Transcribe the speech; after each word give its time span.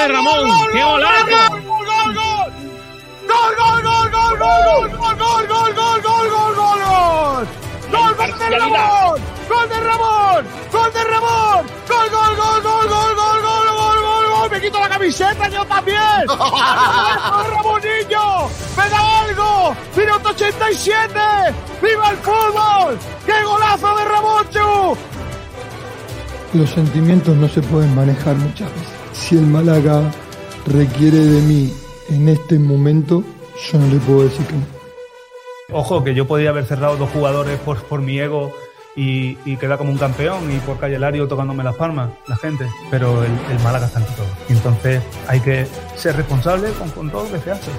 de 0.00 0.08
Ramón! 0.08 0.50
¡Qué 0.72 0.82
golazo! 0.82 1.26
¡Gol, 1.50 1.84
gol, 1.84 2.14
gol! 2.14 2.52
¡Gol, 3.28 3.54
gol, 3.58 3.82
gol, 3.82 4.10
gol, 4.10 4.38
gol, 4.38 4.90
gol, 4.96 5.16
gol, 5.16 5.46
gol, 5.46 5.74
gol, 5.76 6.00
gol, 6.04 6.30
gol, 6.30 6.54
gol, 6.56 6.80
gol! 6.84 7.48
¡Gol 7.90 8.38
de 8.38 8.58
Ramón! 8.58 9.20
¡Gol 9.48 9.68
de 9.68 9.80
Ramón! 9.80 10.46
¡Gol 10.72 10.92
de 10.92 11.04
Ramón! 11.04 11.66
¡Gol, 11.88 12.10
gol, 12.10 12.36
gol, 12.36 12.62
gol, 12.62 12.88
gol, 12.88 13.14
gol, 13.14 13.42
gol, 13.42 13.66
gol, 13.76 14.02
gol, 14.02 14.24
gol! 14.30 14.50
¡Me 14.50 14.60
quito 14.60 14.80
la 14.80 14.88
camiseta 14.88 15.48
yo 15.48 15.64
también! 15.66 16.26
¡Ramonillo! 17.50 18.48
¡Me 18.76 18.88
da 18.88 19.20
algo! 19.20 19.76
¡Minuto 19.96 20.28
87! 20.30 21.14
¡Viva 21.82 22.10
el 22.10 22.16
fútbol! 22.18 22.98
¡Qué 23.26 23.42
golazo 23.44 23.96
de 23.96 24.04
Ramón, 24.04 24.46
Los 26.54 26.70
sentimientos 26.70 27.36
no 27.36 27.48
se 27.48 27.60
pueden 27.60 27.94
manejar 27.94 28.36
muchas 28.36 28.72
veces. 28.72 28.89
Si 29.12 29.36
el 29.36 29.46
Málaga 29.46 30.02
requiere 30.66 31.18
de 31.18 31.40
mí 31.42 31.72
en 32.08 32.28
este 32.28 32.58
momento, 32.58 33.22
yo 33.70 33.78
no 33.78 33.86
le 33.88 33.98
puedo 34.00 34.24
decir 34.24 34.46
que 34.46 34.54
no. 34.54 34.80
Ojo, 35.72 36.02
que 36.02 36.14
yo 36.14 36.26
podía 36.26 36.50
haber 36.50 36.64
cerrado 36.64 36.96
dos 36.96 37.10
jugadores 37.10 37.58
por, 37.60 37.82
por 37.84 38.00
mi 38.00 38.18
ego 38.18 38.52
y, 38.96 39.38
y 39.44 39.56
como 39.56 39.92
un 39.92 39.98
campeón 39.98 40.50
y 40.50 40.58
por 40.58 40.78
Calle 40.78 40.98
Lario 40.98 41.28
tocándome 41.28 41.62
las 41.62 41.76
palmas, 41.76 42.10
la 42.26 42.36
gente. 42.36 42.68
Pero 42.90 43.22
el, 43.22 43.30
el 43.50 43.60
Málaga 43.62 43.86
está 43.86 44.00
ante 44.00 44.12
todo. 44.12 44.26
Y 44.48 44.52
entonces 44.52 45.02
hay 45.28 45.40
que 45.40 45.66
ser 45.96 46.16
responsable 46.16 46.72
con, 46.72 46.90
con 46.90 47.10
todo 47.10 47.24
lo 47.24 47.32
que 47.32 47.40
se 47.40 47.50
hace. 47.52 47.70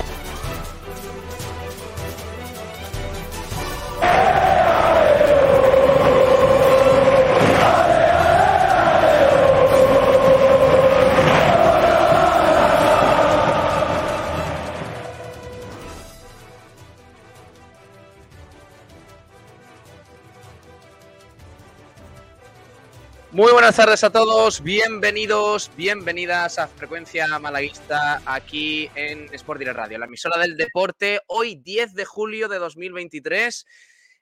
Muy 0.00 0.11
buenas 23.72 23.86
tardes 23.86 24.04
a 24.04 24.10
todos, 24.10 24.62
bienvenidos, 24.62 25.70
bienvenidas 25.74 26.58
a 26.58 26.68
Frecuencia 26.68 27.26
Malaguista 27.38 28.20
aquí 28.26 28.90
en 28.94 29.32
Sport 29.32 29.60
Direct 29.60 29.78
Radio, 29.78 29.98
la 29.98 30.04
emisora 30.04 30.38
del 30.38 30.58
deporte, 30.58 31.22
hoy 31.26 31.54
10 31.54 31.94
de 31.94 32.04
julio 32.04 32.48
de 32.48 32.58
2023, 32.58 33.64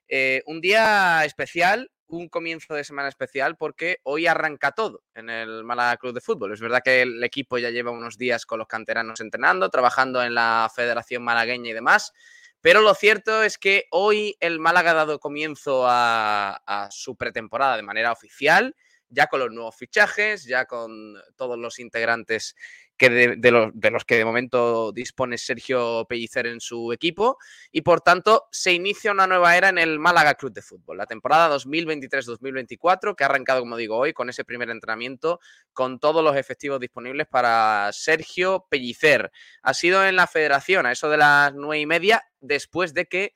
eh, 0.06 0.42
un 0.46 0.60
día 0.60 1.24
especial, 1.24 1.90
un 2.06 2.28
comienzo 2.28 2.74
de 2.74 2.84
semana 2.84 3.08
especial 3.08 3.56
porque 3.56 3.98
hoy 4.04 4.28
arranca 4.28 4.70
todo 4.70 5.02
en 5.16 5.28
el 5.28 5.64
Málaga 5.64 5.96
Club 5.96 6.14
de 6.14 6.20
Fútbol. 6.20 6.52
Es 6.52 6.60
verdad 6.60 6.82
que 6.84 7.02
el 7.02 7.24
equipo 7.24 7.58
ya 7.58 7.70
lleva 7.70 7.90
unos 7.90 8.16
días 8.16 8.46
con 8.46 8.60
los 8.60 8.68
canteranos 8.68 9.20
entrenando, 9.20 9.68
trabajando 9.68 10.22
en 10.22 10.32
la 10.36 10.70
Federación 10.72 11.24
Malagueña 11.24 11.70
y 11.70 11.74
demás, 11.74 12.12
pero 12.60 12.82
lo 12.82 12.94
cierto 12.94 13.42
es 13.42 13.58
que 13.58 13.86
hoy 13.90 14.36
el 14.38 14.60
Málaga 14.60 14.92
ha 14.92 14.94
dado 14.94 15.18
comienzo 15.18 15.88
a, 15.88 16.62
a 16.64 16.88
su 16.92 17.16
pretemporada 17.16 17.76
de 17.76 17.82
manera 17.82 18.12
oficial 18.12 18.76
ya 19.10 19.26
con 19.26 19.40
los 19.40 19.50
nuevos 19.50 19.76
fichajes, 19.76 20.44
ya 20.44 20.64
con 20.64 21.14
todos 21.36 21.58
los 21.58 21.78
integrantes 21.78 22.54
que 23.00 23.08
de, 23.08 23.50
los, 23.50 24.04
que 24.04 24.18
de 24.18 24.24
momento 24.26 24.92
dispone 24.92 25.38
Sergio 25.38 26.04
Pellicer 26.06 26.46
en 26.46 26.60
su 26.60 26.92
equipo 26.92 27.38
y 27.72 27.80
por 27.80 28.02
tanto 28.02 28.46
se 28.52 28.74
inicia 28.74 29.10
una 29.10 29.26
nueva 29.26 29.56
era 29.56 29.70
en 29.70 29.78
el 29.78 29.98
Málaga 29.98 30.34
Club 30.34 30.52
de 30.52 30.60
Fútbol, 30.60 30.98
la 30.98 31.06
temporada 31.06 31.56
2023-2024 31.56 33.16
que 33.16 33.24
ha 33.24 33.28
arrancado, 33.28 33.60
como 33.60 33.78
digo, 33.78 33.96
hoy 33.96 34.12
con 34.12 34.28
ese 34.28 34.44
primer 34.44 34.68
entrenamiento 34.68 35.40
con 35.72 35.98
todos 35.98 36.22
los 36.22 36.36
efectivos 36.36 36.78
disponibles 36.78 37.26
para 37.26 37.88
Sergio 37.94 38.66
Pellicer. 38.68 39.32
Ha 39.62 39.72
sido 39.72 40.04
en 40.04 40.16
la 40.16 40.26
federación 40.26 40.84
a 40.84 40.92
eso 40.92 41.08
de 41.08 41.16
las 41.16 41.54
nueve 41.54 41.80
y 41.80 41.86
media 41.86 42.22
después 42.40 42.92
de 42.92 43.06
que 43.06 43.32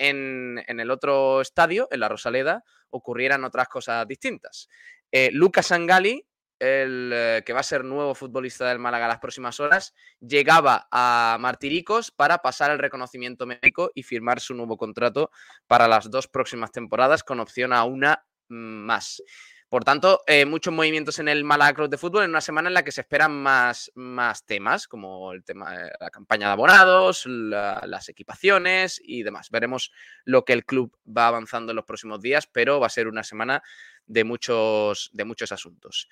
en 0.00 0.62
el 0.68 0.92
otro 0.92 1.40
estadio, 1.40 1.88
en 1.90 1.98
la 1.98 2.08
Rosaleda, 2.08 2.62
ocurrieran 2.90 3.44
otras 3.44 3.68
cosas 3.68 4.06
distintas. 4.06 4.68
Eh, 5.12 5.30
Lucas 5.32 5.72
Angali, 5.72 6.26
el 6.58 7.10
eh, 7.14 7.42
que 7.46 7.52
va 7.52 7.60
a 7.60 7.64
ser 7.64 7.84
nuevo 7.84 8.14
futbolista 8.14 8.68
del 8.68 8.78
Málaga 8.78 9.08
las 9.08 9.20
próximas 9.20 9.60
horas, 9.60 9.94
llegaba 10.20 10.88
a 10.90 11.36
Martiricos 11.40 12.10
para 12.10 12.38
pasar 12.38 12.70
el 12.70 12.78
reconocimiento 12.78 13.46
médico 13.46 13.90
y 13.94 14.02
firmar 14.02 14.40
su 14.40 14.54
nuevo 14.54 14.76
contrato 14.76 15.30
para 15.66 15.88
las 15.88 16.10
dos 16.10 16.26
próximas 16.26 16.72
temporadas 16.72 17.22
con 17.22 17.40
opción 17.40 17.72
a 17.72 17.84
una 17.84 18.24
más. 18.48 19.22
Por 19.68 19.84
tanto, 19.84 20.22
eh, 20.26 20.46
muchos 20.46 20.72
movimientos 20.72 21.18
en 21.18 21.28
el 21.28 21.44
Málaga 21.44 21.74
Club 21.74 21.90
de 21.90 21.98
Fútbol 21.98 22.24
en 22.24 22.30
una 22.30 22.40
semana 22.40 22.68
en 22.68 22.74
la 22.74 22.82
que 22.82 22.90
se 22.90 23.02
esperan 23.02 23.32
más, 23.32 23.92
más 23.94 24.46
temas, 24.46 24.88
como 24.88 25.32
el 25.32 25.44
tema 25.44 25.76
de 25.76 25.90
la 26.00 26.08
campaña 26.08 26.46
de 26.46 26.52
abonados, 26.54 27.26
la, 27.26 27.82
las 27.86 28.08
equipaciones 28.08 28.98
y 29.04 29.24
demás. 29.24 29.50
Veremos 29.50 29.92
lo 30.24 30.46
que 30.46 30.54
el 30.54 30.64
club 30.64 30.96
va 31.06 31.28
avanzando 31.28 31.72
en 31.72 31.76
los 31.76 31.84
próximos 31.84 32.22
días, 32.22 32.46
pero 32.50 32.80
va 32.80 32.86
a 32.86 32.90
ser 32.90 33.08
una 33.08 33.22
semana 33.22 33.62
de 34.08 34.24
muchos, 34.24 35.10
de 35.12 35.24
muchos 35.24 35.52
asuntos. 35.52 36.08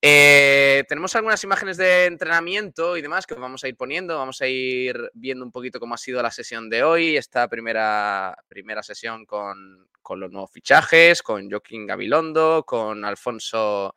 Eh, 0.00 0.84
tenemos 0.88 1.14
algunas 1.16 1.42
imágenes 1.44 1.76
de 1.76 2.06
entrenamiento 2.06 2.96
y 2.96 3.02
demás 3.02 3.26
que 3.26 3.34
vamos 3.34 3.62
a 3.64 3.68
ir 3.68 3.76
poniendo. 3.76 4.16
Vamos 4.16 4.40
a 4.40 4.46
ir 4.46 5.10
viendo 5.12 5.44
un 5.44 5.52
poquito 5.52 5.78
cómo 5.78 5.94
ha 5.94 5.98
sido 5.98 6.22
la 6.22 6.30
sesión 6.30 6.70
de 6.70 6.82
hoy, 6.82 7.16
esta 7.16 7.48
primera, 7.48 8.36
primera 8.48 8.82
sesión 8.82 9.26
con, 9.26 9.88
con 10.00 10.20
los 10.20 10.30
nuevos 10.30 10.50
fichajes, 10.50 11.22
con 11.22 11.50
Joaquín 11.50 11.86
Gabilondo, 11.86 12.64
con 12.64 13.04
Alfonso 13.04 13.94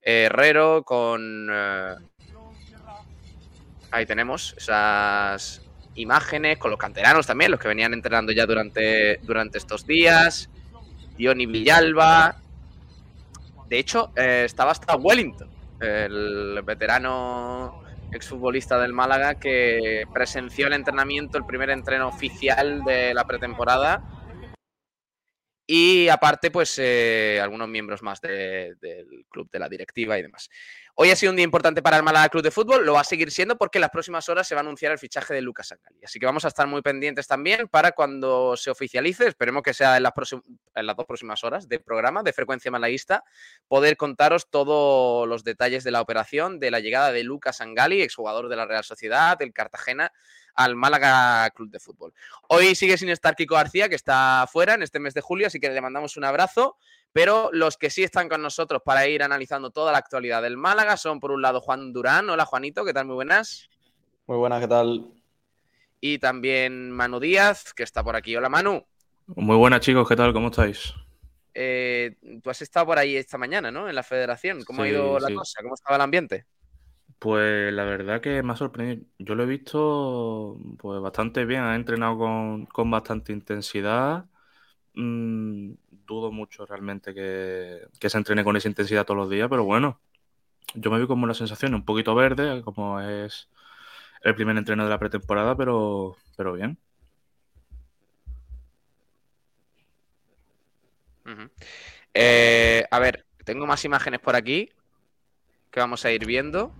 Herrero, 0.00 0.82
con... 0.84 1.48
Eh, 1.52 1.94
ahí 3.90 4.06
tenemos 4.06 4.54
esas 4.56 5.62
imágenes, 5.96 6.58
con 6.58 6.70
los 6.70 6.78
canteranos 6.78 7.26
también, 7.26 7.50
los 7.50 7.60
que 7.60 7.68
venían 7.68 7.92
entrenando 7.92 8.32
ya 8.32 8.46
durante, 8.46 9.18
durante 9.18 9.58
estos 9.58 9.86
días. 9.86 10.48
Diony 11.16 11.46
Villalba, 11.46 12.40
de 13.74 13.80
hecho, 13.80 14.12
eh, 14.14 14.44
estaba 14.44 14.70
hasta 14.70 14.94
Wellington, 14.94 15.50
el 15.80 16.62
veterano 16.62 17.82
exfutbolista 18.12 18.78
del 18.78 18.92
Málaga 18.92 19.34
que 19.34 20.04
presenció 20.14 20.68
el 20.68 20.74
entrenamiento, 20.74 21.38
el 21.38 21.44
primer 21.44 21.70
entreno 21.70 22.06
oficial 22.06 22.84
de 22.84 23.12
la 23.12 23.26
pretemporada. 23.26 24.00
Y 25.66 26.08
aparte, 26.08 26.52
pues 26.52 26.78
eh, 26.78 27.40
algunos 27.42 27.66
miembros 27.66 28.00
más 28.00 28.20
de, 28.20 28.76
del 28.80 29.26
club, 29.28 29.50
de 29.50 29.58
la 29.58 29.68
directiva 29.68 30.16
y 30.20 30.22
demás. 30.22 30.48
Hoy 30.96 31.10
ha 31.10 31.16
sido 31.16 31.30
un 31.30 31.36
día 31.36 31.44
importante 31.44 31.82
para 31.82 31.96
el 31.96 32.04
Málaga 32.04 32.28
Club 32.28 32.44
de 32.44 32.52
Fútbol, 32.52 32.86
lo 32.86 32.92
va 32.92 33.00
a 33.00 33.04
seguir 33.04 33.32
siendo 33.32 33.58
porque 33.58 33.78
en 33.78 33.80
las 33.80 33.90
próximas 33.90 34.28
horas 34.28 34.46
se 34.46 34.54
va 34.54 34.60
a 34.60 34.62
anunciar 34.62 34.92
el 34.92 34.98
fichaje 34.98 35.34
de 35.34 35.42
Lucas 35.42 35.72
Angali. 35.72 36.04
Así 36.04 36.20
que 36.20 36.26
vamos 36.26 36.44
a 36.44 36.48
estar 36.48 36.68
muy 36.68 36.82
pendientes 36.82 37.26
también 37.26 37.66
para 37.66 37.90
cuando 37.90 38.56
se 38.56 38.70
oficialice, 38.70 39.26
esperemos 39.26 39.64
que 39.64 39.74
sea 39.74 39.96
en 39.96 40.04
las, 40.04 40.12
dos 40.96 41.04
próximas 41.04 41.42
horas 41.42 41.68
de 41.68 41.80
programa 41.80 42.22
de 42.22 42.32
frecuencia 42.32 42.70
malaguista, 42.70 43.24
poder 43.66 43.96
contaros 43.96 44.48
todos 44.48 45.26
los 45.26 45.42
detalles 45.42 45.82
de 45.82 45.90
la 45.90 46.00
operación, 46.00 46.60
de 46.60 46.70
la 46.70 46.78
llegada 46.78 47.10
de 47.10 47.24
Lucas 47.24 47.60
Angali, 47.60 48.00
exjugador 48.00 48.48
de 48.48 48.54
la 48.54 48.64
Real 48.64 48.84
Sociedad, 48.84 49.36
del 49.36 49.52
Cartagena, 49.52 50.12
al 50.54 50.76
Málaga 50.76 51.50
Club 51.50 51.70
de 51.70 51.80
Fútbol. 51.80 52.14
Hoy 52.48 52.76
sigue 52.76 52.96
sin 52.96 53.08
estar 53.08 53.34
Kiko 53.34 53.56
García, 53.56 53.88
que 53.88 53.96
está 53.96 54.46
fuera 54.48 54.74
en 54.74 54.84
este 54.84 55.00
mes 55.00 55.12
de 55.12 55.22
julio, 55.22 55.48
así 55.48 55.58
que 55.58 55.70
le 55.70 55.80
mandamos 55.80 56.16
un 56.16 56.22
abrazo. 56.22 56.76
Pero 57.14 57.48
los 57.52 57.76
que 57.76 57.90
sí 57.90 58.02
están 58.02 58.28
con 58.28 58.42
nosotros 58.42 58.82
para 58.84 59.06
ir 59.06 59.22
analizando 59.22 59.70
toda 59.70 59.92
la 59.92 59.98
actualidad 59.98 60.42
del 60.42 60.56
Málaga 60.56 60.96
son, 60.96 61.20
por 61.20 61.30
un 61.30 61.42
lado, 61.42 61.60
Juan 61.60 61.92
Durán. 61.92 62.28
Hola, 62.28 62.44
Juanito, 62.44 62.84
¿qué 62.84 62.92
tal? 62.92 63.06
Muy 63.06 63.14
buenas. 63.14 63.70
Muy 64.26 64.36
buenas, 64.36 64.60
¿qué 64.60 64.66
tal? 64.66 65.12
Y 66.00 66.18
también 66.18 66.90
Manu 66.90 67.20
Díaz, 67.20 67.72
que 67.72 67.84
está 67.84 68.02
por 68.02 68.16
aquí. 68.16 68.34
Hola, 68.34 68.48
Manu. 68.48 68.84
Muy 69.28 69.56
buenas, 69.56 69.78
chicos, 69.78 70.08
¿qué 70.08 70.16
tal? 70.16 70.32
¿Cómo 70.32 70.48
estáis? 70.48 70.92
Eh, 71.54 72.16
tú 72.42 72.50
has 72.50 72.60
estado 72.62 72.86
por 72.86 72.98
ahí 72.98 73.14
esta 73.16 73.38
mañana, 73.38 73.70
¿no? 73.70 73.88
En 73.88 73.94
la 73.94 74.02
federación. 74.02 74.64
¿Cómo 74.64 74.82
sí, 74.82 74.88
ha 74.88 74.92
ido 74.92 75.20
la 75.20 75.28
sí. 75.28 75.34
cosa? 75.34 75.62
¿Cómo 75.62 75.74
estaba 75.74 75.94
el 75.94 76.02
ambiente? 76.02 76.46
Pues 77.20 77.72
la 77.72 77.84
verdad 77.84 78.20
que 78.20 78.42
me 78.42 78.54
ha 78.54 78.56
sorprendido. 78.56 79.06
Yo 79.20 79.36
lo 79.36 79.44
he 79.44 79.46
visto 79.46 80.58
pues 80.78 81.00
bastante 81.00 81.44
bien. 81.44 81.62
Ha 81.62 81.76
entrenado 81.76 82.18
con, 82.18 82.66
con 82.66 82.90
bastante 82.90 83.32
intensidad. 83.32 84.24
Mm, 84.94 85.72
dudo 86.06 86.30
mucho 86.32 86.66
realmente 86.66 87.14
que, 87.14 87.88
que, 87.98 88.10
se 88.10 88.18
entrene 88.18 88.44
con 88.44 88.56
esa 88.56 88.68
intensidad 88.68 89.04
todos 89.04 89.18
los 89.18 89.30
días, 89.30 89.48
pero 89.50 89.64
bueno, 89.64 90.00
yo 90.74 90.90
me 90.90 91.00
vi 91.00 91.06
como 91.06 91.24
una 91.24 91.34
sensación 91.34 91.74
un 91.74 91.84
poquito 91.84 92.14
verde, 92.14 92.62
como 92.62 93.00
es 93.00 93.48
el 94.22 94.34
primer 94.34 94.56
entreno 94.56 94.84
de 94.84 94.90
la 94.90 94.98
pretemporada, 94.98 95.56
pero, 95.56 96.16
pero 96.36 96.54
bien. 96.54 96.78
Eh, 102.12 102.84
a 102.90 102.98
ver, 102.98 103.26
tengo 103.44 103.66
más 103.66 103.84
imágenes 103.84 104.20
por 104.20 104.36
aquí 104.36 104.70
que 105.70 105.80
vamos 105.80 106.04
a 106.04 106.12
ir 106.12 106.24
viendo. 106.26 106.72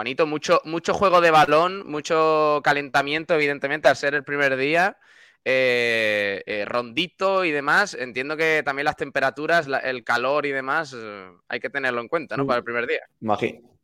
Juanito, 0.00 0.26
mucho, 0.26 0.62
mucho 0.64 0.94
juego 0.94 1.20
de 1.20 1.30
balón, 1.30 1.86
mucho 1.86 2.62
calentamiento, 2.64 3.34
evidentemente, 3.34 3.86
al 3.86 3.96
ser 3.96 4.14
el 4.14 4.24
primer 4.24 4.56
día. 4.56 4.96
eh, 5.44 6.42
eh, 6.46 6.64
rondito 6.64 7.44
y 7.44 7.50
demás. 7.50 7.92
Entiendo 7.92 8.34
que 8.34 8.62
también 8.64 8.86
las 8.86 8.96
temperaturas, 8.96 9.68
el 9.84 10.02
calor 10.02 10.46
y 10.46 10.52
demás, 10.52 10.96
eh, 10.96 11.28
hay 11.48 11.60
que 11.60 11.68
tenerlo 11.68 12.00
en 12.00 12.08
cuenta, 12.08 12.38
¿no? 12.38 12.46
Para 12.46 12.60
el 12.60 12.64
primer 12.64 12.86
día. 12.86 13.00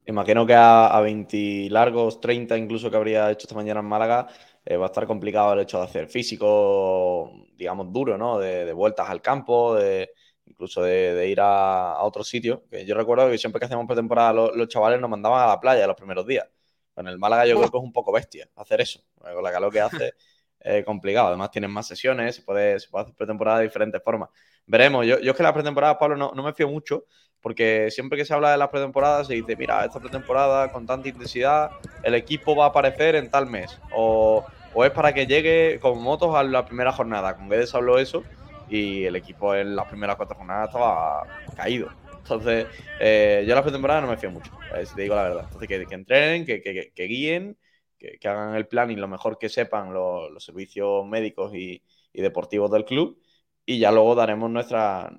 Imagino, 0.07 0.47
que 0.47 0.55
a, 0.55 0.99
20 1.03 1.69
largos, 1.69 2.19
30 2.19 2.57
incluso 2.57 2.91
que 2.91 2.97
habría 2.97 3.31
hecho 3.31 3.45
esta 3.45 3.55
mañana 3.55 3.81
en 3.81 3.87
Málaga, 3.87 4.27
va 4.71 4.85
a 4.85 4.87
estar 4.87 5.07
complicado 5.07 5.53
el 5.53 5.61
hecho 5.61 5.81
de 5.81 5.85
hacer 5.85 6.09
físico, 6.09 7.31
digamos, 7.59 7.93
duro, 7.93 8.17
¿no? 8.17 8.39
De, 8.39 8.73
vueltas 8.73 9.11
al 9.11 9.21
campo, 9.21 9.75
de 9.75 10.13
incluso 10.57 10.83
de, 10.83 11.29
ir 11.29 11.39
a, 11.41 11.99
otro 12.01 12.25
sitio. 12.25 12.65
yo 12.87 12.95
recuerdo 12.95 13.31
que 13.31 13.37
siempre 13.37 13.61
que 13.61 13.67
hacíamos 13.67 13.87
pretemporada 13.87 14.33
los, 14.33 14.69
chavales 14.69 14.99
nos 14.99 15.11
mandaban 15.11 15.43
a 15.43 15.47
la 15.49 15.61
playa 15.61 15.87
los 15.87 15.97
primeros 15.97 16.27
días. 16.27 16.47
Con 16.95 17.07
el 17.07 17.19
Málaga 17.19 17.45
yo 17.45 17.57
creo 17.57 17.71
que 17.71 17.77
es 17.77 17.85
un 17.85 17.93
poco 17.93 18.11
bestia 18.11 18.49
hacer 18.57 18.81
eso. 18.81 19.01
Con 19.21 19.43
la 19.43 19.53
calor 19.53 19.71
que 19.71 19.81
hace 19.81 20.15
es 20.61 20.83
complicado. 20.87 21.29
Además 21.29 21.51
tienen 21.51 21.71
más 21.71 21.87
sesiones, 21.87 22.37
se 22.37 22.43
puede, 22.43 22.81
se 22.81 22.89
puede 22.89 23.03
hacer 23.03 23.15
pretemporada 23.15 23.59
de 23.59 23.65
diferentes 23.65 24.03
formas. 24.03 24.31
Veremos. 24.65 25.07
Yo, 25.07 25.21
yo 25.21 25.33
es 25.33 25.37
que 25.37 25.43
las 25.43 25.53
pretemporadas, 25.53 25.99
Pablo, 25.99 26.17
no, 26.17 26.33
no 26.35 26.43
me 26.43 26.55
fío 26.55 26.69
mucho 26.69 27.05
porque 27.43 27.91
siempre 27.91 28.17
que 28.17 28.25
se 28.25 28.33
habla 28.33 28.51
de 28.51 28.57
las 28.57 28.71
pretemporadas 28.71 29.27
se 29.27 29.35
dice, 29.35 29.57
mira, 29.57 29.85
esta 29.85 30.01
pretemporada 30.01 30.73
con 30.73 30.87
tanta 30.87 31.07
intensidad, 31.07 31.71
el 32.03 32.15
equipo 32.15 32.57
va 32.57 32.65
a 32.65 32.69
aparecer 32.69 33.15
en 33.15 33.31
tal 33.31 33.47
mes. 33.47 33.79
O, 33.95 34.45
o 34.73 34.85
es 34.87 34.91
para 34.91 35.13
que 35.13 35.27
llegue 35.27 35.79
con 35.81 36.03
motos 36.03 36.35
a 36.35 36.43
la 36.43 36.65
primera 36.65 36.93
jornada. 36.93 37.37
Con 37.37 37.51
Guedes 37.51 37.75
habló 37.75 37.99
eso 37.99 38.25
y 38.69 39.05
el 39.05 39.17
equipo 39.17 39.55
en 39.55 39.77
las 39.77 39.87
primeras 39.87 40.17
cuatro 40.17 40.37
jornadas 40.37 40.69
estaba 40.69 41.27
caído. 41.55 41.91
Entonces, 42.19 42.67
eh, 42.99 43.45
yo 43.47 43.55
la 43.55 43.63
pretemporada 43.63 44.01
no 44.01 44.09
me 44.09 44.17
fío 44.17 44.33
mucho, 44.33 44.51
eh, 44.75 44.85
si 44.85 44.97
te 44.97 45.03
digo 45.03 45.15
la 45.15 45.23
verdad. 45.23 45.45
Entonces, 45.45 45.69
que, 45.69 45.95
entrenen, 45.95 46.45
que, 46.45 47.07
guíen, 47.07 47.57
que, 47.97 48.19
hagan 48.29 48.57
el 48.57 48.67
plan 48.67 48.91
y 48.91 48.97
lo 48.97 49.07
mejor 49.07 49.39
que 49.39 49.49
sepan 49.49 49.95
los, 49.95 50.45
servicios 50.45 51.07
médicos 51.07 51.55
y, 51.55 51.83
deportivos 52.13 52.71
del 52.71 52.85
club. 52.85 53.23
Y 53.65 53.79
ya 53.79 53.93
luego 53.93 54.15
daremos 54.15 54.51
nuestra, 54.51 55.13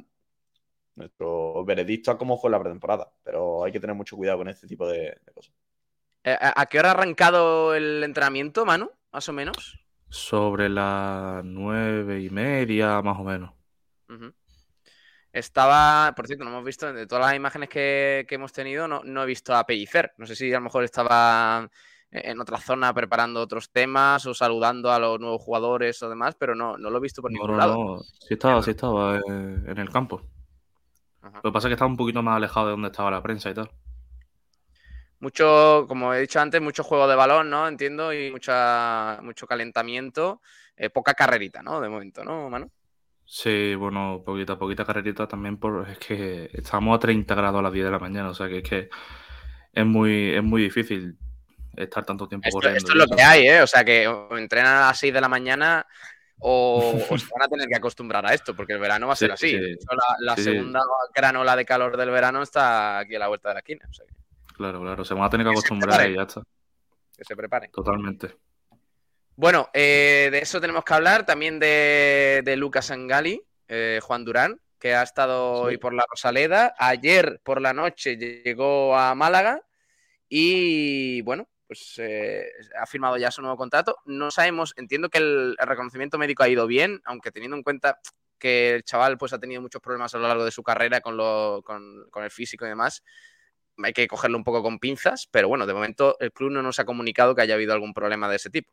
nuestro 0.96 1.64
veredicto 1.64 2.12
a 2.12 2.18
cómo 2.18 2.38
fue 2.38 2.52
la 2.52 2.60
pretemporada. 2.60 3.10
Pero 3.24 3.64
hay 3.64 3.72
que 3.72 3.80
tener 3.80 3.96
mucho 3.96 4.18
cuidado 4.18 4.40
con 4.40 4.50
este 4.50 4.68
tipo 4.68 4.86
de, 4.88 5.18
cosas. 5.34 5.54
Eh, 6.26 6.38
¿A 6.40 6.66
qué 6.66 6.80
hora 6.80 6.90
ha 6.90 6.92
arrancado 6.92 7.74
el 7.74 8.04
entrenamiento, 8.04 8.66
Manu? 8.66 8.92
Más 9.14 9.30
o 9.30 9.34
menos. 9.34 9.87
Sobre 10.10 10.70
las 10.70 11.44
nueve 11.44 12.22
y 12.22 12.30
media, 12.30 13.02
más 13.02 13.20
o 13.20 13.24
menos. 13.24 13.52
Estaba, 15.34 16.14
por 16.16 16.26
cierto, 16.26 16.46
no 16.46 16.52
hemos 16.52 16.64
visto, 16.64 16.92
de 16.92 17.06
todas 17.06 17.26
las 17.26 17.36
imágenes 17.36 17.70
que, 17.70 18.26
hemos 18.30 18.54
tenido, 18.54 18.88
no, 18.88 19.24
he 19.24 19.26
visto 19.26 19.56
a 19.56 19.66
Pellicer. 19.66 20.14
No 20.18 20.26
sé 20.26 20.36
si 20.36 20.52
a 20.52 20.58
lo 20.58 20.62
mejor 20.62 20.84
estaba 20.84 21.70
en 22.10 22.40
otra 22.40 22.58
zona 22.58 22.94
preparando 22.94 23.42
otros 23.42 23.70
temas 23.70 24.26
o 24.26 24.34
saludando 24.34 24.92
a 24.92 25.00
los 25.00 25.20
nuevos 25.20 25.42
jugadores 25.42 26.02
o 26.02 26.10
demás, 26.10 26.36
pero 26.40 26.56
no, 26.56 26.78
no 26.78 26.90
lo 26.90 26.98
he 26.98 27.02
visto 27.02 27.22
por 27.22 27.32
ningún 27.32 27.58
lado. 27.58 27.76
No, 27.76 28.00
sí 28.00 28.34
estaba, 28.34 28.62
sí 28.64 28.72
estaba 28.72 29.18
eh, 29.18 29.22
en 29.28 29.78
el 29.78 29.90
campo. 29.90 30.22
Lo 31.22 31.42
que 31.42 31.52
pasa 31.52 31.68
es 31.68 31.70
que 31.70 31.74
estaba 31.74 31.92
un 31.92 31.98
poquito 31.98 32.24
más 32.24 32.38
alejado 32.38 32.68
de 32.68 32.72
donde 32.72 32.88
estaba 32.88 33.12
la 33.12 33.22
prensa 33.22 33.50
y 33.50 33.54
tal. 33.54 33.70
Mucho, 35.20 35.86
como 35.88 36.14
he 36.14 36.22
dicho 36.22 36.40
antes, 36.40 36.62
mucho 36.62 36.84
juego 36.84 37.08
de 37.08 37.16
balón, 37.16 37.50
¿no? 37.50 37.68
Entiendo, 37.68 38.14
y 38.14 38.30
mucha, 38.32 39.20
mucho 39.24 39.48
calentamiento, 39.48 40.42
eh, 40.76 40.90
poca 40.90 41.14
carrerita, 41.14 41.64
¿no? 41.64 41.82
De 41.82 41.90
momento, 41.90 42.24
¿no, 42.24 42.50
Manu? 42.50 42.70
Sí, 43.26 43.76
bueno, 43.76 44.22
poquita, 44.24 44.58
poquita 44.58 44.86
carrerita 44.86 45.28
también, 45.28 45.58
por, 45.58 45.90
es 45.90 45.98
que 45.98 46.50
estamos 46.54 46.96
a 46.96 47.00
30 47.00 47.36
grados 47.36 47.60
a 47.60 47.64
las 47.64 47.74
10 47.74 47.86
de 47.86 47.92
la 47.92 48.00
mañana, 48.00 48.30
o 48.30 48.34
sea 48.34 48.48
que 48.48 48.60
es 48.60 48.64
que 48.64 48.90
es 49.74 49.86
muy, 49.86 50.34
es 50.34 50.44
muy 50.44 50.62
difícil 50.62 51.18
estar 51.76 52.06
tanto 52.06 52.28
tiempo 52.28 52.48
esto, 52.48 52.58
corriendo. 52.58 52.78
Esto 52.78 52.92
es 52.92 52.98
lo 52.98 53.16
que 53.16 53.22
hay, 53.22 53.48
¿eh? 53.48 53.62
O 53.62 53.68
sea 53.68 53.84
que 53.84 54.04
entrenan 54.32 54.78
a 54.78 54.88
las 54.88 55.00
6 55.00 55.14
de 55.14 55.22
la 55.22 55.28
mañana 55.28 55.86
o, 56.40 56.94
se 57.18 57.28
van 57.34 57.44
a 57.44 57.48
tener 57.48 57.68
que 57.68 57.76
acostumbrar 57.76 58.26
a 58.26 58.34
esto, 58.34 58.56
porque 58.56 58.74
el 58.74 58.80
verano 58.80 59.08
va 59.08 59.14
a 59.14 59.18
ser 59.18 59.32
así. 59.32 59.60
la, 60.20 60.36
segunda 60.36 60.82
granola 61.14 61.56
de 61.56 61.66
calor 61.66 61.98
del 61.98 62.10
verano 62.10 62.44
está 62.44 63.00
aquí 63.00 63.16
a 63.16 63.20
la 63.20 63.28
vuelta 63.28 63.50
de 63.50 63.54
la 63.56 63.60
esquina. 63.60 63.90
Claro, 64.58 64.82
claro, 64.82 65.06
se 65.06 65.14
van 65.14 65.24
a 65.24 65.30
tener 65.30 65.46
que 65.46 65.52
acostumbrar 65.52 66.10
y 66.10 66.16
ya 66.16 66.24
está. 66.24 66.42
Que 67.16 67.24
se 67.24 67.36
preparen. 67.36 67.72
Totalmente. 67.72 68.36
Bueno, 69.36 69.70
eh, 69.72 70.30
de 70.32 70.40
eso 70.40 70.60
tenemos 70.60 70.84
que 70.84 70.96
hablar, 70.96 71.24
también 71.24 71.60
de, 71.60 72.56
Lucas 72.58 72.90
Angali, 72.90 73.40
eh, 73.68 74.00
Juan 74.02 74.26
Durán, 74.26 74.60
que 74.80 74.96
ha 74.96 75.04
estado 75.04 75.62
hoy 75.62 75.78
por 75.78 75.94
la 75.94 76.04
Rosaleda, 76.10 76.74
ayer 76.80 77.40
por 77.44 77.62
la 77.62 77.72
noche 77.72 78.18
llegó 78.18 78.98
a 78.98 79.14
Málaga 79.14 79.62
y 80.28 81.22
bueno, 81.22 81.48
pues 81.68 81.96
eh, 82.00 82.48
ha 82.82 82.88
firmado 82.88 83.18
ya 83.18 83.30
su 83.30 83.44
nuevo 83.44 83.58
contrato. 83.58 83.98
No 84.06 84.32
sabemos, 84.32 84.74
entiendo 84.76 85.10
que 85.10 85.20
el, 85.20 85.56
reconocimiento 85.60 86.18
médico 86.18 86.42
ha 86.42 86.50
ido 86.50 86.66
bien, 86.66 87.00
aunque 87.06 87.32
teniendo 87.32 87.58
en 87.58 87.64
cuenta 87.64 88.00
que 88.40 88.74
el 88.74 88.84
chaval 88.84 89.20
pues 89.20 89.34
ha 89.34 89.40
tenido 89.40 89.62
muchos 89.62 89.84
problemas 89.84 90.16
a 90.16 90.18
lo 90.18 90.28
largo 90.28 90.46
de 90.46 90.52
su 90.52 90.64
carrera 90.64 91.02
con, 91.02 91.16
lo, 91.16 91.62
con, 91.64 92.08
con 92.10 92.24
el 92.24 92.32
físico 92.32 92.66
y 92.66 92.70
demás, 92.70 93.04
hay 93.84 93.94
que 93.94 94.08
cogerlo 94.08 94.38
un 94.38 94.44
poco 94.44 94.64
con 94.64 94.80
pinzas, 94.80 95.28
pero 95.32 95.48
bueno, 95.50 95.66
de 95.66 95.74
momento 95.74 96.18
el 96.20 96.32
club 96.32 96.52
no 96.52 96.62
nos 96.62 96.80
ha 96.80 96.86
comunicado 96.86 97.36
que 97.36 97.42
haya 97.42 97.56
habido 97.56 97.74
algún 97.74 97.94
problema 97.94 98.30
de 98.30 98.38
ese 98.38 98.50
tipo. 98.50 98.72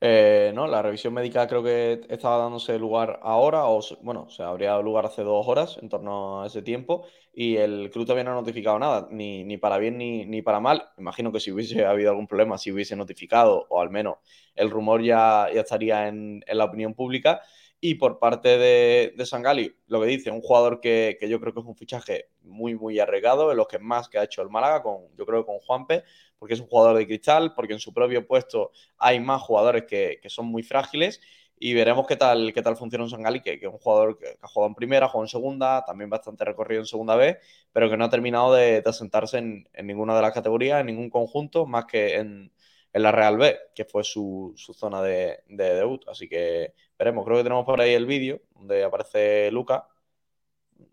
Eh, 0.00 0.52
no, 0.54 0.66
la 0.66 0.82
revisión 0.82 1.14
médica 1.14 1.46
creo 1.48 1.62
que 1.62 2.02
estaba 2.10 2.36
dándose 2.38 2.78
lugar 2.78 3.18
ahora, 3.22 3.64
o 3.66 3.80
bueno, 4.02 4.28
se 4.28 4.42
habría 4.42 4.70
dado 4.70 4.82
lugar 4.82 5.06
hace 5.06 5.22
dos 5.22 5.46
horas 5.48 5.78
en 5.80 5.88
torno 5.88 6.42
a 6.42 6.46
ese 6.46 6.60
tiempo, 6.62 7.06
y 7.32 7.56
el 7.56 7.90
club 7.90 8.04
todavía 8.04 8.24
no 8.24 8.32
ha 8.32 8.34
notificado 8.34 8.78
nada, 8.78 9.08
ni, 9.10 9.44
ni 9.44 9.56
para 9.56 9.78
bien 9.78 9.96
ni, 9.98 10.26
ni, 10.26 10.42
para 10.42 10.60
mal. 10.60 10.90
Imagino 10.98 11.32
que 11.32 11.40
si 11.40 11.50
hubiese 11.50 11.84
habido 11.86 12.10
algún 12.10 12.26
problema, 12.26 12.58
si 12.58 12.72
hubiese 12.72 12.94
notificado, 12.96 13.66
o 13.70 13.80
al 13.80 13.90
menos 13.90 14.16
el 14.54 14.70
rumor 14.70 15.02
ya, 15.02 15.48
ya 15.54 15.62
estaría 15.62 16.08
en, 16.08 16.42
en 16.46 16.58
la 16.58 16.64
opinión 16.66 16.94
pública. 16.94 17.40
Y 17.80 17.96
por 17.96 18.18
parte 18.18 18.56
de, 18.58 19.12
de 19.16 19.26
Sangali, 19.26 19.76
lo 19.86 20.00
que 20.00 20.06
dice, 20.06 20.30
un 20.30 20.40
jugador 20.40 20.80
que, 20.80 21.16
que, 21.20 21.28
yo 21.28 21.40
creo 21.40 21.52
que 21.52 21.60
es 21.60 21.66
un 21.66 21.76
fichaje 21.76 22.30
muy, 22.42 22.74
muy 22.74 22.98
arriesgado, 22.98 23.50
en 23.50 23.56
los 23.58 23.68
que 23.68 23.78
más 23.78 24.08
que 24.08 24.18
ha 24.18 24.24
hecho 24.24 24.42
el 24.42 24.48
Málaga, 24.48 24.82
con, 24.82 25.14
yo 25.16 25.26
creo 25.26 25.42
que 25.42 25.46
con 25.46 25.58
Juanpe, 25.60 26.04
porque 26.38 26.54
es 26.54 26.60
un 26.60 26.66
jugador 26.66 26.96
de 26.96 27.06
cristal, 27.06 27.54
porque 27.54 27.74
en 27.74 27.78
su 27.78 27.92
propio 27.92 28.26
puesto 28.26 28.72
hay 28.98 29.20
más 29.20 29.42
jugadores 29.42 29.84
que, 29.84 30.18
que 30.22 30.30
son 30.30 30.46
muy 30.46 30.62
frágiles 30.62 31.20
y 31.58 31.74
veremos 31.74 32.06
qué 32.06 32.16
tal, 32.16 32.52
qué 32.52 32.62
tal 32.62 32.76
funciona 32.76 33.04
un 33.04 33.10
Sangali, 33.10 33.40
que, 33.40 33.58
que, 33.58 33.66
es 33.66 33.72
un 33.72 33.78
jugador 33.78 34.18
que, 34.18 34.38
ha 34.40 34.48
jugado 34.48 34.68
en 34.68 34.74
primera, 34.74 35.06
ha 35.06 35.08
jugado 35.08 35.24
en 35.24 35.30
segunda, 35.30 35.84
también 35.84 36.10
bastante 36.10 36.44
recorrido 36.44 36.82
en 36.82 36.86
segunda 36.86 37.16
vez, 37.16 37.38
pero 37.72 37.88
que 37.88 37.96
no 37.96 38.04
ha 38.04 38.10
terminado 38.10 38.54
de, 38.54 38.82
de 38.82 38.90
asentarse 38.90 39.38
en, 39.38 39.68
en, 39.72 39.86
ninguna 39.86 40.14
de 40.14 40.22
las 40.22 40.32
categorías, 40.32 40.80
en 40.80 40.86
ningún 40.86 41.08
conjunto, 41.08 41.66
más 41.66 41.86
que 41.86 42.16
en, 42.16 42.52
en 42.92 43.02
la 43.02 43.12
Real 43.12 43.36
B, 43.36 43.58
que 43.74 43.84
fue 43.84 44.04
su, 44.04 44.54
su 44.56 44.72
zona 44.72 45.02
de, 45.02 45.40
de, 45.48 45.74
debut. 45.74 46.06
Así 46.08 46.28
que 46.28 46.72
veremos, 46.98 47.24
creo 47.24 47.38
que 47.38 47.42
tenemos 47.42 47.64
por 47.64 47.80
ahí 47.80 47.92
el 47.92 48.06
vídeo 48.06 48.40
donde 48.54 48.84
aparece 48.84 49.50
Luca, 49.50 49.88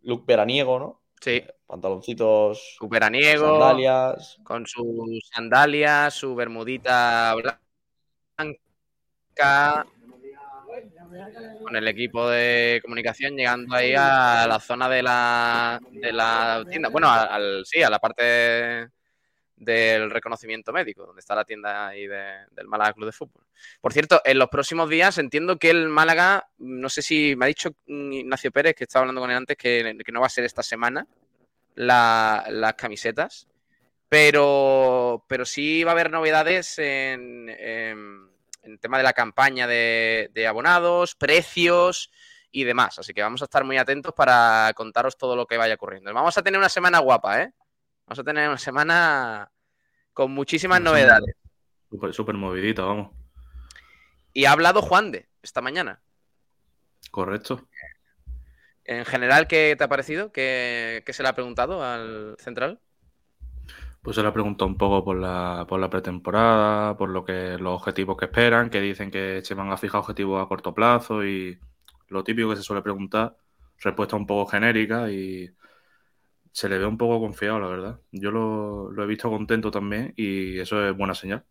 Luke 0.04 0.26
veraniego, 0.28 0.80
¿no? 0.80 1.02
Sí. 1.22 1.38
Eh, 1.38 1.56
pantaloncitos. 1.66 2.76
Su 2.78 2.90
veraniego. 2.90 3.60
Sandalias. 3.60 4.40
Con 4.44 4.68
sus 4.68 5.30
sandalias, 5.34 6.14
su 6.14 6.36
bermudita 6.36 7.34
blanca. 7.36 7.60
Con 11.64 11.76
el 11.76 11.88
equipo 11.88 12.28
de 12.28 12.82
comunicación 12.84 13.38
llegando 13.38 13.76
ahí 13.76 13.94
a 13.96 14.46
la 14.48 14.60
zona 14.60 14.90
de 14.90 15.04
la, 15.04 15.80
de 15.92 16.12
la 16.12 16.66
tienda. 16.70 16.90
Bueno, 16.90 17.10
al, 17.10 17.64
sí, 17.66 17.82
a 17.82 17.90
la 17.90 18.00
parte 18.00 18.90
del 19.64 20.10
reconocimiento 20.10 20.72
médico, 20.72 21.06
donde 21.06 21.20
está 21.20 21.36
la 21.36 21.46
tienda 21.46 21.88
ahí 21.88 22.08
del 22.08 22.68
Málaga 22.68 22.94
Club 22.94 23.08
de 23.08 23.12
Fútbol. 23.12 23.46
Por 23.82 23.94
cierto, 23.94 24.22
en 24.26 24.40
los 24.40 24.50
próximos 24.50 24.90
días 24.90 25.18
entiendo 25.18 25.58
que 25.58 25.70
el 25.70 25.90
Málaga, 25.90 26.48
no 26.58 26.90
sé 26.90 27.02
si 27.02 27.36
me 27.36 27.46
ha 27.46 27.48
dicho 27.48 27.72
Ignacio 27.86 28.52
Pérez, 28.52 28.76
que 28.76 28.84
estaba 28.84 29.04
hablando 29.04 29.22
con 29.22 29.32
él 29.32 29.38
antes, 29.38 29.58
que, 29.58 29.98
no 30.12 30.22
va 30.22 30.28
a 30.28 30.30
ser 30.30 30.44
esta 30.44 30.64
semana 30.64 31.08
las 31.76 32.74
camisetas, 32.76 33.48
pero, 34.10 35.26
pero 35.28 35.46
sí 35.46 35.84
va 35.84 35.92
a 35.92 35.94
haber 35.94 36.12
novedades 36.12 36.78
en, 36.78 37.50
el 37.50 38.80
tema 38.80 38.98
de 38.98 39.04
la 39.04 39.14
campaña 39.14 39.68
de, 39.68 40.30
de 40.34 40.48
abonados, 40.48 41.16
precios 41.16 42.12
y 42.54 42.64
demás. 42.64 43.00
Así 43.00 43.14
que 43.14 43.22
vamos 43.22 43.42
a 43.42 43.46
estar 43.46 43.66
muy 43.66 43.78
atentos 43.78 44.14
para 44.14 44.72
contaros 44.76 45.18
todo 45.18 45.36
lo 45.36 45.46
que 45.46 45.58
vaya 45.58 45.74
ocurriendo. 45.74 46.14
Vamos 46.14 46.38
a 46.38 46.44
tener 46.44 46.60
una 46.60 46.70
semana 46.70 47.00
guapa, 47.00 47.42
¿eh? 47.42 47.52
Vamos 48.06 48.20
a 48.20 48.24
tener 48.24 48.48
una 48.48 48.58
semana 48.58 49.52
con 50.14 50.32
muchísimas 50.32 50.82
novedades. 50.82 51.36
Súper, 51.90 52.14
súper 52.14 52.36
movidita, 52.36 52.84
vamos. 52.84 53.12
Y 54.34 54.46
ha 54.46 54.52
hablado 54.52 54.82
Juan 54.82 55.12
de 55.12 55.28
esta 55.42 55.62
mañana. 55.62 56.02
Correcto. 57.12 57.68
En 58.86 59.06
general, 59.06 59.48
¿qué 59.48 59.76
te 59.78 59.84
ha 59.84 59.88
parecido? 59.88 60.32
¿Qué, 60.32 61.04
se 61.08 61.24
le 61.24 61.30
ha 61.30 61.36
preguntado 61.36 61.84
al 61.84 62.36
central? 62.40 62.80
Pues 64.02 64.16
se 64.16 64.22
le 64.22 64.28
ha 64.28 64.34
preguntado 64.34 64.68
un 64.68 64.78
poco 64.78 65.06
por 65.06 65.18
la, 65.18 65.66
por 65.70 65.80
la 65.80 65.90
pretemporada, 65.90 66.98
por 66.98 67.10
lo 67.10 67.24
que 67.24 67.58
los 67.58 67.76
objetivos 67.76 68.18
que 68.18 68.26
esperan, 68.26 68.70
que 68.70 68.82
dicen 68.82 69.12
que 69.12 69.42
se 69.44 69.54
van 69.54 69.72
a 69.72 69.78
fijar 69.78 70.02
objetivos 70.02 70.44
a 70.44 70.48
corto 70.48 70.74
plazo 70.74 71.24
y 71.24 71.58
lo 72.10 72.24
típico 72.24 72.50
que 72.50 72.58
se 72.58 72.64
suele 72.64 72.82
preguntar, 72.82 73.38
respuesta 73.80 74.18
un 74.18 74.28
poco 74.28 74.52
genérica 74.52 75.10
y 75.10 75.50
se 76.54 76.70
le 76.70 76.78
ve 76.78 76.86
un 76.86 77.00
poco 77.00 77.20
confiado, 77.20 77.60
la 77.60 77.68
verdad. 77.68 78.00
Yo 78.12 78.30
lo, 78.30 79.04
he 79.04 79.08
visto 79.08 79.30
contento 79.30 79.72
también 79.72 80.14
y 80.16 80.60
eso 80.60 80.88
es 80.88 80.96
buena 80.96 81.16
señal. 81.16 81.44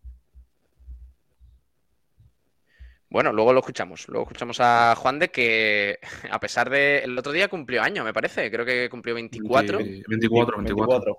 Bueno, 3.09 3.33
luego 3.33 3.51
lo 3.51 3.59
escuchamos. 3.59 4.07
Luego 4.07 4.23
escuchamos 4.23 4.59
a 4.61 4.95
Juan 4.95 5.19
de 5.19 5.29
que, 5.29 5.99
a 6.31 6.39
pesar 6.39 6.69
de. 6.69 6.99
El 6.99 7.17
otro 7.19 7.33
día 7.33 7.49
cumplió 7.49 7.83
año, 7.83 8.05
me 8.05 8.13
parece. 8.13 8.49
Creo 8.49 8.65
que 8.65 8.89
cumplió 8.89 9.13
24. 9.13 9.77
24, 10.07 10.57
24. 10.57 11.17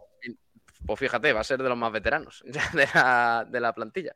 Pues 0.86 0.98
fíjate, 0.98 1.32
va 1.34 1.40
a 1.40 1.44
ser 1.44 1.62
de 1.62 1.68
los 1.68 1.78
más 1.78 1.92
veteranos 1.92 2.42
de 2.72 2.88
la, 2.94 3.46
de 3.48 3.60
la 3.60 3.74
plantilla. 3.74 4.14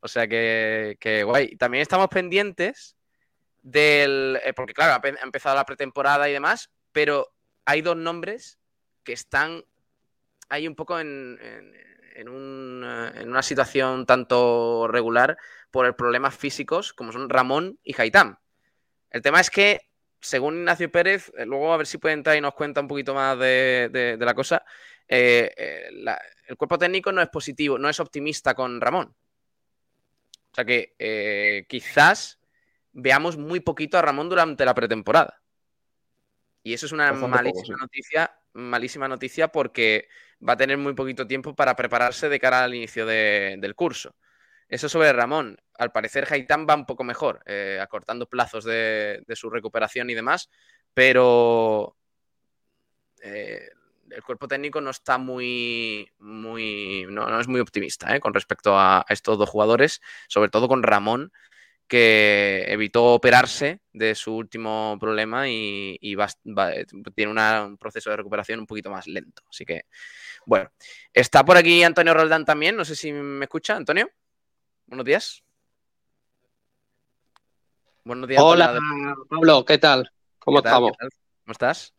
O 0.00 0.08
sea 0.08 0.28
que, 0.28 1.22
guay. 1.24 1.56
También 1.56 1.80
estamos 1.80 2.08
pendientes 2.08 2.98
del. 3.62 4.38
Eh, 4.44 4.52
porque, 4.52 4.74
claro, 4.74 5.02
ha 5.02 5.24
empezado 5.24 5.56
la 5.56 5.64
pretemporada 5.64 6.28
y 6.28 6.34
demás, 6.34 6.70
pero 6.92 7.32
hay 7.64 7.80
dos 7.80 7.96
nombres 7.96 8.60
que 9.06 9.12
están 9.14 9.64
ahí 10.50 10.66
un 10.66 10.74
poco 10.74 10.98
en, 10.98 11.38
en, 11.40 12.28
una 12.28 13.42
situación 13.42 14.04
tanto 14.04 14.88
regular 14.88 15.38
por 15.70 15.86
el 15.86 15.94
problemas 15.94 16.36
físicos 16.36 16.92
como 16.92 17.12
son 17.12 17.30
Ramón 17.30 17.78
y 17.84 17.98
Haitán. 18.00 18.38
El 19.10 19.22
tema 19.22 19.40
es 19.40 19.48
que, 19.48 19.88
según 20.20 20.58
Ignacio 20.58 20.90
Pérez, 20.90 21.32
eh, 21.38 21.46
luego 21.46 21.72
a 21.72 21.76
ver 21.76 21.86
si 21.86 21.98
puede 21.98 22.14
entrar 22.14 22.36
y 22.36 22.40
nos 22.40 22.54
cuenta 22.54 22.80
un 22.80 22.88
poquito 22.88 23.14
más 23.14 23.38
de, 23.38 24.16
la 24.18 24.34
cosa, 24.34 24.64
eh, 25.06 25.88
el 26.48 26.56
cuerpo 26.56 26.78
técnico 26.78 27.12
no 27.12 27.22
es 27.22 27.28
positivo, 27.28 27.78
no 27.78 27.88
es 27.88 28.00
optimista 28.00 28.54
con 28.54 28.80
Ramón. 28.80 29.14
O 30.50 30.54
sea 30.54 30.64
que 30.64 30.94
eh, 30.98 31.66
quizás 31.68 32.40
veamos 32.92 33.36
muy 33.36 33.60
poquito 33.60 33.98
a 33.98 34.02
Ramón 34.02 34.28
durante 34.28 34.64
la 34.64 34.74
pretemporada. 34.74 35.40
Y 36.62 36.72
eso 36.72 36.86
es 36.86 36.92
una 36.92 37.12
malísima 37.12 37.76
noticia, 37.78 38.34
malísima 38.56 39.08
noticia 39.08 39.48
porque 39.48 40.08
va 40.46 40.54
a 40.54 40.56
tener 40.56 40.78
muy 40.78 40.94
poquito 40.94 41.26
tiempo 41.26 41.54
para 41.54 41.76
prepararse 41.76 42.28
de 42.28 42.40
cara 42.40 42.64
al 42.64 42.74
inicio 42.74 43.06
del 43.06 43.74
curso. 43.74 44.16
Eso 44.68 44.88
sobre 44.88 45.12
Ramón. 45.12 45.58
Al 45.74 45.92
parecer, 45.92 46.26
Haitán 46.30 46.66
va 46.68 46.74
un 46.74 46.86
poco 46.86 47.04
mejor, 47.04 47.42
eh, 47.46 47.78
acortando 47.80 48.28
plazos 48.28 48.64
de, 48.64 49.22
su 49.34 49.50
recuperación 49.50 50.10
y 50.10 50.14
demás, 50.14 50.50
pero 50.94 51.96
eh, 53.22 53.68
el 54.10 54.22
cuerpo 54.22 54.48
técnico 54.48 54.80
no 54.80 54.90
está 54.90 55.18
muy, 55.18 56.10
muy, 56.18 57.06
no, 57.08 57.40
es 57.40 57.48
muy 57.48 57.60
optimista 57.60 58.14
¿eh? 58.14 58.20
con 58.20 58.34
respecto 58.34 58.78
a, 58.78 59.04
estos 59.08 59.38
dos 59.38 59.48
jugadores, 59.48 60.00
sobre 60.28 60.50
todo 60.50 60.68
con 60.68 60.82
Ramón, 60.82 61.32
que 61.86 62.64
evitó 62.68 63.04
operarse 63.04 63.80
de 63.92 64.14
su 64.14 64.34
último 64.34 64.96
problema 65.00 65.48
y, 65.48 65.98
tiene 67.14 67.62
un 67.62 67.76
proceso 67.78 68.10
de 68.10 68.16
recuperación 68.16 68.60
un 68.60 68.66
poquito 68.66 68.90
más 68.90 69.06
lento. 69.06 69.42
Así 69.48 69.64
que, 69.64 69.82
bueno, 70.44 70.70
está 71.12 71.44
por 71.44 71.56
aquí 71.56 71.82
Antonio 71.82 72.14
Roldán 72.14 72.44
también, 72.44 72.76
no 72.76 72.84
sé 72.84 72.96
si 72.96 73.12
me 73.12 73.44
escucha, 73.44 73.76
Antonio. 73.76 74.10
Buenos 74.86 75.04
días. 75.04 75.42
Buenos 78.04 78.28
días. 78.28 78.42
Hola, 78.42 78.78
Pablo, 79.28 79.64
¿qué 79.64 79.78
tal? 79.78 80.10
¿Cómo 80.38 80.58
estamos? 80.58 80.92
¿Cómo 80.96 81.52
estás? 81.52 81.92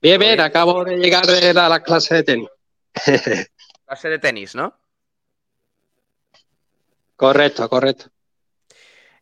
Bien, 0.00 0.18
bien, 0.18 0.40
acabo 0.40 0.84
de 0.84 0.96
llegar 0.96 1.24
de 1.24 1.54
la, 1.54 1.80
clase 1.80 2.16
de 2.16 2.22
tenis. 2.24 2.48
clase 3.86 4.08
de 4.08 4.18
tenis, 4.18 4.56
¿no? 4.56 4.81
Correcto, 7.22 7.68
correcto. 7.68 8.06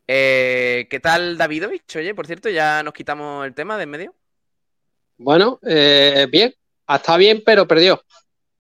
Eh, 0.07 0.87
¿Qué 0.89 1.01
tal 1.01 1.37
Davidovich? 1.37 1.97
Oye, 1.97 2.15
por 2.15 2.27
cierto, 2.27 2.49
ya 2.49 2.83
nos 2.83 2.95
quitamos 2.95 3.45
el 3.45 3.53
tema 3.53 3.77
de 3.77 3.83
en 3.83 3.91
medio. 3.91 4.15
Bueno, 5.19 5.61
eh, 5.69 6.27
bien, 6.33 6.55
está 6.89 7.19
bien, 7.19 7.43
pero 7.45 7.69
perdió. 7.69 8.03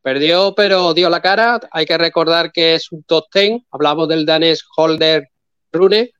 Perdió, 0.02 0.54
pero 0.54 0.92
dio 0.92 1.08
la 1.08 1.22
cara. 1.22 1.58
Hay 1.70 1.86
que 1.86 1.96
recordar 1.96 2.52
que 2.52 2.74
es 2.74 2.92
un 2.92 3.02
top 3.04 3.30
ten. 3.32 3.64
Hablamos 3.70 4.08
del 4.10 4.26
danés 4.26 4.62
Holder 4.76 5.30
Rune, 5.72 6.12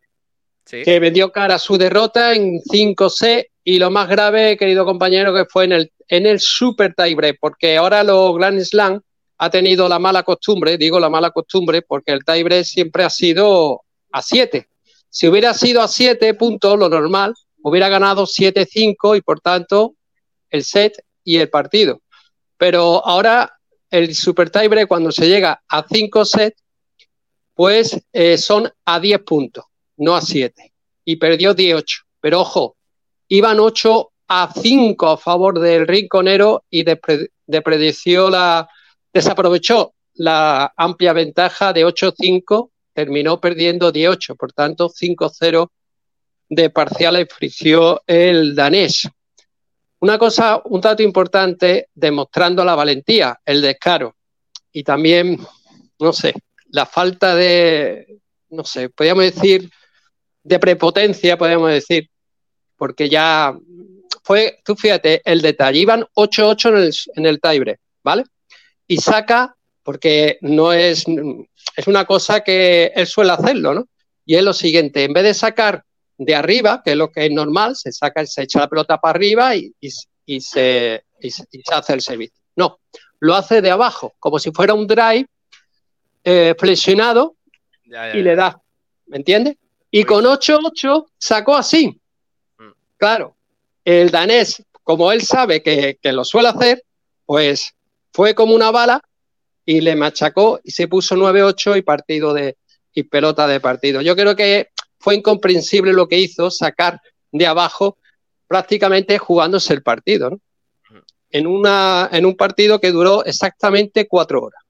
que 0.64 0.98
vendió 0.98 1.30
cara 1.30 1.56
a 1.56 1.58
su 1.58 1.76
derrota 1.76 2.32
en 2.32 2.58
5C 2.58 3.48
y 3.62 3.78
lo 3.78 3.90
más 3.90 4.08
grave, 4.08 4.56
querido 4.56 4.86
compañero, 4.86 5.34
que 5.34 5.44
fue 5.44 5.64
en 5.64 5.72
el, 5.72 5.92
en 6.08 6.24
el 6.24 6.40
super 6.40 6.94
tiebreak, 6.94 7.36
porque 7.38 7.76
ahora 7.76 8.02
los 8.02 8.34
Grand 8.34 8.62
Slam 8.62 9.02
ha 9.42 9.48
tenido 9.48 9.88
la 9.88 9.98
mala 9.98 10.22
costumbre, 10.22 10.76
digo 10.76 11.00
la 11.00 11.08
mala 11.08 11.30
costumbre, 11.30 11.80
porque 11.80 12.12
el 12.12 12.22
tiebreak 12.22 12.62
siempre 12.62 13.04
ha 13.04 13.10
sido 13.10 13.84
a 14.12 14.20
7. 14.20 14.68
Si 15.08 15.28
hubiera 15.28 15.54
sido 15.54 15.80
a 15.80 15.88
7 15.88 16.34
puntos, 16.34 16.78
lo 16.78 16.90
normal, 16.90 17.32
hubiera 17.62 17.88
ganado 17.88 18.26
7-5 18.26 19.16
y 19.16 19.22
por 19.22 19.40
tanto 19.40 19.94
el 20.50 20.62
set 20.62 21.02
y 21.24 21.38
el 21.38 21.48
partido. 21.48 22.02
Pero 22.58 23.02
ahora 23.06 23.58
el 23.90 24.14
super 24.14 24.50
tiebreak, 24.50 24.86
cuando 24.86 25.10
se 25.10 25.26
llega 25.26 25.62
a 25.66 25.86
5 25.88 26.24
sets, 26.26 26.62
pues 27.54 27.98
eh, 28.12 28.36
son 28.36 28.70
a 28.84 29.00
10 29.00 29.20
puntos, 29.20 29.64
no 29.96 30.16
a 30.16 30.20
7. 30.20 30.70
Y 31.06 31.16
perdió 31.16 31.54
18. 31.54 32.02
Pero 32.20 32.40
ojo, 32.42 32.76
iban 33.28 33.58
8 33.58 34.12
a 34.28 34.52
5 34.52 35.08
a 35.08 35.16
favor 35.16 35.58
del 35.60 35.86
Rinconero 35.86 36.64
y 36.68 36.84
la, 36.84 38.68
desaprovechó 39.12 39.94
la 40.14 40.72
amplia 40.76 41.12
ventaja 41.12 41.72
de 41.72 41.86
8-5, 41.86 42.70
terminó 42.92 43.40
perdiendo 43.40 43.92
18, 43.92 44.36
por 44.36 44.52
tanto 44.52 44.88
5-0 44.88 45.68
de 46.48 46.70
parciales 46.70 47.28
frició 47.30 48.02
el 48.06 48.54
danés. 48.54 49.08
Una 50.00 50.18
cosa, 50.18 50.60
un 50.64 50.80
dato 50.80 51.02
importante, 51.02 51.88
demostrando 51.94 52.64
la 52.64 52.74
valentía, 52.74 53.38
el 53.44 53.62
descaro 53.62 54.16
y 54.72 54.82
también, 54.82 55.38
no 55.98 56.12
sé, 56.12 56.34
la 56.70 56.86
falta 56.86 57.34
de, 57.34 58.18
no 58.50 58.64
sé, 58.64 58.88
podríamos 58.88 59.24
decir, 59.24 59.70
de 60.42 60.58
prepotencia, 60.58 61.36
podríamos 61.36 61.70
decir, 61.70 62.08
porque 62.76 63.08
ya 63.08 63.56
fue, 64.22 64.60
tú 64.64 64.74
fíjate, 64.74 65.20
el 65.24 65.42
detalle, 65.42 65.80
iban 65.80 66.06
8-8 66.14 66.68
en 66.68 66.76
el, 66.76 66.94
en 67.16 67.26
el 67.26 67.40
tiebreak, 67.40 67.80
¿vale? 68.02 68.24
Y 68.90 68.96
saca, 68.96 69.54
porque 69.84 70.38
no 70.40 70.72
es, 70.72 71.04
es 71.76 71.86
una 71.86 72.04
cosa 72.04 72.40
que 72.40 72.90
él 72.96 73.06
suele 73.06 73.30
hacerlo, 73.30 73.72
¿no? 73.72 73.88
Y 74.26 74.34
es 74.34 74.42
lo 74.42 74.52
siguiente, 74.52 75.04
en 75.04 75.12
vez 75.12 75.22
de 75.22 75.34
sacar 75.34 75.84
de 76.18 76.34
arriba, 76.34 76.82
que 76.84 76.90
es 76.90 76.96
lo 76.96 77.12
que 77.12 77.26
es 77.26 77.30
normal, 77.30 77.76
se 77.76 77.92
saca, 77.92 78.26
se 78.26 78.42
echa 78.42 78.58
la 78.58 78.68
pelota 78.68 78.98
para 78.98 79.16
arriba 79.16 79.54
y, 79.54 79.72
y, 80.26 80.40
se, 80.40 81.04
hace 81.72 81.92
el 81.92 82.00
servicio. 82.00 82.34
No, 82.56 82.80
lo 83.20 83.36
hace 83.36 83.62
de 83.62 83.70
abajo, 83.70 84.12
como 84.18 84.40
si 84.40 84.50
fuera 84.50 84.74
un 84.74 84.88
drive 84.88 85.26
eh, 86.24 86.56
flexionado 86.58 87.36
y 87.84 88.22
le 88.22 88.34
da, 88.34 88.60
¿me 89.06 89.18
entiendes? 89.18 89.56
Y 89.88 90.02
con 90.02 90.24
8-8 90.24 91.06
sacó 91.16 91.54
así. 91.54 91.96
Claro, 92.96 93.36
el 93.84 94.10
danés, 94.10 94.64
como 94.82 95.12
él 95.12 95.22
sabe 95.22 95.62
que, 95.62 95.96
lo 96.02 96.24
suele 96.24 96.48
hacer, 96.48 96.82
pues 97.24 97.72
fue 98.12 98.34
como 98.34 98.54
una 98.54 98.70
bala 98.70 99.02
y 99.64 99.80
le 99.80 99.96
machacó 99.96 100.60
y 100.64 100.70
se 100.70 100.88
puso 100.88 101.16
9-8 101.16 101.78
y 101.78 101.82
partido 101.82 102.34
de 102.34 102.56
y 102.92 103.04
pelota 103.04 103.46
de 103.46 103.60
partido. 103.60 104.00
Yo 104.00 104.16
creo 104.16 104.34
que 104.34 104.70
fue 104.98 105.14
incomprensible 105.14 105.92
lo 105.92 106.08
que 106.08 106.18
hizo 106.18 106.50
sacar 106.50 107.00
de 107.32 107.46
abajo 107.46 107.98
prácticamente 108.46 109.18
jugándose 109.18 109.72
el 109.72 109.82
partido, 109.82 110.30
¿no? 110.30 110.40
En, 111.30 111.46
una, 111.46 112.08
en 112.10 112.26
un 112.26 112.36
partido 112.36 112.80
que 112.80 112.90
duró 112.90 113.24
exactamente 113.24 114.08
cuatro 114.08 114.42
horas. 114.42 114.60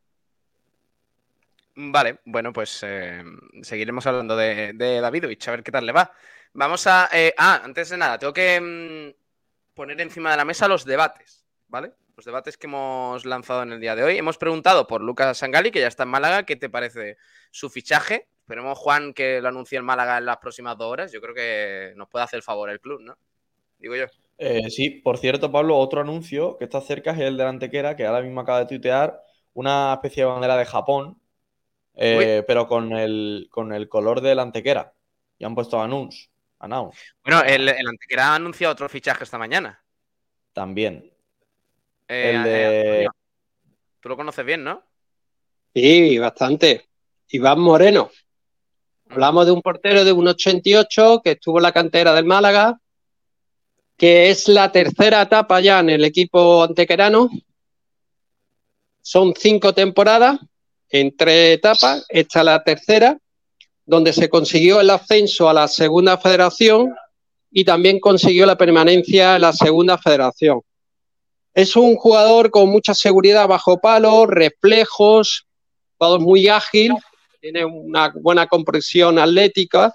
Vale, 1.74 2.18
bueno, 2.26 2.52
pues 2.52 2.80
eh, 2.82 3.24
seguiremos 3.62 4.06
hablando 4.06 4.36
de, 4.36 4.72
de 4.74 5.00
Davidovich, 5.00 5.48
a 5.48 5.52
ver 5.52 5.62
qué 5.62 5.72
tal 5.72 5.86
le 5.86 5.92
va. 5.92 6.12
Vamos 6.52 6.86
a. 6.86 7.08
Eh, 7.12 7.32
ah, 7.38 7.62
antes 7.64 7.88
de 7.88 7.96
nada, 7.96 8.18
tengo 8.18 8.34
que 8.34 8.60
mm, 8.60 9.74
poner 9.74 9.98
encima 10.00 10.32
de 10.32 10.36
la 10.36 10.44
mesa 10.44 10.68
los 10.68 10.84
debates, 10.84 11.46
¿vale? 11.68 11.92
Los 12.20 12.26
debates 12.26 12.58
que 12.58 12.66
hemos 12.66 13.24
lanzado 13.24 13.62
en 13.62 13.72
el 13.72 13.80
día 13.80 13.96
de 13.96 14.02
hoy. 14.02 14.18
Hemos 14.18 14.36
preguntado 14.36 14.86
por 14.86 15.00
Lucas 15.00 15.38
Sangali, 15.38 15.70
que 15.70 15.80
ya 15.80 15.86
está 15.86 16.02
en 16.02 16.10
Málaga, 16.10 16.42
¿qué 16.42 16.54
te 16.54 16.68
parece 16.68 17.16
su 17.50 17.70
fichaje? 17.70 18.28
Esperemos, 18.40 18.76
Juan, 18.76 19.14
que 19.14 19.40
lo 19.40 19.48
anuncie 19.48 19.78
en 19.78 19.86
Málaga 19.86 20.18
en 20.18 20.26
las 20.26 20.36
próximas 20.36 20.76
dos 20.76 20.92
horas. 20.92 21.10
Yo 21.12 21.22
creo 21.22 21.34
que 21.34 21.94
nos 21.96 22.10
puede 22.10 22.26
hacer 22.26 22.36
el 22.36 22.42
favor 22.42 22.68
el 22.68 22.78
club, 22.78 23.00
¿no? 23.00 23.16
Digo 23.78 23.96
yo. 23.96 24.04
Eh, 24.36 24.68
sí, 24.68 24.90
por 24.90 25.16
cierto, 25.16 25.50
Pablo, 25.50 25.78
otro 25.78 26.02
anuncio 26.02 26.58
que 26.58 26.64
está 26.64 26.82
cerca 26.82 27.12
es 27.12 27.20
el 27.20 27.38
de 27.38 27.44
la 27.44 27.48
Antequera, 27.48 27.96
que 27.96 28.04
ahora 28.04 28.20
mismo 28.20 28.42
acaba 28.42 28.58
de 28.58 28.66
tuitear 28.66 29.18
una 29.54 29.94
especie 29.94 30.22
de 30.22 30.28
bandera 30.28 30.58
de 30.58 30.66
Japón, 30.66 31.18
eh, 31.94 32.44
pero 32.46 32.68
con 32.68 32.92
el, 32.92 33.48
con 33.50 33.72
el 33.72 33.88
color 33.88 34.20
de 34.20 34.34
la 34.34 34.42
Antequera. 34.42 34.92
Y 35.38 35.46
han 35.46 35.54
puesto 35.54 35.80
anuncio. 35.80 36.28
Bueno, 36.58 37.42
el, 37.46 37.66
el 37.66 37.88
Antequera 37.88 38.32
ha 38.32 38.34
anunciado 38.34 38.74
otro 38.74 38.90
fichaje 38.90 39.24
esta 39.24 39.38
mañana. 39.38 39.82
También. 40.52 41.10
Eh, 42.10 42.32
el 42.34 42.42
de... 42.42 43.08
Tú 44.00 44.08
lo 44.08 44.16
conoces 44.16 44.44
bien, 44.44 44.64
¿no? 44.64 44.82
Sí, 45.72 46.18
bastante. 46.18 46.88
Iván 47.28 47.60
Moreno. 47.60 48.10
Hablamos 49.08 49.46
de 49.46 49.52
un 49.52 49.62
portero 49.62 50.04
de 50.04 50.12
1,88 50.12 51.22
que 51.22 51.32
estuvo 51.32 51.58
en 51.58 51.62
la 51.62 51.72
cantera 51.72 52.12
del 52.12 52.24
Málaga, 52.24 52.80
que 53.96 54.30
es 54.30 54.48
la 54.48 54.72
tercera 54.72 55.22
etapa 55.22 55.60
ya 55.60 55.78
en 55.78 55.90
el 55.90 56.04
equipo 56.04 56.64
antequerano. 56.64 57.30
Son 59.00 59.32
cinco 59.36 59.72
temporadas 59.72 60.40
en 60.88 61.16
tres 61.16 61.58
etapas, 61.58 62.04
esta 62.08 62.40
es 62.40 62.44
la 62.44 62.64
tercera 62.64 63.18
donde 63.86 64.12
se 64.12 64.28
consiguió 64.28 64.80
el 64.80 64.90
ascenso 64.90 65.48
a 65.48 65.54
la 65.54 65.68
segunda 65.68 66.18
federación 66.18 66.92
y 67.52 67.64
también 67.64 68.00
consiguió 68.00 68.46
la 68.46 68.56
permanencia 68.56 69.36
en 69.36 69.42
la 69.42 69.52
segunda 69.52 69.96
federación. 69.98 70.60
Es 71.54 71.76
un 71.76 71.96
jugador 71.96 72.50
con 72.50 72.68
mucha 72.68 72.92
seguridad 72.94 73.48
bajo 73.48 73.80
palo, 73.80 74.26
reflejos, 74.26 75.46
jugador 75.98 76.20
muy 76.20 76.48
ágil, 76.48 76.92
tiene 77.40 77.64
una 77.64 78.12
buena 78.14 78.46
comprensión 78.46 79.18
atlética 79.18 79.92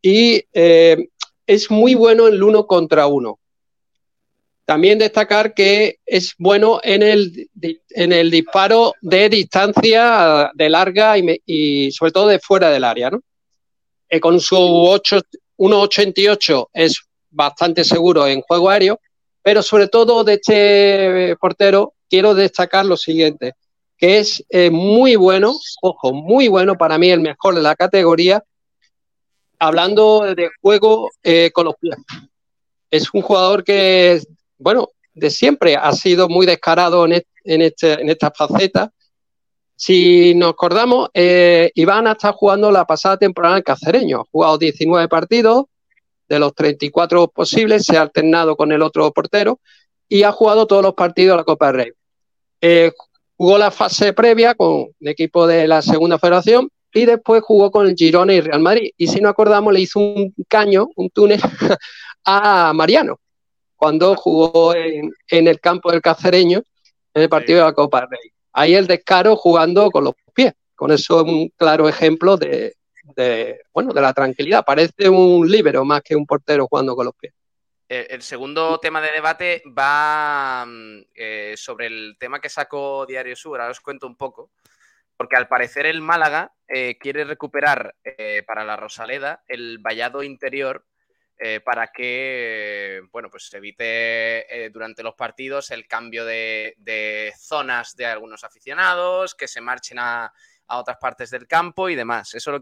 y 0.00 0.42
eh, 0.52 1.08
es 1.46 1.70
muy 1.70 1.94
bueno 1.94 2.28
en 2.28 2.34
el 2.34 2.42
uno 2.42 2.66
contra 2.66 3.06
uno. 3.06 3.38
También 4.64 4.98
destacar 4.98 5.52
que 5.52 5.98
es 6.06 6.32
bueno 6.38 6.80
en 6.82 7.02
el, 7.02 7.50
en 7.90 8.12
el 8.12 8.30
disparo 8.30 8.94
de 9.00 9.28
distancia 9.28 10.50
de 10.54 10.70
larga 10.70 11.18
y, 11.18 11.90
sobre 11.90 12.12
todo 12.12 12.28
de 12.28 12.38
fuera 12.38 12.70
del 12.70 12.84
área. 12.84 13.10
¿no? 13.10 13.20
Eh, 14.08 14.20
con 14.20 14.38
su 14.38 14.54
1,88 14.56 16.68
es 16.72 17.00
bastante 17.30 17.82
seguro 17.82 18.28
en 18.28 18.42
juego 18.42 18.70
aéreo, 18.70 19.00
pero 19.42 19.62
sobre 19.62 19.88
todo 19.88 20.24
de 20.24 20.34
este 20.34 21.36
portero 21.40 21.94
quiero 22.08 22.34
destacar 22.34 22.84
lo 22.84 22.96
siguiente, 22.96 23.54
que 23.96 24.18
es 24.18 24.44
eh, 24.48 24.70
muy 24.70 25.16
bueno, 25.16 25.54
ojo, 25.82 26.12
muy 26.12 26.48
bueno, 26.48 26.76
para 26.76 26.98
mí 26.98 27.10
el 27.10 27.20
mejor 27.20 27.54
de 27.54 27.62
la 27.62 27.76
categoría, 27.76 28.42
hablando 29.58 30.22
de 30.34 30.50
juego 30.60 31.10
eh, 31.22 31.50
con 31.52 31.66
los 31.66 31.74
pies. 31.76 31.96
Es 32.90 33.12
un 33.12 33.22
jugador 33.22 33.62
que, 33.62 34.20
bueno, 34.58 34.88
de 35.14 35.30
siempre 35.30 35.76
ha 35.76 35.92
sido 35.92 36.28
muy 36.28 36.46
descarado 36.46 37.04
en, 37.04 37.22
este, 37.44 38.00
en 38.00 38.08
esta 38.08 38.30
faceta. 38.30 38.92
Si 39.76 40.34
nos 40.34 40.50
acordamos, 40.50 41.10
eh, 41.14 41.70
Iván 41.74 42.06
está 42.06 42.32
jugando 42.32 42.70
la 42.70 42.84
pasada 42.84 43.16
temporada 43.16 43.56
en 43.56 43.62
Cacereño. 43.62 44.20
Ha 44.20 44.30
jugado 44.30 44.58
19 44.58 45.08
partidos, 45.08 45.66
de 46.30 46.38
los 46.38 46.54
34 46.54 47.28
posibles, 47.28 47.84
se 47.84 47.98
ha 47.98 48.02
alternado 48.02 48.56
con 48.56 48.72
el 48.72 48.80
otro 48.80 49.12
portero 49.12 49.60
y 50.08 50.22
ha 50.22 50.32
jugado 50.32 50.66
todos 50.66 50.82
los 50.82 50.94
partidos 50.94 51.34
de 51.34 51.36
la 51.36 51.44
Copa 51.44 51.66
del 51.66 51.76
Rey. 51.76 51.92
Eh, 52.62 52.92
Jugó 53.40 53.56
la 53.56 53.70
fase 53.70 54.12
previa 54.12 54.54
con 54.54 54.88
el 55.00 55.08
equipo 55.08 55.46
de 55.46 55.66
la 55.66 55.80
segunda 55.80 56.18
federación 56.18 56.68
y 56.92 57.06
después 57.06 57.42
jugó 57.42 57.70
con 57.70 57.86
el 57.86 57.94
Girona 57.96 58.34
y 58.34 58.42
Real 58.42 58.60
Madrid. 58.60 58.90
Y 58.98 59.06
si 59.06 59.18
no 59.22 59.30
acordamos, 59.30 59.72
le 59.72 59.80
hizo 59.80 59.98
un 59.98 60.34
caño, 60.46 60.88
un 60.94 61.08
túnel 61.08 61.40
a 62.26 62.74
Mariano 62.74 63.18
cuando 63.76 64.14
jugó 64.14 64.74
en, 64.74 65.10
el 65.30 65.58
campo 65.58 65.90
del 65.90 66.02
Cacereño 66.02 66.62
en 67.14 67.22
el 67.22 67.30
partido 67.30 67.60
de 67.60 67.64
la 67.64 67.72
Copa 67.72 68.00
del 68.00 68.10
Rey. 68.10 68.30
Ahí 68.52 68.74
el 68.74 68.86
descaro 68.86 69.36
jugando 69.36 69.90
con 69.90 70.04
los 70.04 70.12
pies. 70.34 70.52
Con 70.74 70.92
eso 70.92 71.22
es 71.22 71.32
un 71.32 71.48
claro 71.56 71.88
ejemplo 71.88 72.36
de, 72.36 72.74
bueno, 73.72 73.92
de 73.92 74.00
la 74.00 74.12
tranquilidad. 74.12 74.64
Parece 74.64 75.08
un 75.08 75.48
líbero 75.50 75.84
más 75.84 76.02
que 76.02 76.16
un 76.16 76.26
portero 76.26 76.66
jugando 76.66 76.94
con 76.94 77.06
los 77.06 77.14
pies. 77.14 77.34
Eh, 77.92 78.06
el 78.10 78.22
segundo 78.22 78.78
tema 78.78 79.00
de 79.00 79.10
debate 79.10 79.64
va 79.66 80.64
mm, 80.64 81.00
eh, 81.12 81.54
sobre 81.56 81.88
el 81.88 82.16
tema 82.20 82.40
que 82.40 82.48
sacó 82.48 83.04
Diario 83.04 83.34
Sur. 83.34 83.60
Ahora 83.60 83.72
os 83.72 83.80
cuento 83.80 84.06
un 84.06 84.16
poco. 84.16 84.52
Porque 85.16 85.34
al 85.34 85.48
parecer 85.48 85.86
el 85.86 86.00
Málaga 86.00 86.54
eh, 86.68 86.96
quiere 86.98 87.24
recuperar 87.24 87.96
para 88.46 88.64
la 88.64 88.76
Rosaleda 88.76 89.42
el 89.48 89.78
vallado 89.78 90.22
interior 90.22 90.86
para 91.64 91.88
que 91.88 93.00
bueno, 93.12 93.30
pues 93.30 93.48
se 93.48 93.56
evite 93.56 94.70
durante 94.70 95.02
los 95.02 95.14
partidos 95.14 95.70
el 95.70 95.86
cambio 95.86 96.24
de, 96.24 97.32
zonas 97.38 97.96
de 97.96 98.06
algunos 98.06 98.44
aficionados, 98.44 99.34
que 99.34 99.48
se 99.48 99.62
marchen 99.62 99.98
a, 99.98 100.32
a 100.70 100.78
otras 100.78 100.98
partes 100.98 101.30
del 101.30 101.46
campo 101.46 101.88
y 101.88 101.96
demás. 101.96 102.34
Eso 102.34 102.52
lo, 102.52 102.60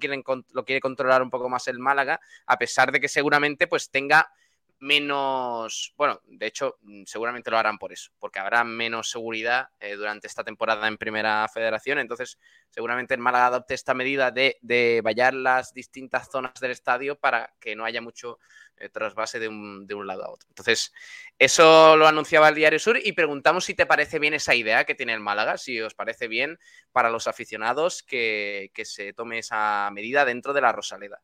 lo 0.53 0.65
quiere 0.65 0.81
controlar 0.81 1.23
un 1.23 1.31
poco 1.31 1.49
más 1.49 1.69
el 1.69 1.79
Málaga, 1.79 2.21
a 2.47 2.59
pesar 2.59 2.91
de 2.91 3.01
que 3.01 3.09
seguramente 3.09 3.67
pues 3.67 3.91
tenga 3.91 4.33
menos, 4.81 5.93
bueno, 5.97 6.21
de 6.25 6.47
hecho, 6.47 6.79
mm, 6.83 7.03
seguramente 7.07 7.51
lo 7.51 7.59
harán 7.59 7.79
por 7.79 7.93
eso, 7.93 8.11
porque 8.19 8.39
habrá 8.39 8.65
menos 8.65 9.11
seguridad 9.11 9.69
eh, 9.81 9.97
durante 9.97 10.27
esta 10.27 10.45
temporada 10.45 10.87
en 10.87 10.97
Primera 10.97 11.47
Federación. 11.49 11.99
Entonces, 11.99 12.39
seguramente 12.71 13.15
el 13.15 13.21
Málaga 13.21 13.47
adopte 13.47 13.75
esta 13.75 13.95
medida 13.95 14.31
de, 14.31 15.01
vallar 15.03 15.35
las 15.35 15.73
distintas 15.73 16.31
zonas 16.31 16.55
del 16.61 16.71
estadio 16.71 17.19
para 17.19 17.55
que 17.61 17.75
no 17.75 17.85
haya 17.85 18.01
mucho 18.01 18.39
eh, 18.77 18.89
trasvase 18.89 19.39
de 19.39 19.49
un, 19.49 19.87
de 19.87 19.95
un, 19.95 20.07
lado 20.07 20.25
a 20.25 20.31
otro. 20.31 20.49
Entonces, 20.49 20.93
eso 21.39 21.97
lo 21.97 22.07
anunciaba 22.07 22.49
el 22.49 22.55
Diario 22.55 22.79
Sur 22.79 22.99
y 23.03 23.13
preguntamos 23.13 23.65
si 23.65 23.75
te 23.75 23.87
parece 23.87 24.19
bien 24.19 24.35
esa 24.35 24.55
idea 24.55 24.85
que 24.85 24.95
tiene 24.95 25.15
el 25.15 25.21
Málaga, 25.21 25.59
si 25.59 25.81
os 25.81 25.95
parece 25.95 26.29
bien 26.29 26.59
para 26.93 27.11
los 27.11 27.27
aficionados 27.27 28.03
que, 28.03 28.71
que 28.75 28.85
se 28.85 29.13
tome 29.13 29.39
esa 29.39 29.91
medida 29.93 30.25
dentro 30.25 30.53
de 30.53 30.61
la 30.61 30.73
Rosaleda. 30.73 31.21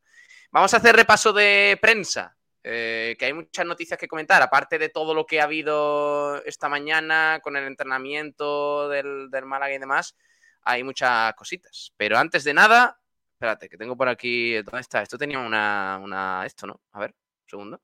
Vamos 0.51 0.75
a 0.75 0.79
hacer 0.79 0.97
repaso 0.97 1.33
de 1.33 1.79
prensa 1.81 2.37
eh, 2.65 3.15
que 3.19 3.27
hay 3.27 3.35
muchas 3.35 3.67
noticias 3.67 3.99
que 3.99 4.09
comentar, 4.09 4.41
aparte 4.41 4.79
de 4.79 4.89
todo 4.89 5.13
lo 5.13 5.27
que 5.27 5.41
ha 5.41 5.45
habido 5.45 6.43
esta 6.45 6.69
mañana 6.69 7.41
con 7.43 7.57
el 7.57 7.65
entrenamiento 7.65 8.89
del, 8.89 9.31
del 9.31 9.45
Málaga 9.45 9.75
y 9.75 9.79
demás, 9.79 10.17
hay 10.63 10.83
muchas 10.83 11.35
cositas. 11.35 11.93
Pero 11.99 12.17
antes 12.17 12.43
de 12.43 12.55
nada, 12.55 12.99
espérate, 13.35 13.69
que 13.69 13.77
tengo 13.77 13.97
por 13.97 14.09
aquí, 14.09 14.55
¿dónde 14.63 14.81
está? 14.81 15.03
Esto 15.03 15.19
tenía 15.19 15.39
una, 15.39 16.01
una 16.03 16.47
esto, 16.47 16.67
¿no? 16.67 16.81
A 16.93 17.01
ver, 17.01 17.11
un 17.11 17.49
segundo. 17.49 17.83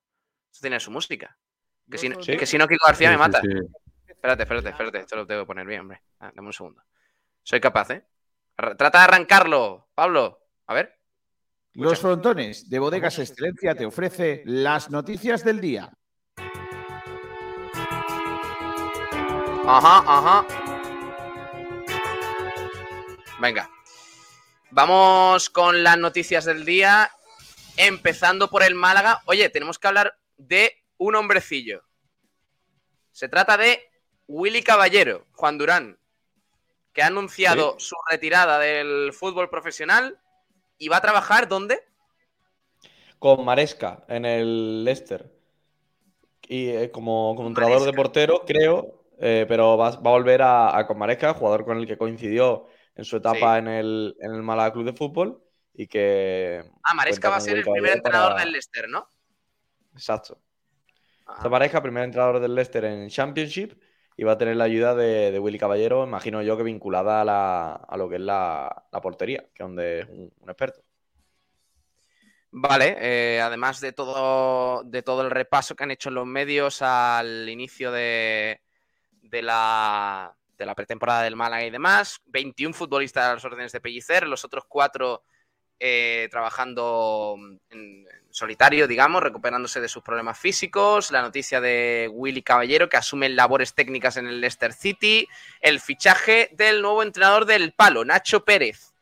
Esto 0.51 0.62
tenía 0.62 0.81
su 0.81 0.90
música. 0.90 1.37
Que 1.90 1.99
si, 1.99 2.09
que 2.11 2.47
si 2.47 2.57
no, 2.57 2.66
Kiko 2.66 2.87
García 2.87 3.11
me 3.11 3.19
mata. 3.19 3.43
Espérate, 4.07 4.43
espérate, 4.45 4.69
espérate, 4.71 4.99
esto 5.01 5.16
lo 5.16 5.27
tengo 5.27 5.43
que 5.43 5.47
poner 5.47 5.66
bien, 5.66 5.81
hombre. 5.81 6.03
Ah, 6.21 6.33
dame 6.35 6.49
un 6.49 6.53
segundo. 6.53 6.83
Soy 7.43 7.61
capaz, 7.61 7.90
¿eh? 7.90 8.07
Trata 8.57 8.99
de 8.99 9.05
arrancarlo, 9.05 9.88
Pablo. 9.95 10.47
A 10.66 10.75
ver. 10.75 10.99
Los 11.74 12.00
frontones 12.00 12.68
de 12.68 12.78
Bodegas 12.80 13.18
Excelencia 13.20 13.76
te 13.76 13.87
ofrece 13.87 14.42
las 14.44 14.90
noticias 14.90 15.44
del 15.44 15.61
día. 15.61 15.92
Ajá, 19.66 20.02
ajá. 20.04 20.46
Venga. 23.40 23.70
Vamos 24.72 25.48
con 25.48 25.85
las 25.85 25.96
noticias 25.96 26.44
del 26.44 26.64
día. 26.64 27.09
Empezando 27.76 28.50
por 28.50 28.64
el 28.64 28.74
Málaga. 28.74 29.22
Oye, 29.26 29.48
tenemos 29.48 29.78
que 29.78 29.87
hablar 29.87 30.18
de 30.37 30.85
un 30.98 31.14
hombrecillo. 31.14 31.85
Se 33.12 33.28
trata 33.28 33.56
de 33.56 33.88
Willy 34.26 34.62
Caballero, 34.64 35.28
Juan 35.33 35.56
Durán, 35.56 36.00
que 36.92 37.02
ha 37.02 37.06
anunciado 37.06 37.78
su 37.78 37.94
retirada 38.11 38.59
del 38.59 39.12
fútbol 39.12 39.48
profesional 39.48 40.20
¿Y 40.81 40.88
va 40.88 40.97
a 40.97 41.03
trabajar 41.03 41.47
dónde? 41.47 41.85
Con 43.19 43.45
Maresca, 43.45 44.03
en 44.09 44.25
el 44.25 44.83
Leicester. 44.83 45.31
Y 46.49 46.71
eh, 46.71 46.90
como, 46.90 47.35
como 47.37 47.49
entrenador 47.49 47.83
de 47.85 47.93
portero, 47.93 48.45
creo, 48.47 49.05
eh, 49.19 49.45
pero 49.47 49.77
va, 49.77 49.88
a 49.88 49.99
volver 49.99 50.40
a, 50.43 50.85
con 50.88 50.97
Maresca, 50.97 51.35
jugador 51.35 51.66
con 51.66 51.77
el 51.77 51.87
que 51.87 51.99
coincidió 51.99 52.66
en 52.97 53.05
su 53.05 53.19
etapa 53.19 53.59
en, 53.59 53.69
el, 53.69 54.16
en 54.21 54.33
el 54.33 54.43
Málaga 54.43 54.73
Club 54.73 54.87
de 54.87 54.95
Fútbol. 54.95 55.45
Y 55.75 55.87
que. 55.87 56.64
Ah, 56.83 56.95
Maresca 56.95 57.29
va 57.29 57.37
a 57.37 57.40
ser 57.40 57.59
el 57.59 57.64
primer 57.64 57.93
entrenador 57.93 58.38
del 58.38 58.51
Leicester, 58.51 58.88
¿no? 58.88 59.07
Exacto. 59.93 60.40
Ah. 61.27 61.47
Maresca, 61.47 61.83
primer 61.83 62.05
entrenador 62.05 62.40
del 62.40 62.55
Leicester 62.55 62.87
en 62.87 63.11
Championship 63.11 63.79
y 64.20 64.22
va 64.22 64.33
a 64.33 64.37
tener 64.37 64.54
la 64.54 64.64
ayuda 64.64 64.94
de, 64.94 65.38
Willy 65.38 65.59
Caballero, 65.59 66.04
imagino 66.04 66.42
yo 66.42 66.54
que 66.59 66.62
vinculada 66.62 67.22
a, 67.22 67.96
lo 67.96 68.06
que 68.06 68.16
es 68.16 68.20
la, 68.20 68.85
portería, 69.00 69.46
que 69.54 69.62
es 69.62 69.66
donde 69.66 70.00
es 70.00 70.09
un, 70.11 70.30
experto. 70.46 70.83
Vale, 72.50 72.98
eh, 73.00 73.40
además 73.40 73.80
de 73.80 73.92
todo, 73.92 74.83
el 74.83 75.30
repaso 75.30 75.74
que 75.74 75.85
han 75.85 75.90
hecho 75.90 76.11
los 76.11 76.26
medios 76.26 76.83
al 76.83 77.48
inicio 77.48 77.90
de, 77.92 78.61
la, 79.22 80.37
de 80.59 80.66
la 80.66 80.74
pretemporada 80.74 81.22
del 81.22 81.37
Málaga 81.37 81.64
y 81.64 81.70
demás, 81.70 82.20
21 82.26 82.74
futbolistas 82.74 83.24
a 83.24 83.35
las 83.37 83.44
órdenes 83.46 83.72
de 83.72 83.80
Pellicer, 83.80 84.26
los 84.26 84.44
otros 84.44 84.64
cuatro 84.68 85.24
eh, 85.81 86.29
trabajando 86.31 87.37
en, 87.71 88.07
solitario, 88.31 88.87
digamos, 88.87 89.23
recuperándose 89.23 89.81
de 89.81 89.88
sus 89.88 90.03
problemas 90.03 90.38
físicos, 90.38 91.11
la 91.11 91.23
noticia 91.23 91.61
de 91.61 92.09
Willy 92.12 92.43
Caballero 92.43 92.88
que 92.88 92.97
asume 92.97 93.29
labores 93.29 93.75
técnicas 93.75 94.16
en 94.16 94.27
el 94.27 94.40
Leicester 94.40 94.73
City, 94.73 95.27
el 95.61 95.81
fichaje 95.81 96.51
del 96.53 96.83
nuevo 96.83 97.03
entrenador 97.03 97.45
del 97.45 97.73
Palo, 97.73 98.05
Nacho 98.05 98.45
Pérez, 98.45 98.93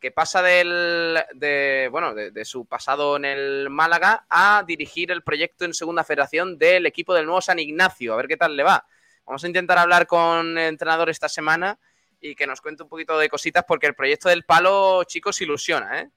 que 0.00 0.10
pasa 0.10 0.40
del, 0.40 1.18
de, 1.34 1.88
bueno, 1.90 2.14
de, 2.14 2.44
su 2.44 2.66
pasado 2.66 3.16
en 3.16 3.24
el 3.24 3.68
Málaga 3.68 4.24
a 4.30 4.62
dirigir 4.66 5.10
el 5.10 5.22
proyecto 5.22 5.64
en 5.64 5.74
Segunda 5.74 6.04
Federación 6.04 6.56
del 6.56 6.86
equipo 6.86 7.14
del 7.14 7.26
nuevo 7.26 7.40
San 7.40 7.58
Ignacio, 7.58 8.14
a 8.14 8.16
ver 8.16 8.28
qué 8.28 8.36
tal 8.36 8.56
le 8.56 8.62
va. 8.62 8.86
Vamos 9.26 9.44
a 9.44 9.46
intentar 9.48 9.76
hablar 9.76 10.06
con 10.06 10.56
el 10.56 10.68
entrenador 10.68 11.10
esta 11.10 11.28
semana 11.28 11.78
y 12.20 12.34
que 12.34 12.46
nos 12.46 12.60
cuente 12.60 12.84
un 12.84 12.88
poquito 12.88 13.18
de 13.18 13.28
cositas 13.28 13.64
porque 13.66 13.86
el 13.86 13.94
proyecto 13.94 14.28
del 14.28 14.44
Palo, 14.44 15.04
chicos, 15.04 15.40
ilusiona, 15.40 16.00
¿eh? 16.00 16.10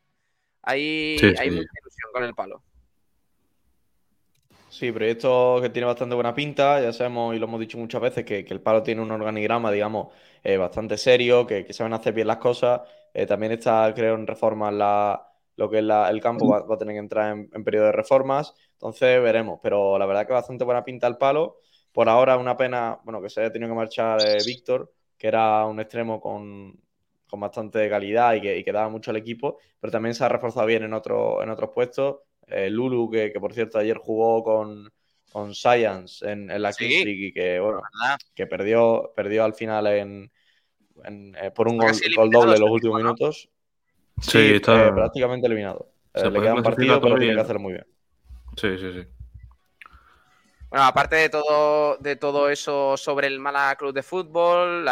Hay, 0.63 1.15
mucha 1.15 1.43
ilusión 1.43 2.11
con 2.13 2.23
el 2.23 2.33
palo. 2.33 2.63
Sí, 4.69 4.91
proyecto 4.91 5.59
que 5.61 5.69
tiene 5.69 5.85
bastante 5.85 6.15
buena 6.15 6.33
pinta. 6.33 6.81
Ya 6.81 6.93
sabemos 6.93 7.35
y 7.35 7.39
lo 7.39 7.45
hemos 7.45 7.59
dicho 7.59 7.77
muchas 7.77 8.01
veces 8.01 8.23
que, 8.23 8.45
el 8.47 8.61
palo 8.61 8.83
tiene 8.83 9.01
un 9.01 9.11
organigrama, 9.11 9.71
digamos, 9.71 10.13
eh, 10.43 10.57
bastante 10.57 10.97
serio, 10.97 11.45
que, 11.45 11.65
que, 11.65 11.73
saben 11.73 11.93
hacer 11.93 12.13
bien 12.13 12.27
las 12.27 12.37
cosas. 12.37 12.81
Eh, 13.13 13.25
también 13.25 13.51
está, 13.51 13.93
creo, 13.93 14.15
en 14.15 14.25
reforma 14.25 14.71
la, 14.71 15.31
lo 15.61 15.69
que 15.69 15.79
es 15.79 15.83
el 15.83 16.21
campo 16.21 16.47
va, 16.47 16.73
a 16.73 16.77
tener 16.77 16.95
que 16.95 16.99
entrar 16.99 17.37
en, 17.51 17.63
periodo 17.63 17.85
de 17.85 17.91
reformas, 17.91 18.53
entonces 18.73 19.21
veremos, 19.21 19.59
pero 19.61 19.97
la 19.99 20.05
verdad 20.05 20.25
que 20.25 20.33
bastante 20.33 20.63
buena 20.63 20.83
pinta 20.83 21.07
el 21.07 21.17
palo. 21.17 21.57
Por 21.91 22.07
ahora 22.09 22.37
una 22.37 22.55
pena, 22.55 22.99
bueno, 23.03 23.21
que 23.21 23.29
se 23.29 23.41
haya 23.41 23.51
tenido 23.51 23.69
que 23.69 23.75
marchar 23.75 24.19
eh, 24.25 24.37
Víctor, 24.45 24.91
que 25.17 25.27
era 25.27 25.65
un 25.65 25.79
extremo 25.79 26.21
con, 26.21 26.79
bastante 27.39 27.89
calidad 27.89 28.33
y 28.35 28.41
que, 28.41 28.71
daba 28.71 28.89
mucho 28.89 29.11
al 29.11 29.17
equipo, 29.17 29.59
pero 29.79 29.91
también 29.91 30.13
se 30.15 30.23
ha 30.23 30.29
reforzado 30.29 30.65
bien 30.67 30.83
en, 30.83 30.93
otro, 30.93 31.41
en 31.41 31.49
otros 31.49 31.71
puestos. 31.73 32.17
Eh, 32.47 32.69
Lulu, 32.69 33.09
que, 33.09 33.31
por 33.39 33.53
cierto 33.53 33.79
ayer 33.79 33.97
jugó 33.97 34.43
con, 34.43 34.91
con 35.31 35.55
Science 35.55 36.29
en, 36.29 36.47
la 36.61 36.73
Kings 36.73 37.05
League 37.05 37.27
y 37.27 37.33
que, 37.33 37.59
bueno, 37.59 37.81
que 38.35 38.47
perdió, 38.47 39.13
perdió 39.15 39.43
al 39.45 39.53
final 39.53 39.87
en, 39.87 40.31
eh, 41.05 41.51
por 41.55 41.67
un 41.67 41.77
gol, 41.77 42.29
doble 42.31 42.55
en 42.55 42.61
los 42.61 42.69
últimos 42.69 42.97
minutos. 42.97 43.49
Sí, 44.21 44.55
está 44.55 44.87
eh, 44.87 44.91
prácticamente 44.91 45.47
eliminado. 45.47 45.91
Eh, 46.13 46.29
le 46.29 46.41
queda 46.41 46.53
un 46.55 46.63
partido, 46.63 47.01
pero 47.01 47.17
tiene 47.17 47.33
que 47.33 47.39
hacer 47.39 47.59
muy 47.59 47.73
bien. 47.73 47.87
Sí, 48.57 48.77
sí, 48.77 48.91
sí. 48.93 49.07
Bueno, 50.69 50.85
aparte 50.85 51.15
de 51.17 51.29
todo, 51.29 51.97
de 51.97 52.15
todo 52.15 52.49
eso 52.49 52.95
sobre 52.95 53.27
el 53.27 53.39
Mala 53.39 53.75
Club 53.77 53.93
de 53.93 54.03
Fútbol, 54.03 54.87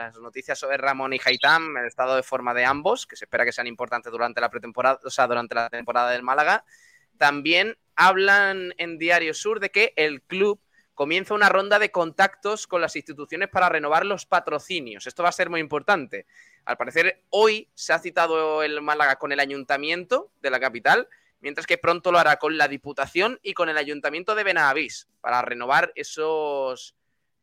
las 0.00 0.18
noticias 0.18 0.58
sobre 0.58 0.78
Ramón 0.78 1.12
y 1.12 1.20
Haitán, 1.22 1.76
el 1.76 1.86
estado 1.86 2.16
de 2.16 2.22
forma 2.22 2.54
de 2.54 2.64
ambos, 2.64 3.06
que 3.06 3.16
se 3.16 3.26
espera 3.26 3.44
que 3.44 3.52
sean 3.52 3.66
importantes 3.66 4.10
durante 4.10 4.40
la 4.40 4.48
pretemporada, 4.48 4.98
o 5.04 5.10
sea, 5.10 5.26
durante 5.26 5.54
la 5.54 5.68
temporada 5.68 6.10
del 6.10 6.22
Málaga, 6.22 6.64
también 7.18 7.76
hablan 7.96 8.72
en 8.78 8.98
Diario 8.98 9.34
Sur 9.34 9.60
de 9.60 9.70
que 9.70 9.92
el 9.96 10.22
club 10.22 10.60
comienza 10.94 11.34
una 11.34 11.48
ronda 11.48 11.78
de 11.78 11.90
contactos 11.90 12.66
con 12.66 12.80
las 12.80 12.96
instituciones 12.96 13.48
para 13.48 13.68
renovar 13.68 14.06
los 14.06 14.26
patrocinios. 14.26 15.06
Esto 15.06 15.22
va 15.22 15.28
a 15.28 15.32
ser 15.32 15.50
muy 15.50 15.60
importante. 15.60 16.26
Al 16.64 16.76
parecer, 16.76 17.22
hoy 17.30 17.68
se 17.74 17.92
ha 17.92 17.98
citado 17.98 18.62
el 18.62 18.80
Málaga 18.80 19.16
con 19.16 19.32
el 19.32 19.40
ayuntamiento 19.40 20.32
de 20.40 20.50
la 20.50 20.60
capital, 20.60 21.08
mientras 21.40 21.66
que 21.66 21.78
pronto 21.78 22.10
lo 22.12 22.18
hará 22.18 22.36
con 22.36 22.56
la 22.56 22.68
Diputación 22.68 23.38
y 23.42 23.54
con 23.54 23.68
el 23.68 23.78
ayuntamiento 23.78 24.34
de 24.34 24.44
Benavís 24.44 25.08
para 25.20 25.42
renovar 25.42 25.92
esos, 25.94 26.94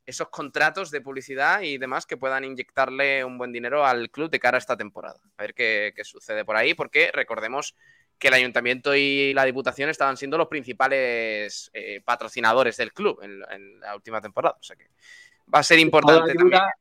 esos 0.07 0.29
contratos 0.29 0.89
de 0.89 1.01
publicidad 1.01 1.61
y 1.61 1.77
demás 1.77 2.05
que 2.05 2.17
puedan 2.17 2.45
inyectarle 2.45 3.23
un 3.23 3.37
buen 3.37 3.51
dinero 3.51 3.85
al 3.85 4.09
club 4.09 4.31
de 4.31 4.39
cara 4.39 4.57
a 4.57 4.59
esta 4.59 4.77
temporada. 4.77 5.19
A 5.37 5.41
ver 5.43 5.53
qué, 5.53 5.93
qué 5.95 6.03
sucede 6.03 6.43
por 6.45 6.55
ahí, 6.55 6.73
porque 6.73 7.11
recordemos 7.13 7.75
que 8.17 8.29
el 8.29 8.33
ayuntamiento 8.33 8.95
y 8.95 9.33
la 9.33 9.45
diputación 9.45 9.89
estaban 9.89 10.17
siendo 10.17 10.37
los 10.37 10.47
principales 10.47 11.69
eh, 11.73 12.01
patrocinadores 12.03 12.77
del 12.77 12.93
club 12.93 13.19
en, 13.21 13.79
la 13.79 13.95
última 13.95 14.21
temporada. 14.21 14.57
O 14.59 14.63
sea 14.63 14.75
que 14.75 14.87
va 15.53 15.59
a 15.59 15.63
ser 15.63 15.79
importante 15.79 16.33
toda 16.33 16.45
ayuda, 16.47 16.73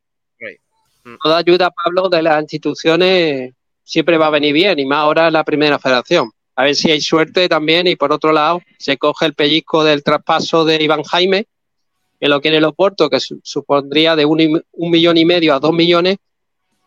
mm. 1.05 1.17
Toda 1.23 1.39
ayuda, 1.39 1.71
Pablo, 1.71 2.09
de 2.09 2.23
las 2.23 2.41
instituciones 2.41 3.55
siempre 3.83 4.19
va 4.19 4.29
a 4.29 4.31
venir 4.31 4.53
bien, 4.53 4.79
y 4.79 4.87
más 4.87 4.99
ahora 4.99 5.27
en 5.29 5.35
la 5.35 5.45
primera 5.45 5.79
federación. 5.79 6.31
A 6.57 6.65
ver 6.65 6.75
si 6.75 6.91
hay 6.91 7.01
suerte 7.01 7.49
también, 7.49 7.87
y 7.87 7.97
por 7.97 8.13
otro 8.13 8.33
lado, 8.33 8.63
se 8.79 8.97
coge 8.97 9.27
el 9.27 9.35
pellizco 9.35 9.85
del 9.85 10.03
traspaso 10.03 10.65
de 10.65 10.83
Iván 10.83 11.03
Jaime, 11.03 11.47
que 12.21 12.29
lo 12.29 12.41
quiere 12.41 12.59
el 12.59 12.65
Oporto, 12.65 13.11
que 13.11 13.19
supondría 13.21 14.17
de 14.17 14.25
un, 14.25 14.63
un 14.73 14.91
millón 14.91 15.17
y 15.17 15.25
medio 15.25 15.55
a 15.55 15.61
dos 15.61 15.73
millones, 15.73 16.17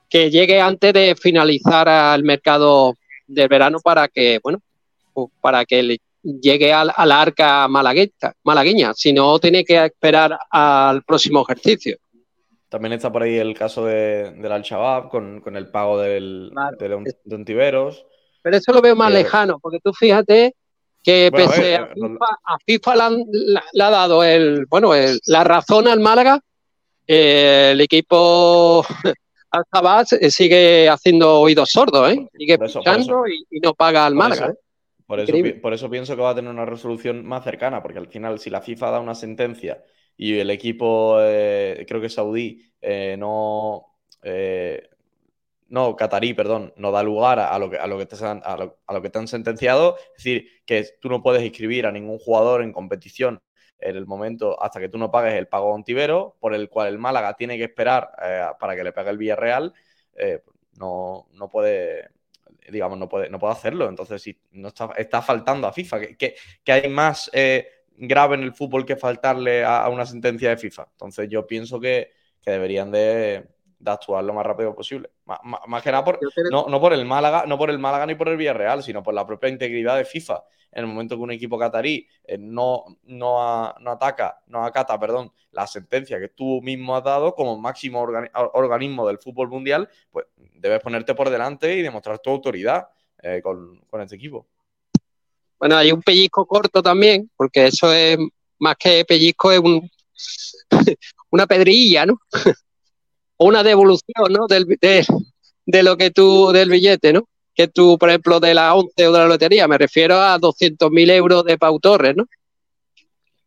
que 0.10 0.32
llegue 0.32 0.60
antes 0.60 0.94
de 0.94 1.16
finalizar 1.16 1.88
al 1.88 2.24
mercado 2.24 2.96
del 3.28 3.48
verano 3.48 3.80
para 3.80 4.08
que, 4.08 4.40
bueno, 4.44 4.60
pues 5.14 5.30
para 5.40 5.66
que 5.66 5.84
le 5.84 6.00
llegue 6.24 6.74
al, 6.74 6.92
a 6.96 7.06
la 7.06 7.22
arca 7.22 7.68
malagueña, 7.68 8.94
si 8.94 9.14
no 9.14 9.40
tiene 9.40 9.64
que 9.64 9.86
esperar 9.86 10.38
al 10.50 11.04
próximo 11.04 11.46
ejercicio. 11.48 11.98
También 12.70 12.94
está 12.94 13.12
por 13.12 13.24
ahí 13.24 13.36
el 13.38 13.56
caso 13.56 13.86
de, 13.86 14.32
del 14.32 14.52
Al-Shabaab 14.52 15.10
con, 15.10 15.56
el 15.56 15.72
pago 15.72 15.98
del, 16.00 16.52
de, 16.78 16.96
un, 16.96 17.46
Tiberos. 17.46 18.06
Pero 18.44 18.58
eso 18.58 18.72
lo 18.72 18.82
veo 18.82 18.96
más 18.96 19.12
lejano, 19.12 19.60
porque 19.60 19.80
tú 19.84 19.92
fíjate 19.92 20.56
que 21.04 21.32
pese 21.32 21.76
a, 21.76 22.58
FIFA, 22.66 23.10
le, 23.74 23.84
ha 23.84 23.90
dado 23.90 24.24
el, 24.24 24.66
bueno, 24.68 24.92
la 25.26 25.44
razón 25.44 25.88
al 25.88 26.00
Málaga, 26.00 26.40
eh, 27.08 27.70
el 27.72 27.82
equipo 27.82 28.86
Al 29.52 29.66
eh, 30.22 30.30
sigue 30.30 30.90
haciendo 30.90 31.40
oídos 31.40 31.72
sordos, 31.72 32.12
¿eh? 32.12 32.28
Sigue 32.38 32.58
escuchando 32.62 33.24
y, 33.28 33.60
no 33.60 33.74
paga 33.74 34.06
al 34.06 34.14
Málaga. 34.14 34.50
¿eh? 34.50 34.56
Por 35.08 35.20
eso, 35.20 35.34
por 35.60 35.74
eso, 35.74 35.90
pienso 35.90 36.16
que 36.16 36.22
va 36.22 36.30
a 36.32 36.36
tener 36.36 36.52
una 36.52 36.66
resolución 36.66 37.26
más 37.26 37.44
cercana, 37.44 37.82
porque 37.82 37.98
al 37.98 38.08
final, 38.08 38.38
si 38.38 38.52
la 38.52 38.62
FIFA 38.62 38.92
da 38.92 39.00
una 39.00 39.16
sentencia 39.16 39.84
y 40.16 40.38
el 40.38 40.52
equipo, 40.52 41.18
eh, 41.20 41.84
creo 41.88 42.00
que 42.00 42.10
saudí, 42.10 42.72
no. 43.18 43.88
No, 45.70 45.96
catarí, 45.96 46.34
perdón, 46.34 46.74
no 46.76 46.92
da 46.92 47.04
lugar 47.04 47.40
a, 47.40 47.58
lo 47.60 47.70
que, 47.70 47.78
a, 47.78 47.88
lo 47.88 47.98
que 47.98 48.06
te 48.06 48.24
han, 48.26 48.42
a, 48.44 48.58
lo, 48.58 49.02
que 49.02 49.10
te 49.10 49.20
han 49.20 49.28
sentenciado, 49.28 49.98
es 49.98 50.24
decir, 50.24 50.48
que 50.66 50.86
tú 51.00 51.10
no 51.10 51.22
puedes 51.22 51.44
inscribir 51.44 51.86
a 51.86 51.92
ningún 51.92 52.20
jugador 52.20 52.62
en 52.62 52.74
competición 52.74 53.42
en 53.80 53.96
el 53.96 54.06
momento 54.06 54.62
hasta 54.62 54.80
que 54.80 54.90
tú 54.90 54.98
no 54.98 55.10
pagues 55.10 55.36
el 55.36 55.48
pago 55.48 55.72
ontivero, 55.72 56.36
por 56.40 56.54
el 56.54 56.70
cual 56.70 56.90
el 56.90 56.98
Málaga 56.98 57.36
tiene 57.36 57.58
que 57.58 57.64
esperar 57.66 58.12
eh, 58.22 58.48
para 58.60 58.76
que 58.76 58.84
le 58.84 58.92
pegue 58.92 59.10
el 59.10 59.18
Villarreal, 59.18 59.74
eh, 60.16 60.42
no, 60.78 61.28
no 61.34 61.50
puede, 61.50 62.10
digamos, 62.70 62.98
no 62.98 63.08
puede, 63.08 63.30
no 63.30 63.40
puede 63.40 63.54
hacerlo. 63.54 63.88
Entonces, 63.88 64.22
si 64.22 64.38
no 64.52 64.70
está, 64.70 64.92
está 64.98 65.22
faltando 65.22 65.68
a 65.68 65.74
FIFA, 65.74 66.00
que, 66.18 66.36
que, 66.64 66.72
hay 66.72 66.90
más 66.90 67.30
eh, 67.34 67.68
grave 67.96 68.36
en 68.36 68.44
el 68.44 68.54
fútbol 68.54 68.86
que 68.86 68.96
faltarle 68.96 69.64
a, 69.64 69.88
una 69.90 70.06
sentencia 70.06 70.50
de 70.50 70.58
FIFA. 70.58 70.88
Entonces, 70.92 71.30
yo 71.30 71.46
pienso 71.46 71.80
que, 71.80 72.12
deberían 72.46 72.90
de, 72.90 73.48
actuar 73.86 74.24
lo 74.24 74.34
más 74.34 74.46
rápido 74.46 74.76
posible. 74.76 75.10
Más, 75.26 75.84
que 75.84 75.92
nada 75.92 76.04
por, 76.04 76.20
no, 76.52 76.68
no, 76.68 76.82
por 76.82 76.94
el 76.94 77.06
Málaga, 77.06 77.46
no 77.48 77.58
por 77.58 77.70
el 77.70 77.80
Málaga 77.80 78.06
ni 78.06 78.16
por 78.16 78.30
el 78.30 78.38
Villarreal, 78.38 78.84
sino 78.84 79.02
por 79.04 79.14
la 79.14 79.26
propia 79.26 79.50
integridad 79.50 79.98
de 79.98 80.06
FIFA 80.06 80.44
en 80.72 80.84
el 80.84 80.88
momento 80.88 81.16
que 81.16 81.22
un 81.22 81.32
equipo 81.32 81.58
catarí 81.58 82.08
eh, 82.24 82.38
no, 82.38 82.86
no, 83.04 83.42
ataca, 83.42 84.42
no 84.48 84.64
acata, 84.64 85.00
perdón, 85.00 85.32
la 85.52 85.66
sentencia 85.66 86.20
que 86.20 86.30
tú 86.30 86.62
mismo 86.62 86.96
has 86.96 87.04
dado 87.04 87.34
como 87.34 87.58
máximo 87.58 88.06
organismo 88.54 89.08
del 89.08 89.18
fútbol 89.18 89.50
mundial, 89.50 89.90
pues 90.12 90.28
debes 90.36 90.80
ponerte 90.82 91.16
por 91.16 91.30
delante 91.30 91.76
y 91.76 91.82
demostrar 91.82 92.20
tu 92.20 92.30
autoridad 92.30 92.88
eh, 93.22 93.42
con, 93.42 93.82
este 94.02 94.16
equipo. 94.16 94.48
Bueno, 95.58 95.76
hay 95.76 95.92
un 95.92 96.02
pellizco 96.02 96.46
corto 96.46 96.82
también, 96.82 97.30
porque 97.36 97.68
eso 97.68 97.92
es 97.92 98.18
más 98.60 98.76
que 98.78 99.04
pellizco, 99.06 99.52
es 99.52 99.60
un, 99.60 99.90
una 101.32 101.48
pedrilla, 101.48 102.06
¿no? 102.06 102.20
una 103.40 103.64
devolución, 103.64 104.32
¿no? 104.32 104.48
Del, 104.48 104.66
de, 104.66 105.06
de, 105.66 105.84
lo 105.84 105.98
que 105.98 106.12
tú, 106.12 106.52
del 106.52 106.70
billete, 106.70 107.14
¿no? 107.14 107.28
que 107.60 107.68
tú, 107.68 107.98
por 107.98 108.08
ejemplo, 108.08 108.40
de 108.40 108.54
la 108.54 108.74
11 108.74 109.08
o 109.10 109.12
de 109.12 109.20
la 109.20 109.28
lotería. 109.28 109.68
Me 109.68 109.78
refiero 109.78 110.22
a 110.22 110.40
200.000 110.40 111.12
euros 111.12 111.44
de 111.44 111.58
Pau 111.58 111.78
Torres, 111.78 112.16
¿no? 112.16 112.26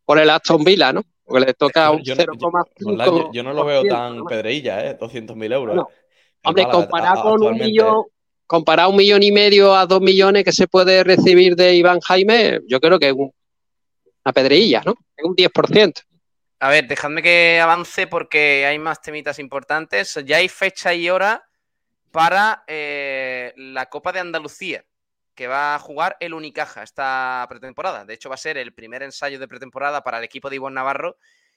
Por 0.05 0.19
el 0.19 0.29
Aston 0.29 0.63
Villa, 0.65 0.93
¿no? 0.93 1.03
Porque 1.25 1.47
le 1.47 1.55
toca 1.55 1.91
un 1.91 2.03
0,5. 2.03 3.31
Yo, 3.33 3.43
no 3.43 3.55
lo 3.55 3.65
veo 3.65 3.83
tan 3.85 4.23
pedreilla, 4.27 4.87
¿eh? 4.87 4.99
200.000 4.99 5.55
euros. 5.55 5.87
Hombre, 6.45 6.69
comparado 6.71 7.23
con 7.23 7.43
un 7.43 7.57
millón, 7.57 8.05
comparado 8.47 8.91
un 8.91 8.97
millón 8.97 9.23
y 9.23 9.33
medio 9.33 9.75
a 9.75 9.87
dos 9.87 10.03
millones 10.03 10.45
que 10.45 10.53
se 10.53 10.69
puede 10.69 11.03
recibir 11.05 11.57
de 11.57 11.75
Iván 11.75 12.01
Jaime, 12.01 12.61
yo 12.69 12.81
creo 12.81 12.99
que 12.99 13.09
es 13.09 13.15
una 13.15 14.33
pedreilla, 14.35 14.83
¿no? 14.85 14.95
Es 15.17 15.25
un 15.25 15.35
10%. 15.35 16.03
A 16.63 16.69
ver, 16.69 16.87
dejadme 16.87 17.23
que 17.23 17.61
avance 17.61 18.07
porque 18.07 18.65
hay 18.67 18.79
más 18.79 19.03
temitas 19.03 19.41
importantes. 19.41 20.15
Ya 20.25 20.37
hay 20.37 20.49
fecha 20.49 20.95
y 20.95 21.11
hora 21.11 21.45
para 22.13 22.63
eh, 22.69 23.53
la 23.57 23.87
Copa 23.87 24.13
de 24.13 24.21
Andalucía, 24.21 24.85
que 25.35 25.49
va 25.49 25.75
a 25.75 25.81
jugar 25.81 26.17
el 26.21 26.35
Unicaja 26.35 26.85
esta 26.85 27.45
pretemporada. 27.49 28.05
De 28.05 28.15
hecho, 28.15 28.29
va 28.29 28.37
a 28.37 28.39
ser 28.39 28.59
el 28.59 28.73
primer 28.73 29.03
ensayo 29.03 29.41
de 29.41 29.49
pretemporada 29.49 30.05
para 30.05 30.19
el 30.19 30.25
equipo 30.25 30.51
de 30.51 30.55
Ivonne 30.55 30.77
Navarro 30.77 31.17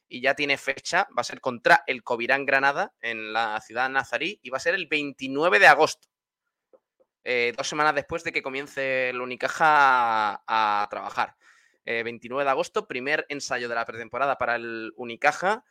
y 0.09 0.21
ya 0.21 0.33
tiene 0.33 0.57
fecha. 0.57 1.07
Va 1.15 1.21
a 1.21 1.23
ser 1.23 1.39
contra 1.39 1.83
el 1.85 2.01
Covirán 2.01 2.43
Granada 2.43 2.91
en 2.99 3.31
la 3.31 3.61
ciudad 3.61 3.87
nazarí 3.91 4.39
y 4.41 4.49
va 4.49 4.57
a 4.57 4.59
ser 4.59 4.73
el 4.73 4.87
29 4.87 5.59
de 5.59 5.67
agosto. 5.67 6.07
Eh, 7.23 7.53
dos 7.55 7.67
semanas 7.67 7.93
después 7.93 8.23
de 8.23 8.31
que 8.31 8.41
comience 8.41 9.09
el 9.09 9.21
Unicaja 9.21 10.41
a, 10.47 10.87
trabajar. 10.89 11.35
29 11.86 12.41
eh, 12.41 12.45
de 12.45 12.52
agosto, 12.52 12.88
primer 12.88 13.26
ensayo 13.30 13.69
de 13.69 13.76
la 13.76 13.86
pretemporada 13.86 14.38
para 14.38 14.56
el 14.56 14.93
Unicaja 14.95 15.63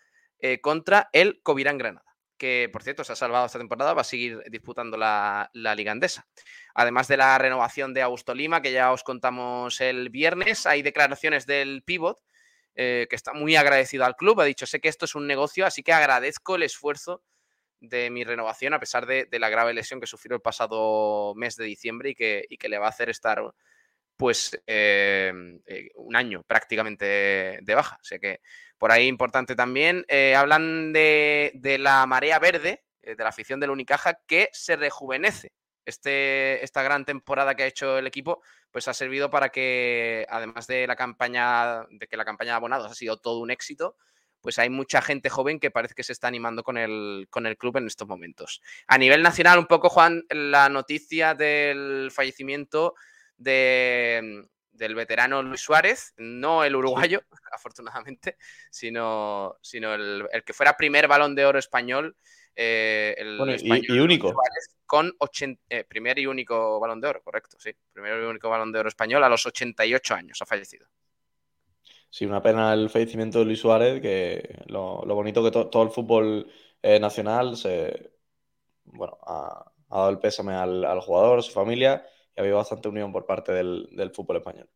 contra 0.60 1.08
el 1.12 1.40
Covirán 1.42 1.78
Granada 1.78 2.14
que 2.38 2.68
por 2.72 2.82
cierto 2.82 3.04
se 3.04 3.12
ha 3.12 3.16
salvado 3.16 3.46
esta 3.46 3.58
temporada, 3.58 3.94
va 3.94 4.02
a 4.02 4.04
seguir 4.04 4.42
disputando 4.50 4.96
la, 4.96 5.50
Liga 5.54 5.92
Andesa. 5.92 6.26
Además 6.74 7.08
de 7.08 7.16
la 7.16 7.38
renovación 7.38 7.94
de 7.94 8.02
Augusto 8.02 8.34
Lima, 8.34 8.62
que 8.62 8.72
ya 8.72 8.92
os 8.92 9.02
contamos 9.04 9.80
el 9.80 10.10
viernes, 10.10 10.66
hay 10.66 10.82
declaraciones 10.82 11.46
del 11.46 11.82
pivot 11.84 12.20
eh, 12.74 13.06
que 13.08 13.16
está 13.16 13.32
muy 13.32 13.56
agradecido 13.56 14.04
al 14.04 14.16
club. 14.16 14.40
Ha 14.40 14.44
dicho, 14.44 14.66
sé 14.66 14.80
que 14.80 14.88
esto 14.88 15.04
es 15.04 15.14
un 15.14 15.26
negocio, 15.26 15.64
así 15.66 15.82
que 15.82 15.92
agradezco 15.92 16.56
el 16.56 16.64
esfuerzo 16.64 17.22
de 17.80 18.10
mi 18.10 18.24
renovación 18.24 18.72
a 18.72 18.80
pesar 18.80 19.06
de, 19.06 19.28
la 19.30 19.50
grave 19.50 19.74
lesión 19.74 20.00
que 20.00 20.06
sufrió 20.06 20.36
el 20.36 20.42
pasado 20.42 21.34
mes 21.36 21.56
de 21.56 21.64
diciembre 21.64 22.10
y 22.10 22.14
que, 22.14 22.46
que 22.58 22.68
le 22.68 22.78
va 22.78 22.86
a 22.86 22.90
hacer 22.90 23.10
estar 23.10 23.42
pues 24.16 24.62
eh, 24.66 25.32
eh, 25.66 25.88
un 25.96 26.16
año 26.16 26.42
prácticamente 26.46 27.58
de 27.62 27.74
baja. 27.74 27.98
O 28.00 28.04
sea 28.04 28.18
que 28.18 28.40
por 28.78 28.92
ahí 28.92 29.06
importante 29.06 29.56
también. 29.56 30.04
Eh, 30.08 30.34
hablan 30.34 30.92
de, 30.92 31.76
la 31.80 32.06
marea 32.06 32.38
verde, 32.38 32.84
de 33.02 33.16
la 33.16 33.28
afición 33.28 33.60
del 33.60 33.70
Unicaja, 33.70 34.18
que 34.26 34.48
se 34.52 34.76
rejuvenece 34.76 35.52
este, 35.84 36.62
esta 36.64 36.82
gran 36.82 37.04
temporada 37.04 37.54
que 37.54 37.62
ha 37.62 37.66
hecho 37.66 37.98
el 37.98 38.06
equipo, 38.06 38.42
pues 38.70 38.88
ha 38.88 38.94
servido 38.94 39.30
para 39.30 39.50
que, 39.50 40.26
además 40.28 40.66
de 40.66 40.86
la 40.86 40.96
campaña, 40.96 41.84
de 41.90 42.06
que 42.06 42.16
la 42.16 42.24
campaña 42.24 42.52
de 42.52 42.56
abonados 42.56 42.90
ha 42.90 42.94
sido 42.94 43.18
todo 43.18 43.40
un 43.40 43.50
éxito, 43.50 43.96
pues 44.40 44.58
hay 44.58 44.68
mucha 44.68 45.00
gente 45.00 45.30
joven 45.30 45.58
que 45.58 45.70
parece 45.70 45.94
que 45.94 46.02
se 46.02 46.12
está 46.12 46.28
animando 46.28 46.62
con 46.62 46.76
el, 46.76 47.26
con 47.30 47.46
el 47.46 47.56
club 47.56 47.78
en 47.78 47.86
estos 47.86 48.06
momentos. 48.06 48.60
A 48.86 48.98
nivel 48.98 49.22
nacional, 49.22 49.58
un 49.58 49.66
poco, 49.66 49.88
Juan, 49.88 50.24
la 50.28 50.68
noticia 50.68 51.34
del 51.34 52.10
fallecimiento 52.12 52.94
de, 53.36 54.46
del 54.74 54.94
veterano 54.94 55.42
Luis 55.42 55.60
Suárez, 55.60 56.12
no 56.16 56.64
el 56.64 56.76
uruguayo, 56.76 57.22
afortunadamente, 57.52 58.36
sino, 58.70 59.56
sino 59.62 59.94
el, 59.94 60.28
que 60.44 60.52
fuera 60.52 60.76
primer 60.76 61.08
balón 61.08 61.34
de 61.34 61.46
oro 61.46 61.58
español. 61.58 62.16
Eh, 62.56 63.14
el 63.18 63.40
y, 63.62 63.98
único. 63.98 64.32
con 64.86 65.12
80, 65.18 65.60
eh, 65.68 65.84
primer 65.84 66.18
y 66.20 66.26
único 66.26 66.78
balón 66.78 67.00
de 67.00 67.08
oro, 67.08 67.22
correcto, 67.22 67.56
sí. 67.58 67.72
Primer 67.92 68.22
y 68.22 68.26
único 68.26 68.48
balón 68.48 68.70
de 68.72 68.80
oro 68.80 68.88
español 68.88 69.24
a 69.24 69.28
los 69.28 69.44
88 69.46 70.14
años 70.14 70.40
ha 70.40 70.46
fallecido. 70.46 70.86
Sí, 72.10 72.26
una 72.26 72.42
pena 72.42 72.72
el 72.72 72.90
fallecimiento 72.90 73.40
de 73.40 73.44
Luis 73.46 73.58
Suárez, 73.58 74.00
que 74.00 74.62
lo, 74.66 75.04
bonito 75.04 75.42
que 75.42 75.50
todo 75.50 75.82
el 75.82 75.90
fútbol 75.90 76.48
eh, 76.80 77.00
nacional 77.00 77.56
se, 77.56 78.12
bueno, 78.84 79.18
ha, 79.26 79.64
dado 79.90 80.10
el 80.10 80.20
pésame 80.20 80.54
al, 80.54 80.84
al 80.84 81.00
jugador, 81.00 81.40
a 81.40 81.42
su 81.42 81.50
familia 81.50 82.06
y 82.36 82.40
había 82.40 82.54
bastante 82.54 82.88
unión 82.88 83.12
por 83.12 83.26
parte 83.26 83.52
del, 83.52 84.12
fútbol 84.14 84.38
español. 84.38 84.68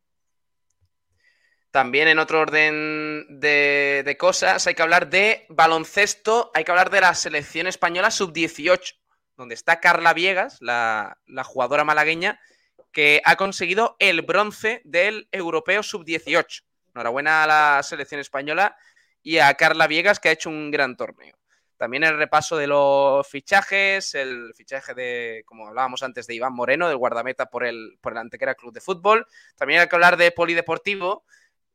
También 1.71 2.07
en 2.07 2.19
otro 2.19 2.39
orden 2.39 3.39
de, 3.39 4.15
cosas, 4.19 4.65
hay 4.65 4.73
que 4.73 4.81
hablar 4.81 5.09
de 5.09 5.45
baloncesto, 5.49 6.51
hay 6.53 6.63
que 6.63 6.71
hablar 6.71 6.89
de 6.89 7.01
la 7.01 7.13
selección 7.13 7.67
española 7.67 8.09
sub-18, 8.09 8.95
donde 9.37 9.55
está 9.55 9.79
Carla 9.79 10.13
Viegas, 10.13 10.57
la, 10.61 11.17
jugadora 11.45 11.83
malagueña, 11.83 12.39
que 12.91 13.21
ha 13.23 13.35
conseguido 13.35 13.95
el 13.99 14.23
bronce 14.23 14.81
del 14.83 15.27
europeo 15.31 15.83
sub-18. 15.83 16.63
Enhorabuena 16.95 17.43
a 17.43 17.47
la 17.47 17.83
selección 17.83 18.19
española 18.19 18.75
y 19.21 19.37
a 19.37 19.53
Carla 19.53 19.85
Viegas, 19.85 20.19
que 20.19 20.29
ha 20.29 20.33
hecho 20.33 20.49
un 20.49 20.71
gran 20.71 20.97
torneo. 20.97 21.38
También 21.79 22.03
el 22.03 22.17
repaso 22.17 22.57
de 22.57 22.67
los 22.67 23.25
fichajes, 23.25 24.13
el 24.13 24.53
fichaje 24.53 24.93
de, 24.93 25.43
como 25.45 25.65
hablábamos 25.65 26.03
antes, 26.03 26.27
de 26.27 26.35
Iván 26.35 26.51
Moreno, 26.51 26.89
del 26.89 26.97
guardameta 26.97 27.45
por 27.45 27.63
el, 27.63 27.97
por 28.01 28.11
el 28.11 28.17
Antequera 28.17 28.53
Club 28.53 28.73
de 28.73 28.81
Fútbol. 28.81 29.25
También 29.55 29.79
hay 29.79 29.87
que 29.87 29.95
hablar 29.95 30.17
de 30.17 30.31
polideportivo. 30.31 31.23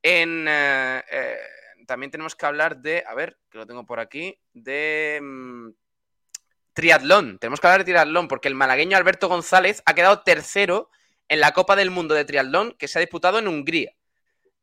En, 0.02 0.44
eh, 0.46 1.02
eh, 1.10 1.38
también 1.86 2.10
tenemos 2.10 2.36
que 2.36 2.44
hablar 2.44 2.82
de, 2.82 3.02
a 3.06 3.14
ver, 3.14 3.38
que 3.48 3.56
lo 3.56 3.66
tengo 3.66 3.86
por 3.86 3.98
aquí, 3.98 4.38
de 4.52 5.20
mm, 5.22 5.70
triatlón. 6.74 7.38
Tenemos 7.38 7.58
que 7.58 7.66
hablar 7.66 7.80
de 7.80 7.92
triatlón 7.92 8.28
porque 8.28 8.48
el 8.48 8.54
malagueño 8.54 8.98
Alberto 8.98 9.28
González 9.28 9.82
ha 9.86 9.94
quedado 9.94 10.22
tercero 10.22 10.90
en 11.28 11.40
la 11.40 11.52
Copa 11.52 11.76
del 11.76 11.90
Mundo 11.90 12.14
de 12.14 12.26
Triatlón 12.26 12.72
que 12.78 12.88
se 12.88 12.98
ha 12.98 13.00
disputado 13.00 13.38
en 13.38 13.48
Hungría 13.48 13.94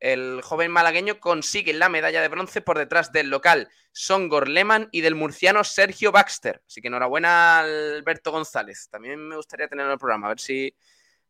el 0.01 0.41
joven 0.41 0.71
malagueño 0.71 1.19
consigue 1.19 1.73
la 1.73 1.87
medalla 1.87 2.21
de 2.21 2.27
bronce 2.27 2.61
por 2.61 2.77
detrás 2.77 3.11
del 3.11 3.29
local 3.29 3.69
Songor 3.91 4.49
Lehmann 4.49 4.89
y 4.91 5.01
del 5.01 5.15
murciano 5.15 5.63
Sergio 5.63 6.11
Baxter. 6.11 6.63
Así 6.65 6.81
que 6.81 6.87
enhorabuena 6.87 7.59
Alberto 7.59 8.31
González. 8.31 8.89
También 8.89 9.19
me 9.19 9.35
gustaría 9.35 9.67
tenerlo 9.67 9.91
en 9.91 9.93
el 9.93 9.99
programa, 9.99 10.27
a 10.27 10.29
ver 10.29 10.39
si 10.39 10.75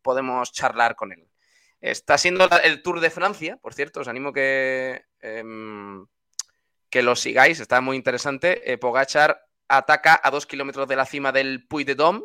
podemos 0.02 0.54
charlar 0.54 0.96
con 0.96 1.12
él. 1.12 1.28
Está 1.82 2.18
siendo 2.18 2.48
el 2.64 2.82
Tour 2.82 3.02
de 3.02 3.10
Francia, 3.10 3.58
por 3.58 3.74
cierto, 3.74 4.00
os 4.00 4.08
animo 4.08 4.32
que, 4.32 5.04
em, 5.20 6.06
que 6.90 7.02
lo 7.02 7.16
sigáis, 7.16 7.60
está 7.60 7.82
muy 7.82 7.98
interesante. 7.98 8.72
Eh, 8.72 8.78
Pogachar 8.78 9.48
ataca 9.68 10.20
a 10.24 10.32
dos 10.32 10.46
kilómetros 10.46 10.88
de 10.88 10.96
la 10.96 11.06
cima 11.06 11.32
del 11.32 11.68
Puy 11.68 11.84
de 11.84 11.96
Dôme 11.96 12.22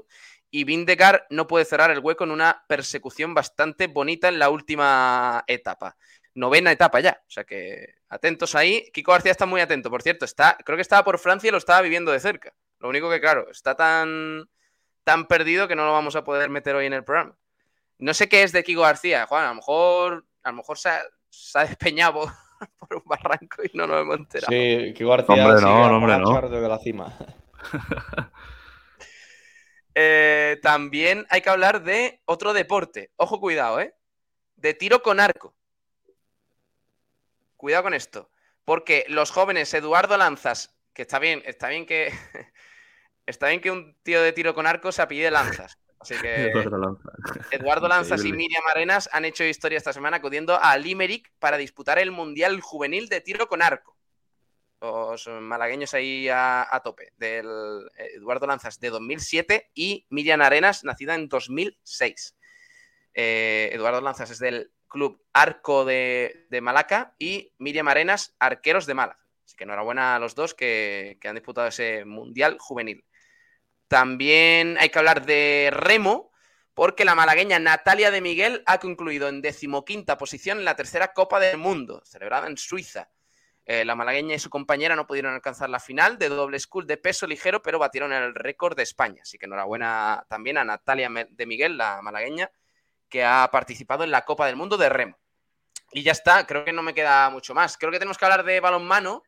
y 0.51 0.65
Vindegar 0.65 1.27
no 1.31 1.47
puede 1.47 1.65
cerrar 1.65 1.91
el 1.91 1.99
hueco 1.99 2.25
en 2.25 2.31
una 2.31 2.65
persecución 2.69 3.35
bastante 3.35 3.89
bonita 3.89 4.29
en 4.29 4.39
la 4.39 4.51
última 4.51 5.43
etapa 5.47 5.97
novena 6.37 6.71
etapa 6.71 7.01
ya. 7.01 7.21
O 7.27 7.31
sea 7.31 7.45
que 7.45 7.95
atentos 8.09 8.55
ahí. 8.55 8.89
Kiko 8.93 9.13
García 9.13 9.33
está 9.33 9.47
muy 9.47 9.61
atento, 9.61 9.91
por 9.91 10.03
cierto. 10.03 10.25
Está, 10.25 10.57
creo 10.65 10.77
que 10.77 10.83
estaba 10.83 11.05
por 11.05 11.19
Francia 11.19 11.49
y 11.49 11.51
lo 11.51 11.59
estaba 11.59 11.83
viviendo 11.83 12.13
de 12.13 12.21
cerca. 12.21 12.55
Lo 12.79 12.89
único 12.89 13.11
que, 13.11 13.21
claro, 13.21 13.51
está 13.51 13.75
tan, 13.75 14.49
tan 15.03 15.27
perdido 15.27 15.67
que 15.67 15.75
no 15.75 15.87
lo 15.87 15.93
vamos 15.93 16.15
a 16.15 16.25
poder 16.25 16.51
meter 16.51 16.77
hoy 16.77 16.87
en 16.87 16.93
el 16.93 17.05
programa. 17.05 17.37
No 17.99 18.15
sé 18.15 18.29
qué 18.29 18.43
es 18.43 18.53
de 18.53 18.63
Kiko 18.63 18.83
García, 18.83 19.27
Juan. 19.27 19.45
A 19.45 19.49
lo 19.49 19.55
mejor, 19.57 20.27
a 20.43 20.51
lo 20.51 20.57
mejor 20.59 20.79
se 20.79 20.91
ha, 20.91 21.65
despeñado 21.65 22.31
por 22.79 22.97
un 22.97 23.03
barranco 23.07 23.63
y 23.65 23.77
no 23.77 23.87
lo 23.87 23.99
hemos 23.99 24.19
enterado. 24.19 24.53
Sí, 24.53 24.93
Kiko 24.95 25.11
García 25.11 25.47
hombre, 25.47 25.63
no, 25.63 25.97
hombre, 25.97 26.19
no. 26.19 26.49
de 26.49 26.69
la 26.69 26.79
cima. 26.79 27.17
Eh, 29.99 30.59
también 30.63 31.27
hay 31.31 31.41
que 31.41 31.49
hablar 31.49 31.83
de 31.83 32.21
otro 32.27 32.53
deporte. 32.53 33.13
Ojo, 33.17 33.41
cuidado, 33.41 33.81
¿eh? 33.81 33.95
De 34.55 34.75
tiro 34.75 35.01
con 35.01 35.21
arco. 35.21 35.56
Cuidado 37.57 37.85
con 37.85 37.95
esto. 37.95 38.31
Porque 38.65 39.05
los 39.09 39.31
jóvenes 39.31 39.73
Eduardo 39.75 40.17
Lanzas, 40.17 40.77
que 40.93 41.03
está 41.03 41.19
bien, 41.19 41.43
está 41.47 41.69
bien 41.69 41.87
que. 41.87 42.13
está 43.27 43.49
bien 43.49 43.61
que 43.61 43.71
un 43.71 43.97
tío 44.03 44.23
de 44.23 44.33
tiro 44.33 44.55
con 44.55 44.67
arco 44.67 44.93
se 44.93 45.03
apide 45.03 45.31
Lanzas. 45.31 45.79
Así 45.99 46.15
que 46.21 46.53
Eduardo 47.51 47.89
Lanzas 47.89 48.25
y 48.25 48.33
Miriam 48.33 48.63
Arenas 48.71 49.09
han 49.13 49.25
hecho 49.25 49.45
historia 49.45 49.79
esta 49.79 49.93
semana 49.93 50.19
acudiendo 50.19 50.59
a 50.61 50.77
Limerick 50.77 51.33
para 51.39 51.57
disputar 51.57 51.99
el 51.99 52.11
Mundial 52.11 52.61
Juvenil 52.61 53.09
de 53.09 53.21
Tiro 53.21 53.49
con 53.49 53.63
Arco. 53.63 53.97
Los 54.81 55.27
malagueños 55.29 55.95
ahí 55.95 56.29
a, 56.31 56.81
tope. 56.85 57.13
Del 57.17 57.91
Eduardo 58.15 58.47
Lanzas 58.47 58.79
de 58.79 58.91
2007 58.91 59.71
y 59.75 60.07
Miriam 60.11 60.43
Arenas, 60.43 60.85
nacida 60.85 61.15
en 61.15 61.29
2006. 61.29 62.37
Eh, 63.15 63.71
Eduardo 63.73 64.01
Lanzas 64.01 64.31
es 64.31 64.39
del 64.39 64.71
Club 64.97 65.23
Arco 65.35 65.85
de, 65.85 66.47
Malaca 66.63 67.15
y 67.19 67.53
Miriam 67.59 67.87
Arenas, 67.87 68.35
Arqueros 68.39 68.87
de 68.87 68.95
Málaga. 68.95 69.21
Así 69.45 69.55
que 69.55 69.65
enhorabuena 69.65 70.17
a 70.17 70.19
los 70.19 70.35
dos 70.35 70.55
que, 70.55 71.19
han 71.23 71.35
disputado 71.35 71.67
ese 71.67 72.07
Mundial 72.07 72.57
Juvenil. 72.59 73.05
También 73.89 74.79
hay 74.81 74.89
que 74.89 74.99
hablar 74.99 75.27
de 75.27 75.69
remo, 75.71 76.33
porque 76.73 77.05
la 77.05 77.15
malagueña 77.15 77.59
Natalia 77.59 78.11
de 78.11 78.23
Miguel 78.23 78.63
ha 78.65 78.79
concluido 78.79 79.29
en 79.29 79.43
decimoquinta 79.43 80.17
posición 80.17 80.61
en 80.61 80.65
la 80.65 80.77
tercera 80.77 81.13
Copa 81.13 81.41
del 81.41 81.59
Mundo, 81.59 82.01
celebrada 82.07 82.47
en 82.47 82.57
Suiza. 82.57 83.11
Eh, 83.67 83.85
la 83.85 83.97
malagueña 83.97 84.35
y 84.35 84.39
su 84.39 84.49
compañera 84.49 84.97
no 84.97 85.07
pudieron 85.07 85.35
alcanzar 85.35 85.69
la 85.69 85.79
final 85.79 86.17
de 86.17 86.31
doble 86.31 86.59
school 86.59 86.87
de 86.87 86.97
peso 86.97 87.27
ligero, 87.27 87.61
pero 87.61 87.79
batieron 87.79 88.15
el 88.15 88.35
récord 88.35 88.75
de 88.75 88.85
España. 88.85 89.21
Así 89.21 89.37
que 89.37 89.45
enhorabuena 89.45 90.25
también 90.31 90.57
a 90.57 90.65
Natalia 90.65 91.11
de 91.29 91.47
Miguel, 91.47 91.77
la 91.77 92.01
malagueña, 92.01 92.51
que 93.09 93.25
ha 93.25 93.49
participado 93.53 94.05
en 94.05 94.11
la 94.11 94.25
Copa 94.25 94.47
del 94.47 94.57
Mundo 94.57 94.77
de 94.77 94.89
Remo. 94.89 95.17
Y 95.93 96.03
ya 96.03 96.13
está, 96.13 96.47
creo 96.47 96.65
que 96.65 96.73
no 96.73 96.83
me 96.83 96.95
queda 96.95 97.31
mucho 97.31 97.55
más. 97.55 97.79
Creo 97.79 97.93
que 97.93 97.99
tenemos 97.99 98.19
que 98.19 98.25
hablar 98.25 98.45
de 98.45 98.61
balonmano 98.61 99.23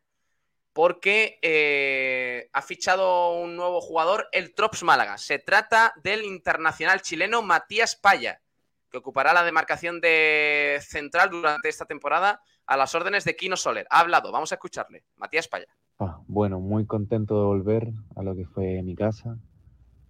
porque 0.73 1.39
eh, 1.41 2.49
ha 2.53 2.61
fichado 2.61 3.33
un 3.33 3.55
nuevo 3.55 3.81
jugador, 3.81 4.27
el 4.31 4.53
Trops 4.53 4.83
Málaga. 4.83 5.17
Se 5.17 5.39
trata 5.39 5.93
del 6.03 6.23
internacional 6.23 7.01
chileno 7.01 7.41
Matías 7.41 7.95
Paya, 7.95 8.41
que 8.89 8.97
ocupará 8.97 9.33
la 9.33 9.43
demarcación 9.43 9.99
de 9.99 10.79
central 10.81 11.29
durante 11.29 11.69
esta 11.69 11.85
temporada 11.85 12.41
a 12.65 12.77
las 12.77 12.93
órdenes 12.93 13.23
de 13.25 13.35
Kino 13.35 13.57
Soler. 13.57 13.87
Ha 13.89 14.01
hablado, 14.01 14.31
vamos 14.31 14.51
a 14.51 14.55
escucharle. 14.55 15.03
Matías 15.15 15.47
Paya. 15.47 15.67
Ah, 15.99 16.21
bueno, 16.27 16.59
muy 16.59 16.85
contento 16.85 17.35
de 17.35 17.45
volver 17.45 17.89
a 18.15 18.23
lo 18.23 18.35
que 18.35 18.45
fue 18.45 18.81
mi 18.83 18.95
casa. 18.95 19.37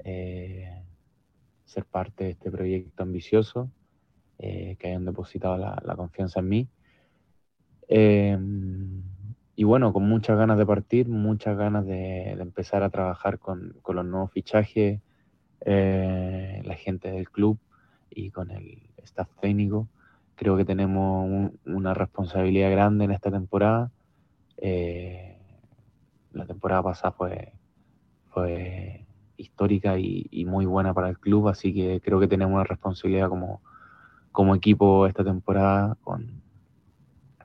Eh, 0.03 0.83
ser 1.69 1.85
parte 1.85 2.23
de 2.23 2.29
este 2.31 2.49
proyecto 2.49 3.03
ambicioso, 3.03 3.69
eh, 4.39 4.75
que 4.79 4.87
hayan 4.87 5.05
depositado 5.05 5.57
la, 5.57 5.95
confianza 5.95 6.39
en 6.39 6.49
mí. 6.49 6.67
Em, 7.87 9.03
y 9.55 9.63
bueno, 9.63 9.93
con 9.93 10.03
muchas 10.03 10.37
ganas 10.37 10.57
de 10.57 10.65
partir, 10.65 11.07
muchas 11.07 11.57
ganas 11.57 11.85
de, 11.85 12.31
empezar 12.31 12.81
a 12.83 12.89
trabajar 12.89 13.37
con, 13.39 13.75
los 13.87 14.05
nuevos 14.05 14.31
fichajes, 14.31 14.99
eh, 15.61 16.61
la 16.65 16.75
gente 16.75 17.11
del 17.11 17.29
club 17.29 17.59
y 18.09 18.31
con 18.31 18.49
el 18.51 18.89
staff 19.03 19.29
técnico. 19.39 19.87
Creo 20.35 20.57
que 20.57 20.65
tenemos 20.65 21.51
una 21.65 21.93
responsabilidad 21.93 22.71
grande 22.71 23.05
en 23.05 23.11
esta 23.11 23.29
temporada. 23.29 23.91
Eh, 24.57 25.37
la 26.31 26.45
temporada 26.45 26.81
pasada 26.83 27.11
fue, 27.11 27.53
fue 28.29 28.98
histórica 29.39 29.97
y, 29.97 30.45
muy 30.45 30.65
buena 30.65 30.93
para 30.93 31.09
el 31.09 31.19
club, 31.19 31.47
así 31.47 31.73
que 31.73 32.01
creo 32.01 32.19
que 32.19 32.27
tenemos 32.27 32.55
una 32.55 32.63
responsabilidad 32.63 33.29
como, 33.29 33.61
como 34.31 34.55
equipo 34.55 35.07
esta 35.07 35.23
temporada 35.23 35.97
con, 36.01 36.41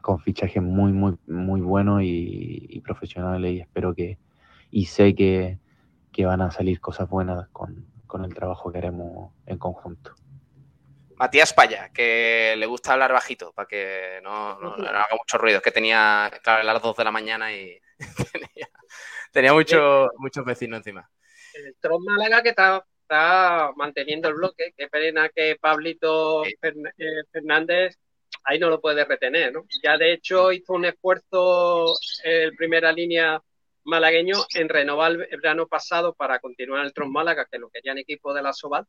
con 0.01 0.21
fichajes 0.21 0.63
muy, 0.63 0.93
muy, 0.93 1.17
muy 1.27 1.61
buenos 1.61 2.01
y, 2.03 2.81
profesionales 2.85 3.53
y 3.53 3.61
espero 3.61 3.95
que, 3.95 4.19
y 4.71 4.87
sé 4.87 5.15
que, 5.15 5.59
van 6.25 6.43
a 6.43 6.51
salir 6.51 6.81
cosas 6.81 7.09
buenas 7.09 7.49
con, 7.49 7.87
con 8.07 8.25
el 8.25 8.35
trabajo 8.35 8.71
que 8.71 8.79
haremos 8.79 9.33
en 9.47 9.59
conjunto. 9.59 10.15
Matías 11.17 11.53
Paya, 11.53 11.91
que 11.91 12.55
le 12.57 12.67
gusta 12.67 12.93
hablar 12.93 13.13
bajito 13.13 13.53
para 13.53 13.69
que 13.69 14.21
no, 14.23 14.59
no, 14.61 14.75
haga 14.75 15.07
mucho 15.17 15.39
ruido. 15.39 15.59
Es 15.59 15.63
que 15.63 15.71
tenía, 15.71 16.31
claro, 16.43 16.63
a 16.63 16.65
las 16.65 16.83
2 16.83 16.97
de 16.97 17.05
la 17.05 17.13
mañana 17.13 17.53
y 17.53 17.79
tenía, 18.33 18.69
tenía 19.33 19.53
mucho, 19.53 20.11
muchos 20.19 20.45
vecinos 20.45 20.79
encima 20.79 21.09
el 21.55 21.77
Tron 21.81 22.03
Málaga 22.05 22.43
que 22.43 22.51
está 22.51 22.85
está 23.05 23.73
manteniendo 23.77 24.29
el 24.29 24.35
bloque. 24.35 24.73
Qué 24.77 24.89
pena 24.89 25.29
que 25.29 25.57
Pablito 25.61 26.45
eh, 26.45 26.53
Fernández 27.31 27.97
ahí 28.45 28.59
no 28.59 28.69
lo 28.71 28.81
puede 28.81 29.05
retener, 29.05 29.53
¿no? 29.53 29.65
Ya 29.83 29.97
de 29.97 30.13
hecho 30.13 30.53
hizo 30.53 30.73
un 30.75 30.87
esfuerzo 30.87 31.95
el 32.25 32.55
primera 32.57 32.93
línea 32.93 33.41
malagueño 33.85 34.37
en 34.55 34.69
renovar 34.69 35.13
el 35.13 35.41
verano 35.41 35.67
pasado 35.67 36.15
para 36.15 36.39
continuar 36.41 36.85
el 36.85 36.93
Tron 36.93 37.13
Málaga, 37.13 37.47
que 37.51 37.59
lo 37.59 37.71
querían 37.71 37.99
equipo 37.99 38.33
de 38.35 38.43
la 38.43 38.53
Soval, 38.53 38.87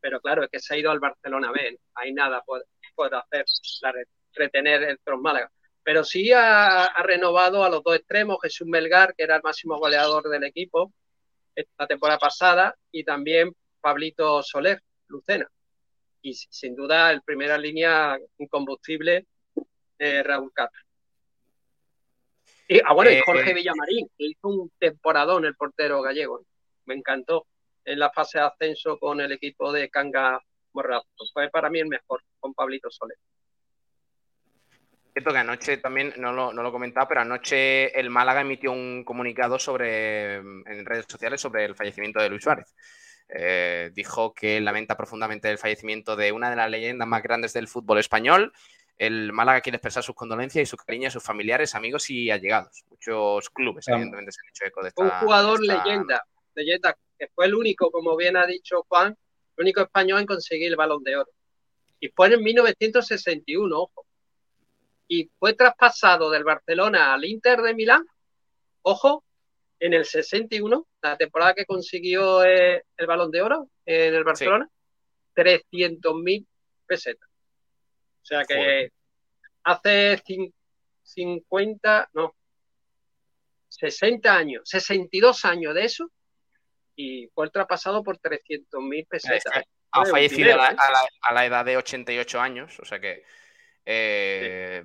pero 0.00 0.20
claro, 0.20 0.42
es 0.42 0.50
que 0.50 0.58
se 0.58 0.74
ha 0.74 0.78
ido 0.78 0.90
al 0.90 1.00
Barcelona 1.00 1.52
B, 1.52 1.72
¿no? 1.72 1.78
ahí 1.94 2.12
nada 2.12 2.42
puede, 2.44 2.64
puede 2.94 3.16
hacer, 3.16 3.44
la 3.82 3.92
retener 4.34 4.82
el 4.84 4.98
Tron 5.04 5.20
Málaga. 5.20 5.50
Pero 5.82 6.04
sí 6.04 6.32
ha, 6.32 6.84
ha 6.84 7.02
renovado 7.02 7.64
a 7.64 7.70
los 7.70 7.82
dos 7.82 7.96
extremos, 7.96 8.38
Jesús 8.42 8.66
Melgar, 8.66 9.14
que 9.14 9.24
era 9.24 9.36
el 9.36 9.42
máximo 9.42 9.78
goleador 9.78 10.28
del 10.28 10.44
equipo 10.44 10.92
esta 11.60 11.86
temporada 11.86 12.18
pasada, 12.18 12.74
y 12.92 13.02
también 13.02 13.52
Pablito 13.80 14.42
Soler, 14.42 14.80
Lucena. 15.08 15.48
Y 16.22 16.34
sin 16.34 16.76
duda, 16.76 17.10
el 17.10 17.22
primera 17.22 17.58
línea 17.58 18.16
incombustible, 18.38 19.26
eh, 19.98 20.22
Raúl 20.22 20.52
Castro. 20.52 20.82
Y, 22.68 22.80
ah, 22.84 22.92
bueno, 22.92 23.10
y 23.10 23.14
Eh, 23.14 23.22
Jorge 23.24 23.54
Villamarín, 23.54 24.08
que 24.16 24.26
hizo 24.26 24.48
un 24.48 24.70
temporadón 24.78 25.44
el 25.44 25.56
portero 25.56 26.02
gallego. 26.02 26.44
Me 26.84 26.94
encantó 26.94 27.46
en 27.84 27.98
la 27.98 28.10
fase 28.10 28.38
de 28.38 28.44
ascenso 28.44 28.98
con 28.98 29.20
el 29.20 29.32
equipo 29.32 29.72
de 29.72 29.88
Canga 29.88 30.40
Morrazo. 30.74 31.08
Fue 31.32 31.48
para 31.50 31.70
mí 31.70 31.80
el 31.80 31.88
mejor, 31.88 32.22
con 32.38 32.54
Pablito 32.54 32.90
Soler. 32.90 33.16
Cierto 35.18 35.32
que 35.32 35.38
anoche 35.38 35.76
también, 35.78 36.14
no 36.18 36.32
lo, 36.32 36.52
no 36.52 36.62
lo 36.62 36.68
he 36.68 36.70
comentado, 36.70 37.08
pero 37.08 37.22
anoche 37.22 37.98
el 37.98 38.08
Málaga 38.08 38.42
emitió 38.42 38.70
un 38.70 39.02
comunicado 39.04 39.58
sobre, 39.58 40.36
en 40.36 40.86
redes 40.86 41.06
sociales 41.08 41.40
sobre 41.40 41.64
el 41.64 41.74
fallecimiento 41.74 42.20
de 42.20 42.28
Luis 42.28 42.44
Suárez. 42.44 42.72
Eh, 43.28 43.90
dijo 43.94 44.32
que 44.32 44.60
lamenta 44.60 44.96
profundamente 44.96 45.50
el 45.50 45.58
fallecimiento 45.58 46.14
de 46.14 46.30
una 46.30 46.50
de 46.50 46.54
las 46.54 46.70
leyendas 46.70 47.08
más 47.08 47.20
grandes 47.20 47.52
del 47.52 47.66
fútbol 47.66 47.98
español. 47.98 48.52
El 48.96 49.32
Málaga 49.32 49.60
quiere 49.60 49.78
expresar 49.78 50.04
sus 50.04 50.14
condolencias 50.14 50.62
y 50.62 50.66
su 50.66 50.76
cariño 50.76 51.08
a 51.08 51.10
sus 51.10 51.24
familiares, 51.24 51.74
amigos 51.74 52.08
y 52.10 52.30
allegados. 52.30 52.84
Muchos 52.88 53.50
clubes, 53.50 53.86
Claro. 53.86 53.98
evidentemente, 53.98 54.30
se 54.30 54.38
han 54.40 54.48
hecho 54.50 54.64
eco 54.66 54.82
de 54.82 54.88
esta. 54.90 55.02
un 55.02 55.10
jugador 55.10 55.58
de 55.58 55.66
esta- 55.66 55.84
leyenda, 55.84 56.22
leyenda, 56.54 56.96
que 57.18 57.26
fue 57.34 57.46
el 57.46 57.56
único, 57.56 57.90
como 57.90 58.16
bien 58.16 58.36
ha 58.36 58.46
dicho 58.46 58.84
Juan, 58.88 59.08
el 59.56 59.62
único 59.64 59.80
español 59.80 60.20
en 60.20 60.26
conseguir 60.26 60.68
el 60.68 60.76
balón 60.76 61.02
de 61.02 61.16
oro. 61.16 61.30
Y 61.98 62.06
fue 62.10 62.32
en 62.32 62.40
1961, 62.40 63.80
ojo. 63.80 64.04
Y 65.08 65.30
fue 65.38 65.54
traspasado 65.54 66.30
del 66.30 66.44
Barcelona 66.44 67.14
al 67.14 67.24
Inter 67.24 67.62
de 67.62 67.74
Milán, 67.74 68.04
ojo, 68.82 69.24
en 69.80 69.94
el 69.94 70.04
61, 70.04 70.86
la 71.02 71.16
temporada 71.16 71.54
que 71.54 71.64
consiguió 71.64 72.44
eh, 72.44 72.84
el 72.96 73.06
balón 73.06 73.30
de 73.30 73.40
oro 73.42 73.70
en 73.86 74.14
el 74.14 74.24
Barcelona, 74.24 74.68
300.000 75.34 76.46
pesetas. 76.86 77.28
O 78.22 78.26
sea 78.26 78.44
que 78.44 78.54
Joder. 78.54 78.92
hace 79.64 80.22
cin- 80.24 80.52
50, 81.04 82.10
no, 82.12 82.34
60 83.68 84.34
años, 84.36 84.62
62 84.68 85.44
años 85.44 85.74
de 85.74 85.84
eso, 85.84 86.10
y 86.96 87.28
fue 87.28 87.48
traspasado 87.50 88.02
por 88.02 88.18
300.000 88.18 89.06
pesetas. 89.06 89.64
Ha 89.92 90.04
fallecido 90.04 90.52
a 90.52 90.56
la, 90.56 90.62
dinero, 90.68 90.74
¿eh? 90.74 90.76
a 90.86 90.92
la- 90.92 91.08
a 91.22 91.32
la 91.34 91.46
edad 91.46 91.64
de 91.64 91.76
88 91.76 92.40
años, 92.40 92.78
o 92.80 92.84
sea 92.84 92.98
que 93.00 93.22
eh, 93.90 94.84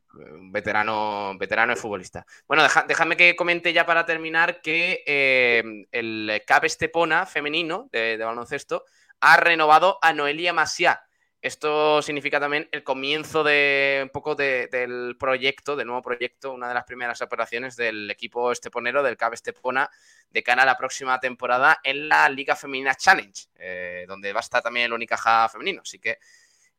veterano, 0.52 1.34
veterano 1.38 1.74
de 1.76 1.82
futbolista. 1.82 2.26
Bueno, 2.48 2.64
deja- 2.64 2.86
déjame 2.88 3.18
que 3.18 3.36
comente 3.36 3.74
ya 3.74 3.86
para 3.86 4.06
terminar 4.06 4.62
que 4.62 5.04
eh, 5.06 5.62
el 5.92 6.42
CAP 6.48 6.64
Estepona 6.66 7.26
femenino 7.26 7.90
de, 7.92 8.16
baloncesto 8.18 8.86
ha 9.20 9.36
renovado 9.38 10.00
a 10.02 10.14
Noelia 10.14 10.54
Maciá. 10.54 11.04
Esto 11.42 12.02
significa 12.02 12.40
también 12.40 12.70
el 12.72 12.86
comienzo 12.86 13.44
de 13.44 14.00
un 14.04 14.10
poco 14.10 14.36
de- 14.36 14.68
del 14.68 15.18
proyecto, 15.20 15.76
del 15.76 15.88
nuevo 15.88 16.02
proyecto, 16.02 16.54
una 16.54 16.70
de 16.70 16.74
las 16.74 16.86
primeras 16.86 17.22
operaciones 17.22 17.76
del 17.76 18.10
equipo 18.10 18.54
esteponero, 18.54 19.04
del 19.04 19.18
CAP 19.18 19.34
Estepona, 19.34 19.90
de 20.30 20.42
cara 20.44 20.64
a 20.64 20.66
la 20.66 20.78
próxima 20.78 21.20
temporada 21.20 21.78
en 21.84 22.08
la 22.08 22.30
Liga 22.30 22.56
Femenina 22.56 22.96
Challenge, 22.96 23.48
eh, 23.58 24.06
donde 24.08 24.32
va 24.32 24.40
a 24.40 24.48
estar 24.48 24.62
también 24.62 24.86
el 24.86 24.94
Unicaja 24.94 25.50
femenino. 25.50 25.82
Así 25.82 26.00
que 26.00 26.18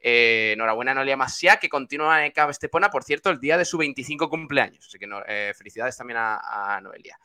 eh, 0.07 0.51
enhorabuena 0.53 0.91
a 0.91 0.95
Noelia 0.97 1.17
Masia, 1.17 1.57
que 1.57 1.71
continúa 1.71 2.27
en 2.27 2.33
CAP 2.33 2.51
Estepona, 2.51 2.91
por 2.91 3.05
cierto, 3.05 3.31
el 3.31 3.41
día 3.41 3.57
de 3.57 3.65
su 3.65 3.79
25 3.79 4.29
cumpleaños. 4.29 4.87
Así 4.87 4.99
que 4.99 5.07
no- 5.07 5.23
eh, 5.27 5.55
felicidades 5.57 5.97
también 5.97 6.19
a, 6.19 6.77
a 6.77 6.81
Noelia. 6.83 7.19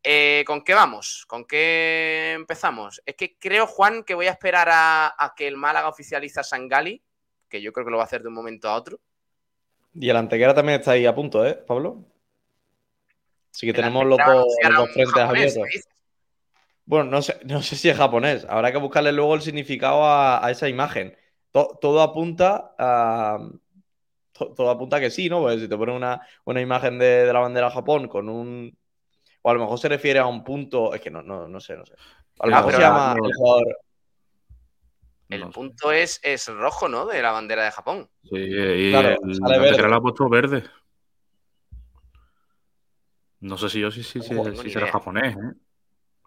Eh, 0.00 0.44
¿Con 0.46 0.62
qué 0.62 0.74
vamos? 0.74 1.24
¿Con 1.26 1.44
qué 1.44 2.34
empezamos? 2.36 3.02
Es 3.04 3.16
que 3.16 3.36
creo, 3.36 3.66
Juan, 3.66 4.04
que 4.04 4.14
voy 4.14 4.28
a 4.28 4.30
esperar 4.30 4.68
a, 4.70 5.06
a 5.18 5.34
que 5.36 5.48
el 5.48 5.56
Málaga 5.56 5.88
oficializa 5.88 6.42
a 6.42 6.44
Sangali, 6.44 7.02
que 7.48 7.60
yo 7.60 7.72
creo 7.72 7.84
que 7.84 7.90
lo 7.90 7.96
va 7.96 8.04
a 8.04 8.06
hacer 8.06 8.22
de 8.22 8.28
un 8.28 8.34
momento 8.34 8.68
a 8.68 8.74
otro. 8.76 9.00
Y 9.92 10.08
el 10.08 10.16
Antequera 10.16 10.54
también 10.54 10.78
está 10.78 10.92
ahí 10.92 11.06
a 11.06 11.14
punto, 11.14 11.44
¿eh, 11.44 11.54
Pablo? 11.54 12.04
Así 13.52 13.66
que 13.66 13.70
El 13.70 13.76
tenemos 13.76 14.06
los 14.06 14.18
dos, 14.18 14.46
los 14.70 14.92
frentes 14.92 15.14
japonés, 15.14 15.56
abiertos. 15.56 15.84
Bueno, 16.86 17.10
no 17.10 17.22
sé, 17.22 17.40
no 17.44 17.62
sé 17.62 17.74
si 17.76 17.88
es 17.88 17.96
japonés. 17.96 18.46
Habrá 18.48 18.70
que 18.70 18.78
buscarle 18.78 19.10
luego 19.10 19.34
el 19.34 19.42
significado 19.42 20.04
a, 20.04 20.44
a 20.44 20.50
esa 20.50 20.68
imagen. 20.68 21.16
To- 21.54 21.78
todo 21.80 22.02
apunta 22.02 22.74
a. 22.76 23.38
to- 24.32 24.52
todo 24.54 24.70
apunta 24.70 24.96
a 24.96 25.00
que 25.00 25.10
sí, 25.10 25.28
¿no? 25.28 25.40
Pues 25.40 25.60
si 25.60 25.68
te 25.68 25.76
ponen 25.76 25.94
una, 25.94 26.20
una 26.46 26.60
imagen 26.60 26.98
de, 26.98 27.26
de 27.26 27.32
la 27.32 27.38
bandera 27.38 27.68
de 27.68 27.74
Japón 27.74 28.08
con 28.08 28.28
un. 28.28 28.76
O 29.42 29.50
a 29.50 29.54
lo 29.54 29.60
mejor 29.60 29.78
se 29.78 29.88
refiere 29.88 30.18
a 30.18 30.26
un 30.26 30.42
punto. 30.42 30.92
Es 30.94 31.00
que 31.00 31.12
no, 31.12 31.22
no, 31.22 31.46
no 31.46 31.60
sé, 31.60 31.76
no 31.76 31.86
sé. 31.86 31.94
A 32.40 32.46
lo 32.48 32.52
Ah, 32.52 32.56
mejor 32.58 32.72
se 32.72 32.80
llama 32.80 33.14
no- 33.14 33.58
el 35.30 35.48
punto 35.50 35.92
es, 35.92 36.18
es 36.24 36.48
rojo, 36.48 36.88
¿no? 36.88 37.06
De 37.06 37.22
la 37.22 37.30
bandera 37.30 37.64
de 37.64 37.70
Japón. 37.70 38.08
Sí, 38.24 38.30
y 38.36 38.90
Claro, 38.90 39.08
el 39.22 39.34
sale 39.36 39.58
Antequera 39.58 39.82
verde. 39.82 39.88
le 39.90 39.94
ha 39.94 40.00
puesto 40.00 40.28
verde. 40.28 40.64
No 43.40 43.56
sé 43.58 43.68
si 43.68 43.80
yo 43.80 43.92
sí, 43.92 44.02
sí, 44.02 44.20
sí, 44.22 44.34
No 44.34 44.44
sí 44.56 44.70
será 44.70 44.80
idea. 44.86 44.92
japonés, 44.92 45.36
¿eh? 45.36 45.52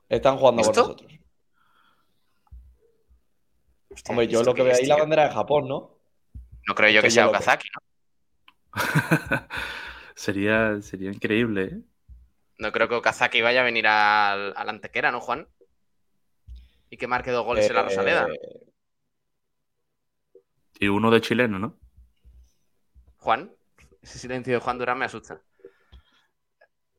Están 0.07 0.37
jugando 0.37 0.61
con 0.61 0.71
¿Esto? 0.71 0.81
nosotros. 0.83 1.13
Hostia, 3.97 4.11
Hombre, 4.13 4.27
yo 4.27 4.39
¿esto 4.39 4.51
lo 4.51 4.55
que 4.55 4.63
veo 4.63 4.71
es, 4.73 4.79
ahí 4.79 4.85
la 4.85 4.95
tío? 4.95 5.03
bandera 5.03 5.23
de 5.27 5.33
Japón, 5.33 5.67
¿no? 5.67 5.91
No 6.67 6.75
creo 6.75 6.89
yo 6.89 7.01
que 7.01 7.07
Estoy 7.07 7.11
sea 7.11 7.25
loco. 7.25 7.37
Okazaki, 7.37 7.67
¿no? 7.75 7.81
sería, 10.15 10.81
sería 10.81 11.11
increíble, 11.11 11.63
¿eh? 11.63 11.81
No 12.59 12.71
creo 12.71 12.87
que 12.89 12.95
Okazaki 12.95 13.41
vaya 13.41 13.61
a 13.61 13.63
venir 13.65 13.87
al, 13.87 14.53
al 14.55 14.69
Antequera, 14.69 15.11
¿no, 15.11 15.19
Juan? 15.21 15.47
Y 16.89 16.97
que 16.97 17.07
marque 17.07 17.31
dos 17.31 17.45
goles 17.45 17.69
en 17.69 17.75
la 17.75 17.83
Rosaleda. 17.83 18.27
Eh, 18.27 18.67
Y 20.79 20.87
uno 20.87 21.09
de 21.11 21.21
chileno, 21.21 21.57
¿no? 21.59 21.75
Juan, 23.17 23.51
ese 24.01 24.19
silencio 24.19 24.53
de 24.53 24.59
Juan 24.59 24.77
Durán 24.77 24.97
me 24.99 25.05
asusta. 25.05 25.41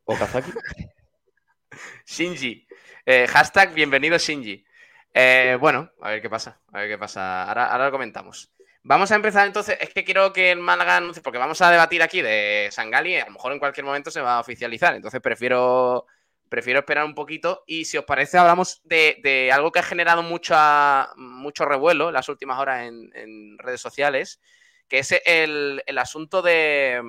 Okazaki. 0.05 0.51
Shinji. 2.05 2.67
Eh, 3.05 3.27
hashtag 3.27 3.73
bienvenido 3.73 4.17
Shinji. 4.17 4.65
Eh, 5.13 5.57
bueno, 5.59 5.89
a 6.01 6.11
ver 6.11 6.21
qué 6.21 6.29
pasa. 6.29 6.59
A 6.71 6.79
ver 6.79 6.89
qué 6.89 6.97
pasa. 6.97 7.43
Ahora, 7.47 7.71
ahora 7.71 7.85
lo 7.85 7.91
comentamos. 7.91 8.51
Vamos 8.83 9.11
a 9.11 9.15
empezar 9.15 9.45
entonces. 9.47 9.77
Es 9.81 9.93
que 9.93 10.03
quiero 10.03 10.31
que 10.31 10.51
el 10.51 10.59
Málaga 10.59 10.97
anuncie, 10.97 11.21
porque 11.21 11.39
vamos 11.39 11.61
a 11.61 11.71
debatir 11.71 12.01
aquí 12.01 12.21
de 12.21 12.69
Sangali. 12.71 13.15
A 13.17 13.25
lo 13.25 13.31
mejor 13.33 13.51
en 13.53 13.59
cualquier 13.59 13.85
momento 13.85 14.11
se 14.11 14.21
va 14.21 14.37
a 14.37 14.39
oficializar. 14.39 14.95
Entonces 14.95 15.19
prefiero, 15.21 16.05
prefiero 16.47 16.79
esperar 16.79 17.05
un 17.05 17.15
poquito. 17.15 17.63
Y 17.67 17.85
si 17.85 17.97
os 17.97 18.05
parece, 18.05 18.37
hablamos 18.37 18.81
de, 18.83 19.19
de 19.23 19.51
algo 19.51 19.71
que 19.71 19.79
ha 19.79 19.83
generado 19.83 20.23
mucha, 20.23 21.09
mucho 21.17 21.65
revuelo 21.65 22.07
en 22.09 22.13
las 22.13 22.29
últimas 22.29 22.59
horas 22.59 22.83
en, 22.87 23.09
en 23.15 23.57
redes 23.57 23.81
sociales, 23.81 24.39
que 24.87 24.99
es 24.99 25.11
el, 25.25 25.83
el 25.85 25.97
asunto 25.97 26.41
de, 26.41 27.01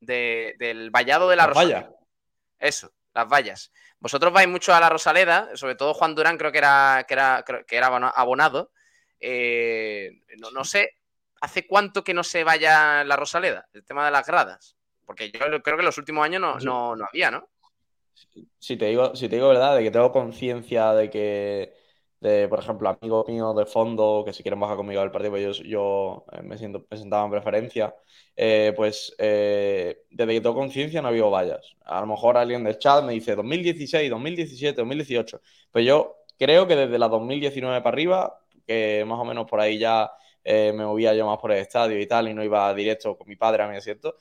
de- 0.00 0.54
del 0.58 0.90
vallado 0.90 1.28
de 1.28 1.36
la 1.36 1.46
vallas. 1.48 1.86
Eso, 2.58 2.90
las 3.16 3.28
vallas. 3.28 3.72
Vosotros 3.98 4.32
vais 4.32 4.48
mucho 4.48 4.74
a 4.74 4.80
la 4.80 4.88
Rosaleda, 4.88 5.50
sobre 5.54 5.74
todo 5.74 5.94
Juan 5.94 6.14
Durán 6.14 6.36
creo 6.36 6.52
que 6.52 6.58
era, 6.58 7.04
que 7.08 7.14
era, 7.14 7.44
que 7.66 7.76
era 7.76 7.86
abona- 7.88 8.12
abonado. 8.14 8.70
Eh, 9.18 10.10
no, 10.38 10.50
no 10.50 10.64
sé, 10.64 10.90
¿hace 11.40 11.66
cuánto 11.66 12.04
que 12.04 12.14
no 12.14 12.22
se 12.22 12.44
vaya 12.44 13.02
la 13.04 13.16
Rosaleda? 13.16 13.66
El 13.72 13.84
tema 13.84 14.04
de 14.04 14.10
las 14.12 14.26
gradas. 14.26 14.76
Porque 15.06 15.30
yo 15.30 15.40
creo 15.40 15.62
que 15.62 15.70
en 15.70 15.84
los 15.84 15.98
últimos 15.98 16.24
años 16.24 16.40
no, 16.40 16.58
no, 16.58 16.94
no 16.96 17.06
había, 17.06 17.30
¿no? 17.30 17.48
Si 18.58 18.76
te 18.76 18.86
digo, 18.86 19.14
si 19.14 19.28
te 19.28 19.36
digo 19.36 19.48
verdad, 19.48 19.76
de 19.76 19.82
que 19.84 19.90
tengo 19.90 20.12
conciencia 20.12 20.92
de 20.92 21.08
que, 21.10 21.74
de, 22.20 22.48
por 22.48 22.58
ejemplo, 22.60 22.88
amigos 22.88 23.26
míos 23.28 23.54
de 23.56 23.66
fondo 23.66 24.22
que 24.24 24.32
si 24.32 24.42
quieren 24.42 24.60
bajar 24.60 24.76
conmigo 24.76 25.00
al 25.00 25.10
partido, 25.12 25.32
pues 25.32 25.58
yo, 25.58 25.64
yo 25.64 26.24
eh, 26.32 26.42
me 26.42 26.56
siento 26.58 26.84
me 26.90 26.96
en 26.98 27.30
preferencia. 27.30 27.94
eh, 28.36 28.72
pues 28.76 29.14
eh, 29.18 30.02
desde 30.10 30.32
que 30.34 30.40
tengo 30.40 30.54
conciencia 30.54 31.00
no 31.02 31.08
ha 31.08 31.10
habido 31.10 31.30
vallas. 31.30 31.76
A 31.84 32.00
lo 32.00 32.06
mejor 32.06 32.36
alguien 32.36 32.64
del 32.64 32.78
chat 32.78 33.04
me 33.04 33.12
dice 33.12 33.34
2016, 33.36 34.10
2017, 34.10 34.76
2018. 34.80 35.40
Pues 35.70 35.84
yo 35.86 36.16
creo 36.38 36.66
que 36.66 36.76
desde 36.76 36.98
la 36.98 37.08
2019 37.08 37.80
para 37.82 37.94
arriba, 37.94 38.40
que 38.66 39.04
más 39.06 39.18
o 39.18 39.24
menos 39.24 39.46
por 39.48 39.60
ahí 39.60 39.78
ya 39.78 40.10
me 40.44 40.72
movía 40.84 41.12
yo 41.14 41.26
más 41.26 41.38
por 41.38 41.50
el 41.52 41.58
estadio 41.58 41.98
y 42.00 42.06
tal, 42.06 42.28
y 42.28 42.34
no 42.34 42.44
iba 42.44 42.72
directo 42.74 43.16
con 43.18 43.26
mi 43.28 43.34
padre 43.36 43.62
a 43.64 43.68
mi 43.68 43.76
asiento, 43.76 44.14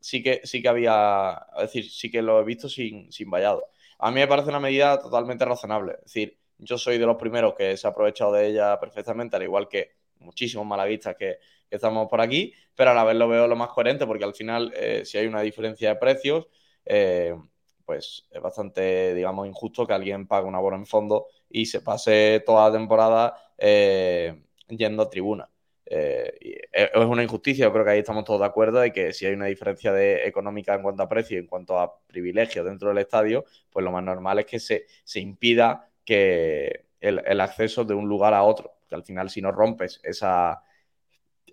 sí 0.00 0.22
que, 0.22 0.40
sí 0.44 0.60
que 0.62 0.68
había, 0.68 1.46
es 1.56 1.62
decir, 1.62 1.90
sí 1.90 2.10
que 2.10 2.22
lo 2.22 2.40
he 2.40 2.44
visto 2.44 2.68
sin, 2.68 3.10
sin 3.12 3.30
vallado. 3.30 3.64
A 3.98 4.10
mí 4.10 4.20
me 4.20 4.28
parece 4.28 4.48
una 4.50 4.60
medida 4.60 5.00
totalmente 5.00 5.44
razonable. 5.44 5.94
Es 5.94 6.04
decir, 6.04 6.38
yo 6.58 6.76
soy 6.78 6.98
de 6.98 7.06
los 7.06 7.16
primeros 7.16 7.54
que 7.54 7.76
se 7.76 7.86
ha 7.86 7.90
aprovechado 7.90 8.32
de 8.32 8.46
ella 8.48 8.78
perfectamente, 8.80 9.36
al 9.36 9.42
igual 9.42 9.68
que 9.68 9.92
muchísimos 10.20 10.66
malaguistas 10.66 11.16
que, 11.16 11.38
estamos 11.70 12.08
por 12.08 12.22
aquí, 12.22 12.54
pero 12.74 12.92
a 12.92 12.94
la 12.94 13.04
vez 13.04 13.14
lo 13.14 13.28
veo 13.28 13.46
lo 13.46 13.54
más 13.54 13.68
coherente 13.68 14.06
porque 14.06 14.24
al 14.24 14.34
final, 14.34 14.72
eh, 14.74 15.02
si 15.04 15.18
hay 15.18 15.26
una 15.26 15.42
diferencia 15.42 15.90
de 15.90 15.96
precios, 15.96 16.48
eh, 16.86 17.36
pues 17.84 18.26
es 18.30 18.40
bastante, 18.40 19.14
digamos, 19.14 19.46
injusto 19.46 19.86
que 19.86 19.92
alguien 19.92 20.26
pague 20.26 20.46
un 20.46 20.54
abono 20.54 20.76
en 20.76 20.86
fondo 20.86 21.26
y 21.50 21.66
se 21.66 21.82
pase 21.82 22.42
toda 22.46 22.70
la 22.70 22.78
temporada 22.78 23.34
eh, 23.58 24.42
yendo 24.68 25.02
a 25.02 25.10
tribuna. 25.10 25.50
es 25.84 26.90
una 26.94 27.22
injusticia, 27.22 27.66
yo 27.66 27.72
creo 27.72 27.84
que 27.84 27.90
ahí 27.90 27.98
estamos 27.98 28.24
todos 28.24 28.40
de 28.40 28.46
acuerdo 28.46 28.80
de 28.80 28.90
que 28.90 29.12
si 29.12 29.26
hay 29.26 29.34
una 29.34 29.46
diferencia 29.46 29.92
económica 30.24 30.74
en 30.74 30.82
cuanto 30.82 31.02
a 31.02 31.08
precio 31.08 31.36
y 31.36 31.40
en 31.40 31.46
cuanto 31.46 31.78
a 31.78 31.98
privilegios 32.06 32.64
dentro 32.64 32.88
del 32.88 32.98
estadio, 32.98 33.44
pues 33.70 33.84
lo 33.84 33.92
más 33.92 34.04
normal 34.04 34.38
es 34.38 34.46
que 34.46 34.58
se, 34.58 34.86
se 35.04 35.20
impida 35.20 35.87
que 36.08 36.86
el, 37.00 37.22
el, 37.26 37.40
acceso 37.42 37.84
de 37.84 37.92
un 37.92 38.08
lugar 38.08 38.32
a 38.32 38.42
otro, 38.42 38.78
que 38.88 38.94
al 38.94 39.04
final 39.04 39.28
si 39.28 39.42
no 39.42 39.52
rompes 39.52 40.00
esa, 40.02 40.62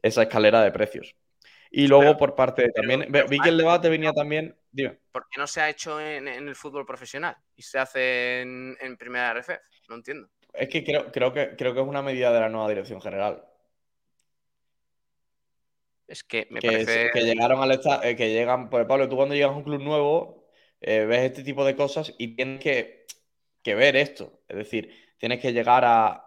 esa 0.01 0.23
escalera 0.23 0.63
de 0.63 0.71
precios. 0.71 1.13
Y 1.69 1.87
luego 1.89 2.15
por 2.15 2.35
parte 2.35 2.71
también, 2.71 3.11
vi 3.29 3.37
que 3.37 3.49
el 3.49 3.57
debate 3.57 3.89
venía 3.89 4.13
también, 4.13 4.55
dime. 4.71 4.97
¿Por 5.11 5.27
qué 5.29 5.41
no 5.41 5.45
se 5.45 5.59
ha 5.59 5.69
hecho 5.69 5.99
en, 5.99 6.29
el 6.29 6.55
fútbol 6.55 6.85
profesional 6.85 7.35
y 7.53 7.63
se 7.63 7.77
hace 7.77 8.41
en, 8.43 8.95
primera 8.97 9.31
RF? 9.31 9.49
No 9.89 9.95
entiendo. 9.95 10.29
Es 10.53 10.69
que 10.69 10.85
creo, 10.85 11.11
creo 11.11 11.33
que 11.33 11.57
creo 11.57 11.73
que 11.73 11.81
es 11.81 11.85
una 11.85 12.01
medida 12.01 12.31
de 12.31 12.39
la 12.39 12.47
nueva 12.47 12.69
dirección 12.69 13.01
general. 13.01 13.43
Es 16.07 16.23
que 16.23 16.47
me 16.49 16.61
que, 16.61 16.67
parece... 16.67 17.09
que 17.11 17.25
llegaron 17.25 17.61
al 17.61 17.81
eh, 18.03 18.15
que 18.15 18.29
llegan, 18.29 18.69
pues 18.69 18.85
Pablo, 18.85 19.09
tú 19.09 19.17
cuando 19.17 19.35
llegas 19.35 19.51
a 19.51 19.57
un 19.57 19.63
club 19.63 19.81
nuevo, 19.81 20.47
eh, 20.79 21.03
ves 21.05 21.23
este 21.23 21.43
tipo 21.43 21.65
de 21.65 21.75
cosas 21.75 22.13
y 22.17 22.35
tienes 22.35 22.61
que, 22.61 23.05
que 23.65 23.73
ver 23.73 23.95
esto. 23.95 24.41
Es 24.47 24.57
decir, 24.57 24.91
tienes 25.17 25.41
que 25.41 25.51
llegar 25.51 25.83
a, 25.85 26.21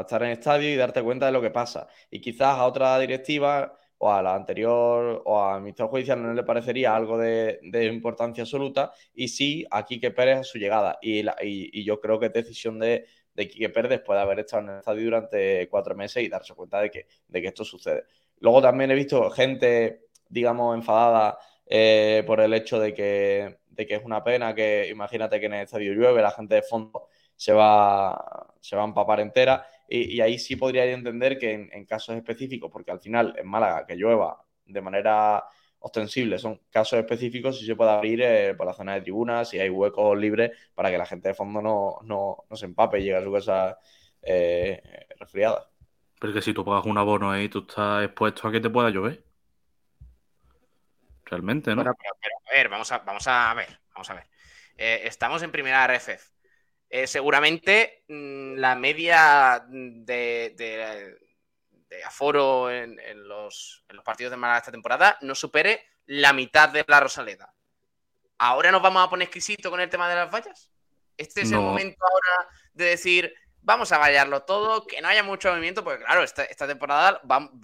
estar 0.00 0.22
en 0.22 0.30
estadio 0.30 0.70
y 0.70 0.76
darte 0.76 1.02
cuenta 1.02 1.26
de 1.26 1.32
lo 1.32 1.42
que 1.42 1.50
pasa. 1.50 1.88
Y 2.08 2.20
quizás 2.20 2.56
a 2.56 2.66
otra 2.66 2.98
directiva 3.00 3.76
o 3.98 4.12
a 4.12 4.22
la 4.22 4.34
anterior 4.36 5.22
o 5.24 5.40
a 5.42 5.58
Ministerio 5.58 5.90
Judicial 5.90 6.22
no 6.22 6.32
le 6.32 6.44
parecería 6.44 6.94
algo 6.94 7.18
de, 7.18 7.58
importancia 7.92 8.42
absoluta 8.44 8.92
y 9.14 9.28
sí 9.28 9.66
a 9.70 9.84
Quique 9.84 10.12
Pérez 10.12 10.38
a 10.38 10.44
su 10.44 10.58
llegada. 10.58 10.98
Y, 11.02 11.24
y, 11.40 11.84
yo 11.84 12.00
creo 12.00 12.20
que 12.20 12.26
es 12.26 12.32
decisión 12.32 12.78
de, 12.78 13.06
de 13.34 13.48
Quique 13.48 13.70
Pérez 13.70 13.90
después 13.90 14.16
de 14.16 14.22
haber 14.22 14.40
estado 14.40 14.62
en 14.62 14.68
el 14.70 14.78
estadio 14.78 15.04
durante 15.04 15.68
cuatro 15.68 15.96
meses 15.96 16.22
y 16.22 16.28
darse 16.28 16.54
cuenta 16.54 16.80
de 16.80 16.90
que, 16.92 17.06
de 17.26 17.42
que 17.42 17.48
esto 17.48 17.64
sucede. 17.64 18.04
Luego 18.38 18.62
también 18.62 18.90
he 18.92 18.94
visto 18.94 19.30
gente, 19.30 20.06
digamos, 20.28 20.76
enfadada 20.76 21.38
eh, 21.66 22.22
por 22.26 22.40
el 22.40 22.54
hecho 22.54 22.78
de 22.80 22.94
que, 22.94 23.58
de 23.68 23.86
que 23.86 23.94
es 23.94 24.04
una 24.04 24.22
pena 24.22 24.54
que, 24.54 24.88
imagínate 24.90 25.40
que 25.40 25.46
en 25.46 25.54
el 25.54 25.64
estadio 25.64 25.92
llueve, 25.92 26.22
la 26.22 26.30
gente 26.30 26.56
de 26.56 26.62
fondo 26.62 27.08
se 27.36 27.52
va, 27.52 28.54
se 28.60 28.76
va 28.76 28.82
a 28.82 28.86
empapar 28.86 29.20
entera. 29.20 29.66
Y, 29.88 30.20
ahí 30.20 30.38
sí 30.38 30.56
podría 30.56 30.84
entender 30.86 31.38
que 31.38 31.52
en, 31.52 31.86
casos 31.86 32.16
específicos, 32.16 32.70
porque 32.70 32.90
al 32.90 33.00
final 33.00 33.34
en 33.36 33.46
Málaga 33.46 33.84
que 33.86 33.96
llueva 33.96 34.42
de 34.64 34.80
manera 34.80 35.44
ostensible 35.80 36.38
son 36.38 36.60
casos 36.70 36.98
específicos 36.98 37.60
y 37.60 37.66
se 37.66 37.76
puede 37.76 37.90
abrir 37.90 38.22
eh, 38.22 38.54
por 38.54 38.66
la 38.66 38.72
zona 38.72 38.94
de 38.94 39.02
tribunas, 39.02 39.48
si 39.48 39.58
hay 39.58 39.68
huecos 39.68 40.16
libres 40.16 40.52
para 40.74 40.90
que 40.90 40.98
la 40.98 41.04
gente 41.04 41.28
de 41.28 41.34
fondo 41.34 41.60
no, 41.60 41.98
no, 42.04 42.44
no 42.48 42.56
se 42.56 42.66
empape 42.66 43.00
y 43.00 43.02
llegue 43.02 43.16
a 43.16 43.24
su 43.24 43.32
casa 43.32 43.78
eh, 44.22 44.80
resfriada. 45.18 45.68
Pero 46.20 46.32
que 46.32 46.42
si 46.42 46.54
tú 46.54 46.64
pagas 46.64 46.86
un 46.86 46.96
abono 46.96 47.30
ahí, 47.30 47.48
tú 47.48 47.66
estás 47.68 48.04
expuesto 48.04 48.46
a 48.46 48.52
que 48.52 48.60
te 48.60 48.70
pueda 48.70 48.90
llover. 48.90 49.24
Realmente, 51.32 51.74
¿no? 51.74 51.82
Pero, 51.82 51.94
a 52.46 52.52
ver, 52.52 52.68
vamos 52.68 52.92
a, 52.92 52.98
vamos 52.98 53.26
a 53.26 53.54
ver, 53.54 53.80
vamos 53.94 54.10
a 54.10 54.14
ver. 54.14 54.28
Eh, 54.76 55.00
estamos 55.04 55.42
en 55.42 55.50
primera 55.50 55.86
RFF. 55.86 56.30
Eh, 56.90 57.06
seguramente 57.06 58.04
mm, 58.06 58.56
la 58.56 58.74
media 58.74 59.64
de, 59.66 61.16
aforo 62.04 62.70
en, 62.70 62.98
los, 63.26 63.82
partidos 64.04 64.32
de 64.32 64.36
Málaga 64.36 64.58
esta 64.58 64.72
temporada 64.72 65.16
no 65.22 65.34
supere 65.34 65.86
la 66.04 66.34
mitad 66.34 66.68
de 66.68 66.84
la 66.86 67.00
Rosaleda. 67.00 67.54
¿Ahora 68.36 68.70
nos 68.70 68.82
vamos 68.82 69.02
a 69.02 69.08
poner 69.08 69.24
exquisito 69.24 69.70
con 69.70 69.80
el 69.80 69.88
tema 69.88 70.10
de 70.10 70.16
las 70.16 70.30
vallas? 70.30 70.70
¿Este 71.16 71.40
es 71.40 71.52
el 71.52 71.60
momento 71.60 72.04
ahora 72.04 72.50
de 72.74 72.84
decir, 72.84 73.32
vamos 73.62 73.90
a 73.90 73.96
vallarlo 73.96 74.42
todo, 74.42 74.86
que 74.86 75.00
no 75.00 75.08
haya 75.08 75.22
mucho 75.22 75.48
movimiento? 75.48 75.82
Porque 75.82 76.04
claro, 76.04 76.22
esta, 76.22 76.66
temporada 76.66 77.22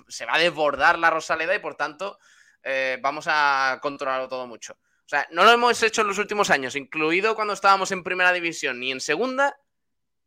se 0.08 0.24
va 0.24 0.36
a 0.36 0.38
desbordar 0.38 0.98
la 0.98 1.10
Rosaleda 1.10 1.54
y 1.54 1.58
por 1.58 1.74
tanto 1.74 2.18
eh, 2.62 2.98
vamos 3.00 3.26
a 3.28 3.78
controlarlo 3.80 4.28
todo 4.28 4.46
mucho. 4.46 4.74
O 4.74 5.08
sea, 5.08 5.26
no 5.30 5.44
lo 5.44 5.52
hemos 5.52 5.82
hecho 5.82 6.02
en 6.02 6.08
los 6.08 6.18
últimos 6.18 6.50
años, 6.50 6.76
incluido 6.76 7.34
cuando 7.34 7.54
estábamos 7.54 7.90
en 7.92 8.04
primera 8.04 8.32
división 8.32 8.78
ni 8.78 8.92
en 8.92 9.00
segunda. 9.00 9.56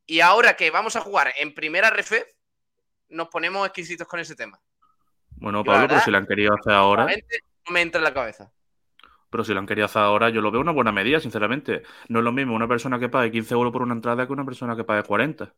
Y 0.07 0.21
ahora 0.21 0.55
que 0.55 0.71
vamos 0.71 0.95
a 0.95 1.01
jugar 1.01 1.33
en 1.39 1.53
primera 1.53 1.89
ref, 1.91 2.11
nos 3.09 3.27
ponemos 3.27 3.65
exquisitos 3.67 4.07
con 4.07 4.19
ese 4.19 4.35
tema. 4.35 4.59
Bueno, 5.29 5.63
Pablo, 5.63 5.87
pero 5.87 6.01
si 6.01 6.11
lo 6.11 6.17
han 6.17 6.25
querido 6.25 6.53
hacer 6.53 6.73
ahora. 6.73 7.05
No 7.05 7.73
me 7.73 7.81
entra 7.81 7.99
en 7.99 8.05
la 8.05 8.13
cabeza. 8.13 8.51
Pero 9.29 9.43
si 9.43 9.53
lo 9.53 9.59
han 9.59 9.67
querido 9.67 9.85
hacer 9.85 10.01
ahora, 10.01 10.29
yo 10.29 10.41
lo 10.41 10.51
veo 10.51 10.59
una 10.61 10.71
buena 10.71 10.91
medida, 10.91 11.19
sinceramente. 11.19 11.83
No 12.09 12.19
es 12.19 12.25
lo 12.25 12.31
mismo 12.31 12.53
una 12.53 12.67
persona 12.67 12.99
que 12.99 13.07
pague 13.07 13.31
15 13.31 13.53
euros 13.53 13.71
por 13.71 13.81
una 13.81 13.93
entrada 13.93 14.27
que 14.27 14.33
una 14.33 14.45
persona 14.45 14.75
que 14.75 14.83
pague 14.83 15.03
40. 15.03 15.53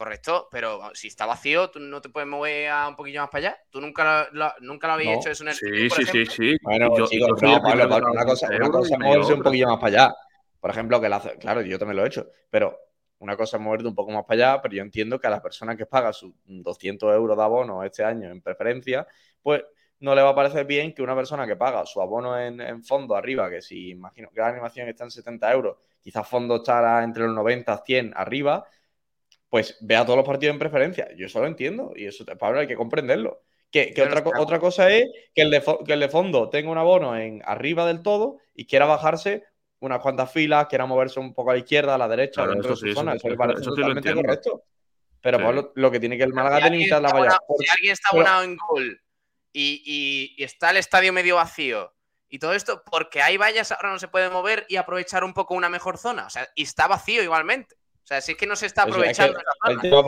Correcto, 0.00 0.48
pero 0.50 0.80
si 0.94 1.08
está 1.08 1.26
vacío, 1.26 1.68
¿tú 1.68 1.78
no 1.78 2.00
te 2.00 2.08
puedes 2.08 2.26
mover 2.26 2.72
un 2.88 2.96
poquillo 2.96 3.20
más 3.20 3.28
para 3.28 3.48
allá? 3.48 3.58
¿Tú 3.68 3.82
nunca 3.82 4.30
lo, 4.32 4.50
nunca 4.62 4.86
lo 4.86 4.94
habías 4.94 5.18
hecho 5.18 5.28
eso 5.28 5.44
en 5.44 5.50
el 5.50 5.54
Sí, 5.54 5.90
sí, 5.90 6.06
sí, 6.06 6.24
sí. 6.24 6.56
Bueno, 6.62 6.96
yo, 6.96 7.06
chicos, 7.06 7.42
no, 7.42 7.60
Pablo, 7.60 7.84
una 8.10 8.24
cosa, 8.24 8.48
una 8.48 8.70
cosa 8.70 8.94
es 8.94 8.98
moverse 8.98 9.34
un 9.34 9.42
poquillo 9.42 9.66
más 9.66 9.78
para 9.78 10.04
allá. 10.04 10.16
Por 10.58 10.70
ejemplo, 10.70 11.02
que 11.02 11.08
la, 11.10 11.20
claro, 11.38 11.60
yo 11.60 11.78
también 11.78 11.98
lo 11.98 12.04
he 12.04 12.06
hecho, 12.06 12.30
pero 12.48 12.78
una 13.18 13.36
cosa 13.36 13.58
es 13.58 13.62
moverte 13.62 13.88
un 13.88 13.94
poco 13.94 14.10
más 14.10 14.24
para 14.24 14.52
allá, 14.52 14.62
pero 14.62 14.74
yo 14.74 14.80
entiendo 14.80 15.20
que 15.20 15.26
a 15.26 15.30
las 15.30 15.42
personas 15.42 15.76
que 15.76 15.84
pagan 15.84 16.14
sus 16.14 16.32
200 16.46 17.14
euros 17.14 17.36
de 17.36 17.42
abono 17.42 17.84
este 17.84 18.02
año 18.02 18.30
en 18.30 18.40
preferencia, 18.40 19.06
pues 19.42 19.62
no 19.98 20.14
le 20.14 20.22
va 20.22 20.30
a 20.30 20.34
parecer 20.34 20.64
bien 20.64 20.94
que 20.94 21.02
una 21.02 21.14
persona 21.14 21.46
que 21.46 21.56
paga 21.56 21.84
su 21.84 22.00
abono 22.00 22.40
en, 22.40 22.58
en 22.62 22.82
fondo 22.82 23.16
arriba, 23.16 23.50
que 23.50 23.60
si 23.60 23.90
imagino 23.90 24.30
que 24.30 24.40
la 24.40 24.48
animación 24.48 24.88
está 24.88 25.04
en 25.04 25.10
70 25.10 25.52
euros, 25.52 25.76
quizás 26.00 26.26
fondo 26.26 26.56
estará 26.56 27.04
entre 27.04 27.24
los 27.24 27.34
90, 27.34 27.82
100 27.84 28.12
arriba, 28.16 28.66
pues 29.50 29.76
vea 29.80 30.04
todos 30.04 30.16
los 30.16 30.26
partidos 30.26 30.54
en 30.54 30.60
preferencia. 30.60 31.08
Yo 31.16 31.26
eso 31.26 31.40
lo 31.40 31.46
entiendo 31.46 31.92
y 31.94 32.06
eso, 32.06 32.24
Pablo, 32.38 32.60
hay 32.60 32.68
que 32.68 32.76
comprenderlo. 32.76 33.42
Que, 33.70 33.94
otra, 34.02 34.24
otra, 34.40 34.58
cosa 34.58 34.90
es 34.90 35.04
que 35.32 35.42
el, 35.42 35.50
de, 35.50 35.62
que 35.86 35.92
el 35.92 36.00
de 36.00 36.08
fondo 36.08 36.48
tenga 36.48 36.70
un 36.70 36.78
abono 36.78 37.16
en 37.16 37.40
arriba 37.44 37.86
del 37.86 38.02
todo 38.02 38.38
y 38.54 38.66
quiera 38.66 38.86
bajarse 38.86 39.44
unas 39.80 40.00
cuantas 40.00 40.32
filas, 40.32 40.66
quiera 40.66 40.86
moverse 40.86 41.20
un 41.20 41.34
poco 41.34 41.50
a 41.50 41.54
la 41.54 41.60
izquierda, 41.60 41.94
a 41.94 41.98
la 41.98 42.08
derecha, 42.08 42.46
dentro 42.46 42.70
de 42.70 42.76
su 42.76 42.92
zona. 42.92 43.14
Eso, 43.14 43.28
me 43.28 43.36
parece 43.36 43.62
totalmente 43.62 44.12
correcto. 44.12 44.64
Pero 45.20 45.38
Pablo, 45.38 45.72
lo 45.74 45.90
que 45.90 46.00
tiene 46.00 46.16
que 46.16 46.24
el 46.24 46.32
Málaga 46.32 46.64
tener 46.64 46.88
la 46.90 47.12
valla. 47.12 47.38
Si 47.58 47.70
alguien 47.70 47.92
está 47.92 48.08
abonado 48.12 48.42
en 48.42 48.56
gol 48.56 49.00
y, 49.52 50.34
y, 50.36 50.42
está 50.42 50.70
el 50.70 50.78
estadio 50.78 51.12
medio 51.12 51.36
vacío 51.36 51.94
y 52.28 52.38
todo 52.38 52.54
esto, 52.54 52.82
porque 52.90 53.22
hay 53.22 53.36
vallas 53.36 53.72
ahora 53.72 53.90
no 53.90 53.98
se 53.98 54.08
puede 54.08 54.30
mover 54.30 54.64
y 54.68 54.76
aprovechar 54.76 55.24
un 55.24 55.34
poco 55.34 55.54
una 55.54 55.68
mejor 55.68 55.98
zona. 55.98 56.26
O 56.26 56.30
sea, 56.30 56.48
y 56.54 56.62
está 56.62 56.86
vacío 56.86 57.22
igualmente. 57.22 57.76
O 58.10 58.12
sea, 58.12 58.20
sí 58.20 58.34
que 58.34 58.44
no 58.44 58.56
se 58.56 58.66
está 58.66 58.82
aprovechando. 58.82 59.38
el, 59.68 59.80
tema, 59.80 60.02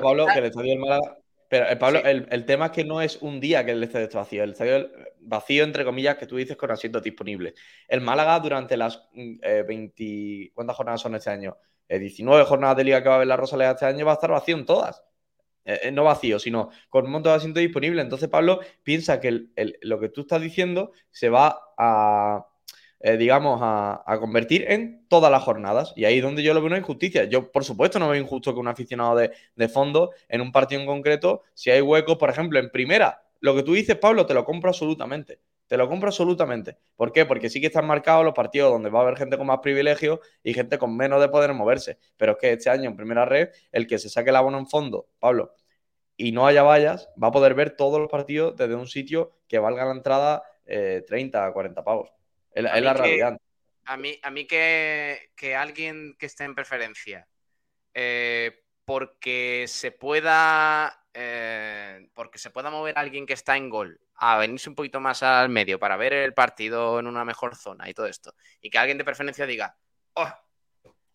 Pablo, 0.00 0.26
que 0.26 0.40
el 0.40 0.46
estadio 0.46 0.70
del 0.70 0.80
Málaga. 0.80 1.16
Pero 1.48 1.68
eh, 1.68 1.76
Pablo, 1.76 2.00
el, 2.04 2.44
tema 2.44 2.66
es 2.66 2.72
que 2.72 2.82
no 2.82 3.00
es 3.00 3.22
un 3.22 3.38
día 3.38 3.64
que 3.64 3.70
el 3.70 3.84
estadio 3.84 4.06
está 4.06 4.18
vacío. 4.18 4.42
El 4.42 4.50
estadio 4.50 4.90
vacío, 5.20 5.62
entre 5.62 5.84
comillas, 5.84 6.16
que 6.16 6.26
tú 6.26 6.34
dices 6.38 6.56
con 6.56 6.72
asientos 6.72 7.04
disponibles. 7.04 7.54
El 7.86 8.00
Málaga, 8.00 8.40
durante 8.40 8.76
las 8.76 9.08
20. 9.12 9.14
Mm, 9.14 9.96
eh, 9.96 10.50
¿Cuántas 10.54 10.76
jornadas 10.76 11.00
son 11.00 11.14
este 11.14 11.30
año? 11.30 11.56
19 11.88 12.42
eh, 12.42 12.46
jornadas 12.46 12.78
de 12.78 12.82
liga 12.82 13.00
que 13.00 13.08
va 13.10 13.14
a 13.14 13.16
haber 13.18 13.28
la 13.28 13.36
Rosaleda 13.36 13.70
este 13.70 13.86
año 13.86 14.04
va 14.04 14.10
a 14.10 14.14
estar 14.14 14.32
vacío 14.32 14.56
en 14.56 14.66
todas. 14.66 15.04
no 15.92 16.02
vacío, 16.02 16.40
sino 16.40 16.70
con 16.88 17.04
un 17.04 17.12
montón 17.12 17.30
de 17.30 17.36
asientos 17.36 17.60
disponibles. 17.60 18.02
Entonces, 18.02 18.28
Pablo 18.28 18.58
piensa 18.82 19.20
que 19.20 19.50
lo 19.82 20.00
que 20.00 20.08
tú 20.08 20.22
estás 20.22 20.40
diciendo 20.40 20.90
se 21.12 21.28
va 21.28 21.60
a 21.78 22.44
eh, 23.06 23.16
digamos, 23.16 23.60
a, 23.62 24.18
convertir 24.18 24.64
en 24.68 25.06
todas 25.06 25.30
las 25.30 25.40
jornadas. 25.44 25.92
Y 25.94 26.06
ahí 26.06 26.16
es 26.16 26.24
donde 26.24 26.42
yo 26.42 26.52
lo 26.52 26.60
veo 26.60 26.66
una 26.66 26.78
injusticia. 26.78 27.22
Yo, 27.22 27.52
por 27.52 27.62
supuesto, 27.62 28.00
no 28.00 28.08
veo 28.08 28.20
injusto 28.20 28.52
que 28.52 28.58
un 28.58 28.66
aficionado 28.66 29.14
de, 29.14 29.68
fondo 29.68 30.10
en 30.28 30.40
un 30.40 30.50
partido 30.50 30.80
en 30.80 30.88
concreto, 30.88 31.42
si 31.54 31.70
hay 31.70 31.80
huecos, 31.82 32.16
por 32.16 32.30
ejemplo, 32.30 32.58
en 32.58 32.68
primera, 32.68 33.22
lo 33.38 33.54
que 33.54 33.62
tú 33.62 33.74
dices, 33.74 33.94
Pablo, 33.96 34.26
te 34.26 34.34
lo 34.34 34.44
compro 34.44 34.70
absolutamente. 34.70 35.38
Te 35.68 35.76
lo 35.76 35.88
compro 35.88 36.08
absolutamente. 36.08 36.78
¿Por 36.96 37.12
qué? 37.12 37.24
Porque 37.26 37.48
sí 37.48 37.60
que 37.60 37.68
están 37.68 37.86
marcados 37.86 38.24
los 38.24 38.34
partidos 38.34 38.72
donde 38.72 38.90
va 38.90 38.98
a 38.98 39.02
haber 39.02 39.16
gente 39.16 39.38
con 39.38 39.46
más 39.46 39.60
privilegios 39.60 40.18
y 40.42 40.52
gente 40.52 40.76
con 40.76 40.96
menos 40.96 41.20
de 41.20 41.28
poder 41.28 41.54
moverse. 41.54 41.98
Pero 42.16 42.32
es 42.32 42.38
que 42.38 42.52
este 42.54 42.70
año 42.70 42.90
en 42.90 42.96
primera 42.96 43.24
red, 43.24 43.50
el 43.70 43.86
que 43.86 44.00
se 44.00 44.08
saque 44.08 44.30
el 44.30 44.36
abono 44.36 44.58
en 44.58 44.66
fondo, 44.66 45.06
Pablo, 45.20 45.52
y 46.16 46.32
no 46.32 46.44
haya 46.44 46.64
vallas, 46.64 47.08
va 47.22 47.28
a 47.28 47.32
poder 47.32 47.54
ver 47.54 47.76
todos 47.76 48.00
los 48.00 48.10
partidos 48.10 48.56
desde 48.56 48.74
un 48.74 48.88
sitio 48.88 49.38
que 49.46 49.60
valga 49.60 49.84
la 49.84 49.92
entrada 49.92 50.42
30 50.66 51.46
a 51.46 51.52
40 51.52 51.84
pavos. 51.84 52.15
Es, 52.56 52.82
la 52.82 52.94
realidad. 52.94 53.38
A 53.84 53.96
mí, 53.96 54.18
a 54.22 54.30
mí 54.30 54.46
que, 54.46 55.30
alguien 55.56 56.16
que 56.18 56.26
esté 56.26 56.44
en 56.44 56.54
preferencia, 56.54 57.28
eh, 57.94 58.64
porque 58.84 59.66
se 59.68 59.92
pueda. 59.92 61.04
Eh, 61.12 62.08
porque 62.14 62.38
se 62.38 62.50
pueda 62.50 62.70
mover 62.70 62.98
alguien 62.98 63.26
que 63.26 63.32
está 63.32 63.56
en 63.56 63.70
gol 63.70 64.00
a 64.16 64.38
venirse 64.38 64.68
un 64.68 64.74
poquito 64.74 65.00
más 65.00 65.22
al 65.22 65.48
medio 65.48 65.78
para 65.78 65.96
ver 65.96 66.12
el 66.12 66.34
partido 66.34 66.98
en 66.98 67.06
una 67.06 67.24
mejor 67.24 67.56
zona 67.56 67.88
y 67.88 67.94
todo 67.94 68.06
esto. 68.06 68.34
Y 68.60 68.70
que 68.70 68.78
alguien 68.78 68.98
de 68.98 69.04
preferencia 69.04 69.46
diga, 69.46 69.76
oh, 70.14 70.30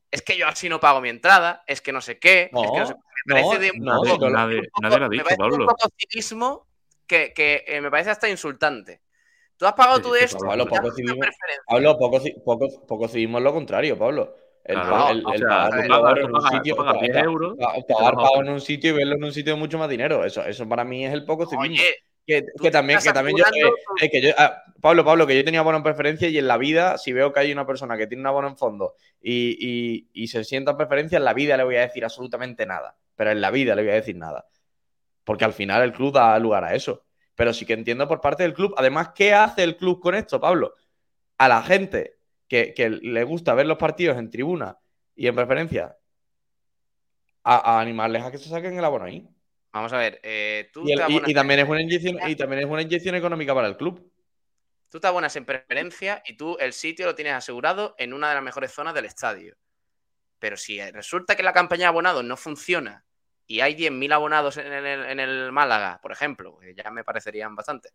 es 0.09 0.21
que 0.21 0.37
yo 0.37 0.47
así 0.47 0.69
no 0.69 0.79
pago 0.79 1.01
mi 1.01 1.09
entrada, 1.09 1.63
es 1.67 1.81
que 1.81 1.91
no 1.91 2.01
sé 2.01 2.19
qué, 2.19 2.43
es 2.43 2.71
que 2.71 2.79
no 2.79 2.85
sé- 2.85 2.95
me 3.25 3.33
parece 3.35 3.59
de 3.59 3.71
un 3.71 5.67
poco 5.67 5.89
cinismo 5.97 6.67
que, 7.07 7.33
que, 7.33 7.63
eh, 7.67 7.81
me 7.81 7.91
parece 7.91 8.09
hasta 8.11 8.29
insultante. 8.29 9.01
Tú 9.62 9.68
has 9.68 9.74
pagado 9.74 9.97
Sí, 9.97 10.01
tú 10.01 10.14
sí, 10.16 10.24
esto, 10.24 10.39
Pablo, 10.39 10.66
poco 10.66 10.82
una 10.88 10.95
cinismo. 10.95 11.20
preferencia. 11.20 11.64
Pablo, 11.68 11.97
poco, 11.99 12.20
ci- 12.20 12.43
poco, 12.43 12.68
poco 12.88 13.07
civismo 13.07 13.38
es 13.38 13.43
lo 13.43 13.53
contrario, 13.53 13.95
Pablo. 13.95 14.36
El, 14.64 14.74
Claro, 14.82 15.09
el, 15.12 15.88
pagar 15.88 16.18
en 16.18 16.34
un 16.34 16.41
sitio, 16.41 16.74
tú 16.74 16.82
pagas 16.84 16.95
pa- 16.95 16.99
10 17.01 17.14
pa- 17.14 17.20
euros 17.20 17.57
pa- 17.59 17.78
y 17.78 17.84
te 17.84 17.93
pagar 17.93 18.05
vas 18.05 18.12
a 18.14 18.16
pago 18.24 18.34
otro. 18.39 18.47
en 18.47 18.53
un 18.53 18.62
sitio 18.62 18.89
y 18.89 18.93
verlo 18.93 19.16
en 19.18 19.24
un 19.24 19.32
sitio 19.32 19.55
mucho 19.57 19.78
más 19.78 19.88
dinero. 19.88 20.26
Eso, 20.26 20.43
eso 20.43 20.68
para 20.68 20.84
mí 20.84 21.05
es 21.05 21.14
el 21.14 21.26
poco 21.26 21.45
civismo. 21.45 21.76
Oye, 21.76 21.95
que, 22.26 22.72
también, 22.72 22.99
que 23.03 23.12
también 23.14 23.38
yo, 23.38 23.43
eh, 23.43 23.62
tu- 23.62 24.03
eh, 24.05 24.09
que 24.09 24.22
yo- 24.22 24.34
ah, 24.36 24.64
Pablo, 24.82 25.05
Pablo, 25.05 25.28
que 25.28 25.38
yo 25.38 25.45
tenía 25.45 25.59
abono 25.59 25.78
en 25.78 25.84
preferencia 25.84 26.28
y 26.28 26.39
en 26.39 26.47
la 26.47 26.57
vida, 26.57 26.97
si 26.97 27.14
veo 27.14 27.32
que 27.32 27.41
hay 27.41 27.51
una 27.51 27.68
persona 27.68 27.97
que 27.99 28.07
tiene 28.07 28.22
un 28.22 28.28
abono 28.28 28.47
en 28.47 28.57
fondo 28.57 28.95
y, 29.22 29.57
y- 29.59 30.09
y 30.12 30.28
se 30.30 30.43
sienta 30.43 30.72
en 30.72 30.78
preferencia, 30.78 31.20
en 31.20 31.24
la 31.24 31.36
vida 31.36 31.55
le 31.55 31.66
voy 31.66 31.76
a 31.76 31.82
decir 31.82 32.03
absolutamente 32.03 32.66
nada. 32.66 32.95
Pero 33.16 33.30
en 33.30 33.41
la 33.41 33.51
vida 33.51 33.76
le 33.76 33.84
voy 33.84 33.91
a 33.91 33.95
decir 33.95 34.16
nada. 34.16 34.47
Porque 35.24 35.45
al 35.45 35.53
final 35.53 35.84
el 35.84 35.93
club 35.93 36.14
da 36.16 36.39
lugar 36.39 36.64
a 36.64 36.74
eso. 36.74 37.03
Pero 37.41 37.55
sí 37.55 37.65
que 37.65 37.73
entiendo 37.73 38.07
por 38.07 38.21
parte 38.21 38.43
del 38.43 38.53
club. 38.53 38.75
Además, 38.77 39.13
¿qué 39.15 39.33
hace 39.33 39.63
el 39.63 39.75
club 39.75 39.99
con 39.99 40.13
esto, 40.13 40.39
Pablo? 40.39 40.75
A 41.39 41.47
la 41.47 41.63
gente 41.63 42.19
que, 42.47 42.71
que 42.75 42.87
le 42.91 43.23
gusta 43.23 43.55
ver 43.55 43.65
los 43.65 43.79
partidos 43.79 44.19
en 44.19 44.29
tribuna 44.29 44.77
y 45.15 45.25
en 45.25 45.33
preferencia, 45.33 45.97
a, 47.43 47.55
a 47.77 47.81
animarles 47.81 48.21
a 48.21 48.29
que 48.31 48.37
se 48.37 48.47
saquen 48.47 48.77
el 48.77 48.85
abono 48.85 49.05
ahí. 49.05 49.27
Vamos 49.73 49.91
a 49.91 49.97
ver, 49.97 50.19
eh, 50.21 50.69
tú, 50.71 50.87
Y, 50.87 50.91
el- 50.91 50.97
te 50.97 51.01
y- 51.01 51.05
abonas 51.05 51.31
y 51.31 51.33
también 51.33 51.59
es 51.61 51.67
una 51.67 51.81
inyección, 51.81 52.13
preferencia, 52.13 52.31
y 52.31 52.35
también 52.35 52.59
es 52.61 52.67
una 52.69 52.81
inyección 52.83 53.15
económica 53.15 53.55
para 53.55 53.67
el 53.69 53.75
club. 53.75 54.07
tú 54.91 54.99
te 54.99 55.07
abonas 55.07 55.35
en 55.35 55.45
preferencia 55.45 56.21
y 56.27 56.37
tú 56.37 56.57
el 56.59 56.73
sitio 56.73 57.07
lo 57.07 57.15
tienes 57.15 57.33
asegurado 57.33 57.95
en 57.97 58.13
una 58.13 58.29
de 58.29 58.35
las 58.35 58.43
mejores 58.43 58.71
zonas 58.71 58.93
del 58.93 59.05
estadio. 59.05 59.55
Pero 60.37 60.57
si 60.57 60.79
resulta 60.91 61.35
que 61.35 61.41
la 61.41 61.53
campaña 61.53 61.85
de 61.85 61.87
abonados 61.87 62.23
no 62.23 62.37
funciona 62.37 63.03
y 63.52 63.60
hay 63.60 63.76
10.000 63.76 64.14
abonados 64.14 64.56
en 64.56 64.72
el, 64.72 65.06
en 65.06 65.20
el 65.20 65.52
Málaga, 65.52 65.99
por 66.02 66.14
ejemplo, 66.14 66.58
ya 66.74 66.89
me 66.89 67.04
parecerían 67.04 67.54
bastante, 67.54 67.89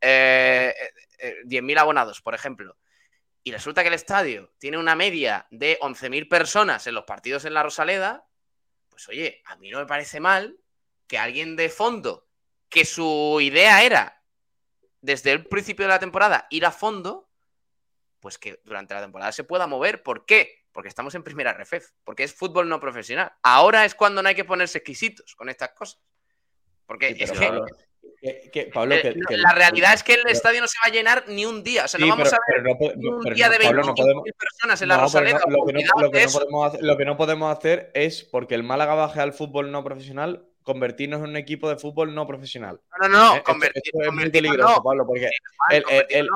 eh, 0.00 0.74
eh, 0.76 0.92
eh, 1.18 1.34
10.000 1.44 1.78
abonados, 1.78 2.20
por 2.20 2.34
ejemplo, 2.34 2.76
y 3.44 3.52
resulta 3.52 3.82
que 3.82 3.88
el 3.88 3.94
estadio 3.94 4.52
tiene 4.58 4.78
una 4.78 4.96
media 4.96 5.46
de 5.52 5.78
11.000 5.80 6.28
personas 6.28 6.88
en 6.88 6.94
los 6.94 7.04
partidos 7.04 7.44
en 7.44 7.54
la 7.54 7.62
Rosaleda, 7.62 8.26
pues 8.88 9.08
oye, 9.08 9.42
a 9.44 9.54
mí 9.54 9.70
no 9.70 9.78
me 9.78 9.86
parece 9.86 10.18
mal 10.18 10.58
que 11.06 11.18
alguien 11.18 11.54
de 11.54 11.68
fondo, 11.68 12.26
que 12.68 12.84
su 12.84 13.38
idea 13.40 13.84
era 13.84 14.24
desde 15.02 15.30
el 15.30 15.46
principio 15.46 15.84
de 15.84 15.90
la 15.90 16.00
temporada 16.00 16.48
ir 16.50 16.66
a 16.66 16.72
fondo, 16.72 17.30
pues 18.18 18.38
que 18.38 18.60
durante 18.64 18.92
la 18.94 19.02
temporada 19.02 19.30
se 19.30 19.44
pueda 19.44 19.68
mover. 19.68 20.02
¿Por 20.02 20.26
qué? 20.26 20.65
Porque 20.76 20.90
estamos 20.90 21.14
en 21.14 21.22
primera 21.22 21.54
RFEF, 21.54 21.88
porque 22.04 22.22
es 22.24 22.34
fútbol 22.34 22.68
no 22.68 22.78
profesional. 22.78 23.32
Ahora 23.42 23.86
es 23.86 23.94
cuando 23.94 24.22
no 24.22 24.28
hay 24.28 24.34
que 24.34 24.44
ponerse 24.44 24.76
exquisitos 24.76 25.34
con 25.34 25.48
estas 25.48 25.70
cosas. 25.70 26.02
Porque 26.84 27.14
Sí, 27.14 27.22
es 27.24 27.32
que, 27.32 27.46
Pablo, 27.46 27.64
que- 28.20 28.50
que- 28.52 28.66
Pablo, 28.66 28.94
eh, 28.94 29.00
que- 29.00 29.14
no, 29.14 29.26
que- 29.26 29.36
la 29.38 29.52
realidad 29.54 29.94
es 29.94 30.02
que 30.02 30.12
el 30.12 30.20
pero- 30.24 30.34
estadio 30.34 30.60
no 30.60 30.68
se 30.68 30.76
va 30.84 30.90
a 30.90 30.92
llenar 30.92 31.24
ni 31.28 31.46
un 31.46 31.64
día. 31.64 31.86
O 31.86 31.88
sea, 31.88 31.98
no 31.98 32.04
Sí, 32.04 32.10
vamos 32.10 32.28
pero- 32.28 32.36
a 32.36 32.62
ver 32.68 32.76
pero 32.78 32.92
no 32.98 33.16
un 33.16 33.24
día 33.34 33.46
no, 33.46 33.52
de 33.54 33.58
Pablo, 33.64 33.82
no 33.84 33.94
25.000 33.94 33.94
podemos- 34.04 34.24
personas 34.38 34.82
en 34.82 34.88
la 34.88 34.96
No, 34.96 35.02
Rosaleda. 35.04 35.32
no, 35.32 35.38
lo, 35.38 35.46
no, 35.46 35.64
lo 35.64 35.72
no 35.72 35.72
lo 36.82 36.96
que 36.98 37.04
no 37.06 37.16
podemos 37.16 37.56
hacer 37.56 37.90
es, 37.94 38.22
porque 38.24 38.54
el 38.54 38.62
Málaga 38.62 38.94
baje 38.94 39.20
al 39.20 39.32
fútbol 39.32 39.72
no 39.72 39.82
profesional, 39.82 40.46
convertirnos 40.62 41.20
en 41.20 41.30
un 41.30 41.36
equipo 41.36 41.70
de 41.70 41.76
fútbol 41.76 42.14
no 42.14 42.26
profesional. 42.26 42.82
No, 43.00 43.08
no, 43.08 43.16
no, 43.18 43.34
¿eh? 43.34 43.36
Esto- 43.38 43.50
convertir- 43.52 43.82
esto 43.82 44.02
es 44.02 44.12
muy 44.12 44.28
peligroso, 44.30 44.74
no. 44.76 44.82
Pablo, 44.82 45.06
porque 45.06 45.30
el, 45.70 45.84
el- 46.10 46.28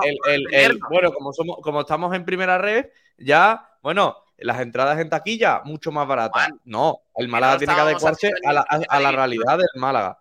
el- 0.54 0.78
no, 0.78 0.88
bueno, 0.88 1.12
como 1.12 1.32
somos, 1.34 1.58
como 1.62 1.82
estamos 1.82 2.14
en 2.14 2.24
primera 2.24 2.56
red, 2.56 2.86
ya, 3.18 3.68
bueno, 3.82 4.16
las 4.40 4.60
entradas 4.60 4.98
en 4.98 5.08
taquilla 5.08 5.62
mucho 5.64 5.92
más 5.92 6.06
baratas. 6.06 6.46
Juan, 6.48 6.60
no, 6.64 7.00
el 7.16 7.28
Málaga 7.28 7.52
no 7.54 7.58
tiene 7.58 7.74
que 7.74 7.80
adecuarse 7.80 8.32
a 8.44 8.52
la, 8.52 8.60
a- 8.68 8.80
a 8.88 9.12
realidad 9.12 9.58
del 9.58 9.68
Málaga. 9.76 10.18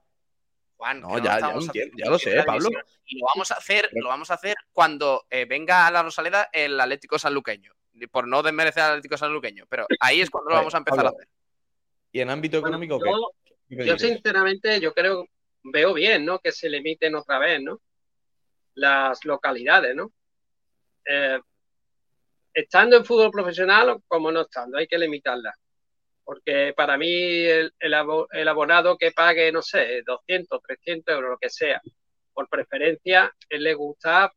Juan, 0.77 1.01
No, 1.01 1.17
ya- 1.17 1.23
ya 1.23 1.49
entiendo, 1.51 1.59
haciendo 1.71 1.97
ya 1.97 2.09
lo 2.09 2.19
sé, 2.19 2.43
Pablo. 2.43 2.69
Y 3.05 3.19
lo 3.19 3.25
vamos 3.33 3.51
a 3.51 3.55
hacer, 3.55 3.89
lo 3.93 4.07
vamos 4.07 4.31
a 4.31 4.35
hacer 4.35 4.55
cuando 4.71 5.25
eh, 5.29 5.45
venga 5.45 5.87
a 5.87 5.91
la 5.91 6.03
Rosaleda 6.03 6.49
el 6.53 6.79
Atlético 6.79 7.17
Sanluqueño. 7.19 7.73
Y 7.93 8.07
Por 8.07 8.27
no 8.27 8.41
desmerecer 8.43 8.83
al 8.83 8.89
Atlético 8.91 9.17
Sanluqueño. 9.17 9.65
Pero 9.67 9.85
ahí 9.99 10.21
es 10.21 10.29
cuando 10.29 10.51
lo 10.51 10.55
vamos 10.57 10.73
a 10.73 10.77
empezar 10.77 10.97
Pablo, 10.97 11.09
a 11.09 11.13
hacer. 11.13 11.27
¿Y 12.13 12.21
en 12.21 12.29
ámbito 12.29 12.61
Bueno, 12.61 12.77
económico 12.77 12.99
qué? 13.67 13.85
yo- 13.85 13.97
sinceramente, 13.97 14.79
yo 14.79 14.93
creo, 14.93 15.27
veo 15.63 15.93
bien, 15.93 16.23
¿no? 16.23 16.39
Que 16.39 16.51
se 16.53 16.69
limiten 16.69 17.15
otra 17.15 17.39
vez, 17.39 17.61
¿no? 17.61 17.81
Las 18.75 19.25
localidades, 19.25 19.95
¿no? 19.95 20.11
Eh, 21.05 21.39
estando 22.59 22.97
en 22.97 23.05
fútbol 23.05 23.31
profesional 23.31 23.89
o 23.89 24.01
como 24.07 24.31
no 24.31 24.41
estando, 24.41 24.77
hay 24.77 24.87
que 24.87 24.97
limitarlas. 24.97 25.55
Porque 26.23 26.73
para 26.77 26.97
mí 26.97 27.09
el, 27.45 27.73
el 27.79 27.93
abo- 27.93 28.27
el 28.31 28.47
abonado 28.47 28.97
que 28.97 29.11
pague, 29.11 29.51
no 29.51 29.61
sé, 29.61 30.03
200, 30.05 30.61
300 30.61 31.15
euros, 31.15 31.31
lo 31.31 31.37
que 31.37 31.49
sea, 31.49 31.81
por 32.33 32.47
preferencia, 32.47 33.33
él 33.49 33.63
le 33.63 33.73
gusta 33.73 34.31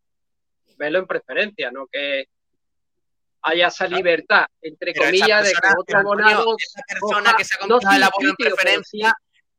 verlo 0.78 1.00
en 1.00 1.06
preferencia, 1.06 1.70
¿no? 1.70 1.86
Que 1.86 2.26
haya 3.42 3.66
esa 3.68 3.86
libertad, 3.88 4.46
entre 4.60 4.92
Pero 4.92 5.04
comillas, 5.06 5.44
de 5.44 5.52
que 5.52 5.68
otro 5.78 5.98
abonado 5.98 6.56
esa 6.58 6.80
persona 6.88 7.22
coja- 7.30 7.36
que 7.36 7.44
se 7.44 7.56
ha 7.56 7.66
no 7.66 7.74
comprado 7.74 7.96
el 7.96 8.02
sin 8.02 8.04
abono 8.04 8.28
en 8.30 8.36
preferencia, 8.36 9.14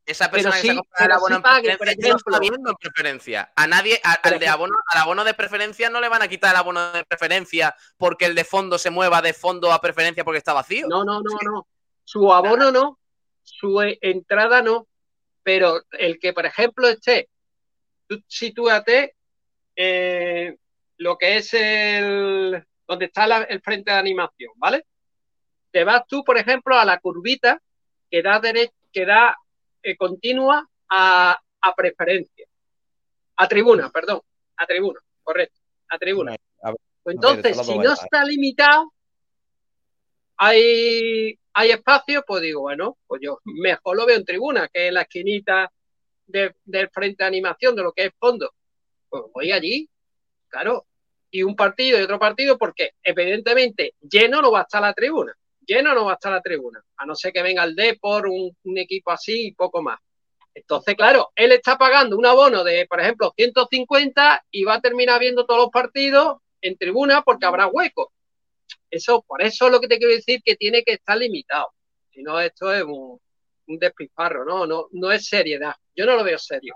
esa 0.06 0.30
persona 0.30 0.56
que 0.56 0.60
se 0.62 0.68
ha 0.68 0.72
sí, 0.72 0.76
comprado 0.76 1.06
el 1.06 1.12
abono 1.12 1.36
sí 1.36 1.42
en 1.56 1.62
preferencia 1.76 1.94
por 1.94 2.02
no 2.04 2.10
lo 2.10 2.16
está 2.16 2.30
ejemplo. 2.30 2.40
viendo 2.40 2.70
en 2.70 2.76
preferencia. 2.76 3.52
A 3.56 3.66
nadie, 3.66 4.00
a- 4.04 4.12
al 4.14 4.38
de 4.38 4.48
abono, 4.48 4.74
al 4.92 5.00
abono 5.00 5.24
de 5.24 5.34
preferencia 5.34 5.88
no 5.90 6.00
le 6.00 6.08
van 6.08 6.22
a 6.22 6.28
quitar 6.28 6.50
el 6.50 6.56
abono 6.56 6.92
de 6.92 7.04
preferencia 7.04 7.74
porque 7.96 8.26
el 8.26 8.34
de 8.34 8.44
fondo 8.44 8.76
se 8.78 8.90
mueva 8.90 9.22
de 9.22 9.32
fondo 9.32 9.72
a 9.72 9.80
preferencia 9.80 10.24
porque 10.24 10.38
está 10.38 10.52
vacío. 10.52 10.86
No, 10.88 11.04
no, 11.04 11.20
no, 11.22 11.38
no. 11.42 11.66
Su 12.04 12.32
abono 12.32 12.70
no, 12.70 12.98
su 13.42 13.80
eh, 13.82 13.98
entrada 14.02 14.60
no, 14.60 14.86
pero 15.42 15.82
el 15.92 16.18
que, 16.18 16.32
por 16.34 16.44
ejemplo, 16.44 16.86
esté, 16.88 17.28
tú 18.06 18.22
sitúate 18.28 19.14
eh, 19.76 20.56
lo 20.98 21.16
que 21.16 21.38
es 21.38 21.54
el, 21.54 22.62
donde 22.86 23.06
está 23.06 23.26
la- 23.26 23.42
el 23.44 23.60
frente 23.62 23.90
de 23.90 23.96
animación, 23.98 24.52
¿vale? 24.56 24.84
Te 25.70 25.82
vas 25.84 26.02
tú, 26.06 26.22
por 26.22 26.36
ejemplo, 26.38 26.78
a 26.78 26.84
la 26.84 26.98
curvita 27.00 27.60
que 28.10 28.22
da, 28.22 28.40
dere- 28.40 28.72
que 28.92 29.04
da 29.06 29.36
eh, 29.84 29.96
continua 29.96 30.68
a, 30.90 31.38
a 31.60 31.74
preferencia, 31.74 32.46
a 33.36 33.46
tribuna, 33.48 33.90
perdón, 33.90 34.20
a 34.56 34.66
tribuna, 34.66 35.00
correcto, 35.22 35.60
a 35.88 35.98
tribuna. 35.98 36.32
Entonces, 37.06 37.56
si 37.64 37.72
no 37.78 37.92
está 38.04 38.24
limitado, 38.24 38.92
hay, 40.36 41.38
hay 41.52 41.70
espacio, 41.70 42.24
pues 42.26 42.42
digo, 42.42 42.62
bueno, 42.62 42.98
pues 43.06 43.20
yo 43.22 43.38
mejor 43.44 43.96
lo 43.96 44.06
veo 44.06 44.16
en 44.16 44.24
tribuna, 44.24 44.68
que 44.68 44.88
en 44.88 44.94
la 44.94 45.02
esquinita 45.02 45.70
de- 46.26 46.54
del 46.64 46.88
frente 46.90 47.22
de 47.22 47.28
animación 47.28 47.76
de 47.76 47.82
lo 47.82 47.92
que 47.92 48.06
es 48.06 48.12
fondo. 48.18 48.52
Pues 49.08 49.24
voy 49.32 49.52
allí, 49.52 49.88
claro. 50.48 50.86
Y 51.30 51.42
un 51.42 51.54
partido 51.56 51.98
y 51.98 52.02
otro 52.02 52.18
partido, 52.18 52.56
porque 52.58 52.92
evidentemente 53.02 53.94
lleno 54.00 54.40
no 54.40 54.50
va 54.50 54.60
a 54.60 54.62
estar 54.62 54.80
la 54.82 54.92
tribuna. 54.94 55.34
Lleno 55.66 55.94
no 55.94 56.04
va 56.04 56.12
a 56.12 56.14
estar 56.14 56.32
la 56.32 56.40
tribuna. 56.40 56.82
A 56.96 57.06
no 57.06 57.14
ser 57.14 57.32
que 57.32 57.42
venga 57.42 57.64
el 57.64 57.74
Depor, 57.74 58.26
un, 58.28 58.56
un 58.64 58.78
equipo 58.78 59.10
así 59.10 59.48
y 59.48 59.52
poco 59.52 59.82
más. 59.82 59.98
Entonces, 60.54 60.94
claro, 60.94 61.30
él 61.34 61.52
está 61.52 61.76
pagando 61.76 62.16
un 62.16 62.26
abono 62.26 62.62
de, 62.62 62.86
por 62.86 63.00
ejemplo, 63.00 63.32
150 63.36 64.44
y 64.50 64.64
va 64.64 64.74
a 64.74 64.80
terminar 64.80 65.18
viendo 65.18 65.44
todos 65.46 65.60
los 65.62 65.70
partidos 65.70 66.38
en 66.60 66.76
tribuna 66.76 67.22
porque 67.22 67.46
habrá 67.46 67.66
hueco. 67.66 68.12
Eso, 68.90 69.22
por 69.26 69.42
eso 69.42 69.66
es 69.66 69.72
lo 69.72 69.80
que 69.80 69.88
te 69.88 69.98
quiero 69.98 70.14
decir 70.14 70.40
que 70.44 70.54
tiene 70.54 70.84
que 70.84 70.92
estar 70.92 71.18
limitado. 71.18 71.72
Si 72.10 72.22
no, 72.22 72.38
esto 72.38 72.72
es 72.72 72.84
un, 72.84 73.18
un 73.66 73.78
despilfarro, 73.78 74.44
¿no? 74.44 74.66
¿no? 74.66 74.86
No 74.92 75.10
es 75.10 75.26
seriedad. 75.26 75.74
Yo 75.94 76.06
no 76.06 76.14
lo 76.14 76.24
veo 76.24 76.38
serio. 76.38 76.74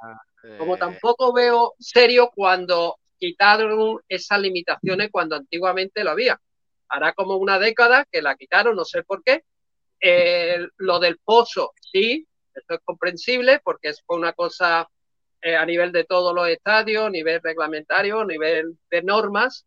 Como 0.59 0.75
Eh, 0.75 0.79
tampoco 0.79 1.33
veo 1.33 1.75
serio 1.79 2.31
cuando 2.35 2.97
quitaron 3.19 4.01
esas 4.09 4.41
limitaciones 4.41 5.11
cuando 5.11 5.37
antiguamente 5.37 6.03
lo 6.03 6.11
había. 6.11 6.41
Hará 6.89 7.13
como 7.13 7.37
una 7.37 7.59
década 7.59 8.07
que 8.11 8.23
la 8.23 8.37
quitaron, 8.37 8.77
no 8.77 8.85
sé 8.85 9.03
por 9.03 9.23
qué. 9.23 9.45
Lo 10.77 10.99
del 11.01 11.19
pozo, 11.19 11.73
sí, 11.93 12.27
esto 12.59 12.75
es 12.75 12.81
comprensible 12.85 13.61
porque 13.63 13.89
es 13.89 14.03
una 14.09 14.33
cosa 14.33 14.89
eh, 15.41 15.57
a 15.57 15.65
nivel 15.65 15.93
de 15.93 16.05
todos 16.05 16.35
los 16.35 16.49
estadios, 16.49 17.11
nivel 17.11 17.41
reglamentario, 17.43 18.25
nivel 18.25 18.79
de 18.91 19.03
normas. 19.03 19.67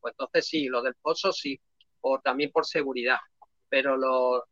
Pues 0.00 0.12
entonces 0.18 0.46
sí, 0.46 0.66
lo 0.66 0.82
del 0.82 0.94
pozo 1.00 1.32
sí, 1.32 1.60
también 2.24 2.50
por 2.50 2.66
seguridad. 2.66 3.18
Pero 3.68 3.96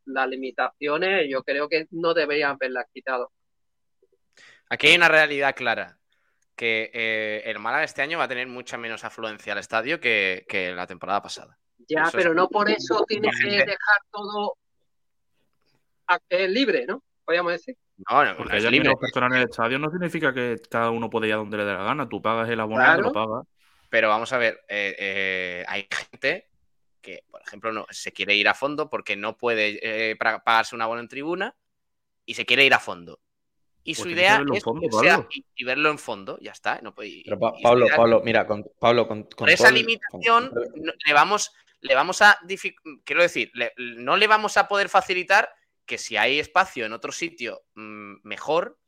las 0.07 0.29
limitaciones 0.29 1.27
yo 1.29 1.43
creo 1.43 1.69
que 1.69 1.87
no 1.91 2.15
deberían 2.15 2.53
haberlas 2.53 2.87
quitado. 2.93 3.33
Aquí 4.69 4.89
hay 4.89 4.97
una 4.97 5.09
realidad 5.09 5.55
clara. 5.55 5.97
Que 6.57 6.91
eh, 6.93 7.43
el 7.47 7.59
Málaga 7.59 7.85
este 7.85 8.03
año 8.03 8.19
va 8.19 8.25
a 8.25 8.29
tener 8.29 8.47
mucha 8.47 8.77
menos 8.77 9.03
afluencia 9.05 9.55
al 9.55 9.59
estadio 9.59 9.99
que 9.99 10.73
la 10.77 10.87
temporada 10.87 11.23
pasada. 11.23 11.59
Ya, 11.89 12.01
Eso 12.03 12.09
es- 12.09 12.15
pero 12.25 12.35
no 12.35 12.49
por 12.49 12.71
eso 12.71 13.05
tienes 13.09 13.37
que 13.39 13.51
dejar 13.51 13.99
todo 14.11 14.57
libre, 16.49 16.87
¿no? 16.87 17.03
Podríamos 17.25 17.53
decir. 17.53 17.77
No, 18.11 18.25
no, 18.25 18.37
Porque 18.37 18.57
haya 18.57 18.71
libre. 18.71 18.89
menos 18.89 19.01
personas 19.01 19.31
en 19.33 19.43
el 19.43 19.49
estadio 19.49 19.79
no 19.79 19.91
significa 19.91 20.33
que 20.33 20.57
cada 20.71 20.91
uno 20.91 21.11
puede 21.11 21.29
ir 21.29 21.35
a 21.35 21.37
donde 21.37 21.57
le 21.59 21.65
dé 21.65 21.73
la 21.73 21.85
gana. 21.85 22.09
Tú 22.09 22.21
pagas 22.23 22.49
el 22.49 22.59
abono 22.61 22.77
Claro. 22.83 23.03
lo 23.03 23.13
pagas. 23.13 23.47
Pero 23.91 24.09
vamos 24.09 24.33
a 24.33 24.39
ver, 24.39 24.61
eh, 24.69 24.95
eh, 24.99 25.65
hay 25.69 25.87
gente 26.11 26.49
que, 27.01 27.25
por 27.31 27.41
ejemplo, 27.43 27.73
no, 27.73 27.87
se 27.91 28.13
quiere 28.13 28.35
ir 28.35 28.49
a 28.49 28.55
fondo 28.55 28.89
porque 28.89 29.17
no 29.17 29.37
puede 29.37 29.79
eh, 29.83 30.17
pagarse 30.17 30.75
una 30.75 30.87
bono 30.87 31.01
en 31.01 31.09
tribuna 31.09 31.55
y 32.25 32.35
se 32.35 32.47
quiere 32.47 32.65
ir 32.65 32.75
a 32.75 32.79
fondo. 32.81 33.21
Y 33.83 33.93
Pues 33.95 33.99
su 33.99 34.05
que 34.05 34.11
idea 34.13 34.39
verlo 34.39 34.53
en 34.53 34.57
es 34.59 34.65
fondo, 34.65 34.87
irse 34.87 35.09
a- 35.11 35.15
Pablo. 35.17 35.29
y, 35.33 35.45
y 35.57 35.65
verlo 35.65 35.91
en 35.91 35.99
fondo, 35.99 36.39
ya 36.41 36.53
está. 36.53 36.81
No 36.83 36.95
puede, 36.95 37.23
Pero 37.25 37.39
Pa- 37.39 37.53
y 37.55 37.57
su 37.59 37.63
Pablo, 37.63 37.87
Pablo, 37.97 38.23
mira, 38.25 38.47
con, 38.47 38.65
Pablo, 38.79 39.09
con, 39.09 39.23
con, 39.23 39.29
por 39.31 39.39
con 39.39 39.49
esa 39.49 39.69
el- 39.69 39.75
limitación 39.77 40.53
le 41.07 41.13
vamos, 41.13 41.53
le 41.81 41.95
vamos 41.95 42.23
a 42.23 42.39
quiero 43.05 43.23
decir, 43.23 43.51
le- 43.55 43.73
no 43.77 44.17
le 44.17 44.27
vamos 44.27 44.57
a 44.57 44.69
poder 44.69 44.89
facilitar 44.89 45.51
que 45.87 45.99
si 45.99 46.17
hay 46.17 46.39
espacio 46.39 46.87
en 46.87 46.93
otro 46.93 47.11
sitio 47.13 47.63
mm, 47.75 48.17
mejor, 48.23 48.79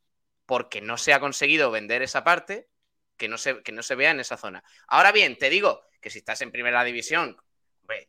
porque 0.47 0.81
no 0.81 0.97
se 0.99 1.13
ha 1.15 1.21
conseguido 1.21 1.71
vender 1.71 2.03
esa 2.03 2.23
parte, 2.25 2.69
que 3.17 3.29
no 3.29 3.39
se, 3.39 3.63
que 3.63 3.73
no 3.73 3.83
se 3.83 3.95
vea 3.95 4.11
en 4.11 4.21
esa 4.21 4.37
zona. 4.37 4.63
Ahora 4.89 5.13
bien, 5.13 5.37
te 5.39 5.51
digo 5.51 5.83
que 6.01 6.11
si 6.11 6.19
estás 6.19 6.41
en 6.43 6.51
primera 6.51 6.83
división, 6.85 7.37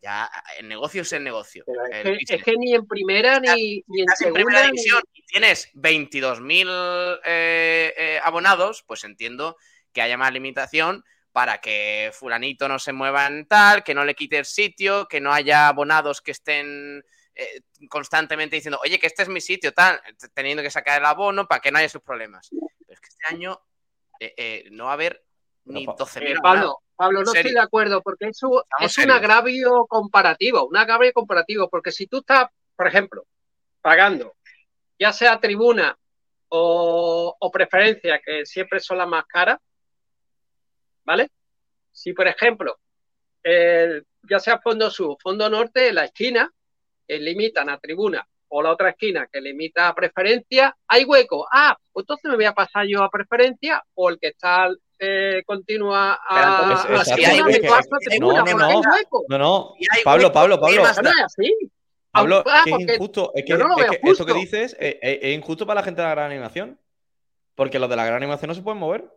ya 0.02 0.30
el 0.60 0.68
negocio 0.70 1.02
es 1.02 1.12
el 1.14 1.24
negocio. 1.24 1.66
Es, 1.92 1.98
el 1.98 2.04
que, 2.04 2.10
business. 2.12 2.40
es 2.40 2.44
que 2.44 2.56
ni 2.58 2.74
en 2.74 2.88
primera 2.88 3.40
ni, 3.40 3.84
ni 3.88 4.02
en 4.02 4.10
Estás 4.10 4.22
en 4.28 4.34
primera 4.34 4.60
segunda. 4.60 4.72
ni- 4.72 4.78
división 4.78 5.04
y 5.14 5.24
tienes 5.26 5.70
22.000 5.74 7.20
eh, 7.26 7.94
eh, 7.98 8.20
abonados, 8.24 8.84
pues 8.88 9.04
entiendo 9.04 9.58
que 9.92 10.02
haya 10.02 10.18
más 10.18 10.32
limitación 10.32 11.04
para 11.34 11.60
que 11.60 12.12
fulanito 12.14 12.68
no 12.70 12.80
se 12.80 12.94
mueva 12.94 13.26
en 13.28 13.46
tal, 13.48 13.84
que 13.84 13.94
no 13.94 14.06
le 14.06 14.16
quite 14.16 14.38
el 14.38 14.46
sitio, 14.46 15.08
que 15.08 15.20
no 15.20 15.34
haya 15.34 15.68
abonados 15.68 16.22
que 16.22 16.32
estén 16.32 17.04
eh, 17.36 17.62
constantemente 17.90 18.56
diciendo, 18.56 18.80
oye, 18.84 19.00
que 19.00 19.08
este 19.08 19.24
es 19.24 19.30
mi 19.30 19.42
sitio, 19.42 19.74
tal, 19.74 20.00
teniendo 20.34 20.62
que 20.64 20.70
sacar 20.70 21.00
el 21.02 21.06
abono 21.06 21.48
para 21.48 21.60
que 21.60 21.72
no 21.72 21.80
haya 21.80 21.90
sus 21.90 22.04
problemas. 22.04 22.50
Pero 22.52 22.64
es 22.94 23.00
que 23.02 23.08
este 23.10 23.26
año 23.34 23.60
eh, 24.20 24.34
eh, 24.38 24.64
no 24.72 24.86
va 24.86 24.92
a 24.92 24.94
haber 24.94 25.24
ni 25.66 25.86
Pero, 25.88 25.98
Pa- 25.98 26.06
12.000 26.06 26.22
Eh, 26.28 26.36
abonados. 26.38 26.44
Pablo, 26.44 26.80
Pablo, 26.96 27.24
no 27.24 27.34
estoy 27.34 27.52
de 27.52 27.60
acuerdo, 27.60 28.02
porque 28.04 28.28
eso 28.28 28.64
Estamos 28.64 28.92
es 28.92 28.98
un 29.00 29.04
serios. 29.06 29.18
agravio 29.18 29.88
comparativo, 29.88 30.68
un 30.68 30.78
agravio 30.78 31.12
comparativo, 31.14 31.68
porque 31.68 31.92
si 31.92 32.06
tú 32.06 32.20
estás, 32.20 32.46
por 32.76 32.86
ejemplo, 32.88 33.26
pagando, 33.82 34.36
ya 35.00 35.12
sea 35.12 35.40
tribuna 35.40 35.98
o, 36.50 37.36
o 37.40 37.52
preferencia, 37.52 38.22
que 38.24 38.46
siempre 38.46 38.80
son 38.80 39.00
las 39.00 39.08
más 39.08 39.26
caras, 39.26 39.58
¿vale? 41.06 41.30
Si, 41.92 42.14
por 42.14 42.28
ejemplo, 42.28 42.80
el- 43.44 44.06
ya 44.30 44.40
sea 44.40 44.60
fondo 44.60 44.90
sur, 44.90 45.18
fondo 45.22 45.50
norte, 45.50 45.90
en 45.90 45.96
la 45.96 46.06
esquina, 46.06 46.52
que 47.08 47.18
limitan 47.20 47.70
a 47.70 47.78
tribuna, 47.78 48.26
o 48.48 48.62
la 48.62 48.72
otra 48.72 48.92
esquina 48.92 49.28
que 49.32 49.42
limita 49.42 49.88
a 49.90 49.96
preferencia, 49.96 50.76
hay 50.88 51.04
hueco. 51.06 51.48
Ah, 51.52 51.76
pues 51.92 52.04
entonces 52.04 52.30
me 52.30 52.36
voy 52.36 52.46
a 52.46 52.54
pasar 52.54 52.86
yo 52.88 53.04
a 53.04 53.10
preferencia, 53.10 53.84
o 53.96 54.10
el 54.10 54.20
que 54.20 54.28
está 54.30 54.70
eh, 55.00 55.44
continúa 55.46 56.18
Pero 56.34 56.46
a, 56.48 56.58
tribuna, 58.00 58.44
no, 58.44 58.58
no, 58.58 58.82
no. 58.82 58.92
hueco. 58.92 59.26
No, 59.28 59.38
no, 59.38 59.74
Pablo, 60.04 60.32
Pablo, 60.32 60.56
¿qué 60.58 60.62
Pablo, 60.62 60.84
así. 61.26 61.72
Pablo, 62.12 62.44
Ah, 62.48 62.62
que 62.64 62.72
es 62.72 62.80
injusto. 62.96 63.32
Es 63.36 63.44
que, 63.44 63.54
no 63.58 63.78
es 63.80 63.90
que 63.90 63.96
esto 63.96 64.26
que 64.26 64.32
justo. 64.34 64.34
dices 64.36 64.78
es, 64.80 64.98
es- 65.02 65.20
es 65.24 65.34
injusto 65.36 65.66
para 65.66 65.82
la 65.82 65.86
gente 65.86 66.02
de 66.02 66.08
la 66.08 66.14
gran 66.16 66.32
animación. 66.32 66.80
Porque 67.56 67.80
los 67.80 67.90
de 67.90 67.96
la 67.96 68.06
gran 68.06 68.18
animación 68.18 68.48
no 68.50 68.56
se 68.56 68.62
pueden 68.62 68.80
mover 68.80 69.12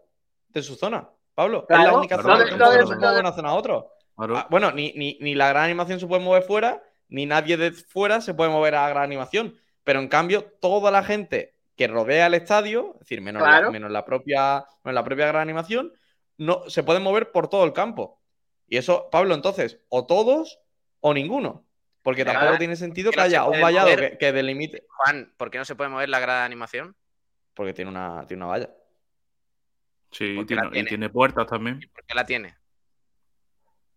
de 0.48 0.62
su 0.62 0.74
zona. 0.74 1.08
Pablo, 1.36 1.66
es 1.68 1.76
la 1.76 1.82
Claro, 1.84 1.98
única 1.98 2.16
lo 2.16 2.22
zona 2.22 2.38
de- 2.38 2.44
que 2.46 2.50
se 2.50 2.56
puede 2.56 2.84
mover 2.98 3.20
una 3.20 3.32
zona 3.32 3.48
a 3.50 3.54
otra. 3.54 3.84
Claro. 4.16 4.36
Ah, 4.38 4.46
bueno, 4.50 4.72
ni, 4.72 4.92
ni, 4.96 5.18
ni 5.20 5.34
la 5.36 5.48
gran 5.50 5.64
animación 5.64 6.00
se 6.00 6.06
puede 6.08 6.22
mover 6.22 6.42
fuera, 6.42 6.82
ni 7.08 7.26
nadie 7.26 7.56
de 7.56 7.70
fuera 7.70 8.20
se 8.20 8.34
puede 8.34 8.50
mover 8.50 8.74
a 8.74 8.82
la 8.82 8.88
gran 8.88 9.04
animación. 9.04 9.54
Pero 9.84 10.00
en 10.00 10.08
cambio, 10.08 10.42
toda 10.60 10.90
la 10.90 11.04
gente 11.04 11.54
que 11.76 11.86
rodea 11.86 12.26
el 12.26 12.34
estadio, 12.34 12.92
es 12.94 13.00
decir, 13.00 13.20
menos, 13.20 13.42
Claro. 13.44 13.66
la, 13.66 13.70
menos 13.70 13.90
la 13.92 14.04
propia, 14.04 14.64
menos 14.82 14.94
la 14.94 15.04
propia 15.04 15.26
gran 15.28 15.42
animación, 15.42 15.92
no, 16.38 16.62
se 16.68 16.82
pueden 16.82 17.02
mover 17.04 17.30
por 17.30 17.48
todo 17.48 17.64
el 17.64 17.72
campo. 17.72 18.20
Y 18.66 18.78
eso, 18.78 19.08
Pablo, 19.12 19.34
entonces, 19.34 19.78
o 19.90 20.06
todos 20.06 20.58
o 21.00 21.14
ninguno. 21.14 21.66
Porque 22.02 22.24
Claro. 22.24 22.38
tampoco 22.40 22.58
tiene 22.58 22.76
sentido 22.76 23.10
Que 23.10 23.16
no 23.18 23.22
haya 23.24 23.44
un 23.44 23.50
puede 23.50 23.62
vallado 23.62 23.88
que 24.18 24.32
delimite. 24.32 24.86
Juan, 24.88 25.34
¿por 25.36 25.50
qué 25.50 25.58
no 25.58 25.64
se 25.66 25.74
puede 25.74 25.90
mover 25.90 26.08
la 26.08 26.18
grada 26.20 26.40
de 26.40 26.46
animación? 26.46 26.96
Porque 27.52 27.74
tiene 27.74 27.90
una, 27.90 28.24
tiene 28.26 28.42
una 28.44 28.50
valla. 28.52 28.70
Sí, 30.16 30.34
la 30.34 30.46
tiene, 30.46 30.66
y 30.68 30.70
tiene. 30.70 30.88
tiene 30.88 31.08
puertas 31.10 31.46
también. 31.46 31.80
¿Por 31.92 32.04
qué 32.04 32.14
la 32.14 32.24
tiene? 32.24 32.56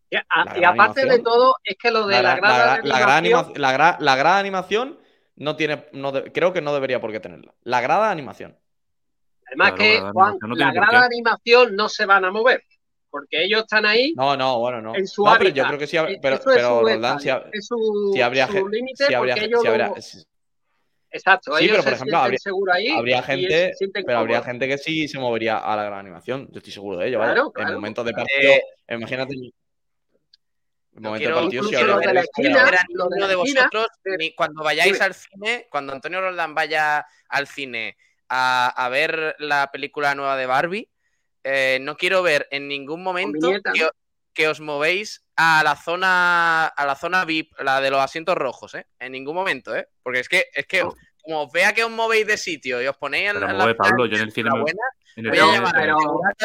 Y, 0.09 0.15
a- 0.15 0.25
La 0.45 0.57
y 0.57 0.59
gran 0.59 0.73
aparte 0.73 1.05
de 1.05 1.19
todo, 1.19 1.55
es 1.63 1.77
que 1.77 1.91
lo 1.91 2.07
de 2.07 2.15
la, 2.15 2.21
La, 2.23 2.35
grada 2.35 2.65
la- 2.77 2.81
de 2.81 2.87
la 2.89 2.99
gran 2.99 3.17
animación- 3.25 3.45
anima- 3.55 3.59
la 3.59 3.77
gra- 3.77 3.97
la 3.99 4.15
gran 4.15 4.37
animación 4.37 4.99
no 5.35 5.55
tiene. 5.55 5.85
No 5.93 6.11
de- 6.11 6.31
creo 6.31 6.51
que 6.51 6.61
no 6.61 6.73
debería 6.73 6.99
por 6.99 7.11
qué 7.11 7.19
tenerla. 7.19 7.53
La 7.63 7.79
grada 7.81 8.07
de 8.07 8.11
animación. 8.13 8.57
Además 9.47 9.71
Claro, 9.73 9.77
que, 9.77 9.93
la 9.93 9.93
grada 9.99 10.07
de 10.07 10.11
Juan, 10.13 10.27
animación 10.29 10.49
no 10.49 10.55
la 10.55 10.65
tiene 10.71 10.73
grada 10.87 10.99
de 10.99 11.05
animación 11.05 11.75
no 11.75 11.89
se 11.89 12.05
van 12.05 12.25
a 12.25 12.31
mover, 12.31 12.63
porque 13.09 13.43
ellos 13.43 13.61
están 13.61 13.85
ahí 13.85 14.13
No, 14.15 14.35
no, 14.35 14.59
bueno, 14.59 14.81
no. 14.81 14.95
en 14.95 15.07
su 15.07 15.23
no, 15.23 15.35
pero 15.37 15.49
yo 15.51 15.65
creo 15.67 15.79
que 15.79 15.87
sí. 15.87 15.97
Eh, 15.97 16.19
Pero, 16.21 16.35
es 16.35 16.41
pero 16.43 16.79
su 16.79 16.85
Roldán, 16.85 17.19
sí, 17.19 17.29
estadio, 17.29 17.47
hab- 17.47 17.49
es 17.53 17.65
su, 17.67 18.11
sí 18.13 18.21
habría, 18.21 18.47
su 18.47 18.53
gen- 18.53 18.67
límite 18.71 19.05
sí 19.05 19.13
habría, 19.13 19.35
porque 19.35 19.49
Exacto, 21.11 21.57
Sí, 21.57 21.65
ellos 21.65 21.77
pero, 21.77 21.83
por 21.83 21.89
se 21.91 21.95
ejemplo, 21.95 22.17
habría- 22.17 22.37
ahí 22.73 23.23
gente, 23.23 23.73
se 23.73 23.87
pero 24.05 24.19
habría 24.19 24.41
gente 24.43 24.67
que 24.67 24.77
sí 24.77 25.07
se 25.07 25.17
movería 25.17 25.57
a 25.57 25.75
la 25.75 25.83
gran 25.83 25.99
animación. 25.99 26.47
Yo 26.51 26.59
estoy 26.59 26.71
seguro 26.73 26.97
de 26.99 27.07
ello. 27.07 27.17
Claro, 27.19 27.45
En 27.47 27.51
claro. 27.51 27.73
momentos 27.75 28.05
de 28.05 28.11
partido, 28.13 28.51
Eh, 28.51 28.95
imagínate. 28.95 29.33
En 29.33 29.51
No 31.03 31.09
momentos 31.09 31.19
de 31.19 31.19
quiero 31.19 31.35
partido 31.35 31.99
de 31.99 32.13
la 32.13 32.21
esquina, 32.21 32.49
lo 32.49 32.69
de 32.69 32.77
ninguno 32.89 33.15
la 33.17 33.27
de 33.27 33.35
vosotros, 33.35 33.87
de- 34.03 34.17
ni 34.17 34.35
cuando 34.35 34.63
vayáis 34.63 34.99
al 35.01 35.13
cine, 35.13 35.67
cuando 35.71 35.93
Antonio 35.93 36.21
Roldán 36.21 36.53
vaya 36.55 37.05
al 37.29 37.47
cine 37.47 37.95
a, 38.27 38.67
a 38.67 38.89
ver 38.89 39.35
la 39.39 39.69
película 39.71 40.13
nueva 40.15 40.35
de 40.37 40.45
Barbie, 40.45 40.89
eh, 41.43 41.79
no 41.81 41.95
quiero 41.95 42.21
ver 42.21 42.47
en 42.51 42.67
ningún 42.67 43.01
momento 43.01 43.51
que, 43.73 43.79
¿no? 43.81 43.89
que 44.33 44.47
os 44.47 44.59
movéis 44.59 45.23
a 45.41 45.63
la 45.63 45.75
zona 45.77 46.65
a 46.67 46.85
la 46.85 46.95
zona 46.95 47.23
VIP, 47.23 47.53
la 47.61 47.79
de 47.79 47.89
los 47.89 48.01
asientos 48.01 48.35
rojos, 48.35 48.73
¿eh? 48.75 48.87
En 48.99 49.13
ningún 49.13 49.35
momento, 49.35 49.73
¿eh? 49.73 49.87
Porque 50.03 50.19
es 50.19 50.27
que 50.27 50.45
es 50.53 50.67
que 50.67 50.83
No. 50.83 50.93
como 51.23 51.43
os 51.43 51.51
vea 51.53 51.71
que 51.73 51.83
os 51.85 51.89
movéis 51.91 52.27
de 52.27 52.35
sitio 52.37 52.81
y 52.81 52.87
os 52.87 52.97
ponéis 52.97 53.29
en, 53.29 53.33
Pero 53.35 53.49
en 53.49 53.55
mueve, 53.55 53.71
la 53.71 53.77
Pablo, 53.77 54.05
yo 54.05 54.17
en 54.17 54.23
el 54.23 54.31
cine 54.33 54.49
la 54.49 54.55
me- 54.55 54.61
buena, 54.63 54.81
En 55.15 55.25
el 55.25 55.31
voy 55.31 55.39
a 55.39 55.45
llamar 55.53 55.73
pero- 55.73 55.97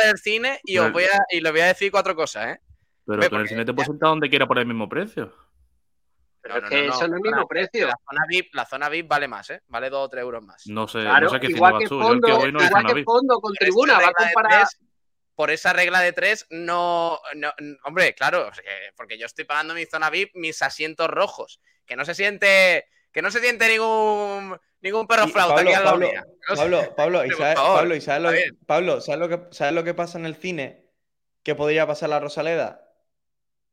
del 0.06 0.18
cine 0.18 0.60
y 0.62 0.78
os 0.78 0.92
voy 0.92 1.04
a 1.04 1.18
y 1.30 1.40
les 1.40 1.50
voy 1.52 1.60
a 1.62 1.66
decir 1.66 1.90
cuatro 1.90 2.14
cosas, 2.14 2.54
¿eh? 2.56 2.60
Pero 3.04 3.28
tú 3.28 3.34
en 3.34 3.40
el 3.42 3.48
cine 3.48 3.64
te 3.64 3.74
puedes 3.74 3.88
sentar 3.88 4.10
donde 4.10 4.30
quiera 4.30 4.46
por 4.46 4.58
el 4.60 4.66
mismo 4.66 4.88
precio. 4.88 5.34
Pero 6.40 6.58
es 6.58 6.64
que 6.70 6.86
eso 6.86 7.08
no 7.08 7.16
es 7.16 7.22
el 7.24 7.30
mismo 7.32 7.48
precio. 7.48 7.86
La 7.88 7.96
zona 8.08 8.20
VIP, 8.28 8.54
la 8.54 8.64
zona 8.66 8.88
VIP 8.90 9.08
vale 9.08 9.26
más, 9.28 9.50
¿eh? 9.50 9.62
Vale 9.66 9.90
dos 9.90 10.04
o 10.06 10.08
tres 10.10 10.22
euros 10.22 10.42
más. 10.44 10.62
No 10.66 10.86
sé, 10.86 11.00
Claro, 11.00 11.24
no 11.26 11.30
sé 11.30 11.40
qué 11.40 11.46
cine 11.48 11.56
igual 11.56 11.72
vas 11.72 11.82
que 11.82 11.88
tú. 11.88 11.94
Yo 11.94 12.00
el 12.02 12.06
fondo, 12.08 12.26
que 12.28 12.32
voy 12.34 12.52
no 12.52 12.60
hay 12.60 12.66
igual 12.66 12.82
zona 12.82 12.88
que 12.88 12.94
VIP. 12.94 13.04
fondo 13.06 13.40
con 13.40 13.54
tribuna, 13.54 13.92
va 13.98 14.06
a 14.08 14.12
comparar. 14.12 14.66
Por 15.34 15.50
esa 15.50 15.72
regla 15.72 16.00
de 16.00 16.12
tres, 16.12 16.46
no, 16.50 17.20
no- 17.34 17.52
Hombre, 17.84 18.14
claro, 18.14 18.50
porque 18.96 19.18
yo 19.18 19.26
estoy 19.26 19.44
pagando 19.44 19.74
mi 19.74 19.86
zona 19.86 20.10
VIP, 20.10 20.34
mis 20.34 20.62
asientos 20.62 21.08
rojos. 21.08 21.60
Que 21.86 21.96
no 21.96 22.04
se 22.04 22.14
siente. 22.14 22.86
Que 23.12 23.22
no 23.22 23.30
se 23.30 23.40
siente 23.40 23.68
ningún. 23.68 24.58
Ningún 24.80 25.06
perro 25.06 25.26
flauta 25.28 25.54
Pablo, 25.54 25.70
aquí 25.70 25.78
al 25.78 25.84
lado 25.84 25.98
Pablo. 25.98 26.12
No. 26.12 26.56
Pablo, 26.56 26.94
Pablo, 26.94 27.24
¿y 27.24 27.30
sabes, 27.30 27.54
Pablo, 27.54 27.94
¿y 27.96 28.00
sabes 28.02 28.22
lo, 28.22 28.30
que-. 28.32 28.50
Pablo, 28.66 29.00
¿sabes 29.00 29.18
lo, 29.18 29.28
que, 29.30 29.54
¿sabes 29.54 29.72
lo 29.72 29.82
que 29.82 29.94
pasa 29.94 30.18
en 30.18 30.26
el 30.26 30.36
cine? 30.36 30.90
Que 31.42 31.54
podría 31.54 31.86
pasar 31.86 32.08
en 32.08 32.10
la 32.10 32.20
Rosaleda. 32.20 32.86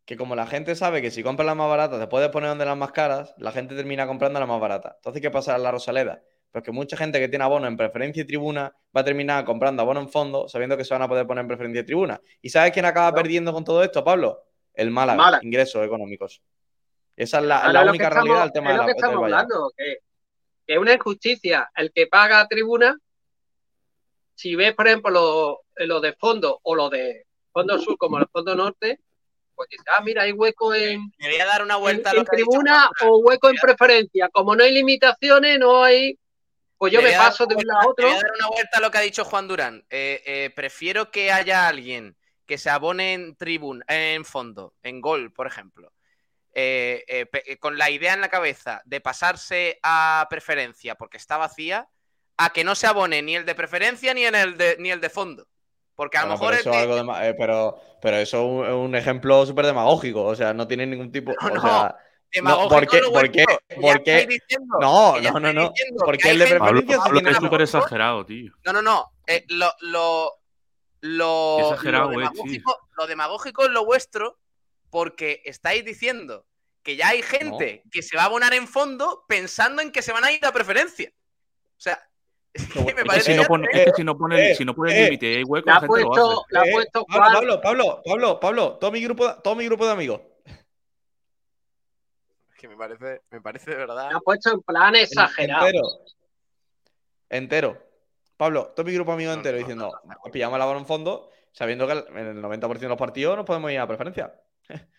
Que 0.05 0.15
como 0.15 0.35
la 0.35 0.47
gente 0.47 0.73
sabe 0.75 1.01
que 1.01 1.11
si 1.11 1.21
compra 1.21 1.45
las 1.45 1.57
más 1.57 1.69
baratas 1.69 1.99
te 1.99 2.07
puedes 2.07 2.29
poner 2.29 2.49
donde 2.49 2.65
las 2.65 2.77
más 2.77 2.93
caras, 2.93 3.33
la 3.37 3.51
gente 3.51 3.75
termina 3.75 4.07
comprando 4.07 4.39
las 4.39 4.47
más 4.47 4.61
baratas. 4.61 4.93
Entonces, 4.95 5.21
¿qué 5.21 5.29
pasa 5.29 5.55
en 5.55 5.63
la 5.63 5.71
Rosaleda? 5.71 6.23
Pues 6.51 6.63
que 6.65 6.71
mucha 6.71 6.97
gente 6.97 7.17
que 7.19 7.29
tiene 7.29 7.45
abono 7.45 7.65
en 7.67 7.77
preferencia 7.77 8.23
y 8.23 8.25
tribuna 8.25 8.75
va 8.95 9.01
a 9.01 9.03
terminar 9.05 9.45
comprando 9.45 9.81
abono 9.83 10.01
en 10.01 10.09
fondo 10.09 10.49
sabiendo 10.49 10.75
que 10.75 10.83
se 10.83 10.93
van 10.93 11.01
a 11.01 11.07
poder 11.07 11.25
poner 11.25 11.43
en 11.43 11.47
preferencia 11.47 11.81
y 11.81 11.85
tribuna. 11.85 12.19
¿Y 12.41 12.49
sabes 12.49 12.71
quién 12.73 12.83
acaba 12.85 13.09
Claro. 13.11 13.23
perdiendo 13.23 13.53
con 13.53 13.63
todo 13.63 13.81
esto, 13.83 14.03
Pablo? 14.03 14.43
El 14.73 14.91
Málaga, 14.91 15.17
Málaga. 15.17 15.43
ingresos 15.45 15.85
económicos. 15.85 16.41
Esa 17.15 17.39
es 17.39 17.45
la, 17.45 17.57
Ahora 17.59 17.73
la 17.73 17.79
es 17.79 17.85
lo 17.85 17.91
única 17.91 18.03
que 18.05 18.07
estamos- 18.09 18.25
realidad 18.27 18.43
del 18.43 18.53
tema 18.53 18.67
es 18.69 18.73
de 18.73 18.77
lo 18.77 18.81
la, 18.81 18.85
que 18.87 18.91
estamos 18.97 19.23
hablando, 19.23 19.71
que, 19.77 19.97
que 20.67 20.73
es 20.73 20.79
una 20.79 20.93
injusticia. 20.93 21.71
El 21.75 21.91
que 21.93 22.07
paga 22.07 22.47
tribuna, 22.47 22.97
si 24.35 24.55
ves, 24.55 24.73
por 24.73 24.87
ejemplo, 24.87 25.09
los 25.11 25.57
lo 25.87 25.99
de 26.01 26.13
fondo 26.13 26.59
o 26.63 26.75
lo 26.75 26.89
de 26.89 27.25
fondo 27.53 27.77
sur 27.79 27.97
como 27.97 28.17
el 28.17 28.27
fondo 28.27 28.55
norte, 28.55 28.99
pues 29.55 29.69
dices, 29.69 29.85
ah, 29.97 30.01
mira, 30.03 30.23
hay 30.23 30.31
hueco 30.31 30.73
en, 30.73 31.01
Me 31.19 31.29
voy 31.29 31.39
a 31.39 31.45
dar 31.45 31.63
una 31.63 31.75
en, 31.75 31.81
vuelta 31.81 32.09
a 32.09 32.13
en 32.13 32.19
lo 32.19 32.25
que 32.25 32.35
ha 32.35 32.37
dicho 32.37 32.49
tribuna 32.49 32.89
Juan. 32.99 33.09
o 33.11 33.17
hueco 33.19 33.49
en 33.49 33.55
preferencia. 33.55 34.29
Como 34.29 34.55
no 34.55 34.63
hay 34.63 34.73
limitaciones, 34.73 35.59
no 35.59 35.83
hay. 35.83 36.17
Pues 36.81 36.93
yo 36.93 36.99
me 36.99 37.09
voy 37.09 37.13
a 37.13 37.17
dar 37.19 37.27
paso 37.27 37.45
de 37.45 37.53
una 37.53 37.61
un 37.61 37.67
lado 37.67 37.79
a 37.81 37.91
otro. 37.91 38.07
voy 38.07 38.15
a 38.15 38.21
dar 38.23 38.31
una 38.39 38.47
vuelta 38.47 38.77
a 38.79 38.81
lo 38.81 38.89
que 38.89 38.97
ha 38.97 39.01
dicho 39.01 39.23
Juan 39.23 39.47
Durán. 39.47 39.85
Eh, 39.91 40.23
eh, 40.25 40.49
prefiero 40.55 41.11
que 41.11 41.31
haya 41.31 41.67
alguien 41.67 42.17
que 42.47 42.57
se 42.57 42.71
abone 42.71 43.13
en 43.13 43.35
tribuna, 43.35 43.85
en 43.87 44.25
fondo, 44.25 44.73
en 44.81 44.99
gol, 44.99 45.31
por 45.31 45.45
ejemplo, 45.45 45.93
eh, 46.55 47.03
eh, 47.07 47.57
con 47.59 47.77
la 47.77 47.91
idea 47.91 48.15
en 48.15 48.21
la 48.21 48.29
cabeza 48.29 48.81
de 48.85 48.99
pasarse 48.99 49.77
a 49.83 50.25
preferencia 50.27 50.95
porque 50.95 51.17
está 51.17 51.37
vacía, 51.37 51.87
a 52.37 52.51
que 52.51 52.63
no 52.63 52.73
se 52.73 52.87
abone 52.87 53.21
ni 53.21 53.35
el 53.35 53.45
de 53.45 53.53
preferencia 53.53 54.15
ni 54.15 54.25
en 54.25 54.33
el 54.33 54.57
de, 54.57 54.77
ni 54.79 54.89
el 54.89 55.01
de 55.01 55.11
fondo. 55.11 55.47
Porque 55.93 56.17
a 56.17 56.21
lo 56.25 56.35
Bueno, 56.35 56.39
mejor 56.39 56.57
pero, 56.57 56.61
eso 56.61 56.71
de- 56.71 56.93
es 56.93 56.99
algo 56.99 57.17
eh, 57.21 57.35
pero, 57.37 57.79
pero 58.01 58.17
eso 58.17 58.65
es 58.65 58.73
un, 58.73 58.95
ejemplo 58.95 59.45
súper 59.45 59.67
demagógico. 59.67 60.23
O 60.23 60.35
sea, 60.35 60.51
no 60.55 60.67
tiene 60.67 60.87
ningún 60.87 61.11
tipo. 61.11 61.31
No, 61.39 61.47
o 61.47 61.53
no, 61.53 61.95
demagógico 62.33 62.69
¿por 62.75 62.87
qué- 62.87 62.97
es 62.97 63.03
lo 63.03 63.11
por 63.11 63.31
qué- 63.31 63.45
por 63.75 64.03
diciendo, 64.27 64.77
no, 64.79 65.19
no, 65.19 65.39
no, 65.39 65.53
no. 65.53 65.73
Porque 66.05 66.29
el 66.31 66.39
de 66.39 66.45
Pablo, 66.57 66.65
preferencia 66.81 66.97
Pablo, 66.97 67.19
tiene 67.19 67.31
es 67.31 67.37
súper 67.37 67.61
exagerado, 67.61 68.25
tío. 68.25 68.51
No, 68.65 68.73
no, 68.73 68.81
no. 68.81 69.11
eh, 69.27 69.45
lo, 69.49 69.71
lo, 69.81 70.33
lo, 71.01 71.59
lo 71.59 71.73
es, 71.73 71.81
demagógico, 71.81 72.77
lo 72.97 73.07
demagógico 73.07 73.63
es 73.65 73.71
lo 73.71 73.85
vuestro 73.85 74.39
porque 74.89 75.41
estáis 75.45 75.83
diciendo 75.85 76.45
que 76.83 76.95
ya 76.95 77.09
hay 77.09 77.21
gente 77.21 77.83
que 77.91 78.01
se 78.01 78.17
va 78.17 78.23
a 78.23 78.25
abonar 78.25 78.53
en 78.53 78.67
fondo 78.67 79.23
pensando 79.27 79.81
en 79.81 79.91
que 79.91 80.01
se 80.01 80.11
van 80.11 80.23
a 80.23 80.31
ir 80.31 80.45
a 80.45 80.51
preferencia. 80.51 81.11
O 81.77 81.79
sea, 81.79 82.01
es 82.53 82.67
que 82.67 82.93
me 82.93 83.01
Es 83.01 83.07
parece 83.07 83.31
si 83.31 83.37
no 83.37 83.43
pone, 83.45 83.67
es 83.71 83.85
que 83.85 83.91
si 83.95 84.03
no 84.03 84.17
pone, 84.17 84.51
eh, 84.51 84.55
si 84.55 84.65
no 84.65 84.75
pone 84.75 84.99
eh, 84.99 85.03
límite 85.05 85.31
y 85.31 85.35
hay 85.37 85.43
hueco, 85.43 85.67
la 85.69 85.73
lo 85.73 85.77
hace. 85.79 85.87
puesto, 85.87 86.45
Eh, 86.51 86.71
puesto 86.71 87.05
Pablo. 87.05 87.23
Pablo, 87.33 87.61
Pablo, 87.61 88.01
Pablo, 88.05 88.39
Pablo, 88.39 88.77
todo 88.79 88.91
mi 88.91 89.01
grupo, 89.01 89.33
todo 89.41 89.55
mi 89.55 89.65
grupo 89.65 89.85
de 89.85 89.91
amigos. 89.91 90.21
Que 92.61 92.67
me 92.67 92.77
parece, 92.77 93.21
me 93.31 93.41
parece 93.41 93.71
de 93.71 93.77
verdad. 93.77 94.09
Le 94.11 94.15
ha 94.17 94.19
puesto 94.19 94.51
en 94.51 94.61
plan 94.61 94.95
exagerado. 94.95 95.65
Entero. 95.65 95.87
Entero. 97.29 97.77
Pablo, 98.37 98.71
todo 98.75 98.85
mi 98.85 98.93
grupo 98.93 99.15
No, 99.15 99.19
entero 99.33 99.53
no, 99.57 99.59
diciendo, 99.59 99.91
no, 100.03 100.13
no. 100.25 100.31
pillamos 100.31 100.57
la 100.59 100.65
bola 100.65 100.79
en 100.79 100.85
fondo, 100.85 101.29
sabiendo 101.51 101.85
que 101.87 101.93
en 101.93 102.17
el 102.27 102.41
90% 102.41 102.79
de 102.79 102.87
los 102.87 102.97
partidos 102.97 103.35
nos 103.37 103.45
podemos 103.45 103.71
ir 103.71 103.79
a 103.79 103.87
preferencia. 103.87 104.33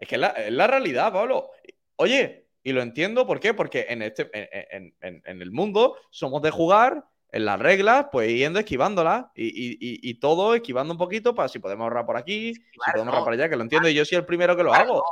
Es 0.00 0.06
que 0.06 0.14
es 0.14 0.20
la, 0.20 0.28
es 0.28 0.52
la 0.52 0.68
realidad, 0.68 1.12
Pablo. 1.12 1.50
Oye, 1.96 2.46
y 2.62 2.70
lo 2.72 2.82
entiendo, 2.82 3.26
¿por 3.26 3.40
qué? 3.40 3.52
Porque 3.52 3.86
en, 3.88 4.02
este, 4.02 4.30
en, 4.32 4.94
en- 5.00 5.42
el 5.42 5.50
mundo 5.50 5.96
somos 6.10 6.40
de 6.40 6.52
jugar 6.52 7.02
en 7.32 7.44
las 7.44 7.58
reglas, 7.58 8.06
pues 8.12 8.28
yendo 8.30 8.60
esquivándolas 8.60 9.26
y, 9.34 9.46
y- 9.48 9.72
y- 9.80 10.08
y 10.10 10.20
todo 10.20 10.54
esquivando 10.54 10.94
un 10.94 10.98
poquito 10.98 11.34
para 11.34 11.48
si 11.48 11.58
podemos 11.58 11.82
ahorrar 11.82 12.06
por 12.06 12.16
aquí, 12.16 12.54
si 12.54 12.62
podemos 12.92 13.06
no. 13.06 13.10
ahorrar 13.10 13.24
por 13.24 13.32
allá, 13.32 13.48
que 13.48 13.56
lo 13.56 13.62
entiendo 13.64 13.88
y 13.88 13.94
yo 13.94 14.04
soy 14.04 14.18
el 14.18 14.24
primero 14.24 14.56
que 14.56 14.62
lo 14.62 14.72
hago. 14.72 14.98
no. 14.98 15.02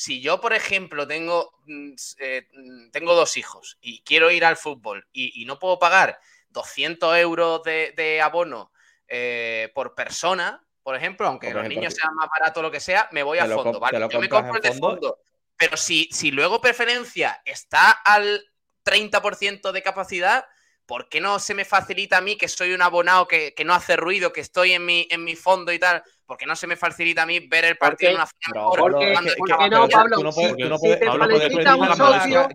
Si 0.00 0.22
yo, 0.22 0.40
por 0.40 0.54
ejemplo, 0.54 1.06
tengo, 1.06 1.52
mm, 1.66 1.92
eh, 2.20 2.48
mm, 2.54 2.90
tengo 2.90 3.14
dos 3.14 3.36
hijos 3.36 3.76
y 3.82 4.02
quiero 4.02 4.30
ir 4.30 4.46
al 4.46 4.56
fútbol 4.56 5.06
y, 5.12 5.42
y 5.42 5.44
no 5.44 5.58
puedo 5.58 5.78
pagar 5.78 6.18
200 6.48 7.18
euros 7.18 7.62
de, 7.64 7.92
de 7.94 8.22
abono 8.22 8.72
eh, 9.08 9.70
por 9.74 9.94
persona, 9.94 10.64
por 10.82 10.96
ejemplo, 10.96 11.26
aunque 11.26 11.52
los 11.52 11.68
niños 11.68 11.92
sean 11.92 12.14
más 12.14 12.30
baratos 12.30 12.60
o 12.60 12.62
lo 12.62 12.70
que 12.70 12.80
sea, 12.80 13.10
me 13.12 13.22
voy 13.22 13.36
Te 13.36 13.44
a 13.44 13.46
lo 13.48 13.62
fondo, 13.62 13.78
¿vale? 13.78 13.98
Yo 14.10 14.20
me 14.20 14.30
compro 14.30 14.56
el 14.56 14.62
de 14.62 14.70
fondo. 14.70 14.88
fondo. 14.88 15.18
Pero 15.58 15.76
si, 15.76 16.08
si 16.10 16.30
luego 16.30 16.62
preferencia 16.62 17.42
está 17.44 17.90
al 17.90 18.42
30% 18.84 19.70
de 19.70 19.82
capacidad, 19.82 20.46
¿por 20.86 21.10
qué 21.10 21.20
no 21.20 21.38
se 21.38 21.52
me 21.52 21.66
facilita 21.66 22.16
a 22.16 22.20
mí, 22.22 22.38
que 22.38 22.48
soy 22.48 22.72
un 22.72 22.80
abonado 22.80 23.28
que, 23.28 23.52
que 23.52 23.66
no 23.66 23.74
hace 23.74 23.96
ruido, 23.96 24.32
que 24.32 24.40
estoy 24.40 24.72
en 24.72 24.86
mi, 24.86 25.06
en 25.10 25.24
mi 25.24 25.36
fondo 25.36 25.74
y 25.74 25.78
tal? 25.78 26.02
¿Por 26.30 26.36
qué 26.38 26.46
no 26.46 26.54
se 26.54 26.68
me 26.68 26.76
facilita 26.76 27.22
a 27.22 27.26
mí 27.26 27.40
ver 27.40 27.64
el 27.64 27.76
partido 27.76 28.10
en 28.12 28.16
una 28.18 28.26
final 28.26 28.64
porque- 28.78 29.12
es 29.14 29.18
que- 29.20 29.34
porque 29.36 29.68
no? 29.68 29.88
Pablo, 29.88 30.16
tú 30.16 30.22
no 30.22 30.30
puedes, 30.32 30.50
si- 30.52 30.62
tú 30.62 30.68
no 30.68 30.78
si 30.78 30.88
te 30.90 31.06
Pablo, 31.06 31.26
mala- 31.26 32.20
socio, 32.20 32.48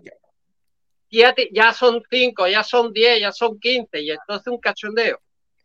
ya, 1.10 1.34
te- 1.34 1.50
ya 1.52 1.74
son 1.74 2.02
5, 2.10 2.48
ya 2.48 2.64
son 2.64 2.90
10, 2.94 3.20
ya 3.20 3.32
son 3.32 3.60
15 3.60 4.00
y 4.00 4.10
entonces 4.12 4.46
un 4.46 4.58
cachondeo. 4.60 5.18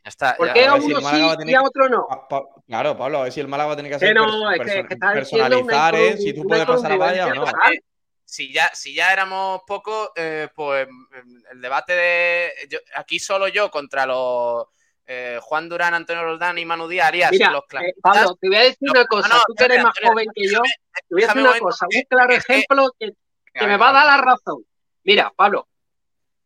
Ya 0.03 0.09
está, 0.09 0.35
¿Por 0.35 0.47
ya. 0.47 0.53
qué 0.53 0.65
a 0.65 0.73
a 0.73 0.81
si 0.81 0.87
uno 0.87 0.97
a 0.97 1.01
sí 1.31 1.37
tener 1.37 1.53
y 1.53 1.55
a 1.55 1.59
que- 1.61 1.67
otro 1.67 1.87
no? 1.87 2.05
Pa- 2.09 2.27
pa- 2.27 2.45
claro, 2.67 2.97
Pablo, 2.97 3.19
a 3.19 3.23
ver 3.23 3.31
si 3.31 3.39
el 3.39 3.47
Málaga 3.47 3.67
va 3.67 3.73
a 3.73 3.77
tener 3.77 3.91
que 3.93 3.97
Que 3.99 4.05
hacer 4.07 4.15
no, 4.15 4.25
perso- 4.25 4.51
es 4.51 4.59
que, 4.73 4.87
que 4.89 4.95
personalizar, 4.97 5.93
una 5.93 6.03
¿eh? 6.03 6.17
Si 6.17 6.33
tú 6.33 6.43
puedes 6.43 6.65
pasar 6.65 6.91
la 6.91 6.97
valla 6.97 7.27
o 7.27 7.33
no. 7.33 7.45
total. 7.45 7.79
si 8.25 8.51
ya, 8.53 8.69
si 8.73 8.93
ya 8.93 9.11
éramos 9.13 9.61
pocos, 9.65 10.09
eh, 10.17 10.49
pues 10.53 10.85
mm, 10.89 11.37
el 11.53 11.61
debate 11.61 11.93
de. 11.93 12.51
yo- 12.69 12.79
aquí 12.95 13.19
solo 13.19 13.47
yo 13.47 13.69
contra 13.71 14.05
los 14.05 14.67
eh, 15.07 15.39
Juan 15.41 15.67
Durán, 15.67 15.93
Antonio 15.93 16.23
Roldán 16.23 16.57
y 16.57 16.65
Manu 16.65 16.87
Díaz 16.87 17.11
los 17.13 17.63
eh. 17.81 17.93
Pablo, 18.01 18.37
te 18.39 18.47
voy 18.47 18.57
a 18.57 18.63
decir 18.63 18.89
una 18.89 19.05
cosa, 19.05 19.27
no, 19.27 19.43
tú 19.47 19.53
que 19.55 19.65
eres 19.65 19.83
más 19.83 19.93
Antonio, 19.97 20.11
joven 20.11 20.27
que 20.33 20.47
yo, 20.47 20.61
te 20.61 21.15
voy 21.15 21.23
a 21.23 21.27
decir 21.27 21.41
un 21.41 21.47
una 21.47 21.59
cosa, 21.59 21.85
un 21.93 22.01
claro 22.03 22.33
ejemplo 22.33 22.91
que, 22.97 23.13
me 23.65 23.77
va 23.77 23.89
a 23.89 23.93
dar 23.93 24.05
la 24.05 24.17
razón. 24.23 24.63
Mira, 25.03 25.33
Pablo, 25.35 25.67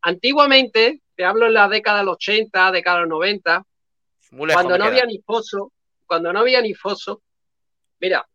antiguamente, 0.02 1.00
te 1.14 1.24
hablo 1.24 1.46
en 1.46 1.54
la 1.54 1.68
década 1.68 1.98
del 1.98 2.08
80, 2.08 2.72
década 2.72 3.00
del 3.00 3.08
90, 3.08 3.64
Muy 4.32 4.48
lejos 4.48 4.62
cuando 4.62 4.74
me 4.74 4.78
no 4.78 4.84
había 4.86 5.04
ni 5.04 5.18
foso, 5.20 5.72
cuando 6.04 6.32
no 6.32 6.40
había 6.40 6.60
ni 6.60 6.74
foso, 6.74 7.22
mira, 8.00 8.26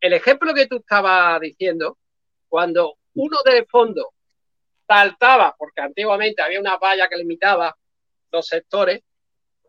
el 0.00 0.12
ejemplo 0.12 0.52
que 0.52 0.66
tú 0.66 0.76
estabas 0.76 1.40
diciendo, 1.40 1.96
cuando 2.48 2.98
uno 3.14 3.38
de 3.44 3.64
fondo 3.64 4.12
saltaba, 4.86 5.54
porque 5.58 5.80
antiguamente 5.80 6.42
había 6.42 6.60
una 6.60 6.76
valla 6.76 7.08
que 7.08 7.16
limitaba 7.16 7.74
los 8.30 8.46
sectores, 8.46 9.02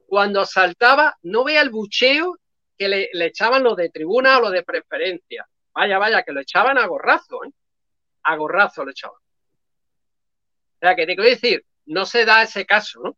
cuando 0.08 0.45
saltaba, 0.45 1.18
no 1.22 1.43
vea 1.43 1.62
el 1.62 1.70
bucheo 1.70 2.38
que 2.78 2.88
le, 2.88 3.10
echaban 3.26 3.64
los 3.64 3.76
de 3.76 3.89
tribuna 3.89 4.38
o 4.38 4.41
los 4.41 4.51
de 4.51 4.64
preferencia. 4.64 5.47
Vaya, 5.74 5.99
vaya, 5.99 6.24
que 6.24 6.32
lo 6.32 6.39
echaban 6.41 6.78
a 6.78 6.88
gorrazo, 6.88 7.43
¿eh? 7.43 7.51
A 8.24 8.36
gorrazo 8.36 8.86
lo 8.86 8.91
echaban. 8.91 9.18
O 9.18 10.80
sea, 10.80 10.95
que 10.95 11.05
te 11.05 11.16
quiero 11.16 11.30
decir, 11.30 11.66
no 11.86 12.05
se 12.05 12.26
da 12.26 12.43
ese 12.43 12.66
caso, 12.66 13.01
¿no? 13.03 13.18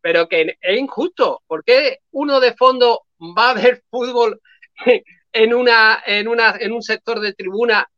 Pero 0.00 0.28
que 0.28 0.58
es 0.60 0.78
injusto. 0.78 1.42
¿Por 1.46 1.64
qué 1.64 2.00
uno 2.10 2.40
de 2.40 2.54
fondo 2.54 3.06
va 3.20 3.50
a 3.50 3.54
ver 3.54 3.84
fútbol 3.90 4.40
en, 5.32 5.54
una, 5.54 6.02
en, 6.04 6.28
una, 6.28 6.56
en 6.58 6.72
un 6.72 6.82
sector 6.82 7.20
de 7.20 7.34
tribuna 7.34 7.88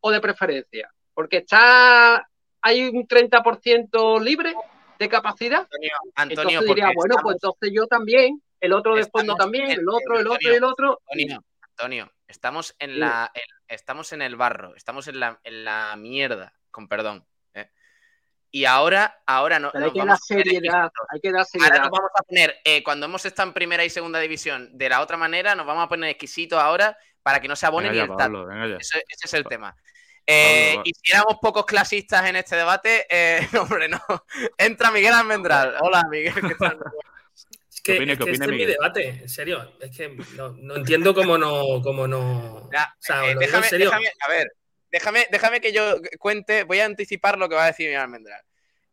o 0.00 0.10
de 0.10 0.20
preferencia? 0.20 0.90
Porque 1.12 1.38
está, 1.38 2.26
hay 2.62 2.88
un 2.88 3.06
30% 3.06 4.20
libre 4.20 4.54
de 4.98 5.08
capacidad. 5.08 5.60
Antonio, 5.60 5.90
Antonio, 6.14 6.48
Entonces 6.50 6.68
diría, 6.68 6.90
bueno, 6.94 7.16
pues 7.22 7.36
estamos- 7.36 7.56
entonces 7.56 7.70
yo 7.74 7.86
también, 7.86 8.42
el 8.60 8.72
otro 8.72 8.94
de 8.96 9.04
fondo 9.06 9.34
también, 9.36 9.70
en- 9.70 9.80
el 9.80 9.88
otro, 9.88 10.18
el 10.18 10.26
otro 10.26 10.52
el 10.52 10.64
otro. 10.64 11.00
Antonio, 11.08 11.44
Antonio, 11.62 12.12
estamos 12.28 12.74
en 12.78 13.00
la 13.00 13.30
en- 13.34 13.42
estamos 13.68 14.12
en 14.12 14.22
el 14.22 14.36
barro, 14.36 14.74
estamos 14.76 15.08
en 15.08 15.20
la, 15.20 15.40
en 15.44 15.64
la 15.64 15.94
mierda, 15.96 16.52
con 16.70 16.88
perdón. 16.88 17.26
¿eh? 17.54 17.70
Y 18.50 18.64
ahora, 18.66 19.20
ahora 19.26 19.58
no, 19.58 19.70
Pero 19.72 19.86
hay 19.86 19.92
que 19.92 19.98
dar 19.98 20.06
vamos 20.06 20.20
a 20.22 20.26
poner 20.28 20.44
seriedad, 20.44 20.90
hay 21.10 21.20
que 21.20 21.28
dar 21.32 21.38
Ahora 21.40 21.44
seriedad. 21.50 21.80
nos 21.82 21.90
vamos 21.90 22.10
a 22.18 22.22
poner, 22.22 22.56
eh, 22.64 22.82
cuando 22.84 23.06
hemos 23.06 23.24
estado 23.26 23.48
en 23.48 23.54
primera 23.54 23.84
y 23.84 23.90
segunda 23.90 24.20
división, 24.20 24.70
de 24.78 24.88
la 24.88 25.00
otra 25.00 25.16
manera, 25.16 25.54
nos 25.54 25.66
vamos 25.66 25.84
a 25.84 25.88
poner 25.88 26.10
exquisitos 26.10 26.58
ahora 26.58 26.96
para 27.22 27.40
que 27.40 27.48
no 27.48 27.56
se 27.56 27.66
abone 27.66 27.88
Venga 27.88 28.02
ni 28.02 28.08
ya, 28.08 28.12
el. 28.12 28.18
Pablo, 28.18 28.46
venga 28.46 28.68
ya. 28.68 28.76
Ese, 28.76 28.98
ese 29.08 29.26
es 29.26 29.34
el 29.34 29.44
tema. 29.46 29.74
Eh, 30.26 30.76
y 30.84 30.92
si 30.94 31.12
éramos 31.12 31.36
pocos 31.40 31.66
clasistas 31.66 32.26
en 32.26 32.36
este 32.36 32.56
debate, 32.56 33.06
eh, 33.10 33.46
hombre, 33.60 33.88
no. 33.88 34.00
Entra 34.58 34.90
Miguel 34.90 35.12
Almendral. 35.12 35.76
Hola, 35.80 36.02
Miguel. 36.10 36.34
¿qué 36.34 36.54
tal? 36.54 36.78
Es 37.74 37.80
que, 37.82 37.92
¿Qué 37.94 37.98
opina- 37.98 38.12
es 38.14 38.18
que 38.20 38.30
este 38.30 38.44
es 38.44 38.50
mi 38.50 38.64
debate, 38.64 39.08
en 39.08 39.28
serio. 39.28 39.76
Es 39.80 39.94
que 39.94 40.08
no, 40.36 40.50
no 40.52 40.76
entiendo 40.76 41.12
cómo 41.12 41.36
no. 41.36 41.82
Cómo 41.82 42.06
no... 42.06 42.70
Ya, 42.72 42.94
O 42.98 43.02
sea, 43.02 43.28
eh, 43.30 43.34
déjame, 43.38 43.64
en 43.66 43.70
serio. 43.70 43.90
déjame- 43.90 44.12
a 44.20 44.28
ver, 44.30 44.52
déjame, 44.90 45.26
déjame 45.30 45.60
que 45.60 45.72
yo 45.72 45.96
cuente, 46.18 46.62
voy 46.62 46.78
a 46.80 46.86
anticipar 46.86 47.36
lo 47.36 47.48
que 47.48 47.56
va 47.56 47.64
a 47.64 47.66
decir 47.66 47.86
Miguel 47.88 48.00
Almendral. 48.02 48.40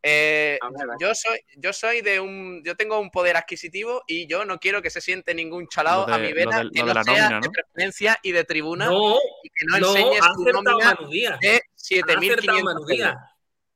Eh, 0.04 0.58
A 0.62 0.66
a 0.68 0.70
ver. 0.72 0.88
yo 1.00 1.14
soy, 1.14 1.40
yo 1.58 1.72
soy 1.74 2.02
de 2.02 2.20
un, 2.20 2.64
yo 2.64 2.76
tengo 2.76 3.00
un 3.00 3.12
poder 3.12 3.38
adquisitivo 3.38 4.04
y 4.08 4.26
yo 4.28 4.46
no 4.46 4.58
quiero 4.60 4.82
que 4.82 4.90
se 4.90 5.00
siente 5.00 5.36
ningún 5.36 5.68
de- 6.08 6.14
a 6.14 6.18
mi 6.18 6.34
vena 6.34 6.64
lo 6.64 6.70
de- 6.70 6.74
que 6.74 6.80
lo 6.80 6.86
no 6.86 6.88
de 6.88 6.94
la 6.96 7.04
sea 7.04 7.30
nómina, 7.30 7.40
de 7.42 7.50
preferencia 7.52 8.20
y 8.24 8.32
de 8.32 8.44
tribuna 8.44 8.86
No, 8.86 9.16
y 9.44 9.50
que 9.50 9.66
no, 9.68 9.78
no, 9.80 9.88
enseñe 9.96 10.18
ha 10.18 10.24
su 10.34 10.42
acertado 10.42 10.64
nómina 10.64 10.96
Manu 10.96 11.10
Díaz. 11.12 11.40
de 11.40 11.50
Ha 11.50 11.54
acertado 11.56 12.20
7.500 12.22 12.64
Manu 12.64 12.80
euros. 12.80 12.88
Díaz. 12.88 13.16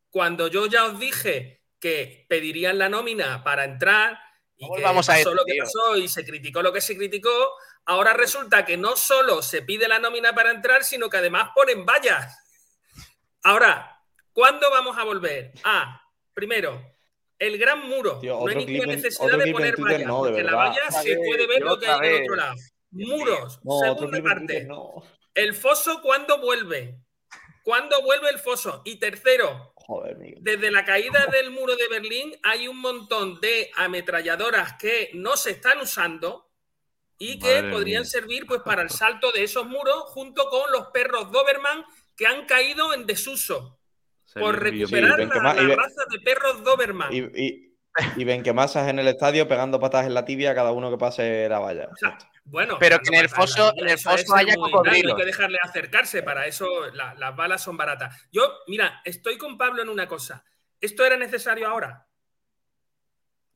Cuando 0.09 0.47
yo 0.47 0.65
ya 0.65 0.85
os 0.85 0.99
dije 0.99 1.61
que 1.79 2.25
pedirían 2.27 2.77
la 2.79 2.89
nómina 2.89 3.43
para 3.43 3.63
entrar 3.65 4.17
y 4.57 4.63
que 4.65 4.69
volvamos 4.69 5.07
a 5.09 5.13
pasó 5.13 5.21
eso, 5.29 5.33
lo 5.35 5.45
que 5.45 5.51
tío. 5.53 5.63
pasó 5.63 5.97
y 5.97 6.07
se 6.07 6.25
criticó 6.25 6.63
lo 6.63 6.73
que 6.73 6.81
se 6.81 6.97
criticó, 6.97 7.29
ahora 7.85 8.13
resulta 8.13 8.65
que 8.65 8.77
no 8.77 8.95
solo 8.95 9.43
se 9.43 9.61
pide 9.61 9.87
la 9.87 9.99
nómina 9.99 10.33
para 10.33 10.49
entrar, 10.49 10.83
sino 10.83 11.07
que 11.09 11.17
además 11.17 11.49
ponen 11.53 11.85
vallas. 11.85 12.35
Ahora, 13.43 14.01
¿cuándo 14.33 14.71
vamos 14.71 14.97
a 14.97 15.03
volver? 15.03 15.51
Ah, 15.63 16.01
primero, 16.35 16.79
el 17.39 17.57
gran 17.57 17.87
muro. 17.87 18.19
Tío, 18.19 18.39
no 18.39 18.47
hay 18.47 18.55
ninguna 18.65 18.93
en- 18.93 19.01
necesidad 19.01 19.37
de 19.37 19.43
en 19.45 19.51
poner 19.53 19.75
Twitter 19.75 19.93
vallas, 19.95 20.07
no, 20.07 20.23
de 20.25 20.29
porque 20.29 20.43
la 20.43 20.51
verdad. 20.51 20.75
valla 20.85 20.91
se 21.01 21.15
puede 21.17 21.47
ver 21.47 21.61
lo 21.63 21.79
que 21.79 21.87
hay 21.87 21.99
vez. 21.99 22.21
otro 22.21 22.35
lado. 22.35 22.55
Muros. 22.91 23.59
No, 23.63 23.79
Segunda 23.79 24.17
en 24.19 24.23
parte. 24.23 24.67
El 25.33 25.53
foso, 25.55 26.01
¿cuándo 26.01 26.39
vuelve? 26.39 26.99
¿Cuándo 27.63 28.01
vuelve 28.03 28.29
el 28.29 28.37
foso? 28.39 28.83
Y 28.85 28.97
tercero, 28.99 29.73
Joder, 29.75 30.17
desde 30.39 30.69
la 30.71 30.85
caída 30.85 31.25
del 31.31 31.49
muro 31.51 31.75
de 31.75 31.87
Berlín 31.89 32.31
hay 32.43 32.67
un 32.67 32.77
montón 32.79 33.41
de 33.41 33.71
ametralladoras 33.75 34.73
que 34.79 35.09
no 35.13 35.35
se 35.35 35.51
están 35.51 35.79
usando 35.81 36.51
y 37.17 37.39
que 37.39 37.61
Madre 37.63 37.71
podrían 37.71 38.03
mía. 38.03 38.09
servir 38.09 38.45
pues 38.45 38.61
para 38.61 38.81
el 38.83 38.89
salto 38.91 39.31
de 39.31 39.43
esos 39.43 39.65
muros 39.65 40.03
junto 40.07 40.47
con 40.49 40.71
los 40.71 40.87
perros 40.87 41.31
Doberman 41.31 41.83
que 42.15 42.27
han 42.27 42.45
caído 42.45 42.93
en 42.93 43.05
desuso 43.05 43.74
por 44.41 44.59
recuperar 44.61 45.19
Sí, 45.21 45.29
que 45.29 45.39
la, 45.39 45.75
raza 45.75 46.01
de 46.11 46.19
perros 46.19 46.63
Doberman. 46.63 47.13
Y, 47.13 47.19
y, 47.19 47.77
y 48.17 48.23
ven 48.25 48.43
que 48.43 48.51
masas 48.53 48.87
en 48.89 48.99
el 48.99 49.07
estadio 49.07 49.47
pegando 49.47 49.79
patas 49.79 50.05
en 50.05 50.13
la 50.13 50.25
tibia 50.25 50.51
a 50.51 50.55
cada 50.55 50.71
uno 50.73 50.91
que 50.91 50.97
pase 50.97 51.47
la 51.47 51.59
valla. 51.59 51.87
O 51.91 51.95
sea, 51.95 52.17
bueno, 52.43 52.77
Pero 52.79 52.99
que 52.99 53.15
en 53.15 53.21
el 53.21 53.29
foso- 53.29 53.71
en 53.77 53.87
el 53.89 53.97
foso 53.97 54.35
haya 54.35 54.55
cocodrilos. 54.55 55.13
hay 55.13 55.19
que 55.19 55.25
dejarle 55.25 55.57
acercarse, 55.63 56.21
para 56.21 56.45
eso 56.45 56.67
la- 56.93 57.13
las 57.15 57.35
balas 57.35 57.63
son 57.63 57.77
baratas. 57.77 58.27
Yo, 58.31 58.41
mira, 58.67 59.01
estoy 59.05 59.37
con 59.37 59.57
Pablo 59.57 59.81
en 59.81 59.89
una 59.89 60.07
cosa. 60.07 60.43
¿Esto 60.81 61.05
era 61.05 61.15
necesario 61.17 61.67
ahora? 61.67 62.05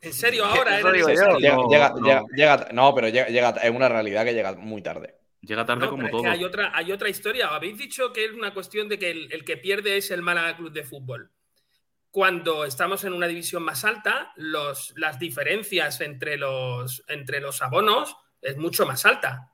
En 0.01 0.13
serio, 0.13 0.45
ahora 0.45 0.79
era 0.79 0.91
necesario. 0.93 1.37
Llega, 1.37 1.55
No, 1.57 1.69
llega, 1.69 1.89
no. 1.89 2.05
llega- 2.05 2.23
llega- 2.33 2.67
no, 2.71 2.95
pero 2.95 3.09
llega, 3.09 3.27
llega- 3.27 3.49
es 3.61 3.69
una 3.69 3.89
realidad 3.89 4.23
que 4.23 4.33
llega 4.33 4.53
muy 4.53 4.81
tarde. 4.81 5.18
Llega 5.41 5.65
tarde 5.65 5.85
No, 5.85 5.91
como 5.91 6.09
todo. 6.09 6.23
que 6.23 6.27
hay 6.27 6.43
otra, 6.43 6.71
hay 6.75 6.91
otra 6.91 7.09
historia. 7.09 7.47
Habéis 7.47 7.77
dicho 7.77 8.11
que 8.11 8.25
es 8.25 8.31
una 8.31 8.53
cuestión 8.53 8.89
de 8.89 8.99
que 8.99 9.11
el, 9.11 9.31
el 9.31 9.45
que 9.45 9.57
pierde 9.57 9.97
es 9.97 10.11
el 10.11 10.21
Málaga 10.21 10.57
Club 10.57 10.71
de 10.71 10.83
Fútbol. 10.83 11.31
Cuando 12.11 12.65
estamos 12.65 13.03
en 13.03 13.13
una 13.13 13.27
división 13.27 13.63
más 13.63 13.85
alta, 13.85 14.33
los, 14.35 14.93
las 14.97 15.19
diferencias 15.19 16.01
entre 16.01 16.37
los, 16.37 17.03
entre 17.07 17.39
los 17.39 17.61
abonos 17.61 18.17
es 18.41 18.57
mucho 18.57 18.85
más 18.85 19.05
alta. 19.05 19.53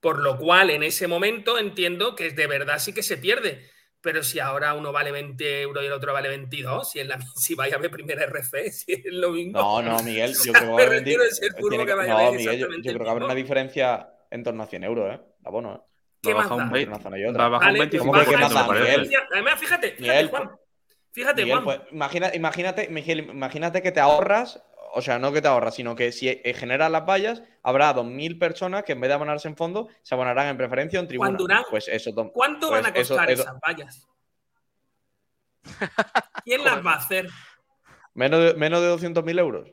Por 0.00 0.18
lo 0.18 0.36
cual, 0.36 0.70
en 0.70 0.82
ese 0.82 1.06
momento 1.06 1.58
entiendo 1.58 2.16
que 2.16 2.30
de 2.30 2.46
verdad 2.48 2.80
sí 2.80 2.92
que 2.92 3.04
se 3.04 3.18
pierde. 3.18 3.70
Pero 4.00 4.24
si 4.24 4.40
ahora 4.40 4.74
uno 4.74 4.90
vale 4.90 5.12
20 5.12 5.62
euros 5.62 5.84
y 5.84 5.86
el 5.86 5.92
otro 5.92 6.12
vale 6.12 6.28
22, 6.28 6.90
si, 6.90 6.98
es 6.98 7.06
la, 7.06 7.20
si 7.36 7.54
vaya 7.54 7.76
a 7.76 7.78
ver 7.78 7.90
primera 7.90 8.26
RF, 8.26 8.52
si 8.72 8.92
es 8.92 9.04
lo 9.06 9.30
mismo. 9.30 9.60
No, 9.60 9.80
no, 9.80 10.02
Miguel, 10.02 10.34
yo 10.44 10.52
creo 10.52 10.76
que 11.86 11.94
va 11.94 12.02
a 12.02 13.10
haber, 13.12 13.22
una 13.22 13.34
diferencia 13.34 14.12
en 14.32 14.42
torno 14.42 14.62
a 14.62 14.66
100 14.66 14.84
euros, 14.84 15.14
¿eh? 15.14 15.20
Abono, 15.44 15.74
¿eh? 15.74 15.80
¿Qué 16.22 16.32
Va 16.34 16.42
más 16.42 16.50
un 16.52 16.58
da? 16.58 16.64
20. 16.64 16.78
Entre 16.80 16.94
una 16.94 17.02
zona 17.02 17.18
y 17.18 17.22
Va 17.22 17.28
a 17.28 17.30
otra. 17.32 17.48
bajar 17.48 17.72
un 17.72 17.78
Vale, 17.78 17.90
pues 17.90 18.02
25%, 18.02 18.24
¿Cómo 18.24 18.30
que 18.30 18.36
más 18.36 18.54
da. 18.54 18.72
Miguel? 18.72 19.10
Además, 19.32 19.60
fíjate, 19.60 19.86
fíjate, 19.92 20.02
Miguel, 20.02 20.28
Juan. 20.28 20.50
Fíjate, 21.12 21.42
Miguel, 21.44 21.60
Juan. 21.62 21.78
pues 21.78 21.92
imagina, 21.92 22.30
imagínate, 22.34 22.88
Miguel, 22.88 23.18
imagínate 23.30 23.82
que 23.82 23.92
te 23.92 24.00
ahorras, 24.00 24.62
o 24.94 25.02
sea, 25.02 25.18
no 25.18 25.32
que 25.32 25.42
te 25.42 25.48
ahorras, 25.48 25.74
sino 25.74 25.94
que 25.96 26.12
si 26.12 26.28
eh, 26.28 26.54
generas 26.54 26.90
las 26.90 27.04
vallas, 27.04 27.42
habrá 27.62 27.92
2.000 27.94 28.38
personas 28.38 28.84
que 28.84 28.92
en 28.92 29.00
vez 29.00 29.08
de 29.08 29.14
abonarse 29.14 29.48
en 29.48 29.56
fondo, 29.56 29.88
se 30.02 30.14
abonarán 30.14 30.48
en 30.48 30.56
preferencia 30.56 30.98
o 31.00 31.02
en 31.02 31.08
tribuna. 31.08 31.30
Durán, 31.36 31.64
pues 31.70 31.88
eso, 31.88 32.12
¿Cuánto 32.32 32.68
pues 32.68 32.82
van 32.82 32.94
a 32.94 32.98
eso- 32.98 33.14
costar 33.14 33.30
eso- 33.30 33.42
esas 33.42 33.56
vallas? 33.60 34.08
¿Quién 36.44 36.64
las 36.64 36.84
va 36.84 36.92
a 36.92 36.96
hacer? 36.96 37.28
menos 38.14 38.40
de, 38.44 38.54
menos 38.54 38.80
de 38.80 38.88
200.000 38.88 39.38
euros. 39.38 39.68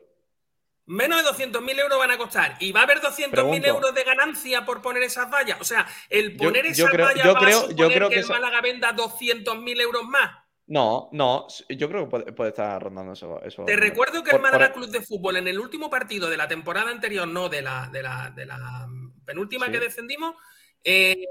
Menos 0.90 1.22
de 1.22 1.28
200.000 1.46 1.78
euros 1.78 1.98
van 1.98 2.10
a 2.10 2.18
costar. 2.18 2.56
¿Y 2.58 2.72
va 2.72 2.80
a 2.80 2.82
haber 2.82 3.00
200.000 3.00 3.30
Pregunto. 3.30 3.66
euros 3.68 3.94
de 3.94 4.02
ganancia 4.02 4.64
por 4.64 4.82
poner 4.82 5.04
esas 5.04 5.30
vallas? 5.30 5.60
O 5.60 5.64
sea, 5.64 5.86
el 6.08 6.32
Yo- 6.32 6.38
poner 6.38 6.64
yo 6.66 6.70
esas 6.72 6.90
creo- 6.90 7.06
vallas 7.06 7.24
yo 7.24 7.34
va 7.34 7.40
creo- 7.40 7.58
a 7.58 7.62
yo 7.62 7.68
suponer 7.68 7.92
creo 7.96 8.08
que, 8.08 8.14
que 8.16 8.20
el 8.22 8.26
Málaga 8.26 8.60
venda 8.60 8.92
200.000 8.92 9.80
euros 9.80 10.02
más. 10.08 10.30
No, 10.66 11.08
no, 11.12 11.46
yo 11.68 11.88
creo 11.88 12.04
que 12.04 12.10
puede, 12.10 12.32
puede 12.32 12.50
estar 12.50 12.82
rondando 12.82 13.12
eso. 13.12 13.40
eso 13.42 13.64
Te 13.64 13.76
recuerdo 13.76 14.22
que 14.24 14.30
Por- 14.32 14.40
el 14.40 14.42
Málaga 14.42 14.72
por- 14.72 14.82
Club 14.82 14.90
de 14.90 15.02
Fútbol 15.02 15.36
en 15.36 15.46
el 15.48 15.58
último 15.60 15.88
partido 15.90 16.28
de 16.28 16.36
la 16.36 16.48
temporada 16.48 16.90
anterior, 16.90 17.26
no 17.28 17.48
de 17.48 17.62
la, 17.62 17.88
de 17.92 18.02
la, 18.02 18.30
de 18.34 18.46
la 18.46 18.86
penúltima 19.24 19.66
Sí. 19.66 19.72
que 19.72 19.78
descendimos, 19.80 20.34
eh, 20.82 21.24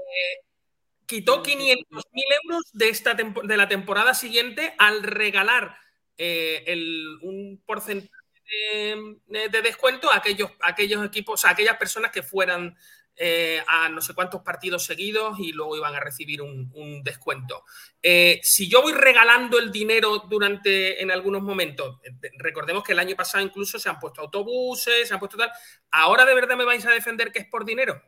quitó 1.06 1.42
500.000 1.42 2.24
euros 2.44 2.62
de, 2.72 2.88
esta 2.88 3.14
de 3.14 3.56
la 3.56 3.68
temporada 3.68 4.14
siguiente 4.14 4.74
al 4.78 5.02
regalar 5.02 5.76
eh, 6.22 6.64
el- 6.66 7.18
un 7.22 7.62
porcentaje 7.66 8.10
de, 8.50 9.48
de 9.48 9.62
descuento 9.62 10.10
a 10.10 10.16
aquellos, 10.16 10.50
aquellos 10.60 11.04
equipos, 11.04 11.44
a 11.44 11.50
aquellas 11.50 11.76
personas 11.76 12.10
que 12.10 12.22
fueran 12.22 12.76
eh, 13.22 13.62
a 13.66 13.90
no 13.90 14.00
sé 14.00 14.14
cuántos 14.14 14.40
partidos 14.40 14.86
seguidos 14.86 15.38
y 15.40 15.52
luego 15.52 15.76
iban 15.76 15.94
a 15.94 16.00
recibir 16.00 16.40
un, 16.40 16.70
un 16.72 17.02
descuento. 17.02 17.64
Eh, 18.02 18.40
si 18.42 18.66
yo 18.66 18.80
voy 18.80 18.94
regalando 18.94 19.58
el 19.58 19.70
dinero 19.70 20.20
durante 20.20 21.02
en 21.02 21.10
algunos 21.10 21.42
momentos, 21.42 22.00
eh, 22.02 22.30
recordemos 22.38 22.82
que 22.82 22.92
el 22.92 22.98
año 22.98 23.16
pasado 23.16 23.44
incluso 23.44 23.78
se 23.78 23.90
han 23.90 23.98
puesto 23.98 24.22
autobuses, 24.22 25.06
se 25.06 25.12
han 25.12 25.20
puesto 25.20 25.36
tal. 25.36 25.52
¿Ahora 25.90 26.24
de 26.24 26.34
verdad 26.34 26.56
me 26.56 26.64
vais 26.64 26.86
a 26.86 26.92
defender 26.92 27.30
que 27.30 27.40
es 27.40 27.46
por 27.46 27.66
dinero? 27.66 28.02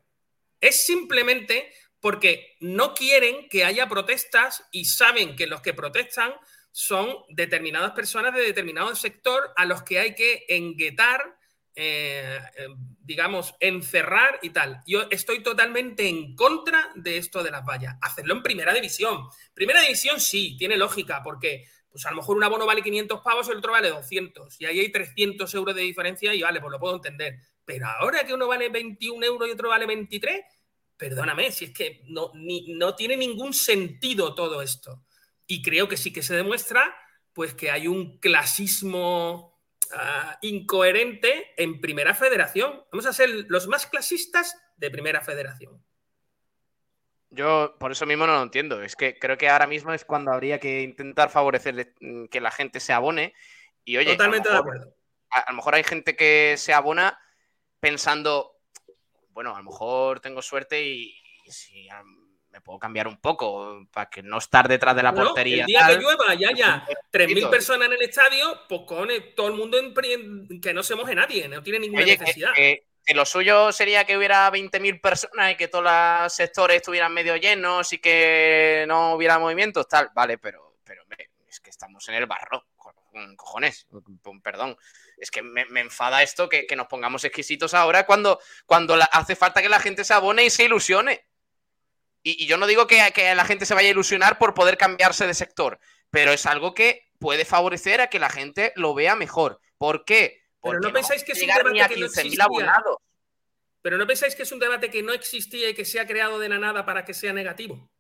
Es 0.58 0.86
simplemente 0.86 1.70
porque 2.00 2.56
no 2.60 2.94
quieren 2.94 3.50
que 3.50 3.66
haya 3.66 3.90
protestas 3.90 4.66
y 4.72 4.86
saben 4.86 5.36
que 5.36 5.46
los 5.46 5.60
que 5.60 5.74
protestan 5.74 6.32
son 6.72 7.14
determinadas 7.28 7.92
personas 7.92 8.34
de 8.34 8.40
determinado 8.40 8.94
sector 8.96 9.52
a 9.56 9.66
los 9.66 9.82
que 9.82 9.98
hay 9.98 10.14
que 10.14 10.46
enguetar, 10.48 11.36
eh, 11.74 12.38
eh, 12.56 12.66
digamos, 12.98 13.54
encerrar 13.60 14.38
y 14.42 14.50
tal. 14.50 14.80
Yo 14.86 15.02
estoy 15.10 15.42
totalmente 15.42 16.08
en 16.08 16.34
contra 16.34 16.90
de 16.94 17.18
esto 17.18 17.42
de 17.42 17.50
las 17.50 17.64
vallas. 17.64 17.96
Hacerlo 18.00 18.34
en 18.34 18.42
primera 18.42 18.72
división. 18.72 19.28
Primera 19.52 19.82
división 19.82 20.18
sí, 20.18 20.56
tiene 20.58 20.76
lógica, 20.78 21.22
porque 21.22 21.66
pues 21.90 22.06
a 22.06 22.10
lo 22.10 22.16
mejor 22.16 22.38
un 22.38 22.44
abono 22.44 22.64
vale 22.64 22.82
500 22.82 23.20
pavos 23.20 23.48
y 23.48 23.50
el 23.50 23.58
otro 23.58 23.72
vale 23.72 23.90
200. 23.90 24.58
Y 24.58 24.64
ahí 24.64 24.80
hay 24.80 24.90
300 24.90 25.54
euros 25.54 25.74
de 25.74 25.82
diferencia 25.82 26.34
y 26.34 26.40
vale, 26.40 26.58
pues 26.58 26.72
lo 26.72 26.80
puedo 26.80 26.96
entender. 26.96 27.38
Pero 27.66 27.86
ahora 27.86 28.24
que 28.24 28.32
uno 28.32 28.48
vale 28.48 28.70
21 28.70 29.24
euros 29.26 29.46
y 29.46 29.52
otro 29.52 29.68
vale 29.68 29.84
23, 29.84 30.40
perdóname, 30.96 31.52
si 31.52 31.66
es 31.66 31.70
que 31.72 32.00
no, 32.06 32.32
no 32.34 32.94
tiene 32.94 33.16
ningún 33.18 33.52
sentido 33.52 34.34
todo 34.34 34.62
esto. 34.62 35.04
Y 35.52 35.60
creo 35.60 35.86
que 35.86 35.98
sí 35.98 36.14
que 36.14 36.22
se 36.22 36.34
demuestra 36.34 36.96
pues 37.34 37.52
que 37.52 37.70
hay 37.70 37.86
un 37.86 38.18
clasismo 38.20 39.60
ah, 39.94 40.38
incoherente 40.40 41.52
en 41.58 41.78
Primera 41.78 42.14
Federación. 42.14 42.82
Vamos 42.90 43.04
a 43.04 43.12
ser 43.12 43.28
los 43.48 43.68
más 43.68 43.86
clasistas 43.86 44.56
de 44.78 44.90
Primera 44.90 45.20
Federación. 45.20 45.84
Yo 47.28 47.76
por 47.78 47.92
eso 47.92 48.06
mismo 48.06 48.26
no 48.26 48.34
lo 48.34 48.42
entiendo. 48.42 48.82
Es 48.82 48.96
que 48.96 49.18
creo 49.18 49.36
que 49.36 49.50
ahora 49.50 49.66
mismo 49.66 49.92
es 49.92 50.06
cuando 50.06 50.32
habría 50.32 50.58
que 50.58 50.80
intentar 50.80 51.28
favorecer 51.28 51.94
mm, 52.00 52.28
que 52.28 52.40
la 52.40 52.50
gente 52.50 52.80
se 52.80 52.94
abone. 52.94 53.34
Y 53.84 53.98
oye, 53.98 54.12
Totalmente 54.12 54.48
de 54.48 54.56
acuerdo. 54.56 54.96
a, 55.28 55.40
a 55.40 55.50
lo 55.50 55.56
mejor 55.58 55.74
hay 55.74 55.84
gente 55.84 56.16
que 56.16 56.54
se 56.56 56.72
abona 56.72 57.20
pensando, 57.78 58.58
bueno, 59.28 59.54
a 59.54 59.58
lo 59.58 59.64
mejor 59.64 60.20
tengo 60.20 60.40
suerte 60.40 60.82
y, 60.82 61.14
y 61.44 61.50
si 61.50 61.90
me 62.52 62.60
puedo 62.60 62.78
cambiar 62.78 63.08
un 63.08 63.16
poco 63.16 63.86
para 63.90 64.10
que 64.10 64.22
no 64.22 64.38
estar 64.38 64.68
detrás 64.68 64.94
de 64.94 65.02
la 65.02 65.10
Bueno, 65.10 65.28
portería. 65.28 65.62
el 65.62 65.66
día 65.66 65.80
tal. 65.80 65.96
que 65.96 66.02
llueva, 66.04 66.34
ya, 66.34 66.50
ya, 66.54 66.86
3.000 67.10 67.28
poquito. 67.28 67.50
personas 67.50 67.86
en 67.88 67.94
el 67.94 68.02
estadio, 68.02 68.60
pues 68.68 68.82
con 68.86 69.08
todo 69.34 69.48
el 69.48 69.54
mundo 69.54 69.78
en 69.78 70.60
que 70.60 70.74
no 70.74 70.82
se 70.82 70.94
moje 70.94 71.14
nadie, 71.14 71.48
no 71.48 71.62
tiene 71.62 71.78
ninguna 71.80 72.02
Oye, 72.04 72.18
necesidad. 72.18 72.52
que- 72.54 72.86
que 73.04 73.14
lo 73.14 73.24
suyo 73.26 73.72
sería 73.72 74.04
que 74.04 74.16
hubiera 74.16 74.48
20.000 74.50 75.00
personas 75.00 75.50
y 75.52 75.56
que 75.56 75.66
todos 75.66 75.82
los 75.84 76.32
sectores 76.32 76.76
estuvieran 76.76 77.12
medio 77.12 77.34
llenos 77.36 77.92
y 77.92 77.98
que 77.98 78.84
no 78.86 79.14
hubiera 79.14 79.40
movimientos, 79.40 79.88
tal. 79.88 80.10
Vale, 80.14 80.38
pero, 80.38 80.76
pero 80.84 81.02
es 81.48 81.58
que 81.58 81.70
estamos 81.70 82.08
en 82.10 82.14
el 82.14 82.26
barro, 82.26 82.64
co- 82.76 82.94
cojones, 83.36 83.88
perdón. 84.44 84.76
Es 85.16 85.32
que 85.32 85.42
me, 85.42 85.64
me 85.66 85.80
enfada 85.80 86.22
esto 86.22 86.48
que, 86.48 86.64
que 86.66 86.76
nos 86.76 86.86
pongamos 86.86 87.24
exquisitos 87.24 87.74
ahora 87.74 88.06
cuando, 88.06 88.38
cuando 88.66 88.96
la- 88.96 89.06
hace 89.06 89.34
falta 89.34 89.62
que 89.62 89.68
la 89.68 89.80
gente 89.80 90.04
se 90.04 90.14
abone 90.14 90.44
y 90.44 90.50
se 90.50 90.64
ilusione. 90.64 91.24
Y, 92.22 92.44
y 92.44 92.46
yo 92.46 92.56
no 92.56 92.66
digo 92.66 92.86
que, 92.86 93.00
que 93.14 93.34
la 93.34 93.44
gente 93.44 93.66
se 93.66 93.74
vaya 93.74 93.88
a 93.88 93.92
ilusionar 93.92 94.38
por 94.38 94.54
poder 94.54 94.76
cambiarse 94.76 95.26
de 95.26 95.34
sector, 95.34 95.78
pero 96.10 96.32
es 96.32 96.46
algo 96.46 96.74
que 96.74 97.08
puede 97.18 97.44
favorecer 97.44 98.00
a 98.00 98.08
que 98.08 98.18
la 98.18 98.30
gente 98.30 98.72
lo 98.76 98.94
vea 98.94 99.16
mejor. 99.16 99.60
¿Por 99.78 100.04
qué? 100.04 100.42
Pero 100.62 100.74
Porque 100.74 100.86
no 100.86 100.92
pensáis 100.92 101.24
que 101.24 101.32
es 101.32 101.42
un 101.42 101.50
a 101.50 101.56
debate 101.56 101.94
que 101.94 102.00
no 102.00 102.06
15.000 102.06 102.18
existía. 102.20 102.44
abonados. 102.44 102.96
Pero 103.82 103.98
no 103.98 104.06
pensáis 104.06 104.36
que 104.36 104.44
es 104.44 104.52
un 104.52 104.60
debate 104.60 104.90
que 104.90 105.02
no 105.02 105.12
existía 105.12 105.68
y 105.70 105.74
que 105.74 105.84
se 105.84 105.98
ha 105.98 106.06
creado 106.06 106.38
de 106.38 106.48
la 106.48 106.58
nada 106.58 106.84
para 106.86 107.04
que 107.04 107.14
sea 107.14 107.32
negativo. 107.32 107.90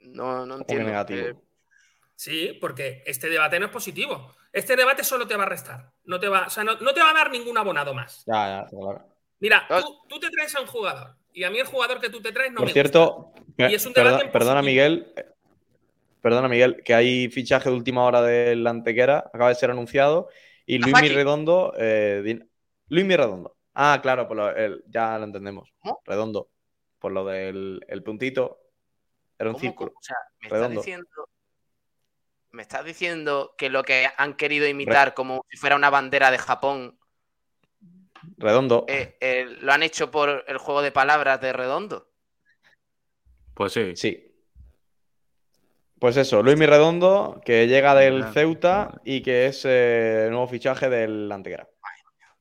No, 0.00 0.46
no 0.46 0.56
entiendo. 0.58 0.86
negativo. 0.86 1.26
Eh, 1.28 1.34
Sí, 2.14 2.56
porque 2.60 3.02
este 3.04 3.28
debate 3.28 3.58
no 3.58 3.66
es 3.66 3.72
positivo. 3.72 4.36
Este 4.52 4.76
debate 4.76 5.02
solo 5.02 5.26
te 5.26 5.34
va 5.34 5.42
a 5.42 5.48
restar. 5.48 5.90
No 6.04 6.20
te 6.20 6.28
va, 6.28 6.46
o 6.46 6.50
sea, 6.50 6.62
no, 6.62 6.76
no 6.76 6.94
te 6.94 7.00
va 7.00 7.10
a 7.10 7.14
dar 7.14 7.32
ningún 7.32 7.58
abonado 7.58 7.94
más. 7.94 8.22
Ya, 8.26 8.62
ya, 8.62 8.66
claro. 8.68 9.11
Mira, 9.42 9.66
Claro. 9.66 9.84
tú, 9.84 9.98
tú 10.08 10.20
te 10.20 10.30
traes 10.30 10.54
a 10.54 10.60
un 10.60 10.66
jugador 10.66 11.16
y 11.32 11.44
a 11.44 11.50
mí 11.50 11.58
el 11.58 11.66
jugador 11.66 12.00
que 12.00 12.08
tú 12.08 12.22
te 12.22 12.32
traes 12.32 12.50
no 12.52 12.58
Por 12.58 12.66
me 12.68 12.72
cierto, 12.72 13.32
Y 13.58 13.64
es 13.74 13.84
un 13.84 13.92
perdona, 13.92 14.30
positivo. 14.30 14.62
Miguel. 14.62 15.12
eh, 15.16 15.26
Perdona, 16.22 16.46
Miguel, 16.48 16.82
que 16.84 16.94
hay 16.94 17.28
fichaje 17.28 17.68
de 17.68 17.74
última 17.74 18.04
hora 18.04 18.22
del 18.22 18.64
Antequera, 18.66 19.18
acaba 19.34 19.48
de 19.48 19.56
ser 19.56 19.72
anunciado. 19.72 20.28
Y 20.64 20.78
Luis. 20.78 20.94
Redondo. 21.12 21.74
Eh, 21.76 22.38
Luis 22.88 23.06
Redondo. 23.08 23.56
Ah, 23.74 23.98
claro, 24.00 24.28
por 24.28 24.36
lo- 24.36 24.54
el- 24.56 24.84
ya 24.86 25.18
lo 25.18 25.24
entendemos. 25.24 25.68
¿Cómo? 25.80 26.00
Redondo. 26.04 26.48
Por 27.00 27.10
lo 27.10 27.24
del 27.24 27.84
el 27.88 28.02
puntito. 28.04 28.60
Era 29.36 29.48
un 29.50 29.54
¿cómo- 29.54 29.60
círculo. 29.60 29.90
cómo? 29.90 29.98
O 29.98 30.02
sea, 30.04 30.16
me 30.40 30.46
estás 30.46 30.70
diciendo. 30.70 31.08
Me 32.52 32.62
estás 32.62 32.84
diciendo 32.84 33.54
que 33.58 33.68
lo 33.70 33.82
que 33.82 34.06
han 34.16 34.34
querido 34.34 34.68
imitar 34.68 35.14
como 35.14 35.44
si 35.50 35.56
fuera 35.56 35.74
una 35.74 35.90
bandera 35.90 36.30
de 36.30 36.38
Japón 36.38 36.98
Redondo. 38.38 38.84
eh, 38.88 39.16
eh, 39.20 39.46
lo 39.60 39.72
han 39.72 39.82
hecho 39.82 40.10
por 40.10 40.44
el 40.46 40.58
juego 40.58 40.82
de 40.82 40.92
palabras 40.92 41.40
de 41.40 41.52
Redondo. 41.52 42.08
Pues 43.54 43.72
sí. 43.72 43.94
Sí. 43.96 44.28
Pues 45.98 46.16
eso, 46.16 46.42
Luis 46.42 46.58
Redondo, 46.58 47.40
que 47.44 47.68
llega 47.68 47.94
del 47.94 48.24
Ceuta 48.32 49.00
y 49.04 49.22
que 49.22 49.46
es 49.46 49.62
eh, 49.64 50.26
nuevo 50.30 50.48
fichaje 50.48 50.88
del 50.88 51.30
Antequera. 51.30 51.68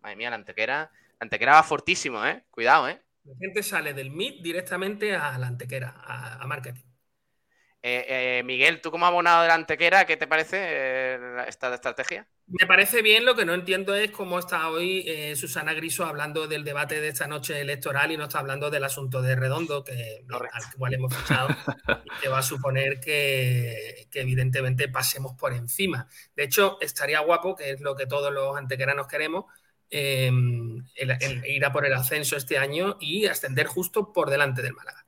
Madre 0.01 0.15
mía, 0.15 0.29
la 0.31 0.37
antequera. 0.37 0.91
La 1.19 1.25
antequera 1.25 1.53
va 1.53 1.63
fortísimo, 1.63 2.25
¿eh? 2.25 2.43
Cuidado, 2.49 2.89
¿eh? 2.89 2.99
La 3.23 3.35
gente 3.39 3.61
sale 3.61 3.93
del 3.93 4.09
MIT 4.09 4.41
directamente 4.41 5.15
a 5.15 5.37
la 5.37 5.45
antequera, 5.45 5.93
a, 6.03 6.41
a 6.41 6.47
marketing. 6.47 6.81
Eh, 7.83 8.39
eh, 8.39 8.43
Miguel, 8.43 8.79
tú 8.79 8.91
como 8.91 9.07
abonado 9.07 9.41
de 9.41 9.47
la 9.47 9.55
antequera, 9.55 10.05
¿qué 10.05 10.15
te 10.15 10.27
parece 10.27 10.57
eh, 10.59 11.19
esta 11.47 11.73
estrategia? 11.73 12.27
Me 12.45 12.67
parece 12.67 13.01
bien, 13.01 13.25
lo 13.25 13.33
que 13.35 13.45
no 13.45 13.53
entiendo 13.53 13.95
es 13.95 14.11
cómo 14.11 14.37
está 14.37 14.69
hoy 14.69 15.35
Susana 15.35 15.73
Griso 15.73 16.05
hablando 16.05 16.47
del 16.47 16.63
debate 16.65 16.99
de 16.99 17.07
esta 17.07 17.25
noche 17.25 17.59
electoral 17.61 18.11
y 18.11 18.17
no 18.17 18.25
está 18.25 18.39
hablando 18.39 18.69
del 18.69 18.83
asunto 18.83 19.21
de 19.21 19.35
Redondo, 19.37 19.83
que 19.85 20.25
Correcto. 20.29 20.57
al 20.57 20.63
cual 20.77 20.93
hemos 20.93 21.15
fichado 21.15 21.47
y 22.05 22.09
que 22.21 22.27
va 22.29 22.39
a 22.39 22.43
suponer 22.43 22.99
que, 22.99 24.05
que 24.11 24.21
evidentemente 24.21 24.89
pasemos 24.89 25.33
por 25.39 25.53
encima. 25.53 26.07
De 26.35 26.43
hecho, 26.43 26.77
estaría 26.81 27.21
guapo, 27.21 27.55
que 27.55 27.71
es 27.71 27.81
lo 27.81 27.95
que 27.95 28.05
todos 28.05 28.33
los 28.33 28.55
antequeranos 28.57 29.07
queremos, 29.07 29.45
el- 29.89 30.83
el 30.95 31.45
ir 31.45 31.65
a 31.65 31.71
por 31.71 31.85
el 31.85 31.93
ascenso 31.93 32.35
este 32.35 32.57
año 32.57 32.97
y 32.99 33.25
ascender 33.27 33.65
justo 33.67 34.11
por 34.11 34.29
delante 34.29 34.61
del 34.61 34.73
Málaga. 34.73 35.00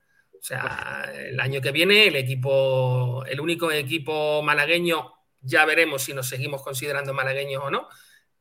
O 0.44 0.46
sea, 0.46 1.10
el 1.16 1.40
año 1.40 1.62
que 1.62 1.72
viene 1.72 2.06
el 2.06 2.18
equipo, 2.18 3.24
el 3.26 3.40
único 3.40 3.72
equipo 3.72 4.42
malagueño, 4.42 5.14
ya 5.40 5.64
veremos 5.64 6.04
si 6.04 6.14
nos 6.14 6.28
seguimos 6.28 6.62
considerando 6.62 7.14
malagueños 7.14 7.64
o 7.64 7.72
no, 7.72 7.88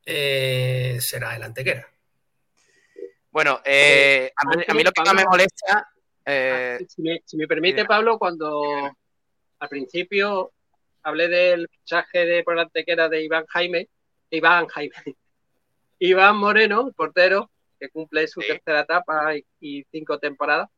eh, 0.05 0.97
será 0.99 1.33
el 1.37 1.43
Antequera. 1.43 1.87
Bueno, 3.31 3.61
eh, 3.63 4.33
a, 4.35 4.49
mí, 4.49 4.63
a, 4.67 4.73
mí, 4.73 4.83
lo 4.83 4.91
que 4.91 5.01
más 5.01 5.13
me 5.13 5.23
molesta. 5.23 5.93
Eh, 6.25 6.85
si, 6.89 7.01
me, 7.01 7.21
si, 7.23 7.37
me, 7.37 7.47
permite, 7.47 7.85
Pablo, 7.85 8.19
cuando 8.19 8.61
al 9.59 9.69
principio 9.69 10.51
hablé 11.03 11.29
del 11.29 11.69
fichaje 11.69 12.25
de 12.25 12.43
por 12.43 12.59
antequera 12.59 13.07
de 13.07 13.23
Iván 13.23 13.45
Jaime, 13.47 13.87
Iván 14.29 14.67
Jaime, 14.67 14.95
Iván 15.99 16.35
Moreno, 16.35 16.85
el 16.85 16.93
portero, 16.93 17.49
que 17.79 17.87
cumple 17.87 18.27
su 18.27 18.41
sí. 18.41 18.47
tercera 18.47 18.81
etapa 18.81 19.37
y, 19.37 19.45
y, 19.61 19.85
cinco 19.89 20.19
temporadas. 20.19 20.69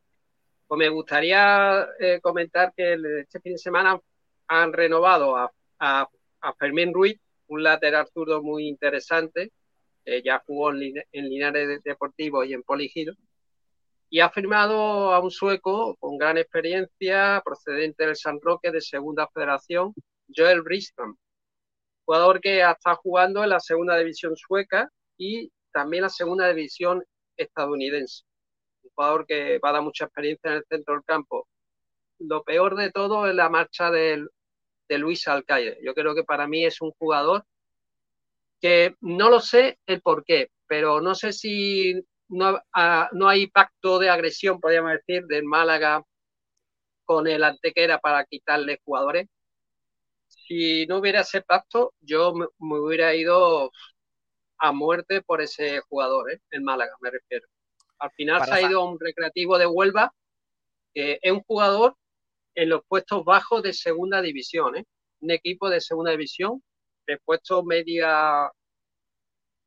Pues 0.68 0.80
me 0.80 0.89
gustaría 0.89 1.88
eh, 1.99 2.20
comentar 2.22 2.74
que 2.76 2.97
este 3.22 3.39
fin 3.39 3.53
de 3.53 3.57
semana 3.59 3.99
han 4.47 4.74
renovado 4.74 5.36
a, 5.36 5.51
a, 5.80 6.09
a 6.41 6.53
Fermín 6.55 6.93
Ruiz, 6.93 7.20
un 7.47 7.63
lateral 7.63 8.07
zurdo 8.11 8.41
muy 8.41 8.68
interesante, 8.68 9.51
eh, 10.05 10.22
ya 10.24 10.43
jugó 10.45 10.72
en, 10.72 10.93
en 11.11 11.30
Linares 11.30 11.84
Deportivo 11.84 12.43
y 12.43 12.53
en 12.53 12.63
Poligido, 12.63 13.13
y 14.09 14.20
ha 14.20 14.30
firmado 14.30 15.13
a 15.13 15.20
un 15.20 15.32
sueco 15.32 15.95
con 15.97 16.18
gran 16.18 16.38
experiencia, 16.38 17.41
procedente 17.43 18.05
del 18.05 18.16
San 18.16 18.39
Roque 18.41 18.72
de 18.72 18.82
Segunda 18.82 19.28
Federación, 19.28 19.93
Joel 20.36 20.61
Bristam, 20.61 21.16
jugador 22.05 22.39
que 22.39 22.61
está 22.61 22.95
jugando 22.95 23.43
en 23.43 23.49
la 23.49 23.59
Segunda 23.59 23.97
División 23.97 24.36
sueca 24.36 24.89
y 25.18 25.51
también 25.72 26.03
la 26.03 26.09
Segunda 26.09 26.47
División 26.47 27.03
estadounidense. 27.36 28.24
Jugador 28.96 29.26
que 29.28 29.60
va 29.60 29.70
a 29.70 29.74
dar 29.74 29.82
mucha 29.84 30.06
experiencia 30.06 30.52
en 30.52 30.58
el 30.58 30.66
centro 30.70 30.96
del 30.96 31.04
campo. 31.04 31.48
Lo 32.20 32.43
peor 32.43 32.76
de 32.76 32.91
todo 32.91 33.28
es 33.28 33.36
la 33.36 33.50
marcha 33.50 33.91
de 33.91 34.28
Luis 34.89 35.28
Alcaide. 35.28 35.80
Yo 35.84 35.93
creo 35.93 36.16
que 36.16 36.24
para 36.24 36.48
mí 36.48 36.66
es 36.66 36.82
un 36.82 36.91
jugador 36.91 37.46
que 38.62 38.96
no 39.02 39.30
lo 39.30 39.39
sé 39.39 39.80
el 39.86 40.02
por 40.02 40.24
qué, 40.26 40.50
pero 40.68 41.02
no 41.02 41.16
sé 41.16 41.34
si 41.34 42.02
no, 42.30 42.56
uh, 42.56 43.06
no 43.14 43.28
hay 43.30 43.48
pacto 43.48 44.00
de 44.00 44.10
agresión, 44.10 44.60
podríamos 44.60 44.93
decir, 44.93 45.26
del 45.28 45.43
Málaga 45.43 46.04
con 47.06 47.28
el 47.28 47.43
Antequera 47.43 48.00
para 48.00 48.26
quitarle 48.26 48.82
jugadores. 48.84 49.28
Si 50.28 50.86
no 50.88 50.98
hubiera 51.00 51.22
ese 51.22 51.41
pacto, 51.41 51.93
yo 52.02 52.34
me, 52.34 52.48
me 52.60 52.80
hubiera 52.80 53.16
ido 53.16 53.72
a 54.60 54.72
muerte 54.72 55.22
por 55.22 55.41
ese 55.41 55.82
jugador, 55.82 56.32
¿eh? 56.32 56.41
el 56.52 56.62
Málaga, 56.62 56.96
me 57.02 57.12
refiero. 57.12 57.48
Al 58.00 58.12
final 58.12 58.43
se 58.46 58.54
ha 58.54 58.62
ido 58.62 58.82
a 58.82 58.89
un 58.89 59.00
recreativo 59.00 59.58
de 59.58 59.68
Huelva, 59.68 60.14
que 60.93 61.20
es 61.22 61.32
un 61.32 61.41
jugador 61.43 61.96
en 62.56 62.70
los 62.70 62.82
puestos 62.88 63.24
bajos 63.26 63.64
de 63.64 63.74
segunda 63.74 64.22
división, 64.22 64.78
¿eh? 64.78 64.86
un 65.20 65.32
equipo 65.32 65.70
de 65.70 65.82
segunda 65.82 66.12
división, 66.12 66.64
de 67.08 67.18
puesto 67.20 67.64
media 67.64 68.52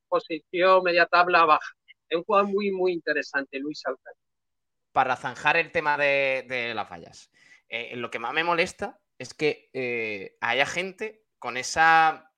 posición, 0.08 0.82
media 0.82 1.06
tabla 1.06 1.44
baja. 1.44 1.72
Es 2.08 2.16
un 2.16 2.24
jugador 2.24 2.48
muy, 2.48 2.70
muy 2.70 2.92
interesante, 2.92 3.58
Luis 3.58 3.82
Alcántara. 3.84 4.16
Para 4.92 5.16
zanjar 5.16 5.56
el 5.56 5.70
tema 5.70 5.98
de, 5.98 6.46
de 6.48 6.74
las 6.74 6.88
fallas, 6.88 7.30
eh, 7.68 7.94
lo 7.96 8.10
que 8.10 8.18
más 8.18 8.32
me 8.32 8.44
molesta 8.44 8.98
es 9.18 9.34
que 9.34 9.68
eh, 9.72 10.36
haya 10.40 10.64
gente 10.64 11.24
con 11.38 11.56
esa. 11.56 12.32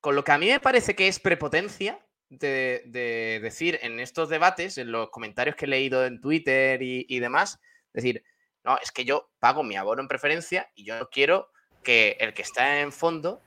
con 0.00 0.14
lo 0.14 0.24
que 0.24 0.32
a 0.32 0.38
mí 0.38 0.46
me 0.46 0.60
parece 0.60 0.94
que 0.94 1.08
es 1.08 1.20
prepotencia 1.20 2.04
de, 2.38 2.82
de 2.86 3.40
decir 3.42 3.78
en 3.82 4.00
estos 4.00 4.28
debates, 4.28 4.78
en 4.78 4.92
los 4.92 5.10
comentarios 5.10 5.56
que 5.56 5.64
he 5.64 5.68
leído 5.68 6.04
en 6.04 6.20
Twitter 6.20 6.82
y, 6.82 7.06
y 7.08 7.18
demás, 7.20 7.60
decir, 7.92 8.22
no, 8.64 8.78
es 8.82 8.90
que 8.92 9.04
yo 9.04 9.30
pago 9.38 9.62
mi 9.62 9.76
abono 9.76 10.02
en 10.02 10.08
preferencia 10.08 10.70
y 10.74 10.84
yo 10.84 10.98
no 10.98 11.08
quiero 11.08 11.50
que 11.82 12.16
el 12.18 12.32
que 12.32 12.42
está 12.42 12.80
en 12.80 12.92
fondo 12.92 13.40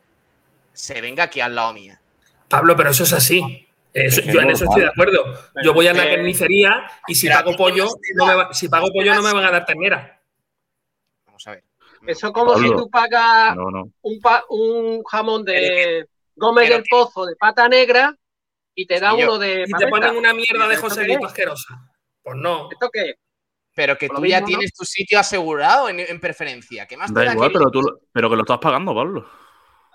se 0.74 1.02
venga 1.02 1.24
aquí 1.24 1.42
al 1.42 1.56
lado 1.56 1.74
mía. 1.74 2.00
Pablo, 2.48 2.76
pero 2.76 2.92
eso 2.92 3.04
es 3.04 3.14
así. 3.14 3.68
Eso, 3.94 4.22
yo 4.22 4.42
en 4.42 4.52
eso 4.52 4.66
estoy 4.66 4.82
de 4.82 4.90
acuerdo. 4.90 5.40
Yo 5.64 5.74
voy 5.74 5.88
a 5.88 5.94
la 5.94 6.08
carnicería 6.08 6.88
y 7.08 7.16
si 7.16 7.28
pago 7.28 7.56
pollo, 7.56 7.88
no 8.16 8.26
me 8.28 8.36
va, 8.36 8.54
si 8.54 8.70
pago 8.70 8.92
pollo 8.94 9.16
no 9.16 9.24
me 9.24 9.34
van 9.34 9.46
a 9.46 9.52
dar 9.52 9.66
ternera. 9.66 10.22
Vamos 11.26 11.48
a 11.48 11.52
ver. 11.52 11.64
Eso 12.06 12.28
es 12.28 12.34
como 12.34 12.54
Pablo, 12.54 12.70
si 12.70 12.76
tú 12.76 12.90
pagas 12.90 13.56
no, 13.56 13.72
no. 13.72 13.92
Un, 14.02 14.22
pa, 14.22 14.44
un, 14.50 15.04
jamón 15.04 15.44
de 15.44 16.06
Gómez 16.36 16.70
del 16.70 16.84
Pozo 16.88 17.26
de 17.26 17.36
pata 17.36 17.68
negra 17.68 18.16
y 18.78 18.86
te 18.86 19.00
da 19.00 19.16
uno 19.16 19.40
de. 19.40 19.66
Y 19.68 19.72
te 19.74 19.88
ponen 19.88 20.16
una 20.16 20.34
mierda 20.36 20.68
de 20.68 20.78
José 20.78 21.04
Lito 21.04 21.26
asquerosa. 21.26 21.80
Pues 22.22 22.38
no. 22.38 22.70
¿Esto 22.72 22.90
qué? 22.94 23.16
Pero 23.74 23.98
que 23.98 24.08
tú 24.08 24.24
ya 24.26 24.38
mismo, 24.38 24.48
tienes 24.48 24.72
¿no? 24.74 24.78
tu 24.78 24.86
sitio 24.86 25.20
asegurado 25.20 25.90
en, 25.90 26.00
en 26.00 26.20
preferencia. 26.20 26.86
¿Qué 26.86 26.96
más 26.96 27.12
da 27.12 27.34
igual, 27.34 27.52
pero, 27.52 27.72
tú, 27.72 27.82
pero 28.12 28.30
que 28.30 28.36
lo 28.36 28.44
estás 28.44 28.60
pagando, 28.60 28.94
Pablo. 28.94 29.28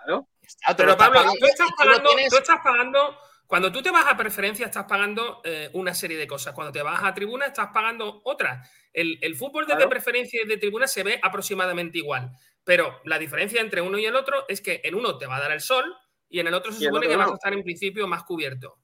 Claro. 0.04 0.28
Está, 0.42 0.76
pero 0.76 0.96
Pablo, 0.96 1.20
pagando, 1.20 1.38
tú, 1.38 1.46
estás 1.46 1.70
pagando, 1.78 2.10
tú, 2.10 2.16
tú 2.28 2.36
estás 2.36 2.58
pagando 2.62 3.18
cuando 3.46 3.70
tú 3.70 3.82
te 3.82 3.92
vas 3.92 4.06
a 4.06 4.16
preferencia, 4.16 4.66
estás 4.66 4.86
pagando 4.86 5.42
eh, 5.44 5.70
una 5.74 5.94
serie 5.94 6.16
de 6.16 6.26
cosas. 6.26 6.52
Cuando 6.52 6.72
te 6.72 6.82
vas 6.82 7.04
a 7.04 7.14
tribuna, 7.14 7.46
estás 7.46 7.68
pagando 7.72 8.20
otras. 8.24 8.68
El, 8.92 9.18
el 9.22 9.36
fútbol 9.36 9.64
desde 9.64 9.76
claro. 9.76 9.90
preferencia 9.90 10.42
y 10.42 10.48
de 10.48 10.56
tribuna 10.56 10.88
se 10.88 11.04
ve 11.04 11.20
aproximadamente 11.22 11.98
igual. 11.98 12.32
Pero 12.64 13.00
la 13.04 13.18
diferencia 13.18 13.60
entre 13.60 13.80
uno 13.80 13.98
y 13.98 14.06
el 14.06 14.16
otro 14.16 14.44
es 14.48 14.60
que 14.60 14.80
en 14.82 14.96
uno 14.96 15.18
te 15.18 15.26
va 15.26 15.36
a 15.36 15.40
dar 15.40 15.52
el 15.52 15.60
sol 15.60 15.84
y 16.32 16.40
en 16.40 16.46
el 16.46 16.54
otro 16.54 16.72
se 16.72 16.86
supone 16.86 17.06
que 17.06 17.14
vas 17.16 17.30
a 17.30 17.34
estar 17.34 17.52
en 17.52 17.62
principio 17.62 18.08
más 18.08 18.24
cubierto. 18.24 18.78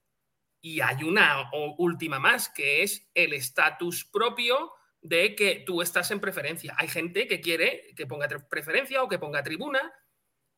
Y 0.60 0.82
hay 0.82 1.02
una 1.02 1.50
última 1.78 2.18
más, 2.18 2.50
que 2.50 2.82
es 2.82 3.08
el 3.14 3.32
estatus 3.32 4.04
propio 4.04 4.72
de 5.00 5.34
que 5.34 5.62
tú 5.64 5.80
estás 5.80 6.10
en 6.10 6.20
preferencia. 6.20 6.74
Hay 6.76 6.88
gente 6.88 7.26
que 7.26 7.40
quiere 7.40 7.94
que 7.96 8.06
ponga 8.06 8.28
preferencia 8.50 9.02
o 9.02 9.08
que 9.08 9.18
ponga 9.18 9.42
tribuna 9.42 9.80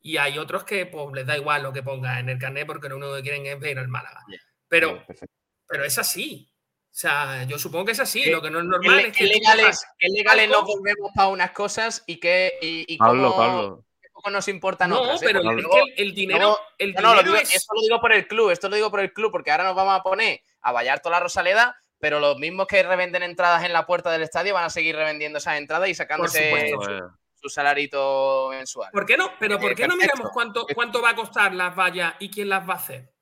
y 0.01 0.17
hay 0.17 0.37
otros 0.39 0.65
que 0.65 0.85
pues, 0.87 1.07
les 1.15 1.27
da 1.27 1.37
igual 1.37 1.63
lo 1.63 1.73
que 1.73 1.85
ponga 1.85 2.19
en 2.19 2.29
el 2.29 2.39
carnet 2.41 2.67
porque 2.67 2.89
lo 2.89 2.97
único 2.97 3.15
que 3.15 3.23
quieren 3.23 3.47
es 3.47 3.61
ver 3.61 3.79
al 3.79 3.87
Málaga. 3.87 4.25
Pero, 4.67 4.97
yeah, 4.97 5.29
pero 5.69 5.85
es 5.85 5.97
así. 5.97 6.53
O 6.87 6.93
sea, 6.93 7.45
yo 7.45 7.57
supongo 7.57 7.85
que 7.85 7.93
es 7.93 8.01
así. 8.01 8.25
Sí. 8.25 8.31
Lo 8.31 8.43
que 8.43 8.51
no 8.51 8.59
es 8.59 8.65
normal 8.65 8.99
el, 8.99 9.07
es 9.07 9.17
que. 9.17 9.25
El 9.25 9.31
legales, 9.31 9.87
legales 10.01 10.49
nos 10.49 10.65
volvemos 10.65 11.13
para 11.15 11.29
unas 11.29 11.53
cosas 11.53 12.03
y 12.09 12.19
que. 12.19 12.59
Y, 12.61 12.95
y 12.95 12.97
Pablo, 12.97 13.31
cómo, 13.31 13.37
Pablo. 13.37 13.87
Poco 14.21 14.31
nos 14.31 14.49
importan 14.49 14.91
no, 14.91 15.01
otras. 15.01 15.21
pero 15.21 15.41
¿eh? 15.41 15.57
es 15.59 15.67
que 15.67 16.03
el, 16.03 16.15
dinero. 16.15 16.51
No, 16.51 16.57
el 16.79 16.95
no, 16.95 17.01
no 17.01 17.09
dinero 17.09 17.23
lo 17.23 17.23
digo, 17.23 17.37
es... 17.37 17.55
esto 17.55 17.75
lo 17.75 17.83
digo 17.83 18.01
por 18.01 18.13
el 18.13 18.27
club. 18.27 18.51
Esto 18.51 18.69
lo 18.69 18.77
digo 18.77 18.91
por 18.91 19.01
el 19.01 19.13
club 19.13 19.33
porque 19.33 19.51
ahora 19.51 19.65
nos 19.65 19.75
vamos 19.75 19.99
a 19.99 20.03
poner 20.03 20.43
a 20.61 20.73
Vallarto 20.73 21.11
la 21.11 21.21
Rosaleda. 21.21 21.77
Pero 21.99 22.19
los 22.19 22.39
mismos 22.39 22.67
que 22.67 22.83
revenden 22.83 23.23
entradas 23.23 23.63
en 23.63 23.75
la 23.75 23.85
puerta 23.85 24.11
del 24.11 24.23
estadio 24.23 24.55
van 24.55 24.65
a 24.65 24.71
seguir 24.71 24.97
revendiendo 24.97 25.37
esas 25.37 25.59
entradas 25.59 25.87
y 25.91 25.95
sacándose 25.95 26.71
su, 26.71 27.11
su 27.35 27.49
salarito 27.51 28.49
mensual. 28.51 28.91
¿Por 28.91 29.05
qué 29.05 29.19
no? 29.19 29.33
Pero 29.39 29.59
¿por 29.59 29.75
qué 29.75 29.85
eh, 29.85 29.89
no 29.89 29.97
miramos 29.97 30.31
cuánto, 30.33 30.67
cuánto 30.75 31.03
va 31.03 31.11
a 31.11 31.15
costar 31.15 31.55
las 31.55 31.77
vallas 31.77 32.15
y 32.19 32.31
quién 32.31 32.49
las 32.49 32.67
va 32.67 32.75
a 32.75 32.77
hacer? 32.77 33.13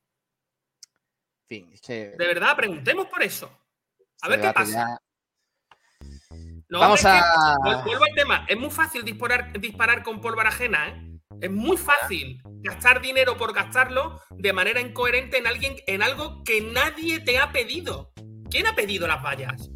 De 1.49 2.15
verdad, 2.19 2.55
preguntemos 2.57 3.07
por 3.07 3.23
eso. 3.23 3.51
A 4.21 4.29
ver 4.29 4.41
qué 4.41 4.53
pasa. 4.53 5.01
No, 6.71 6.81
Vamos 6.81 7.05
a. 7.05 7.57
Que, 7.65 7.89
vuelvo 7.89 8.05
al 8.05 8.15
tema. 8.15 8.45
Es 8.49 8.59
muy 8.59 8.71
fácil 8.71 9.05
disparar, 9.05 9.59
disparar 9.59 10.03
con 10.03 10.21
pólvora 10.21 10.51
ajena, 10.51 10.89
¿eh? 10.89 11.09
Es 11.41 11.51
muy 11.51 11.77
fácil 11.77 12.43
gastar 12.63 13.01
dinero 13.01 13.37
por 13.37 13.55
gastarlo 13.55 14.21
de 14.31 14.53
manera 14.53 14.81
incoherente 14.81 15.39
en 15.39 15.47
alguien, 15.47 15.77
en 15.87 16.03
algo 16.03 16.43
que 16.43 16.61
nadie 16.61 17.21
te 17.21 17.39
ha 17.39 17.53
pedido. 17.53 18.11
¿Quién 18.51 18.67
ha 18.67 18.75
pedido 18.75 19.07
las 19.07 19.23
vallas? 19.23 19.71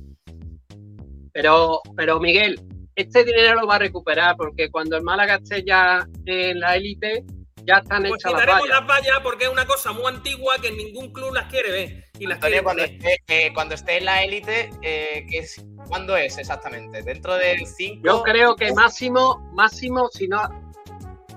Pero, 1.33 1.81
pero 1.97 2.19
Miguel, 2.19 2.61
este 2.97 3.25
dinero 3.25 3.61
lo 3.61 3.67
va 3.67 3.77
a 3.77 3.79
recuperar 3.79 4.37
porque 4.37 4.71
cuando 4.71 4.97
el 4.97 5.03
Málaga 5.03 5.37
esté 5.37 5.63
ya 5.65 6.07
en 6.27 6.61
la 6.61 6.77
élite, 6.77 7.25
ya 7.67 7.75
están 7.77 8.03
pues 8.03 8.15
hechas 8.15 8.33
las 8.33 8.47
vallas. 8.47 8.69
las 8.69 8.87
vallas 8.87 9.21
porque 9.23 9.45
es 9.45 9.51
una 9.51 9.67
cosa 9.67 9.93
muy 9.93 10.07
antigua 10.07 10.57
que 10.61 10.71
ningún 10.73 11.13
club 11.13 11.35
las 11.35 11.47
quiere 11.47 11.71
ver. 11.71 12.05
Y 12.19 12.27
las 12.27 12.37
Antonio, 12.37 12.63
quiere 12.63 12.65
cuando, 12.65 12.83
esté, 12.85 13.23
eh, 13.29 13.53
cuando, 13.55 13.75
esté, 13.75 13.99
en 13.99 14.05
la 14.05 14.23
élite, 14.23 14.71
eh, 14.83 15.27
es, 15.31 15.65
¿cuándo 15.89 16.17
es 16.17 16.39
exactamente? 16.39 17.03
¿Dentro 17.03 17.35
del 17.35 17.67
5? 17.67 18.03
Yo 18.05 18.23
creo 18.23 18.57
que 18.57 18.73
máximo, 18.73 19.39
máximo, 19.55 20.09
si 20.13 20.29
no, 20.29 20.49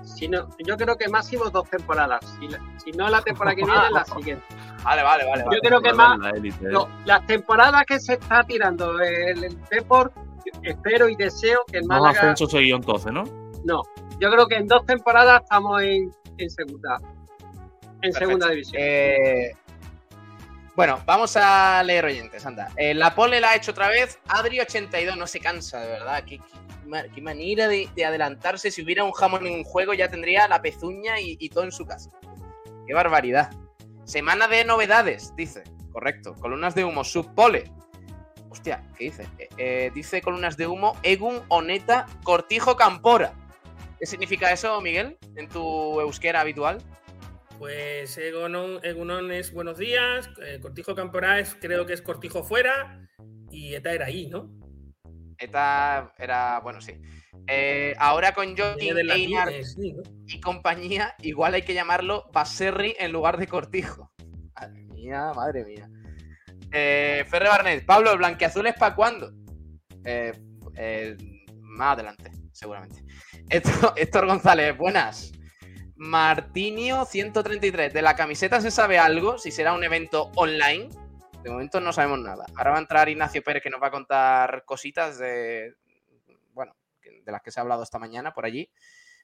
si 0.04 0.28
no, 0.28 0.48
yo 0.64 0.76
creo 0.76 0.96
que 0.96 1.08
máximo 1.08 1.50
dos 1.50 1.68
temporadas. 1.68 2.24
Si, 2.38 2.48
si 2.82 2.92
no 2.92 3.08
la 3.08 3.22
temporada 3.22 3.54
que 3.54 3.64
viene, 3.64 3.90
la 3.92 4.04
siguiente. 4.04 4.44
Vale, 4.84 5.02
vale, 5.02 5.24
vale. 5.26 5.42
Yo 5.42 5.48
vale, 5.48 5.60
creo 5.62 5.80
que 5.80 5.92
más. 5.92 6.16
Élite, 6.36 6.68
no, 6.68 6.88
las 7.06 7.26
temporadas 7.26 7.84
que 7.86 7.98
se 7.98 8.12
está 8.12 8.44
tirando 8.44 9.00
el, 9.00 9.42
el 9.42 9.58
Deport, 9.68 10.14
espero 10.62 11.08
y 11.08 11.16
deseo 11.16 11.64
que 11.66 11.78
el 11.78 11.86
Málaga. 11.86 12.12
No 12.12 12.30
ascenso 12.30 12.46
seguido 12.46 12.76
entonces, 12.76 13.10
¿no? 13.10 13.24
No. 13.64 13.82
Yo 14.20 14.30
creo 14.30 14.46
que 14.46 14.56
en 14.56 14.66
dos 14.66 14.84
temporadas 14.86 15.42
estamos 15.42 15.82
en, 15.82 16.12
en 16.38 16.50
segunda. 16.50 16.98
En 17.02 18.00
Perfecto. 18.00 18.18
segunda 18.18 18.48
división. 18.50 18.82
Eh, 18.82 19.54
bueno, 20.74 21.00
vamos 21.06 21.36
a 21.36 21.82
leer 21.82 22.04
oyentes, 22.04 22.44
anda. 22.44 22.70
Eh, 22.76 22.94
la 22.94 23.14
pole 23.14 23.40
la 23.40 23.50
ha 23.50 23.56
hecho 23.56 23.70
otra 23.70 23.88
vez. 23.88 24.18
Adri82 24.28 25.16
no 25.16 25.26
se 25.26 25.40
cansa, 25.40 25.80
de 25.80 25.88
verdad. 25.88 26.22
Qué, 26.24 26.38
qué, 26.38 27.10
qué 27.14 27.22
manera 27.22 27.66
de, 27.68 27.88
de, 27.94 28.04
adelantarse. 28.04 28.70
Si 28.70 28.82
hubiera 28.82 29.04
un 29.04 29.12
jamón 29.12 29.46
en 29.46 29.54
un 29.54 29.64
juego, 29.64 29.94
ya 29.94 30.08
tendría 30.08 30.46
la 30.48 30.60
pezuña 30.60 31.18
y, 31.18 31.36
y 31.40 31.48
todo 31.48 31.64
en 31.64 31.72
su 31.72 31.86
casa. 31.86 32.10
Qué 32.86 32.94
barbaridad. 32.94 33.50
Semana 34.04 34.48
de 34.48 34.64
novedades, 34.64 35.34
dice. 35.34 35.64
Correcto. 35.92 36.34
Columnas 36.34 36.74
de 36.74 36.84
humo, 36.84 37.04
subpole. 37.04 37.72
Hostia, 38.50 38.82
¿qué 38.96 39.04
dice? 39.04 39.26
Eh, 39.38 39.48
eh, 39.56 39.90
dice 39.94 40.20
columnas 40.20 40.56
de 40.56 40.66
humo, 40.66 40.96
Egun, 41.02 41.40
Oneta, 41.48 42.06
Cortijo, 42.22 42.76
Campora. 42.76 43.32
¿Qué 43.98 44.04
significa 44.04 44.52
eso, 44.52 44.80
Miguel, 44.80 45.16
en 45.36 45.48
tu 45.48 46.00
euskera 46.00 46.42
habitual? 46.42 46.78
Pues 47.58 48.18
Egonon, 48.18 48.80
Egunon 48.84 49.32
es 49.32 49.52
buenos 49.52 49.78
días, 49.78 50.28
eh, 50.42 50.58
Cortijo 50.60 50.94
Camporáez 50.94 51.56
creo 51.58 51.86
que 51.86 51.94
es 51.94 52.02
Cortijo 52.02 52.44
fuera 52.44 53.08
y 53.50 53.74
ETA 53.74 53.92
era 53.92 54.06
ahí, 54.06 54.26
¿no? 54.26 54.50
ETA 55.38 56.12
era, 56.18 56.60
bueno, 56.60 56.82
sí. 56.82 57.00
Eh, 57.46 57.94
ahora 57.98 58.34
con 58.34 58.54
latín, 58.54 58.98
Einar 58.98 59.50
eh, 59.50 59.64
sí, 59.64 59.92
¿no? 59.92 60.02
y 60.26 60.40
compañía, 60.40 61.14
igual 61.22 61.54
hay 61.54 61.62
que 61.62 61.74
llamarlo 61.74 62.28
Baserri 62.32 62.94
en 62.98 63.12
lugar 63.12 63.38
de 63.38 63.46
Cortijo. 63.46 64.12
Madre 64.54 64.84
mía, 64.84 65.32
madre 65.34 65.64
mía. 65.64 65.88
Eh, 66.72 67.24
Ferre 67.28 67.48
Barnet, 67.48 67.86
Pablo, 67.86 68.12
¿el 68.12 68.18
blanqueazul 68.18 68.66
es 68.66 68.74
para 68.74 68.94
cuándo? 68.94 69.32
Más 71.62 71.92
adelante, 71.94 72.30
seguramente. 72.52 73.05
Héctor, 73.50 74.26
González, 74.26 74.76
buenas. 74.76 75.32
Martinio 75.94 77.04
133, 77.04 77.92
¿de 77.92 78.02
la 78.02 78.16
camiseta 78.16 78.60
se 78.60 78.72
sabe 78.72 78.98
algo? 78.98 79.38
Si 79.38 79.52
será 79.52 79.72
un 79.72 79.84
evento 79.84 80.32
online. 80.34 80.88
De 81.42 81.50
momento 81.50 81.80
no 81.80 81.92
sabemos 81.92 82.18
nada. 82.18 82.44
Ahora 82.56 82.72
va 82.72 82.76
a 82.78 82.80
entrar 82.80 83.08
Ignacio 83.08 83.42
Pérez 83.42 83.62
que 83.62 83.70
nos 83.70 83.80
va 83.80 83.86
a 83.86 83.92
contar 83.92 84.64
cositas 84.64 85.18
de, 85.18 85.74
bueno, 86.52 86.74
de 87.02 87.32
las 87.32 87.40
que 87.40 87.52
se 87.52 87.60
ha 87.60 87.62
hablado 87.62 87.84
esta 87.84 87.98
mañana 87.98 88.32
por 88.32 88.44
allí 88.44 88.68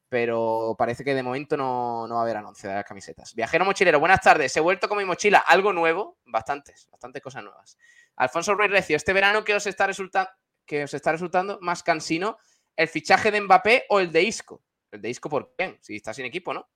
pero 0.08 0.74
parece 0.76 1.04
que 1.04 1.14
de 1.14 1.22
momento 1.22 1.56
no, 1.56 2.06
no 2.06 2.16
va 2.16 2.20
a 2.20 2.24
haber 2.24 2.36
anuncio 2.36 2.68
de 2.68 2.74
las 2.74 2.84
camisetas. 2.84 3.34
Viajero 3.34 3.64
mochilero, 3.64 3.98
buenas 3.98 4.20
tardes. 4.20 4.54
He 4.54 4.60
vuelto 4.60 4.86
con 4.86 4.98
mi 4.98 5.06
mochila. 5.06 5.38
Algo 5.38 5.72
nuevo, 5.72 6.18
bastantes, 6.26 6.86
bastantes 6.90 7.22
cosas 7.22 7.42
nuevas. 7.42 7.78
Alfonso 8.16 8.54
Ruiz 8.54 8.70
Recio, 8.70 8.94
este 8.94 9.14
verano 9.14 9.42
que 9.42 9.54
os 9.54 9.66
está 9.66 9.86
resultando 9.86 10.28
que 10.66 10.84
os 10.84 10.94
está 10.94 11.12
resultando 11.12 11.58
más 11.60 11.82
cansino, 11.82 12.36
el 12.76 12.88
fichaje 12.88 13.30
de 13.30 13.40
Mbappé 13.40 13.84
o 13.88 14.00
el 14.00 14.10
de 14.10 14.22
Isco. 14.22 14.62
El 14.90 15.00
de 15.00 15.10
Isco 15.10 15.28
por 15.28 15.54
quién? 15.56 15.78
Si 15.80 15.96
está 15.96 16.12
sin 16.12 16.26
equipo, 16.26 16.52
¿no? 16.52 16.68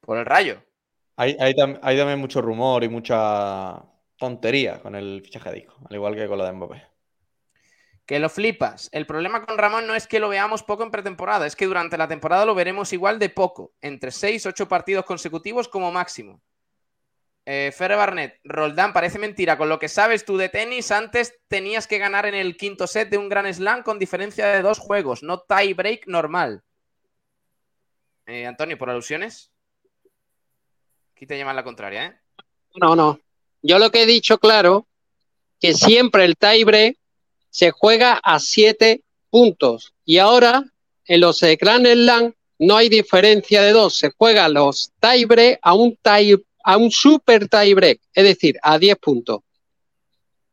Por 0.00 0.18
el 0.18 0.26
Rayo. 0.26 0.62
Hay, 1.16 1.36
hay 1.38 1.54
hay 1.82 1.96
también 1.96 2.18
mucho 2.18 2.40
rumor 2.40 2.82
y 2.82 2.88
mucha 2.88 3.82
tontería 4.16 4.80
con 4.80 4.94
el 4.94 5.20
fichaje 5.22 5.50
de 5.50 5.58
Isco, 5.58 5.76
al 5.88 5.96
igual 5.96 6.14
que 6.14 6.26
con 6.26 6.38
lo 6.38 6.44
de 6.44 6.52
Mbappé. 6.52 6.86
Que 8.06 8.18
lo 8.18 8.28
flipas. 8.28 8.88
El 8.92 9.06
problema 9.06 9.44
con 9.46 9.58
Ramón 9.58 9.86
no 9.86 9.94
es 9.94 10.06
que 10.06 10.18
lo 10.18 10.28
veamos 10.28 10.62
poco 10.62 10.82
en 10.82 10.90
pretemporada, 10.90 11.46
es 11.46 11.54
que 11.54 11.66
durante 11.66 11.96
la 11.96 12.08
temporada 12.08 12.44
lo 12.44 12.54
veremos 12.54 12.92
igual 12.92 13.18
de 13.18 13.28
poco, 13.28 13.74
entre 13.80 14.10
6 14.10 14.46
8 14.46 14.68
partidos 14.68 15.04
consecutivos 15.04 15.68
como 15.68 15.92
máximo. 15.92 16.42
Eh, 17.44 17.72
Ferre 17.76 17.96
Barnet, 17.96 18.38
Roldán, 18.44 18.92
parece 18.92 19.18
mentira. 19.18 19.58
Con 19.58 19.68
lo 19.68 19.78
que 19.78 19.88
sabes 19.88 20.24
tú 20.24 20.36
de 20.36 20.48
tenis, 20.48 20.90
antes 20.92 21.34
tenías 21.48 21.86
que 21.86 21.98
ganar 21.98 22.26
en 22.26 22.34
el 22.34 22.56
quinto 22.56 22.86
set 22.86 23.08
de 23.08 23.18
un 23.18 23.28
Gran 23.28 23.52
Slam 23.52 23.82
con 23.82 23.98
diferencia 23.98 24.46
de 24.46 24.62
dos 24.62 24.78
juegos, 24.78 25.22
no 25.22 25.40
tie 25.40 25.74
break 25.74 26.06
normal. 26.06 26.62
Eh, 28.26 28.46
Antonio, 28.46 28.78
¿por 28.78 28.90
alusiones? 28.90 29.50
Aquí 31.16 31.26
te 31.26 31.36
llaman 31.36 31.56
la 31.56 31.64
contraria, 31.64 32.06
¿eh? 32.06 32.20
No, 32.76 32.94
no. 32.94 33.20
Yo 33.60 33.78
lo 33.78 33.90
que 33.90 34.02
he 34.02 34.06
dicho 34.06 34.38
claro, 34.38 34.86
que 35.60 35.74
siempre 35.74 36.24
el 36.24 36.36
tiebreak 36.36 36.96
se 37.50 37.70
juega 37.70 38.14
a 38.14 38.40
siete 38.40 39.02
puntos. 39.30 39.92
Y 40.04 40.18
ahora, 40.18 40.64
en 41.04 41.20
los 41.20 41.40
Grand 41.40 41.86
Slam, 41.86 42.34
no 42.58 42.76
hay 42.76 42.88
diferencia 42.88 43.62
de 43.62 43.72
dos. 43.72 43.96
Se 43.96 44.12
juega 44.16 44.48
los 44.48 44.92
tiebreak 45.00 45.58
a 45.62 45.74
un 45.74 45.96
tie, 45.96 46.38
a 46.64 46.76
un 46.76 46.90
super 46.90 47.48
tiebreak, 47.48 48.00
es 48.14 48.24
decir, 48.24 48.58
a 48.62 48.78
10 48.78 48.96
puntos. 48.96 49.40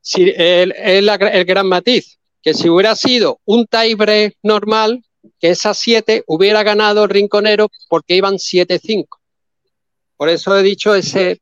Si, 0.01 0.34
el, 0.36 0.74
el- 0.78 1.45
gran 1.45 1.68
matiz, 1.68 2.18
que 2.41 2.53
si 2.53 2.70
hubiera 2.70 2.95
sido 2.95 3.39
un 3.45 3.66
tiebreak 3.68 4.36
normal, 4.43 5.03
que 5.39 5.49
es 5.51 5.66
a 5.66 5.74
7, 5.74 6.24
hubiera 6.28 6.64
ganado 6.64 7.03
el 7.03 7.10
rinconero 7.10 7.70
porque 7.89 8.16
iban 8.16 8.39
7-5. 8.39 9.20
Por 10.18 10.30
eso 10.30 10.57
he 10.57 10.64
dicho 10.64 10.95
ese, 10.95 11.41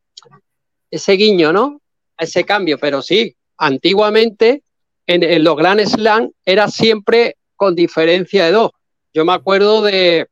ese 0.90 1.12
guiño, 1.12 1.52
¿no? 1.52 1.80
Ese 2.18 2.44
cambio, 2.44 2.78
pero 2.78 3.02
sí, 3.02 3.34
antiguamente 3.56 4.62
en, 5.06 5.22
en 5.22 5.44
los 5.44 5.56
Grand 5.56 5.80
Slam 5.86 6.30
era 6.44 6.68
siempre 6.68 7.36
con 7.56 7.74
diferencia 7.74 8.44
de 8.46 8.52
dos. 8.52 8.70
Yo 9.14 9.24
me 9.24 9.32
acuerdo 9.32 9.82
de 9.82 10.28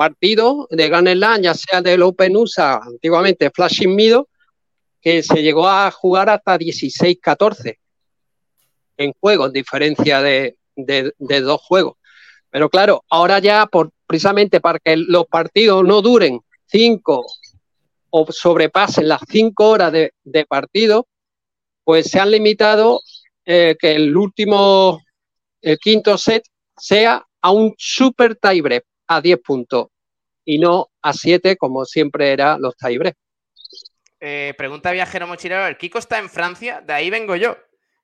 partidos 0.00 0.66
de 0.70 0.88
Grand 0.88 1.42
ya 1.42 1.52
sea 1.52 1.82
del 1.82 2.00
Open 2.00 2.34
USA, 2.34 2.80
antiguamente 2.82 3.50
Flashing 3.50 3.94
Meadow, 3.94 4.26
que 4.98 5.22
se 5.22 5.42
llegó 5.42 5.68
a 5.68 5.90
jugar 5.90 6.30
hasta 6.30 6.58
16-14 6.58 7.76
en 8.96 9.12
juegos, 9.20 9.52
diferencia 9.52 10.22
de, 10.22 10.56
dos 10.74 11.60
juegos. 11.60 11.98
Pero 12.48 12.70
claro, 12.70 13.04
ahora 13.10 13.40
ya, 13.40 13.66
por, 13.66 13.90
precisamente 14.06 14.58
para 14.58 14.78
que 14.78 14.96
los 14.96 15.26
partidos 15.26 15.84
no 15.84 16.00
duren 16.00 16.40
cinco 16.64 17.26
o 18.08 18.32
sobrepasen 18.32 19.06
las 19.06 19.20
cinco 19.28 19.68
horas 19.68 19.92
de, 19.92 20.14
de 20.24 20.46
partido, 20.46 21.08
pues 21.84 22.06
se 22.06 22.18
han 22.18 22.30
limitado 22.30 23.02
eh, 23.44 23.76
que 23.78 23.96
el 23.96 24.16
último, 24.16 25.02
el 25.60 25.78
quinto 25.78 26.16
set 26.16 26.42
sea 26.74 27.22
a 27.42 27.50
un 27.50 27.74
super 27.76 28.34
tiebreak 28.36 28.86
a 29.10 29.20
10 29.20 29.40
puntos 29.42 29.88
y 30.44 30.58
no 30.58 30.88
a 31.02 31.12
7 31.12 31.56
como 31.56 31.84
siempre 31.84 32.30
era 32.32 32.56
los 32.58 32.76
tiebreak. 32.76 33.16
Eh, 34.20 34.54
pregunta 34.56 34.92
viajero 34.92 35.26
mochilero. 35.26 35.66
El 35.66 35.76
Kiko 35.76 35.98
está 35.98 36.18
en 36.18 36.30
Francia, 36.30 36.80
de 36.80 36.92
ahí 36.92 37.10
vengo 37.10 37.34
yo. 37.34 37.56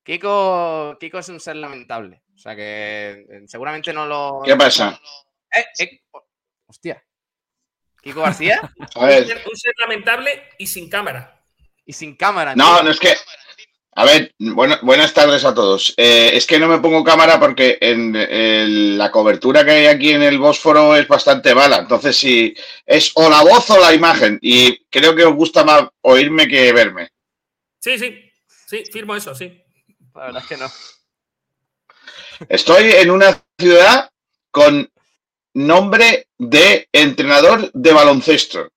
Kiko, 0.02 0.96
Kiko 0.98 1.18
es 1.18 1.28
un 1.28 1.38
ser 1.40 1.56
lamentable. 1.56 2.22
O 2.34 2.38
sea 2.38 2.56
que 2.56 3.26
eh, 3.30 3.42
seguramente 3.46 3.92
no 3.92 4.06
lo. 4.06 4.40
¿Qué 4.44 4.56
pasa? 4.56 5.00
Eh, 5.54 5.64
eh, 5.78 6.00
hostia. 6.66 7.02
Kiko 8.02 8.20
García 8.22 8.60
A 8.94 9.00
Un 9.00 9.06
ver, 9.06 9.26
ser, 9.26 9.42
un 9.48 9.56
ser 9.56 9.72
lamentable 9.78 10.42
y 10.58 10.66
sin 10.66 10.88
cámara. 10.88 11.44
y 11.84 11.92
sin 11.92 12.16
cámara. 12.16 12.54
no, 12.56 12.74
tío. 12.76 12.82
no 12.84 12.90
es 12.90 13.00
que. 13.00 13.14
A 13.98 14.04
ver, 14.04 14.34
bueno, 14.38 14.78
buenas 14.82 15.14
tardes 15.14 15.42
a 15.46 15.54
todos. 15.54 15.94
Eh, 15.96 16.32
es 16.34 16.46
que 16.46 16.58
no 16.58 16.68
me 16.68 16.80
pongo 16.80 17.02
cámara 17.02 17.40
porque 17.40 17.78
en, 17.80 18.14
en 18.14 18.98
la 18.98 19.10
cobertura 19.10 19.64
que 19.64 19.70
hay 19.70 19.86
aquí 19.86 20.10
en 20.10 20.22
el 20.22 20.38
Bósforo 20.38 20.94
es 20.94 21.08
bastante 21.08 21.54
mala. 21.54 21.78
Entonces, 21.78 22.14
si 22.14 22.54
es 22.84 23.10
o 23.14 23.30
la 23.30 23.42
voz 23.42 23.70
o 23.70 23.80
la 23.80 23.94
imagen. 23.94 24.38
Y 24.42 24.84
creo 24.90 25.16
que 25.16 25.24
os 25.24 25.34
gusta 25.34 25.64
más 25.64 25.88
oírme 26.02 26.46
que 26.46 26.74
verme. 26.74 27.08
Sí, 27.80 27.98
sí, 27.98 28.30
sí, 28.66 28.84
firmo 28.92 29.16
eso, 29.16 29.34
sí. 29.34 29.64
La 30.14 30.26
verdad 30.26 30.42
es 30.42 30.48
que 30.48 30.56
no. 30.58 30.70
Estoy 32.50 32.90
en 32.90 33.10
una 33.10 33.42
ciudad 33.58 34.10
con 34.50 34.92
nombre 35.54 36.28
de 36.36 36.86
entrenador 36.92 37.72
de 37.72 37.92
baloncesto. 37.94 38.68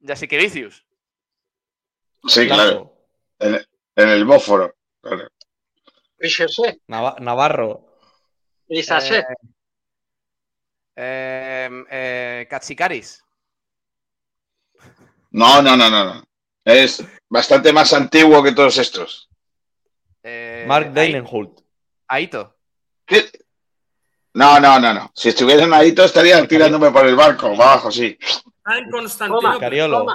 Ya 0.00 0.14
sí 0.14 0.28
que 0.28 0.36
vicios. 0.36 0.84
Sí, 2.26 2.46
claro. 2.46 2.94
En 3.98 4.08
el 4.08 4.24
Bósforo. 4.24 4.74
Claro. 5.02 5.28
Nava- 6.88 7.18
Navarro. 7.20 7.84
Eh, 8.68 9.24
eh, 10.96 11.84
eh, 11.90 12.46
Katsikaris. 12.48 13.22
No, 15.30 15.60
no, 15.62 15.76
no, 15.76 15.90
no, 15.90 16.04
no. 16.04 16.24
Es 16.64 17.02
bastante 17.28 17.72
más 17.72 17.92
antiguo 17.92 18.42
que 18.42 18.52
todos 18.52 18.78
estos. 18.78 19.28
Eh, 20.22 20.64
Mark 20.66 20.92
Deinenhult. 20.92 21.60
Aito. 22.08 22.56
¿Qué? 23.04 23.30
No, 24.34 24.60
no, 24.60 24.78
no, 24.78 24.94
no. 24.94 25.10
Si 25.14 25.30
estuviera 25.30 25.64
en 25.64 25.72
Adito 25.72 26.04
estaría 26.04 26.46
tirándome 26.46 26.90
por 26.90 27.06
el 27.06 27.16
barco, 27.16 27.48
abajo, 27.48 27.90
sí. 27.90 28.16
Ah, 28.64 28.78
en 28.78 28.90
Constantinopla. 28.90 29.58
Cariolo. 29.58 30.06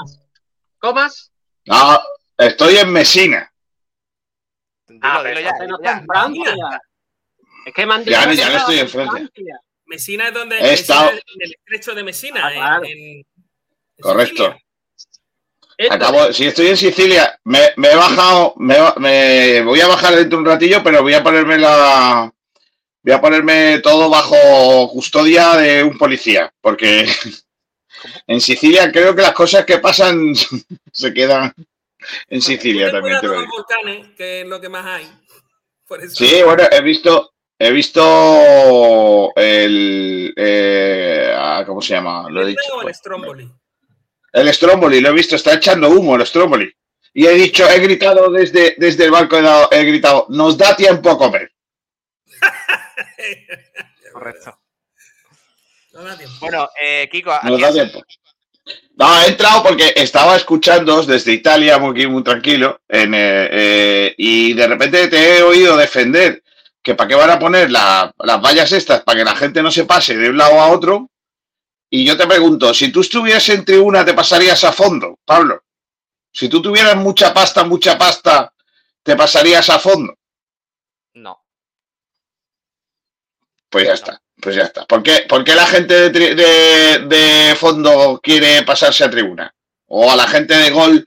¿Comas? 0.80 1.32
No, 1.66 2.00
estoy 2.38 2.78
en 2.78 2.92
Mesina. 2.92 3.53
Ah, 5.02 5.20
pero 5.24 5.40
ya, 5.40 5.52
no 5.68 5.76
está 5.78 5.84
ya. 5.84 5.98
en 6.00 6.06
Francia. 6.06 6.82
Es 7.66 7.74
que 7.74 7.86
me 7.86 7.94
han 7.94 8.04
Ya, 8.06 8.26
dicho 8.28 8.42
ya 8.42 8.48
que 8.48 8.54
no 8.54 8.60
estoy 8.60 8.80
en 8.80 8.90
Francia. 8.90 9.60
Mesina 9.86 10.28
es 10.28 10.34
donde 10.34 10.58
He 10.60 10.74
estado- 10.74 11.10
es 11.12 11.16
en 11.36 11.42
el 11.42 11.52
estrecho 11.52 11.94
de 11.96 12.04
Mesina, 12.04 12.42
Ah, 12.46 12.52
en- 12.52 12.58
claro. 12.60 12.84
en, 12.86 12.92
en 13.18 13.24
Correcto. 14.00 14.56
Acabo, 15.90 16.32
si 16.32 16.46
estoy 16.46 16.68
en 16.68 16.78
Sicilia, 16.78 17.38
me, 17.44 17.60
me 17.78 17.90
he 17.92 17.96
bajado, 17.96 18.54
me, 18.58 18.76
me 18.98 19.62
voy 19.64 19.82
a 19.82 19.88
bajar 19.88 20.16
dentro 20.16 20.38
de 20.38 20.44
un 20.44 20.46
ratillo, 20.50 20.84
pero 20.84 21.02
voy 21.02 21.14
a 21.14 21.24
ponerme 21.24 21.58
la, 21.58 22.32
voy 23.02 23.14
a 23.14 23.20
ponerme 23.20 23.80
todo 23.80 24.10
bajo 24.10 24.90
custodia 24.92 25.56
de 25.58 25.84
un 25.84 25.98
policía, 25.98 26.54
porque 26.62 27.06
en 28.28 28.40
Sicilia 28.40 28.92
creo 28.92 29.16
que 29.16 29.24
las 29.24 29.34
cosas 29.34 29.66
que 29.66 29.80
pasan 29.80 30.34
se 30.92 31.14
quedan 31.14 31.54
en 32.30 32.42
Sicilia 32.42 32.92
también. 32.92 33.20
Te 33.20 33.28
lo 33.28 33.40
digo. 33.40 33.52
volcanes, 33.52 34.08
que 34.18 34.42
es 34.42 34.48
lo 34.48 34.60
que 34.62 34.70
más 34.70 34.86
hay. 34.86 35.08
Por 35.88 36.02
eso. 36.04 36.16
Sí, 36.16 36.42
bueno, 36.44 36.64
he 36.72 36.82
visto, 36.82 37.34
he 37.60 37.72
visto 37.72 39.32
el, 39.36 40.34
eh, 40.38 41.34
ah, 41.38 41.64
¿cómo 41.66 41.82
se 41.82 41.94
llama? 41.94 42.30
Lo 42.30 42.42
he 42.42 42.44
¿El 42.44 42.50
dicho. 42.52 42.76
o 42.76 42.88
el 42.88 42.94
Stromboli? 42.96 43.52
El 44.32 44.54
Stromboli, 44.54 45.02
lo 45.02 45.10
he 45.10 45.14
visto, 45.14 45.36
está 45.36 45.54
echando 45.54 45.90
humo 45.90 46.16
el 46.16 46.26
Stromboli. 46.26 46.72
Y 47.14 47.28
he 47.28 47.32
dicho, 47.34 47.70
he 47.70 47.80
gritado 47.80 48.32
desde, 48.32 48.74
desde 48.78 49.06
el 49.06 49.12
barco, 49.12 49.38
he, 49.38 49.42
dado- 49.44 49.70
he 49.72 49.84
gritado, 49.84 50.26
nos 50.30 50.58
da 50.58 50.76
tiempo 50.76 51.12
a 51.12 51.18
comer. 51.18 51.52
Correcto. 54.12 54.60
No 55.94 56.02
da 56.04 56.18
tiempo. 56.18 56.36
Bueno, 56.40 56.68
eh, 56.82 57.08
Kiko, 57.12 57.30
Nos 57.44 57.54
aquí 57.54 57.62
da 57.62 57.72
tiempo. 57.72 58.02
No, 58.96 59.22
he 59.22 59.28
entrado 59.28 59.64
porque 59.64 59.94
estaba 59.96 60.36
escuchándoos 60.36 61.08
desde 61.08 61.34
Italia, 61.34 61.80
muy, 61.80 62.06
muy 62.08 62.24
tranquilo, 62.24 62.80
en, 62.88 63.14
eh, 63.14 63.50
eh, 63.52 64.16
y 64.18 64.54
de 64.54 64.68
repente 64.68 65.08
te 65.08 65.38
he 65.38 65.44
oído 65.44 65.76
defender 65.76 66.44
que 66.82 66.96
para 66.96 67.08
qué 67.08 67.16
van 67.16 67.30
a 67.32 67.40
poner 67.40 67.72
la- 67.72 68.14
las 68.20 68.42
vallas 68.42 68.72
estas 68.72 69.02
para 69.04 69.20
que 69.20 69.26
la 69.26 69.36
gente 69.36 69.64
no 69.64 69.72
se 69.72 69.86
pase 69.86 70.16
de 70.18 70.30
un 70.30 70.38
lado 70.38 70.60
a 70.62 70.70
otro. 70.72 71.10
Y 71.90 72.06
yo 72.06 72.18
te 72.18 72.28
pregunto, 72.28 72.74
si 72.74 72.92
tú 72.92 73.02
estuvieras 73.02 73.48
en 73.50 73.66
tribuna, 73.66 74.04
¿te 74.06 74.14
pasarías 74.14 74.64
a 74.64 74.72
fondo, 74.72 75.20
Pablo? 75.26 75.64
Si 76.32 76.50
tú 76.50 76.62
tuvieras 76.62 76.96
mucha 76.96 77.34
pasta, 77.34 77.64
mucha 77.64 77.98
pasta, 77.98 78.54
¿te 79.04 79.16
pasarías 79.16 79.70
a 79.70 79.80
fondo? 79.80 80.16
No. 81.16 81.44
Pues 83.70 83.86
ya 83.86 83.94
está, 83.94 84.22
pues 84.44 84.56
ya 84.56 84.64
está. 84.64 84.86
¿Por 84.86 85.02
qué, 85.02 85.26
por 85.28 85.44
qué 85.44 85.56
la 85.56 85.66
gente 85.66 85.94
de, 85.94 86.12
tri- 86.12 86.36
de- 86.36 87.06
de 87.16 87.56
fondo 87.56 88.20
quiere 88.22 88.64
pasarse 88.64 89.04
a 89.04 89.10
tribuna? 89.10 89.54
O 89.88 90.12
a 90.12 90.16
la 90.16 90.28
gente 90.28 90.54
de 90.56 90.70
gol, 90.72 91.06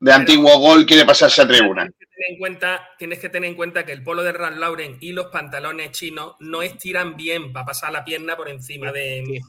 de 0.00 0.12
antiguo 0.12 0.58
gol, 0.58 0.84
quiere 0.84 1.04
pasarse 1.04 1.42
a 1.42 1.46
tribuna. 1.46 1.82
Tienes 1.82 1.98
que 1.98 2.06
tener 2.06 2.30
en 2.30 2.38
cuenta, 2.38 2.88
tienes 2.98 3.18
que 3.20 3.28
tener 3.28 3.50
en 3.50 3.56
cuenta 3.56 3.84
que 3.86 3.92
el 3.92 4.02
polo 4.02 4.22
de 4.22 4.32
Ralph 4.32 4.58
Lauren 4.58 4.98
y 5.00 5.12
los 5.12 5.26
pantalones 5.26 5.92
chinos 5.92 6.34
no 6.40 6.62
estiran 6.62 7.16
bien 7.16 7.52
para 7.52 7.66
pasar 7.66 7.92
la 7.92 8.04
pierna 8.04 8.36
por 8.36 8.48
encima 8.48 8.92
de, 8.92 9.40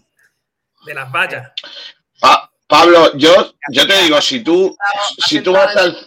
de 0.85 0.93
las 0.93 1.11
vallas. 1.11 1.51
Pa- 2.19 2.51
Pablo, 2.67 3.15
yo, 3.15 3.53
yo 3.69 3.85
te 3.87 4.01
digo, 4.03 4.19
si 4.21 4.41
tú, 4.43 4.75
si 5.25 5.41
tú 5.41 5.51
vas 5.53 5.75
al... 5.75 5.97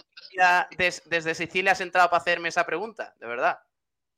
Desde 1.05 1.35
Sicilia 1.35 1.71
has 1.73 1.81
entrado 1.81 2.09
para 2.09 2.21
hacerme 2.21 2.49
esa 2.49 2.65
pregunta, 2.65 3.13
de 3.19 3.27
verdad. 3.27 3.59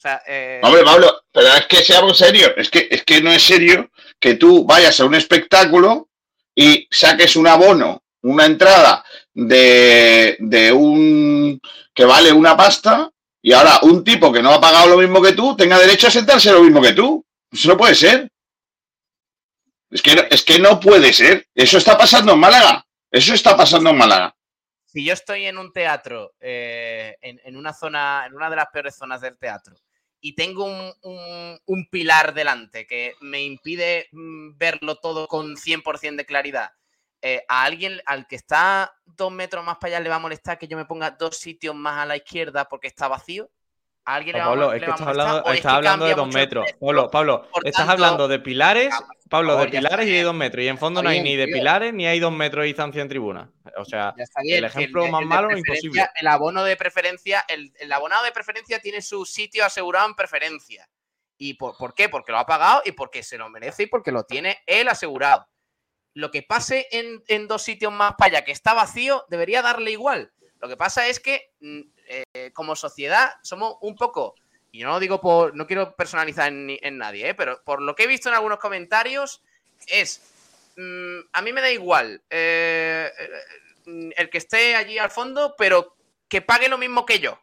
O 0.02 0.08
sea, 0.08 0.24
eh, 0.26 0.60
Hombre, 0.64 0.84
Pablo, 0.84 1.22
pero 1.32 1.48
es 1.50 1.68
que 1.68 1.84
seamos 1.84 2.18
serios, 2.18 2.54
es 2.58 2.72
que, 2.72 2.88
es 2.90 3.04
que 3.04 3.22
no 3.22 3.32
es 3.32 3.44
serio 3.44 3.92
que 4.20 4.34
tú 4.34 4.66
vayas 4.66 5.00
a 5.00 5.06
un 5.06 5.14
espectáculo 5.14 6.10
y 6.56 6.88
saques 6.90 7.36
un 7.36 7.46
abono, 7.48 8.02
una 8.24 8.46
entrada 8.48 9.06
de, 9.32 10.38
de 10.40 10.72
un 10.72 11.62
que 11.94 12.06
vale 12.06 12.32
una 12.32 12.58
pasta 12.58 13.12
y 13.44 13.54
ahora 13.54 13.80
un 13.84 14.04
tipo 14.04 14.32
que 14.32 14.42
no 14.42 14.52
ha 14.52 14.60
pagado 14.60 14.88
lo 14.90 14.98
mismo 14.98 15.22
que 15.22 15.34
tú 15.34 15.56
tenga 15.56 15.78
derecho 15.78 16.08
a 16.08 16.12
sentarse 16.12 16.52
lo 16.52 16.64
mismo 16.64 16.82
que 16.82 16.94
tú. 16.94 17.24
Eso 17.52 17.68
no 17.68 17.78
puede 17.78 17.94
ser. 17.94 18.28
Es 19.92 20.02
que, 20.02 20.16
no- 20.16 20.24
es 20.32 20.44
que 20.44 20.58
no 20.60 20.80
puede 20.80 21.14
ser. 21.14 21.46
Eso 21.54 21.78
está 21.78 21.96
pasando 21.98 22.34
en 22.34 22.40
Málaga. 22.40 22.86
Eso 23.12 23.34
está 23.36 23.56
pasando 23.56 23.90
en 23.92 23.98
Málaga. 23.98 24.36
si 24.86 25.06
yo 25.06 25.14
estoy 25.14 25.46
en 25.46 25.58
un 25.58 25.72
teatro, 25.72 26.34
eh, 26.40 27.16
en, 27.22 27.40
en 27.46 27.56
una 27.56 27.72
zona, 27.74 28.26
en 28.28 28.34
una 28.36 28.50
de 28.50 28.56
las 28.58 28.68
peores 28.74 28.96
zonas 28.96 29.22
del 29.22 29.38
teatro, 29.38 29.76
y 30.22 30.36
tengo 30.36 30.66
un, 30.66 30.94
un- 31.04 31.60
un 31.66 31.88
pilar 31.90 32.34
delante 32.34 32.88
que 32.88 33.14
me 33.22 33.44
impide 33.44 34.08
mm, 34.12 34.58
verlo 34.58 34.96
todo 34.98 35.28
con 35.28 35.58
100% 35.58 36.22
de 36.22 36.26
claridad, 36.28 36.72
eh, 37.22 37.44
a 37.48 37.64
alguien 37.64 38.02
al 38.06 38.28
que 38.28 38.36
está 38.36 38.94
dos 39.06 39.32
metros 39.32 39.64
más 39.66 39.78
para 39.78 39.96
allá 39.96 40.04
le 40.04 40.10
va 40.10 40.16
a 40.16 40.20
molestar 40.20 40.58
que 40.58 40.68
yo 40.68 40.78
me 40.78 40.86
ponga 40.86 41.12
dos 41.12 41.38
sitios 41.38 41.76
más 41.76 42.00
a 42.00 42.06
la 42.06 42.18
izquierda 42.18 42.66
porque 42.70 42.88
está 42.88 43.08
vacío. 43.08 43.50
¿A 44.06 44.16
alguien 44.16 44.34
le 44.34 44.40
va 44.40 44.46
a 44.46 44.50
Pablo, 44.50 44.74
es 44.74 44.84
que 44.84 44.90
estás 44.90 45.08
hablando, 45.08 45.44
¿O 45.44 45.50
es 45.50 45.58
estás 45.58 45.72
que 45.72 45.76
hablando 45.78 46.06
de 46.06 46.14
dos 46.16 46.34
metros. 46.34 46.72
Pablo, 46.80 47.10
Pablo, 47.12 47.48
Por 47.52 47.68
estás 47.68 47.86
tanto, 47.86 47.92
hablando 47.92 48.28
de 48.28 48.40
pilares, 48.40 48.94
Pablo, 49.30 49.52
de 49.54 49.58
favor, 49.60 49.72
pilares 49.72 50.08
y 50.08 50.12
de 50.12 50.24
dos 50.24 50.34
metros. 50.34 50.64
Y 50.64 50.68
en 50.68 50.78
fondo 50.78 51.04
no 51.04 51.10
hay 51.10 51.22
bien, 51.22 51.26
ni 51.26 51.36
de 51.36 51.46
tío. 51.46 51.56
pilares 51.56 51.94
ni 51.94 52.08
hay 52.08 52.20
dos 52.20 52.32
metros 52.32 52.64
de 52.64 52.68
distancia 52.68 53.02
en 53.02 53.10
tribuna. 53.10 53.52
O 53.78 53.86
sea, 53.86 54.14
bien, 54.44 54.58
el 54.58 54.66
ejemplo 54.66 55.08
más 55.08 55.24
malo 55.24 55.52
es 55.52 55.60
imposible. 55.60 56.06
El 56.20 56.28
abono 56.28 56.64
de 56.64 56.76
preferencia, 56.76 57.46
el, 57.48 57.72
el 57.80 57.92
abonado 57.94 58.24
de 58.26 58.32
preferencia 58.32 58.80
tiene 58.80 59.02
su 59.02 59.26
sitio 59.26 59.66
asegurado 59.66 60.08
en 60.08 60.16
preferencia. 60.16 60.90
¿Y 61.38 61.54
por, 61.54 61.78
por 61.78 61.94
qué? 61.94 62.10
Porque 62.10 62.32
lo 62.32 62.40
ha 62.40 62.46
pagado 62.46 62.82
y 62.86 62.92
porque 62.92 63.24
se 63.24 63.38
lo 63.38 63.50
merece 63.50 63.84
y 63.84 63.88
porque 63.88 64.12
lo 64.12 64.24
tiene 64.26 64.60
él 64.66 64.88
asegurado. 64.88 65.48
Lo 66.14 66.30
que 66.30 66.44
pase 66.44 66.88
en, 66.92 67.24
en 67.28 67.48
dos 67.48 67.62
sitios 67.62 67.94
más 67.94 68.16
para 68.18 68.38
allá 68.38 68.46
que 68.46 68.52
está 68.52 68.74
vacío, 68.74 69.26
debería 69.30 69.62
darle 69.62 69.92
igual. 69.92 70.34
Lo 70.60 70.68
que 70.68 70.78
pasa 70.78 71.08
es 71.08 71.20
que 71.20 71.54
mm, 71.62 71.82
eh, 72.12 72.52
como 72.54 72.76
sociedad 72.76 73.34
somos 73.42 73.76
un 73.82 73.96
poco, 73.96 74.36
y 74.72 74.84
no 74.84 74.90
lo 74.90 75.00
digo 75.00 75.22
por, 75.22 75.56
no 75.56 75.68
quiero 75.68 75.96
personalizar 75.96 76.48
en, 76.50 76.98
nadie, 76.98 77.30
¿eh? 77.30 77.34
pero 77.34 77.62
por 77.64 77.82
lo 77.82 77.96
que 77.96 78.04
he 78.04 78.08
visto 78.08 78.30
en 78.30 78.36
algunos 78.36 78.60
comentarios, 78.60 79.42
es, 79.88 80.22
mm, 80.78 81.20
a 81.34 81.42
mí 81.42 81.54
me 81.54 81.62
da 81.62 81.72
igual 81.72 82.22
eh, 82.30 83.12
el 83.86 84.30
que 84.30 84.38
esté 84.38 84.76
allí 84.76 84.98
al 84.98 85.12
fondo, 85.12 85.56
pero 85.58 85.96
que 86.28 86.42
pague 86.42 86.70
lo 86.70 86.78
mismo 86.78 87.06
que 87.06 87.20
yo. 87.20 87.40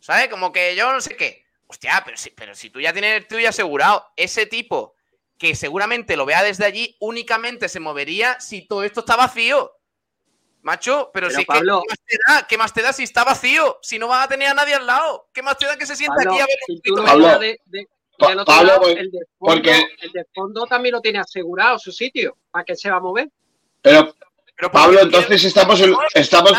¿Sabes? 0.00 0.28
Como 0.28 0.52
que 0.52 0.76
yo 0.76 0.92
no 0.92 1.00
sé 1.00 1.16
qué. 1.16 1.44
Hostia, 1.66 2.02
pero 2.04 2.16
si, 2.16 2.30
pero 2.30 2.54
si 2.54 2.68
tú 2.68 2.80
ya 2.80 2.92
tienes 2.92 3.16
el 3.16 3.26
tuyo 3.26 3.48
asegurado, 3.48 4.12
ese 4.16 4.46
tipo 4.46 4.94
que 5.38 5.54
seguramente 5.54 6.16
lo 6.16 6.26
vea 6.26 6.42
desde 6.42 6.64
allí, 6.64 6.96
únicamente 7.00 7.68
se 7.68 7.80
movería 7.80 8.38
si 8.40 8.66
todo 8.66 8.84
esto 8.84 9.00
está 9.00 9.16
vacío. 9.16 9.72
Macho, 10.64 11.10
pero, 11.12 11.26
Pero, 11.28 11.36
si 11.36 11.42
es 11.42 11.46
Pablo- 11.46 11.82
que 11.82 11.88
¿qué 11.88 11.94
más, 11.94 12.06
te 12.06 12.18
da? 12.32 12.46
¿qué 12.48 12.58
más 12.58 12.72
te 12.72 12.82
da 12.82 12.92
si 12.92 13.02
está 13.04 13.22
vacío? 13.22 13.78
Si 13.82 13.98
no 13.98 14.08
vas 14.08 14.24
a 14.24 14.28
tener 14.28 14.48
a 14.48 14.54
nadie 14.54 14.74
al 14.74 14.86
lado. 14.86 15.28
¿Qué 15.32 15.42
más 15.42 15.56
te 15.58 15.66
da 15.66 15.76
que 15.76 15.84
se 15.86 15.94
sienta 15.94 16.16
Pablo, 16.16 16.32
aquí 16.32 16.40
a 16.40 16.46
ver 16.46 16.56
si 16.66 16.90
un 16.90 16.96
Pablo, 17.04 17.10
hablas 17.26 17.40
de- 17.40 17.60
de- 17.66 17.88
Pa- 18.18 18.28
del 18.28 18.38
otro 18.40 18.54
Pablo, 18.54 18.68
lado, 18.68 18.80
pues, 18.82 18.96
el 18.96 19.10
de, 19.10 19.18
fondo, 19.38 19.54
porque- 19.54 19.86
el 20.00 20.12
de 20.12 20.24
fondo 20.34 20.66
también 20.66 20.92
lo 20.94 21.00
tiene 21.00 21.18
asegurado 21.18 21.78
su 21.78 21.92
sitio. 21.92 22.36
¿Para 22.50 22.64
qué 22.64 22.76
se 22.76 22.90
va 22.90 22.96
a 22.96 23.00
mover? 23.00 23.28
Pero, 23.82 24.14
Pero 24.56 24.70
Pablo, 24.70 25.00
entonces 25.00 25.26
quiero- 25.42 25.48
estamos 25.48 25.80
en, 25.80 25.94
estamos, 26.14 26.52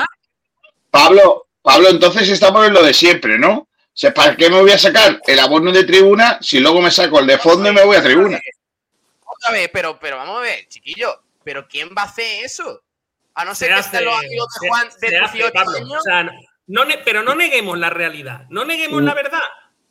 Pablo, 0.91 1.47
Pablo, 1.61 1.89
entonces 1.89 2.29
estamos 2.29 2.67
en 2.67 2.73
lo 2.73 2.83
de 2.83 2.93
siempre, 2.93 3.37
¿no? 3.39 3.53
O 3.59 3.67
sea, 3.97 4.13
¿para 4.13 4.35
qué 4.35 4.49
me 4.49 4.59
voy 4.61 4.71
a 4.71 4.77
sacar 4.77 5.19
el 5.25 5.39
abono 5.39 5.71
de 5.71 5.83
tribuna 5.85 6.37
si 6.41 6.59
luego 6.59 6.81
me 6.81 6.91
saco 6.91 7.19
el 7.21 7.27
de 7.27 7.37
fondo 7.39 7.69
y 7.69 7.73
me 7.73 7.83
voy 7.85 7.95
a 7.95 8.03
tribuna? 8.03 8.39
Otra 9.25 9.51
vez, 9.53 9.69
pero, 9.73 9.97
pero 9.99 10.17
vamos 10.17 10.37
a 10.37 10.41
ver, 10.41 10.67
chiquillo. 10.67 11.21
¿Pero 11.43 11.67
quién 11.67 11.89
va 11.97 12.01
a 12.03 12.05
hacer 12.05 12.43
eso? 12.43 12.81
A 13.35 13.45
no 13.45 13.53
Se 13.53 13.65
ser 13.65 13.73
que 13.75 13.79
estén 13.81 14.05
los 14.05 14.17
amigos 14.17 14.47
de 14.53 14.59
se- 14.59 14.67
Juan 14.69 14.87
de 14.99 15.09
se 15.09 15.17
hace, 15.17 15.37
18 15.37 15.53
Pablo. 15.53 15.77
años. 15.77 15.97
O 15.99 16.01
sea, 16.01 16.23
no 16.67 16.85
ne- 16.85 16.97
pero 16.99 17.21
no 17.23 17.35
neguemos 17.35 17.77
la 17.77 17.89
realidad. 17.89 18.45
No 18.49 18.65
neguemos 18.65 19.01
Mm. 19.01 19.05
la 19.05 19.13
verdad. 19.13 19.43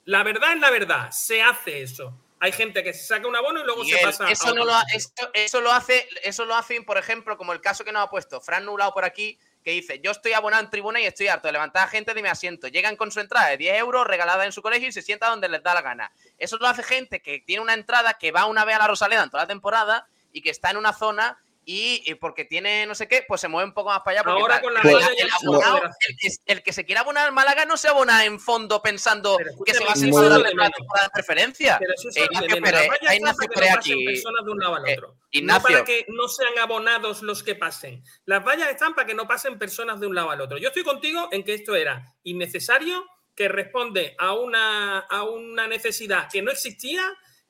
La 0.07 0.23
verdad 0.23 0.53
es 0.55 0.61
la 0.61 0.71
verdad. 0.71 1.11
Se 1.13 1.43
hace 1.43 1.83
eso. 1.83 2.19
Hay 2.41 2.53
gente 2.53 2.83
que 2.83 2.93
se 2.93 3.05
saca 3.07 3.27
un 3.27 3.37
abono 3.37 3.61
y 3.61 3.65
luego 3.65 3.83
Miguel, 3.85 4.01
se 4.01 4.05
pasa. 4.07 4.27
a 4.27 4.31
eso, 4.31 4.47
no 4.55 4.63
otro 4.63 4.65
lo, 4.75 4.81
esto- 4.95 5.31
eso 5.33 5.61
lo 5.63 5.73
hace, 5.73 6.07
eso 6.25 6.45
lo 6.45 6.55
hacen, 6.55 6.85
por 6.85 6.99
ejemplo, 6.99 7.39
como 7.39 7.53
el 7.55 7.61
caso 7.63 7.85
que 7.85 7.93
nos 7.93 8.03
ha 8.03 8.11
puesto 8.11 8.41
Fran 8.41 8.67
Nublado 8.67 8.93
por 8.93 9.05
aquí, 9.05 9.39
que 9.65 9.71
dice, 9.71 9.99
yo 10.05 10.11
estoy 10.11 10.35
abonado 10.35 10.63
en 10.63 10.69
tribuna 10.69 11.01
y 11.01 11.07
estoy 11.07 11.29
harto 11.29 11.49
de 11.49 11.53
levantar 11.53 11.85
a 11.85 11.89
gente 11.89 12.13
de 12.13 12.21
mi 12.23 12.29
asiento. 12.29 12.69
Llegan 12.69 12.97
con 12.97 13.11
su 13.11 13.21
entrada 13.21 13.47
de 13.49 13.57
10 13.57 13.79
euros 13.79 14.07
regalada 14.07 14.45
en 14.45 14.53
su 14.53 14.61
colegio 14.61 14.89
y 14.89 14.93
se 14.93 15.01
sienta 15.01 15.29
donde 15.31 15.49
les 15.49 15.63
da 15.63 15.73
la 15.73 15.81
gana. 15.81 16.13
Eso 16.37 16.59
lo 16.59 16.67
hace 16.67 16.83
gente 16.83 17.23
que 17.23 17.41
tiene 17.41 17.63
una 17.63 17.73
entrada 17.73 18.15
que 18.15 18.31
va 18.31 18.45
una 18.45 18.67
vez 18.67 18.77
a 18.77 18.81
la 18.81 18.89
Rosaleda 18.89 19.23
en 19.23 19.31
toda 19.31 19.45
la 19.45 19.49
temporada 19.49 20.07
y 20.33 20.43
que 20.43 20.51
está 20.51 20.71
en 20.71 20.77
una 20.77 20.93
zona 20.93 21.39
y, 21.67 22.03
y 22.05 22.15
porque 22.15 22.45
tiene 22.45 22.87
no 22.87 22.95
sé 22.95 23.09
qué, 23.09 23.25
pues 23.27 23.41
se 23.41 23.49
mueve 23.49 23.67
un 23.69 23.75
poco 23.75 23.91
más 23.91 24.01
para 24.05 24.21
allá. 24.21 24.31
Ahora 24.31 24.61
con 24.61 24.75
la 24.75 24.81
valla 24.83 25.09
el 25.17 25.29
abonado, 25.31 25.81
el 26.09 26.17
que, 26.17 26.29
el 26.47 26.63
que 26.63 26.73
se 26.73 26.85
quiera 26.85 27.01
abonar 27.03 27.27
al 27.27 27.33
Málaga 27.33 27.65
no 27.65 27.77
se 27.77 27.89
abona 27.89 28.25
en 28.25 28.39
fondo 28.41 28.83
pensando 28.83 29.39
que 29.65 29.75
se 29.75 29.85
va 29.85 29.93
a 29.93 29.95
de 29.95 30.55
la 30.55 30.71
temporada 30.71 31.07
de 31.07 31.11
preferencia. 31.13 31.77
Pero 31.79 31.93
eso 31.95 32.09
es 32.09 32.17
Eh, 32.17 32.27
Ignacio. 32.31 32.63
Pérez, 32.63 32.81
hay 32.81 32.89
están 32.91 33.15
Ignacio 33.17 33.37
para 33.39 33.49
que 33.49 33.55
Pérez 33.55 33.71
no 33.73 33.79
aquí. 33.79 34.05
personas 34.05 34.45
de 34.45 34.51
un 34.51 34.59
lado 34.59 34.75
al 34.75 34.89
Eh, 34.89 34.93
otro. 34.97 35.09
No 35.09 35.19
Ignacio. 35.31 35.63
para 35.63 35.85
que 35.85 36.07
no 36.09 36.29
sean 36.29 36.59
abonados 36.61 37.23
los 37.23 37.43
que 37.43 37.55
pasen. 37.55 38.05
Las 38.25 38.45
vallas 38.45 38.69
están 38.69 38.95
para 38.95 39.07
que 39.07 39.15
no 39.15 39.27
pasen 39.27 39.59
personas 39.59 40.01
de 40.01 40.07
un 40.07 40.15
lado 40.15 40.31
al 40.31 40.41
otro. 40.41 40.59
Yo 40.59 40.69
estoy 40.69 40.85
contigo 40.85 41.29
en 41.33 41.43
que 41.45 41.55
esto 41.55 41.75
era 41.75 42.15
innecesario, 42.23 43.05
que 43.35 43.49
responde 43.49 44.15
a 44.19 44.33
una, 44.35 45.01
a 45.01 45.25
una 45.25 45.67
necesidad 45.67 46.29
que 46.33 46.41
no 46.43 46.53
existía 46.53 47.03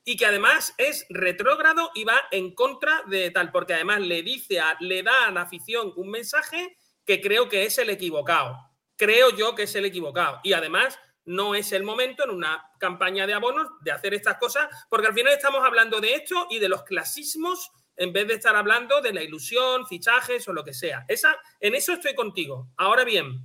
y 0.04 0.16
que 0.16 0.26
además 0.26 0.74
es 0.78 1.06
retrógrado 1.08 1.90
y 1.94 2.04
va 2.04 2.20
en 2.30 2.54
contra 2.54 3.02
de 3.06 3.30
tal, 3.30 3.50
porque 3.50 3.74
además 3.74 4.00
le 4.00 4.22
dice, 4.22 4.60
a- 4.60 4.76
le 4.80 5.02
da 5.02 5.26
a 5.26 5.30
la 5.30 5.42
afición 5.42 5.92
un 5.96 6.10
mensaje 6.10 6.76
que 7.06 7.20
creo 7.20 7.48
que 7.48 7.64
es 7.64 7.78
el 7.78 7.90
equivocado. 7.90 8.56
Creo 8.96 9.30
yo 9.30 9.54
que 9.54 9.64
es 9.64 9.74
el 9.74 9.84
equivocado. 9.86 10.40
Y 10.44 10.52
además 10.52 10.98
no 11.24 11.54
es 11.54 11.72
el 11.72 11.82
momento 11.84 12.22
en 12.24 12.30
una 12.30 12.62
campaña 12.78 13.26
de 13.26 13.32
abonos 13.34 13.66
de 13.80 13.92
hacer 13.92 14.12
estas 14.14 14.36
cosas, 14.38 14.68
porque 14.90 15.06
al 15.08 15.14
final 15.14 15.32
estamos 15.32 15.64
hablando 15.64 16.00
de 16.00 16.14
esto 16.14 16.46
y 16.50 16.58
de 16.58 16.68
los 16.68 16.82
clasismos 16.84 17.70
en 17.96 18.12
vez 18.12 18.26
de 18.28 18.34
estar 18.34 18.54
hablando 18.56 19.00
de 19.00 19.12
la 19.12 19.22
ilusión, 19.22 19.86
fichajes 19.86 20.46
o 20.48 20.52
lo 20.52 20.64
que 20.64 20.74
sea. 20.74 21.04
Esa, 21.08 21.38
en 21.60 21.74
eso 21.74 21.92
estoy 21.94 22.14
contigo. 22.14 22.68
Ahora 22.76 23.04
bien, 23.04 23.40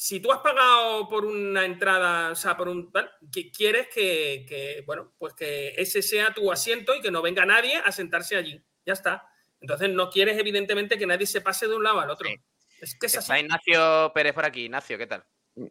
si 0.00 0.20
tú 0.20 0.30
has 0.30 0.38
pagado 0.38 1.08
por 1.08 1.24
una 1.24 1.64
entrada, 1.64 2.30
o 2.30 2.36
sea, 2.36 2.56
por 2.56 2.68
un 2.68 2.92
tal, 2.92 3.10
que 3.32 3.50
quieres 3.50 3.88
que, 3.88 4.46
que, 4.48 4.84
bueno, 4.86 5.12
pues 5.18 5.34
que 5.34 5.74
ese 5.76 6.02
sea 6.02 6.32
tu 6.32 6.52
asiento 6.52 6.94
y 6.94 7.00
que 7.00 7.10
no 7.10 7.20
venga 7.20 7.44
nadie 7.44 7.74
a 7.84 7.90
sentarse 7.90 8.36
allí. 8.36 8.62
Ya 8.86 8.92
está. 8.92 9.26
Entonces 9.60 9.90
no 9.90 10.08
quieres, 10.08 10.38
evidentemente, 10.38 10.96
que 10.98 11.04
nadie 11.06 11.26
se 11.26 11.40
pase 11.40 11.66
de 11.66 11.74
un 11.74 11.82
lado 11.82 11.98
al 11.98 12.10
otro. 12.10 12.28
Sí. 12.28 12.36
Es 12.80 12.94
que 12.96 13.06
es 13.06 13.16
así. 13.18 13.24
Está 13.24 13.40
Ignacio 13.40 14.12
Pérez 14.14 14.34
por 14.34 14.44
aquí. 14.44 14.66
Ignacio, 14.66 14.96
¿qué 14.98 15.08
tal? 15.08 15.24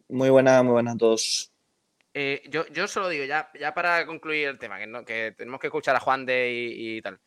Muy 0.08 0.28
buena, 0.28 0.62
muy 0.62 0.72
buenas 0.72 0.96
a 0.96 0.98
todos. 0.98 1.50
Eh, 2.12 2.42
yo, 2.50 2.66
yo 2.66 2.86
solo 2.86 3.08
digo, 3.08 3.24
ya, 3.24 3.50
ya 3.58 3.72
para 3.72 4.04
concluir 4.04 4.48
el 4.48 4.58
tema, 4.58 4.78
que, 4.78 4.86
no- 4.86 5.06
que 5.06 5.32
tenemos 5.38 5.58
que 5.58 5.68
escuchar 5.68 5.96
a 5.96 6.00
Juan 6.00 6.26
de 6.26 6.52
y, 6.52 6.96
y 6.98 7.00
tal. 7.02 7.18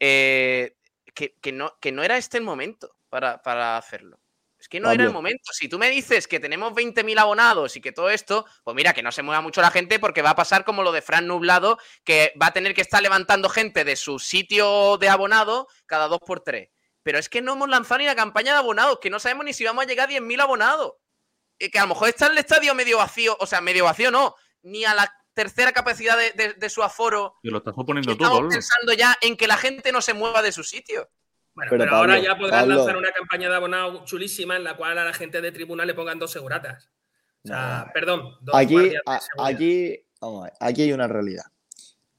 eh, 0.00 0.74
que, 1.14 1.34
que 1.34 1.52
no, 1.52 1.76
que 1.80 1.92
no 1.92 2.02
era 2.02 2.16
este 2.16 2.38
el 2.38 2.44
momento 2.44 2.96
para, 3.10 3.42
para 3.42 3.76
hacerlo. 3.76 4.18
Es 4.66 4.68
que 4.68 4.80
no 4.80 4.88
era 4.90 5.04
el 5.04 5.12
momento. 5.12 5.52
Si 5.52 5.68
tú 5.68 5.78
me 5.78 5.88
dices 5.88 6.26
que 6.26 6.40
tenemos 6.40 6.72
20.000 6.72 7.20
abonados 7.20 7.76
y 7.76 7.80
que 7.80 7.92
todo 7.92 8.10
esto, 8.10 8.44
pues 8.64 8.74
mira, 8.74 8.92
que 8.94 9.02
no 9.04 9.12
se 9.12 9.22
mueva 9.22 9.40
mucho 9.40 9.60
la 9.60 9.70
gente 9.70 10.00
porque 10.00 10.22
va 10.22 10.30
a 10.30 10.34
pasar 10.34 10.64
como 10.64 10.82
lo 10.82 10.90
de 10.90 11.02
Fran 11.02 11.28
Nublado, 11.28 11.78
que 12.02 12.32
va 12.42 12.46
a 12.46 12.52
tener 12.52 12.74
que 12.74 12.80
estar 12.80 13.00
levantando 13.00 13.48
gente 13.48 13.84
de 13.84 13.94
su 13.94 14.18
sitio 14.18 14.98
de 14.98 15.08
abonado 15.08 15.68
cada 15.86 16.08
dos 16.08 16.18
por 16.18 16.40
tres. 16.40 16.70
pero 17.04 17.20
es 17.20 17.28
que 17.28 17.40
no 17.42 17.52
hemos 17.52 17.68
lanzado 17.68 17.98
ni 17.98 18.06
la 18.06 18.16
campaña 18.16 18.54
de 18.54 18.58
abonados, 18.58 18.98
que 19.00 19.08
no 19.10 19.20
sabemos 19.20 19.44
ni 19.44 19.52
si 19.52 19.64
vamos 19.64 19.84
a 19.84 19.86
llegar 19.86 20.08
a 20.08 20.12
10.000 20.12 20.40
abonados. 20.40 20.94
Y 21.60 21.70
que 21.70 21.78
a 21.78 21.82
lo 21.82 21.88
mejor 21.90 22.08
está 22.08 22.26
el 22.26 22.36
estadio 22.36 22.74
medio 22.74 22.98
vacío, 22.98 23.36
o 23.38 23.46
sea, 23.46 23.60
medio 23.60 23.84
vacío 23.84 24.10
no, 24.10 24.34
ni 24.62 24.84
a 24.84 24.94
la 24.94 25.14
tercera 25.32 25.70
capacidad 25.70 26.18
de, 26.18 26.32
de- 26.32 26.54
de 26.54 26.68
su 26.70 26.82
aforo. 26.82 27.36
Y 27.44 27.50
lo 27.50 27.58
estás 27.58 27.74
suponiendo 27.76 28.16
tú, 28.16 28.24
Estamos 28.24 28.40
pensando 28.52 28.92
ya 28.94 29.16
en 29.20 29.36
que 29.36 29.46
la 29.46 29.56
gente 29.56 29.92
no 29.92 30.00
se 30.02 30.12
mueva 30.14 30.42
de 30.42 30.50
su 30.50 30.64
sitio. 30.64 31.08
Bueno, 31.56 31.70
Pero, 31.70 31.84
pero, 31.84 31.96
ahora 31.96 32.18
ya 32.20 32.36
podrán 32.36 32.60
Pablo. 32.60 32.76
lanzar 32.76 32.96
una 32.98 33.10
campaña 33.12 33.48
de 33.48 33.56
abonado 33.56 34.04
chulísima 34.04 34.56
en 34.56 34.64
la 34.64 34.76
cual 34.76 34.98
a 34.98 35.04
la 35.04 35.12
gente 35.14 35.40
de 35.40 35.50
tribuna 35.52 35.84
le 35.86 35.94
pongan 35.94 36.18
dos 36.18 36.30
seguratas. 36.30 36.90
O 37.44 37.48
sea, 37.48 37.90
perdón, 37.94 38.34
dos 38.42 38.54
Aquí, 38.54 38.76
a- 39.06 39.20
aquí, 39.38 40.00
vamos 40.20 40.40
a 40.42 40.44
ver, 40.44 40.52
aquí 40.60 40.82
hay 40.82 40.92
una 40.92 41.08
realidad. 41.08 41.44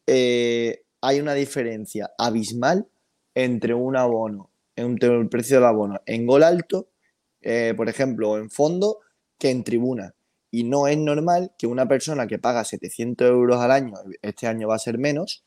Eh, 0.07 0.83
hay 1.01 1.19
una 1.19 1.33
diferencia 1.33 2.11
abismal 2.17 2.87
entre 3.35 3.73
un 3.73 3.95
abono, 3.95 4.49
entre 4.75 5.09
el 5.15 5.29
precio 5.29 5.57
del 5.57 5.65
abono 5.65 6.01
en 6.05 6.25
gol 6.25 6.43
alto, 6.43 6.89
eh, 7.41 7.73
por 7.77 7.89
ejemplo, 7.89 8.31
o 8.31 8.37
en 8.37 8.49
fondo, 8.49 8.99
que 9.37 9.51
en 9.51 9.63
tribuna. 9.63 10.13
Y 10.49 10.63
no 10.63 10.87
es 10.87 10.97
normal 10.97 11.51
que 11.59 11.67
una 11.67 11.87
persona 11.87 12.25
que 12.25 12.39
paga 12.39 12.63
700 12.63 13.27
euros 13.29 13.57
al 13.61 13.69
año, 13.71 13.93
este 14.21 14.47
año 14.47 14.67
va 14.69 14.75
a 14.75 14.79
ser 14.79 14.97
menos, 14.97 15.43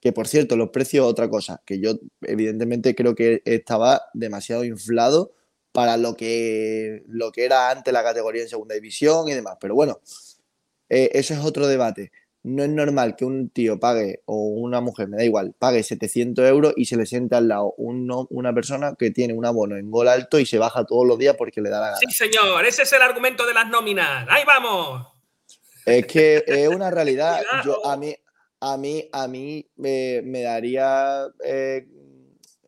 que 0.00 0.12
por 0.12 0.28
cierto, 0.28 0.56
los 0.56 0.70
precios, 0.70 1.06
otra 1.06 1.28
cosa, 1.28 1.60
que 1.64 1.80
yo 1.80 1.92
evidentemente 2.22 2.94
creo 2.94 3.14
que 3.14 3.42
estaba 3.44 4.02
demasiado 4.14 4.64
inflado 4.64 5.32
para 5.72 5.96
lo 5.96 6.16
que, 6.16 7.02
lo 7.08 7.30
que 7.32 7.44
era 7.44 7.70
antes 7.70 7.92
la 7.92 8.02
categoría 8.02 8.42
en 8.42 8.48
segunda 8.48 8.74
división 8.74 9.28
y 9.28 9.34
demás. 9.34 9.56
Pero 9.60 9.74
bueno, 9.74 10.00
eh, 10.88 11.10
eso 11.14 11.34
es 11.34 11.40
otro 11.40 11.66
debate. 11.66 12.10
No 12.44 12.62
es 12.62 12.70
normal 12.70 13.16
que 13.16 13.24
un 13.24 13.50
tío 13.50 13.78
pague, 13.80 14.22
o 14.24 14.36
una 14.36 14.80
mujer, 14.80 15.08
me 15.08 15.16
da 15.16 15.24
igual, 15.24 15.54
pague 15.58 15.82
700 15.82 16.48
euros 16.48 16.72
y 16.76 16.84
se 16.86 16.96
le 16.96 17.04
siente 17.04 17.34
al 17.34 17.48
lado 17.48 17.74
uno- 17.76 18.26
una 18.30 18.54
persona 18.54 18.94
que 18.96 19.10
tiene 19.10 19.34
un 19.34 19.44
abono 19.44 19.76
en 19.76 19.90
gol 19.90 20.06
alto 20.08 20.38
y 20.38 20.46
se 20.46 20.56
baja 20.58 20.84
todos 20.84 21.06
los 21.06 21.18
días 21.18 21.34
porque 21.36 21.60
le 21.60 21.68
da 21.68 21.80
la 21.80 21.86
gana. 21.88 21.98
Sí, 21.98 22.10
señor, 22.12 22.64
ese 22.64 22.82
es 22.82 22.92
el 22.92 23.02
argumento 23.02 23.44
de 23.44 23.54
las 23.54 23.68
nóminas. 23.68 24.26
¡Ahí 24.30 24.44
vamos! 24.46 25.06
Es 25.84 26.06
que 26.06 26.44
es 26.46 26.68
una 26.68 26.90
realidad. 26.90 27.40
Yo, 27.64 27.84
a 27.84 27.96
mí, 27.96 28.14
a 28.60 28.76
mí, 28.76 29.08
a 29.12 29.28
mí 29.28 29.66
eh, 29.84 30.22
me 30.24 30.42
daría 30.42 31.26
eh, 31.44 31.86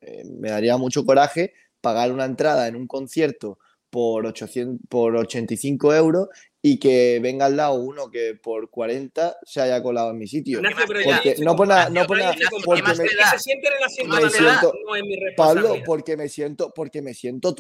eh, 0.00 0.24
me 0.24 0.50
daría 0.50 0.76
mucho 0.76 1.04
coraje 1.04 1.52
pagar 1.80 2.12
una 2.12 2.24
entrada 2.24 2.68
en 2.68 2.76
un 2.76 2.86
concierto 2.86 3.58
por 3.90 4.26
800, 4.26 4.86
por 4.88 5.16
85 5.16 5.94
euros 5.94 6.28
y 6.62 6.78
que 6.78 7.18
venga 7.22 7.46
al 7.46 7.56
lado 7.56 7.74
uno 7.74 8.10
que 8.10 8.34
por 8.34 8.68
40 8.68 9.38
se 9.44 9.62
haya 9.62 9.82
colado 9.82 10.10
en 10.10 10.18
mi 10.18 10.26
sitio. 10.26 10.60
Ignacio, 11.00 11.32
ya 11.38 11.44
no 11.44 11.56
por 11.56 11.66
nada, 11.68 11.88
no 11.88 12.06
por 12.06 12.18
nada, 12.18 12.34
porque 12.64 12.82
me- 12.82 13.08
se 13.32 13.38
sienten 13.38 13.72
en 13.72 13.80
la 13.80 13.86
asiento 13.86 14.10
me 14.14 14.16
de 14.18 14.22
la 14.24 14.30
siento- 14.30 14.72
no 14.86 14.96
es 14.96 15.02
mi 15.04 15.16
Pablo, 15.36 15.68
porque 15.86 16.16
me 16.18 16.28
siento, 16.28 16.72
porque 16.74 17.00
me 17.02 17.14
siento 17.14 17.54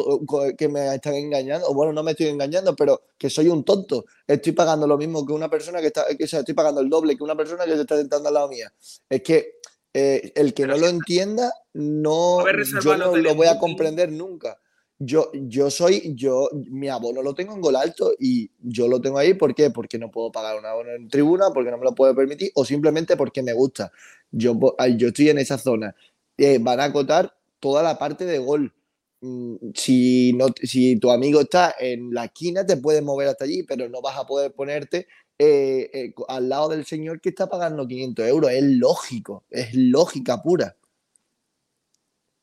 que 0.58 0.68
me 0.68 0.94
están 0.94 1.14
engañando. 1.14 1.66
O 1.68 1.74
Bueno, 1.74 1.92
no 1.94 2.02
me 2.02 2.10
estoy 2.10 2.26
engañando, 2.26 2.76
pero 2.76 3.02
que 3.16 3.30
soy 3.30 3.48
un 3.48 3.64
tonto. 3.64 4.04
Estoy 4.26 4.52
pagando 4.52 4.86
lo 4.86 4.98
mismo 4.98 5.24
que 5.24 5.32
una 5.32 5.48
persona 5.48 5.80
que 5.80 5.86
está, 5.86 6.04
que, 6.16 6.24
o 6.24 6.28
sea, 6.28 6.40
estoy 6.40 6.54
pagando 6.54 6.80
el 6.82 6.90
doble 6.90 7.16
que 7.16 7.24
una 7.24 7.36
persona 7.36 7.64
que 7.64 7.74
se 7.74 7.80
está 7.80 7.96
sentando 7.96 8.28
al 8.28 8.34
lado 8.34 8.48
mía. 8.48 8.70
Es 9.08 9.22
que 9.22 9.54
eh, 9.94 10.30
el 10.36 10.52
que 10.54 10.66
no 10.66 10.74
lo 10.76 10.86
entienda, 10.88 11.52
no, 11.72 12.44
yo 12.84 12.90
no 12.98 13.06
lo 13.22 13.34
voy 13.34 13.46
a 13.46 13.58
comprender 13.58 14.12
nunca. 14.12 14.58
Yo, 15.02 15.30
yo 15.32 15.70
soy, 15.70 16.12
yo, 16.14 16.50
mi 16.68 16.88
abono 16.90 17.22
lo 17.22 17.34
tengo 17.34 17.54
en 17.54 17.62
gol 17.62 17.74
alto 17.76 18.12
y 18.18 18.50
yo 18.60 18.86
lo 18.86 19.00
tengo 19.00 19.16
ahí, 19.16 19.32
¿por 19.32 19.54
qué? 19.54 19.70
Porque 19.70 19.98
no 19.98 20.10
puedo 20.10 20.30
pagar 20.30 20.58
un 20.58 20.66
abono 20.66 20.90
en 20.90 21.08
tribuna, 21.08 21.46
porque 21.54 21.70
no 21.70 21.78
me 21.78 21.84
lo 21.84 21.94
puedo 21.94 22.14
permitir, 22.14 22.50
o 22.54 22.66
simplemente 22.66 23.16
porque 23.16 23.42
me 23.42 23.54
gusta. 23.54 23.90
Yo, 24.30 24.54
yo 24.98 25.08
estoy 25.08 25.30
en 25.30 25.38
esa 25.38 25.56
zona. 25.56 25.94
Eh, 26.36 26.58
van 26.60 26.80
a 26.80 26.84
acotar 26.84 27.34
toda 27.60 27.82
la 27.82 27.98
parte 27.98 28.26
de 28.26 28.38
gol. 28.38 28.74
Mm, 29.22 29.54
Si, 29.74 30.32
no, 30.34 30.48
si 30.62 30.96
tu 30.96 31.10
amigo 31.10 31.40
está 31.40 31.74
en 31.78 32.12
la 32.12 32.26
esquina, 32.26 32.66
te 32.66 32.76
puedes 32.76 33.02
mover 33.02 33.28
hasta 33.28 33.44
allí, 33.46 33.62
pero 33.62 33.88
no 33.88 34.02
vas 34.02 34.18
a 34.18 34.26
poder 34.26 34.52
ponerte 34.52 35.06
eh, 35.38 35.90
eh, 35.94 36.14
al 36.28 36.48
lado 36.50 36.68
del 36.68 36.84
señor 36.84 37.20
que 37.22 37.30
está 37.30 37.48
pagando 37.48 37.86
500 37.86 38.26
euros. 38.26 38.50
Es 38.50 38.62
lógico, 38.64 39.44
es 39.50 39.74
lógica 39.74 40.42
pura. 40.42 40.76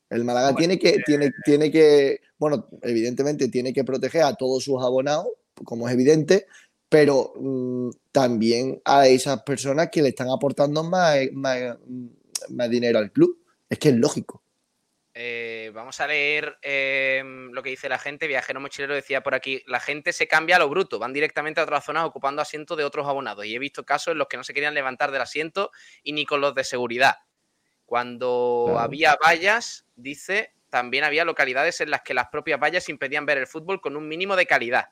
El 0.10 0.24
Málaga 0.24 0.56
tiene 0.56 0.80
que, 0.80 1.00
tiene, 1.06 1.32
tiene 1.44 1.72
que, 1.72 2.22
bueno, 2.38 2.68
evidentemente 2.82 3.50
tiene 3.50 3.74
que 3.74 3.84
proteger 3.84 4.24
a 4.24 4.36
todos 4.36 4.64
sus 4.64 4.82
abonados, 4.82 5.28
como 5.66 5.88
es 5.88 5.94
evidente, 5.94 6.48
pero 6.90 7.34
mm, 7.36 7.90
también 8.12 8.82
a 8.86 9.08
esas 9.08 9.44
personas 9.44 9.90
que 9.92 10.02
le 10.02 10.10
están 10.10 10.30
aportando 10.30 10.84
más, 10.84 11.18
más, 11.34 11.78
más 12.50 12.70
dinero 12.70 13.00
al 13.00 13.12
club. 13.12 13.38
Es 13.70 13.80
que 13.80 13.90
es 13.90 13.96
lógico. 13.96 14.44
Eh, 15.20 15.72
vamos 15.74 16.00
a 16.00 16.06
leer 16.06 16.60
eh, 16.62 17.24
lo 17.52 17.64
que 17.64 17.72
dice 17.72 17.90
la 17.90 17.98
gente. 17.98 18.28
Viajero 18.28 18.62
Mochilero 18.62 18.94
decía 18.94 19.24
por 19.24 19.34
aquí, 19.34 19.64
la 19.66 19.80
gente 19.80 20.14
se 20.14 20.28
cambia 20.28 20.58
a 20.58 20.60
lo 20.60 20.70
bruto, 20.70 21.00
van 21.00 21.12
directamente 21.12 21.60
a 21.60 21.64
otras 21.64 21.84
zonas 21.84 22.06
ocupando 22.06 22.40
asientos 22.40 22.78
de 22.78 22.84
otros 22.84 23.08
abonados. 23.08 23.44
Y 23.46 23.56
he 23.56 23.60
visto 23.60 23.84
casos 23.84 24.12
en 24.12 24.20
los 24.20 24.28
que 24.28 24.38
no 24.38 24.44
se 24.44 24.54
querían 24.54 24.76
levantar 24.76 25.12
del 25.12 25.22
asiento 25.22 25.72
y 26.04 26.14
ni 26.14 26.26
con 26.26 26.40
los 26.40 26.54
de 26.54 26.64
seguridad. 26.64 27.16
Cuando 27.88 28.64
Claro. 28.65 28.80
había 28.81 29.15
vallas, 29.15 29.85
dice, 29.95 30.53
también 30.69 31.05
había 31.05 31.23
localidades 31.23 31.80
en 31.81 31.89
las 31.89 32.01
que 32.01 32.14
las 32.14 32.27
propias 32.27 32.59
vallas 32.59 32.89
impedían 32.89 33.26
ver 33.26 33.38
el 33.39 33.47
fútbol 33.47 33.80
con 33.81 33.95
un 33.95 34.07
mínimo 34.07 34.35
de 34.35 34.45
calidad. 34.45 34.89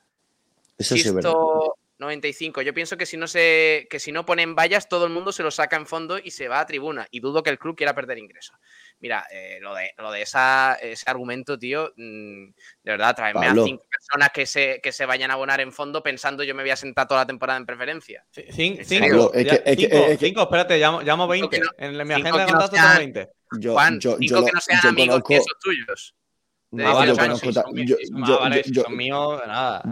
Eso 0.78 0.96
sí 0.96 1.02
es 1.02 1.14
verdad. 1.14 1.30
Chisto 1.30 1.76
95. 1.98 2.62
Yo 2.62 2.74
pienso 2.74 2.96
que 2.96 3.06
si 3.06 3.16
no 3.16 3.26
se 3.26 3.86
que 3.90 3.98
si 3.98 4.12
no 4.12 4.26
ponen 4.26 4.54
vallas, 4.54 4.88
todo 4.88 5.04
el 5.06 5.12
mundo 5.12 5.32
se 5.32 5.42
lo 5.42 5.50
saca 5.50 5.76
en 5.76 5.86
fondo 5.86 6.18
y 6.22 6.30
se 6.30 6.48
va 6.48 6.60
a 6.60 6.66
tribuna. 6.66 7.06
Y 7.10 7.20
dudo 7.20 7.42
que 7.42 7.50
el 7.50 7.58
club 7.58 7.76
quiera 7.76 7.94
perder 7.94 8.18
ingresos. 8.18 8.56
Mira, 8.98 9.26
eh, 9.30 9.58
lo 9.60 9.74
de, 9.74 9.92
lo 9.98 10.10
de 10.10 10.22
esa, 10.22 10.74
ese 10.80 11.08
argumento, 11.10 11.58
tío, 11.58 11.92
mm, 11.96 12.44
de 12.46 12.52
verdad, 12.92 13.14
traerme 13.14 13.46
Pablo. 13.46 13.62
a 13.62 13.66
cinco 13.66 13.84
personas 13.90 14.30
que 14.32 14.46
se, 14.46 14.80
que 14.82 14.92
se 14.92 15.06
vayan 15.06 15.30
a 15.30 15.34
abonar 15.34 15.60
en 15.60 15.72
fondo 15.72 16.02
pensando 16.02 16.42
yo 16.44 16.54
me 16.54 16.62
voy 16.62 16.70
a 16.70 16.76
sentar 16.76 17.06
toda 17.08 17.20
la 17.22 17.26
temporada 17.26 17.58
en 17.58 17.66
preferencia. 17.66 18.24
Cin- 18.34 18.78
¿En 18.78 18.84
Cinco, 18.84 19.06
Pablo, 19.08 19.30
es 19.34 19.44
ya- 19.44 19.50
que- 19.62 19.70
es 19.70 19.76
que- 19.76 19.82
cinco, 19.88 19.96
es 19.96 20.18
que- 20.18 20.26
cinco, 20.26 20.42
espérate, 20.42 20.78
llamo, 20.78 21.02
llamo 21.02 21.26
20. 21.28 21.56
que 21.56 21.62
no- 21.62 21.70
en 21.78 21.92
mi 22.06 22.14
agenda 22.14 22.16
de 22.16 22.22
que 22.46 22.52
no 22.52 22.58
contacto 22.58 22.76
sean- 22.76 22.86
tengo 22.86 22.98
20. 22.98 23.30
Yo, 23.60 23.72
Juan, 23.72 24.00
yo, 24.00 24.10
cinco 24.18 24.22
yo 24.22 24.36
que 24.36 24.40
lo- 24.50 24.54
no 24.54 24.60
sean 24.60 24.86
amigos 24.86 25.06
conozco, 25.22 25.32
esos 25.34 25.58
tuyos. 25.60 26.14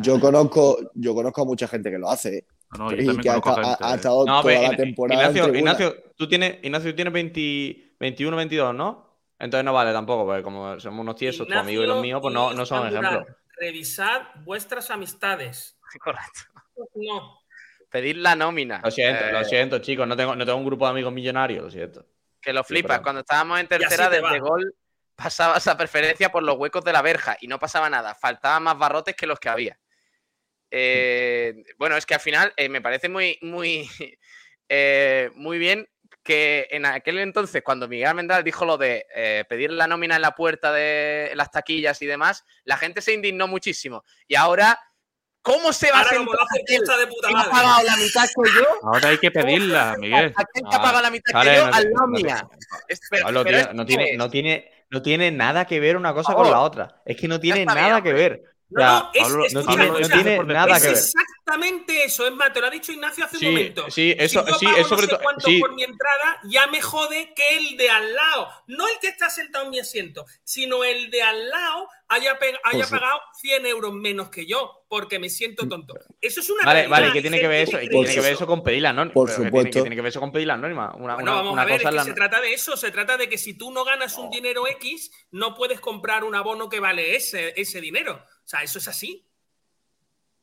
Yo 0.03 0.21
conozco, 0.21 0.79
yo- 0.95 1.15
conozco, 1.15 1.43
a 1.43 1.45
mucha 1.45 1.69
gente 1.69 1.91
que 1.91 1.99
lo 1.99 2.11
hace, 2.11 2.39
¿eh? 2.39 2.47
No, 2.79 2.91
y 2.93 2.97
que 3.19 3.31
ha, 3.31 3.37
estado 3.95 4.25
No, 4.27 4.41
toda 4.41 4.43
pero, 4.43 4.63
la 4.63 4.77
temporada 4.77 5.31
Ignacio. 5.31 5.55
Ignacio, 5.55 5.97
tú 6.17 6.29
tienes, 6.29 6.59
Ignacio, 6.63 6.91
tú 6.91 6.97
tienes 6.97 7.13
20 7.13 7.95
21, 8.01 8.37
22, 8.37 8.75
¿no? 8.75 9.19
Entonces 9.39 9.65
no 9.65 9.73
vale 9.73 9.93
tampoco, 9.93 10.27
porque 10.27 10.43
como 10.43 10.79
somos 10.81 11.01
unos 11.01 11.17
tiesos, 11.17 11.47
tus 11.47 11.57
amigos 11.57 11.85
y 11.85 11.89
los 11.89 12.01
míos, 12.03 12.21
pues 12.21 12.35
no, 12.35 12.53
no 12.53 12.67
son 12.67 12.89
ejemplos. 12.89 13.25
Revisad 13.57 14.23
vuestras 14.45 14.91
amistades. 14.91 15.79
Correcto. 16.03 16.41
No. 16.95 17.39
Pedir 17.89 18.17
la 18.17 18.35
nómina. 18.35 18.81
Lo 18.83 18.91
siento, 18.91 19.25
Eh, 19.25 19.33
lo 19.33 19.45
siento, 19.45 19.79
chicos. 19.79 20.09
No 20.09 20.17
tengo, 20.17 20.35
no 20.35 20.45
tengo 20.45 20.59
un 20.59 20.65
grupo 20.65 20.85
de 20.87 20.91
amigos 20.91 21.13
millonarios, 21.13 21.63
lo 21.65 21.71
siento. 21.71 22.05
Que 22.41 22.53
lo 22.53 22.65
flipas. 22.65 23.01
Cuando 23.01 23.21
estábamos 23.21 23.61
en 23.61 23.69
tercera, 23.69 24.11
te 24.11 24.17
desde 24.17 24.23
va. 24.23 24.39
gol, 24.39 24.75
pasabas 25.17 25.67
a 25.67 25.77
preferencia 25.77 26.31
por 26.33 26.43
los 26.43 26.57
huecos 26.57 26.85
de 26.85 26.93
la 26.93 27.03
verja 27.03 27.37
y 27.41 27.47
no 27.49 27.59
pasaba 27.59 27.89
nada. 27.91 28.15
Faltaban 28.15 28.63
más 28.65 28.79
barrotes 28.79 29.15
que 29.15 29.27
los 29.27 29.39
que 29.39 29.49
había. 29.49 29.79
Eh, 30.71 31.55
bueno, 31.79 31.97
es 31.97 32.05
que 32.07 32.15
al 32.15 32.21
final 32.21 32.53
eh, 32.57 32.69
me 32.69 32.81
parece 32.81 33.09
muy, 33.09 33.39
muy, 33.43 33.89
eh, 34.69 35.31
muy 35.35 35.59
bien 35.59 35.89
que 36.23 36.67
en 36.71 36.87
aquel 36.87 37.19
entonces, 37.19 37.63
cuando 37.63 37.87
Miguel 37.87 38.09
Almendral 38.09 38.43
dijo 38.43 38.65
lo 38.65 38.79
de 38.79 39.07
eh, 39.15 39.45
pedir 39.49 39.71
la 39.71 39.87
nómina 39.87 40.17
en 40.17 40.23
la 40.23 40.35
puerta 40.35 40.73
de 40.73 41.33
las 41.35 41.51
taquillas 41.51 42.01
y 42.01 42.07
demás, 42.07 42.45
la 42.65 42.79
gente 42.79 43.03
se 43.03 43.13
indignó 43.13 43.47
muchísimo. 43.47 44.05
Y 44.27 44.35
ahora, 44.35 44.81
¿cómo 45.43 45.71
se 45.75 45.91
va 45.93 45.99
Ahora, 45.99 46.11
a 46.13 46.15
sentar 46.67 46.99
de 46.99 47.07
puta 47.09 47.29
ha 47.29 47.51
pagado 47.51 47.83
la 47.85 47.97
mitad 47.99 48.25
que 48.25 48.51
yo? 48.55 48.67
Ahora 48.85 49.09
hay 49.11 49.19
que 49.19 49.31
pedirla, 49.31 49.97
Miguel. 49.99 50.33
Aquel 50.35 50.63
que 50.71 50.75
ha 50.75 50.79
Ah, 50.79 50.83
pagado 50.83 51.03
la 51.03 51.11
mitad 51.11 51.43
que 51.43 51.55
yo, 51.55 51.67
no 51.67 51.75
al 51.75 51.91
no 51.93 52.17
es- 52.89 53.75
no, 54.17 54.31
tiene, 54.31 54.73
no 54.91 55.03
tiene 55.03 55.31
nada 55.31 55.67
que 55.67 55.81
ver 55.81 55.97
una 55.97 56.15
cosa 56.15 56.35
con 56.35 56.51
la 56.51 56.61
otra. 56.61 57.03
Es 57.05 57.17
que 57.17 57.29
no 57.29 57.41
tiene 57.41 57.67
nada 57.67 58.01
bien, 58.01 58.03
que 58.03 58.13
hombre. 58.13 58.15
ver. 58.15 58.54
No, 58.75 58.83
no, 59.03 59.11
es, 59.15 59.23
Pablo, 59.23 59.37
no 59.39 59.45
escucha, 59.45 59.67
tiene- 59.77 59.91
no 59.91 60.09
tiene 60.09 60.45
nada 60.55 60.77
es 60.77 60.83
que 60.83 60.89
ver. 60.89 60.97
exactamente 60.99 62.05
eso. 62.05 62.27
Es 62.27 62.33
más, 62.33 62.53
te 62.53 62.61
lo 62.61 62.67
ha 62.67 62.71
dicho 62.71 62.93
Ignacio 62.93 63.25
hace 63.25 63.39
Sí, 63.39 63.47
un 63.47 63.53
momento. 63.55 63.91
sí, 63.91 64.15
eso- 64.19 64.45
si 64.45 64.51
yo 64.53 64.59
sí, 64.59 64.65
pago 64.67 64.79
es 64.79 64.87
sobre 64.89 65.03
no 65.03 65.09
sé 65.09 65.15
todo- 65.15 65.21
cuánto 65.23 65.47
sí. 65.47 65.61
por 65.61 65.75
mi 65.75 65.85
entrada, 65.85 66.41
ya 66.45 66.67
me 66.67 66.81
jode 66.81 67.33
que 67.35 67.57
el 67.57 67.77
de 67.77 67.91
al 67.91 68.15
lado, 68.15 68.49
no 68.67 68.87
el 68.89 68.99
que 69.01 69.09
está 69.09 69.31
sentado 69.31 69.65
en 69.65 69.71
mi 69.71 69.79
asiento, 69.81 70.25
sino 70.43 70.85
el 70.85 71.11
de 71.11 71.23
al 71.23 71.49
lado 71.49 71.89
haya, 72.09 72.39
Pues 72.39 72.89
pagado 72.91 73.21
100 73.41 73.67
euros 73.67 73.93
menos 73.93 74.29
que 74.29 74.47
yo, 74.47 74.85
porque 74.89 75.19
me 75.19 75.29
siento 75.29 75.67
tonto. 75.69 75.95
Eso 76.21 76.41
es 76.41 76.51
una 76.51 76.63
Vale, 76.65 76.87
vale, 76.87 77.09
¿y 77.09 77.13
qué 77.13 77.21
tiene 77.23 77.41
que 77.41 77.49
ver 77.49 77.67
eso? 77.69 77.79
¿Y 77.81 77.89
qué 77.89 77.89
tiene 77.89 78.15
que 78.15 78.21
ver 78.21 78.33
eso 78.35 78.47
con 78.47 78.63
pedir 78.63 78.83
la 78.83 78.93
nómina? 78.93 79.13
por 79.15 79.27
Pero 79.27 79.37
¿qué 79.37 79.43
tiene- 79.43 79.51
supuesto. 79.51 79.71
¿Qué 79.79 79.81
tiene 79.83 79.97
que 79.97 80.03
ver 80.03 80.09
eso 80.11 80.21
con 80.21 80.31
pedir 80.33 80.47
la 80.47 80.57
nómina? 80.57 80.93
Una, 80.95 81.15
Bueno, 81.15 81.17
una- 81.23 81.33
vamos 81.33 81.53
una 81.55 81.63
a 81.63 81.65
ver, 81.65 81.77
cosa 81.79 81.89
es 81.89 81.91
que 81.93 81.97
la- 81.97 82.05
se 82.05 82.13
trata 82.13 82.41
de 82.41 82.53
eso, 82.55 82.77
se 82.77 82.91
trata 82.91 83.17
de 83.17 83.29
que 83.29 83.39
si 83.39 83.55
tú 83.55 83.73
no 83.73 83.85
ganas 83.85 84.17
un 84.19 84.31
dinero 84.31 84.67
X, 84.69 85.11
no 85.33 85.55
puedes 85.57 85.81
comprar 85.81 86.23
un 86.25 86.35
abono 86.35 86.69
que 86.69 86.79
vale 86.81 87.17
ese, 87.17 87.53
ese 87.61 87.81
dinero. 87.81 88.25
O 88.45 88.47
sea, 88.47 88.63
eso 88.63 88.79
es 88.79 88.89
así. 88.89 89.27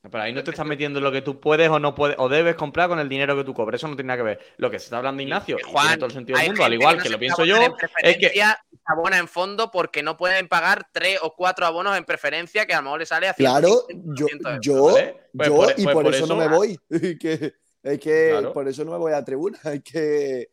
Pero 0.03 0.23
ahí 0.23 0.33
no 0.33 0.43
te 0.43 0.49
estás 0.49 0.65
metiendo 0.65 0.97
en 0.97 1.03
lo 1.03 1.11
que 1.11 1.21
tú 1.21 1.39
puedes 1.39 1.69
o 1.69 1.77
no 1.77 1.93
puedes 1.93 2.15
o 2.17 2.27
debes 2.27 2.55
comprar 2.55 2.89
con 2.89 2.97
el 2.97 3.07
dinero 3.07 3.35
que 3.37 3.43
tú 3.43 3.53
cobres. 3.53 3.79
Eso 3.79 3.87
no 3.87 3.95
tiene 3.95 4.07
nada 4.07 4.17
que 4.17 4.23
ver. 4.23 4.39
Lo 4.57 4.71
que 4.71 4.79
se 4.79 4.85
está 4.85 4.97
hablando 4.97 5.21
Ignacio, 5.21 5.57
y 5.59 5.61
Juan, 5.61 5.83
tiene 5.85 5.97
todo 5.97 6.07
el 6.07 6.11
sentido 6.13 6.39
del 6.39 6.47
mundo, 6.47 6.63
al 6.63 6.73
igual 6.73 6.97
no 6.97 7.03
que 7.03 7.09
lo 7.09 7.19
pienso 7.19 7.45
yo, 7.45 7.57
es 8.01 8.17
que 8.17 8.29
se 8.29 8.43
abona 8.87 9.19
en 9.19 9.27
fondo 9.27 9.69
porque 9.69 10.01
no 10.01 10.17
pueden 10.17 10.47
pagar 10.47 10.87
tres 10.91 11.19
o 11.21 11.35
cuatro 11.35 11.67
abonos 11.67 11.95
en 11.95 12.03
preferencia 12.03 12.65
que 12.65 12.73
a 12.73 12.77
lo 12.77 12.83
mejor 12.85 12.99
le 13.01 13.05
sale 13.05 13.27
a 13.27 13.35
Claro, 13.35 13.85
150, 13.89 14.09
yo, 14.15 14.25
200 14.25 14.51
euros. 14.51 14.65
yo, 14.65 14.83
¿vale? 14.85 15.15
Pues 15.37 15.49
yo 15.49 15.55
por- 15.55 15.69
y 15.69 15.83
pues 15.83 15.93
por, 15.93 16.03
por 16.05 16.15
eso, 16.15 16.25
no 16.25 16.35
me 16.35 16.47
voy. 16.47 16.79
que, 17.19 17.53
es 17.83 17.99
que 17.99 18.29
Claro. 18.31 18.53
por 18.53 18.67
eso 18.67 18.83
no 18.83 18.91
me 18.93 18.97
voy 18.97 19.13
a 19.13 19.23
tribuna. 19.23 19.59
Es 19.65 19.83
que, 19.83 20.50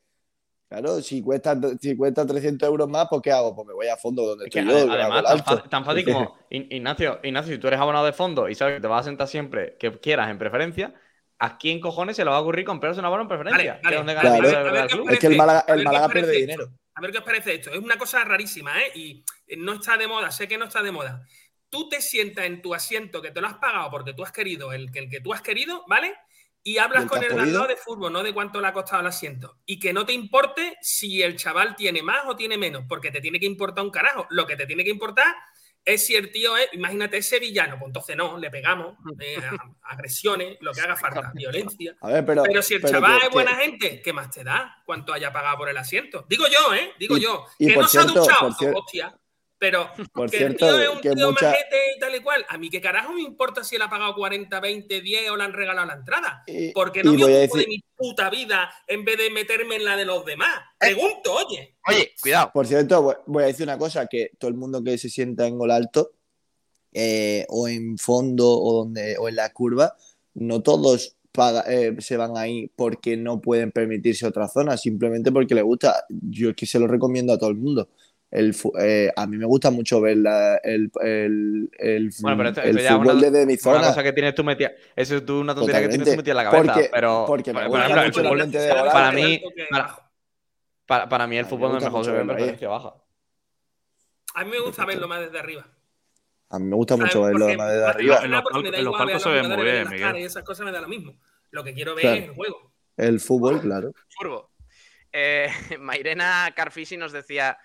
claro, 0.69 1.01
si 1.01 1.23
cuesta, 1.23 1.59
si 1.81 1.97
cuesta 1.97 2.27
300 2.27 2.69
euros 2.69 2.89
más, 2.89 3.07
pues 3.09 3.23
¿qué 3.23 3.33
hago? 3.33 3.55
Pues 3.55 3.67
me 3.69 3.75
voy 3.75 3.89
a 3.89 3.97
fondo 3.97 4.25
donde 4.27 4.47
Es 4.47 4.55
estoy 4.55 4.71
yo, 4.71 4.87
que 4.87 4.93
hago 4.93 4.93
además, 4.93 5.25
tan, 5.25 5.45
fa- 5.45 5.69
tan 5.69 5.85
fácil 5.85 6.05
como 6.05 6.39
Ignacio, 6.51 7.21
Ignacio, 7.23 7.55
si 7.55 7.59
tú 7.59 7.69
eres 7.69 7.81
abonado 7.81 8.07
de 8.07 8.13
fondo 8.13 8.49
y 8.49 8.55
sabes 8.55 8.77
que 8.77 8.81
te 8.81 8.87
vas 8.89 9.01
a 9.01 9.09
sentar 9.09 9.29
siempre 9.29 9.77
que 9.79 9.99
quieras 9.99 10.31
en 10.31 10.39
preferencia, 10.39 10.95
¿a 11.39 11.59
quién 11.59 11.81
cojones 11.81 12.17
se 12.17 12.25
le 12.25 12.31
va 12.31 12.37
a 12.37 12.41
ocurrir 12.41 12.65
comprarse 12.65 13.01
un 13.01 13.07
abono 13.07 13.23
en 13.23 13.29
preferencia? 13.29 13.81
Vale, 13.83 13.97
es 13.97 14.05
vale. 14.07 14.21
Claro. 14.21 14.49
el 14.49 14.69
A 14.69 14.73
ver, 14.73 14.83
el 14.83 14.89
club. 14.89 15.19
que 15.19 15.27
el 15.27 15.37
Málaga, 15.37 15.65
el 15.69 16.13
pierde 16.13 16.33
dinero. 16.33 16.69
A 16.95 17.01
ver 17.01 17.13
qué 17.13 17.19
os 17.19 17.25
parece 17.25 17.55
esto. 17.55 17.71
Es 17.71 17.79
una 17.79 17.97
cosa 17.97 18.25
rarísima, 18.25 18.73
¿eh? 18.81 18.91
Y 18.97 19.25
no 19.57 19.75
está 19.75 19.97
de 19.97 20.09
moda, 20.09 20.33
sé 20.33 20.49
que 20.49 20.59
no 20.59 20.65
está 20.65 20.83
de 20.83 20.91
moda. 20.91 21.23
Tú 21.71 21.89
te 21.89 22.01
sientas 22.01 22.47
en 22.47 22.61
tu 22.61 22.75
asiento 22.75 23.23
que 23.23 23.31
te 23.31 23.41
lo 23.41 23.47
has 23.47 23.55
pagado 23.55 23.91
porque 23.91 24.15
tú 24.15 24.25
has 24.25 24.33
querido, 24.33 24.73
el 24.73 24.91
que, 24.91 24.99
el 25.01 25.11
que 25.11 25.21
tú 25.21 25.33
has 25.33 25.43
querido, 25.43 25.85
¿vale? 25.87 26.15
Y 26.69 26.79
hablas 26.79 27.01
¿Y 27.01 27.03
el 27.05 27.09
con 27.09 27.25
el 27.25 27.31
podido? 27.31 27.67
de 27.67 27.77
fútbol, 27.77 28.13
no 28.13 28.23
de 28.23 28.35
cuánto 28.35 28.61
le 28.61 28.67
ha 28.67 28.73
costado 28.75 29.01
el 29.01 29.07
asiento. 29.07 29.57
Y 29.65 29.79
que 29.79 29.93
no 29.93 30.05
te 30.05 30.13
importe 30.13 30.77
si 30.83 31.23
el 31.23 31.37
chaval 31.37 31.75
tiene 31.77 32.03
más 32.03 32.27
o 32.27 32.37
tiene 32.37 32.59
menos, 32.59 32.85
porque 32.89 33.11
te 33.11 33.21
tiene 33.23 33.41
que 33.41 33.47
importar 33.47 33.85
un 33.85 33.91
carajo. 33.91 34.27
Lo 34.31 34.47
que 34.47 34.55
te 34.57 34.67
tiene 34.67 34.85
que 34.85 34.91
importar 34.91 35.35
es 35.85 36.05
si 36.05 36.15
el 36.15 36.31
tío 36.31 36.55
es, 36.59 36.69
imagínate, 36.75 37.17
es 37.17 37.27
sevillano, 37.29 37.79
pues 37.79 37.89
entonces 37.89 38.15
no, 38.17 38.37
le 38.37 38.51
pegamos, 38.51 38.97
eh, 39.21 39.37
agresiones, 39.83 40.59
lo 40.61 40.73
que 40.73 40.81
haga 40.83 40.97
falta, 40.97 41.33
violencia. 41.35 41.97
A 42.03 42.09
ver, 42.09 42.27
pero. 42.27 42.43
Pero 42.43 42.61
si 42.63 42.75
el 42.75 42.81
pero 42.83 42.93
chaval 42.93 43.19
que- 43.21 43.27
es 43.29 43.33
buena 43.33 43.57
que- 43.57 43.65
gente, 43.65 44.03
¿qué 44.03 44.13
más 44.13 44.31
te 44.31 44.45
da? 44.45 44.83
¿Cuánto 44.85 45.13
haya 45.15 45.33
pagado 45.33 45.57
por 45.59 45.69
el 45.71 45.77
asiento? 45.79 46.27
Digo 46.29 46.45
yo, 46.49 46.75
¿eh? 46.75 46.93
Digo 46.99 47.17
Y- 47.17 47.23
yo. 47.23 47.47
y 47.59 47.69
que 47.69 47.77
no 47.77 47.89
se 47.89 47.99
ha 48.01 48.03
duchado, 48.05 48.49
hostia. 48.75 49.19
Pero 49.61 49.91
Por 50.13 50.31
que 50.31 50.39
cierto, 50.39 50.69
el 50.69 50.75
tío 50.77 50.83
es 50.83 50.89
un 50.97 51.01
que 51.01 51.11
tío 51.11 51.29
mucha- 51.31 51.47
majete 51.51 51.77
y 51.97 51.99
tal 51.99 52.15
y 52.15 52.21
cual. 52.21 52.47
A 52.49 52.59
mí 52.59 52.71
qué 52.71 52.81
carajo 52.81 53.13
me 53.13 53.23
importa 53.23 53.65
si 53.65 53.75
él 53.75 53.83
ha 53.83 53.91
pagado 53.91 54.15
40, 54.15 54.61
20, 54.61 55.01
10 55.01 55.31
o 55.31 55.37
le 55.37 55.43
han 55.45 55.53
regalado 55.53 55.87
la 55.89 55.95
entrada. 55.95 56.45
Y- 56.47 56.71
Porque 56.73 57.03
no 57.03 57.13
me 57.13 57.19
voy 57.25 57.33
a 57.35 57.39
ocupo 57.41 57.57
de 57.57 57.63
decir- 57.65 57.69
mi 57.69 57.83
puta 57.97 58.31
vida 58.31 58.71
en 58.87 59.05
vez 59.05 59.19
de 59.19 59.31
meterme 59.31 59.75
en 59.77 59.85
la 59.85 59.97
de 59.97 60.05
los 60.05 60.25
demás. 60.25 60.61
Pregunto, 60.79 61.33
oye. 61.35 61.77
Oye, 61.89 62.13
cuidado. 62.23 62.51
Por 62.55 62.67
cierto, 62.69 63.03
voy- 63.03 63.17
voy 63.27 63.43
a 63.43 63.47
decir 63.47 63.65
una 63.65 63.79
cosa, 63.79 64.07
que 64.07 64.31
todo 64.39 64.49
el 64.49 64.57
mundo 64.57 64.83
que 64.85 64.97
se 64.97 65.09
sienta 65.11 65.47
en 65.47 65.59
gol 65.59 65.73
alto, 65.73 66.13
eh, 66.93 67.45
o 67.49 67.67
en 67.69 67.99
fondo, 67.99 68.49
o 68.49 68.85
donde, 68.85 69.17
o 69.19 69.29
en 69.29 69.37
la 69.37 69.53
curva, 69.53 69.97
no 70.35 70.63
todos 70.63 71.17
paga- 71.33 71.65
eh, 71.69 71.95
se 71.99 72.17
van 72.17 72.37
ahí 72.37 72.71
porque 72.75 73.17
no 73.17 73.41
pueden 73.41 73.71
permitirse 73.73 74.27
otra 74.27 74.49
zona, 74.49 74.77
simplemente 74.77 75.31
porque 75.33 75.55
les 75.55 75.65
gusta. 75.65 76.05
Yo 76.09 76.51
es 76.51 76.57
que 76.57 76.67
se 76.67 76.79
lo 76.79 76.87
recomiendo 76.87 77.33
a 77.33 77.39
todo 77.39 77.51
el 77.51 77.57
mundo. 77.57 77.89
El, 78.31 78.55
eh, 78.79 79.11
a 79.17 79.27
mí 79.27 79.39
me 79.39 79.47
gusta 79.47 79.71
mucho 79.71 80.01
ver 80.03 80.19
la- 80.19 80.57
el, 80.59 80.91
el, 81.01 81.71
el, 81.79 82.11
Bueno, 82.21 82.37
pero 82.37 82.49
esto, 82.51 82.61
el 82.63 82.69
esto 82.71 82.83
ya 82.83 82.89
es 82.91 82.95
fútbol 82.97 83.17
una, 83.17 83.23
desde 83.31 83.47
mi 83.47 83.53
una 83.55 83.63
zona. 83.63 83.81
cosa 83.89 84.03
que 84.03 84.13
tienes 84.13 84.35
tú 84.35 84.45
metida. 84.45 84.73
Eso 84.95 85.17
es 85.17 85.25
tú 85.25 85.41
una 85.41 85.55
tontería 85.55 85.81
que 85.81 85.89
tienes 85.89 86.07
tú 86.09 86.17
Totalmente. 86.17 86.17
metida 86.23 86.33
en 86.33 86.37
la 86.37 86.45
cabeza. 86.51 86.73
Porque- 86.75 86.91
pero, 86.93 87.25
porque 87.27 87.53
me 87.55 87.67
gusta 87.69 87.87
el 87.87 87.89
mucho 87.93 88.21
el 88.21 88.27
fútbol- 88.27 88.51
de 88.51 88.69
para, 88.69 88.83
Holanda. 88.83 89.13
mí, 89.13 89.41
Que 89.41 89.67
para, 89.71 90.11
para- 90.87 91.09
para 91.09 91.27
mí 91.27 91.39
el 91.39 91.47
fútbol 91.47 91.69
es 91.69 91.75
gusta 91.77 91.87
mejor 91.89 92.05
se 92.05 92.11
ve 92.13 92.21
en 92.21 92.27
preferencia 92.29 92.69
baja. 92.69 92.95
A 94.35 94.45
mí 94.45 94.51
me 94.51 94.61
gusta 94.61 94.85
verlo 94.85 95.09
más 95.09 95.21
desde 95.21 95.39
arriba. 95.39 95.67
A 96.51 96.59
mí 96.59 96.65
me 96.67 96.77
gusta 96.77 96.97
mucho 96.97 97.23
verlo 97.23 97.47
más 97.57 97.69
desde 97.69 97.81
que 97.83 97.89
arriba. 97.91 98.17
En 98.25 98.31
nada 98.31 98.43
los 98.43 98.51
palcos- 98.53 99.23
se 99.23 99.29
ve 99.31 99.41
jugadores 99.41 99.57
muy 99.57 99.65
bien, 99.65 99.85
las 99.85 99.91
Miguel. 99.93 100.07
caras 100.07 100.21
y 100.21 100.25
esas 100.25 100.43
cosas 100.45 100.67
me 100.67 100.73
da 100.73 100.81
lo 100.83 100.89
mismo. 100.89 101.19
Lo 101.51 101.65
que 101.65 101.73
quiero 101.73 101.95
ver 101.95 102.03
Claro. 102.03 102.17
es 102.19 102.25
el 102.25 102.35
juego. 102.35 102.73
El 102.99 103.21
fútbol, 103.21 103.61
claro. 103.63 103.93
Furbo. 104.21 104.51
Eh, 105.13 105.49
Mairena 105.81 106.53
Carfisi 106.55 106.99
nos 106.99 107.13
decía: 107.13 107.57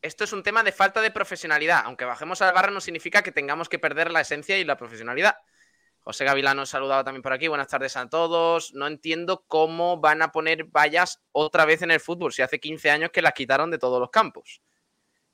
Esto 0.00 0.24
es 0.24 0.32
un 0.32 0.42
tema 0.42 0.62
de 0.62 0.72
falta 0.72 1.00
de 1.00 1.10
profesionalidad. 1.10 1.82
Aunque 1.84 2.04
bajemos 2.04 2.40
al 2.42 2.54
barra, 2.54 2.70
no 2.70 2.80
significa 2.80 3.22
que 3.22 3.32
tengamos 3.32 3.68
que 3.68 3.78
perder 3.78 4.10
la 4.10 4.20
esencia 4.20 4.58
y 4.58 4.64
la 4.64 4.76
profesionalidad. 4.76 5.36
José 6.00 6.24
Gavilán 6.24 6.56
nos 6.56 6.70
saludaba 6.70 7.04
también 7.04 7.22
por 7.22 7.32
aquí. 7.32 7.48
Buenas 7.48 7.68
tardes 7.68 7.96
a 7.96 8.08
todos. 8.08 8.72
No 8.74 8.86
entiendo 8.86 9.44
cómo 9.46 9.98
van 9.98 10.22
a 10.22 10.32
poner 10.32 10.64
vallas 10.64 11.20
otra 11.32 11.64
vez 11.64 11.82
en 11.82 11.90
el 11.90 12.00
fútbol, 12.00 12.32
si 12.32 12.42
hace 12.42 12.60
15 12.60 12.90
años 12.90 13.10
que 13.10 13.22
las 13.22 13.32
quitaron 13.32 13.70
de 13.70 13.78
todos 13.78 14.00
los 14.00 14.10
campos. 14.10 14.62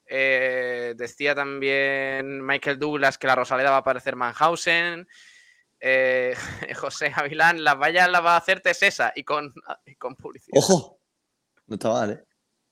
Eh, 0.06 0.94
decía 0.96 1.34
también 1.34 2.44
Michael 2.44 2.78
Douglas 2.78 3.18
que 3.18 3.26
la 3.26 3.36
Rosaleda 3.36 3.70
va 3.70 3.78
a 3.78 3.84
parecer 3.84 4.16
Manhausen. 4.16 5.06
Eh, 5.78 6.34
José 6.76 7.10
Gavilán, 7.10 7.62
las 7.62 7.78
vallas 7.78 8.10
las 8.10 8.24
va 8.24 8.34
a 8.34 8.38
hacer 8.38 8.60
Tesesa 8.60 9.12
y 9.14 9.22
con, 9.22 9.54
y 9.84 9.94
con 9.96 10.16
publicidad. 10.16 10.58
Ojo, 10.58 10.98
no 11.66 11.74
está 11.74 11.90
mal, 11.90 12.10
¿eh? 12.10 12.24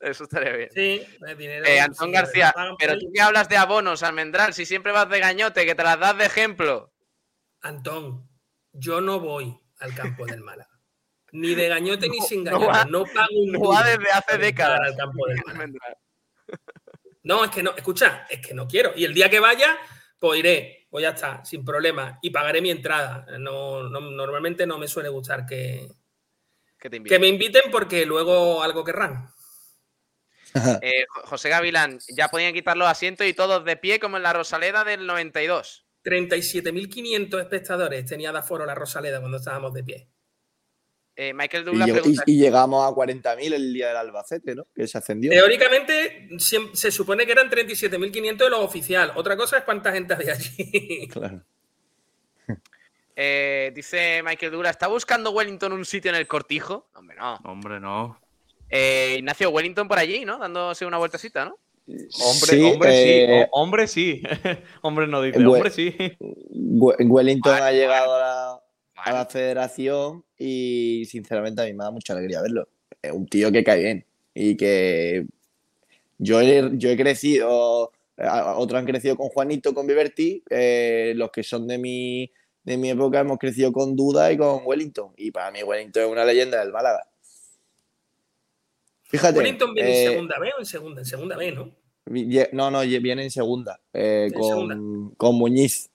Eso 0.03 0.25
estaría 0.25 0.53
bien. 0.57 0.69
Sí, 0.75 1.07
dinero. 1.39 1.65
Eh, 1.65 1.81
Antón 1.81 2.09
sí, 2.09 2.13
García, 2.13 2.55
pero 2.79 2.99
tú 2.99 3.07
que 3.15 3.21
hablas 3.21 3.49
de 3.49 3.57
abonos, 3.57 4.03
Almendral, 4.03 4.53
si 4.53 4.67
siempre 4.67 4.91
vas 4.91 5.09
de 5.09 5.21
gañote, 5.21 5.65
que 5.65 5.77
te 5.77 5.83
las 5.85 5.99
das 6.01 6.19
de 6.19 6.25
ejemplo. 6.25 6.93
Antón, 7.61 8.29
yo 8.73 9.01
no 9.01 9.21
voy 9.21 9.57
al 9.79 9.95
campo 9.95 10.27
del 10.27 10.41
Málaga. 10.41 10.69
Ni 11.33 11.55
de 11.55 11.69
gañote 11.69 12.09
ni 12.09 12.21
sin 12.21 12.43
no 12.45 12.59
gañote. 12.61 12.67
va- 12.67 12.85
No, 12.87 13.05
pago 13.05 13.29
un 13.43 13.53
no 13.53 13.61
va 13.61 13.85
desde 13.85 14.11
hace 14.11 14.37
décadas. 14.39 14.81
al 14.81 14.97
campo 14.97 15.27
del 15.29 15.39
Málaga. 15.47 15.97
No, 17.25 17.45
es 17.45 17.53
que 17.53 17.63
no, 17.63 17.71
escucha, 17.77 18.27
es 18.29 18.45
que 18.45 18.53
no 18.53 18.67
quiero. 18.67 18.91
Y 18.97 19.05
el 19.05 19.15
día 19.15 19.31
que 19.31 19.39
vaya, 19.39 19.79
pues 20.19 20.41
iré, 20.41 20.89
pues 20.91 21.03
ya 21.03 21.11
está, 21.11 21.45
sin 21.45 21.65
problema. 21.65 22.19
Y 22.21 22.31
pagaré 22.31 22.61
mi 22.61 22.71
entrada. 22.73 23.25
No, 23.39 23.85
no- 23.85 24.01
normalmente 24.11 24.67
no 24.67 24.77
me 24.77 24.89
suele 24.89 25.09
gustar 25.09 25.47
que, 25.47 25.87
Que 26.81 26.91
te 26.91 26.97
invito. 26.97 27.15
que 27.15 27.21
me 27.21 27.29
inviten 27.29 27.71
porque 27.71 28.05
luego 28.07 28.61
algo 28.61 28.83
querrán. 28.83 29.29
Eh, 30.83 31.05
Jo- 31.09 31.23
José 31.25 31.49
Gavilán, 31.49 31.99
ya 32.15 32.29
podían 32.29 32.53
quitar 32.53 32.77
los 32.77 32.89
asientos 32.89 33.27
y 33.27 33.35
todos 33.35 33.65
de 33.65 33.77
pie 33.77 33.99
como 34.01 34.17
en 34.17 34.23
la 34.23 34.33
Rosaleda 34.33 34.85
del 34.85 35.07
92. 35.07 35.87
37.500 36.05 37.41
espectadores 37.41 38.05
tenía 38.07 38.33
de 38.33 38.39
aforo 38.39 38.67
la 38.67 38.75
Rosaleda 38.75 39.21
cuando 39.21 39.39
estábamos 39.39 39.73
de 39.73 39.85
pie. 39.85 40.09
Eh, 41.15 41.33
Michael 41.35 41.65
Douglas 41.67 41.89
y- 41.89 41.93
pregunta, 41.93 42.23
y 42.27 42.39
llegamos 42.39 42.91
a 42.91 42.95
40.000 42.95 43.53
el 43.53 43.73
día 43.73 43.89
del 43.89 43.97
Albacete, 43.99 44.55
¿no? 44.55 44.67
Que 44.75 44.87
se 44.89 44.97
ascendió. 44.99 45.31
Teóricamente 45.31 46.29
se 46.39 46.91
supone 46.91 47.27
que 47.27 47.33
eran 47.33 47.51
37.500 47.51 48.37
de 48.45 48.51
lo 48.51 48.61
oficial. 48.63 49.13
Otra 49.15 49.37
cosa 49.37 49.59
es 49.59 49.65
cuánta 49.65 49.93
gente 49.93 50.15
había 50.15 50.33
allí. 50.33 51.09
Claro. 51.13 51.43
eh, 53.15 53.71
dice 53.75 54.23
Michael 54.25 54.53
Douglas, 54.53 54.73
¿está 54.73 54.87
buscando 54.89 55.31
Wellington 55.33 55.73
un 55.73 55.85
sitio 55.85 56.11
en 56.11 56.17
el 56.17 56.27
cortijo? 56.27 56.89
Hombre, 56.95 57.17
no. 57.17 57.35
Hombre, 57.45 57.79
no. 57.79 58.19
Eh, 58.73 59.17
Ignacio 59.19 59.51
Wellington 59.51 59.87
por 59.87 59.99
allí, 59.99 60.25
¿no? 60.25 60.39
Dándose 60.39 60.87
una 60.87 60.99
vueltecita, 60.99 61.45
¿no? 61.45 61.57
Hombre, 61.87 62.57
Sí, 62.57 62.63
hombre, 62.63 62.91
eh, 62.93 63.27
sí. 63.27 63.33
O- 63.53 63.61
hombre, 63.61 63.87
sí. 63.87 64.23
hombre, 64.83 65.07
no 65.07 65.21
dice. 65.23 65.45
Hombre, 65.45 65.71
sí. 65.71 65.95
We- 66.19 66.97
Wellington 67.05 67.53
Vale, 67.53 67.65
ha 67.67 67.73
llegado 67.73 68.15
a 68.15 68.19
la, 68.19 68.51
a 68.53 68.63
Vale. 68.97 69.19
la 69.19 69.27
federación 69.27 70.25
y 70.39 71.05
sinceramente 71.07 71.61
a 71.61 71.65
mí 71.67 71.73
me 71.75 71.85
da 71.85 71.91
mucha 71.91 72.13
alegría 72.15 72.41
verlo. 72.41 72.67
Es 73.03 73.13
un 73.13 73.27
tío 73.27 73.51
que 73.53 73.63
cae 73.65 73.81
bien 73.83 74.07
y 74.35 74.57
que 74.57 75.27
yo 76.19 76.41
he, 76.41 76.71
yo 76.75 76.89
he 76.89 76.97
crecido, 76.97 77.93
a- 78.17 78.57
otros 78.57 78.79
han 78.79 78.87
crecido 78.87 79.17
con 79.17 79.29
Juanito, 79.29 79.75
con 79.75 79.87
Viverti, 79.87 80.43
eh, 80.49 81.13
los 81.17 81.31
que 81.31 81.43
son 81.43 81.67
de 81.67 81.79
mi, 81.79 82.31
de 82.63 82.77
mi 82.77 82.91
época 82.91 83.21
hemos 83.21 83.39
crecido 83.39 83.73
con 83.73 83.97
Duda 83.97 84.33
y 84.33 84.39
con 84.39 84.61
Wellington 84.65 85.13
y 85.17 85.31
para 85.33 85.51
mí 85.51 85.63
Wellington 85.63 86.05
es 86.05 86.09
una 86.09 86.25
leyenda 86.25 86.61
del 86.61 86.73
Málaga. 86.73 87.07
Fíjate. 89.13 89.39
Wellington 89.39 89.75
viene 89.75 89.91
eh, 89.91 90.05
en 90.05 90.11
segunda 90.11 90.39
B 90.41 90.51
o 90.57 90.59
en 90.59 90.67
segunda, 90.67 91.01
en 91.03 91.05
segunda 91.07 91.37
B, 91.37 91.53
¿no? 91.53 91.71
No, 92.53 92.71
no, 92.71 92.81
viene 92.81 93.23
en 93.23 93.31
segunda, 93.31 93.79
eh, 93.93 94.25
En 94.27 94.33
con, 94.33 94.49
segunda. 94.49 95.15
con 95.17 95.37
Muñiz. 95.37 95.89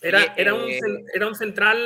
Era, 0.00 0.18
Oye, 0.18 0.32
era, 0.36 0.54
un, 0.54 0.68
eh, 0.68 0.80
era 1.14 1.28
un 1.28 1.34
central 1.36 1.78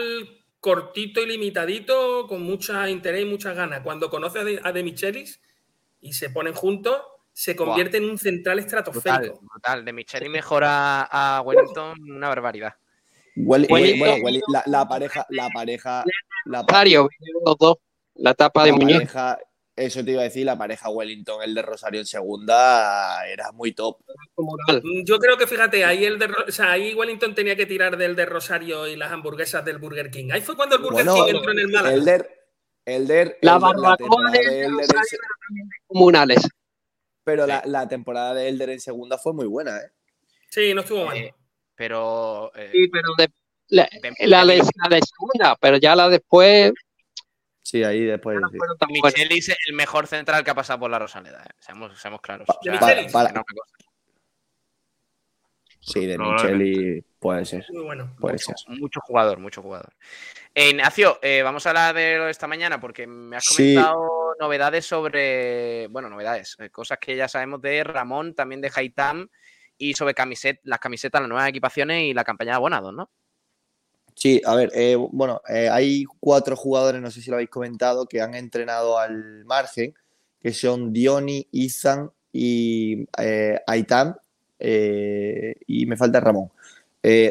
cortito 0.61 1.21
y 1.21 1.27
limitadito, 1.27 2.27
con 2.27 2.43
mucha 2.43 2.89
interés 2.89 3.23
y 3.23 3.25
muchas 3.27 3.55
ganas. 3.55 3.81
Cuando 3.81 4.09
conoce 4.09 4.39
a 4.39 4.45
De, 4.45 4.61
a 4.63 4.73
De 4.73 4.83
Michelis 4.83 5.41
y 6.01 6.15
se 6.15 6.31
ponen 6.31 6.55
juntos, 6.55 6.97
se 7.33 7.55
convierte 7.55 7.99
en 7.99 8.05
un 8.09 8.17
central 8.17 8.59
estratosférico. 8.59 9.41
De 9.85 9.93
Micheli 9.93 10.29
mejora 10.31 11.03
a 11.11 11.43
Wellington 11.43 11.99
una 12.11 12.29
barbaridad. 12.29 12.75
Wellington- 13.37 13.99
bueno, 13.99 14.41
la, 14.51 14.63
la 14.67 14.89
pareja, 14.89 15.27
la 15.29 15.51
pareja, 15.51 16.03
la, 16.47 16.65
pa- 16.65 16.73
Rosario, 16.73 17.09
vinieron 17.19 17.43
los 17.45 17.59
dos. 17.59 17.77
La 18.19 18.35
tapa 18.35 18.65
de 18.65 18.71
la 18.71 18.77
Muñoz. 18.77 18.95
pareja, 18.99 19.39
eso 19.77 20.05
te 20.05 20.11
iba 20.13 20.21
a 20.23 20.25
decir, 20.25 20.47
la 20.47 20.57
pareja 20.57 20.89
Wellington, 20.89 21.43
el 21.43 21.55
de 21.55 21.63
Rosario 21.63 22.01
en 22.01 22.07
segunda, 22.07 23.27
era 23.29 23.53
muy 23.53 23.73
top. 23.73 23.99
Mm, 24.37 25.05
Yo 25.05 25.19
creo 25.19 25.37
que 25.37 25.47
fíjate, 25.47 25.85
ahí 25.85 26.05
el 26.05 26.19
de, 26.19 26.27
o 26.49 26.51
sea, 26.51 26.73
ahí 26.73 26.95
Wellington 26.95 27.35
tenía 27.35 27.57
que 27.57 27.67
tirar 27.67 27.97
del 27.97 28.17
de 28.17 28.25
Rosario 28.27 28.87
y 28.87 28.97
las 28.97 29.13
hamburguesas 29.13 29.65
del 29.65 29.79
Burger 29.79 30.11
King. 30.11 30.31
Ahí 30.33 30.41
fue 30.41 30.57
cuando 30.57 30.77
el 30.77 30.83
Burger 30.83 31.05
Bueno, 31.05 31.25
King 31.27 31.35
entró 31.37 31.53
en 31.53 31.59
el 31.59 31.69
Málaga. 31.69 31.95
Elder, 31.95 32.31
Elder, 32.87 33.39
La 33.43 33.53
Elder, 33.57 33.61
barbacoa 33.63 33.97
temporada 33.97 34.31
de 34.33 34.39
de 34.47 34.65
Elder 34.65 34.87
en 34.91 35.69
Comunales. 35.87 36.49
pero 37.25 37.47
la, 37.47 37.63
la 37.67 37.87
temporada 37.89 38.33
de 38.35 38.49
Elder 38.49 38.71
en 38.71 38.81
segunda 38.81 39.19
fue 39.19 39.33
muy 39.35 39.47
buena, 39.47 39.77
¿eh? 39.79 39.91
Sí, 40.49 40.73
no 40.73 40.81
estuvo 40.83 41.05
mal. 41.05 41.17
Eh, 41.19 41.35
pero. 41.75 42.51
eh, 42.55 42.71
Sí, 42.73 42.89
pero 42.89 43.11
de- 43.19 43.29
la, 43.69 43.89
la 44.21 44.45
de, 44.47 44.59
la 44.59 44.89
de 44.89 45.01
segunda, 45.03 45.57
pero 45.61 45.77
ya 45.79 45.97
la 45.97 46.09
después 46.09 46.73
Sí, 47.67 47.83
ahí 47.83 48.05
después. 48.05 48.39
no 48.41 48.49
buenas. 48.49 49.13
Michelis 49.13 49.49
es 49.49 49.57
el 49.67 49.75
mejor 49.75 50.07
central 50.07 50.45
que 50.45 50.51
ha 50.53 50.55
pasado 50.55 50.79
por 50.79 50.89
la 50.89 51.01
Rosaleda, 51.01 51.43
eh, 51.45 51.51
seamos, 51.59 51.99
seamos 52.01 52.21
claros. 52.21 52.47
O 52.49 52.63
sea, 52.63 53.03
no. 53.33 53.43
Sí, 55.81 56.07
de. 56.07 56.17
Micheli 56.17 57.05
puede 57.19 57.45
ser. 57.45 57.67
Muy 57.71 57.83
bueno. 57.83 58.15
Puede 58.21 58.35
mucho, 58.35 58.53
ser. 58.57 58.79
mucho 58.79 59.01
jugador, 59.01 59.41
mucho 59.41 59.63
jugador. 59.63 59.93
Eh, 60.55 60.71
Ignacio, 60.71 61.19
eh, 61.21 61.43
vamos 61.43 61.67
a 61.67 61.71
hablar 61.71 61.93
de 61.97 62.19
lo 62.19 62.27
de 62.27 62.31
esta 62.31 62.47
mañana 62.47 62.81
porque 62.81 63.05
me 63.09 63.37
has 63.37 63.45
Sí. 63.47 63.75
comentado 63.75 64.37
novedades 64.39 64.87
sobre, 64.87 65.89
bueno, 65.89 66.09
novedades, 66.09 66.55
eh, 66.61 66.71
cosas 66.71 66.99
que 66.99 67.17
ya 67.17 67.27
sabemos 67.27 67.61
de 67.63 67.83
Ramón, 67.83 68.33
también 68.37 68.61
de 68.61 68.71
Haitam 68.73 69.29
y 69.77 69.95
sobre 69.95 70.15
camiset, 70.15 70.61
las 70.63 70.79
camisetas, 70.79 71.21
las 71.21 71.29
nuevas 71.29 71.49
equipaciones 71.49 72.03
y 72.05 72.15
la 72.15 72.23
campaña 72.23 72.53
de 72.53 72.57
abonados, 72.59 72.95
¿no? 72.95 73.11
Sí, 74.19 74.41
a 74.47 74.55
ver, 74.55 74.71
eh, 74.75 74.97
bueno, 74.97 75.43
eh, 75.47 75.69
hay 75.71 76.05
cuatro 76.21 76.57
jugadores, 76.57 77.03
no 77.03 77.11
sé 77.11 77.21
si 77.21 77.29
lo 77.29 77.37
habéis 77.37 77.51
comentado, 77.51 78.07
que 78.07 78.23
han 78.23 78.35
entrenado 78.35 78.99
al 78.99 79.45
margen, 79.45 79.95
que 80.41 80.55
son 80.55 80.91
Dioni, 80.91 81.47
Izan 81.53 82.11
y 82.33 83.07
eh, 83.19 83.61
Aitam, 83.67 84.17
eh, 84.59 85.57
y 85.67 85.85
me 85.87 85.99
falta 85.99 86.21
Ramón. 86.21 86.51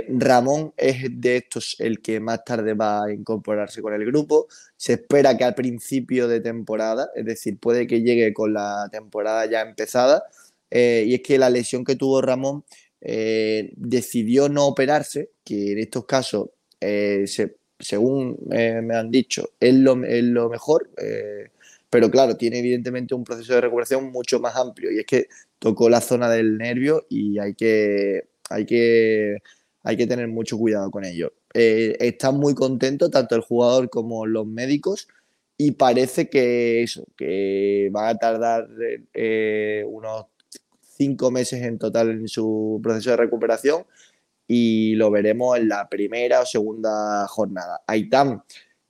Ramón 0.10 0.74
es 0.78 1.08
de 1.20 1.38
estos 1.38 1.76
el 1.80 2.02
que 2.02 2.20
más 2.22 2.46
tarde 2.46 2.74
va 2.76 3.06
a 3.06 3.12
incorporarse 3.12 3.82
con 3.82 3.94
el 3.94 4.06
grupo. 4.06 4.48
Se 4.78 4.94
espera 4.94 5.36
que 5.36 5.44
al 5.44 5.56
principio 5.56 6.30
de 6.30 6.40
temporada, 6.40 7.10
es 7.14 7.26
decir, 7.26 7.60
puede 7.60 7.86
que 7.88 8.02
llegue 8.02 8.34
con 8.34 8.54
la 8.54 8.88
temporada 8.92 9.46
ya 9.48 9.62
empezada. 9.62 10.24
Y 10.72 11.14
es 11.16 11.22
que 11.22 11.38
la 11.38 11.50
lesión 11.50 11.84
que 11.84 11.98
tuvo 11.98 12.22
Ramón 12.22 12.64
decidió 13.02 14.48
no 14.48 14.66
operarse, 14.68 15.32
que 15.44 15.74
en 15.74 15.80
estos 15.80 16.06
casos, 16.06 16.52
eh, 16.82 17.26
se- 17.28 17.58
según 17.80 18.38
eh, 18.52 18.82
me 18.82 18.96
han 18.96 19.12
dicho, 19.12 19.50
es 19.60 19.74
lo, 19.76 20.04
es 20.06 20.24
lo 20.24 20.50
mejor. 20.50 20.90
eh, 20.98 21.50
pero 21.90 22.12
claro, 22.12 22.36
tiene 22.36 22.60
evidentemente 22.60 23.16
un 23.16 23.24
proceso 23.24 23.54
de 23.54 23.62
recuperación 23.62 24.12
mucho 24.12 24.40
más 24.40 24.56
amplio. 24.56 24.92
Y 24.92 25.00
es 25.00 25.06
que 25.06 25.28
tocó 25.60 25.90
la 25.90 26.02
zona 26.02 26.30
del 26.30 26.58
nervio 26.58 27.06
y 27.10 27.40
hay 27.40 27.54
que, 27.56 28.28
hay 28.50 28.66
que, 28.66 29.38
hay 29.84 29.96
que 29.98 30.08
tener 30.08 30.28
mucho 30.28 30.58
cuidado 30.58 30.92
con 30.92 31.06
ello. 31.06 31.32
Están 31.54 32.36
muy 32.38 32.54
contentos 32.54 33.12
tanto 33.12 33.36
el 33.36 33.42
jugador 33.42 33.90
como 33.90 34.26
los 34.26 34.46
médicos 34.46 35.08
y 35.58 35.72
parece 35.72 36.30
que 36.30 36.84
eso, 36.84 37.06
que 37.16 37.90
va 37.96 38.10
a 38.10 38.18
tardar 38.18 38.68
unos 39.88 40.26
cinco 40.98 41.32
meses 41.32 41.62
en 41.64 41.78
total 41.78 42.10
en 42.12 42.28
su 42.28 42.80
proceso 42.84 43.12
de 43.12 43.18
recuperación 43.18 43.84
y 44.48 44.96
lo 44.96 45.12
veremos 45.12 45.58
en 45.58 45.70
la 45.70 45.90
primera 45.90 46.42
o 46.42 46.46
segunda 46.46 47.28
jornada. 47.28 47.82
Aitam 47.88 48.42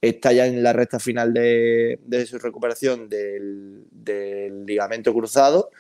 está 0.02 0.32
ya 0.34 0.46
en 0.46 0.62
la 0.62 0.74
recta 0.74 1.00
final 1.00 1.34
de, 1.34 2.00
su 2.28 2.38
recuperación 2.40 3.10
del, 3.10 3.86
ligamento 4.66 5.14
cruzado. 5.14 5.72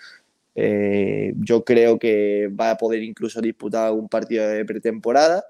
Eh, 0.55 1.33
yo 1.37 1.65
creo 1.65 1.99
que 1.99 2.47
va 2.47 2.71
a 2.71 2.77
poder 2.77 3.03
incluso 3.03 3.41
disputar 3.41 3.91
un 3.91 4.07
partido 4.07 4.47
de 4.47 4.65
pretemporada. 4.65 5.43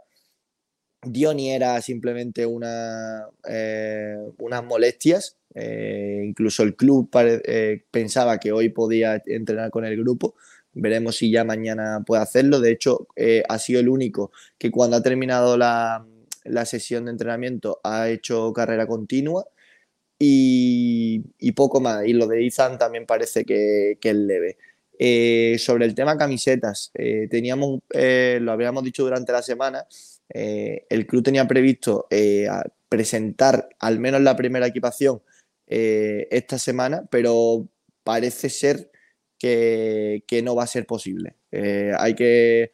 Dioni 1.03 1.51
era 1.51 1.79
simplemente 1.81 2.45
una, 2.45 3.27
eh, 3.47 4.17
unas 4.39 4.63
molestias. 4.63 5.37
eh, 5.53 6.23
incluso 6.25 6.63
el 6.63 6.75
club 6.75 7.09
pensaba 7.91 8.39
que 8.39 8.51
hoy 8.51 8.69
podía 8.69 9.21
entrenar 9.25 9.69
con 9.69 9.85
el 9.85 9.95
grupo. 9.97 10.35
Veremos 10.75 11.15
si 11.15 11.31
ya 11.31 11.45
mañana 11.45 12.03
puede 12.05 12.21
hacerlo. 12.21 12.59
De 12.59 12.71
hecho, 12.71 13.07
eh, 13.15 13.43
ha 13.47 13.57
sido 13.57 13.79
el 13.79 13.87
único 13.87 14.31
que 14.57 14.71
cuando 14.71 14.97
ha 14.97 15.01
terminado 15.01 15.57
la, 15.57 16.05
la 16.43 16.65
sesión 16.65 17.05
de 17.05 17.11
entrenamiento 17.11 17.79
ha 17.83 18.09
hecho 18.09 18.51
carrera 18.51 18.85
continua 18.85 19.45
y, 20.19 21.51
poco 21.53 21.79
más. 21.79 22.05
Y 22.05 22.13
lo 22.13 22.27
de 22.27 22.45
Ethan 22.45 22.77
también 22.77 23.05
parece 23.05 23.45
que, 23.45 23.97
es 24.01 24.15
leve. 24.15 24.57
Eh, 24.99 25.57
sobre 25.59 25.85
el 25.85 25.95
tema 25.95 26.17
camisetas, 26.17 26.91
eh, 26.93 27.27
teníamos, 27.29 27.79
lo 27.89 28.51
habíamos 28.51 28.83
dicho 28.83 29.03
durante 29.03 29.31
la 29.31 29.41
semana, 29.41 29.85
el 30.27 31.07
club 31.07 31.23
tenía 31.23 31.47
previsto 31.47 32.07
presentar 32.89 33.69
al 33.79 33.99
menos 33.99 34.21
la 34.21 34.35
primera 34.35 34.67
equipación 34.67 35.21
esta 35.67 36.59
semana, 36.59 37.05
pero 37.09 37.67
parece 38.03 38.49
ser 38.49 38.89
que, 40.27 40.41
no 40.43 40.55
va 40.55 40.63
a 40.63 40.67
ser 40.67 40.85
posible. 40.85 41.35
Eh, 41.51 41.91
hay 41.97 42.15
que 42.15 42.71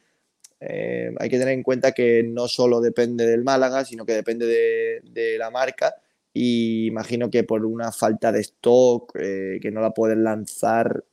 eh, 0.60 1.11
hay 1.18 1.30
que 1.30 1.39
tener 1.39 1.53
en 1.56 1.64
cuenta 1.64 1.91
que 1.91 2.23
no 2.23 2.48
solo 2.48 2.81
depende 2.81 3.26
del 3.26 3.43
Málaga, 3.43 3.84
sino 3.84 4.06
que 4.06 4.14
depende 4.14 4.45
de, 4.45 5.38
la 5.38 5.49
marca. 5.49 5.95
Y 6.34 6.88
imagino 6.88 7.30
que 7.30 7.43
por 7.43 7.65
una 7.65 7.91
falta 7.91 8.31
de 8.31 8.41
stock, 8.41 9.14
eh, 9.19 9.60
que 9.61 9.72
no 9.72 9.81
la 9.81 9.91
pueden 9.91 10.23
lanzar 10.23 11.03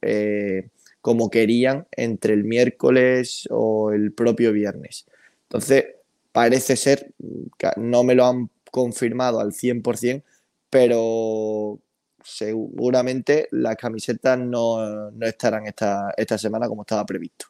como 1.01 1.31
querían 1.31 1.87
entre 1.93 2.35
el 2.35 2.45
miércoles 2.45 3.49
o 3.51 3.93
el 3.93 4.13
propio 4.13 4.53
viernes. 4.53 5.07
Entonces, 5.45 5.87
parece 6.33 6.77
ser, 6.77 7.13
que 7.59 7.71
no 7.77 8.05
me 8.05 8.15
lo 8.15 8.27
han 8.27 8.51
confirmado 8.71 9.41
al 9.41 9.53
100%, 9.53 10.23
pero 10.71 11.81
seguramente 12.29 13.49
las 13.53 13.77
camisetas 13.77 14.39
no, 14.39 15.11
no 15.11 15.27
estarán 15.27 15.67
esta, 15.67 16.13
esta 16.17 16.37
semana 16.37 16.69
como 16.69 16.83
estaba 16.83 17.05
previsto. 17.07 17.47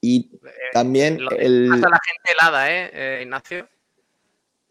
Y 0.00 0.30
también 0.72 1.22
lo- 1.22 1.30
el... 1.32 1.70
Hasta 1.72 1.88
la 1.90 2.00
gente 2.04 2.32
helada, 2.32 2.70
¿eh, 2.72 2.90
eh, 2.92 3.22
Ignacio? 3.22 3.68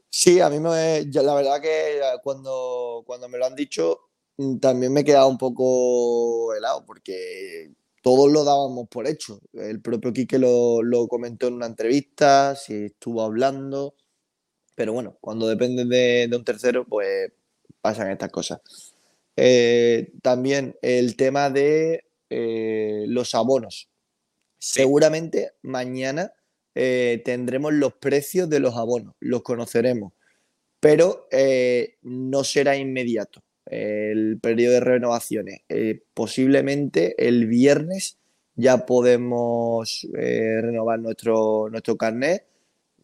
Sí, 0.10 0.42
a 0.42 0.50
mí 0.50 0.60
me, 0.60 1.06
yo 1.12 1.22
la 1.22 1.36
verdad 1.36 1.62
que 1.62 2.02
cuando, 2.24 3.04
cuando 3.06 3.30
me 3.30 3.38
lo 3.38 3.46
han 3.46 3.56
dicho 3.56 4.00
mm, 4.38 4.58
también 4.58 4.92
me 4.92 5.02
he 5.02 5.06
quedado 5.06 5.28
un 5.28 5.38
poco 5.38 6.54
helado 6.56 6.84
porque 6.84 7.72
todos 8.02 8.32
lo 8.32 8.44
dábamos 8.44 8.88
por 8.90 9.08
hecho. 9.08 9.40
El 9.54 9.82
propio 9.82 10.12
Quique 10.12 10.40
lo, 10.40 10.82
lo 10.82 11.08
comentó 11.08 11.48
en 11.48 11.54
una 11.54 11.68
entrevista, 11.68 12.56
se 12.56 12.88
estuvo 12.88 13.22
hablando, 13.22 13.94
pero 14.74 14.94
bueno, 14.94 15.18
cuando 15.22 15.48
depende 15.48 15.86
de, 15.86 16.28
de 16.28 16.36
un 16.36 16.44
tercero, 16.44 16.86
pues 16.86 17.32
pasan 17.81 18.11
estas 18.11 18.31
cosas. 18.31 18.61
Eh, 19.41 20.11
también 20.22 20.76
el 20.81 21.15
tema 21.15 21.49
de 21.49 22.03
eh, 22.30 23.06
los 23.07 23.34
abonos. 23.35 23.89
Seguramente 24.57 25.53
mañana 25.61 26.34
eh, 26.76 27.22
tendremos 27.23 27.73
los 27.73 27.93
precios 27.93 28.49
de 28.49 28.60
los 28.60 28.76
abonos, 28.76 29.15
los 29.22 29.41
conoceremos, 29.41 30.11
pero 30.81 31.27
no 32.01 32.43
será 32.43 32.76
inmediato 32.76 33.41
el 33.65 34.39
periodo 34.41 34.73
de 34.73 34.80
renovaciones. 34.81 35.61
Posiblemente 36.14 37.15
el 37.26 37.47
viernes 37.47 38.18
ya 38.56 38.85
podemos 38.85 40.06
renovar 40.11 40.99
nuestro, 40.99 41.69
nuestro 41.69 41.95
carnet. 41.95 42.49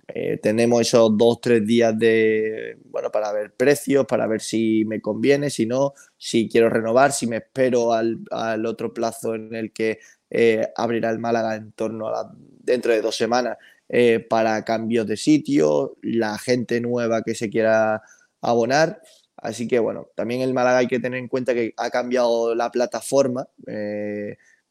Eh, 0.07 0.37
tenemos 0.37 0.81
esos 0.81 1.17
dos, 1.17 1.41
tres 1.41 1.65
días 1.65 1.97
de, 1.97 2.77
bueno, 2.85 3.11
para 3.11 3.31
ver 3.31 3.53
precios, 3.55 4.05
para 4.05 4.27
ver 4.27 4.39
si 4.41 4.85
me 4.85 5.01
conviene, 5.01 5.49
si 5.49 5.65
no, 5.65 5.93
si 6.17 6.47
quiero 6.47 6.69
renovar, 6.69 7.11
si 7.11 7.25
me 7.27 7.37
espero 7.37 7.91
al, 7.93 8.19
al 8.31 8.65
otro 8.67 8.93
plazo 8.93 9.33
en 9.35 9.55
el 9.55 9.73
que 9.73 9.99
eh, 10.29 10.67
abrirá 10.75 11.09
el 11.09 11.19
Málaga 11.19 11.55
en 11.55 11.71
torno 11.71 12.07
a 12.07 12.11
la- 12.11 12.31
dentro 12.37 12.91
de 12.93 13.01
dos 13.01 13.15
semanas 13.15 13.57
eh, 13.89 14.19
para 14.19 14.63
cambios 14.63 15.07
de 15.07 15.17
sitio, 15.17 15.97
la 16.01 16.37
gente 16.37 16.79
nueva 16.81 17.21
que 17.23 17.35
se 17.35 17.49
quiera 17.49 18.01
abonar. 18.41 19.01
Así 19.37 19.67
que 19.67 19.79
bueno, 19.79 20.07
también 20.15 20.41
el 20.41 20.53
Málaga 20.53 20.79
hay 20.79 20.87
que 20.87 20.99
tener 20.99 21.19
en 21.19 21.27
cuenta 21.27 21.53
que 21.53 21.73
ha 21.77 21.89
cambiado 21.89 22.55
la 22.55 22.71
plataforma. 22.71 23.47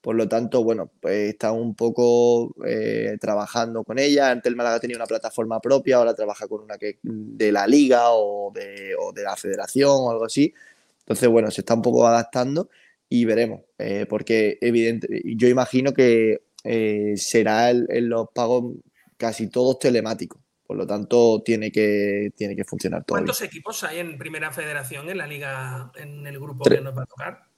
Por 0.04 0.16
lo 0.16 0.28
tanto, 0.28 0.62
bueno, 0.62 0.90
pues 1.00 1.30
está 1.30 1.50
un 1.50 1.74
poco 1.74 2.54
eh, 2.66 3.16
trabajando 3.18 3.84
con 3.84 3.98
ella. 3.98 4.30
Antes 4.30 4.50
el 4.50 4.54
Málaga 4.56 4.78
tenía 4.78 4.98
una 4.98 5.06
plataforma 5.06 5.60
propia, 5.60 5.96
ahora 5.96 6.14
trabaja 6.14 6.46
con 6.46 6.60
una 6.60 6.76
que 6.76 6.98
de 7.02 7.50
la 7.50 7.66
liga 7.66 8.10
o 8.10 8.52
de, 8.54 8.94
o 9.00 9.14
de 9.14 9.22
la 9.22 9.34
federación 9.34 9.90
o 9.90 10.10
algo 10.10 10.26
así. 10.26 10.52
Entonces, 10.98 11.26
bueno, 11.30 11.50
se 11.50 11.62
está 11.62 11.72
un 11.72 11.80
poco 11.80 12.06
adaptando 12.06 12.68
y 13.08 13.24
veremos, 13.24 13.62
eh, 13.78 14.04
porque 14.06 14.58
evidente, 14.60 15.22
yo 15.24 15.48
imagino 15.48 15.94
que 15.94 16.42
eh, 16.64 17.14
será 17.16 17.70
el- 17.70 17.86
en 17.88 18.10
los 18.10 18.28
pagos 18.34 18.74
casi 19.16 19.48
todos 19.48 19.78
telemáticos. 19.78 20.38
Por 20.66 20.76
lo 20.76 20.86
tanto, 20.86 21.42
tiene 21.42 21.72
que, 21.72 22.30
tiene 22.36 22.54
que 22.54 22.64
funcionar 22.64 23.04
todo. 23.04 23.16
¿Cuántos 23.16 23.40
equipos 23.40 23.82
hay 23.84 24.00
en 24.00 24.18
Primera 24.18 24.50
Federación 24.50 25.08
en 25.08 25.16
la 25.16 25.26
liga, 25.26 25.90
en 25.96 26.26
el 26.26 26.38
grupo 26.38 26.64
Tres. 26.64 26.78
que 26.80 26.84
nos 26.84 26.94
va 26.94 27.04
a 27.04 27.06
tocar? 27.06 27.53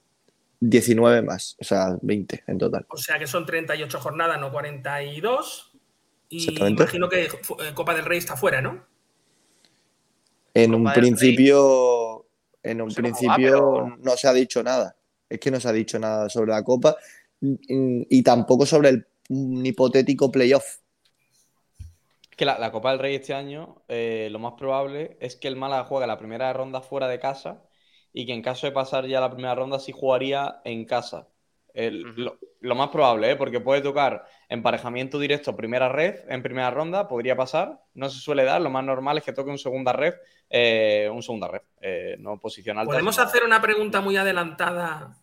19 0.61 1.23
más, 1.23 1.57
o 1.61 1.65
sea, 1.65 1.97
20 2.03 2.45
en 2.47 2.59
total. 2.59 2.87
O 2.89 2.97
sea 2.97 3.19
que 3.19 3.27
son 3.27 3.45
38 3.47 4.01
jornadas, 4.01 4.41
no 4.41 4.51
42. 4.53 5.73
Y 6.29 6.39
Exactamente. 6.39 6.83
imagino 6.83 7.09
que 7.09 7.25
eh, 7.25 7.31
Copa 7.75 7.95
del 7.95 8.05
Rey 8.05 8.19
está 8.19 8.37
fuera, 8.37 8.61
¿no? 8.61 8.85
En 10.55 10.75
un 10.75 10.87
Rey. 10.87 10.95
principio, 10.95 12.27
en 12.63 12.81
un 12.81 12.89
va, 12.89 12.95
principio 12.95 13.37
pero- 13.37 13.97
no 14.01 14.17
se 14.17 14.29
ha 14.29 14.33
dicho 14.33 14.63
nada. 14.63 14.97
Es 15.29 15.39
que 15.41 15.51
no 15.51 15.61
se 15.61 15.69
ha 15.69 15.73
dicho 15.73 15.99
nada 15.99 16.29
sobre 16.29 16.53
la 16.53 16.63
Copa 16.63 16.97
y, 17.41 17.59
y 18.19 18.23
tampoco 18.23 18.65
sobre 18.67 18.89
el 18.91 19.07
un 19.29 19.67
hipotético 19.67 20.31
playoff. 20.31 20.79
Es 22.31 22.37
que 22.37 22.45
la, 22.45 22.59
la 22.59 22.71
Copa 22.71 22.91
del 22.93 23.01
Rey 23.01 23.17
este 23.17 23.35
año, 23.35 23.83
eh, 23.89 24.29
lo 24.31 24.39
más 24.39 24.53
probable 24.55 25.17
es 25.21 25.37
que 25.37 25.49
el 25.49 25.57
Málaga 25.57 25.85
juegue 25.85 26.07
la 26.07 26.19
primera 26.19 26.53
ronda 26.53 26.81
fuera 26.81 27.09
de 27.09 27.19
casa 27.19 27.63
y 28.19 28.25
que 28.25 28.33
en 28.33 28.41
caso 28.41 28.67
de 28.67 28.73
pasar 28.73 29.05
ya 29.07 29.21
la 29.21 29.31
primera 29.31 29.55
ronda 29.55 29.79
sí 29.79 29.93
jugaría 29.93 30.61
en 30.65 30.87
casa. 30.87 31.29
El- 31.75 32.01
lo, 32.17 32.39
lo 32.61 32.75
más 32.75 32.89
probable, 32.89 33.33
¿eh? 33.33 33.37
porque 33.37 33.61
puede 33.61 33.83
tocar 33.83 34.25
emparejamiento 34.49 35.19
directo 35.19 35.55
primera 35.55 35.91
red 35.91 36.21
en 36.31 36.43
primera 36.43 36.71
ronda, 36.71 37.07
podría 37.09 37.37
pasar, 37.37 37.79
no 37.93 38.09
se 38.09 38.19
suele 38.19 38.45
dar, 38.45 38.63
lo 38.63 38.71
más 38.71 38.83
normal 38.83 39.19
es 39.19 39.25
que 39.25 39.35
toque 39.35 39.51
un 39.51 39.59
segunda 39.59 39.93
red, 39.93 40.15
eh, 40.49 41.11
un 41.13 41.23
segunda 41.23 41.49
red, 41.49 41.61
eh, 41.83 42.17
no 42.19 42.41
posición 42.41 42.79
alta. 42.79 42.91
Podemos 42.93 43.15
sino- 43.17 43.27
hacer 43.27 43.45
una 43.45 43.61
pregunta 43.61 44.01
muy 44.01 44.17
adelantada. 44.17 45.19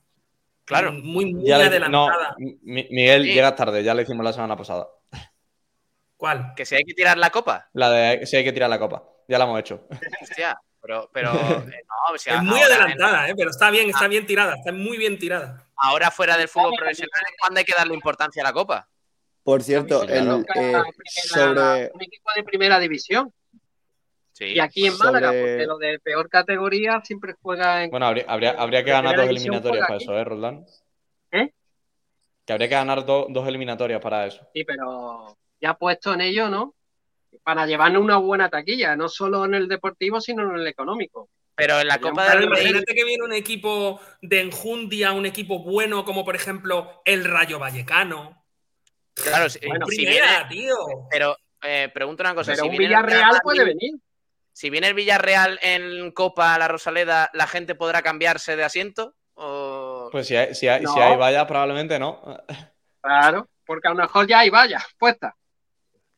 Claro. 0.66 0.92
Muy, 0.94 1.34
muy 1.34 1.48
Ya 1.48 1.58
le- 1.58 1.64
no, 1.90 2.06
adelantada. 2.06 2.36
Mi- 2.38 2.88
Miguel, 2.92 3.24
Sí. 3.24 3.34
llegas 3.34 3.56
tarde, 3.56 3.84
ya 3.84 3.96
lo 3.96 4.04
hicimos 4.04 4.24
la 4.24 4.34
semana 4.34 4.56
pasada. 4.56 4.88
¿Cuál? 6.16 6.54
Que 6.56 6.66
si 6.66 6.76
hay 6.76 6.84
que 6.84 6.94
tirar 6.94 7.18
la 7.18 7.32
copa. 7.32 7.70
La 7.74 7.90
de 7.90 8.26
si 8.28 8.38
hay 8.38 8.44
que 8.44 8.54
tirar 8.54 8.70
la 8.70 8.78
copa, 8.80 9.04
ya 9.28 9.40
la 9.40 9.46
hemos 9.46 9.60
hecho. 9.60 9.88
Hostia, 10.22 10.58
pero, 10.84 11.10
pero 11.12 11.32
eh, 11.74 11.84
no, 11.88 12.14
o 12.14 12.18
sea, 12.18 12.36
es 12.36 12.44
muy 12.44 12.60
en- 12.60 12.66
adelantada, 12.66 13.30
¿eh? 13.30 13.34
pero 13.36 13.50
está 13.50 13.72
bien, 13.72 13.90
está 13.90 14.08
bien 14.08 14.28
tirada, 14.28 14.56
está 14.56 14.72
muy 14.72 14.98
bien 14.98 15.18
tirada. 15.18 15.66
ahora 15.78 16.12
fuera 16.12 16.38
del 16.38 16.48
fútbol 16.50 16.74
profesional 16.78 17.22
es 17.28 17.36
cuando 17.40 17.58
hay 17.60 17.66
que 17.66 17.74
darle 17.74 17.94
importancia 17.96 18.44
a 18.44 18.46
la 18.46 18.54
copa. 18.54 18.88
Por 19.44 19.64
cierto, 19.64 20.04
el, 20.04 20.46
eh, 20.56 20.82
sobre, 21.28 21.92
un 21.94 22.02
equipo 22.02 22.30
de 22.36 22.44
primera 22.44 22.80
división. 22.80 23.34
Sí. 24.34 24.46
Y 24.46 24.60
aquí 24.60 24.86
en 24.88 24.94
Sobre- 24.94 25.12
Málaga, 25.12 25.28
porque 25.32 25.66
lo 25.66 25.78
de 25.78 26.00
peor 26.00 26.30
categoría 26.30 27.02
siempre 27.04 27.34
juega 27.42 27.84
en. 27.84 27.90
Bueno, 27.92 28.06
habría, 28.08 28.26
habría, 28.28 28.52
habría 28.52 28.84
que 28.84 28.92
ganar 28.92 29.16
dos 29.16 29.28
eliminatorias 29.28 29.86
para 29.86 29.96
aquí. 29.96 30.04
eso, 30.06 30.18
¿eh, 30.18 30.24
Roldán? 30.24 30.66
¿Eh? 31.32 31.52
Que 32.46 32.54
habría 32.54 32.68
que 32.70 32.76
ganar 32.76 33.06
do- 33.06 33.28
dos 33.30 33.48
eliminatorias 33.48 34.02
para 34.02 34.26
eso. 34.26 34.48
Sí, 34.54 34.64
pero 34.64 35.38
ya 35.62 35.74
puesto 35.76 36.14
en 36.14 36.22
ello, 36.22 36.50
¿no? 36.50 36.74
Para 37.44 37.66
llevarnos 37.66 38.02
una 38.02 38.18
buena 38.18 38.50
taquilla, 38.50 38.96
no 38.96 39.10
solo 39.10 39.46
en 39.46 39.54
el 39.56 39.68
deportivo, 39.68 40.22
sino 40.22 40.44
en 40.44 40.58
el 40.60 40.68
económico. 40.68 41.30
Pero 41.56 41.80
en 41.80 41.88
la 41.88 42.00
Copa 42.00 42.24
del 42.30 42.38
Rey, 42.40 42.46
imagínate 42.48 42.94
que 42.96 43.04
viene 43.04 43.24
un 43.24 43.34
equipo 43.34 44.00
de 44.22 44.42
enjundia, 44.42 45.12
un 45.12 45.26
equipo 45.26 45.60
bueno, 45.60 46.04
como 46.04 46.26
por 46.26 46.36
ejemplo 46.36 47.02
el 47.06 47.24
Rayo 47.26 47.60
Vallecano. 47.60 48.44
claro, 49.14 49.50
si, 49.50 49.60
Bueno, 49.68 49.86
si 49.88 49.98
Primera, 49.98 50.46
viene, 50.50 50.66
tío. 50.66 50.76
pero 51.12 51.38
eh, 51.62 51.90
pregunto 51.94 52.24
una 52.24 52.34
cosa, 52.36 52.54
Pero 52.54 52.64
si 52.64 52.70
un 52.70 52.78
viene 52.78 52.96
el 52.96 53.02
Villarreal 53.04 53.30
Real 53.32 53.42
puede 53.44 53.66
venir. 53.66 53.94
Si 54.52 54.70
viene 54.70 54.88
el 54.88 54.94
Villarreal 54.94 55.60
en 55.62 56.12
Copa 56.12 56.54
a 56.56 56.60
la 56.60 56.68
Rosaleda, 56.68 57.30
¿la 57.34 57.48
gente 57.48 57.76
podrá 57.76 58.02
cambiarse 58.02 58.56
de 58.56 58.64
asiento? 58.64 59.16
O... 59.36 60.10
Pues 60.12 60.28
si 60.28 60.36
hay, 60.36 60.54
si 60.56 60.68
hay, 60.68 60.80
si 60.80 60.86
No. 60.86 61.02
hay 61.04 61.16
vallas, 61.18 61.46
probablemente 61.46 61.98
no. 62.00 62.22
Claro, 63.02 63.50
porque 63.66 63.88
a 63.88 63.92
lo 63.92 63.98
mejor 63.98 64.26
ya 64.28 64.40
hay 64.40 64.50
vallas 64.50 64.84
puestas. 64.98 65.34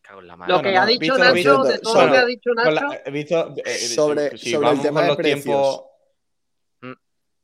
Cago 0.07 0.22
en 0.22 0.27
la 0.27 0.36
madre. 0.38 0.53
Lo 0.53 0.61
que 0.61 0.72
no, 0.73 0.82
ha 0.82 0.86
dicho 0.86 1.18
Nacho, 1.18 1.34
visto- 1.34 1.64
de 1.64 1.80
todo 1.80 1.94
sobre- 1.94 2.06
lo 2.07 2.11
que 2.14 2.18
ha 2.19 2.26
dicho 2.26 2.49
Nacho, 2.53 2.72
la- 2.72 3.02
he 3.06 3.11
visto, 3.11 3.53
eh, 3.65 3.77
Sobre- 3.77 4.38
si 4.38 4.52
sobre 4.52 4.69
el 4.69 4.82
tema 4.82 5.02
de 5.02 5.07
los 5.07 5.18
precios. 5.18 5.44
tiempos. 5.44 5.82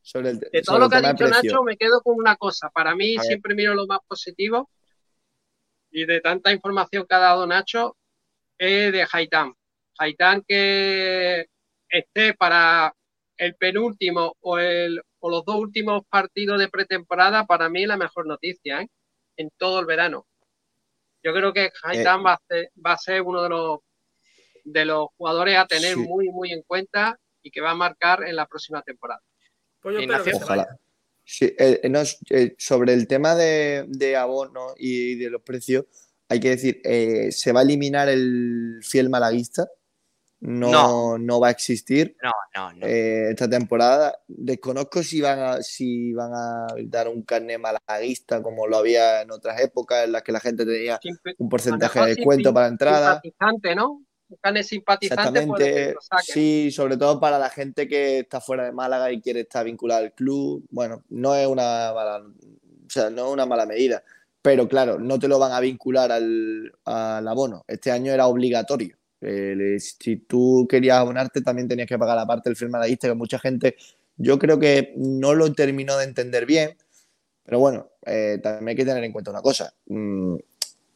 sobre 0.03 0.29
el, 0.31 0.39
de 0.39 0.47
sobre 0.47 0.61
todo 0.63 0.79
lo 0.79 0.89
que 0.89 0.95
ha 0.95 1.13
dicho. 1.13 1.27
Nacho, 1.27 1.63
me 1.63 1.77
quedo 1.77 2.01
con 2.01 2.15
una 2.17 2.35
cosa. 2.35 2.69
Para 2.71 2.95
mí, 2.95 3.15
A 3.17 3.21
ver. 3.21 3.27
siempre 3.27 3.53
miro 3.53 3.75
lo 3.75 3.85
más 3.85 3.99
positivo. 4.07 4.69
Y 5.91 6.05
de 6.05 6.21
tanta 6.21 6.51
información 6.51 7.05
que 7.07 7.15
ha 7.15 7.19
dado 7.19 7.45
Nacho, 7.45 7.97
es 8.57 8.91
de 8.91 9.05
Haitán. 9.11 9.53
Haitán 9.99 10.43
que 10.47 11.45
esté 11.87 12.33
para 12.33 12.95
el 13.37 13.55
penúltimo 13.55 14.35
o, 14.39 14.57
el, 14.57 15.01
o 15.19 15.29
los 15.29 15.45
dos 15.45 15.55
últimos 15.57 16.01
partidos 16.09 16.57
de 16.59 16.69
pretemporada, 16.69 17.45
para 17.45 17.69
mí 17.69 17.83
es 17.83 17.87
la 17.87 17.97
mejor 17.97 18.25
noticia, 18.25 18.81
¿eh? 18.81 18.87
En 19.37 19.49
todo 19.57 19.79
el 19.81 19.85
verano. 19.85 20.25
Yo 21.23 21.33
creo 21.33 21.53
que 21.53 21.69
Haitán 21.83 22.25
va, 22.25 22.33
a 22.33 22.41
ser, 22.47 22.71
va 22.85 22.93
a 22.93 22.97
ser 22.97 23.21
uno 23.21 23.43
de 23.43 23.49
los, 23.49 23.79
de 24.63 24.85
los 24.85 25.07
jugadores 25.17 25.57
a 25.57 25.65
tener 25.67 25.95
Sí. 25.95 26.01
muy, 26.01 26.29
muy 26.29 26.51
en 26.51 26.63
cuenta 26.63 27.17
y 27.43 27.51
que 27.51 27.61
va 27.61 27.71
a 27.71 27.75
marcar 27.75 28.23
en 28.27 28.35
la 28.35 28.45
próxima 28.47 28.81
temporada. 28.81 29.21
Pues 29.81 29.95
yo 29.95 30.01
Ignacio, 30.01 30.31
espero 30.31 30.37
que 30.37 30.39
se 30.39 30.45
Ojalá. 30.45 30.63
vaya. 30.65 30.77
Sí, 31.23 31.45
eh, 31.57 31.79
eh, 31.83 31.89
no, 31.89 32.01
eh, 32.31 32.55
sobre 32.57 32.93
el 32.93 33.07
tema 33.07 33.35
de, 33.35 33.85
de 33.87 34.15
abono 34.17 34.73
y 34.77 35.15
de 35.15 35.29
los 35.29 35.41
precios, 35.43 35.85
hay 36.27 36.39
que 36.39 36.49
decir, 36.49 36.81
eh, 36.83 37.31
se 37.31 37.51
va 37.51 37.59
a 37.61 37.63
eliminar 37.63 38.09
el 38.09 38.79
fiel 38.83 39.09
malaguista. 39.09 39.67
No, 40.41 40.71
No. 40.71 41.17
no 41.19 41.39
va 41.39 41.49
a 41.49 41.51
existir 41.51 42.17
No, 42.23 42.31
no, 42.55 42.73
no. 42.73 42.85
eh, 42.87 43.29
esta 43.29 43.47
temporada. 43.47 44.17
Desconozco 44.27 45.03
si 45.03 45.21
van 45.21 45.39
a, 45.39 45.61
si 45.61 46.13
van 46.13 46.31
a 46.33 46.67
dar 46.85 47.07
un 47.07 47.21
carnet 47.21 47.59
malaguista 47.59 48.41
como 48.41 48.65
lo 48.67 48.77
había 48.77 49.21
en 49.21 49.31
otras 49.31 49.61
épocas 49.61 50.03
en 50.05 50.11
las 50.13 50.23
que 50.23 50.31
la 50.31 50.39
gente 50.39 50.65
tenía 50.65 50.99
un 51.37 51.47
porcentaje 51.47 51.99
de 52.01 52.15
descuento 52.15 52.51
para 52.53 52.67
entrada. 52.67 53.21
Simpatizante, 53.21 53.75
¿no? 53.75 54.01
Un 54.29 54.37
cane 54.41 54.63
simpatizante 54.63 55.39
Exactamente, 55.39 55.95
sí, 56.23 56.71
sobre 56.71 56.95
todo 56.97 57.19
para 57.19 57.37
la 57.37 57.49
gente 57.49 57.87
que 57.87 58.19
está 58.19 58.39
fuera 58.41 58.63
de 58.63 58.71
Málaga 58.71 59.11
y 59.11 59.21
quiere 59.21 59.41
estar 59.41 59.65
vinculada 59.65 59.99
al 60.01 60.13
club. 60.13 60.65
Bueno, 60.71 61.03
no 61.09 61.35
es 61.35 61.45
una 61.45 61.91
mala, 61.93 62.17
o 62.25 62.89
sea, 62.89 63.09
no 63.09 63.27
es 63.27 63.33
una 63.33 63.45
mala 63.45 63.65
medida, 63.65 64.01
pero 64.41 64.67
claro, 64.69 64.97
no 64.97 65.19
te 65.19 65.27
lo 65.27 65.37
van 65.37 65.51
a 65.51 65.59
vincular 65.59 66.11
al, 66.13 66.71
al 66.85 67.27
abono. 67.27 67.63
Este 67.67 67.91
año 67.91 68.11
era 68.13 68.25
obligatorio. 68.27 68.95
Eh, 69.21 69.77
si 69.79 70.17
tú 70.17 70.67
querías 70.69 70.97
abonarte, 70.97 71.41
también 71.41 71.67
tenías 71.67 71.87
que 71.87 71.97
pagar 71.97 72.17
aparte 72.17 72.49
el 72.49 72.55
firma 72.55 72.79
malaguista, 72.79 73.07
que 73.07 73.13
mucha 73.13 73.39
gente, 73.39 73.75
yo 74.17 74.39
creo 74.39 74.59
que 74.59 74.93
no 74.97 75.35
lo 75.35 75.53
terminó 75.53 75.97
de 75.97 76.05
entender 76.05 76.45
bien, 76.45 76.75
pero 77.43 77.59
bueno, 77.59 77.89
eh, 78.05 78.39
también 78.41 78.69
hay 78.69 78.75
que 78.75 78.85
tener 78.85 79.03
en 79.03 79.11
cuenta 79.11 79.31
una 79.31 79.41
cosa. 79.41 79.73
Mm, 79.87 80.35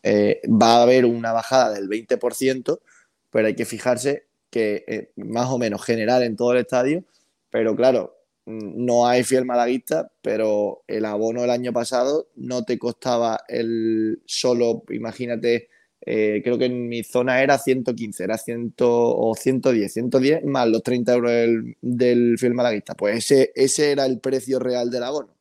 eh, 0.04 0.42
va 0.50 0.78
a 0.78 0.84
haber 0.84 1.06
una 1.06 1.32
bajada 1.34 1.74
del 1.74 1.88
20%, 1.88 2.82
pero 3.30 3.48
hay 3.48 3.56
que 3.56 3.66
fijarse 3.66 4.26
que 4.50 5.12
más 5.18 5.50
o 5.50 5.58
menos 5.58 5.84
general 5.84 6.24
en 6.24 6.36
todo 6.36 6.54
el 6.54 6.60
estadio, 6.60 7.04
pero 7.50 7.76
claro, 7.76 8.18
mm, 8.46 8.86
no 8.86 9.08
hay 9.08 9.24
fiel 9.24 9.46
malaguista, 9.46 10.12
pero 10.22 10.84
el 10.88 11.06
abono 11.06 11.44
el 11.44 11.50
año 11.50 11.74
pasado 11.74 12.30
no 12.36 12.64
te 12.64 12.80
costaba 12.80 13.42
el 13.48 14.22
solo, 14.26 14.84
imagínate, 14.90 15.70
eh, 16.06 16.42
creo 16.44 16.58
que 16.58 16.66
en 16.66 16.88
mi 16.88 17.04
zona 17.04 17.42
era 17.42 17.58
115, 17.58 18.24
era 18.24 18.38
100 18.38 18.76
o 18.80 19.36
110, 19.36 19.92
110 19.92 20.46
más 20.46 20.68
los 20.68 20.84
30 20.84 21.14
euros 21.14 21.32
del, 21.32 21.78
del 21.82 22.38
fiel 22.38 22.54
malaguista. 22.54 22.94
Pues 22.94 23.18
ese, 23.18 23.52
ese 23.56 23.92
era 23.92 24.06
el 24.06 24.20
precio 24.20 24.60
real 24.60 24.92
del 24.92 25.04
abono. 25.04 25.36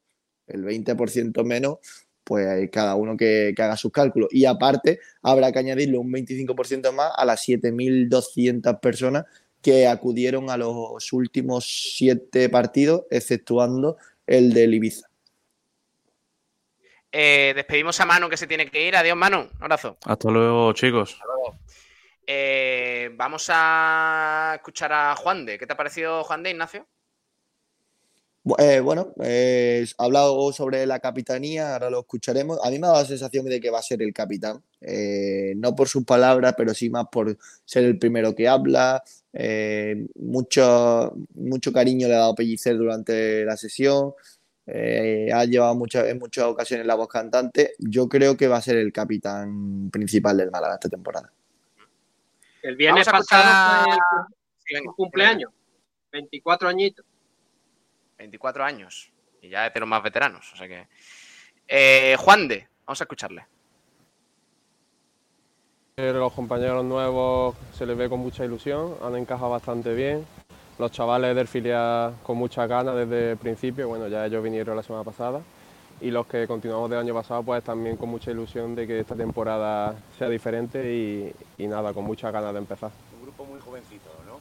El 0.47 0.65
20% 0.65 1.45
menos, 1.45 1.79
pues 2.25 2.71
cada 2.71 2.95
uno 2.97 3.17
que, 3.17 3.53
que 3.55 3.63
haga 3.63 3.77
sus 3.77 3.93
cálculos. 3.93 4.29
Y 4.33 4.47
aparte, 4.47 5.01
habrá 5.23 5.53
que 5.53 5.59
añadirle 5.59 5.99
un 5.99 6.11
25% 6.11 6.93
más 6.93 7.13
a 7.15 7.25
las 7.27 7.47
7.200 7.47 8.81
personas 8.81 9.25
que 9.61 9.87
acudieron 9.87 10.51
a 10.51 10.57
los 10.57 11.13
últimos 11.13 11.95
siete 11.97 12.49
partidos, 12.49 13.05
exceptuando 13.11 13.97
el 14.27 14.53
del 14.53 14.75
Ibiza. 14.75 15.09
Eh, 17.17 17.53
despedimos 17.55 18.01
a 18.01 18.07
Manu 18.07 18.29
que 18.29 18.37
se 18.37 18.49
tiene 18.49 18.69
que 18.69 18.89
ir. 18.89 18.97
Adiós, 18.97 19.17
Manu. 19.17 19.43
Un 19.43 19.63
abrazo. 19.63 19.97
Hasta 20.05 20.31
luego, 20.31 20.73
chicos. 20.73 21.17
Eh, 22.27 23.11
vamos 23.15 23.49
a 23.53 24.55
escuchar 24.57 24.93
a 24.93 25.15
Juan 25.15 25.47
de. 25.47 25.57
¿Qué 25.57 25.65
te 25.65 25.75
ha 25.75 25.77
parecido 25.77 26.25
Juan 26.25 26.43
de, 26.43 26.51
Ignacio? 26.51 26.89
Eh, 28.59 28.81
bueno, 28.81 29.15
eh, 29.23 29.87
ha 29.97 30.05
hablado 30.05 30.53
sobre 30.53 30.85
la 30.87 30.99
capitanía, 30.99 31.75
ahora 31.75 31.89
lo 31.89 32.01
escucharemos. 32.01 32.59
A 32.65 32.71
mí 32.71 32.81
me 32.81 32.89
ha 32.89 32.91
dado 32.91 33.03
la 33.03 33.09
sensación 33.09 33.47
de 33.47 33.61
que 33.61 33.71
va 33.71 33.79
a 33.79 33.83
ser 33.83 34.03
el 34.03 34.13
capitán, 34.13 34.63
eh, 34.81 35.55
no 35.57 35.75
por 35.77 35.89
sus 35.89 36.05
palabras, 36.05 36.55
pero 36.57 36.75
sí 36.75 36.91
más 36.91 37.07
por 37.13 37.39
ser 37.65 37.85
el 37.85 37.97
primero 37.97 38.35
que 38.35 38.49
habla. 38.49 39.05
Eh, 39.33 40.05
mucho, 40.17 41.15
mucho 41.35 41.73
cariño 41.73 42.09
le 42.09 42.15
ha 42.17 42.19
dado 42.19 42.35
Pellicer 42.35 42.77
durante 42.77 43.45
la 43.45 43.57
sesión. 43.57 44.15
Eh, 44.67 45.29
ha 45.33 45.45
llevado 45.45 45.75
muchas 45.75 46.07
en 46.09 46.19
muchas 46.19 46.45
ocasiones 46.45 46.87
la 46.87 46.95
voz 46.95 47.09
cantante. 47.09 47.75
Yo 47.79 48.09
creo 48.09 48.37
que 48.37 48.49
va 48.49 48.57
a 48.57 48.63
ser 48.63 48.77
el 48.77 48.93
capitán 48.93 49.91
principal 49.91 50.37
del 50.37 50.51
Málaga 50.51 50.75
esta 50.75 50.89
temporada. 50.89 51.31
El 52.63 52.77
viernes 52.77 53.07
pasado 53.07 53.85
el- 54.69 54.85
cumpleaños, 54.97 55.53
24 56.11 56.69
añitos. 56.69 57.05
24 58.17 58.65
años. 58.65 59.11
Y 59.43 59.51
ya 59.51 59.67
es 59.67 59.75
de 59.75 59.81
los 59.81 59.89
más 59.89 60.03
veteranos. 60.03 60.51
O 60.55 60.57
sea 60.57 60.67
que. 60.67 60.89
Eh, 61.69 62.17
Juan 62.19 62.49
de. 62.49 62.67
Vamos 62.87 63.01
a 63.01 63.05
escucharle. 63.05 63.47
Los 65.97 66.33
compañeros 66.33 66.85
nuevos 66.85 67.55
se 67.73 67.87
les 67.87 67.97
ve 67.97 68.09
con 68.09 68.19
mucha 68.19 68.45
ilusión, 68.45 68.97
han 69.03 69.15
encajado 69.17 69.51
bastante 69.51 69.95
bien. 69.95 70.27
Los 70.79 70.91
chavales 70.91 71.37
del 71.37 71.47
filial 71.47 72.15
con 72.23 72.37
muchas 72.37 72.69
ganas 72.69 72.97
desde 72.97 73.33
el 73.33 73.37
principio, 73.37 73.89
bueno, 73.89 74.09
ya 74.09 74.27
ellos 74.27 74.43
vinieron 74.43 74.75
la 74.77 74.83
semana 74.83 75.05
pasada. 75.05 75.41
Y 76.01 76.11
los 76.11 76.27
que 76.27 76.47
continuamos 76.49 76.91
del 76.91 76.99
año 76.99 77.15
pasado, 77.15 77.43
pues 77.45 77.63
también 77.63 77.97
con 77.97 78.09
mucha 78.09 78.31
ilusión 78.33 78.75
de 78.75 78.87
que 78.87 78.99
esta 78.99 79.15
temporada 79.15 79.95
sea 80.19 80.29
diferente 80.29 80.93
y, 80.93 81.33
y 81.57 81.67
nada, 81.69 81.93
con 81.93 82.05
muchas 82.05 82.33
ganas 82.33 82.53
de 82.53 82.59
empezar. 82.59 82.91
Un 83.17 83.23
grupo 83.23 83.45
muy 83.45 83.61
jovencito, 83.61 84.11
¿no? 84.27 84.35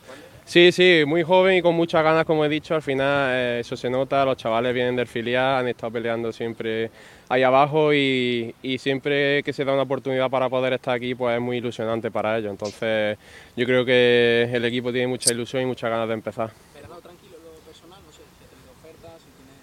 Sí, 0.45 0.71
sí, 0.71 1.03
muy 1.05 1.23
joven 1.23 1.57
y 1.57 1.61
con 1.61 1.75
muchas 1.75 2.03
ganas, 2.03 2.25
como 2.25 2.43
he 2.43 2.49
dicho, 2.49 2.75
al 2.75 2.81
final 2.81 3.29
eh, 3.31 3.59
eso 3.61 3.77
se 3.77 3.89
nota, 3.89 4.25
los 4.25 4.35
chavales 4.35 4.73
vienen 4.73 4.95
del 4.95 5.07
filial, 5.07 5.59
han 5.59 5.67
estado 5.67 5.93
peleando 5.93 6.33
siempre 6.33 6.89
ahí 7.33 7.43
abajo 7.43 7.93
y, 7.93 8.53
y, 8.61 8.77
siempre 8.77 9.41
que 9.43 9.53
se 9.53 9.65
da 9.65 9.73
una 9.73 9.83
oportunidad 9.83 10.29
para 10.29 10.49
poder 10.49 10.73
estar 10.73 10.95
aquí, 10.95 11.15
pues 11.15 11.35
es 11.35 11.41
muy 11.41 11.57
ilusionante 11.57 12.11
para 12.11 12.37
ellos. 12.37 12.51
Entonces 12.51 13.17
yo 13.55 13.65
creo 13.65 13.83
que 13.83 14.49
el 14.51 14.63
equipo 14.65 14.91
tiene 14.91 15.07
mucha 15.07 15.33
ilusión 15.33 15.63
y 15.63 15.65
muchas 15.65 15.89
ganas 15.89 16.07
de 16.07 16.13
empezar. 16.13 16.51
Verano 16.73 17.01
tranquilo 17.01 17.37
lo 17.43 17.59
personal, 17.65 17.99
no 18.05 18.11
sé, 18.11 18.21
de 18.21 18.69
ofertas, 18.71 19.21
si 19.21 19.29
tiene 19.33 19.53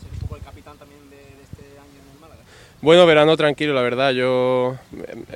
ser 0.00 0.12
un 0.12 0.18
poco 0.20 0.36
el 0.36 0.42
capitán 0.42 0.76
también 0.76 1.00
de, 1.08 1.16
de 1.16 1.42
este 1.42 1.64
año 1.78 1.98
en 2.04 2.14
el 2.14 2.20
Málaga. 2.20 2.42
Bueno, 2.82 3.06
verano 3.06 3.36
tranquilo, 3.36 3.74
la 3.74 3.80
verdad. 3.80 4.10
Yo 4.10 4.76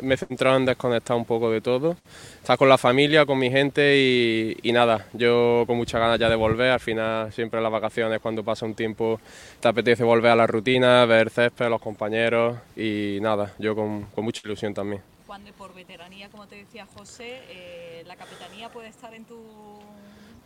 me 0.03 0.15
he 0.15 0.17
centrado 0.17 0.57
en 0.57 0.65
desconectar 0.67 1.17
un 1.17 1.25
poco 1.25 1.49
de 1.49 1.61
todo. 1.61 1.97
Estar 2.41 2.59
con 2.59 2.69
la 2.69 2.77
familia, 2.77 3.25
con 3.25 3.39
mi 3.39 3.53
gente 3.53 3.97
y, 3.97 4.57
y, 4.65 4.73
nada, 4.73 5.07
yo 5.13 5.63
con 5.65 5.77
muchas 5.77 6.01
ganas 6.01 6.19
ya 6.19 6.29
de 6.29 6.35
volver. 6.35 6.73
Al 6.73 6.81
final, 6.81 7.33
siempre 7.33 7.61
en 7.61 7.63
las 7.63 7.71
vacaciones, 7.71 8.19
cuando 8.19 8.43
pasa 8.43 8.67
un 8.67 8.75
tiempo, 8.75 9.21
te 9.61 9.69
apetece 9.69 10.03
volver 10.03 10.33
a 10.33 10.35
la 10.35 10.49
rutina, 10.49 11.05
ver 11.07 11.31
césped, 11.31 11.69
los 11.69 11.81
compañeros 11.81 12.59
y 12.75 13.19
nada, 13.21 13.53
yo 13.61 13.77
con, 13.77 14.07
con 14.07 14.25
mucha 14.25 14.41
ilusión 14.45 14.75
también. 14.75 15.01
Juan, 15.29 15.45
de 15.45 15.53
por 15.53 15.73
veteranía, 15.73 16.29
como 16.29 16.49
te 16.49 16.57
decía 16.57 16.85
José, 16.97 17.43
eh, 17.49 18.03
¿la 18.09 18.17
capitanía 18.17 18.71
puede 18.71 18.89
estar 18.89 19.15
en 19.15 19.25
tu, 19.25 19.39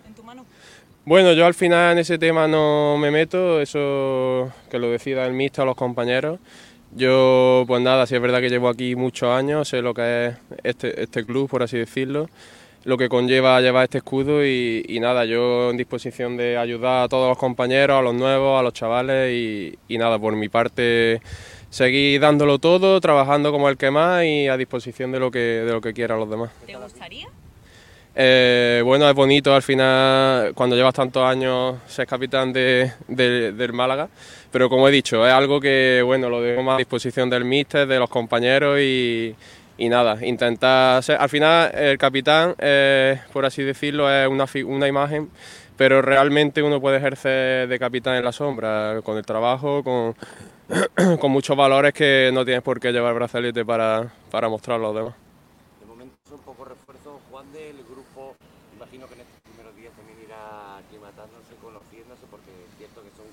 en 0.06 0.12
tu 0.14 0.22
mano? 0.22 0.44
Bueno, 1.06 1.32
yo 1.32 1.47
al 1.47 1.55
final 1.55 1.93
en 1.93 1.98
ese 2.01 2.18
tema 2.18 2.47
no 2.47 2.98
me 2.98 3.10
meto, 3.10 3.59
eso 3.62 4.52
que 4.70 4.78
lo 4.78 4.90
decida 4.90 5.24
el 5.24 5.32
míster 5.32 5.62
o 5.62 5.64
los 5.64 5.77
compañeros. 5.77 6.39
Yo, 6.95 7.65
pues 7.67 7.83
nada, 7.83 8.07
sí 8.07 8.17
es 8.17 8.21
verdad 8.21 8.41
que 8.41 8.49
llevo 8.49 8.69
aquí 8.69 8.97
muchos 8.97 9.31
años, 9.31 9.69
sé 9.69 9.81
lo 9.81 9.95
que 9.95 10.27
es 10.27 10.35
este, 10.65 11.03
este 11.03 11.25
club, 11.25 11.49
por 11.49 11.62
así 11.62 11.79
decirlo, 11.79 12.29
lo 12.85 12.99
que 12.99 13.09
conlleva 13.09 13.61
llevar 13.61 13.85
este 13.85 13.99
escudo 13.99 14.45
y, 14.45 14.99
nada, 15.01 15.25
yo 15.25 15.71
en 15.71 15.77
disposición 15.77 16.37
de 16.37 16.57
ayudar 16.57 17.05
a 17.05 17.09
todos 17.09 17.29
los 17.29 17.39
compañeros, 17.39 17.99
a 17.99 18.03
los 18.03 18.15
nuevos, 18.15 18.59
a 18.59 18.62
los 18.62 18.73
chavales 18.73 19.33
y, 19.33 19.79
y 19.87 19.99
nada, 19.99 20.19
por 20.19 20.35
mi 20.35 20.49
parte 20.49 21.21
seguir 21.71 22.21
dándolo 22.21 22.59
todo, 22.59 23.01
trabajando 23.01 23.53
como 23.53 23.69
el 23.69 23.77
que 23.77 23.91
más 23.91 24.25
y 24.25 24.49
a 24.49 24.57
disposición 24.57 25.12
de 25.12 25.21
lo 25.21 25.31
que, 25.31 25.39
de 25.39 25.73
lo 25.73 25.81
que 25.81 25.93
quieran 25.93 26.19
los 26.19 26.29
demás. 26.29 26.51
¿Te 26.67 26.77
gustaría? 26.77 27.29
Eh, 28.15 28.82
bueno, 28.85 29.09
es 29.09 29.15
bonito 29.15 29.55
al 29.55 29.62
final, 29.62 30.53
cuando 30.55 30.74
llevas 30.74 30.95
tantos 30.95 31.23
años, 31.23 31.77
ser 31.87 32.07
capitán 32.07 32.53
de, 32.53 32.93
de, 33.07 33.53
del 33.53 33.73
Málaga, 33.73 34.09
pero 34.51 34.69
como 34.69 34.89
he 34.89 34.91
dicho, 34.91 35.24
es 35.27 35.32
algo 35.32 35.61
que 35.61 36.03
bueno, 36.05 36.28
lo 36.28 36.41
dejo 36.41 36.69
a 36.73 36.77
disposición 36.77 37.31
del 37.31 37.45
míster, 37.45 37.87
de 37.87 37.99
los 37.99 38.11
compañeros 38.11 38.81
y, 38.81 39.35
nada, 39.78 40.19
intentar 40.27 41.03
ser, 41.03 41.19
al 41.20 41.28
final 41.28 41.70
el 41.73 41.99
capitán, 41.99 42.55
eh, 42.59 43.20
por 43.32 43.47
así 43.47 43.62
decirlo, 43.62 44.11
es 44.11 44.28
una, 44.65 44.89
imagen, 44.89 45.31
pero 45.77 46.03
realmente 46.03 46.62
uno 46.62 46.81
puede 46.81 46.99
ejercer 46.99 47.69
de 47.69 47.78
capitán 47.78 48.16
en 48.16 48.24
la 48.24 48.32
sombra, 48.32 49.01
con 49.05 49.16
el 49.16 49.24
trabajo, 49.24 49.85
con, 49.85 50.16
con 51.19 51.31
muchos 51.31 51.57
valores 51.57 51.93
que 51.93 52.31
no 52.32 52.45
tienes 52.45 52.62
por 52.62 52.81
qué 52.81 52.93
llevar 52.93 53.15
brazalete 53.15 53.65
para, 53.65 54.12
para 54.31 54.49
mostrar 54.49 54.78
a 54.78 54.82
los 54.82 54.95
demás. 54.95 55.15
De 55.81 55.87
momento 55.87 56.15
es 56.24 56.32
un 56.32 56.41
poco 56.41 56.65
refuerzo, 56.65 57.20
Juan, 57.31 57.51
del 57.53 57.82
grupo. 57.82 58.37
Imagino 58.77 59.09
que 59.09 59.15
en 59.15 59.20
estos 59.20 59.41
primeros 59.43 59.74
días 59.74 59.93
también 59.97 60.19
irá 60.23 60.78
aclimatándose, 60.78 61.57
conociéndose, 61.62 62.27
porque 62.31 62.51
es 62.51 62.77
cierto 62.78 63.03
que 63.03 63.11
son 63.16 63.27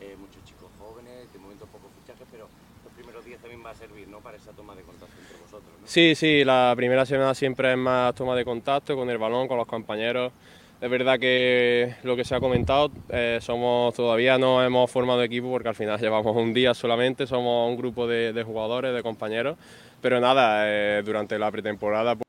eh, 0.00 0.14
muchos 0.20 0.44
chicos 0.44 0.70
jóvenes, 0.78 1.32
de 1.32 1.38
momento 1.38 1.66
pocos 1.66 1.90
fichajes, 1.98 2.28
pero 2.30 2.46
los 2.84 2.92
primeros 2.94 3.24
días 3.24 3.40
también 3.40 3.64
va 3.64 3.70
a 3.70 3.74
servir 3.74 4.06
¿no? 4.06 4.20
para 4.20 4.36
esa 4.36 4.52
toma 4.52 4.76
de 4.76 4.82
contacto 4.82 5.18
entre 5.18 5.36
vosotros. 5.40 5.72
¿no? 5.72 5.82
Sí, 5.94 6.16
sí, 6.16 6.42
la 6.42 6.72
primera 6.74 7.06
semana 7.06 7.36
siempre 7.36 7.70
es 7.70 7.78
más 7.78 8.16
toma 8.16 8.34
de 8.34 8.44
contacto 8.44 8.96
con 8.96 9.08
el 9.10 9.16
balón, 9.16 9.46
con 9.46 9.58
los 9.58 9.66
compañeros. 9.68 10.32
Es 10.80 10.90
verdad 10.90 11.20
que 11.20 11.94
lo 12.02 12.16
que 12.16 12.24
se 12.24 12.34
ha 12.34 12.40
comentado, 12.40 12.90
eh, 13.10 13.38
somos 13.40 13.94
todavía 13.94 14.36
no 14.36 14.60
hemos 14.64 14.90
formado 14.90 15.22
equipo 15.22 15.52
porque 15.52 15.68
al 15.68 15.76
final 15.76 15.96
llevamos 16.00 16.34
un 16.34 16.52
día 16.52 16.74
solamente, 16.74 17.28
somos 17.28 17.70
un 17.70 17.76
grupo 17.76 18.08
de, 18.08 18.42
jugadores, 18.42 18.92
de 18.92 19.04
compañeros, 19.04 19.56
pero 20.02 20.18
nada, 20.18 20.64
eh, 20.66 21.02
durante 21.04 21.38
la 21.38 21.52
pretemporada. 21.52 22.16
Pues... 22.16 22.24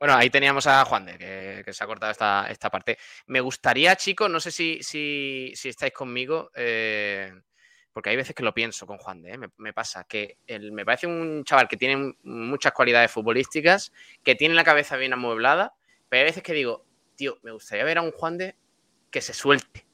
Bueno, 0.00 0.14
ahí 0.16 0.30
teníamos 0.30 0.66
a 0.66 0.84
Juan 0.84 1.06
de, 1.06 1.16
que, 1.16 1.62
que, 1.64 1.72
se 1.72 1.84
ha 1.84 1.86
cortado 1.86 2.10
esta, 2.10 2.48
esta 2.50 2.70
parte. 2.70 2.98
Me 3.28 3.40
gustaría, 3.40 3.94
chicos, 3.94 4.28
no 4.28 4.40
sé 4.40 4.50
si, 4.50 4.82
si, 4.82 5.52
si 5.54 5.68
estáis 5.68 5.92
conmigo, 5.92 6.50
eh, 6.56 7.32
porque 7.98 8.10
hay 8.10 8.16
veces 8.16 8.32
que 8.32 8.44
lo 8.44 8.54
pienso 8.54 8.86
con 8.86 8.96
Juan 8.96 9.22
de, 9.22 9.36
me, 9.36 9.48
me, 9.56 9.72
pasa 9.72 10.04
que 10.04 10.38
me 10.70 10.84
parece 10.84 11.08
un 11.08 11.42
chaval 11.42 11.66
que 11.66 11.76
tiene 11.76 12.14
muchas 12.22 12.70
cualidades 12.70 13.10
futbolísticas, 13.10 13.92
que 14.22 14.36
tiene 14.36 14.54
la 14.54 14.62
cabeza 14.62 14.96
bien 14.96 15.14
amueblada, 15.14 15.74
pero 16.08 16.20
hay 16.20 16.26
veces 16.26 16.44
que 16.44 16.52
digo, 16.52 16.84
tío, 17.16 17.40
me 17.42 17.50
gustaría 17.50 17.82
ver 17.82 17.98
a 17.98 18.02
un 18.02 18.12
Juan 18.12 18.38
de 18.38 18.54
que 19.10 19.20
se 19.20 19.34
suelte. 19.34 19.84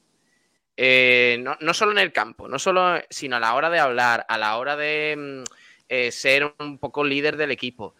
Eh, 0.77 1.39
no, 1.41 1.57
no, 1.61 1.73
solo 1.73 1.93
en 1.93 1.97
el 1.97 2.13
campo, 2.13 2.47
no 2.47 2.59
solo, 2.59 3.01
sino 3.09 3.37
a 3.37 3.39
la 3.39 3.55
hora 3.55 3.71
de 3.71 3.79
hablar, 3.79 4.23
a 4.29 4.37
la 4.37 4.55
hora 4.57 4.75
de 4.75 5.43
eh, 5.89 6.11
ser 6.11 6.53
un 6.59 6.77
poco 6.77 7.03
líder 7.03 7.37
del 7.37 7.49
equipo. 7.49 7.95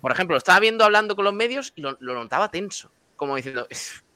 Por, 0.00 0.10
ejemplo, 0.10 0.36
lo 0.36 0.38
estaba 0.38 0.58
viendo 0.58 0.86
hablando 0.86 1.14
con 1.14 1.26
los 1.26 1.34
medios 1.34 1.74
y 1.76 1.82
lo, 1.82 1.98
lo 2.00 2.14
notaba 2.14 2.50
tenso, 2.50 2.90
como 3.14 3.36
diciendo, 3.36 3.68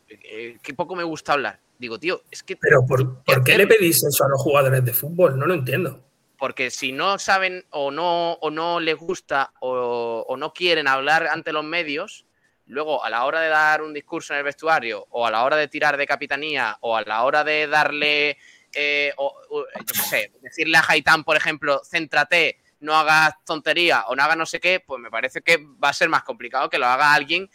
eh, 0.08 0.56
qué 0.62 0.72
poco 0.72 0.96
me 0.96 1.04
gusta 1.04 1.34
hablar. 1.34 1.60
Digo, 1.82 1.98
tío, 1.98 2.22
es 2.30 2.44
que... 2.44 2.56
Pero 2.56 2.86
¿por, 2.86 3.24
¿por 3.24 3.42
qué 3.42 3.58
le 3.58 3.66
pedís 3.66 4.04
eso 4.04 4.24
a 4.24 4.28
los 4.28 4.40
jugadores 4.40 4.84
de 4.84 4.92
fútbol? 4.92 5.36
No 5.36 5.46
lo 5.46 5.54
entiendo. 5.54 6.00
Porque 6.38 6.70
si 6.70 6.92
no 6.92 7.18
saben 7.18 7.64
o 7.70 7.90
no, 7.90 8.34
o 8.34 8.52
no 8.52 8.78
les 8.78 8.96
gusta 8.96 9.52
o, 9.58 10.24
o 10.28 10.36
no 10.36 10.52
quieren 10.52 10.86
hablar 10.86 11.26
ante 11.26 11.52
los 11.52 11.64
medios, 11.64 12.24
luego 12.66 13.02
a 13.02 13.10
la 13.10 13.24
hora 13.24 13.40
de 13.40 13.48
dar 13.48 13.82
un 13.82 13.92
discurso 13.92 14.32
en 14.32 14.38
el 14.38 14.44
vestuario 14.44 15.08
o 15.10 15.26
a 15.26 15.32
la 15.32 15.42
hora 15.42 15.56
de 15.56 15.66
tirar 15.66 15.96
de 15.96 16.06
capitanía 16.06 16.78
o 16.82 16.96
a 16.96 17.02
la 17.02 17.24
hora 17.24 17.42
de 17.42 17.66
darle, 17.66 18.38
eh, 18.72 19.12
o, 19.16 19.34
o, 19.50 19.64
yo 19.64 19.92
qué 19.92 20.02
sé, 20.08 20.32
decirle 20.40 20.78
a 20.78 20.84
Haitán, 20.86 21.24
por 21.24 21.36
ejemplo, 21.36 21.82
céntrate, 21.84 22.60
no 22.78 22.94
hagas 22.94 23.34
tontería 23.44 24.04
o 24.06 24.14
no 24.14 24.22
hagas 24.22 24.36
no 24.36 24.46
sé 24.46 24.60
qué, 24.60 24.78
pues 24.78 25.00
me 25.00 25.10
parece 25.10 25.42
que 25.42 25.56
va 25.82 25.88
a 25.88 25.92
ser 25.92 26.08
más 26.08 26.22
complicado 26.22 26.70
que 26.70 26.78
lo 26.78 26.86
haga 26.86 27.12
alguien 27.12 27.50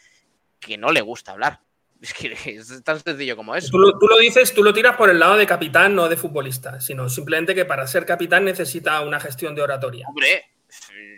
que 0.60 0.76
no 0.76 0.92
le 0.92 1.00
gusta 1.00 1.32
hablar. 1.32 1.60
Es 2.00 2.14
que 2.14 2.32
es 2.44 2.82
tan 2.84 3.00
sencillo 3.00 3.36
como 3.36 3.54
eso. 3.54 3.70
Tú 3.70 3.78
lo, 3.78 3.98
tú 3.98 4.06
lo, 4.06 4.18
dices, 4.18 4.54
tú 4.54 4.62
lo 4.62 4.72
tiras 4.72 4.96
por 4.96 5.10
el 5.10 5.18
lado 5.18 5.36
de 5.36 5.46
capitán, 5.46 5.94
no 5.94 6.08
de 6.08 6.16
futbolista, 6.16 6.80
sino 6.80 7.08
simplemente 7.08 7.54
que 7.54 7.64
para 7.64 7.86
ser 7.86 8.06
capitán 8.06 8.44
necesita 8.44 9.00
una 9.00 9.20
gestión 9.20 9.54
de 9.54 9.62
oratoria. 9.62 10.06
Hombre, 10.08 10.50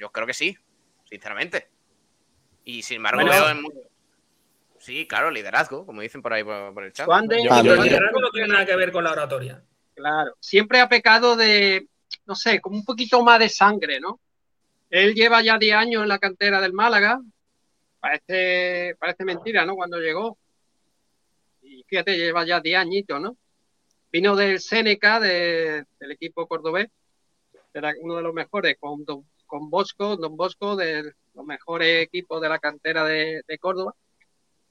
yo 0.00 0.10
creo 0.10 0.26
que 0.26 0.34
sí, 0.34 0.56
sinceramente. 1.04 1.68
Y 2.64 2.82
sin 2.82 2.98
embargo, 2.98 3.20
bueno, 3.20 3.32
veo 3.32 3.50
en 3.50 3.62
muy... 3.62 3.72
Sí, 4.78 5.06
claro, 5.06 5.30
liderazgo, 5.30 5.84
como 5.84 6.00
dicen 6.00 6.22
por 6.22 6.32
ahí 6.32 6.42
por, 6.42 6.72
por 6.72 6.84
el 6.84 6.92
chat. 6.92 7.04
Juan 7.04 7.26
de... 7.26 7.44
Yo, 7.44 7.54
el 7.54 7.82
liderazgo 7.82 8.20
no 8.20 8.30
tiene 8.30 8.48
nada 8.48 8.64
que 8.64 8.76
ver 8.76 8.92
con 8.92 9.04
la 9.04 9.12
oratoria. 9.12 9.62
Claro, 9.94 10.34
siempre 10.40 10.80
ha 10.80 10.88
pecado 10.88 11.36
de, 11.36 11.86
no 12.24 12.34
sé, 12.34 12.60
como 12.60 12.76
un 12.76 12.84
poquito 12.84 13.22
más 13.22 13.38
de 13.38 13.50
sangre, 13.50 14.00
¿no? 14.00 14.18
Él 14.88 15.14
lleva 15.14 15.42
ya 15.42 15.58
10 15.58 15.76
años 15.76 16.02
en 16.02 16.08
la 16.08 16.18
cantera 16.18 16.60
del 16.60 16.72
Málaga. 16.72 17.20
Parece, 18.00 18.96
parece 18.98 19.24
mentira, 19.24 19.66
¿no? 19.66 19.76
Cuando 19.76 19.98
llegó. 19.98 20.38
Fíjate, 21.90 22.16
lleva 22.16 22.46
ya 22.46 22.60
10 22.60 22.78
añitos, 22.78 23.20
¿no? 23.20 23.36
Vino 24.12 24.36
del 24.36 24.60
Seneca, 24.60 25.18
de, 25.18 25.84
del 25.98 26.12
equipo 26.12 26.46
cordobés. 26.46 26.88
Era 27.74 27.92
uno 28.00 28.14
de 28.16 28.22
los 28.22 28.32
mejores, 28.32 28.76
con, 28.78 29.04
con 29.46 29.70
Bosco, 29.70 30.16
Don 30.16 30.36
Bosco, 30.36 30.76
de 30.76 31.12
los 31.34 31.44
mejores 31.44 32.04
equipos 32.04 32.40
de 32.40 32.48
la 32.48 32.60
cantera 32.60 33.04
de, 33.04 33.42
de 33.46 33.58
Córdoba. 33.58 33.96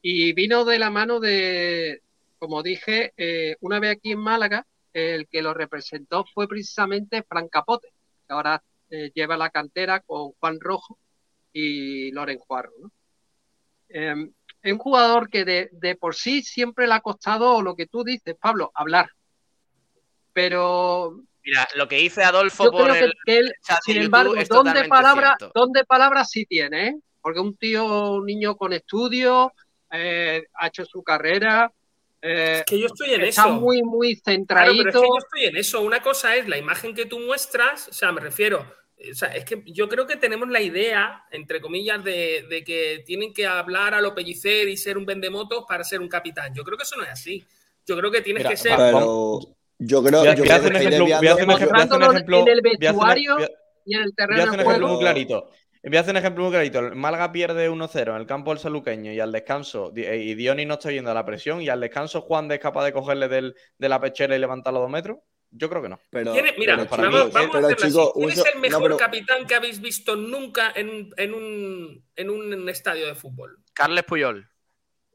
Y 0.01 0.31
vino 0.31 0.63
de 0.63 0.79
la 0.79 0.89
mano 0.89 1.19
de, 1.19 2.03
como 2.37 2.63
dije, 2.63 3.11
eh, 3.17 3.57
una 3.59 3.81
vez 3.81 3.97
aquí 3.97 4.13
en 4.13 4.19
Málaga, 4.19 4.65
el 4.93 5.27
que 5.27 5.41
lo 5.41 5.53
representó 5.53 6.23
fue 6.33 6.47
precisamente 6.47 7.23
Fran 7.23 7.49
Capote, 7.49 7.89
que 8.27 8.33
ahora 8.33 8.63
eh, 8.89 9.11
lleva 9.13 9.35
la 9.35 9.49
cantera 9.49 9.99
con 9.99 10.31
Juan 10.39 10.57
Rojo 10.61 10.97
y 11.51 12.11
Loren 12.11 12.39
Juarro. 12.39 12.71
Eh, 13.89 14.31
es 14.61 14.73
un 14.73 14.79
jugador 14.79 15.29
que 15.29 15.45
de, 15.45 15.69
de, 15.71 15.95
por 15.95 16.15
sí 16.15 16.41
siempre 16.41 16.87
le 16.87 16.93
ha 16.93 16.99
costado 17.01 17.61
lo 17.61 17.75
que 17.75 17.87
tú 17.87 18.03
dices, 18.03 18.35
Pablo, 18.39 18.71
hablar. 18.75 19.09
Pero. 20.33 21.21
Mira, 21.43 21.67
lo 21.75 21.87
que 21.87 21.97
dice 21.97 22.23
Adolfo 22.23 22.65
yo 22.65 22.71
por 22.71 22.91
creo 22.91 23.05
el, 23.05 23.13
que 23.25 23.37
él, 23.37 23.53
sin 23.83 23.97
embargo, 23.97 24.33
don 24.49 24.73
de 24.73 24.83
palabras 24.85 25.35
de 25.39 25.85
palabras 25.85 26.29
sí 26.29 26.45
tiene, 26.45 26.87
¿eh? 26.87 26.95
Porque 27.21 27.39
un 27.39 27.55
tío, 27.55 28.11
un 28.11 28.25
niño 28.25 28.55
con 28.55 28.73
estudios, 28.73 29.51
eh, 29.91 30.45
ha 30.53 30.67
hecho 30.67 30.85
su 30.85 31.01
carrera, 31.01 31.71
eh, 32.21 32.57
es 32.59 32.65
que 32.65 32.79
yo 32.79 32.87
estoy 32.87 33.13
en 33.13 33.21
está 33.21 33.43
eso. 33.43 33.53
muy, 33.53 33.81
muy 33.81 34.15
centradito. 34.15 34.83
Claro, 34.83 34.91
pero 34.91 34.99
es 34.99 35.03
que 35.03 35.07
yo 35.07 35.25
estoy 35.25 35.45
en 35.45 35.57
eso. 35.57 35.81
Una 35.81 36.01
cosa 36.01 36.35
es 36.35 36.47
la 36.47 36.57
imagen 36.57 36.93
que 36.93 37.05
tú 37.05 37.19
muestras, 37.19 37.87
o 37.87 37.93
sea, 37.93 38.11
me 38.11 38.21
refiero, 38.21 38.65
o 39.11 39.13
sea, 39.15 39.29
es 39.29 39.45
que 39.45 39.63
yo 39.65 39.87
creo 39.87 40.05
que 40.05 40.17
tenemos 40.17 40.49
la 40.49 40.61
idea, 40.61 41.25
entre 41.31 41.61
comillas, 41.61 42.03
de, 42.03 42.45
de, 42.49 42.63
que 42.63 43.03
tienen 43.05 43.33
que 43.33 43.47
hablar 43.47 43.93
a 43.93 44.01
lo 44.01 44.13
pellicer 44.13 44.67
y 44.67 44.75
ser 44.75 44.97
un 44.97 45.05
vendemotos 45.05 45.63
para 45.67 45.83
ser 45.83 46.01
un 46.01 46.09
capitán. 46.09 46.53
Yo 46.53 46.63
creo 46.63 46.77
que 46.77 46.83
eso 46.83 46.97
no 46.97 47.03
es 47.03 47.09
así. 47.09 47.43
Yo 47.85 47.97
creo 47.97 48.11
que 48.11 48.21
tienes 48.21 48.41
Mira, 48.41 48.49
que 48.49 48.57
ser. 48.57 48.75
Pero 48.75 49.39
yo 49.77 50.03
creo 50.03 50.19
voy 50.19 50.27
a, 50.29 50.35
yo 50.35 50.43
voy 50.43 50.51
a 50.51 50.59
creo 50.59 50.59
hacer 50.59 50.71
un 50.73 50.79
que 50.79 50.87
ejemplo, 50.87 51.05
voy 51.05 51.27
a 51.27 51.31
hacer 51.31 51.45
un 51.45 51.51
ejemplo, 51.51 52.37
a 52.37 52.39
en 52.41 52.47
el 52.49 52.61
vestuario 52.61 53.37
a 53.37 53.49
y 53.85 53.95
en 53.95 54.01
el 54.01 54.05
voy 54.05 54.11
a 54.11 54.15
terreno 54.15 54.43
hacer 54.43 54.53
un 54.53 54.59
ejemplo 54.65 54.87
muy 54.89 54.99
clarito. 54.99 55.49
Voy 55.81 55.95
a 55.95 55.99
hacer 56.01 56.11
un 56.11 56.17
ejemplo 56.17 56.43
muy 56.43 56.51
clarito. 56.51 56.79
El 56.79 56.95
Málaga 56.95 57.31
pierde 57.31 57.69
1-0 57.69 58.09
en 58.15 58.21
el 58.21 58.27
campo 58.27 58.51
del 58.51 58.59
Saluqueño 58.59 59.13
y 59.13 59.19
al 59.21 59.31
descanso, 59.31 59.91
di- 59.91 60.03
y 60.05 60.35
Dioni 60.35 60.65
no 60.65 60.73
está 60.73 60.91
yendo 60.91 61.09
a 61.11 61.13
la 61.13 61.25
presión, 61.25 61.61
y 61.61 61.69
al 61.69 61.79
descanso 61.79 62.19
Juan 62.21 62.49
de 62.49 62.55
es 62.55 62.61
capaz 62.61 62.83
de 62.83 62.91
cogerle 62.91 63.29
del- 63.29 63.55
de 63.77 63.89
la 63.89 64.01
pechera 64.01 64.35
y 64.35 64.39
levantarlo 64.39 64.81
dos 64.81 64.89
metros. 64.89 65.19
Yo 65.51 65.69
creo 65.69 65.81
que 65.81 65.89
no. 65.89 65.99
Pero, 66.11 66.33
¿Quién 66.33 66.45
es- 66.47 66.57
mira, 66.57 66.75
pero, 66.77 66.89
para 66.89 67.03
vamos, 67.03 67.25
mí- 67.25 67.31
vamos 67.33 67.49
pero, 67.51 67.67
a 67.67 67.71
así. 67.71 67.81
¿Quién 67.81 68.29
es 68.29 68.37
el 68.45 68.53
no, 68.55 68.59
mejor 68.61 68.81
pero- 68.83 68.97
capitán 68.97 69.47
que 69.47 69.55
habéis 69.55 69.81
visto 69.81 70.15
nunca 70.15 70.71
en, 70.75 71.09
en 71.17 71.33
un, 71.33 72.05
en 72.15 72.29
un 72.29 72.69
estadio 72.69 73.07
de 73.07 73.15
fútbol? 73.15 73.57
Carles 73.73 74.03
Puyol. 74.03 74.47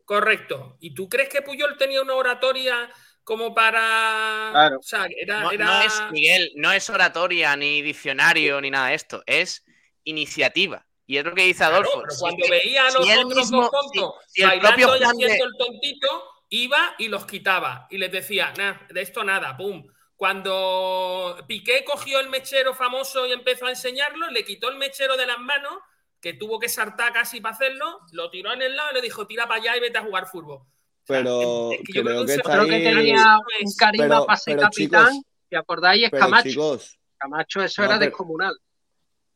Correcto. 0.05 0.77
¿Y 0.81 0.93
tú 0.94 1.09
crees 1.09 1.28
que 1.28 1.43
Puyol 1.43 1.77
tenía 1.78 2.02
una 2.02 2.15
oratoria 2.15 2.90
como 3.23 3.55
para. 3.55 4.48
Claro. 4.52 4.78
O 4.78 4.82
sea, 4.82 5.06
era. 5.16 5.40
No, 5.40 5.51
era- 5.52 5.65
no 5.65 5.82
es, 5.82 6.02
Miguel, 6.11 6.52
no 6.56 6.73
es 6.73 6.90
oratoria, 6.90 7.56
ni 7.56 7.81
diccionario, 7.81 8.61
ni 8.61 8.70
nada 8.70 8.89
de 8.89 8.94
esto. 8.97 9.23
Es 9.27 9.65
iniciativa. 10.05 10.86
Y 11.06 11.16
es 11.19 11.24
lo 11.24 11.35
que 11.35 11.43
dice 11.43 11.59
Claro, 11.59 11.77
Adolfo. 11.77 12.02
pero 12.02 12.15
cuando 12.19 12.47
veía 12.51 12.82
a 12.86 12.90
los 12.90 12.97
otros 13.09 13.36
mismo- 13.36 13.62
dos 13.62 13.70
tontos 13.70 14.15
si- 14.27 14.32
si 14.36 14.43
el 14.43 14.48
bailando 14.48 14.69
propio 14.77 14.97
y 14.97 14.98
de- 14.98 15.05
haciendo 15.06 15.44
el 15.47 15.52
tontito, 15.59 16.24
iba 16.51 16.94
y 16.98 17.09
los 17.09 17.27
quitaba. 17.27 17.86
Y 17.90 17.98
les 17.98 18.11
decía, 18.12 18.52
nah, 18.59 18.74
de 18.90 19.01
esto 19.01 19.23
nada, 19.24 19.56
pum. 19.56 19.86
Cuando 20.16 21.36
Piqué 21.47 21.85
cogió 21.85 22.20
el 22.20 22.28
mechero 22.28 22.74
famoso 22.74 23.27
y 23.27 23.32
empezó 23.32 23.66
a 23.66 23.70
enseñarlo, 23.70 24.31
le 24.31 24.45
quitó 24.45 24.69
el 24.70 24.78
mechero 24.78 25.16
de 25.16 25.27
las 25.27 25.39
manos, 25.39 25.74
que 26.20 26.32
tuvo 26.35 26.59
que 26.59 26.69
saltar 26.69 27.12
casi 27.12 27.41
para 27.41 27.55
hacerlo, 27.55 28.01
lo 28.12 28.31
tiró 28.31 28.53
en 28.53 28.62
el 28.62 28.74
lado 28.77 28.91
y 28.93 28.95
le 28.95 29.03
dijo, 29.03 29.27
tira 29.27 29.47
para 29.47 29.61
allá 29.61 29.77
y 29.77 29.81
vete 29.81 29.99
a 29.99 30.03
jugar 30.03 30.27
fútbol. 30.27 30.61
pero 31.07 31.73
es 31.73 31.81
que 31.85 31.93
yo 31.93 32.03
creo 32.03 32.24
que 32.24 32.39
Creo 32.39 32.65
que 32.65 32.70
tenía 32.81 33.39
un 33.62 33.73
carisma 33.78 34.24
para 34.27 34.39
ser 34.39 34.59
capitán. 34.59 35.07
chicos, 35.12 35.23
¿Te 35.51 35.57
acordáis? 35.59 36.05
Es 36.05 36.11
Camacho. 36.11 36.49
chicos, 36.49 36.99
Camacho, 37.19 37.62
eso 37.62 37.82
No, 37.82 37.86
era 37.89 37.99
pero- 37.99 38.11
descomunal. 38.11 38.57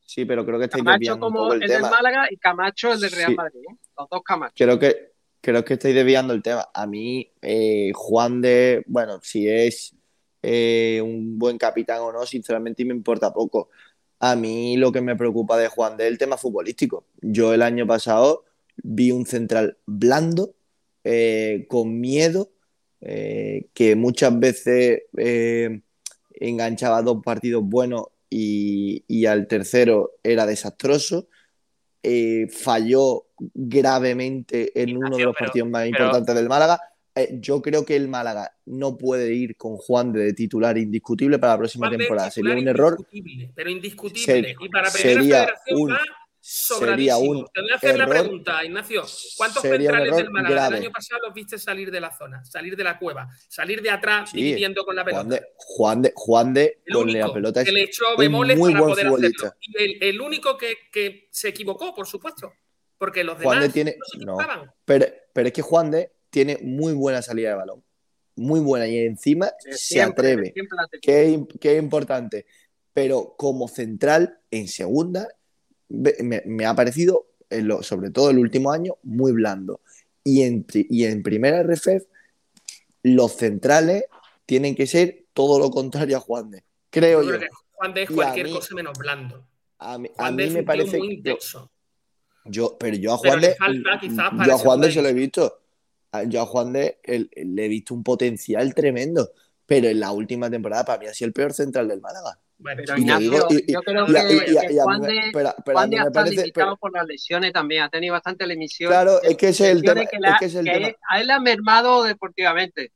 sí, 0.05 0.25
pero 0.25 0.43
creo 0.45 0.57
que 0.57 0.65
estáis 0.65 0.83
Camacho 0.83 1.19
como 1.19 1.53
el, 1.53 1.61
el 1.63 1.69
del. 1.69 1.81
Málaga 1.81 2.27
y 2.31 2.37
Camacho 2.37 2.93
el 2.93 2.99
del 3.01 3.11
Real 3.11 3.29
Sí. 3.31 3.35
Madrid. 3.35 3.59
¿eh? 3.71 3.75
Los 3.97 4.09
dos 4.09 4.21
Camacho. 4.23 4.53
Creo 4.57 4.79
que, 4.79 5.11
creo 5.41 5.63
que 5.63 5.73
estáis 5.75 5.93
desviando 5.93 6.33
el 6.33 6.41
tema. 6.41 6.67
A 6.73 6.87
mí, 6.87 7.31
eh, 7.43 7.91
Juan 7.93 8.41
de, 8.41 8.83
bueno, 8.87 9.19
si 9.21 9.47
es 9.47 9.95
eh, 10.41 11.01
un 11.03 11.37
buen 11.39 11.57
capitán 11.57 11.99
o 12.01 12.11
no, 12.11 12.25
sinceramente 12.25 12.85
me 12.85 12.93
importa 12.93 13.33
poco. 13.33 13.69
A 14.19 14.35
mí 14.35 14.75
lo 14.77 14.91
que 14.91 15.01
me 15.01 15.15
preocupa 15.15 15.57
de 15.57 15.67
Juan 15.69 15.97
de 15.97 16.05
es 16.05 16.11
el 16.11 16.17
tema 16.17 16.37
futbolístico. 16.37 17.05
Yo 17.21 17.53
el 17.53 17.61
año 17.61 17.87
pasado 17.87 18.43
vi 18.83 19.11
un 19.11 19.25
central 19.25 19.77
blando, 19.85 20.53
eh, 21.03 21.65
con 21.69 21.99
miedo, 21.99 22.51
eh, 23.01 23.67
que 23.73 23.95
muchas 23.95 24.37
veces 24.39 25.03
enganchaba 26.33 27.01
dos 27.01 27.21
partidos 27.23 27.63
buenos 27.63 28.07
y, 28.29 29.03
y 29.07 29.25
al 29.25 29.47
tercero 29.47 30.11
era 30.23 30.45
desastroso. 30.45 31.27
Falló 32.51 33.25
gravemente 33.53 34.71
en 34.81 34.97
uno 34.97 35.15
de 35.17 35.23
los 35.23 35.35
pero- 35.35 35.45
partidos 35.47 35.69
más 35.69 35.83
pero- 35.83 36.05
importantes 36.05 36.35
del 36.35 36.49
Málaga. 36.49 36.81
Eh, 37.21 37.37
yo 37.39 37.61
creo 37.61 37.85
que 37.85 37.95
el 37.95 38.07
Málaga 38.07 38.55
no 38.65 38.97
puede 38.97 39.33
ir 39.33 39.55
con 39.57 39.77
Juan 39.77 40.11
de 40.13 40.33
titular 40.33 40.77
indiscutible 40.77 41.37
para 41.39 41.53
la 41.53 41.57
próxima 41.59 41.87
Juan 41.87 41.99
temporada. 41.99 42.31
Sería 42.31 42.55
un 42.55 42.67
error. 42.67 42.93
indiscutible, 42.99 43.51
Pero 43.55 43.69
indiscutible. 43.69 44.55
Y 44.59 44.69
para 44.69 44.89
sería 44.89 45.53
un- 45.71 45.91
va 45.91 45.99
sería 46.41 47.17
un 47.17 47.45
Te 47.53 47.61
voy 47.61 47.71
a 47.71 47.75
hacer 47.75 47.97
la 47.97 48.07
pregunta, 48.07 48.63
Ignacio. 48.63 49.03
¿Cuántos 49.37 49.61
centrales 49.61 50.15
del 50.15 50.29
Málaga 50.31 50.55
grave. 50.55 50.75
del 50.75 50.83
año 50.85 50.91
pasado 50.91 51.21
los 51.25 51.33
viste 51.33 51.59
salir 51.59 51.91
de 51.91 51.99
la 51.99 52.17
zona, 52.17 52.43
salir 52.45 52.75
de 52.77 52.83
la 52.83 52.97
cueva, 52.97 53.27
salir 53.47 53.81
de 53.81 53.89
atrás 53.89 54.29
Sí, 54.31 54.37
dividiendo 54.41 54.83
con 54.85 54.95
la 54.95 55.03
pelota? 55.03 55.23
Juan 55.23 55.29
de, 55.29 55.43
Juan 55.57 56.01
de, 56.01 56.13
Juan 56.15 56.53
de 56.53 56.79
el 56.85 56.93
con 56.93 57.13
la 57.13 57.33
pelota 57.33 57.59
es 57.61 57.65
que 57.67 57.71
le 57.73 57.83
echó 57.83 58.05
un 58.11 58.17
bemoles 58.17 58.57
muy 58.57 58.71
para 58.71 58.83
buen 58.83 58.93
poder 58.93 59.07
futbolista. 59.07 59.47
hacerlo. 59.47 59.59
Y 59.61 59.83
el, 59.83 60.03
el 60.15 60.21
único 60.21 60.57
que, 60.57 60.75
que 60.91 61.27
se 61.29 61.49
equivocó, 61.49 61.93
por 61.93 62.07
supuesto. 62.07 62.53
Porque 62.97 63.23
los 63.23 63.35
Juan 63.41 63.59
demás 63.59 63.67
de 63.67 63.73
tiene. 63.73 63.95
no 63.97 64.05
se 64.05 64.25
No, 64.25 64.73
pero, 64.85 65.05
pero 65.33 65.47
es 65.47 65.53
que 65.53 65.61
Juan 65.61 65.91
de 65.91 66.11
tiene 66.29 66.57
muy 66.61 66.93
buena 66.93 67.21
salida 67.21 67.49
de 67.49 67.55
balón. 67.55 67.83
Muy 68.35 68.59
buena. 68.59 68.87
Y 68.87 68.97
encima 68.99 69.51
se 69.71 70.01
atreve. 70.01 70.53
que 71.01 71.27
es 71.75 71.79
importante. 71.79 72.45
Pero 72.93 73.35
como 73.37 73.67
central, 73.67 74.39
en 74.51 74.67
segunda, 74.67 75.27
me, 75.89 76.13
me 76.45 76.65
ha 76.65 76.73
parecido, 76.75 77.27
en 77.49 77.67
lo- 77.67 77.83
sobre 77.83 78.11
todo 78.11 78.29
el 78.29 78.39
último 78.39 78.71
año, 78.71 78.97
muy 79.03 79.31
blando. 79.31 79.81
Y 80.23 80.43
en, 80.43 80.63
pri- 80.63 80.87
y 80.89 81.05
en 81.05 81.23
primera 81.23 81.63
RFEF, 81.63 82.03
los 83.03 83.33
centrales 83.35 84.03
tienen 84.45 84.75
que 84.75 84.87
ser 84.87 85.25
todo 85.33 85.59
lo 85.59 85.69
contrario 85.71 86.17
a 86.17 86.19
Juan 86.19 86.51
de. 86.51 86.63
Creo 86.89 87.23
Yo 87.23 87.35
yo. 87.37 87.47
Juan 87.73 87.93
de 87.93 88.03
es 88.03 88.09
Y 88.09 88.13
cualquier 88.13 88.47
mí- 88.47 88.53
cosa 88.53 88.75
menos 88.75 88.97
blando. 88.97 89.45
A 89.77 89.97
mí, 89.97 90.09
a 90.17 90.31
me 90.31 90.63
parece. 90.63 90.97
muy 90.97 91.13
intenso. 91.13 91.71
Yo, 92.45 92.77
pero 92.77 92.97
yo 92.97 93.13
a 93.13 93.17
Juan 93.17 93.39
de, 93.41 93.55
yo 94.45 94.53
a 94.55 94.57
Juan 94.57 94.81
de 94.81 94.91
se 94.91 95.01
lo 95.01 95.07
he 95.07 95.13
visto. 95.13 95.61
Yo 96.27 96.41
a 96.41 96.45
Juan 96.45 96.73
de 96.73 96.99
el- 97.03 97.29
el- 97.33 97.55
le 97.55 97.65
he 97.65 97.67
visto 97.67 97.93
un 97.93 98.03
potencial 98.03 98.73
tremendo. 98.73 99.29
Pero 99.65 99.87
en 99.87 99.99
la 99.99 100.11
última 100.11 100.49
temporada 100.49 100.83
para 100.83 100.99
mí 100.99 101.05
ha 101.05 101.13
sido 101.13 101.27
el 101.27 101.33
peor 101.33 101.53
central 101.53 101.87
del 101.87 102.01
Málaga. 102.01 102.39
Bueno, 102.57 102.81
Pero 102.83 102.97
Ignacio, 102.97 103.31
yo 103.67 103.81
creo 103.83 104.05
que, 104.07 104.79
Juan 104.81 105.01
de, 105.01 105.21
pero- 105.31 105.53
pero 105.63 105.77
a 105.77 105.81
Juan 105.81 105.89
mí 105.89 105.95
de 105.95 106.01
me 106.01 106.07
está 106.07 106.11
parece- 106.21 106.35
limitado 106.37 106.67
pero- 106.71 106.77
por 106.77 106.93
las 106.93 107.05
lesiones 107.05 107.53
también. 107.53 107.83
Ha 107.83 107.89
tenido 107.89 108.13
bastante 108.13 108.47
lesiones. 108.47 108.95
Claro, 108.97 109.21
es 109.21 109.37
que 109.37 109.49
ese 109.49 109.65
es 109.69 109.71
el 109.75 109.81
tema, 109.83 110.05
que 110.07 110.17
es 110.17 110.23
ha- 110.25 110.37
que 110.39 110.45
es 110.45 110.55
el 110.55 110.65
que 110.65 110.71
tema. 110.71 110.87
a 111.09 111.21
él 111.21 111.29
ha 111.29 111.39
mermado 111.39 112.03
deportivamente. 112.03 112.91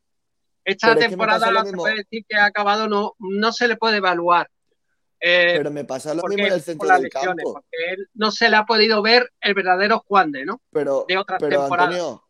Esta 0.66 0.88
Pero 0.88 0.92
es 0.94 0.98
que 0.98 1.04
me 1.06 1.10
temporada 1.12 1.40
pasa 1.40 1.52
lo 1.52 1.60
se 1.60 1.66
mismo. 1.66 1.82
puede 1.84 1.96
decir 1.98 2.26
que 2.28 2.36
ha 2.38 2.46
acabado, 2.46 2.88
no, 2.90 3.14
no 3.20 3.52
se 3.54 3.68
le 3.68 3.76
puede 3.78 3.98
evaluar. 3.98 4.50
Eh, 5.20 5.54
Pero 5.58 5.72
me 5.72 5.86
pasa 5.86 6.14
lo 6.14 6.24
mismo 6.24 6.48
en 6.48 6.54
el 6.54 6.60
por 6.60 6.62
centro 6.62 6.88
las 6.88 7.02
del 7.02 7.10
lesiones, 7.14 7.44
campo. 7.46 7.54
porque 7.54 7.94
él 7.94 8.08
no 8.16 8.32
se 8.32 8.50
le 8.50 8.56
ha 8.58 8.66
podido 8.66 9.02
ver 9.02 9.30
el 9.42 9.54
verdadero 9.54 10.00
Juan 10.08 10.32
de, 10.32 10.46
¿no? 10.46 10.62
Pero, 10.72 11.06
de 11.08 11.18
otras 11.18 11.40
pero 11.40 11.62
temporadas. 11.62 11.94
Antonio, 11.94 12.24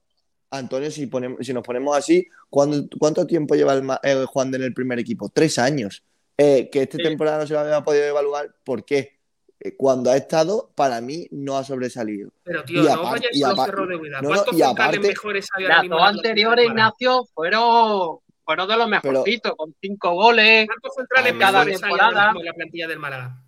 Antonio, 0.58 0.90
si, 0.92 1.08
ponemos, 1.08 1.46
si 1.46 1.54
nos 1.54 1.64
ponemos 1.64 1.96
así, 1.98 2.28
¿cuándo- 2.50 2.88
¿cuánto 3.00 3.26
tiempo 3.28 3.56
lleva 3.56 3.74
el, 3.74 3.84
Ma- 3.84 4.00
el 4.04 4.26
Juan 4.26 4.52
de 4.52 4.58
en 4.58 4.64
el 4.64 4.74
primer 4.74 5.00
equipo? 5.00 5.30
Tres 5.30 5.58
años. 5.60 6.04
Eh, 6.38 6.70
que 6.72 6.82
esta 6.84 6.98
Sí. 6.98 7.04
temporada 7.04 7.40
no 7.40 7.48
se 7.48 7.54
lo 7.54 7.60
había 7.60 7.82
podido 7.84 8.06
evaluar. 8.06 8.56
¿Por 8.64 8.84
qué? 8.86 9.20
Eh, 9.60 9.76
cuando 9.78 10.10
ha 10.12 10.18
estado, 10.18 10.72
para 10.76 11.00
mí 11.00 11.28
no 11.32 11.58
ha 11.58 11.64
sobresalido. 11.64 12.32
Pero 12.44 12.64
tío, 12.64 12.82
Y 12.82 12.86
no 12.86 12.92
y 12.92 12.96
con 13.42 13.50
los 13.56 13.66
cerros 13.66 13.88
de 13.90 13.96
huida. 13.96 14.22
no, 14.22 14.30
no, 14.30 14.36
¿Cuántos 14.44 14.62
aparte- 14.62 15.00
mejores 15.00 15.48
Las 15.60 15.82
mismo 15.84 15.98
dos 15.98 16.08
anteriores? 16.08 16.66
Ignacio, 16.66 17.26
fueron, 17.34 18.18
fueron 18.44 18.68
de 18.68 18.78
los 18.78 18.88
mejorcitos, 18.90 19.54
con 19.56 19.74
cinco 19.80 20.12
goles. 20.14 20.68
¿Cuántos 20.68 20.96
centrales 20.96 21.34
cada 21.40 21.60
mejores 21.66 21.82
temporada. 21.82 22.34
en 22.38 22.46
la 22.46 22.54
plantilla 22.54 22.88
del 22.88 23.00
Málaga? 23.00 23.43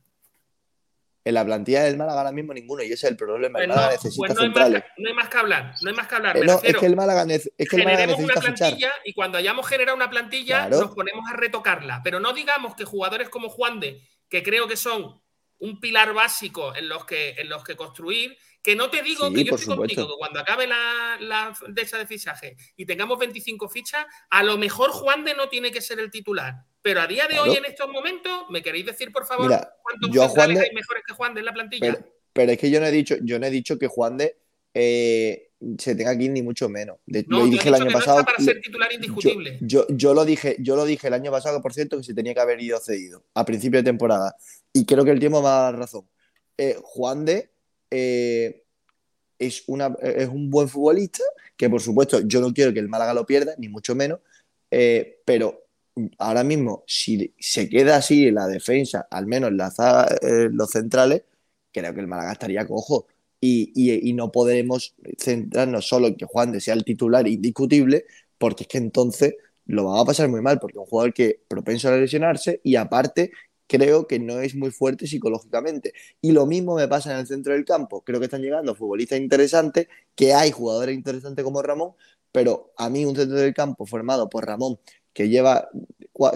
En 1.25 1.33
la 1.33 1.43
plantilla 1.43 1.83
del 1.83 1.97
Málaga 1.97 2.19
ahora 2.19 2.31
mismo 2.31 2.53
ninguno, 2.53 2.83
y 2.83 2.85
ese 2.85 2.93
es 2.93 3.03
el 3.11 3.17
problema. 3.17 3.59
El 3.59 3.65
Pues 3.65 3.75
Málaga 3.75 3.87
no, 3.87 3.91
necesita 3.93 4.27
pues 4.27 4.35
no 4.35 4.41
hay, 4.43 4.49
más 4.49 4.69
que, 4.69 4.83
no 5.01 5.09
hay 5.09 5.13
más 5.15 5.27
que 5.29 5.37
hablar, 5.37 5.73
no 5.81 5.89
hay 5.89 5.95
más 5.95 6.07
que 6.07 6.15
hablar. 6.15 6.37
Eh, 6.37 6.45
no, 6.45 6.59
es 6.61 6.77
que 6.77 6.85
el 6.85 6.95
Málaga, 6.95 7.25
es 7.33 7.49
que 7.57 7.75
el 7.77 7.83
Málaga 7.83 7.97
generemos 7.97 8.19
una 8.19 8.27
necesita 8.35 8.41
fichar. 8.51 8.67
plantilla 8.69 8.93
y 9.03 9.13
cuando 9.13 9.37
hayamos 9.39 9.67
generado 9.67 9.97
una 9.97 10.09
plantilla 10.09 10.67
Claro. 10.67 10.81
nos 10.81 10.95
ponemos 10.95 11.25
a 11.27 11.35
retocarla. 11.35 12.01
Pero 12.03 12.19
no 12.19 12.31
digamos 12.31 12.75
que 12.75 12.85
jugadores 12.85 13.29
como 13.29 13.49
Juan 13.49 13.79
de, 13.79 14.01
que 14.29 14.43
creo 14.43 14.67
que 14.67 14.77
son 14.77 15.19
un 15.57 15.79
pilar 15.79 16.13
básico 16.13 16.75
en 16.75 16.87
los 16.89 17.05
que, 17.05 17.31
en 17.39 17.49
los 17.49 17.63
que 17.63 17.75
construir, 17.75 18.37
que 18.61 18.75
no 18.75 18.91
te 18.91 19.01
digo 19.01 19.27
Sí, 19.29 19.33
que 19.33 19.43
yo 19.45 19.55
estoy 19.55 19.77
contigo, 19.77 20.07
que 20.07 20.13
cuando 20.19 20.39
acabe 20.39 20.67
la, 20.67 21.17
la 21.19 21.53
de 21.69 21.81
esa 21.81 21.97
de 21.97 22.05
fichaje 22.05 22.55
y 22.75 22.85
tengamos 22.85 23.17
25 23.17 23.67
fichas, 23.67 24.05
a 24.29 24.43
lo 24.43 24.57
mejor 24.59 24.91
Juan 24.91 25.23
de 25.23 25.33
no 25.33 25.49
tiene 25.49 25.71
que 25.71 25.81
ser 25.81 25.99
el 25.99 26.11
titular. 26.11 26.53
Pero 26.85 27.01
a 27.01 27.07
día 27.07 27.27
de 27.27 27.39
hoy, 27.39 27.49
Claro. 27.49 27.65
en 27.65 27.71
estos 27.71 27.89
momentos, 27.89 28.31
¿me 28.51 28.61
queréis 28.61 28.85
decir, 28.85 29.11
por 29.11 29.25
favor, 29.25 29.47
Mira, 29.47 29.73
cuántos 29.81 30.11
yo 30.11 30.21
centrales 30.27 30.59
de- 30.59 30.65
hay 30.65 30.75
mejores 30.75 31.01
que 31.07 31.15
Juan 31.15 31.33
de 31.33 31.39
en 31.39 31.45
la 31.47 31.51
plantilla? 31.53 31.79
Pero, 31.93 32.07
pero 32.31 32.51
es 32.51 32.59
que 32.59 32.69
yo 32.69 32.79
no 32.79 32.85
he 32.85 32.91
dicho, 32.91 33.15
yo 33.23 33.39
no 33.39 33.47
he 33.47 33.49
dicho 33.49 33.79
que 33.79 33.87
Juan 33.87 34.17
de 34.17 34.37
eh, 34.75 35.49
se 35.79 35.95
tenga 35.95 36.13
ir 36.13 36.29
ni 36.29 36.43
mucho 36.43 36.69
menos. 36.69 36.97
De- 37.07 37.25
no, 37.27 37.39
lo 37.39 37.45
dije 37.47 37.69
el 37.69 37.73
año 37.73 37.85
no 37.85 37.91
pasado. 37.91 38.19
está 38.19 38.31
para 38.33 38.43
ser 38.43 38.61
titular 38.61 38.87
yo, 38.91 38.95
indiscutible. 38.97 39.57
yo, 39.61 39.87
yo 39.89 40.13
lo 40.13 40.25
dije, 40.25 40.57
yo 40.59 40.75
lo 40.75 40.85
dije 40.85 41.07
el 41.07 41.15
año 41.15 41.31
pasado, 41.31 41.59
por 41.59 41.73
cierto, 41.73 41.97
que 41.97 42.03
se 42.03 42.13
tenía 42.13 42.35
que 42.35 42.41
haber 42.41 42.61
ido 42.61 42.77
cedido 42.79 43.23
a 43.33 43.43
principio 43.45 43.79
de 43.79 43.83
temporada. 43.83 44.35
Y 44.71 44.85
creo 44.85 45.03
que 45.03 45.09
el 45.09 45.19
tiempo 45.19 45.39
me 45.39 45.45
va 45.45 45.57
a 45.61 45.71
dar 45.71 45.79
razón. 45.79 46.07
Eh, 46.55 46.77
Juan 46.83 47.25
de 47.25 47.49
eh, 47.89 48.61
es, 49.39 49.63
una, 49.65 49.95
es 50.03 50.27
un 50.27 50.51
buen 50.51 50.69
futbolista, 50.69 51.23
que 51.57 51.67
por 51.67 51.81
supuesto 51.81 52.19
yo 52.19 52.41
no 52.41 52.53
quiero 52.53 52.71
que 52.73 52.79
el 52.79 52.89
Málaga 52.89 53.15
lo 53.15 53.25
pierda, 53.25 53.55
ni 53.57 53.69
mucho 53.69 53.95
menos, 53.95 54.19
eh, 54.69 55.19
pero 55.25 55.64
ahora 56.17 56.43
mismo, 56.43 56.83
si 56.87 57.33
se 57.39 57.69
queda 57.69 57.97
así 57.97 58.31
la 58.31 58.47
defensa, 58.47 59.07
al 59.09 59.27
menos 59.27 59.49
en 59.51 59.57
la 59.57 59.71
eh, 60.21 60.49
los 60.51 60.69
centrales, 60.71 61.23
creo 61.71 61.93
que 61.93 62.01
el 62.01 62.07
Málaga 62.07 62.33
estaría 62.33 62.65
cojo. 62.67 63.07
Y, 63.41 63.71
y- 63.75 64.09
y 64.09 64.13
no 64.13 64.31
podremos 64.31 64.95
centrarnos 65.19 65.87
solo 65.87 66.07
en 66.07 66.15
que 66.15 66.25
Juan 66.25 66.51
de 66.51 66.61
sea 66.61 66.73
el 66.73 66.83
titular 66.85 67.27
indiscutible, 67.27 68.05
porque 68.37 68.63
es 68.63 68.67
que 68.69 68.77
entonces 68.77 69.35
lo 69.65 69.85
va 69.85 70.01
a 70.01 70.05
pasar 70.05 70.29
muy 70.29 70.41
mal, 70.41 70.59
porque 70.59 70.73
es 70.77 70.79
un 70.81 70.85
jugador 70.87 71.13
que 71.13 71.41
propenso 71.47 71.89
a 71.89 71.97
lesionarse 71.97 72.61
y 72.63 72.75
aparte 72.75 73.31
creo 73.67 74.07
que 74.07 74.19
no 74.19 74.39
es 74.41 74.55
muy 74.55 74.71
fuerte 74.71 75.07
psicológicamente. 75.07 75.93
Y 76.21 76.31
lo 76.31 76.45
mismo 76.45 76.75
me 76.75 76.87
pasa 76.87 77.13
en 77.13 77.19
el 77.19 77.27
centro 77.27 77.53
del 77.53 77.65
campo. 77.65 78.03
Creo 78.03 78.19
que 78.19 78.25
están 78.25 78.41
llegando 78.41 78.75
futbolistas 78.75 79.19
interesantes, 79.19 79.87
que 80.15 80.33
hay 80.33 80.51
jugadores 80.51 80.95
interesantes 80.95 81.43
como 81.43 81.61
Ramón, 81.61 81.93
pero 82.31 82.73
a 82.77 82.89
mí 82.89 83.05
un 83.05 83.15
centro 83.15 83.37
del 83.37 83.53
campo 83.53 83.85
formado 83.85 84.29
por 84.29 84.45
Ramón, 84.45 84.79
que 85.15 85.29
lleva, 85.29 85.69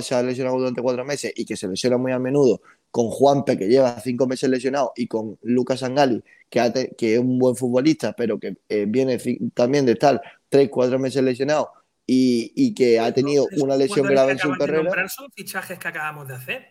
se 0.02 0.16
ha 0.16 0.24
lesionado 0.24 0.58
durante 0.58 0.82
cuatro 0.82 1.04
meses 1.06 1.34
y 1.36 1.46
que 1.46 1.56
se 1.58 1.68
lesiona 1.68 1.98
muy 1.98 2.12
a 2.14 2.18
menudo, 2.18 2.62
con 2.90 3.10
Juanpe, 3.10 3.58
que 3.58 3.68
lleva 3.68 4.00
cinco 4.00 4.26
meses 4.26 4.50
lesionado, 4.50 4.94
y 4.96 5.06
con 5.06 5.38
Lucas 5.44 5.84
Angali, 5.84 6.24
que, 6.50 6.60
ha 6.60 6.72
que 6.74 7.14
es 7.14 7.20
un 7.20 7.38
buen 7.38 7.56
futbolista, 7.56 8.14
pero 8.14 8.40
que 8.40 8.56
eh, 8.70 8.86
viene 8.88 9.20
también 9.54 9.86
de 9.86 9.92
estar 9.92 10.20
tres, 10.50 10.70
cuatro 10.70 10.98
meses 10.98 11.22
lesionado 11.24 11.72
y, 12.08 12.52
y 12.56 12.74
que 12.74 13.00
ha 13.00 13.14
tenido 13.14 13.46
una 13.58 13.76
lesión 13.78 14.08
grave 14.08 14.32
en 14.32 14.40
su 14.40 14.52
carrera. 14.58 15.08
son 15.10 15.30
fichajes 15.34 15.78
que 15.78 15.88
acabamos 15.88 16.28
de 16.28 16.36
hacer. 16.36 16.66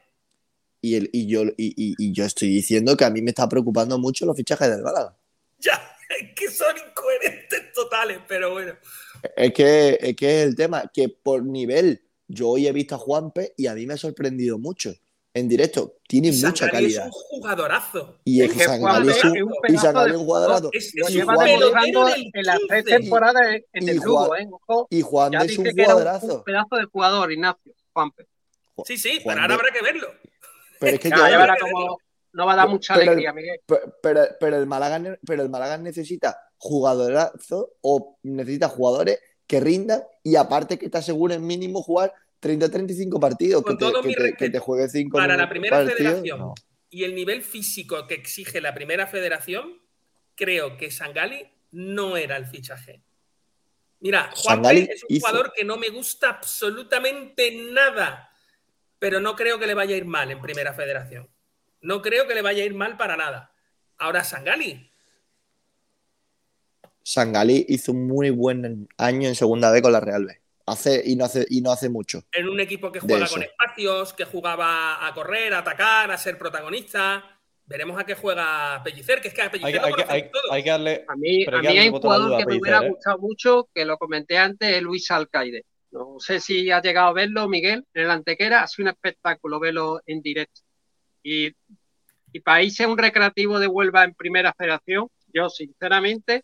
Y, 0.80 0.94
el, 0.94 1.10
y, 1.12 1.26
yo, 1.26 1.42
y, 1.56 1.74
y- 1.76 1.94
y 1.98 2.12
yo 2.12 2.24
estoy 2.24 2.48
diciendo 2.48 2.96
que 2.96 3.04
a 3.04 3.10
mí 3.10 3.20
me 3.20 3.30
está 3.30 3.48
preocupando 3.48 3.98
mucho 3.98 4.24
los 4.26 4.36
fichajes 4.36 4.70
del 4.70 4.82
Málaga. 4.82 5.14
Ya, 5.58 5.74
es 6.20 6.34
que 6.34 6.48
son 6.50 6.74
incoherentes 6.88 7.72
totales, 7.72 8.18
pero 8.26 8.52
bueno. 8.52 8.72
Es 9.36 9.52
que, 9.52 9.98
es 10.00 10.16
que 10.16 10.42
es 10.42 10.46
el 10.48 10.54
tema, 10.56 10.90
que 10.92 11.08
por 11.08 11.42
nivel, 11.44 12.02
yo 12.26 12.50
hoy 12.50 12.66
he 12.66 12.72
visto 12.72 12.94
a 12.94 12.98
Juanpe 12.98 13.54
y 13.56 13.66
a 13.66 13.74
mí 13.74 13.86
me 13.86 13.94
ha 13.94 13.96
sorprendido 13.96 14.58
mucho. 14.58 14.92
En 15.34 15.46
directo, 15.48 15.96
tiene 16.08 16.32
mucha 16.32 16.66
Sangali 16.66 16.86
es 16.86 16.94
calidad. 16.96 17.06
un 17.06 17.12
jugadorazo. 17.12 18.18
Y 18.24 18.42
es 18.42 18.52
que 18.52 18.64
Sangali 18.64 19.08
es 19.10 19.24
un, 19.24 19.36
y 19.68 19.76
Sangali 19.76 20.10
es 20.12 20.16
un 20.16 20.24
jugadorazo. 20.24 20.70
Es, 20.72 20.92
es 20.96 21.08
lleva 21.10 21.36
del 21.44 21.62
en 21.62 22.44
las 22.44 22.58
tres 22.66 22.84
15. 22.84 22.98
temporadas 23.00 23.42
en, 23.72 23.88
el 23.88 23.98
Juan- 23.98 24.06
Lugo, 24.08 24.36
¿eh? 24.36 24.48
Ojo, 24.50 24.86
Y 24.90 25.00
Juan 25.02 25.32
ya 25.32 25.38
es 25.40 25.58
un 25.58 25.66
era 25.66 25.74
un, 25.76 25.84
jugadorazo. 25.84 26.36
un 26.38 26.44
pedazo 26.44 26.76
de 26.76 26.84
jugador, 26.86 27.30
Ignacio, 27.32 27.72
Juanpe. 27.92 28.26
Sí, 28.84 28.96
sí, 28.96 29.20
Juan 29.22 29.36
pero 29.36 29.40
ahora 29.42 29.54
habrá 29.54 29.70
que 29.72 29.82
verlo. 29.82 30.08
Pero 30.80 30.94
es 30.96 31.00
que 31.00 31.10
Ya, 31.10 31.16
yo- 31.16 31.28
ya 31.28 31.38
verá 31.38 31.56
cómo 31.60 31.98
no 32.32 32.46
va 32.46 32.52
a 32.54 32.56
dar 32.56 32.68
mucha 32.68 32.94
Pero 32.94 33.10
alegría, 33.12 33.32
Miguel. 33.32 33.60
Pero, 33.66 33.94
pero, 34.02 34.22
pero 34.40 34.56
el 34.56 34.66
Málaga, 34.66 35.18
pero 35.26 35.42
el 35.42 35.50
Málaga 35.50 35.76
necesita 35.78 36.47
jugadorazo 36.58 37.74
o 37.80 38.18
necesita 38.22 38.68
jugadores 38.68 39.18
que 39.46 39.60
rindan 39.60 40.02
y 40.22 40.36
aparte 40.36 40.78
que 40.78 40.88
te 40.90 40.98
aseguren 40.98 41.46
mínimo 41.46 41.82
jugar 41.82 42.12
30-35 42.40 43.18
partidos, 43.20 43.62
que 43.62 43.68
Con 43.68 43.78
te, 43.78 43.84
todo 43.84 44.02
que 44.02 44.14
te- 44.14 44.34
que 44.34 44.50
te 44.50 44.58
juegue 44.58 44.88
5 44.88 45.16
Para 45.18 45.36
la 45.36 45.48
primera 45.48 45.78
partidos. 45.78 45.98
federación 45.98 46.38
no. 46.38 46.54
y 46.90 47.04
el 47.04 47.14
nivel 47.14 47.42
físico 47.42 48.06
que 48.06 48.14
exige 48.14 48.60
la 48.60 48.74
primera 48.74 49.06
federación, 49.06 49.80
creo 50.34 50.76
que 50.76 50.90
Sangali 50.90 51.48
no 51.72 52.16
era 52.16 52.36
el 52.36 52.46
fichaje. 52.46 53.02
Mira, 54.00 54.30
Juan 54.36 54.64
es 54.66 55.02
un 55.02 55.16
hizo- 55.16 55.26
jugador 55.26 55.52
que 55.52 55.64
no 55.64 55.76
me 55.76 55.88
gusta 55.88 56.28
absolutamente 56.28 57.50
nada, 57.72 58.30
pero 58.98 59.20
no 59.20 59.34
creo 59.34 59.58
que 59.58 59.66
le 59.66 59.74
vaya 59.74 59.94
a 59.94 59.98
ir 59.98 60.04
mal 60.04 60.30
en 60.30 60.40
primera 60.40 60.72
federación. 60.72 61.28
No 61.80 62.00
creo 62.02 62.26
que 62.28 62.34
le 62.34 62.42
vaya 62.42 62.62
a 62.62 62.66
ir 62.66 62.74
mal 62.74 62.96
para 62.96 63.16
nada. 63.16 63.52
Ahora 63.96 64.22
Sangali, 64.22 64.87
Sangali 67.12 67.64
hizo 67.70 67.92
un 67.92 68.06
muy 68.06 68.28
buen 68.28 68.86
año 68.98 69.28
en 69.28 69.34
segunda 69.34 69.70
B 69.70 69.80
con 69.80 69.92
la 69.92 70.00
Real 70.00 70.26
B. 70.26 70.38
Hace, 70.66 71.00
y, 71.06 71.16
no 71.16 71.24
hace, 71.24 71.46
y 71.48 71.62
no 71.62 71.72
hace 71.72 71.88
mucho. 71.88 72.22
en 72.32 72.46
un 72.50 72.60
equipo 72.60 72.92
que 72.92 73.00
juega 73.00 73.26
con 73.26 73.42
espacios, 73.42 74.12
que 74.12 74.26
jugaba 74.26 75.06
a 75.06 75.14
correr, 75.14 75.54
a 75.54 75.60
atacar, 75.60 76.10
a 76.10 76.18
ser 76.18 76.36
protagonista. 76.36 77.24
Veremos 77.64 77.98
a 77.98 78.04
qué 78.04 78.14
juega 78.14 78.82
Pellicer, 78.84 79.22
que 79.22 79.28
es 79.28 79.34
que 79.34 79.40
a 79.40 79.44
Hay, 79.44 79.50
Pellicer 79.50 79.80
lo 79.80 79.86
hay 79.86 79.92
que- 79.94 80.02
conocemos 80.02 80.12
hay- 80.22 80.30
todos. 80.30 80.44
hay 80.50 80.62
que 80.62 80.70
darle. 80.70 81.04
A 81.08 81.16
mí, 81.16 81.46
a 81.46 81.62
mí 81.62 81.66
hay 81.78 81.88
un 81.88 81.98
jugador 81.98 82.28
duda 82.28 82.38
que 82.40 82.46
me 82.46 82.56
hubiera 82.60 82.84
¿eh? 82.84 82.90
gustado 82.90 83.18
mucho, 83.18 83.68
que 83.74 83.86
lo 83.86 83.96
comenté 83.96 84.36
antes, 84.36 84.68
es 84.76 84.82
Luis 84.82 85.10
Alcaide. 85.10 85.64
No 85.90 86.16
sé 86.18 86.40
si 86.40 86.70
has 86.70 86.82
llegado 86.82 87.08
a 87.08 87.12
verlo, 87.14 87.48
Miguel, 87.48 87.86
en 87.94 88.02
el 88.04 88.10
Antequera, 88.10 88.62
ha 88.62 88.66
sido 88.66 88.84
un 88.84 88.90
espectáculo 88.94 89.58
verlo 89.58 90.02
en 90.04 90.20
directo. 90.20 90.60
Y, 91.22 91.50
y 92.34 92.40
para 92.40 92.62
irse 92.62 92.84
a 92.84 92.88
un 92.88 92.98
recreativo 92.98 93.58
de 93.58 93.66
Huelva 93.66 94.04
en 94.04 94.12
primera 94.12 94.52
federación, 94.52 95.08
yo 95.32 95.48
sinceramente 95.48 96.42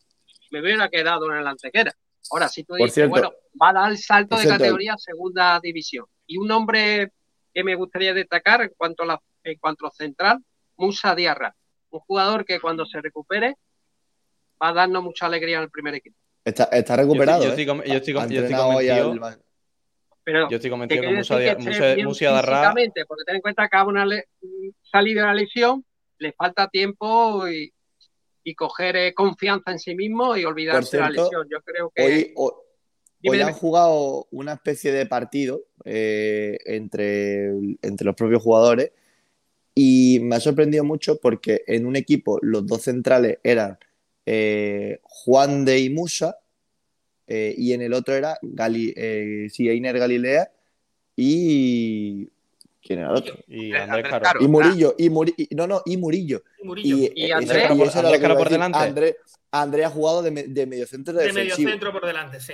me 0.55 0.61
hubiera 0.61 0.89
quedado 0.89 1.31
en 1.33 1.39
el 1.39 1.47
Antequera. 1.47 1.93
Ahora, 2.31 2.49
si 2.49 2.63
tú 2.65 2.75
dices, 2.75 2.95
cierto- 2.95 3.11
bueno, 3.11 3.33
va 3.61 3.71
a 3.71 3.73
dar 3.73 3.91
el 3.91 3.99
salto 3.99 4.37
de 4.37 4.43
cierto, 4.43 4.59
categoría 4.59 4.95
a 4.95 4.99
segunda 4.99 5.59
división. 5.61 6.07
Y 6.27 6.39
un 6.39 6.47
nombre 6.49 7.13
que 7.53 7.65
me 7.65 7.75
gustaría 7.75 8.15
destacar 8.15 8.63
en 8.63 8.71
cuanto 8.77 9.03
a 9.03 9.07
la, 9.07 9.21
en 9.43 9.59
cuanto 9.59 9.87
a 9.87 9.91
central, 9.91 10.39
Musa 10.77 11.15
Diarra. 11.15 11.55
Un 11.91 12.01
jugador 12.01 12.45
que 12.45 12.61
cuando 12.61 12.87
se 12.87 13.01
recupere 13.01 13.55
va 14.63 14.69
a 14.69 14.73
darnos 14.73 15.03
mucha 15.03 15.27
alegría 15.27 15.57
en 15.59 15.65
el 15.65 15.71
primer 15.71 15.95
equipo. 15.95 16.17
Está, 16.45 16.65
está 16.65 16.97
recuperado. 16.97 17.43
Yo 17.43 17.49
¿eh? 17.49 17.51
estoy, 17.51 17.67
con- 17.67 17.83
yo 17.83 17.95
estoy, 17.95 18.15
yo 18.15 18.21
estoy 18.21 18.37
entrenado 18.37 18.69
hoy 18.69 18.87
convencido. 18.89 19.25
al- 19.27 19.41
Pero 20.23 20.51
Yo 20.51 20.57
estoy 20.57 20.71
convencido 20.71 21.03
que 21.03 21.09
Musa, 21.09 21.39
que 21.39 21.57
Musa, 21.57 21.95
Musa 22.05 22.75
porque 23.09 23.25
ten 23.27 23.37
en 23.37 23.43
cuenta 23.43 23.63
que 23.63 23.67
acaba 23.67 23.89
una 23.91 24.07
le- 24.07 24.29
salida 24.91 25.23
de 25.23 25.27
la 25.27 25.35
lesión, 25.35 25.85
le 26.19 26.33
falta 26.33 26.69
tiempo 26.69 27.47
y, 27.49 27.74
y 28.45 28.55
coger 28.55 28.97
eh, 28.97 29.15
confianza 29.15 29.73
en 29.73 29.79
sí 29.79 29.95
mismo 29.97 30.37
y 30.37 30.45
olvidarse 30.45 30.99
de 30.99 31.01
la 31.01 31.09
cierto, 31.09 31.25
lesión. 31.25 31.49
Yo 31.51 31.61
creo 31.63 31.91
que 31.91 32.35
Hoy, 33.27 33.41
han 33.41 33.55
jugado 33.55 34.29
una 34.33 34.53
especie 34.53 34.93
de 34.93 35.07
partido 35.07 35.63
eh, 35.87 36.59
entre, 36.67 37.49
entre 37.81 38.05
los 38.05 38.15
propios 38.15 38.43
jugadores 38.43 38.93
y 39.75 40.19
me 40.21 40.37
ha 40.37 40.41
sorprendido 40.41 40.85
mucho 40.85 41.19
porque 41.19 41.65
en 41.67 41.87
un 41.87 41.97
equipo 41.97 42.39
los 42.43 42.67
dos 42.67 42.83
centrales 42.83 43.39
eran 43.43 43.79
eh, 44.27 45.01
Juan 45.05 45.65
de 45.65 45.81
y 45.81 45.89
Musa 45.89 46.39
y 47.27 47.73
en 47.73 47.81
el 47.81 47.95
otro 47.95 48.15
era 48.15 48.37
Gali, 48.43 48.93
sí, 49.49 49.71
Einer 49.71 49.99
Galilea 49.99 50.53
y... 51.17 52.29
¿Quién 52.85 52.99
era 52.99 53.09
el 53.11 53.17
otro? 53.17 53.35
Y 53.49 53.73
Eh, 53.73 53.77
Andrés 53.79 53.89
Andrés 53.89 54.11
Caro. 54.11 54.23
Caro. 54.25 54.41
Y 54.45 54.49
Murillo, 54.49 54.95
y 54.99 55.55
no, 55.55 55.67
no, 55.67 55.83
y 55.87 55.97
Murillo. 55.97 56.43
Y 56.63 56.67
Murillo. 56.67 56.97
Y, 56.97 57.13
Y 57.17 57.25
eso- 57.25 57.37
Andrés- 57.39 58.21
Caro 58.21 58.37
por 58.37 58.51
delante. 58.51 58.79
Andrés, 58.79 59.17
Andrés 59.51 59.87
ha 59.87 59.91
jugado 59.91 60.23
de, 60.23 60.31
me- 60.31 60.43
de 60.45 60.67
mediocentro 60.67 61.15
de 61.15 61.25
medio 61.33 61.35
defensivo. 61.45 61.71
centro 61.71 61.93
por 61.93 62.07
delante, 62.07 62.41
sí. 62.41 62.53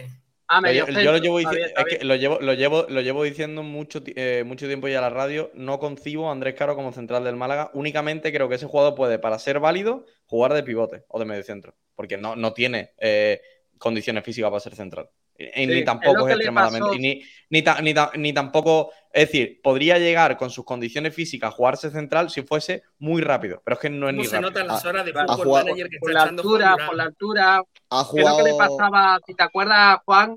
medio 0.63 0.87
yo 0.87 1.13
lo 1.13 1.19
llevo, 1.19 1.39
está 1.39 1.51
dici- 1.51 1.57
bien, 1.57 1.69
está 1.69 1.81
es 1.83 1.87
que 1.89 1.97
bien. 1.97 2.09
lo 2.09 2.15
llevo, 2.17 2.39
lo 2.41 2.55
llevo, 2.55 2.87
lo 2.89 3.01
llevo 3.01 3.23
diciendo 3.25 3.63
mucho, 3.63 4.03
eh, 4.07 4.45
mucho 4.47 4.67
tiempo 4.67 4.87
ya 4.89 4.99
a 4.99 5.03
la 5.03 5.11
radio. 5.11 5.51
No 5.55 5.79
concibo 5.81 6.29
a 6.29 6.33
Andrés 6.33 6.55
Caro 6.55 6.75
como 6.77 6.93
central 6.93 7.25
del 7.25 7.37
Málaga. 7.37 7.71
Únicamente 7.75 8.33
creo 8.33 8.49
que 8.49 8.55
ese 8.57 8.67
jugador 8.67 8.95
puede, 8.95 9.19
para 9.19 9.39
ser 9.39 9.59
válido, 9.61 10.07
jugar 10.27 10.53
de 10.55 10.63
pivote 10.63 11.05
o 11.09 11.19
de 11.19 11.25
medio 11.25 11.43
centro. 11.43 11.75
Porque 11.97 12.17
no, 12.19 12.37
no 12.37 12.53
tiene 12.53 12.93
eh, 12.99 13.41
condiciones 13.79 14.25
físicas 14.25 14.51
para 14.51 14.61
ser 14.61 14.75
central. 14.77 15.09
Y, 15.41 15.45
y 15.63 15.67
Sí, 15.67 15.73
ni 15.75 15.85
tampoco 15.85 16.29
es, 16.29 16.35
extremadamente. 16.35 16.99
ni, 16.99 17.23
ni, 17.49 17.63
ta- 17.63 17.81
ni 17.81 17.95
ta- 17.95 18.13
ni 18.17 18.33
tampoco. 18.35 18.93
Es 19.13 19.27
decir, 19.29 19.61
podría 19.63 19.99
llegar 19.99 20.37
con 20.37 20.51
sus 20.51 20.65
condiciones 20.65 21.15
físicas 21.15 21.49
a 21.49 21.57
jugarse 21.57 21.91
central 21.91 22.29
si 22.31 22.43
fuese 22.43 22.83
muy 22.99 23.23
rápido. 23.23 23.63
Pero 23.65 23.75
es 23.77 23.81
que 23.81 23.89
no 23.91 24.09
es 24.09 24.13
¿Cómo 24.13 24.23
ni 24.23 24.29
se 24.29 24.37
rápido. 24.37 24.51
notan 24.51 24.67
las 24.69 24.85
horas 24.85 25.05
de 25.07 25.13
fútbol 25.13 25.37
jugado- 25.37 25.65
manager 25.67 25.89
que 25.89 25.99
Por 25.99 26.11
está 26.11 26.25
la 26.25 26.31
altura, 26.31 26.77
por 26.87 26.97
la 26.97 27.03
altura, 27.05 27.57
Ha 27.91 28.09
que 28.13 28.21
es 28.21 28.29
lo 28.29 28.37
que 28.37 28.43
le 28.43 28.51
jugado. 28.53 28.77
pasaba, 28.77 29.19
si 29.27 29.35
te 29.35 29.43
acuerdas, 29.43 29.99
Juan 30.05 30.37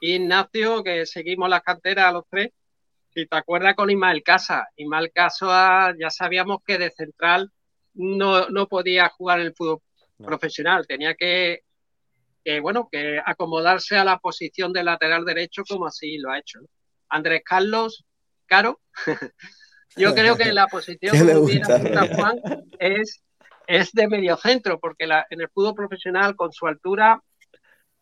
y 0.00 0.14
Ignacio, 0.16 0.82
que 0.82 1.06
seguimos 1.06 1.48
las 1.48 1.62
canteras 1.62 2.06
a 2.06 2.12
los 2.12 2.24
tres, 2.28 2.50
si 3.14 3.26
te 3.26 3.36
acuerdas 3.36 3.74
con 3.76 3.88
Ismael 3.90 4.22
Casa, 4.22 4.66
Ismael 4.76 5.10
Casa 5.14 5.94
ya 5.98 6.10
sabíamos 6.10 6.58
que 6.66 6.76
de 6.78 6.90
central 6.90 7.50
no, 7.94 8.48
no 8.48 8.66
podía 8.68 9.08
jugar 9.10 9.40
en 9.40 9.46
el 9.46 9.54
fútbol 9.54 9.78
No. 10.18 10.26
profesional, 10.26 10.86
tenía 10.86 11.14
que, 11.14 11.60
que, 12.44 12.60
bueno, 12.60 12.88
que 12.90 13.20
acomodarse 13.24 13.96
a 13.96 14.04
la 14.04 14.18
posición 14.18 14.72
de 14.72 14.84
lateral 14.84 15.24
derecho 15.24 15.62
como 15.68 15.86
así 15.86 16.18
lo 16.18 16.30
ha 16.30 16.38
hecho. 16.38 16.60
¿no? 16.60 16.66
Andrés 17.08 17.42
Carlos, 17.44 18.04
Caro, 18.46 18.80
yo 19.96 20.14
creo 20.14 20.36
que 20.36 20.52
la 20.52 20.66
posición 20.68 21.12
¿Qué 21.18 21.24
le 21.24 21.34
como 21.34 21.46
bien 21.46 21.58
gusta? 21.60 21.74
apunta 21.76 22.16
Juan 22.16 22.40
es, 22.78 23.22
es 23.66 23.92
de 23.92 24.08
medio 24.08 24.36
centro, 24.36 24.78
porque 24.80 25.06
la- 25.06 25.26
en 25.30 25.40
el 25.40 25.48
fútbol 25.50 25.74
profesional 25.74 26.36
con 26.36 26.52
su 26.52 26.66
altura, 26.66 27.22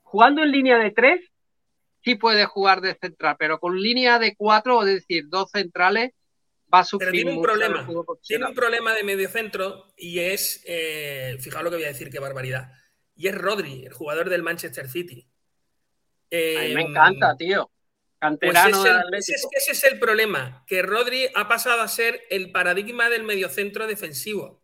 jugando 0.03 0.43
en 0.43 0.53
línea 0.53 0.79
de 0.79 0.91
tres, 0.91 1.21
sí 2.03 2.15
puede 2.15 2.47
jugar 2.47 2.81
de 2.81 2.95
central, 2.95 3.37
pero 3.39 3.59
con 3.59 3.79
línea 3.81 4.19
de 4.19 4.35
cuatro, 4.37 4.81
es 4.83 4.95
decir, 4.95 5.25
dos 5.29 5.51
centrales, 5.51 6.13
va 6.73 6.81
a 6.81 6.85
sufrir 6.85 7.11
Pero 7.11 7.13
tiene 7.17 7.31
un 7.31 7.37
mucho 7.37 7.49
problema. 7.49 7.87
Tiene 8.23 8.47
un 8.47 8.55
problema 8.55 8.95
de 8.95 9.03
medio 9.03 9.29
centro 9.29 9.87
y 9.97 10.19
es, 10.21 10.63
eh, 10.67 11.37
fijaos 11.41 11.65
lo 11.65 11.71
que 11.71 11.77
voy 11.77 11.85
a 11.85 11.89
decir, 11.89 12.11
qué 12.11 12.19
barbaridad. 12.19 12.71
Y 13.19 13.29
es 13.29 13.35
Rodri, 13.37 13.85
el 13.85 13.93
jugador 13.93 14.31
del 14.31 14.43
Manchester 14.45 14.89
City. 14.89 15.29
A 16.55 16.63
mí 16.63 16.71
me 16.71 16.83
Eh, 16.83 16.83
encanta, 16.83 17.37
tío. 17.37 17.71
Pues 18.43 18.63
Canterano 18.63 18.85
ese, 18.87 18.89
del 18.89 19.15
ese 19.15 19.35
es, 19.35 19.47
ese 19.53 19.73
es 19.73 19.85
el 19.85 19.99
problema, 19.99 20.65
que 20.67 20.83
Rodri 20.83 21.29
ha 21.35 21.49
pasado 21.49 21.83
a 21.83 21.89
ser 21.89 22.23
el 22.31 22.51
paradigma 22.53 23.09
del 23.11 23.25
mediocentro 23.25 23.87
defensivo. 23.87 24.63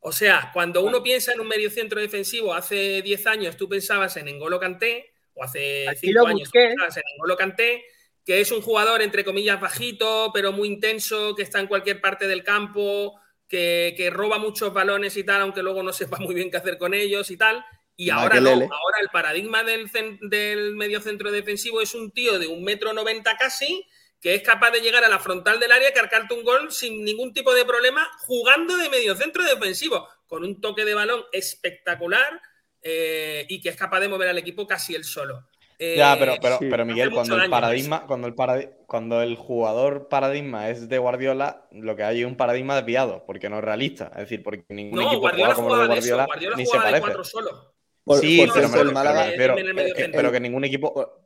O 0.00 0.12
sea, 0.12 0.50
cuando 0.54 0.82
uno 0.82 1.02
piensa 1.02 1.32
en 1.32 1.40
un 1.40 1.48
mediocentro 1.48 2.00
defensivo, 2.00 2.54
hace 2.54 3.02
10 3.02 3.26
años 3.26 3.56
tú 3.56 3.68
pensabas 3.68 4.16
en 4.16 4.28
Engolo 4.28 4.60
Kanté, 4.60 5.12
o 5.34 5.44
hace 5.44 5.88
Aquí 5.88 6.08
5 6.08 6.12
lo 6.12 6.26
años 6.26 6.50
busqué. 6.50 6.68
pensabas 6.68 6.96
en 6.98 7.02
Engolo 7.14 7.36
Kanté, 7.36 7.84
que 8.24 8.40
es 8.40 8.52
un 8.52 8.62
jugador 8.62 9.02
entre 9.02 9.24
comillas 9.24 9.60
bajito, 9.60 10.30
pero 10.34 10.52
muy 10.52 10.68
intenso, 10.68 11.34
que 11.34 11.42
está 11.42 11.60
en 11.60 11.66
cualquier 11.68 12.00
parte 12.00 12.26
del 12.28 12.44
campo, 12.44 13.20
que, 13.48 13.94
que 13.96 14.10
roba 14.10 14.38
muchos 14.38 14.72
balones 14.72 15.16
y 15.16 15.24
tal, 15.24 15.42
aunque 15.42 15.62
luego 15.62 15.82
no 15.82 15.92
sepa 15.94 16.18
muy 16.18 16.34
bien 16.34 16.50
qué 16.50 16.58
hacer 16.58 16.78
con 16.78 16.94
ellos 16.94 17.30
y 17.30 17.36
tal. 17.36 17.64
Y 18.00 18.10
ahora 18.10 18.40
no, 18.40 18.50
ahora 18.50 18.98
el 19.02 19.08
paradigma 19.08 19.64
del, 19.64 19.90
del 20.22 20.76
mediocentro 20.76 21.32
defensivo 21.32 21.80
es 21.80 21.96
un 21.96 22.12
tío 22.12 22.38
de 22.38 22.46
un 22.46 22.62
metro 22.62 22.92
noventa 22.92 23.36
casi, 23.36 23.84
que 24.20 24.36
es 24.36 24.42
capaz 24.42 24.70
de 24.70 24.80
llegar 24.80 25.02
a 25.04 25.08
la 25.08 25.18
frontal 25.18 25.58
del 25.58 25.72
área, 25.72 25.92
cargarte 25.92 26.32
un 26.32 26.44
gol 26.44 26.70
sin 26.70 27.04
ningún 27.04 27.32
tipo 27.34 27.52
de 27.52 27.64
problema, 27.64 28.08
jugando 28.20 28.76
de 28.76 28.88
mediocentro 28.88 29.42
defensivo, 29.42 30.06
con 30.28 30.44
un 30.44 30.60
toque 30.60 30.84
de 30.84 30.94
balón 30.94 31.24
espectacular 31.32 32.40
eh, 32.82 33.44
y 33.48 33.60
que 33.60 33.70
es 33.70 33.76
capaz 33.76 33.98
de 33.98 34.08
mover 34.08 34.28
al 34.28 34.38
equipo 34.38 34.64
casi 34.64 34.94
él 34.94 35.02
solo. 35.02 35.48
eh, 35.80 35.96
Ya, 35.96 36.16
pero, 36.18 36.34
pero, 36.40 36.58
Sí. 36.58 36.66
pero 36.70 36.84
Miguel, 36.86 37.10
cuando 37.10 37.36
el 37.36 37.50
paradigma, 37.50 38.06
cuando 38.06 38.26
el 38.28 38.34
paradi- 38.36 38.70
cuando 38.86 39.22
el 39.22 39.34
jugador 39.36 40.08
paradigma 40.08 40.70
es 40.70 40.88
de 40.88 40.98
Guardiola, 40.98 41.66
lo 41.72 41.96
que 41.96 42.02
hay 42.04 42.20
es 42.20 42.26
un 42.26 42.36
paradigma 42.36 42.76
desviado, 42.76 43.24
porque 43.26 43.48
no 43.48 43.58
es 43.58 43.64
realista. 43.64 44.06
Es 44.14 44.18
decir, 44.22 44.42
porque 44.44 44.64
ningún 44.68 45.00
No, 45.00 45.06
equipo 45.06 45.20
Guardiola 45.22 45.54
juega 45.54 45.56
como 45.56 45.68
el 45.68 45.72
de 45.72 45.76
jugaba 45.86 45.94
de 45.94 46.00
eso. 46.00 46.08
Guardiola, 46.16 46.26
Guardiola 46.26 46.56
ni 46.56 46.64
se 46.64 46.70
jugaba 46.70 46.84
de 46.86 46.90
parece. 46.92 47.06
cuatro 47.06 47.24
solo. 47.24 47.74
Por, 48.08 48.20
Sí, 48.20 48.38
por 48.38 48.54
pero, 48.54 48.68
cierto, 48.68 48.76
el 48.80 48.82
pero 48.88 48.92
Málaga, 48.94 49.26
medio 49.74 49.94
que, 49.94 50.02
centro. 50.02 50.18
pero 50.18 50.32
que 50.32 50.40
ningún 50.40 50.64
equipo. 50.64 50.94
por, 50.94 51.20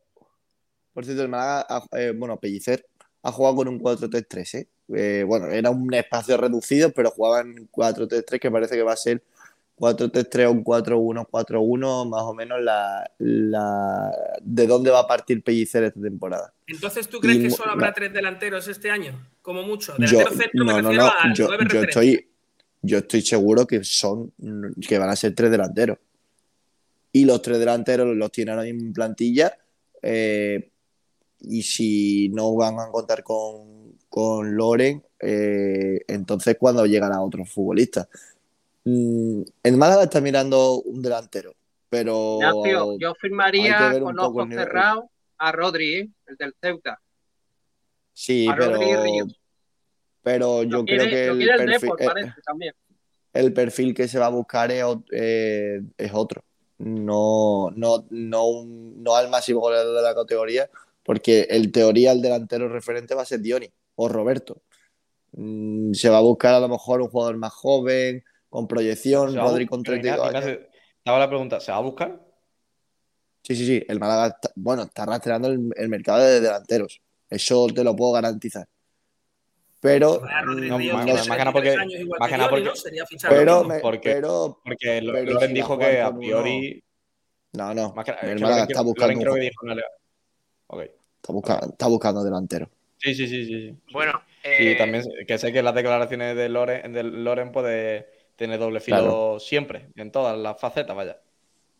por 0.92 1.04
cierto, 1.04 1.22
el 1.22 1.28
Málaga, 1.28 1.66
ha- 1.68 1.98
eh, 1.98 2.12
bueno, 2.14 2.38
Pellicer 2.38 2.84
ha 3.22 3.30
jugado 3.32 3.56
con 3.56 3.68
un 3.68 3.78
4-3-3, 3.80 4.54
¿eh? 4.54 4.68
Eh, 4.94 5.24
Bueno, 5.26 5.46
era 5.46 5.70
un 5.70 5.94
espacio 5.94 6.36
reducido, 6.36 6.90
pero 6.90 7.10
jugaba 7.10 7.40
en 7.40 7.68
4-3-3 7.70 8.40
que 8.40 8.50
parece 8.50 8.74
que 8.74 8.82
va 8.82 8.92
a 8.92 8.96
ser 8.96 9.22
4-3-3 9.76 10.46
o 10.48 10.50
un 10.52 10.64
4-1-4-1, 10.64 12.08
más 12.08 12.22
o 12.22 12.34
menos 12.34 12.60
la, 12.60 13.08
la 13.18 14.10
de 14.42 14.66
dónde 14.66 14.90
va 14.90 15.00
a 15.00 15.06
partir 15.06 15.42
Pellicer 15.42 15.84
esta 15.84 16.00
temporada. 16.00 16.52
Entonces, 16.66 17.08
¿tú 17.08 17.20
crees 17.20 17.38
Y 17.38 17.42
que 17.44 17.50
solo 17.50 17.72
habrá 17.72 17.88
no. 17.88 17.94
tres 17.94 18.12
delanteros 18.12 18.68
este 18.68 18.90
año? 18.90 19.28
Como 19.40 19.62
mucho. 19.62 19.94
Yo, 19.98 20.18
Delantero 20.18 20.30
centro 20.42 20.64
me 20.64 20.72
no, 20.72 20.82
no, 20.82 20.88
refiero 20.90 21.04
no, 21.04 21.08
a 21.10 21.34
yo, 21.34 21.48
yo 21.72 21.80
estoy, 21.82 22.28
yo 22.82 22.98
estoy 22.98 23.22
seguro 23.22 23.66
que 23.66 23.82
son, 23.84 24.32
que 24.86 24.98
van 24.98 25.08
a 25.10 25.16
ser 25.16 25.34
tres 25.34 25.50
delanteros. 25.50 25.98
Y 27.12 27.24
los 27.24 27.42
tres 27.42 27.58
delanteros 27.58 28.16
los 28.16 28.32
tiene 28.32 28.50
ahora 28.52 28.64
mismo 28.64 28.80
en 28.82 28.92
plantilla. 28.92 29.56
eh, 30.02 30.68
y 31.44 31.62
si 31.62 32.28
no 32.28 32.54
van 32.54 32.78
a 32.78 32.88
contar 32.90 33.22
con, 33.22 33.96
con 34.08 34.54
Loren, 34.56 35.02
eh, 35.18 36.00
entonces 36.06 36.56
cuando 36.58 36.86
llegará 36.86 37.20
otro 37.20 37.44
futbolista. 37.44 38.08
Mm, 38.84 39.42
el 39.62 39.76
Málaga 39.76 40.04
está 40.04 40.20
mirando 40.20 40.80
un 40.82 41.02
delantero, 41.02 41.54
pero 41.88 42.38
Ignacio, 42.40 42.98
yo 42.98 43.14
firmaría 43.14 43.98
con 44.00 44.18
ojos 44.18 44.48
cerrados 44.50 45.04
a 45.38 45.52
Rodri, 45.52 45.94
¿eh? 45.94 46.10
el 46.26 46.36
del 46.36 46.54
Ceuta. 46.60 47.00
Sí, 48.12 48.46
a 48.48 48.54
pero, 48.56 48.78
pero 50.22 50.62
yo 50.62 50.78
Lo 50.78 50.84
creo 50.84 50.98
quiere, 50.98 51.10
que 51.10 51.26
el 51.26 51.36
quiere 51.38 51.52
el 51.52 51.58
perfil, 51.58 51.80
Depor, 51.80 52.02
eh, 52.02 52.06
parece 52.06 52.32
el 53.32 53.52
perfil 53.52 53.94
que 53.94 54.08
se 54.08 54.18
va 54.18 54.26
a 54.26 54.30
buscar 54.30 54.70
es, 54.70 54.84
es 55.10 56.10
otro. 56.12 56.44
No, 56.84 57.70
no, 57.76 58.04
no, 58.10 58.46
un- 58.48 59.02
no 59.02 59.14
al 59.16 59.30
máximo 59.30 59.60
goleador 59.60 59.96
de 59.96 60.02
la 60.02 60.14
categoría, 60.14 60.68
porque 61.04 61.42
el 61.50 61.70
teoría 61.70 62.12
el 62.12 62.20
delantero 62.22 62.68
referente 62.68 63.14
va 63.14 63.22
a 63.22 63.26
ser 63.26 63.40
Dioni 63.40 63.70
o 63.94 64.08
Roberto. 64.08 64.62
Mm, 65.32 65.92
se 65.94 66.08
va 66.08 66.18
a 66.18 66.22
buscar 66.22 66.54
a 66.54 66.60
lo 66.60 66.68
mejor 66.68 67.00
un 67.00 67.08
jugador 67.08 67.36
más 67.36 67.52
joven, 67.52 68.24
con 68.50 68.66
proyección, 68.66 69.34
Rodri 69.36 69.66
con 69.66 69.82
pero 69.82 69.94
32 69.96 70.26
Ignacio, 70.26 70.50
años. 70.50 70.66
hago 71.04 71.18
la 71.18 71.28
pregunta, 71.28 71.60
¿se 71.60 71.72
va 71.72 71.78
a 71.78 71.82
buscar? 71.82 72.20
Sí, 73.44 73.56
sí, 73.56 73.66
sí. 73.66 73.84
El 73.88 73.98
Málaga, 73.98 74.26
está- 74.28 74.52
bueno, 74.56 74.82
está 74.82 75.06
rastreando 75.06 75.48
el, 75.48 75.70
el 75.76 75.88
mercado 75.88 76.20
de 76.20 76.40
delanteros. 76.40 77.00
Eso 77.30 77.66
te 77.68 77.82
lo 77.82 77.96
puedo 77.96 78.12
garantizar. 78.12 78.68
Pero, 79.82 80.22
Ríos 80.46 80.94
más- 80.94 81.04
que 81.04 81.12
nada 81.12 81.52
33 81.52 81.52
porque- 81.52 81.76
más 82.20 82.30
que 82.30 82.36
nada 82.38 82.60
¿no? 82.60 82.76
Sería 82.76 83.04
pero, 83.28 83.64
me- 83.64 83.80
Porque- 83.80 84.12
pero, 84.14 84.60
Porque 84.64 85.00
pero 85.02 85.32
Loren 85.32 85.48
si 85.48 85.54
dijo 85.54 85.76
que 85.76 86.00
a 86.00 86.14
priori. 86.16 86.84
no, 87.54 87.74
no. 87.74 87.92
Más 87.92 88.04
que, 88.04 88.12
está 88.12 88.82
buscando 88.82 89.12
Loren 89.14 89.16
un 89.18 89.22
creo 89.22 89.34
que 89.34 89.40
ju- 89.40 89.42
dijo. 89.50 89.66
no 89.66 89.74
le- 89.74 89.82
Ok. 90.68 90.82
Está 91.16 91.32
buscando, 91.32 91.66
está 91.66 91.86
buscando 91.88 92.24
delantero. 92.24 92.70
Sí, 92.98 93.12
sí, 93.12 93.26
sí, 93.26 93.44
sí. 93.44 93.68
sí. 93.70 93.76
Bueno, 93.92 94.22
Y 94.44 94.68
eh, 94.68 94.74
también 94.76 95.04
que 95.26 95.36
sé 95.38 95.52
que 95.52 95.62
las 95.64 95.74
declaraciones 95.74 96.36
de 96.36 96.48
Loren, 96.48 96.92
de 96.92 97.02
Loren 97.02 97.50
puede 97.50 98.08
tener 98.36 98.60
doble 98.60 98.78
filo 98.78 98.98
Claro. 98.98 99.40
siempre, 99.40 99.88
en 99.96 100.12
todas 100.12 100.38
las 100.38 100.60
facetas, 100.60 100.94
vaya. 100.94 101.18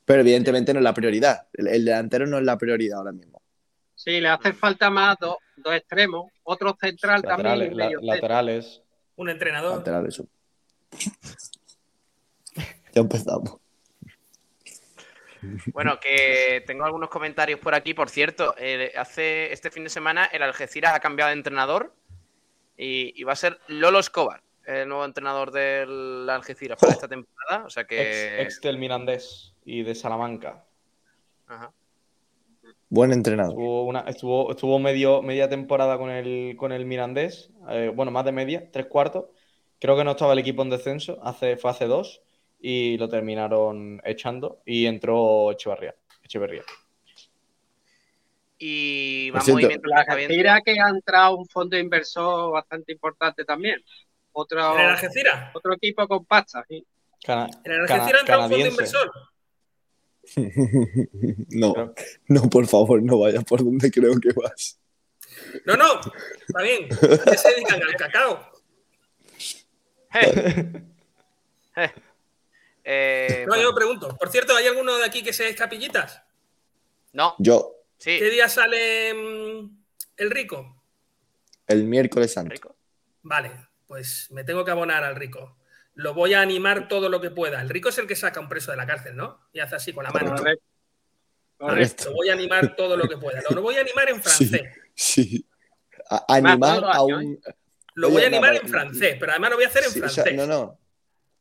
Pero 0.05 0.23
evidentemente 0.23 0.73
no 0.75 0.81
es 0.81 0.85
la 0.85 0.93
prioridad. 0.95 1.47
El, 1.53 1.69
el 1.69 1.85
delantero 1.85 2.27
no 2.27 2.39
es 2.39 2.45
la 2.45 2.59
prioridad 2.59 2.99
ahora 2.99 3.13
mismo. 3.13 3.41
Sí, 3.95 4.21
le 4.21 4.29
hace 4.29 4.53
falta 4.53 4.91
más 4.91 5.17
dos, 5.21 5.37
dos 5.63 5.75
extremos, 5.75 6.31
otro 6.43 6.77
central 6.81 7.23
también. 7.23 7.59
Laterales, 7.59 7.73
y 7.73 7.75
la- 7.75 7.85
medio 7.87 7.99
centro. 8.01 8.15
laterales. 8.15 8.83
Un 9.17 9.29
entrenador. 9.31 9.79
Lateral 9.79 10.07
eso. 10.07 10.27
ya 12.93 13.01
empezamos. 13.01 13.57
Bueno, 15.73 15.99
que 15.99 16.63
tengo 16.67 16.85
algunos 16.85 17.09
comentarios 17.09 17.59
por 17.59 17.75
aquí. 17.75 17.95
Por 17.95 18.09
cierto, 18.09 18.55
eh, 18.59 18.93
hace 18.97 19.53
este 19.53 19.71
fin 19.71 19.83
de 19.85 19.91
semana 19.91 20.27
el 20.27 20.43
Algeciras 20.43 20.95
ha 20.95 21.01
cambiado 21.01 21.31
de 21.31 21.37
entrenador 21.37 21.93
y, 22.77 23.13
y 23.21 23.25
va 23.25 23.33
a 23.33 23.37
ser 23.37 23.59
Lolo 23.67 23.99
Escobar, 23.99 24.41
el 24.67 24.89
nuevo 24.89 25.05
entrenador 25.05 25.51
del 25.51 26.29
Algeciras 26.31 26.79
para 26.79 26.93
esta 26.93 27.09
temporada. 27.09 27.65
O 27.67 27.71
sea 27.71 27.83
Ex, 27.83 27.89
que. 27.89 28.43
ex 28.43 28.61
del 28.61 28.79
Mirandés 28.79 29.53
y 29.65 29.83
de 29.83 29.95
Salamanca. 29.97 30.65
Ajá. 31.49 31.73
Buen 32.95 33.11
entrenador. 33.11 33.53
Estuvo, 33.53 33.85
una, 33.87 34.01
estuvo, 34.01 34.51
estuvo 34.51 34.79
medio, 34.79 35.23
media 35.23 35.49
temporada 35.49 35.97
con 35.97 36.11
el, 36.11 36.57
con 36.59 36.73
el 36.73 36.85
Mirandés. 36.85 37.51
eh, 37.71 37.91
bueno, 37.95 38.11
más 38.11 38.27
de 38.27 38.33
media, 38.33 38.71
tres 38.71 38.85
cuartos. 38.85 39.31
Creo 39.81 39.97
que 39.97 40.05
no 40.05 40.11
estaba 40.11 40.35
el 40.35 40.41
equipo 40.41 40.61
en 40.61 40.69
descenso, 40.69 41.19
hace, 41.23 41.57
fue 41.57 41.71
hace 41.71 41.87
dos. 41.87 42.21
Y 42.61 42.99
lo 42.99 43.09
terminaron 43.09 44.03
echando. 44.05 44.61
Y 44.67 44.85
entró 44.85 45.53
Echevarría. 45.53 45.95
Echeverría. 46.23 46.65
Y 48.59 49.31
cierto, 49.41 49.53
movimientos 49.53 49.91
La. 49.91 50.03
Algeciras 50.03 50.61
que 50.63 50.79
ha 50.79 50.89
entrado 50.91 51.39
un 51.39 51.49
fondo 51.49 51.79
inversor 51.79 52.53
bastante 52.53 52.93
importante 52.93 53.47
también. 53.47 53.83
Otro, 54.33 54.75
¿En 54.75 54.81
el 54.83 54.91
Algeciras? 54.91 55.51
otro 55.57 55.73
equipo 55.73 56.07
con 56.07 56.27
pasta. 56.27 56.63
sí. 56.69 56.85
Cana- 57.25 57.49
¿En 57.65 57.73
el 57.73 57.81
Algeciras 57.81 58.21
entra 58.21 58.39
un 58.41 58.51
fondo 58.51 58.67
inversor? 58.67 59.11
no, 61.51 61.95
no, 62.29 62.51
por 62.51 62.67
favor, 62.67 63.03
no 63.03 63.19
vayas 63.19 63.45
por 63.45 63.65
donde 63.65 63.91
creo 63.91 64.19
que 64.21 64.33
vas. 64.33 64.79
No, 65.67 65.77
no, 65.77 66.01
está 66.47 66.63
bien. 66.63 66.89
¿Qué 66.89 67.37
se 67.37 67.51
dedican 67.51 67.83
al 67.83 67.97
cacao? 67.97 68.53
Eh, 72.85 73.45
No, 73.47 73.61
yo 73.61 73.75
pregunto. 73.75 74.17
Por 74.17 74.29
cierto, 74.31 74.55
¿hay 74.57 74.67
alguno 74.67 74.97
de 74.99 75.05
aquí 75.05 75.23
que 75.23 75.33
seáis 75.33 75.57
capillitas? 75.57 76.23
no, 77.13 77.35
Yo, 77.39 77.75
sí. 77.99 78.19
¿Qué 78.19 78.31
día 78.31 78.49
sale 78.49 79.15
mm, 79.15 79.77
el 80.17 80.31
rico? 80.31 80.83
el 81.69 81.85
miércoles 81.85 82.33
santo. 82.33 82.77
Vale, 83.23 83.51
pues 83.87 84.27
me 84.31 84.45
tengo 84.45 84.65
que 84.65 84.73
abonar 84.73 85.05
al 85.05 85.17
rico. 85.17 85.57
Lo 85.95 86.15
voy 86.15 86.35
a 86.35 86.41
animar 86.41 86.89
todo 86.89 87.09
lo 87.09 87.21
que 87.21 87.31
pueda. 87.31 87.61
El 87.61 87.69
rico 87.69 87.91
es 87.91 87.99
el 87.99 88.07
que 88.07 88.17
saca 88.17 88.41
un 88.41 88.49
preso 88.49 88.71
de 88.71 88.77
la 88.79 88.87
cárcel, 88.87 89.15
¿no? 89.17 89.41
Y 89.53 89.61
hace 89.61 89.77
así 89.77 89.93
con 89.93 90.05
la 90.05 90.11
mano. 90.11 90.35
Correcto. 90.37 90.65
Correcto. 91.59 92.05
lo 92.07 92.13
voy 92.15 92.29
a 92.29 92.33
animar 92.33 92.75
todo 92.75 92.97
lo 92.97 93.09
que 93.09 93.17
pueda. 93.19 93.41
Lo 93.51 93.63
voy 93.63 93.77
a 93.77 93.81
animar 93.83 94.09
en 94.09 94.23
francés. 94.23 94.63
sí. 94.95 95.47
A- 96.11 96.25
animar 96.29 96.83
a 96.85 97.03
un. 97.03 97.41
Lo 97.95 98.09
Oye, 98.09 98.15
voy 98.17 98.25
a 98.25 98.31
no, 98.31 98.37
animar 98.37 98.55
en 98.57 98.69
francés, 98.69 99.17
pero 99.21 99.33
además 99.33 99.51
lo 99.51 99.57
voy 99.57 99.65
a 99.65 99.69
hacer 99.69 99.85
en 99.85 99.91
Sí, 99.91 100.01
o 100.01 100.09
sea, 100.09 100.25
francés. 100.25 100.35
no, 100.35 100.47
no. 100.47 100.79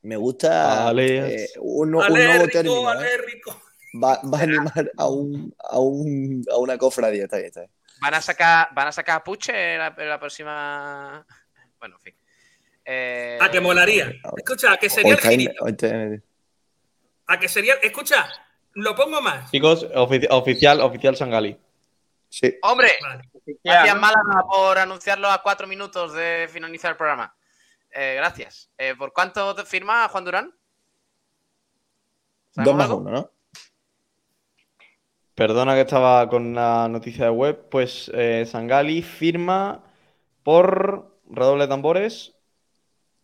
Me 0.04 0.16
gusta 0.18 0.88
Ale- 0.90 1.44
eh, 1.46 1.50
un, 1.60 1.92
nuevo 1.92 2.14
rico, 2.16 2.48
término. 2.52 2.90
ale, 2.90 3.08
¿eh? 3.08 3.18
rico. 3.26 3.62
Va, 4.04 4.20
va 4.24 4.40
a 4.40 4.44
animar 4.44 4.92
a, 4.98 5.08
un, 5.08 5.54
a, 5.60 5.80
un, 5.80 6.44
a 6.52 6.58
una 6.58 6.78
cofradía. 6.78 7.24
Está 7.24 7.38
bien, 7.38 7.48
está 7.48 7.62
bien. 7.62 7.72
Van 8.02 8.14
a 8.14 8.22
sacar, 8.22 8.70
van 8.74 8.88
a 8.88 8.92
sacar 8.92 9.18
a 9.18 9.24
Puche 9.24 9.78
la, 9.78 9.94
en 9.98 10.10
la 10.10 10.20
próxima. 10.20 11.26
Bueno, 11.80 11.96
en 11.98 12.02
fin. 12.02 12.16
Eh, 12.94 13.38
A 13.40 13.50
que 13.50 13.62
molaría. 13.62 14.12
Escucha, 14.36 14.74
a 14.74 14.78
que 14.78 14.90
sería 14.90 15.14
el 15.14 15.20
girito. 15.22 15.66
A 17.28 17.40
que 17.40 17.48
sería. 17.48 17.76
Escucha, 17.76 18.28
lo 18.74 18.94
pongo 18.96 19.22
más. 19.22 19.50
Chicos, 19.50 19.88
ofici- 19.94 20.28
oficial, 20.30 20.82
oficial 20.82 21.16
Sangali. 21.16 21.58
Sí. 22.28 22.54
Hombre, 22.64 22.90
Vale. 23.02 23.30
gracias 23.64 23.96
Málaga 24.00 24.44
por 24.50 24.78
anunciarlo 24.78 25.30
a 25.30 25.42
cuatro 25.42 25.68
minutos 25.68 26.14
de 26.14 26.50
finalizar 26.52 26.92
el 26.92 26.98
programa. 26.98 27.34
Eh, 27.94 28.16
gracias. 28.18 28.70
Eh, 28.78 28.96
¿Por 28.98 29.14
cuánto 29.14 29.56
te 29.56 29.64
firma 29.66 30.08
Juan 30.10 30.26
Durán? 30.26 30.46
Dos 30.48 30.56
¿Sabemos 32.56 32.76
más 32.78 32.86
algo? 32.88 32.98
uno, 32.98 33.12
¿no? 33.12 33.32
Perdona 35.36 35.76
que 35.76 35.82
estaba 35.82 36.28
con 36.30 36.54
la 36.54 36.88
noticia 36.90 37.26
de 37.26 37.32
web. 37.32 37.70
Pues 37.70 38.12
eh, 38.14 38.46
Sangali 38.46 39.02
firma 39.02 39.82
por 40.44 41.18
redoble 41.30 41.64
de 41.64 41.70
tambores 41.70 42.36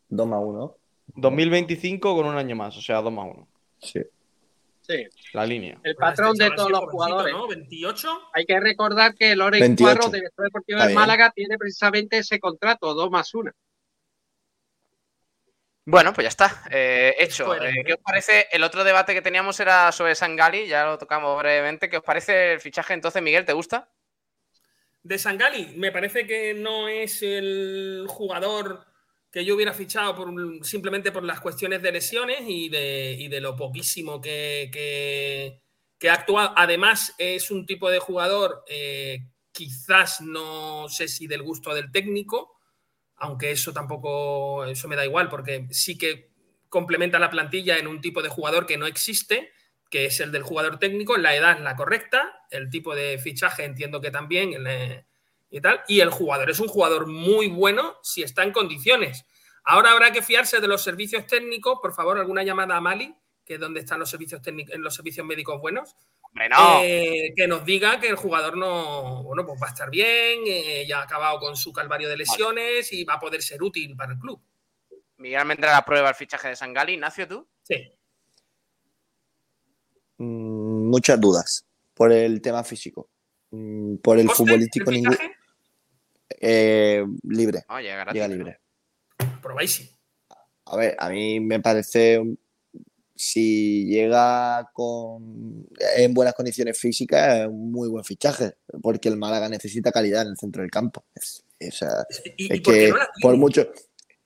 Dos 0.10 0.28
más 0.28 0.40
uno. 0.42 0.76
2025 1.16 2.16
con 2.16 2.26
un 2.26 2.38
año 2.38 2.56
más, 2.56 2.78
o 2.78 2.82
sea, 2.82 3.02
2 3.02 3.12
más 3.12 3.26
1. 3.34 3.48
Sí. 3.80 4.02
Sí. 4.82 5.06
La 5.34 5.46
línea. 5.46 5.74
El 5.84 5.92
Este 5.92 5.96
patrón 6.00 6.36
de 6.38 6.50
todos 6.52 6.72
los 6.72 6.80
jugadores. 6.82 7.34
¿no? 7.34 7.48
28. 7.48 8.30
Hay 8.34 8.46
que 8.46 8.60
recordar 8.60 9.16
que 9.16 9.36
Loren 9.36 9.60
28. 9.60 9.96
Cuarro, 10.00 10.12
director 10.12 10.46
deportivo 10.46 10.80
bien. 10.82 10.94
Málaga, 10.94 11.32
tiene 11.36 11.58
precisamente 11.58 12.20
ese 12.20 12.40
contrato, 12.40 12.94
dos 12.94 13.10
más 13.12 13.34
una. 13.34 13.54
Bueno, 15.86 16.12
pues 16.14 16.26
ya 16.26 16.30
está. 16.30 16.64
eh, 16.70 17.16
hecho. 17.20 17.46
Coherente. 17.46 17.80
Eh, 17.80 17.84
¿Qué 17.86 17.94
os 17.94 18.00
parece? 18.00 18.48
El 18.52 18.64
otro 18.64 18.84
debate 18.84 19.14
que 19.14 19.22
teníamos 19.22 19.60
era 19.60 19.92
sobre 19.94 20.16
Sangali, 20.16 20.68
ya 20.68 20.86
lo 20.86 20.98
tocamos 20.98 21.38
brevemente. 21.40 21.90
¿Qué 21.90 21.98
os 21.98 22.04
parece 22.04 22.54
el 22.54 22.60
fichaje 22.60 22.94
entonces, 22.94 23.22
Miguel? 23.22 23.46
¿Te 23.46 23.54
gusta? 23.54 23.90
De 25.04 25.18
Sangali, 25.18 25.74
me 25.78 25.92
parece 25.94 26.28
que 26.28 26.54
no 26.54 26.90
es 26.90 27.22
el 27.24 28.06
jugador 28.10 28.87
que 29.32 29.44
yo 29.46 29.56
hubiera 29.56 29.74
fichado 29.74 30.16
por, 30.16 30.30
simplemente 30.66 31.12
por 31.12 31.24
las 31.24 31.42
cuestiones 31.42 31.82
de 31.82 31.92
lesiones 31.92 32.42
y 32.48 32.70
de, 32.70 33.16
y 33.20 33.28
de 33.28 33.42
lo 33.42 33.56
poquísimo 33.56 34.22
que, 34.22 34.70
que- 34.72 35.62
que 36.00 36.10
ha 36.10 36.14
actuado. 36.14 36.54
Además, 36.56 37.16
es 37.18 37.50
un 37.52 37.66
tipo 37.66 37.90
de 37.90 38.00
jugador, 38.00 38.64
eh, 38.70 39.20
quizás 39.52 40.22
no 40.22 40.88
sé 40.90 41.08
si 41.08 41.26
del 41.28 41.42
gusto 41.42 41.74
del 41.74 41.92
técnico, 41.92 42.54
aunque 43.16 43.52
eso 43.52 43.74
tampoco, 43.74 44.66
eso 44.66 44.88
me 44.88 44.96
da 44.96 45.06
igual, 45.06 45.30
porque 45.30 45.68
sí 45.72 45.98
que 45.98 46.30
complementa 46.70 47.18
la 47.20 47.30
plantilla 47.32 47.78
en 47.80 47.88
un 47.88 48.02
tipo 48.02 48.22
de 48.22 48.30
jugador 48.30 48.66
que 48.68 48.78
no 48.78 48.86
existe, 48.86 49.52
que 49.90 50.06
es 50.06 50.20
el 50.20 50.32
del 50.32 50.44
jugador 50.44 50.78
técnico, 50.80 51.18
la 51.18 51.36
edad 51.36 51.54
es 51.58 51.62
la 51.62 51.76
correcta, 51.76 52.42
el 52.52 52.70
tipo 52.70 52.94
de 52.94 53.18
fichaje 53.18 53.64
entiendo 53.64 54.02
que 54.02 54.12
también, 54.12 54.54
el, 54.54 55.06
y 55.50 55.62
tal, 55.62 55.82
y 55.88 56.00
el 56.02 56.10
jugador 56.10 56.50
es 56.50 56.60
un 56.60 56.68
jugador 56.68 57.08
muy 57.08 57.48
bueno 57.48 57.98
si 58.04 58.24
está 58.24 58.44
en 58.44 58.52
condiciones. 58.52 59.26
Ahora 59.64 59.92
habrá 59.92 60.12
que 60.12 60.22
fiarse 60.22 60.60
de 60.60 60.68
los 60.68 60.82
servicios 60.82 61.28
técnicos, 61.28 61.80
por 61.82 61.94
favor, 61.94 62.18
alguna 62.18 62.44
llamada 62.44 62.78
a 62.78 62.82
Mali, 62.82 63.14
que 63.46 63.56
es 63.56 63.60
donde 63.60 63.82
están 63.82 64.00
los 64.00 64.10
servicios 64.10 64.42
técnicos, 64.42 64.76
en 64.76 64.82
los 64.82 64.96
servicios 64.96 65.26
médicos 65.26 65.60
buenos, 65.60 65.96
eh, 66.84 67.34
que 67.36 67.48
nos 67.48 67.66
diga 67.66 68.00
que 68.00 68.10
el 68.10 68.16
jugador 68.16 68.58
no, 68.58 69.24
bueno, 69.24 69.46
pues 69.46 69.60
va 69.62 69.68
a 69.68 69.70
estar 69.70 69.90
bien, 69.90 70.42
eh, 70.46 70.86
ya 70.88 71.00
ha 71.00 71.04
acabado 71.04 71.40
con 71.40 71.56
su 71.56 71.74
calvario 71.74 72.10
de 72.10 72.18
lesiones 72.18 72.92
y 72.94 73.04
va 73.04 73.16
a 73.16 73.20
poder 73.20 73.42
ser 73.42 73.64
útil 73.64 73.96
para 73.96 74.14
el 74.14 74.20
club. 74.20 74.42
Miguel 75.18 75.40
Almendra 75.40 75.72
la 75.72 75.86
prueba 75.86 76.10
el 76.10 76.16
fichaje 76.16 76.50
de 76.50 76.56
Sangali. 76.56 76.94
Ignacio, 76.94 77.28
¿tú? 77.28 77.48
Sí. 77.64 77.92
Mm, 80.18 80.90
muchas 80.90 81.20
dudas 81.20 81.66
por 81.94 82.12
el 82.12 82.42
tema 82.42 82.64
físico. 82.64 83.10
Mm, 83.52 83.98
por 83.98 84.20
el 84.20 84.28
¿Coste 84.28 84.44
futbolístico 84.44 84.92
ningún. 84.92 85.18
Eh, 86.40 87.04
libre. 87.24 87.64
Ah, 87.68 87.82
llega 87.82 87.96
gratis, 87.98 88.14
Llega 88.14 88.28
¿no? 88.28 88.36
libre. 88.36 88.60
Probáis. 89.42 89.92
A 90.66 90.76
ver, 90.78 90.96
a 91.00 91.10
mí 91.10 91.40
me 91.40 91.60
parece. 91.60 92.22
Si 93.16 93.86
llega 93.88 94.70
con, 94.74 95.66
en 95.98 96.14
buenas 96.14 96.36
condiciones 96.36 96.78
físicas, 96.78 97.40
es 97.40 97.48
un 97.48 97.72
muy 97.72 97.90
buen 97.90 98.04
fichaje, 98.04 98.58
porque 98.84 99.10
el 99.10 99.18
Málaga 99.18 99.50
necesita 99.50 99.92
calidad 99.92 100.22
en 100.22 100.28
el 100.30 100.38
centro 100.38 100.62
del 100.62 100.70
campo. 100.70 101.04
Es, 101.16 101.44
o 101.68 101.72
sea, 101.72 102.06
¿Y, 102.38 102.54
es 102.54 102.60
y 102.60 102.62
por 102.62 102.74
qué 102.74 102.80
que 102.80 102.90
no 102.92 102.98
la 102.98 103.10
por 103.20 103.36
mucho. 103.38 103.72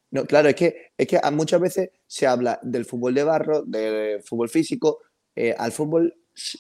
No, 0.10 0.26
claro, 0.26 0.50
es 0.50 0.56
que, 0.56 0.92
es 0.98 1.08
que 1.08 1.22
muchas 1.32 1.62
veces 1.62 1.90
se 2.06 2.28
habla 2.28 2.60
del 2.64 2.84
fútbol 2.84 3.14
de 3.14 3.24
barro, 3.24 3.64
del 3.64 4.22
fútbol 4.24 4.50
físico. 4.50 5.00
eh, 5.38 5.56
al 5.58 5.72
fútbol 5.72 6.14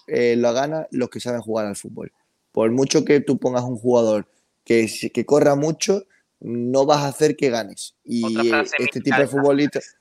eh, 0.07 0.35
lo 0.37 0.53
ganan 0.53 0.87
los 0.91 1.09
que 1.09 1.19
saben 1.19 1.41
jugar 1.41 1.65
al 1.65 1.75
fútbol. 1.75 2.13
Por 2.53 2.71
mucho 2.71 3.03
que 3.03 3.19
tú 3.19 3.37
pongas 3.39 3.63
un 3.63 3.75
jugador 3.77 4.25
que, 4.63 4.89
que 5.13 5.25
corra 5.25 5.55
mucho, 5.55 6.05
no 6.41 6.85
vas 6.85 6.99
a 6.99 7.07
hacer 7.07 7.35
que 7.35 7.49
ganes. 7.49 7.95
Y 8.03 8.25
eh, 8.37 8.63
este 8.79 9.01
tipo 9.01 9.17
de 9.17 9.27
futbolistas. 9.27 9.97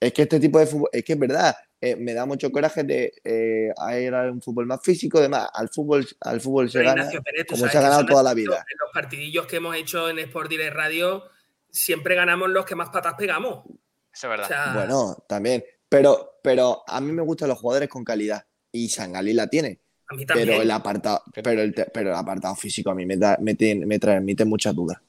Es 0.00 0.12
que 0.12 0.22
este 0.22 0.38
tipo 0.38 0.58
de 0.58 0.66
fútbol, 0.66 0.90
es 0.92 1.02
que 1.02 1.14
es 1.14 1.18
verdad, 1.18 1.56
eh, 1.80 1.96
me 1.96 2.12
da 2.12 2.26
mucho 2.26 2.50
coraje 2.52 2.82
de 2.82 3.14
eh, 3.24 3.72
a 3.78 3.98
ir 3.98 4.14
a 4.14 4.30
un 4.30 4.42
fútbol 4.42 4.66
más 4.66 4.82
físico, 4.82 5.18
además, 5.18 5.48
al 5.54 5.70
fútbol, 5.70 6.06
al 6.20 6.40
fútbol 6.40 6.70
se 6.70 6.82
gana 6.82 7.08
Pérez, 7.24 7.46
como 7.48 7.68
se 7.68 7.78
ha 7.78 7.80
ganado 7.80 8.04
toda 8.04 8.22
la 8.22 8.34
vida. 8.34 8.56
En 8.56 8.76
los 8.80 8.90
partidillos 8.92 9.46
que 9.46 9.56
hemos 9.56 9.74
hecho 9.76 10.10
en 10.10 10.18
Sport 10.18 10.50
Direct 10.50 10.74
Radio, 10.74 11.24
siempre 11.70 12.16
ganamos 12.16 12.50
los 12.50 12.66
que 12.66 12.74
más 12.74 12.90
patas 12.90 13.14
pegamos. 13.14 13.64
Eso 14.12 14.26
es 14.26 14.30
verdad. 14.30 14.44
O 14.44 14.48
sea, 14.48 14.74
Bueno, 14.74 15.24
también. 15.26 15.64
Pero, 15.88 16.38
pero 16.42 16.82
a 16.86 17.00
mí 17.00 17.12
me 17.12 17.22
gustan 17.22 17.48
los 17.48 17.58
jugadores 17.58 17.88
con 17.88 18.04
calidad. 18.04 18.44
Y 18.72 18.88
Sangalí 18.88 19.32
la 19.32 19.46
tiene. 19.46 19.80
A 20.08 20.14
mí 20.14 20.26
también. 20.26 20.48
Pero 20.48 20.62
el 20.62 20.70
apartado, 20.70 21.22
pero 21.32 21.50
el, 21.50 21.74
pero 21.92 22.10
el 22.10 22.16
apartado 22.16 22.54
físico 22.54 22.90
a 22.90 22.94
mí 22.94 23.06
me, 23.06 23.16
da, 23.16 23.36
me, 23.40 23.54
tiene- 23.54 23.86
me 23.86 23.98
transmite 23.98 24.44
muchas 24.44 24.74
dudas. 24.74 25.00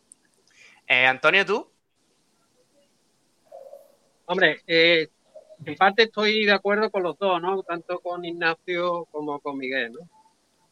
Eh, 0.87 1.05
Antonio, 1.05 1.45
¿tú? 1.45 1.67
Hombre, 4.25 4.61
eh, 4.67 5.07
en 5.65 5.75
parte 5.75 6.03
estoy 6.03 6.45
de 6.45 6.51
acuerdo 6.51 6.89
con 6.89 7.03
los 7.03 7.17
dos, 7.17 7.41
¿no? 7.41 7.61
Tanto 7.63 7.99
con 7.99 8.25
Ignacio 8.25 9.05
como 9.11 9.39
con 9.39 9.57
Miguel, 9.57 9.93
¿no? 9.93 10.09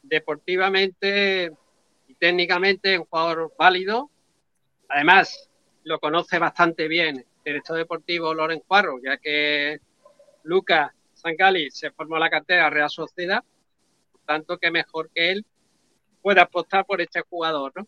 Deportivamente 0.02 1.52
y 2.08 2.16
técnicamente 2.16 2.94
es 2.94 3.00
un 3.00 3.06
jugador 3.06 3.54
válido. 3.58 4.10
Además, 4.90 5.50
lo 5.84 6.00
conoce 6.00 6.40
bastante 6.40 6.88
bien 6.88 7.18
el 7.18 7.26
director 7.44 7.78
deportivo 7.78 8.34
Loren 8.34 8.62
Cuarro, 8.62 9.00
ya 9.04 9.18
que 9.18 9.80
Lucas 10.44 10.92
Sangali 11.14 11.70
se 11.72 11.92
formó 11.92 12.16
en 12.16 12.22
la 12.22 12.30
cantera 12.30 12.70
Real 12.70 12.90
Sociedad, 12.90 13.44
tanto 14.26 14.58
que 14.58 14.72
mejor 14.72 15.10
que 15.14 15.32
él 15.32 15.46
pueda 16.22 16.44
apostar 16.44 16.86
por 16.86 17.02
este 17.02 17.22
jugador, 17.22 17.72
¿no? 17.76 17.88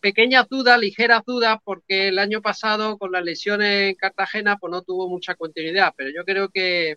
pequeñas 0.00 0.48
dudas, 0.48 0.78
ligeras 0.78 1.22
dudas, 1.26 1.58
porque 1.62 2.08
el 2.08 2.18
año 2.18 2.40
pasado 2.40 2.96
con 2.96 3.12
las 3.12 3.22
lesiones 3.22 3.90
en 3.90 3.94
Cartagena 3.96 4.56
pues 4.56 4.70
no 4.70 4.82
tuvo 4.82 5.08
mucha 5.08 5.34
continuidad, 5.34 5.92
pero 5.96 6.10
yo 6.14 6.24
creo 6.24 6.48
que 6.48 6.96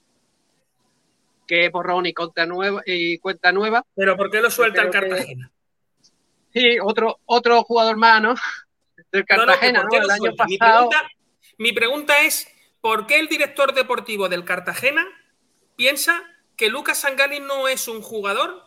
que 1.45 1.65
es 1.65 1.71
borrón 1.71 2.05
y 2.05 2.13
cuenta 2.13 2.45
nueva 2.45 2.81
y 2.85 3.17
cuenta 3.19 3.51
nueva. 3.53 3.85
Pero 3.95 4.15
¿por 4.17 4.29
qué 4.29 4.41
lo 4.41 4.49
suelta 4.51 4.83
que- 4.83 4.89
Cartagena? 4.91 5.51
Sí, 6.53 6.77
otro 6.81 7.19
otro 7.25 7.63
jugador 7.63 7.97
más, 7.97 8.21
¿no? 8.21 8.35
Del 9.11 9.25
No, 9.29 9.45
no, 9.45 9.53
que 9.53 9.59
Cartagena, 9.59 9.81
¿por 9.81 9.89
qué 9.91 9.97
¿no? 9.99 10.03
El 10.05 10.11
año? 10.11 10.31
Mi 10.47 10.57
pasado. 10.57 10.89
pregunta, 10.89 11.09
mi 11.57 11.71
pregunta 11.73 12.21
es, 12.23 12.47
¿por 12.81 13.07
qué 13.07 13.19
el 13.19 13.27
director 13.27 13.73
deportivo 13.73 14.27
del 14.29 14.45
Cartagena 14.45 15.05
piensa 15.75 16.21
que 16.57 16.69
Lucas 16.69 16.97
Sangani 16.99 17.39
no 17.39 17.67
es 17.69 17.87
un 17.87 18.01
jugador 18.01 18.65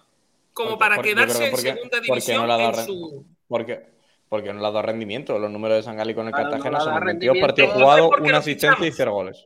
como 0.55 0.71
Porque- 0.71 0.79
para 0.79 0.95
porque- 0.97 1.11
quedarse 1.11 1.45
en 1.45 1.51
porque- 1.51 1.63
segunda 1.73 1.91
porque 1.91 2.01
división 2.07 2.47
no 2.47 2.61
en 2.61 2.87
su... 2.87 3.27
Porque, 3.49 3.87
porque 4.29 4.53
no 4.53 4.61
le 4.61 4.67
ha 4.67 4.71
dado 4.71 4.83
rendimiento. 4.83 5.39
Los 5.39 5.51
números 5.51 5.77
de 5.79 5.83
Sangali 5.83 6.15
con 6.15 6.27
el 6.27 6.33
Claro, 6.33 6.51
Cartagena 6.51 6.79
son 6.81 6.95
dado 6.95 7.05
22 7.05 7.35
rendimiento. 7.35 7.47
partidos 7.47 7.73
jugados, 7.75 8.09
¿por 8.11 8.23
qué 8.23 8.29
una 8.29 8.39
asistencia 8.39 8.87
y 8.87 8.93
cero 8.93 9.13
goles. 9.13 9.45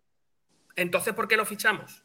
Entonces, 0.77 1.15
¿por 1.15 1.27
qué 1.27 1.37
lo 1.37 1.47
fichamos? 1.47 2.05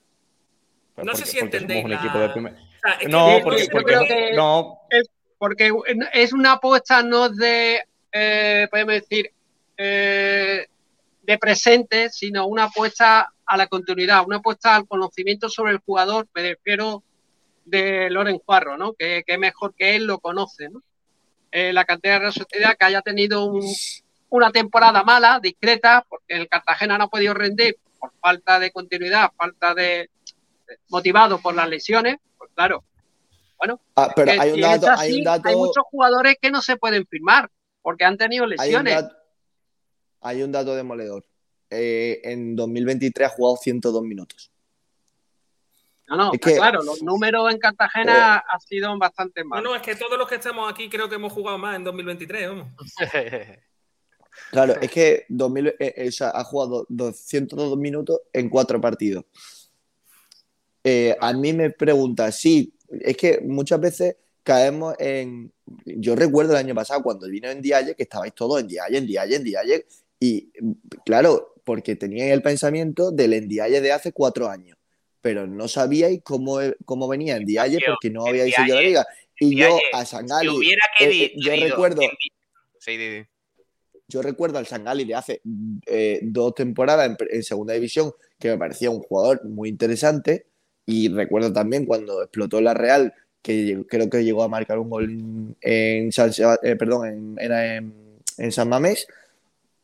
Pues 0.95 1.05
No 1.05 1.11
porque- 1.11 1.25
sé 1.25 1.31
si 1.31 1.39
entendéis 1.39 1.81
somos 1.81 1.85
un 1.85 1.91
la- 1.91 1.97
equipo 1.97 2.19
de 2.19 2.29
primer- 2.29 2.53
O 2.53 2.79
sea, 2.81 2.91
es 2.93 2.97
que 2.99 3.07
No, 3.09 3.37
yo- 3.37 3.43
porque, 3.43 3.61
yo 3.63 3.67
porque 3.71 3.85
creo 3.85 3.99
no- 4.01 4.07
que- 4.07 4.33
no, 4.33 4.79
Es 4.89 5.09
porque 5.37 5.71
es 6.13 6.33
una 6.33 6.53
apuesta 6.53 7.03
no 7.03 7.29
de, 7.29 7.81
eh, 8.11 8.67
podemos 8.71 8.93
decir, 8.95 9.31
eh, 9.77 10.67
de 11.21 11.37
presente, 11.37 12.09
sino 12.09 12.47
una 12.47 12.65
apuesta 12.65 13.31
a 13.51 13.57
la 13.57 13.65
continuidad, 13.67 14.23
una 14.27 14.37
apuesta 14.37 14.75
al 14.75 14.87
conocimiento 14.87 15.49
sobre 15.49 15.71
el 15.71 15.79
jugador, 15.79 16.27
me 16.35 16.43
refiero 16.49 17.03
de 17.65 18.09
Loren 18.11 18.37
Juarro, 18.37 18.77
¿no? 18.77 18.93
Que, 18.93 19.23
que 19.25 19.39
mejor 19.39 19.73
que 19.75 19.95
él 19.95 20.05
lo 20.05 20.19
conoce, 20.19 20.69
¿no? 20.69 20.83
Eh, 21.51 21.73
la 21.73 21.83
cantera 21.83 22.19
de 22.19 22.25
la 22.25 22.31
sociedad 22.31 22.75
que 22.77 22.85
haya 22.85 23.01
tenido 23.01 23.45
un- 23.45 23.65
una 24.29 24.51
temporada 24.51 25.03
mala, 25.03 25.39
discreta, 25.41 26.05
porque 26.07 26.35
el 26.35 26.47
Cartagena 26.47 26.99
no 26.99 27.05
ha 27.05 27.09
podido 27.09 27.33
rendir 27.33 27.77
por 27.99 28.11
falta 28.21 28.59
de 28.59 28.71
continuidad, 28.71 29.31
falta 29.35 29.73
de 29.73 30.11
motivado 30.89 31.39
por 31.41 31.55
las 31.55 31.67
lesiones, 31.67 32.17
pues 32.37 32.51
claro, 32.53 32.83
bueno, 33.57 33.81
Ah, 33.95 34.11
pero 34.15 34.31
que 34.31 34.39
hay 34.39 34.51
un 34.51 34.61
dato, 34.61 34.87
hay 34.95 35.17
un 35.17 35.23
dato, 35.23 35.49
hay 35.49 35.55
muchos 35.55 35.83
jugadores 35.89 36.35
que 36.39 36.51
no 36.51 36.61
se 36.61 36.77
pueden 36.77 37.07
firmar 37.07 37.49
porque 37.81 38.05
han 38.05 38.15
tenido 38.17 38.43
hay 38.45 38.51
un 38.51 38.57
lesiones. 38.57 38.93
dato, 38.93 39.15
hay 40.21 40.43
un 40.43 40.51
dato 40.51 40.75
demoledor. 40.75 41.25
Eh, 41.69 42.21
en 42.23 42.55
2023 42.55 43.27
ha 43.27 43.31
jugado 43.31 43.57
102 43.57 44.03
minutos. 44.03 44.51
No, 46.07 46.15
no, 46.17 46.33
es 46.33 46.39
que- 46.39 46.55
claro, 46.55 46.81
los 46.81 47.03
números 47.03 47.51
en 47.51 47.59
Cartagena 47.59 48.37
han 48.47 48.59
sido 48.61 48.97
bastante 48.97 49.43
No, 49.43 49.49
malos. 49.49 49.63
no, 49.71 49.75
es 49.75 49.81
que 49.83 49.95
todos 49.95 50.17
los 50.17 50.27
que 50.27 50.35
estamos 50.35 50.71
aquí 50.71 50.89
creo 50.89 51.07
que 51.07 51.15
hemos 51.15 51.31
jugado 51.31 51.57
más 51.59 51.75
en 51.75 51.83
2023, 51.83 52.49
vamos. 52.49 52.67
Claro, 54.51 54.73
es 54.79 54.89
que 54.89 55.25
2000, 55.27 55.67
eh, 55.67 55.75
eh, 55.79 56.07
o 56.07 56.11
sea, 56.11 56.29
ha 56.29 56.43
jugado 56.45 56.85
202 56.89 57.77
minutos 57.77 58.21
en 58.31 58.47
cuatro 58.49 58.79
partidos. 58.79 59.25
Eh, 60.83 61.15
a 61.19 61.33
mí 61.33 61.51
me 61.51 61.69
pregunta, 61.71 62.31
sí, 62.31 62.73
es 63.01 63.17
que 63.17 63.41
muchas 63.41 63.79
veces 63.81 64.15
caemos 64.43 64.95
en. 64.97 65.51
Yo 65.85 66.15
recuerdo 66.15 66.53
el 66.53 66.57
año 66.59 66.73
pasado 66.73 67.03
cuando 67.03 67.27
vino 67.27 67.49
en 67.49 67.61
Dialle, 67.61 67.95
que 67.95 68.03
estabais 68.03 68.33
todos 68.33 68.61
en 68.61 68.67
Dialle, 68.67 68.97
en 68.97 69.05
Dialle, 69.05 69.35
en 69.35 69.43
Dialle, 69.43 69.85
y 70.19 70.51
claro, 71.05 71.55
porque 71.69 71.95
teníais 71.95 72.31
el 72.33 72.41
pensamiento 72.41 73.11
del 73.11 73.31
Endialle 73.33 73.79
de 73.79 73.91
hace 73.91 74.11
cuatro 74.11 74.49
años, 74.49 74.75
pero 75.21 75.45
no 75.45 75.67
sabíais 75.67 76.19
cómo, 76.23 76.57
cómo 76.83 77.07
venía 77.07 77.35
en 77.37 77.45
Dialle 77.45 77.77
Tío, 77.77 77.85
porque 77.93 78.09
no 78.09 78.25
habíais 78.25 78.55
seguido 78.55 78.75
la 78.77 78.81
liga. 78.81 79.07
Y 79.39 79.55
yo 79.55 79.77
a 79.93 80.03
Sangali, 80.03 80.49
Si 80.49 80.55
hubiera 80.57 80.81
eh, 80.99 81.05
eh, 81.25 81.33
yo 81.35 81.51
recuerdo, 81.69 82.01
Sí, 82.79 82.97
yo 84.07 84.21
recuerdo 84.23 84.57
al 84.57 84.65
Sangali 84.65 85.05
de 85.05 85.13
hace 85.13 85.41
eh, 85.85 86.19
dos 86.23 86.55
temporadas 86.55 87.07
en, 87.07 87.17
en 87.29 87.43
segunda 87.43 87.75
división, 87.75 88.11
que 88.39 88.49
me 88.49 88.57
parecía 88.57 88.89
un 88.89 89.01
jugador 89.01 89.45
muy 89.45 89.69
interesante. 89.69 90.47
Y 90.87 91.09
recuerdo 91.09 91.53
también 91.53 91.85
cuando 91.85 92.23
explotó 92.23 92.61
la 92.61 92.73
Real, 92.73 93.13
que 93.43 93.83
creo 93.87 94.09
que 94.09 94.23
llegó 94.23 94.41
a 94.41 94.47
marcar 94.47 94.79
un 94.79 94.89
gol 94.89 95.55
en, 95.61 96.11
San, 96.11 96.31
eh, 96.63 96.75
perdón, 96.75 97.07
en, 97.07 97.35
era 97.39 97.75
en- 97.75 97.93
en 98.39 98.51
San 98.51 98.69
Mamés. 98.69 99.05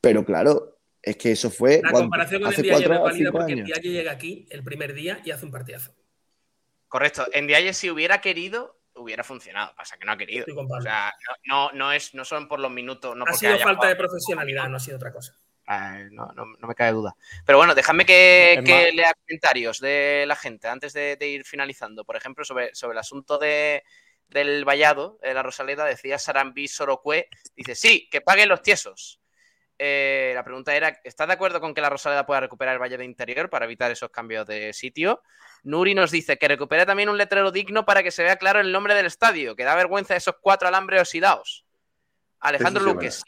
Pero 0.01 0.25
claro, 0.25 0.74
es 1.05 1.17
que 1.17 1.31
eso 1.31 1.49
fue 1.51 1.75
La 1.83 1.91
cuando- 1.91 1.99
comparación 2.01 2.41
con 2.41 2.53
el 2.53 2.53
hace 2.59 2.67
es 2.67 2.73
cuatro 2.73 3.03
válida 3.03 3.31
porque 3.31 3.53
años. 3.53 3.69
Llega 3.81 4.11
aquí 4.11 4.47
el 4.49 4.63
primer 4.63 4.93
día 4.93 5.21
y 5.23 5.31
hace 5.31 5.45
un 5.45 5.51
partidazo. 5.51 5.93
Correcto. 6.87 7.25
En 7.33 7.47
Dialle, 7.47 7.73
si 7.73 7.89
hubiera 7.89 8.21
querido, 8.21 8.79
hubiera 8.95 9.23
funcionado. 9.23 9.75
Pasa 9.75 9.97
que 9.97 10.05
no 10.05 10.11
ha 10.13 10.17
querido. 10.17 10.45
O 10.55 10.81
sea, 10.81 11.13
no, 11.47 11.69
no, 11.69 11.71
no 11.73 11.91
es, 11.91 12.13
no 12.13 12.23
son 12.25 12.47
por 12.47 12.59
los 12.59 12.71
minutos. 12.71 13.15
No 13.15 13.25
ha 13.27 13.33
sido 13.33 13.53
haya 13.53 13.63
falta 13.63 13.87
de 13.87 13.95
profesionalidad, 13.95 14.67
no 14.69 14.77
ha 14.77 14.79
sido 14.79 14.97
otra 14.97 15.11
cosa. 15.11 15.35
Eh, 15.67 16.09
no, 16.11 16.27
no- 16.35 16.45
no 16.59 16.67
me 16.67 16.75
cabe 16.75 16.91
duda. 16.91 17.15
Pero 17.45 17.57
bueno, 17.57 17.73
déjame 17.75 18.05
que, 18.05 18.61
lea 18.93 19.13
comentarios 19.25 19.79
de 19.79 20.25
la 20.27 20.35
gente 20.35 20.67
antes 20.67 20.93
de, 20.93 21.15
de 21.17 21.27
ir 21.27 21.43
finalizando. 21.43 22.05
Por 22.05 22.15
ejemplo, 22.15 22.45
sobre, 22.45 22.73
sobre 22.75 22.93
el 22.93 22.99
asunto 22.99 23.37
de, 23.39 23.83
del 24.27 24.63
vallado, 24.63 25.17
de 25.21 25.33
la 25.33 25.43
Rosaleda, 25.43 25.85
decía 25.85 26.17
Sarambí 26.19 26.67
Sorocue, 26.67 27.27
dice, 27.55 27.75
sí, 27.75 28.07
que 28.11 28.21
paguen 28.21 28.47
los 28.49 28.61
tiesos. 28.61 29.19
Eh, 29.77 30.31
la 30.33 30.43
pregunta 30.43 30.73
era, 30.73 30.99
¿estás 31.03 31.27
de 31.27 31.33
acuerdo 31.33 31.59
con 31.59 31.73
que 31.73 31.81
la 31.81 31.89
Rosaleda 31.89 32.25
pueda 32.25 32.39
recuperar 32.39 32.75
el 32.75 32.81
Valle 32.81 32.97
de 32.97 33.05
Interior 33.05 33.49
para 33.49 33.65
evitar 33.65 33.91
esos 33.91 34.09
cambios 34.09 34.45
de 34.47 34.71
sitio? 34.73 35.21
Nuri 35.63 35.93
nos 35.93 36.11
dice 36.11 36.37
que 36.37 36.47
recupere 36.47 36.85
también 36.85 37.09
un 37.09 37.17
letrero 37.17 37.51
digno 37.51 37.85
para 37.85 38.01
que 38.01 38.11
se 38.11 38.23
vea 38.23 38.37
claro 38.37 38.59
el 38.59 38.71
nombre 38.71 38.93
del 38.95 39.05
estadio, 39.05 39.55
que 39.55 39.63
da 39.63 39.75
vergüenza 39.75 40.15
esos 40.15 40.35
cuatro 40.39 40.67
alambres 40.67 41.01
oxidados. 41.01 41.65
Alejandro 42.39 42.83
sí 42.83 42.89
Luque, 42.89 43.11
sí. 43.11 43.23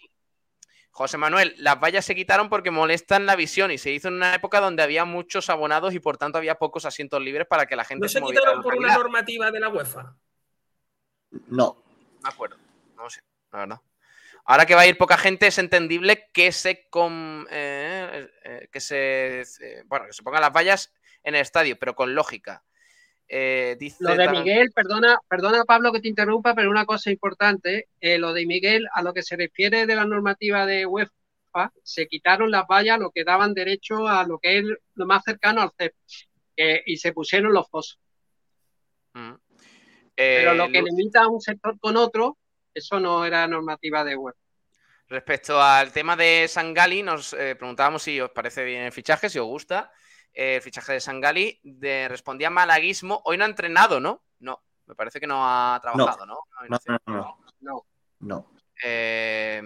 José 0.92 1.18
Manuel, 1.18 1.54
las 1.60 1.80
vallas 1.80 2.06
se 2.06 2.16
quitaron 2.16 2.50
porque 2.50 2.72
molestan 2.72 3.28
la 3.28 3.36
visión 3.36 3.70
y 3.70 3.78
se 3.78 3.92
hizo 3.92 4.08
en 4.08 4.16
una 4.16 4.34
época 4.34 4.60
donde 4.60 4.82
había 4.82 5.06
muchos 5.06 5.50
abonados 5.50 5.94
y 5.94 6.00
por 6.00 6.18
tanto 6.18 6.40
había 6.40 6.56
pocos 6.56 6.86
asientos 6.86 7.22
libres 7.22 7.46
para 7.48 7.68
que 7.68 7.76
la 7.76 7.84
gente 7.84 8.06
¿No 8.06 8.10
se 8.10 8.20
moviera 8.20 8.42
quitaron 8.42 8.64
por 8.64 8.76
una 8.76 8.96
normativa 8.96 9.52
de 9.52 9.60
la 9.60 9.70
UEFA? 9.70 10.16
No. 11.30 11.38
No 11.50 11.84
me 12.24 12.30
acuerdo, 12.30 12.58
no 12.96 13.04
lo 13.04 13.10
sé, 13.12 13.22
la 13.52 13.60
verdad. 13.60 13.82
Ahora 14.50 14.66
que 14.66 14.76
va 14.76 14.82
a 14.82 14.88
ir 14.88 14.98
poca 14.98 15.18
gente, 15.18 15.48
es 15.48 15.58
entendible 15.58 16.30
que 16.32 16.54
se 16.54 16.88
com- 16.90 17.46
eh, 17.52 18.30
eh, 18.46 18.70
que 18.72 18.80
se 18.80 19.42
eh, 19.42 19.84
bueno, 19.86 20.06
que 20.06 20.14
se 20.14 20.24
pongan 20.24 20.40
las 20.40 20.54
vallas 20.54 20.94
en 21.24 21.36
el 21.36 21.42
estadio, 21.42 21.78
pero 21.78 21.96
con 21.96 22.16
lógica. 22.16 22.64
Dice 23.30 23.98
Lo 24.00 24.16
de 24.16 24.30
Miguel, 24.30 24.72
perdona, 24.72 25.20
perdona 25.28 25.66
Pablo 25.66 25.92
que 25.92 26.00
te 26.00 26.08
interrumpa, 26.08 26.56
pero 26.56 26.70
una 26.70 26.86
cosa 26.86 27.12
importante, 27.12 27.90
lo 28.00 28.32
de 28.32 28.46
Miguel, 28.46 28.88
a 28.94 29.02
lo 29.02 29.14
que 29.14 29.22
se 29.22 29.36
refiere 29.36 29.86
de 29.86 29.96
la 29.98 30.06
normativa 30.06 30.66
de 30.66 30.86
UEFA, 30.86 31.12
se 31.84 32.08
quitaron 32.08 32.50
las 32.50 32.66
vallas, 32.68 33.00
lo 33.00 33.12
que 33.12 33.26
daban 33.26 33.54
derecho 33.54 34.08
a 34.08 34.26
lo 34.26 34.40
que 34.40 34.60
es 34.60 34.66
lo 34.96 35.06
más 35.06 35.26
cercano 35.26 35.62
al 35.62 35.72
CEP, 35.78 35.94
y 36.86 36.96
se 36.96 37.12
pusieron 37.12 37.52
los 37.52 37.70
fosos. 37.70 38.00
Mm. 39.12 39.34
Pero 40.16 40.54
lo 40.54 40.70
que 40.70 40.82
limita 40.82 41.24
a 41.24 41.28
un 41.28 41.42
sector 41.42 41.78
con 41.82 41.98
otro, 41.98 42.38
eso 42.78 43.00
no 43.00 43.26
era 43.26 43.48
normativa 43.48 44.04
de 44.04 44.16
UEFA. 44.16 44.40
Respecto 45.10 45.62
al 45.62 45.92
tema 45.92 46.16
de 46.16 46.48
Sangali, 46.50 47.02
nos 47.02 47.34
eh, 47.34 47.56
preguntábamos 47.56 48.04
si 48.04 48.20
os 48.20 48.32
parece 48.32 48.64
bien 48.66 48.84
el 48.84 48.92
fichaje, 48.92 49.30
si 49.30 49.40
os 49.40 49.46
gusta 49.46 49.92
eh, 50.34 50.56
el 50.58 50.62
fichaje 50.62 50.94
de 50.94 51.00
Sangali. 51.00 51.60
De, 51.64 52.08
respondía 52.10 52.50
malaguismo. 52.50 53.22
Hoy 53.24 53.38
no 53.38 53.46
ha 53.46 53.48
entrenado, 53.48 54.00
¿no? 54.00 54.26
No, 54.40 54.64
me 54.86 54.96
parece 54.96 55.20
que 55.20 55.28
no 55.28 55.44
ha 55.44 55.80
trabajado, 55.82 56.26
¿no? 56.26 56.40
No, 56.70 56.78
no, 56.88 57.00
no. 57.06 57.38
No. 57.62 57.86
No. 58.20 58.52
Eh, 58.84 59.60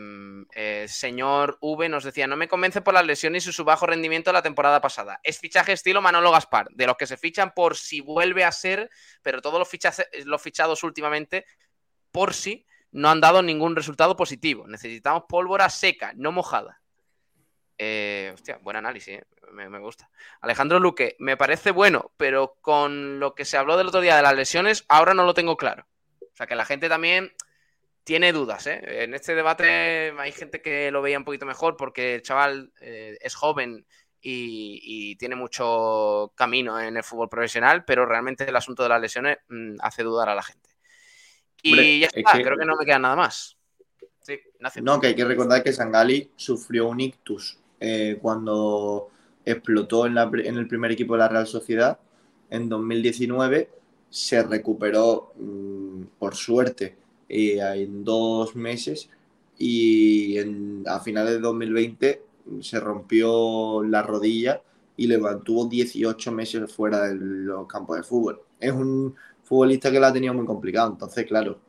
eh, 0.54 0.86
señor 0.88 1.58
V 1.60 1.90
nos 1.90 2.06
decía, 2.06 2.28
no 2.28 2.38
me 2.38 2.48
convence 2.48 2.82
por 2.82 2.94
las 2.94 3.06
lesiones 3.06 3.46
y 3.46 3.52
su 3.52 3.66
bajo 3.66 3.86
rendimiento 3.86 4.32
la 4.32 4.42
temporada 4.42 4.80
pasada. 4.80 5.20
Es 5.24 5.40
fichaje 5.40 5.74
estilo 5.74 6.02
Manolo 6.02 6.32
Gaspar, 6.32 6.68
de 6.72 6.88
los 6.88 6.96
que 6.96 7.08
se 7.08 7.18
fichan 7.18 7.54
por 7.54 7.76
si 7.76 8.00
vuelve 8.00 8.46
a 8.46 8.52
ser, 8.54 8.90
pero 9.22 9.42
todos 9.42 9.60
los, 9.60 9.68
fichaje- 9.70 10.08
los 10.24 10.42
fichados 10.42 10.84
últimamente 10.84 11.46
por 12.12 12.34
si 12.34 12.66
no 12.92 13.10
han 13.10 13.22
dado 13.22 13.42
ningún 13.42 13.76
resultado 13.76 14.16
positivo. 14.16 14.68
Necesitamos 14.68 15.24
pólvora 15.28 15.70
seca, 15.70 16.14
no 16.16 16.32
mojada. 16.32 16.82
Eh, 17.78 18.32
hostia, 18.34 18.60
buen 18.62 18.78
análisis, 18.78 19.16
eh, 19.16 19.24
me, 19.52 19.80
gusta. 19.80 20.10
Alejandro 20.42 20.80
Luque, 20.80 21.16
me 21.20 21.38
parece 21.38 21.72
bueno, 21.72 22.12
pero 22.18 22.58
con 22.62 23.20
lo 23.20 23.34
que 23.34 23.46
se 23.46 23.58
habló 23.58 23.78
del 23.78 23.88
otro 23.88 24.02
día 24.02 24.16
de 24.16 24.22
las 24.22 24.36
lesiones, 24.36 24.86
ahora 24.88 25.14
no 25.14 25.26
lo 25.26 25.34
tengo 25.34 25.58
claro. 25.58 25.88
O 26.22 26.36
sea, 26.36 26.46
que 26.46 26.56
la 26.56 26.66
gente 26.66 26.90
también 26.90 27.34
tiene 28.04 28.34
dudas. 28.34 28.68
¿eh? 28.68 29.04
En 29.04 29.14
este 29.14 29.36
debate 29.36 30.14
hay 30.18 30.32
gente 30.32 30.62
que 30.62 30.92
lo 30.92 31.02
veía 31.02 31.18
un 31.18 31.26
poquito 31.26 31.46
mejor 31.46 31.78
porque 31.78 32.16
el 32.16 32.22
chaval 32.22 32.72
eh, 32.82 33.18
es 33.20 33.36
joven 33.36 33.86
y, 34.22 34.80
y 34.84 35.16
tiene 35.16 35.36
mucho 35.36 36.34
camino 36.36 36.80
en 36.80 36.98
el 36.98 37.04
fútbol 37.04 37.30
profesional, 37.30 37.84
pero 37.86 38.06
realmente 38.06 38.48
el 38.48 38.56
asunto 38.56 38.84
de 38.84 38.90
las 38.90 39.02
lesiones 39.02 39.38
mm, 39.50 39.78
hace 39.82 40.04
dudar 40.04 40.30
a 40.30 40.36
la 40.36 40.44
gente. 40.44 40.71
Y 41.64 41.72
Hombre, 41.72 42.00
ya 42.00 42.08
es 42.08 42.14
está, 42.18 42.38
que- 42.38 42.44
creo 42.44 42.58
que 42.58 42.66
no 42.66 42.76
me 42.78 42.86
queda 42.86 43.00
nada 43.00 43.16
más. 43.16 43.58
Sí. 44.22 44.38
No, 44.84 45.00
que 45.00 45.08
hay 45.08 45.16
que 45.16 45.26
recordar 45.26 45.64
que 45.64 45.74
Sangali 45.74 46.30
sufrió 46.36 46.88
un 46.88 47.00
ictus 47.00 47.58
eh, 47.80 48.20
cuando 48.22 49.10
explotó 49.44 50.06
en, 50.06 50.14
la 50.16 50.30
en 50.32 50.58
el 50.58 50.68
primer 50.68 50.92
equipo 50.92 51.14
de 51.14 51.20
la 51.20 51.28
Real 51.28 51.48
Sociedad 51.48 52.00
en 52.50 52.70
2019. 52.70 53.70
Se 54.10 54.44
recuperó 54.44 55.34
mm, 55.40 56.04
por 56.20 56.36
suerte 56.36 56.96
eh, 57.30 57.60
en 57.76 58.04
dos 58.04 58.56
meses 58.56 59.10
y 59.58 60.38
en- 60.38 60.84
a 60.88 61.00
finales 61.00 61.34
de 61.34 61.40
2020 61.40 62.24
se 62.62 62.80
rompió 62.80 63.84
la 63.84 64.02
rodilla 64.04 64.62
y 64.98 65.08
le 65.08 65.18
mantuvo 65.18 65.66
18 65.68 66.32
meses 66.32 66.72
fuera 66.72 67.08
de 67.08 67.16
los 67.16 67.66
campos 67.68 67.98
de 67.98 68.04
fútbol. 68.04 68.42
Es 68.60 68.72
un 68.72 69.16
futbolista 69.52 69.92
que 69.92 70.00
la 70.00 70.08
ha 70.10 70.14
tenido 70.14 70.34
muy 70.36 70.46
complicado, 70.48 70.92
entonces 70.92 71.26
claro, 71.28 71.60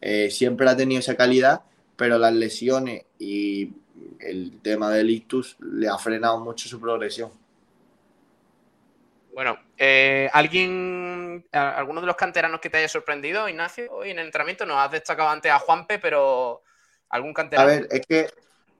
eh, 0.00 0.30
siempre 0.30 0.68
ha 0.70 0.76
tenido 0.76 1.00
esa 1.00 1.16
calidad, 1.16 1.62
pero 1.96 2.18
las 2.18 2.34
lesiones 2.34 3.04
y 3.18 3.72
el 4.20 4.60
tema 4.62 4.90
del 4.90 5.10
ictus 5.10 5.56
le 5.60 5.88
ha 5.88 5.98
frenado 5.98 6.40
mucho 6.40 6.68
su 6.68 6.80
progresión. 6.80 7.30
Bueno, 9.34 9.58
eh, 9.78 10.28
¿alguien, 10.32 11.46
a- 11.52 11.70
alguno 11.78 12.00
de 12.00 12.06
los 12.08 12.16
canteranos 12.16 12.60
que 12.60 12.68
te 12.70 12.78
haya 12.78 12.88
sorprendido, 12.88 13.48
Ignacio, 13.48 13.90
hoy 13.92 14.10
en 14.10 14.18
el 14.18 14.26
entrenamiento? 14.26 14.66
Nos 14.66 14.78
has 14.78 14.90
destacado 14.92 15.28
antes 15.30 15.52
a 15.52 15.58
Juanpe, 15.60 15.98
pero 15.98 16.62
¿algún 17.08 17.32
A 17.54 17.64
canterano? 17.64 17.64
ver, 17.64 17.86
es 17.90 18.02
que 18.06 18.28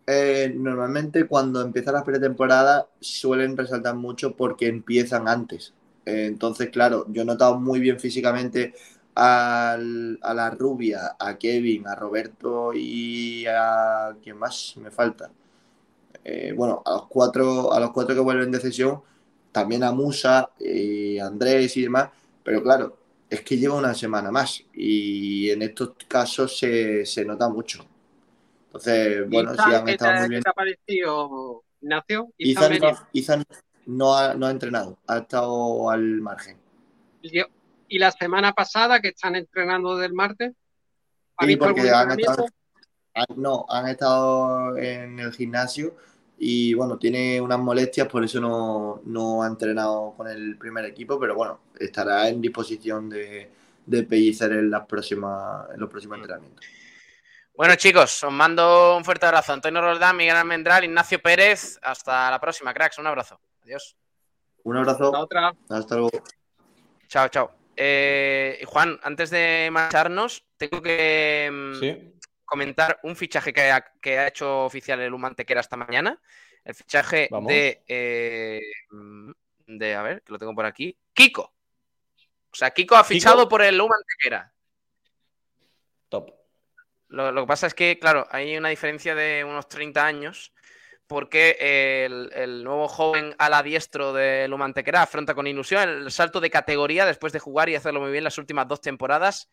eh, 0.07 0.53
normalmente 0.57 1.27
cuando 1.27 1.61
empieza 1.61 1.93
la 1.93 2.05
pretemporada 2.05 2.89
suelen 3.01 3.57
resaltar 3.57 3.95
mucho 3.97 4.37
porque 4.37 4.67
empiezan 4.69 5.29
antes. 5.29 5.75
Entonces, 6.05 6.71
claro, 6.71 7.07
yo 7.09 7.23
he 7.23 7.25
notado 7.25 7.59
muy 7.61 7.81
bien 7.81 8.01
físicamente 8.01 8.75
al- 9.15 10.19
a 10.23 10.35
la 10.35 10.51
rubia, 10.51 11.17
a 11.19 11.39
Kevin, 11.39 11.87
a 11.89 11.95
Roberto 11.95 12.73
y 12.75 13.47
a 13.47 14.17
¿quién 14.23 14.37
más 14.39 14.75
me 14.79 14.91
falta? 14.91 15.31
Eh, 16.25 16.53
bueno, 16.57 16.83
a 16.85 16.93
los 16.93 17.07
cuatro, 17.09 17.73
a 17.73 17.81
los 17.81 17.91
cuatro 17.93 18.15
que 18.15 18.21
vuelven 18.21 18.51
de 18.51 18.61
cesión, 18.61 19.03
también 19.53 19.83
a 19.85 19.93
Musa, 19.93 20.51
eh, 20.61 21.21
Andrés 21.21 21.77
y 21.77 21.83
demás, 21.83 22.11
pero 22.45 22.63
claro, 22.63 22.99
es 23.29 23.43
que 23.43 23.57
lleva 23.59 23.77
una 23.77 23.95
semana 23.95 24.31
más 24.31 24.63
y 24.75 25.51
en 25.51 25.63
estos 25.63 25.93
casos 26.09 26.59
se, 26.59 27.07
se 27.07 27.25
nota 27.25 27.49
mucho. 27.49 27.85
Entonces, 28.67 29.29
bueno, 29.31 29.57
sí 29.59 29.73
han 29.75 29.85
¿qué 29.87 29.93
estado 29.93 30.15
muy 30.15 30.29
bien. 30.29 30.43
Ignacio? 32.39 32.97
Ethan 33.13 33.43
Merian. 33.43 33.70
No, 33.91 34.17
ha, 34.17 34.35
no 34.35 34.47
ha 34.47 34.51
entrenado, 34.51 34.99
ha 35.07 35.19
estado 35.19 35.91
al 35.91 36.21
margen. 36.21 36.59
Y 37.23 37.99
la 37.99 38.13
semana 38.13 38.53
pasada 38.53 39.01
que 39.01 39.09
están 39.09 39.35
entrenando 39.35 39.97
del 39.97 40.13
martes, 40.13 40.53
¿ha 41.37 41.47
Sí, 41.47 41.57
porque 41.57 41.91
han 41.91 42.19
estado, 42.19 42.47
han- 43.15 43.27
no, 43.37 43.67
han 43.69 43.89
estado 43.89 44.77
en 44.77 45.19
el 45.19 45.33
gimnasio 45.33 45.97
y 46.39 46.73
bueno, 46.75 46.99
tiene 46.99 47.41
unas 47.41 47.59
molestias, 47.59 48.07
por 48.09 48.25
eso 48.25 48.41
no, 48.41 49.03
no 49.05 49.43
ha 49.43 49.47
entrenado 49.47 50.15
con 50.17 50.29
el 50.29 50.57
primer 50.57 50.85
equipo, 50.87 51.19
pero 51.19 51.35
bueno, 51.35 51.61
estará 51.79 52.29
en 52.29 52.41
disposición 52.41 53.11
de, 53.11 53.51
de 53.85 54.03
Pellicer 54.05 54.53
en, 54.53 54.71
las 54.71 54.87
próximas, 54.87 55.69
en 55.75 55.81
los 55.81 55.91
próximos 55.91 56.17
entrenamientos. 56.19 56.65
Bueno, 57.55 57.75
chicos, 57.75 58.25
os 58.25 58.33
mando 58.33 58.97
un 58.97 59.05
fuerte 59.05 59.27
abrazo. 59.27 59.53
Antonio 59.53 59.83
Roldán, 59.83 60.17
Miguel 60.17 60.37
Almendral, 60.37 60.85
Ignacio 60.85 61.21
Pérez. 61.21 61.79
Hasta 61.83 62.31
la 62.31 62.41
próxima, 62.41 62.73
cracks. 62.73 62.99
Un 62.99 63.07
abrazo. 63.09 63.39
Adiós. 63.63 63.97
Un 64.65 64.77
abrazo. 64.77 65.11
otra. 65.13 65.53
Hasta 65.69 65.95
luego. 65.97 66.11
Chao, 67.09 67.29
chao. 67.29 67.55
Eh, 67.77 68.63
Juan, 68.67 68.99
antes 69.03 69.31
de 69.31 69.69
marcharnos, 69.73 70.45
tengo 70.57 70.83
que 70.83 71.49
mm, 71.51 71.75
Sí. 71.81 72.15
comentar 72.45 73.01
un 73.05 73.17
fichaje 73.17 73.53
que 73.53 73.71
ha, 73.71 73.81
que 74.01 74.19
ha 74.19 74.29
hecho 74.29 74.65
oficial 74.65 75.01
el 75.01 75.15
Humantequera 75.15 75.61
esta 75.61 75.77
mañana. 75.77 76.21
El 76.65 76.75
fichaje 76.75 77.29
Vamos. 77.31 77.49
de, 77.49 77.83
eh, 77.89 78.61
de, 79.67 79.95
a 79.95 80.03
ver, 80.03 80.23
que 80.23 80.33
lo 80.33 80.39
tengo 80.39 80.55
por 80.55 80.67
aquí, 80.67 80.97
Kiko. 81.15 81.43
O 82.53 82.55
sea, 82.55 82.71
Kiko 82.71 82.97
ha 82.97 83.05
fichado 83.05 83.49
por 83.49 83.63
el 83.63 83.81
Humantequera. 83.81 84.53
Top. 86.09 86.33
Lo, 87.09 87.33
lo 87.33 87.43
que 87.43 87.47
pasa 87.47 87.67
es 87.67 87.75
que, 87.75 87.99
claro, 87.99 88.27
hay 88.31 88.57
una 88.57 88.69
diferencia 88.69 89.15
de 89.15 89.43
unos 89.45 89.69
30 89.69 90.05
años 90.05 90.53
porque 91.11 92.07
el, 92.07 92.63
nuevo 92.63 92.87
joven 92.87 93.35
ala 93.37 93.65
diestro 93.65 94.13
de 94.13 94.47
Lumantequera 94.47 95.03
afronta 95.03 95.35
con 95.35 95.49
ilusión 95.49 95.89
el 95.89 96.13
salto 96.13 96.41
de 96.41 96.51
categoría 96.51 97.05
después 97.05 97.33
de 97.33 97.41
jugar 97.41 97.69
y 97.69 97.75
hacerlo 97.75 98.01
muy 98.01 98.13
bien 98.13 98.23
las 98.23 98.39
últimas 98.39 98.69
dos 98.69 98.81
temporadas 98.81 99.51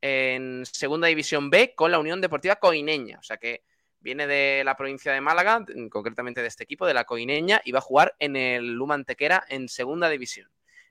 en 0.00 0.64
Segunda 0.64 1.08
División 1.08 1.50
B 1.50 1.74
con 1.74 1.90
la 1.90 1.98
Unión 1.98 2.20
Deportiva 2.20 2.54
Coineña. 2.54 3.18
O 3.18 3.24
sea 3.24 3.38
que 3.38 3.64
viene 3.98 4.28
de 4.28 4.62
la 4.64 4.76
provincia 4.76 5.12
de 5.12 5.20
Málaga, 5.20 5.64
concretamente 5.90 6.42
de 6.42 6.46
este 6.46 6.62
equipo, 6.62 6.86
de 6.86 6.94
la 6.94 7.02
Coineña, 7.02 7.60
y 7.64 7.72
va 7.72 7.80
a 7.80 7.82
jugar 7.82 8.14
en 8.20 8.36
el 8.36 8.74
Lumantequera 8.74 9.44
en 9.48 9.68
Segunda 9.68 10.08
División. 10.08 10.48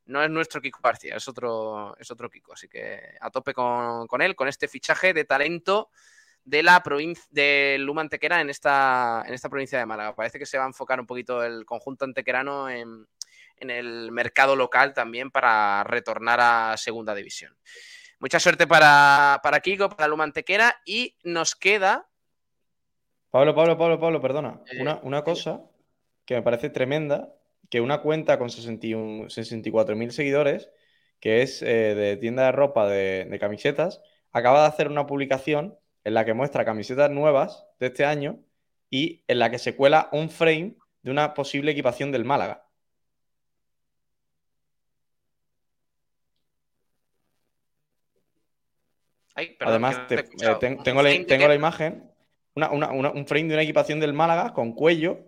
No 0.07 0.21
es 0.21 0.29
nuestro 0.29 0.59
Kiko 0.59 0.81
García, 0.83 1.15
es 1.15 1.29
otro, 1.29 1.95
es 1.97 2.11
otro 2.11 2.29
Kiko. 2.29 2.51
Así 2.51 2.67
que 2.67 3.15
a 3.21 3.31
tope 3.31 3.53
con, 3.53 4.05
con 4.07 4.21
él, 4.21 4.35
con 4.35 4.49
este 4.49 4.67
fichaje 4.67 5.13
de 5.13 5.23
talento 5.23 5.91
de 6.45 6.63
la 6.63 6.83
provincia 6.83 7.23
de 7.31 7.77
Luma 7.79 8.01
Antequera 8.01 8.41
en 8.41 8.49
esta, 8.49 9.23
en 9.25 9.33
esta 9.33 9.49
provincia 9.49 9.79
de 9.79 9.85
Málaga. 9.85 10.15
Parece 10.15 10.39
que 10.39 10.45
se 10.45 10.57
va 10.57 10.65
a 10.65 10.67
enfocar 10.67 10.99
un 10.99 11.07
poquito 11.07 11.43
el 11.43 11.65
conjunto 11.65 12.05
antequerano 12.05 12.69
en, 12.69 13.07
en 13.57 13.69
el 13.69 14.11
mercado 14.11 14.55
local 14.55 14.93
también 14.93 15.31
para 15.31 15.83
retornar 15.83 16.39
a 16.41 16.77
segunda 16.77 17.15
división. 17.15 17.55
Mucha 18.19 18.39
suerte 18.39 18.67
para, 18.67 19.39
para 19.43 19.59
Kiko, 19.59 19.89
para 19.89 20.07
Luma 20.07 20.23
Antequera 20.23 20.81
y 20.85 21.15
nos 21.23 21.55
queda 21.55 22.07
Pablo, 23.31 23.55
Pablo, 23.55 23.77
Pablo, 23.77 23.99
Pablo, 23.99 24.21
perdona. 24.21 24.61
Eh, 24.71 24.81
Una, 24.81 24.99
una 25.01 25.23
cosa 25.23 25.61
que 26.25 26.35
me 26.35 26.43
parece 26.43 26.69
tremenda, 26.69 27.33
que 27.69 27.81
una 27.81 28.01
cuenta 28.01 28.37
con 28.37 28.51
61 28.51 29.25
64.000 29.29 30.11
seguidores, 30.11 30.69
que 31.19 31.41
es 31.41 31.63
eh, 31.63 31.95
de 31.95 32.17
tienda 32.17 32.45
de 32.45 32.51
ropa 32.51 32.87
de, 32.87 33.25
de 33.25 33.39
camisetas, 33.39 34.01
acaba 34.31 34.61
de 34.61 34.67
hacer 34.67 34.87
una 34.87 35.07
publicación 35.07 35.77
en 36.03 36.13
la 36.13 36.25
que 36.25 36.33
muestra 36.33 36.65
camisetas 36.65 37.09
nuevas 37.11 37.65
de 37.79 37.87
este 37.87 38.05
año 38.05 38.39
y 38.89 39.23
en 39.27 39.39
la 39.39 39.49
que 39.49 39.59
se 39.59 39.75
cuela 39.75 40.09
un 40.11 40.29
frame 40.29 40.75
de 41.01 41.11
una 41.11 41.33
posible 41.33 41.71
equipación 41.71 42.11
del 42.11 42.25
Málaga. 42.25 42.65
Ay, 49.35 49.55
perdón, 49.57 49.71
Además, 49.71 50.07
te- 50.07 50.15
eh, 50.19 50.55
ten- 50.59 50.77
¿Un 50.77 50.83
tengo, 50.83 51.01
la, 51.01 51.09
tengo 51.25 51.47
la 51.47 51.55
imagen, 51.55 52.11
una- 52.55 52.69
una- 52.71 52.91
una- 52.91 53.11
un 53.11 53.25
frame 53.25 53.47
de 53.47 53.53
una 53.55 53.63
equipación 53.63 53.99
del 53.99 54.13
Málaga 54.13 54.53
con 54.53 54.73
cuello. 54.73 55.19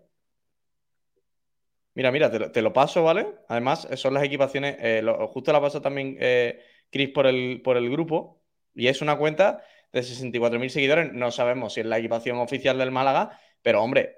Mira, 1.96 2.12
mira, 2.12 2.30
te, 2.30 2.38
lo- 2.40 2.52
te 2.52 2.62
lo 2.62 2.72
paso, 2.74 3.04
¿vale? 3.04 3.26
Además, 3.48 3.88
eh, 3.90 3.98
son 3.98 4.14
las 4.14 4.24
equipaciones, 4.24 4.76
eh, 4.80 5.02
lo- 5.02 5.28
justo 5.30 5.52
la 5.52 5.62
pasó 5.62 5.82
también 5.82 6.18
eh, 6.20 6.62
Chris 6.92 7.10
por 7.10 7.26
el, 7.26 7.62
por 7.64 7.78
el 7.78 7.90
grupo, 7.90 8.42
y 8.76 8.88
es 8.88 9.02
una 9.02 9.18
cuenta 9.18 9.64
de 9.92 10.04
64.000 10.04 10.70
seguidores. 10.70 11.14
No 11.14 11.32
sabemos 11.32 11.74
si 11.74 11.82
es 11.82 11.86
la 11.86 11.98
equipación 11.98 12.38
oficial 12.38 12.78
del 12.78 12.92
Málaga, 12.92 13.40
pero 13.62 13.82
hombre, 13.84 14.18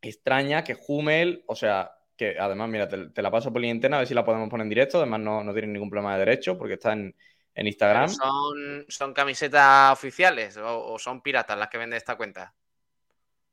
extraña 0.00 0.64
que 0.64 0.76
Hummel, 0.86 1.44
o 1.46 1.54
sea, 1.54 1.92
que 2.16 2.36
además, 2.38 2.68
mira, 2.68 2.88
te, 2.88 3.10
te 3.10 3.22
la 3.22 3.30
paso 3.30 3.52
por 3.52 3.60
Lientena 3.62 3.96
a 3.96 4.00
ver 4.00 4.08
si 4.08 4.14
la 4.14 4.24
podemos 4.24 4.48
poner 4.48 4.64
en 4.64 4.68
directo. 4.70 4.98
Además, 4.98 5.20
no, 5.20 5.42
no 5.44 5.52
tiene 5.52 5.68
ningún 5.68 5.90
problema 5.90 6.12
de 6.14 6.20
derecho 6.20 6.56
porque 6.58 6.74
está 6.74 6.92
en, 6.92 7.14
en 7.54 7.66
Instagram. 7.66 8.08
son, 8.08 8.84
son 8.88 9.12
camisetas 9.12 9.92
oficiales 9.92 10.56
o, 10.56 10.92
o 10.92 10.98
son 10.98 11.22
piratas 11.22 11.58
las 11.58 11.68
que 11.68 11.78
vende 11.78 11.96
esta 11.96 12.16
cuenta. 12.16 12.54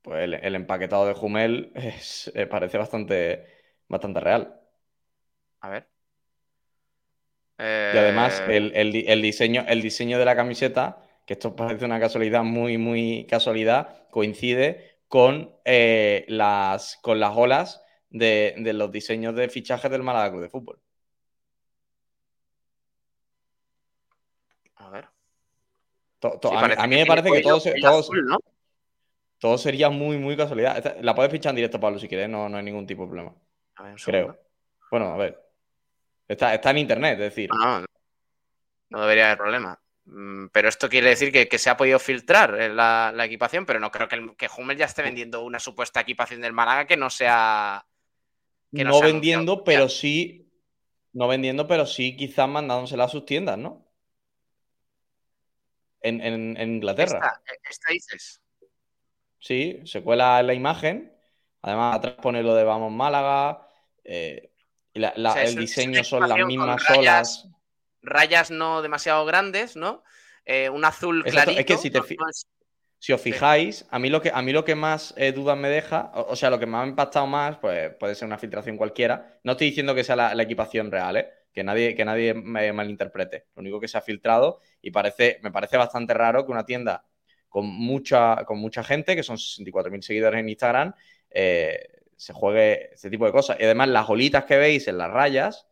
Pues 0.01 0.23
el, 0.23 0.33
el 0.35 0.55
empaquetado 0.55 1.05
de 1.05 1.13
Jumel 1.13 1.71
es- 1.75 2.31
eh, 2.33 2.45
parece 2.47 2.77
bastante, 2.77 3.45
bastante 3.87 4.19
real. 4.19 4.59
A 5.61 5.69
ver. 5.69 5.87
Y 7.57 7.97
además, 7.97 8.41
el, 8.47 8.71
el 8.73 9.21
diseño, 9.21 9.65
el 9.67 9.81
diseño 9.81 10.17
de 10.17 10.25
la 10.25 10.35
camiseta, 10.35 11.01
que 11.29 11.33
esto 11.33 11.55
parece 11.55 11.85
una 11.85 11.99
casualidad, 11.99 12.41
muy, 12.43 12.79
muy 12.79 13.27
casualidad, 13.29 14.07
coincide 14.09 14.97
con, 15.07 15.55
eh, 15.63 16.25
las, 16.27 16.97
con 17.03 17.19
las 17.19 17.37
olas 17.37 17.83
de, 18.09 18.55
de 18.57 18.73
los 18.73 18.91
diseños 18.91 19.35
de 19.35 19.47
fichajes 19.47 19.91
del 19.91 20.01
Málaga 20.01 20.31
Club 20.31 20.41
de 20.41 20.49
Fútbol. 20.49 20.81
A 24.77 24.89
ver. 24.89 25.07
To- 26.17 26.39
to- 26.39 26.49
Sí, 26.49 26.55
a, 26.57 26.67
mí, 26.67 26.73
a 26.75 26.87
me 26.87 27.05
parece 27.05 27.31
que 27.31 27.41
todo, 27.41 27.61
todo, 27.79 28.01
¿no? 28.23 28.39
todo 29.37 29.59
sería 29.59 29.91
muy, 29.91 30.17
muy 30.17 30.35
casualidad. 30.35 30.77
Esta- 30.77 30.95
la 30.99 31.13
puedes 31.13 31.31
fichar 31.31 31.51
en 31.51 31.57
directo, 31.57 31.79
Pablo, 31.79 31.99
si 31.99 32.07
quieres, 32.07 32.27
no, 32.27 32.49
no 32.49 32.57
hay 32.57 32.63
ningún 32.63 32.87
tipo 32.87 33.03
de 33.03 33.07
problema. 33.09 33.35
A 33.75 33.83
ver, 33.83 33.91
un 33.91 33.99
Creo. 33.99 34.35
Bueno, 34.89 35.13
a 35.13 35.17
ver. 35.17 35.39
Está, 36.27 36.55
está 36.55 36.71
en 36.71 36.79
internet, 36.79 37.13
es 37.19 37.19
decir. 37.19 37.51
No, 37.53 37.81
no, 37.81 37.85
no 38.89 39.01
debería 39.01 39.27
haber 39.27 39.37
problema. 39.37 39.79
Mm, 40.11 40.47
Pero 40.51 40.69
esto 40.69 40.89
quiere 40.89 41.09
decir 41.09 41.31
que, 41.31 41.47
que 41.47 41.59
se 41.59 41.69
ha 41.69 41.77
podido 41.77 41.99
filtrar 41.99 42.59
eh, 42.59 42.69
la, 42.69 43.11
la 43.15 43.25
equipación, 43.25 43.65
pero 43.65 43.79
no 43.79 43.91
creo 43.91 44.07
que, 44.07 44.15
el, 44.15 44.35
que 44.35 44.49
Hummel 44.57 44.77
ya 44.77 44.85
esté 44.85 45.03
vendiendo 45.03 45.43
una 45.43 45.59
supuesta 45.59 46.01
equipación 46.01 46.41
del 46.41 46.51
Málaga 46.53 46.87
que 46.87 46.97
no 46.97 47.09
sea. 47.09 47.85
que 48.75 48.83
no 48.83 48.99
vendiendo, 49.01 49.63
pero 49.63 49.87
sí. 49.89 50.45
No 51.13 51.27
vendiendo, 51.27 51.67
pero 51.67 51.85
sí 51.87 52.15
quizás 52.15 52.47
mandándosela 52.47 53.05
a 53.05 53.09
sus 53.09 53.25
tiendas, 53.25 53.57
¿no? 53.57 53.85
En, 56.01 56.21
en- 56.21 56.55
en 56.57 56.75
Inglaterra. 56.75 57.17
Esta, 57.17 57.59
esta 57.69 57.91
dices. 57.93 58.41
Sí, 59.39 59.79
se 59.85 60.01
cuela 60.03 60.39
en 60.39 60.47
la 60.47 60.53
imagen. 60.53 61.13
Además, 61.61 61.97
atrás 61.97 62.13
pone 62.21 62.41
lo 62.43 62.55
de 62.55 62.63
Vamos 62.63 62.91
Málaga. 62.91 63.67
eh, 64.03 64.51
y 64.93 64.99
la- 64.99 65.13
la- 65.17 65.31
O 65.31 65.33
sea, 65.33 65.43
es 65.43 65.49
el 65.51 65.59
diseño 65.59 66.03
son 66.03 66.27
las 66.27 66.37
mismas 66.45 66.83
rayas- 66.87 67.45
olas. 67.45 67.47
Rayas 68.01 68.51
no 68.51 68.81
demasiado 68.81 69.25
grandes, 69.25 69.75
¿no? 69.75 70.03
Eh, 70.45 70.69
un 70.69 70.85
azul 70.85 71.23
Exacto, 71.25 71.51
clarito. 71.51 71.59
es 71.59 71.65
que 71.65 71.77
si 71.77 71.91
te 71.91 71.99
no- 71.99 72.29
es- 72.29 72.47
Si 73.01 73.13
os 73.13 73.21
fijáis, 73.21 73.85
a 73.91 73.99
mí 73.99 74.09
lo 74.09 74.21
que, 74.21 74.29
a 74.33 74.41
mí 74.41 74.51
lo 74.51 74.65
que 74.65 74.75
más 74.75 75.13
eh, 75.17 75.31
dudas 75.31 75.57
me 75.57 75.69
deja, 75.69 76.11
o, 76.13 76.31
o 76.33 76.35
sea, 76.35 76.49
lo 76.49 76.59
que 76.59 76.65
me 76.65 76.77
ha 76.77 76.85
impactado 76.85 77.27
más, 77.27 77.57
pues 77.57 77.93
puede 77.95 78.13
ser 78.15 78.25
una 78.25 78.37
filtración 78.37 78.75
cualquiera. 78.77 79.39
No 79.43 79.53
estoy 79.53 79.67
diciendo 79.67 79.95
que 79.95 80.03
sea 80.03 80.15
la, 80.17 80.35
la 80.35 80.43
equipación 80.43 80.91
real, 80.91 81.15
¿eh? 81.17 81.29
Que 81.53 81.63
nadie, 81.63 81.95
que 81.95 82.03
nadie 82.05 82.33
me 82.33 82.71
malinterprete. 82.73 83.47
Lo 83.55 83.61
único 83.61 83.79
que 83.79 83.87
se 83.87 83.97
ha 83.97 84.01
filtrado 84.01 84.59
y 84.81 84.91
parece, 84.91 85.39
me 85.43 85.51
parece 85.51 85.77
bastante 85.77 86.13
raro 86.13 86.45
que 86.45 86.51
una 86.51 86.65
tienda 86.65 87.05
con 87.47 87.65
mucha, 87.67 88.43
con 88.45 88.59
mucha 88.59 88.83
gente, 88.83 89.15
que 89.15 89.23
son 89.23 89.37
64.000 89.37 90.01
seguidores 90.03 90.39
en 90.39 90.49
Instagram, 90.49 90.93
eh, 91.29 91.79
se 92.17 92.33
juegue 92.33 92.93
este 92.93 93.09
tipo 93.09 93.25
de 93.25 93.31
cosas. 93.31 93.57
Y 93.59 93.63
además, 93.63 93.87
las 93.89 94.09
olitas 94.09 94.43
que 94.45 94.57
veis 94.57 94.87
en 94.89 94.97
las 94.97 95.09
rayas 95.09 95.67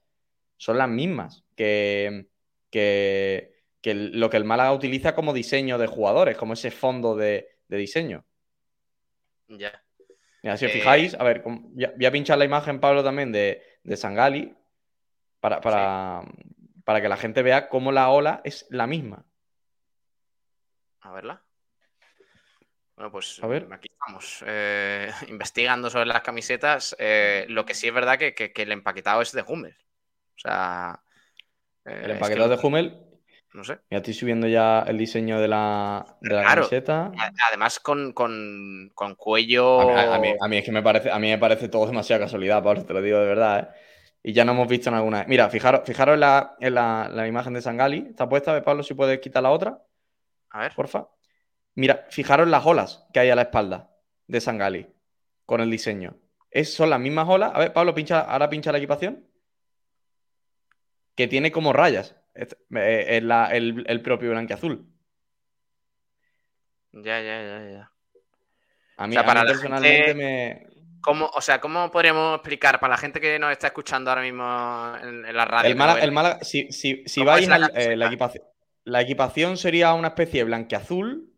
son 0.55 0.77
las 0.77 0.89
mismas 0.89 1.43
que, 1.57 2.29
que, 2.69 3.51
que 3.81 3.93
lo 3.93 4.29
que 4.29 4.37
el 4.37 4.45
Málaga 4.45 4.71
utiliza 4.71 5.13
como 5.15 5.33
diseño 5.33 5.77
de 5.77 5.87
jugadores, 5.87 6.37
como 6.37 6.53
ese 6.53 6.71
fondo 6.71 7.15
de, 7.17 7.49
de 7.67 7.77
diseño. 7.77 8.25
Ya. 9.49 9.83
Mira, 10.43 10.55
si 10.55 10.65
os 10.65 10.71
Eh, 10.71 10.75
fijáis, 10.75 11.15
a 11.15 11.23
ver, 11.23 11.41
com- 11.41 11.73
voy 11.73 11.85
a, 11.85 11.91
voy 11.95 12.05
a 12.05 12.11
pinchar 12.11 12.37
la 12.37 12.45
imagen, 12.45 12.79
Pablo, 12.79 13.03
también 13.03 13.31
de, 13.31 13.61
de 13.83 13.97
Sangali, 13.97 14.55
para, 15.39 15.59
para, 15.61 16.21
para 16.85 17.01
que 17.01 17.09
la 17.09 17.17
gente 17.17 17.41
vea 17.41 17.67
cómo 17.69 17.91
la 17.91 18.09
ola 18.09 18.41
es 18.43 18.65
la 18.69 18.87
misma. 18.87 19.25
A 21.01 21.11
verla. 21.11 21.41
Bueno, 22.95 23.11
pues 23.11 23.39
A 23.43 23.47
ver. 23.47 23.67
aquí 23.71 23.87
estamos 23.91 24.43
eh, 24.45 25.11
investigando 25.27 25.89
sobre 25.89 26.05
las 26.05 26.21
camisetas. 26.21 26.95
Eh, 26.99 27.45
lo 27.49 27.65
que 27.65 27.73
sí 27.73 27.87
es 27.87 27.93
verdad 27.93 28.17
que, 28.17 28.33
que- 28.33 28.51
que 28.51 28.63
el 28.63 28.71
empaquetado 28.71 29.21
es 29.21 29.31
de 29.31 29.43
Hummel. 29.47 29.75
O 30.35 30.39
sea. 30.39 31.01
Eh, 31.87 31.91
El 31.93 31.99
es 32.01 32.05
que 32.07 32.13
empaquetado 32.13 32.49
de 32.49 32.59
Hummel. 32.67 33.03
No 33.53 33.63
sé. 33.63 33.79
Mira, 33.89 33.97
estoy 33.99 34.13
subiendo 34.13 34.47
ya 34.47 34.81
el 34.87 34.97
diseño 34.97 35.39
de 35.39 35.47
la, 35.47 36.17
de 36.21 36.35
la 36.35 36.41
Claro. 36.43 36.61
camiseta. 36.63 37.11
Además, 37.47 37.79
con, 37.79 38.11
con- 38.13 38.91
con 38.93 39.15
cuello. 39.15 39.79
A 39.81 39.85
mí, 39.85 39.93
a- 39.95 40.19
mí- 40.19 40.35
a 40.39 40.47
mí 40.47 40.57
es 40.57 40.65
que 40.65 40.71
me 40.71 40.83
parece, 40.83 41.09
a 41.09 41.17
mí 41.17 41.29
me 41.29 41.37
parece 41.37 41.69
todo 41.69 41.87
demasiada 41.87 42.25
casualidad, 42.25 42.61
Pablo, 42.61 42.83
te 42.85 42.93
lo 42.93 43.01
digo 43.01 43.17
de 43.19 43.25
verdad, 43.25 43.59
¿eh? 43.59 43.77
Y 44.23 44.33
ya 44.33 44.43
no 44.43 44.51
hemos 44.51 44.67
visto 44.67 44.89
en 44.89 44.95
alguna. 44.95 45.23
Mira, 45.27 45.49
fijaros, 45.49 45.81
fijaros 45.85 46.15
en, 46.15 46.19
la, 46.19 46.55
en 46.59 46.73
la- 46.75 47.09
la 47.11 47.27
imagen 47.27 47.53
de 47.53 47.61
Sangali. 47.61 48.07
Está 48.09 48.27
puesta, 48.27 48.51
¿ves, 48.53 48.63
Pablo, 48.63 48.83
si 48.83 48.93
puedes 48.93 49.19
quitar 49.19 49.41
la 49.41 49.51
otra, 49.51 49.81
A 50.49 50.59
ver. 50.61 50.73
porfa. 50.75 51.07
Mira, 51.75 52.05
fijaros 52.09 52.47
las 52.47 52.65
olas 52.65 53.05
que 53.13 53.19
hay 53.21 53.29
a 53.29 53.35
la 53.35 53.43
espalda 53.43 53.89
de 54.27 54.41
Sangali 54.41 54.87
con 55.45 55.61
el 55.61 55.71
diseño. 55.71 56.15
Es, 56.51 56.73
son 56.73 56.89
las 56.89 56.99
mismas 56.99 57.27
olas. 57.29 57.51
A 57.53 57.59
ver, 57.59 57.71
Pablo, 57.73 57.93
pincha, 57.95 58.19
ahora 58.21 58.49
pincha 58.49 58.71
la 58.71 58.79
equipación. 58.79 59.26
Que 61.17 61.27
tiene 61.27 61.51
como 61.51 61.73
rayas. 61.73 62.15
Eh, 62.35 63.19
la- 63.23 63.47
el, 63.47 63.83
el 63.87 64.01
propio 64.01 64.29
blanquiazul. 64.29 64.85
Ya, 66.93 67.19
ya, 67.21 67.41
ya, 67.41 67.69
ya. 67.69 67.91
A 68.97 69.07
mí, 69.07 69.15
O 69.15 69.19
sea, 69.19 69.21
a 69.21 69.25
para 69.25 69.41
mí 69.43 69.47
personalmente 69.47 70.05
gente- 70.05 70.13
me. 70.15 70.67
¿Cómo, 71.01 71.27
o 71.27 71.41
sea, 71.41 71.61
¿cómo 71.61 71.89
podríamos 71.91 72.35
explicar 72.35 72.79
para 72.79 72.91
la 72.91 72.97
gente 72.97 73.21
que 73.21 73.39
nos 73.39 73.51
está 73.51 73.67
escuchando 73.67 74.09
ahora 74.09 74.23
mismo 74.23 74.43
en, 75.01 75.25
en 75.25 75.35
la 75.35 75.45
radio? 75.45 75.69
El 75.69 75.75
Málaga, 75.77 75.99
ve- 75.99 76.05
el 76.05 76.11
Málaga- 76.11 76.39
si, 76.43 76.71
si- 76.71 77.03
si 77.05 77.21
¿Cómo 77.21 77.31
vais 77.31 77.47
la 77.47 77.71
eh, 77.75 77.95
la, 77.95 78.07
equipación, 78.07 78.43
la 78.83 79.01
equipación 79.01 79.57
sería 79.57 79.93
una 79.93 80.09
especie 80.09 80.39
de 80.41 80.43
blanqueazul 80.45 81.31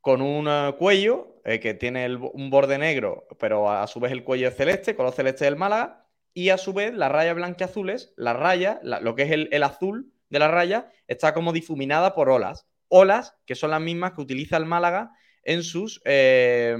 con 0.00 0.22
un 0.22 0.46
eh, 0.48 0.74
cuello 0.78 1.40
eh, 1.44 1.58
que 1.60 1.74
tiene 1.74 2.04
el 2.04 2.18
un 2.18 2.50
borde 2.50 2.78
negro, 2.78 3.26
pero 3.38 3.68
a, 3.68 3.82
a 3.82 3.86
su 3.86 3.98
vez 4.00 4.12
el 4.12 4.22
cuello 4.22 4.48
es 4.48 4.56
celeste, 4.56 4.94
color 4.94 5.12
celeste 5.12 5.44
del 5.46 5.56
Málaga, 5.56 6.06
y 6.34 6.50
a 6.50 6.58
su 6.58 6.72
vez 6.72 6.94
las 6.94 7.10
rayas 7.12 7.34
blanqueazules, 7.36 8.12
la 8.16 8.32
raya, 8.32 8.80
la- 8.82 9.00
lo 9.00 9.14
que 9.14 9.22
es 9.24 9.30
el, 9.32 9.48
el 9.52 9.62
azul 9.62 10.12
de 10.28 10.38
la 10.38 10.48
raya, 10.48 10.90
está 11.08 11.34
como 11.34 11.52
difuminada 11.52 12.14
por 12.14 12.28
olas. 12.30 12.66
Olas 12.88 13.36
que 13.46 13.54
son 13.54 13.70
las 13.70 13.80
mismas 13.80 14.12
que 14.12 14.20
utiliza 14.22 14.56
el 14.56 14.66
Málaga 14.66 15.12
en 15.42 15.62
sus, 15.62 16.00
eh, 16.04 16.76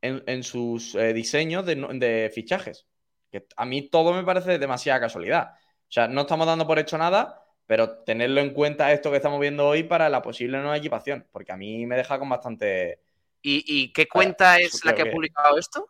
en, 0.00 0.22
en 0.26 0.42
sus 0.42 0.94
eh, 0.94 1.12
diseños 1.12 1.64
de, 1.66 2.30
fichajes. 2.34 2.86
Que 3.30 3.46
a 3.56 3.64
mí 3.64 3.88
todo 3.88 4.12
me 4.12 4.24
parece 4.24 4.58
demasiada 4.58 5.00
casualidad. 5.00 5.52
O 5.54 5.92
sea, 5.92 6.08
no 6.08 6.22
estamos 6.22 6.46
dando 6.46 6.66
por 6.66 6.78
hecho 6.78 6.98
nada, 6.98 7.44
pero 7.66 8.02
tenerlo 8.04 8.40
en 8.40 8.52
cuenta 8.52 8.92
esto 8.92 9.10
que 9.10 9.16
estamos 9.16 9.40
viendo 9.40 9.66
hoy 9.66 9.84
para 9.84 10.08
la 10.08 10.22
posible 10.22 10.58
nueva 10.58 10.76
equipación, 10.76 11.26
porque 11.32 11.52
a 11.52 11.56
mí 11.56 11.86
me 11.86 11.96
deja 11.96 12.18
con 12.18 12.28
bastante... 12.28 13.00
¿Y, 13.42 13.64
y 13.66 13.92
qué 13.92 14.06
cuenta 14.06 14.58
Eh, 14.58 14.64
es 14.64 14.84
la 14.84 14.94
que 14.94 15.02
ha 15.02 15.10
publicado 15.10 15.58
esto? 15.58 15.88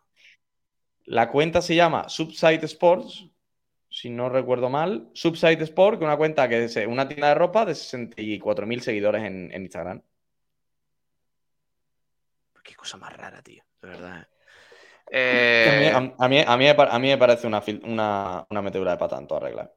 La 1.05 1.29
cuenta 1.29 1.61
se 1.61 1.75
llama 1.75 2.07
Subsite 2.09 2.65
Sports, 2.65 3.25
si 3.89 4.09
no 4.09 4.29
recuerdo 4.29 4.69
mal. 4.69 5.09
Subsite 5.13 5.63
Sport, 5.63 5.99
que 5.99 6.05
es 6.05 6.07
una 6.07 6.17
cuenta 6.17 6.47
que 6.49 6.63
es 6.65 6.77
eh, 6.77 6.87
una 6.87 7.07
tienda 7.07 7.29
de 7.29 7.35
ropa 7.35 7.65
de 7.65 7.73
64.000 7.73 8.81
seguidores 8.81 9.23
en, 9.23 9.51
en 9.51 9.61
Instagram. 9.63 10.01
qué 12.63 12.75
cosa 12.75 12.97
más 12.97 13.11
rara, 13.15 13.41
tío, 13.41 13.63
de 13.81 13.87
verdad. 13.89 14.27
Que 15.05 15.69
a, 15.69 15.79
mí, 15.79 15.85
Eh, 15.85 16.13
a, 16.17 16.29
mí, 16.29 16.39
a 16.47 16.57
mí 16.57 16.65
me 16.65 16.75
par- 16.75 16.89
a 16.91 16.97
mí 16.97 17.09
me 17.09 17.17
parece 17.17 17.45
una, 17.45 17.61
una, 17.83 18.47
una 18.49 18.61
metedura 18.61 18.91
de 18.91 18.97
pata 18.97 19.17
en 19.17 19.27
toda 19.27 19.41
regla. 19.41 19.71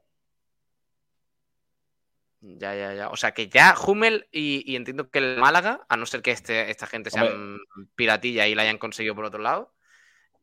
Ya, 2.40 2.74
ya, 2.76 2.94
ya. 2.94 3.08
O 3.10 3.16
sea 3.16 3.32
que 3.32 3.48
ya 3.48 3.74
Hummel 3.76 4.28
y, 4.30 4.62
y 4.70 4.76
entiendo 4.76 5.10
que 5.10 5.18
el 5.18 5.38
Málaga, 5.38 5.84
a 5.88 5.96
no 5.96 6.06
ser 6.06 6.22
que 6.22 6.30
este, 6.30 6.70
esta 6.70 6.86
gente 6.86 7.10
sean 7.10 7.58
piratilla 7.96 8.46
y 8.46 8.54
la 8.54 8.62
hayan 8.62 8.78
conseguido 8.78 9.16
por 9.16 9.24
otro 9.24 9.40
lado, 9.42 9.74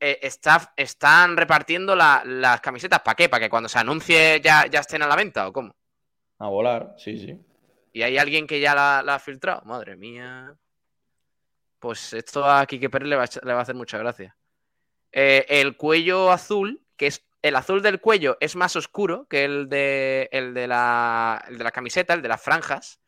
eh, 0.05 0.19
está- 0.21 0.73
están 0.75 1.37
repartiendo 1.37 1.95
la- 1.95 2.21
las 2.25 2.59
camisetas. 2.61 2.99
¿Para 3.01 3.15
qué? 3.15 3.29
¿Para 3.29 3.41
que 3.45 3.49
cuando 3.49 3.69
se 3.69 3.79
anuncie 3.79 4.41
ya, 4.41 4.65
ya 4.67 4.79
estén 4.81 5.01
a 5.01 5.07
la 5.07 5.15
venta 5.15 5.47
o 5.47 5.53
cómo? 5.53 5.73
A 6.39 6.47
volar, 6.49 6.93
sí, 6.97 7.17
sí. 7.17 7.39
¿Y 7.93 8.01
hay 8.01 8.17
alguien 8.17 8.45
que 8.47 8.59
ya 8.59 8.75
la, 8.75 9.01
la 9.03 9.15
ha 9.15 9.19
filtrado? 9.19 9.61
Madre 9.65 9.95
mía. 9.95 10.53
Pues 11.79 12.13
esto 12.13 12.45
a 12.49 12.65
Quique 12.65 12.89
Pérez 12.89 13.07
le 13.07 13.15
va 13.15 13.23
a, 13.23 13.27
ech- 13.27 13.43
le 13.43 13.53
va 13.53 13.59
a 13.59 13.63
hacer 13.63 13.75
mucha 13.75 13.97
gracia. 13.97 14.35
Eh, 15.11 15.45
el 15.49 15.77
cuello 15.77 16.31
azul, 16.31 16.81
que 16.97 17.07
es. 17.07 17.23
El 17.41 17.57
azul 17.57 17.81
del 17.81 17.99
cuello 17.99 18.37
es 18.39 18.55
más 18.55 18.75
oscuro 18.77 19.27
que 19.29 19.43
el 19.43 19.67
de, 19.67 20.29
el 20.31 20.53
de, 20.53 20.65
la, 20.65 21.43
el 21.49 21.57
de 21.57 21.63
la 21.65 21.71
camiseta, 21.71 22.13
el 22.13 22.21
de 22.21 22.29
las 22.29 22.41
franjas. 22.41 23.01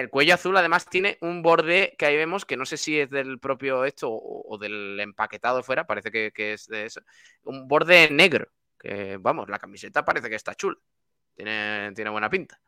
El 0.00 0.10
cuello 0.10 0.34
azul 0.34 0.56
además 0.56 0.88
tiene 0.88 1.18
un 1.20 1.42
borde 1.42 1.94
que 1.98 2.06
ahí 2.06 2.16
vemos 2.16 2.44
que 2.44 2.56
no 2.56 2.64
sé 2.66 2.76
si 2.76 2.98
es 3.00 3.10
del 3.10 3.38
propio 3.38 3.84
esto 3.84 4.10
o, 4.10 4.44
o 4.54 4.58
del 4.58 4.98
empaquetado 5.00 5.62
fuera, 5.62 5.86
parece 5.86 6.10
que, 6.10 6.32
que 6.32 6.52
es 6.54 6.66
de 6.66 6.84
eso. 6.86 7.00
Un 7.44 7.68
borde 7.68 8.08
negro, 8.10 8.48
que 8.78 9.16
vamos, 9.18 9.48
la 9.48 9.58
camiseta 9.58 10.04
parece 10.04 10.28
que 10.28 10.36
está 10.36 10.54
chula. 10.54 10.76
Tiene, 11.34 11.92
tiene 11.94 12.10
buena 12.10 12.28
pinta. 12.30 12.60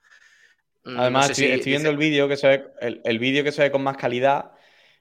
Mm, 0.85 0.95
no 0.95 1.01
Además, 1.03 1.27
sé 1.27 1.33
estoy, 1.33 1.47
si 1.47 1.53
estoy 1.53 1.71
viendo 1.73 1.89
dice- 1.89 1.93
el 1.93 1.99
vídeo 1.99 2.29
que 2.29 2.37
se 2.37 2.49
ve, 2.49 2.65
el, 2.81 3.01
el 3.05 3.19
vídeo 3.19 3.45
que 3.45 3.53
se 3.53 3.63
ve 3.63 3.71
con 3.71 3.83
más 3.83 3.97
calidad. 3.97 4.53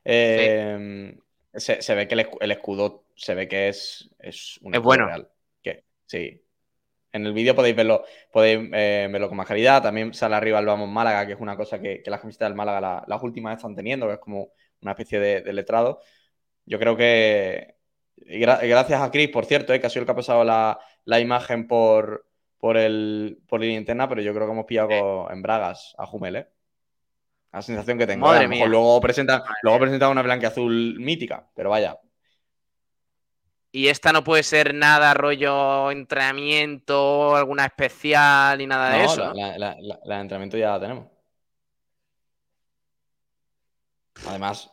eh, 0.05 1.15
se, 1.53 1.81
se 1.81 1.95
ve 1.95 2.07
que 2.07 2.13
el, 2.15 2.21
escu- 2.21 2.37
el 2.41 2.51
escudo 2.51 3.05
se 3.15 3.35
ve 3.35 3.47
que 3.47 3.69
es, 3.69 4.09
es 4.19 4.57
un 4.61 4.73
Es 4.75 4.81
bueno. 4.81 5.07
real. 5.07 5.29
Que, 5.61 5.83
sí. 6.05 6.41
En 7.11 7.25
el 7.25 7.33
vídeo 7.33 7.55
podéis 7.55 7.75
verlo, 7.75 8.03
podéis 8.31 8.69
eh, 8.73 9.07
verlo 9.11 9.27
con 9.29 9.37
más 9.37 9.47
calidad. 9.47 9.81
También 9.81 10.13
sale 10.13 10.35
arriba 10.35 10.59
el 10.59 10.65
Vamos 10.65 10.89
Málaga, 10.89 11.25
que 11.25 11.33
es 11.33 11.39
una 11.39 11.57
cosa 11.57 11.79
que, 11.81 12.01
que 12.03 12.11
las 12.11 12.21
camisetas 12.21 12.49
del 12.49 12.55
Málaga 12.55 12.81
la- 12.81 13.03
las 13.07 13.23
últimas 13.23 13.57
están 13.57 13.75
teniendo, 13.75 14.07
que 14.07 14.13
es 14.13 14.19
como 14.19 14.49
una 14.81 14.91
especie 14.91 15.19
de, 15.19 15.41
de 15.41 15.53
letrado. 15.53 16.01
Yo 16.65 16.79
creo 16.79 16.95
que. 16.95 17.75
gra- 18.17 18.59
gracias 18.67 19.01
a 19.01 19.11
Chris, 19.11 19.29
por 19.29 19.45
cierto, 19.45 19.73
eh, 19.73 19.79
que 19.79 19.87
ha 19.87 19.89
sido 19.89 20.01
el 20.01 20.05
que 20.05 20.11
ha 20.11 20.15
pasado 20.15 20.43
la, 20.43 20.79
la 21.05 21.19
imagen 21.19 21.67
por, 21.67 22.27
por, 22.59 22.77
el, 22.77 23.39
por 23.47 23.59
línea 23.61 23.77
interna, 23.79 24.07
pero 24.07 24.21
yo 24.21 24.33
creo 24.33 24.45
que 24.45 24.53
hemos 24.53 24.65
pillado 24.65 25.31
en 25.31 25.41
Bragas 25.41 25.95
a 25.97 26.05
Jumel, 26.05 26.35
¿eh? 26.35 26.47
La 27.51 27.63
sensación 27.63 27.97
que 27.97 28.05
tengo. 28.05 28.27
Madre 28.27 28.47
mía. 28.47 28.67
luego 28.67 29.01
presenta, 29.01 29.43
luego 29.63 29.79
presenta 29.79 30.09
una 30.09 30.21
blanqueazul 30.21 30.99
mítica, 30.99 31.49
pero 31.55 31.71
vaya. 31.71 31.97
Y 33.71 33.87
esta 33.87 34.11
no 34.11 34.23
puede 34.23 34.41
ser 34.43 34.73
nada 34.73 35.13
rollo 35.13 35.91
entrenamiento, 35.91 37.35
alguna 37.35 37.65
especial 37.65 38.57
ni 38.57 38.65
nada 38.65 38.89
de 38.89 39.03
eso. 39.03 39.33
la, 39.33 39.51
¿no? 39.57 39.75
la- 40.05 40.21
entrenamiento 40.21 40.57
ya 40.57 40.71
la 40.71 40.79
tenemos. 40.79 41.07
Además, 44.27 44.71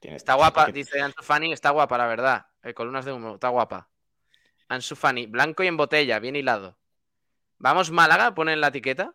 tiene 0.00 0.16
Está 0.16 0.34
guapa, 0.34 0.66
que- 0.66 0.72
dice 0.72 1.00
Ansu 1.00 1.22
Fani, 1.22 1.52
está 1.52 1.70
guapa, 1.70 1.96
la 1.98 2.06
verdad. 2.06 2.46
Eh, 2.62 2.74
columnas 2.74 3.04
de 3.04 3.12
humo, 3.12 3.34
está 3.34 3.48
guapa. 3.48 3.88
Ansu 4.68 4.96
Fani, 4.96 5.26
blanco 5.26 5.62
y 5.62 5.66
en 5.66 5.76
botella, 5.76 6.18
bien 6.18 6.36
hilado. 6.36 6.76
Vamos, 7.58 7.90
Málaga, 7.90 8.34
pone 8.34 8.52
en 8.52 8.60
la 8.60 8.68
etiqueta. 8.68 9.14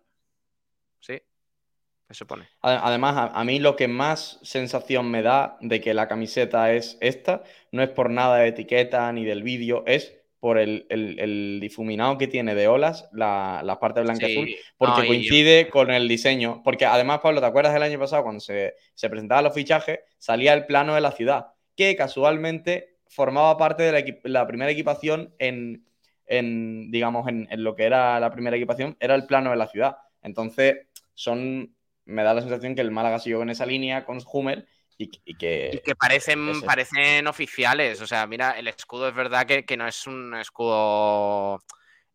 Ade- 2.61 2.79
Además, 2.83 3.15
a, 3.17 3.25
a 3.39 3.43
mí 3.45 3.59
lo 3.59 3.75
que 3.75 3.87
más 3.87 4.39
sensación 4.43 5.09
me 5.11 5.21
da 5.21 5.57
de 5.61 5.79
que 5.81 5.93
la 5.93 6.07
camiseta 6.07 6.73
es 6.73 6.97
esta, 7.01 7.43
no 7.71 7.81
es 7.83 7.89
por 7.89 8.09
nada 8.09 8.37
de 8.37 8.47
etiqueta 8.49 9.11
ni 9.13 9.25
del 9.25 9.43
vídeo, 9.43 9.83
es 9.87 10.15
por 10.39 10.57
el, 10.57 10.85
el- 10.89 11.19
el 11.19 11.59
difuminado 11.61 12.17
que 12.17 12.27
tiene 12.27 12.55
de 12.55 12.67
olas, 12.67 13.09
la, 13.11 13.61
la 13.63 13.79
parte 13.79 14.01
blanca 14.01 14.27
Sí, 14.27 14.27
azul, 14.27 14.55
porque 14.77 15.03
no, 15.03 15.05
coincide 15.05 15.69
con 15.69 15.91
el 15.91 16.07
diseño. 16.07 16.61
Porque 16.63 16.85
además, 16.85 17.19
Pablo, 17.21 17.41
¿te 17.41 17.47
acuerdas 17.47 17.73
del 17.73 17.83
año 17.83 17.99
pasado 17.99 18.23
cuando 18.23 18.39
se, 18.39 18.75
se 18.93 19.09
presentaban 19.09 19.43
los 19.43 19.53
fichajes? 19.53 19.99
Salía 20.17 20.53
el 20.53 20.65
plano 20.65 20.95
de 20.95 21.01
la 21.01 21.11
ciudad, 21.11 21.47
que 21.75 21.95
casualmente 21.95 22.97
formaba 23.07 23.57
parte 23.57 23.83
de 23.83 23.91
la, 23.91 24.05
la 24.41 24.47
primera 24.47 24.71
equipación 24.71 25.33
en, 25.39 25.85
en, 26.25 26.89
digamos, 26.91 27.27
en, 27.27 27.47
en 27.51 27.63
lo 27.63 27.75
que 27.75 27.83
era 27.85 28.19
la 28.19 28.31
primera 28.31 28.55
equipación, 28.55 28.95
era 28.99 29.15
el 29.15 29.25
plano 29.25 29.49
de 29.51 29.57
la 29.57 29.67
ciudad. 29.67 29.97
Entonces, 30.21 30.87
son, 31.13 31.75
me 32.09 32.23
da 32.23 32.33
la 32.33 32.41
sensación 32.41 32.75
que 32.75 32.81
el 32.81 32.91
Málaga 32.91 33.19
siguió 33.19 33.41
en 33.41 33.49
esa 33.51 33.65
línea 33.65 34.05
con 34.05 34.19
Hummel 34.31 34.67
y, 34.97 35.09
y 35.25 35.35
que... 35.35 35.69
Y 35.73 35.79
que 35.79 35.95
parecen, 35.95 36.49
ese- 36.49 36.65
parecen 36.65 37.27
oficiales. 37.27 38.01
O 38.01 38.07
sea, 38.07 38.27
mira, 38.27 38.51
el 38.59 38.67
escudo 38.67 39.07
es 39.07 39.15
verdad 39.15 39.45
que, 39.45 39.63
que 39.65 39.77
no 39.77 39.87
es 39.87 40.05
un 40.07 40.35
escudo 40.35 41.63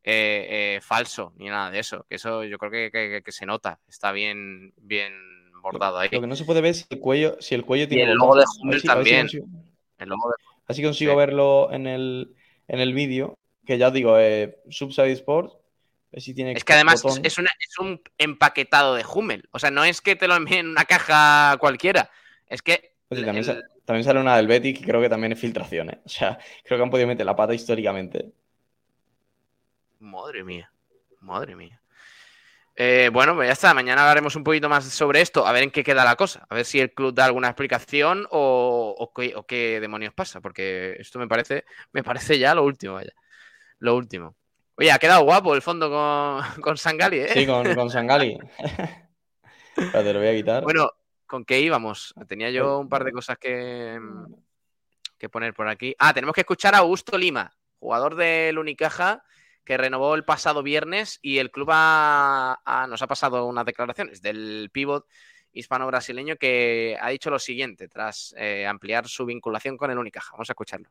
eh, 0.02 0.76
eh, 0.76 0.80
falso 0.82 1.32
ni 1.36 1.46
nada 1.46 1.70
de 1.70 1.78
eso. 1.78 2.04
Que 2.08 2.16
eso 2.16 2.44
yo 2.44 2.58
creo 2.58 2.70
que, 2.70 2.90
que- 2.90 3.22
que 3.24 3.32
se 3.32 3.46
nota. 3.46 3.80
Está 3.88 4.12
bien, 4.12 4.74
bien 4.76 5.14
bordado 5.62 5.98
ahí. 5.98 6.08
Lo 6.12 6.20
que 6.20 6.26
no 6.26 6.36
se 6.36 6.44
puede 6.44 6.60
ver 6.60 6.72
es 6.72 6.78
si 6.80 6.86
el 6.90 7.00
cuello, 7.00 7.36
si 7.40 7.54
el 7.54 7.64
cuello 7.64 7.84
Y 7.84 7.88
tiene 7.88 8.10
el 8.12 8.18
logo 8.18 8.36
de 8.36 8.44
si- 8.46 8.80
si 8.80 8.86
también. 8.86 9.22
consigo- 9.26 9.46
El 9.98 10.08
logo 10.10 10.28
de- 10.28 10.34
a 10.44 10.64
ver 10.68 10.76
si 10.76 10.82
consigo 10.82 11.12
Sí. 11.12 11.16
verlo 11.16 11.72
en 11.72 11.86
el, 11.86 12.34
en 12.68 12.80
el 12.80 12.92
vídeo, 12.92 13.38
que 13.64 13.78
ya 13.78 13.88
os 13.88 13.94
digo, 13.94 14.18
eh, 14.18 14.58
Subside 14.68 15.12
Sport, 15.12 15.52
a 15.52 15.54
ver 15.54 15.63
si 16.20 16.34
tiene 16.34 16.52
Es 16.52 16.64
que 16.64 16.72
además 16.74 17.02
es, 17.22 17.38
una- 17.38 17.50
es 17.58 17.78
un 17.78 18.00
empaquetado 18.18 18.94
de 18.94 19.04
Hummel. 19.04 19.48
O 19.52 19.58
sea, 19.58 19.70
no 19.70 19.84
es 19.84 20.00
que 20.00 20.16
te 20.16 20.28
lo 20.28 20.34
envíen 20.36 20.60
en 20.60 20.68
una 20.68 20.84
caja 20.84 21.56
cualquiera. 21.58 22.10
Es 22.46 22.62
que. 22.62 22.94
Pues 23.08 23.20
también, 23.24 23.38
el- 23.38 23.44
sa- 23.44 23.60
también 23.84 24.04
sale 24.04 24.20
una 24.20 24.36
del 24.36 24.46
Betis 24.46 24.78
que 24.78 24.84
creo 24.84 25.00
que 25.00 25.08
también 25.08 25.32
es 25.32 25.40
filtración, 25.40 25.90
¿eh? 25.90 26.00
O 26.04 26.08
sea, 26.08 26.38
creo 26.64 26.78
que 26.78 26.82
han 26.84 26.90
podido 26.90 27.08
meter 27.08 27.26
la 27.26 27.36
pata 27.36 27.54
históricamente. 27.54 28.32
Madre 30.00 30.44
mía. 30.44 30.70
Madre 31.20 31.56
mía. 31.56 31.80
Eh, 32.76 33.08
bueno, 33.12 33.34
pues 33.36 33.48
ya 33.48 33.52
está. 33.52 33.72
Mañana 33.72 34.02
hablaremos 34.02 34.34
un 34.36 34.44
poquito 34.44 34.68
más 34.68 34.84
sobre 34.84 35.20
esto. 35.20 35.46
A 35.46 35.52
ver 35.52 35.62
en 35.62 35.70
qué 35.70 35.84
queda 35.84 36.04
la 36.04 36.16
cosa. 36.16 36.46
A 36.50 36.54
ver 36.54 36.64
si 36.64 36.80
el 36.80 36.92
club 36.92 37.14
da 37.14 37.24
alguna 37.24 37.48
explicación 37.48 38.26
o, 38.30 38.94
o 38.98 39.12
qué, 39.12 39.34
o 39.36 39.46
qué 39.46 39.80
demonios 39.80 40.12
pasa. 40.12 40.40
Porque 40.40 40.96
esto 40.98 41.18
me 41.18 41.28
parece, 41.28 41.64
me 41.92 42.02
parece 42.02 42.38
ya 42.38 42.54
lo 42.54 42.64
último, 42.64 42.94
vaya. 42.94 43.12
Lo 43.78 43.96
último. 43.96 44.36
Oye, 44.76 44.90
ha 44.90 44.98
quedado 44.98 45.24
guapo 45.24 45.54
el 45.54 45.62
fondo 45.62 45.88
con, 45.90 46.42
con 46.62 46.76
Sangali, 46.76 47.18
¿eh? 47.18 47.28
Sí, 47.28 47.46
con, 47.46 47.74
con 47.74 47.90
Sangali. 47.90 48.38
Espérate, 49.76 50.12
lo 50.12 50.18
voy 50.20 50.28
a 50.28 50.34
quitar. 50.34 50.62
Bueno, 50.64 50.90
¿con 51.26 51.44
qué 51.44 51.60
íbamos? 51.60 52.14
Tenía 52.28 52.50
yo 52.50 52.78
un 52.78 52.88
par 52.88 53.04
de 53.04 53.12
cosas 53.12 53.38
que, 53.38 53.98
que 55.18 55.28
poner 55.28 55.54
por 55.54 55.68
aquí. 55.68 55.94
Ah, 55.98 56.12
tenemos 56.14 56.34
que 56.34 56.42
escuchar 56.42 56.74
a 56.74 56.78
Augusto 56.78 57.16
Lima, 57.18 57.52
jugador 57.78 58.14
del 58.14 58.58
Unicaja, 58.58 59.24
que 59.64 59.76
renovó 59.76 60.14
el 60.14 60.24
pasado 60.24 60.62
viernes 60.62 61.18
y 61.22 61.38
el 61.38 61.50
club 61.50 61.70
ha- 61.72 62.60
ha- 62.64 62.86
nos 62.86 63.02
ha 63.02 63.06
pasado 63.06 63.46
unas 63.46 63.64
declaraciones 63.64 64.20
del 64.22 64.70
pívot 64.72 65.06
hispano-brasileño 65.52 66.36
que 66.36 66.98
ha 67.00 67.08
dicho 67.10 67.30
lo 67.30 67.38
siguiente 67.38 67.88
tras 67.88 68.34
eh, 68.36 68.66
ampliar 68.66 69.06
su 69.08 69.24
vinculación 69.24 69.76
con 69.76 69.90
el 69.90 69.98
Unicaja. 69.98 70.32
Vamos 70.32 70.50
a 70.50 70.52
escucharlo. 70.52 70.90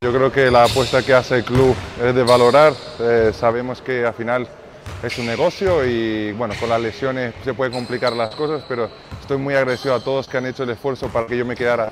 Yo 0.00 0.12
creo 0.12 0.30
que 0.30 0.48
la 0.48 0.62
apuesta 0.62 1.02
que 1.02 1.12
hace 1.12 1.38
el 1.38 1.44
club 1.44 1.74
es 2.00 2.14
de 2.14 2.22
valorar. 2.22 2.72
Eh, 3.00 3.32
sabemos 3.34 3.82
que 3.82 4.06
al 4.06 4.14
final 4.14 4.46
es 5.02 5.18
un 5.18 5.26
negocio 5.26 5.84
y 5.84 6.30
bueno, 6.34 6.54
con 6.60 6.68
las 6.68 6.80
lesiones 6.80 7.34
se 7.42 7.52
puede 7.52 7.72
complicar 7.72 8.12
las 8.12 8.32
cosas, 8.36 8.62
pero 8.68 8.88
estoy 9.20 9.38
muy 9.38 9.54
agradecido 9.54 9.96
a 9.96 10.00
todos 10.00 10.28
que 10.28 10.38
han 10.38 10.46
hecho 10.46 10.62
el 10.62 10.70
esfuerzo 10.70 11.08
para 11.08 11.26
que 11.26 11.36
yo 11.36 11.44
me 11.44 11.56
quedara 11.56 11.90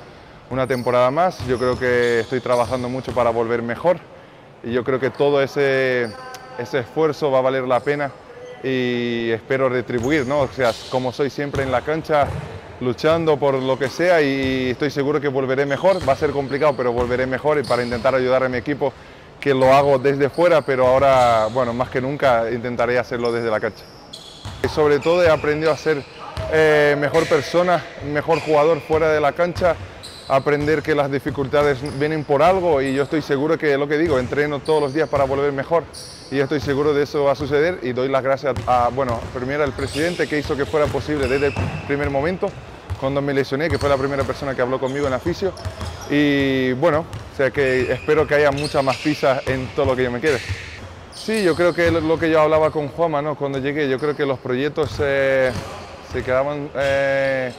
una 0.49 0.65
temporada 0.65 1.11
más. 1.11 1.45
Yo 1.47 1.57
creo 1.57 1.77
que 1.77 2.21
estoy 2.21 2.39
trabajando 2.39 2.87
mucho 2.87 3.11
para 3.11 3.29
volver 3.29 3.61
mejor 3.61 3.97
y 4.63 4.71
yo 4.71 4.85
creo 4.85 5.01
que 5.01 5.09
todo 5.09 5.43
ese, 5.43 6.09
esfuerzo 6.57 7.29
va 7.29 7.39
a 7.39 7.41
valer 7.41 7.63
la 7.63 7.81
pena 7.81 8.09
y 8.63 9.31
espero 9.31 9.67
retribuir, 9.67 10.25
¿no? 10.25 10.39
O 10.39 10.47
sea, 10.47 10.71
como 10.89 11.11
soy 11.11 11.29
siempre 11.29 11.63
en 11.63 11.73
la 11.73 11.81
cancha, 11.81 12.25
luchando 12.79 13.37
por 13.37 13.55
lo 13.55 13.77
que 13.77 13.89
sea 13.89 14.21
y 14.21 14.71
estoy 14.71 14.91
seguro 14.91 15.19
que 15.19 15.27
volveré 15.27 15.65
mejor. 15.65 16.07
Va 16.07 16.13
a 16.13 16.15
ser 16.15 16.31
complicado, 16.31 16.75
pero 16.75 16.91
volveré 16.91 17.25
mejor 17.25 17.59
y 17.59 17.63
para 17.63 17.83
intentar 17.83 18.15
ayudar 18.15 18.43
a 18.43 18.49
mi 18.49 18.57
equipo, 18.57 18.93
que 19.39 19.53
lo 19.53 19.73
hago 19.73 19.99
desde 19.99 20.29
fuera, 20.29 20.61
pero 20.61 20.87
ahora, 20.87 21.47
bueno, 21.47 21.73
más 21.73 21.89
que 21.89 22.01
nunca 22.01 22.49
intentaré 22.51 22.97
hacerlo 22.97 23.31
desde 23.31 23.49
la 23.49 23.59
cancha. 23.59 23.83
Y 24.63 24.67
sobre 24.67 24.99
todo 24.99 25.23
he 25.23 25.29
aprendido 25.29 25.71
a 25.71 25.77
ser 25.77 26.03
eh, 26.51 26.95
mejor 26.99 27.27
persona, 27.27 27.83
mejor 28.11 28.39
jugador 28.39 28.79
fuera 28.81 29.09
de 29.09 29.21
la 29.21 29.33
cancha, 29.33 29.75
aprender 30.27 30.81
que 30.81 30.93
las 30.93 31.11
dificultades 31.11 31.79
vienen 31.97 32.23
por 32.23 32.43
algo 32.43 32.81
y 32.81 32.93
yo 32.93 33.03
estoy 33.03 33.21
seguro 33.21 33.57
que 33.57 33.77
lo 33.77 33.87
que 33.87 33.97
digo, 33.97 34.19
entreno 34.19 34.59
todos 34.59 34.81
los 34.81 34.93
días 34.93 35.07
para 35.07 35.23
volver 35.23 35.53
mejor 35.53 35.83
y 36.29 36.39
estoy 36.39 36.59
seguro 36.59 36.93
de 36.93 37.03
eso 37.03 37.23
va 37.23 37.31
a 37.31 37.35
suceder 37.35 37.79
y 37.83 37.93
doy 37.93 38.09
las 38.09 38.23
gracias 38.23 38.55
a, 38.65 38.89
bueno, 38.93 39.19
primero 39.33 39.63
al 39.63 39.71
presidente 39.71 40.27
que 40.27 40.39
hizo 40.39 40.57
que 40.57 40.65
fuera 40.65 40.85
posible 40.87 41.27
desde 41.27 41.47
el 41.47 41.53
primer 41.87 42.09
momento, 42.09 42.49
cuando 42.99 43.21
me 43.21 43.33
lesioné, 43.33 43.69
que 43.69 43.77
fue 43.77 43.89
la 43.89 43.97
primera 43.97 44.23
persona 44.23 44.53
que 44.55 44.61
habló 44.61 44.79
conmigo 44.79 45.05
en 45.05 45.11
la 45.11 45.19
fisio 45.19 45.53
y 46.09 46.73
bueno, 46.73 47.05
o 47.33 47.37
sea 47.37 47.51
que 47.51 47.91
espero 47.91 48.27
que 48.27 48.35
haya 48.35 48.51
muchas 48.51 48.83
más 48.83 48.97
pizzas 48.97 49.47
en 49.47 49.67
todo 49.75 49.85
lo 49.85 49.95
que 49.95 50.03
yo 50.03 50.11
me 50.11 50.19
quede. 50.19 50.39
Sí, 51.13 51.43
yo 51.43 51.55
creo 51.55 51.73
que 51.73 51.91
lo 51.91 52.17
que 52.17 52.29
yo 52.29 52.41
hablaba 52.41 52.71
con 52.71 52.87
Juanma 52.87 53.21
¿no? 53.21 53.35
cuando 53.35 53.59
llegué, 53.59 53.89
yo 53.89 53.99
creo 53.99 54.15
que 54.15 54.25
los 54.25 54.39
proyectos 54.39 54.95
eh, 54.99 55.51
se 56.11 56.23
quedaban 56.23 56.69
eh, 56.75 57.51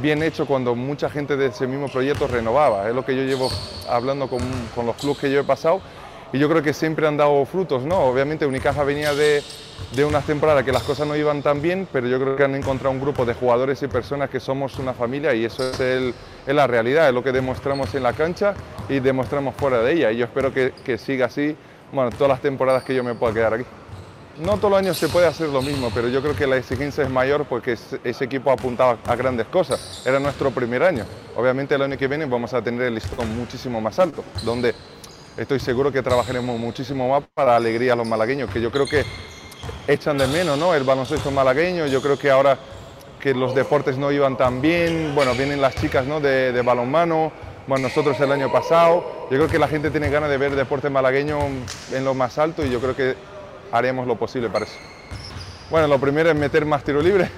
bien 0.00 0.22
hecho 0.22 0.46
cuando 0.46 0.74
mucha 0.74 1.10
gente 1.10 1.36
de 1.36 1.46
ese 1.46 1.66
mismo 1.66 1.88
proyecto 1.88 2.26
renovaba. 2.26 2.88
Es 2.88 2.94
lo 2.94 3.04
que 3.04 3.16
yo 3.16 3.22
llevo 3.22 3.50
hablando 3.88 4.28
con, 4.28 4.40
con 4.74 4.86
los 4.86 4.96
clubes 4.96 5.18
que 5.18 5.30
yo 5.30 5.40
he 5.40 5.44
pasado 5.44 5.80
y 6.32 6.38
yo 6.38 6.48
creo 6.48 6.62
que 6.62 6.74
siempre 6.74 7.06
han 7.06 7.16
dado 7.16 7.44
frutos, 7.46 7.84
¿no? 7.84 8.00
Obviamente 8.00 8.44
Unicaja 8.44 8.84
venía 8.84 9.14
de, 9.14 9.42
de 9.94 10.04
unas 10.04 10.26
temporadas 10.26 10.62
que 10.62 10.72
las 10.72 10.82
cosas 10.82 11.06
no 11.08 11.16
iban 11.16 11.42
tan 11.42 11.62
bien, 11.62 11.88
pero 11.90 12.06
yo 12.06 12.20
creo 12.20 12.36
que 12.36 12.44
han 12.44 12.54
encontrado 12.54 12.90
un 12.90 13.00
grupo 13.00 13.24
de 13.24 13.34
jugadores 13.34 13.82
y 13.82 13.88
personas 13.88 14.28
que 14.28 14.38
somos 14.38 14.78
una 14.78 14.92
familia 14.92 15.34
y 15.34 15.44
eso 15.46 15.70
es, 15.70 15.80
el, 15.80 16.14
es 16.46 16.54
la 16.54 16.66
realidad, 16.66 17.08
es 17.08 17.14
lo 17.14 17.22
que 17.22 17.32
demostramos 17.32 17.94
en 17.94 18.02
la 18.02 18.12
cancha 18.12 18.54
y 18.88 19.00
demostramos 19.00 19.54
fuera 19.54 19.80
de 19.80 19.92
ella. 19.94 20.12
Y 20.12 20.18
yo 20.18 20.26
espero 20.26 20.52
que, 20.52 20.72
que 20.84 20.98
siga 20.98 21.26
así, 21.26 21.56
bueno, 21.92 22.10
todas 22.10 22.28
las 22.28 22.40
temporadas 22.42 22.84
que 22.84 22.94
yo 22.94 23.02
me 23.02 23.14
pueda 23.14 23.32
quedar 23.32 23.54
aquí. 23.54 23.64
No 24.40 24.56
todos 24.56 24.70
los 24.70 24.78
años 24.78 24.96
se 24.96 25.08
puede 25.08 25.26
hacer 25.26 25.48
lo 25.48 25.60
mismo, 25.60 25.90
pero 25.92 26.06
yo 26.06 26.22
creo 26.22 26.36
que 26.36 26.46
la 26.46 26.56
exigencia 26.56 27.02
es 27.02 27.10
mayor 27.10 27.46
porque 27.46 27.72
ese, 27.72 28.24
equipo 28.24 28.52
apuntaba 28.52 28.96
a 29.04 29.16
grandes 29.16 29.48
cosas. 29.48 30.02
Era 30.06 30.20
nuestro 30.20 30.52
primer 30.52 30.84
año. 30.84 31.04
Obviamente 31.34 31.74
el 31.74 31.82
año 31.82 31.98
que 31.98 32.06
viene 32.06 32.24
vamos 32.24 32.54
a 32.54 32.62
tener 32.62 32.82
el 32.82 32.94
listón 32.94 33.36
muchísimo 33.36 33.80
más 33.80 33.98
alto, 33.98 34.22
donde 34.44 34.76
estoy 35.36 35.58
seguro 35.58 35.90
que 35.90 36.02
trabajaremos 36.02 36.56
muchísimo 36.56 37.08
más 37.08 37.24
para 37.34 37.56
alegría 37.56 37.94
a 37.94 37.96
los 37.96 38.06
malagueños, 38.06 38.48
que 38.50 38.60
yo 38.60 38.70
creo 38.70 38.86
que 38.86 39.04
echan 39.88 40.16
de 40.16 40.28
menos 40.28 40.56
¿no? 40.56 40.72
el 40.72 40.84
baloncesto 40.84 41.32
malagueño. 41.32 41.86
Yo 41.86 42.00
creo 42.00 42.16
que 42.16 42.30
ahora 42.30 42.56
que 43.20 43.34
los 43.34 43.56
deportes 43.56 43.98
no 43.98 44.12
iban 44.12 44.36
tan 44.36 44.60
bien, 44.60 45.16
bueno, 45.16 45.34
vienen 45.34 45.60
las 45.60 45.74
chicas 45.74 46.06
¿no? 46.06 46.20
de, 46.20 46.52
de 46.52 46.62
balonmano, 46.62 47.32
bueno, 47.66 47.88
nosotros 47.88 48.20
el 48.20 48.30
año 48.30 48.52
pasado. 48.52 49.26
Yo 49.32 49.36
creo 49.36 49.48
que 49.48 49.58
la 49.58 49.66
gente 49.66 49.90
tiene 49.90 50.10
ganas 50.10 50.30
de 50.30 50.38
ver 50.38 50.54
deporte 50.54 50.88
malagueño 50.90 51.40
en 51.92 52.04
lo 52.04 52.14
más 52.14 52.38
alto 52.38 52.64
y 52.64 52.70
yo 52.70 52.78
creo 52.78 52.94
que 52.94 53.16
haremos 53.72 54.06
lo 54.06 54.16
posible 54.16 54.48
para 54.48 54.64
eso. 54.64 54.78
Bueno, 55.70 55.86
lo 55.86 55.98
primero 55.98 56.30
es 56.30 56.36
meter 56.36 56.64
más 56.64 56.82
tiro 56.82 57.02
libre 57.02 57.28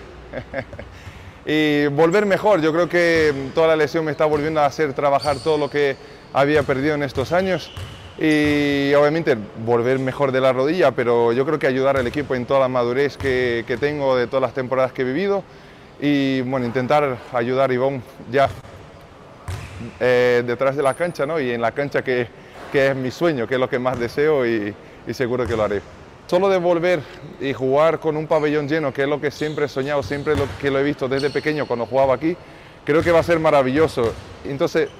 y 1.46 1.86
volver 1.88 2.26
mejor. 2.26 2.60
Yo 2.60 2.72
creo 2.72 2.88
que 2.88 3.50
toda 3.54 3.68
la 3.68 3.76
lesión 3.76 4.04
me 4.04 4.12
está 4.12 4.24
volviendo 4.24 4.60
a 4.60 4.66
hacer 4.66 4.92
trabajar 4.92 5.38
todo 5.38 5.58
lo 5.58 5.68
que 5.68 5.96
había 6.32 6.62
perdido 6.62 6.94
en 6.94 7.02
estos 7.02 7.32
años 7.32 7.72
y 8.18 8.92
obviamente 8.94 9.36
volver 9.64 9.98
mejor 9.98 10.30
de 10.30 10.40
la 10.40 10.52
rodilla, 10.52 10.92
pero 10.92 11.32
yo 11.32 11.46
creo 11.46 11.58
que 11.58 11.66
ayudar 11.66 11.96
al 11.96 12.06
equipo 12.06 12.34
en 12.34 12.44
toda 12.44 12.60
la 12.60 12.68
madurez 12.68 13.16
que, 13.16 13.64
tengo 13.80 14.14
de 14.14 14.26
todas 14.26 14.42
las 14.42 14.52
temporadas 14.54 14.92
que 14.92 15.02
he 15.02 15.04
vivido 15.04 15.42
y 16.00 16.42
bueno, 16.42 16.66
intentar 16.66 17.16
ayudar 17.32 17.70
a 17.70 17.74
Ivonne 17.74 18.02
ya 18.30 18.48
eh, 19.98 20.42
detrás 20.46 20.76
de 20.76 20.82
la 20.82 20.94
cancha 20.94 21.24
¿no? 21.24 21.40
y 21.40 21.50
en 21.50 21.62
la 21.62 21.72
cancha 21.72 22.02
que, 22.02 22.28
que, 22.70 22.88
es 22.88 22.96
mi 22.96 23.10
sueño, 23.10 23.46
que 23.46 23.54
es 23.54 23.60
lo 23.60 23.70
que 23.70 23.78
más 23.78 23.98
deseo 23.98 24.46
y, 24.46 24.74
y 25.06 25.14
seguro 25.14 25.46
que 25.46 25.56
lo 25.56 25.64
haré. 25.64 25.80
Solo 26.30 26.48
de 26.48 26.58
volver 26.58 27.02
y 27.40 27.52
jugar 27.52 27.98
con 27.98 28.16
un 28.16 28.28
pabellón 28.28 28.68
lleno, 28.68 28.92
que 28.92 29.02
es 29.02 29.08
lo 29.08 29.20
que 29.20 29.32
siempre 29.32 29.64
he 29.64 29.68
soñado, 29.68 30.00
siempre 30.04 30.36
lo 30.36 30.44
que 30.60 30.68
he 30.68 30.82
visto 30.84 31.08
desde 31.08 31.28
pequeño 31.28 31.66
cuando 31.66 31.86
jugaba 31.86 32.14
aquí, 32.14 32.36
creo 32.84 33.02
que 33.02 33.10
va 33.10 33.18
a 33.18 33.24
ser 33.24 33.40
maravilloso. 33.40 34.12
Entonces, 34.44 34.90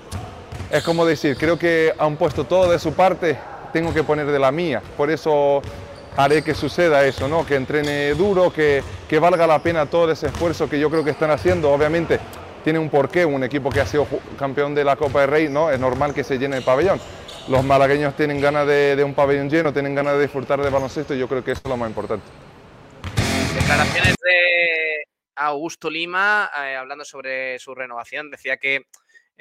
es 0.72 0.82
como 0.82 1.06
decir, 1.06 1.36
creo 1.36 1.56
que 1.56 1.94
han 1.96 2.16
puesto 2.16 2.42
todo 2.42 2.72
de 2.72 2.80
su 2.80 2.94
parte, 2.94 3.38
tengo 3.72 3.94
que 3.94 4.02
poner 4.02 4.26
de 4.26 4.40
la 4.40 4.50
mía. 4.50 4.82
Por 4.96 5.08
eso 5.08 5.62
haré 6.16 6.42
que 6.42 6.52
suceda 6.52 7.06
eso, 7.06 7.28
¿no? 7.28 7.46
que 7.46 7.54
entrene 7.54 8.12
duro, 8.14 8.52
que, 8.52 8.82
que 9.08 9.20
valga 9.20 9.46
la 9.46 9.60
pena 9.60 9.86
todo 9.86 10.10
ese 10.10 10.26
esfuerzo 10.26 10.68
que 10.68 10.80
yo 10.80 10.90
creo 10.90 11.04
que 11.04 11.10
están 11.10 11.30
haciendo. 11.30 11.70
Obviamente 11.70 12.18
tiene 12.64 12.80
un 12.80 12.90
porqué, 12.90 13.24
un 13.24 13.44
equipo 13.44 13.70
que 13.70 13.80
ha 13.80 13.86
sido 13.86 14.04
campeón 14.36 14.74
de 14.74 14.82
la 14.82 14.96
Copa 14.96 15.20
del 15.20 15.30
Rey, 15.30 15.48
¿no? 15.48 15.70
es 15.70 15.78
normal 15.78 16.12
que 16.12 16.24
se 16.24 16.40
llene 16.40 16.56
el 16.56 16.64
pabellón. 16.64 17.00
Los 17.48 17.64
malagueños 17.64 18.14
tienen 18.16 18.40
ganas 18.40 18.66
de, 18.66 19.02
un 19.04 19.14
pabellón 19.14 19.50
lleno, 19.50 19.72
tienen 19.72 19.94
ganas 19.94 20.14
de 20.14 20.22
disfrutar 20.22 20.60
de 20.60 20.70
baloncesto 20.70 21.14
y 21.14 21.18
yo 21.18 21.28
creo 21.28 21.42
que 21.42 21.52
eso 21.52 21.62
es 21.64 21.68
lo 21.68 21.76
más 21.76 21.88
importante. 21.88 22.24
Declaraciones 23.54 24.16
de 24.22 25.04
Augusto 25.36 25.90
Lima 25.90 26.50
eh, 26.64 26.76
hablando 26.76 27.04
sobre 27.04 27.58
su 27.58 27.74
renovación. 27.74 28.30
Decía 28.30 28.56
que 28.56 28.86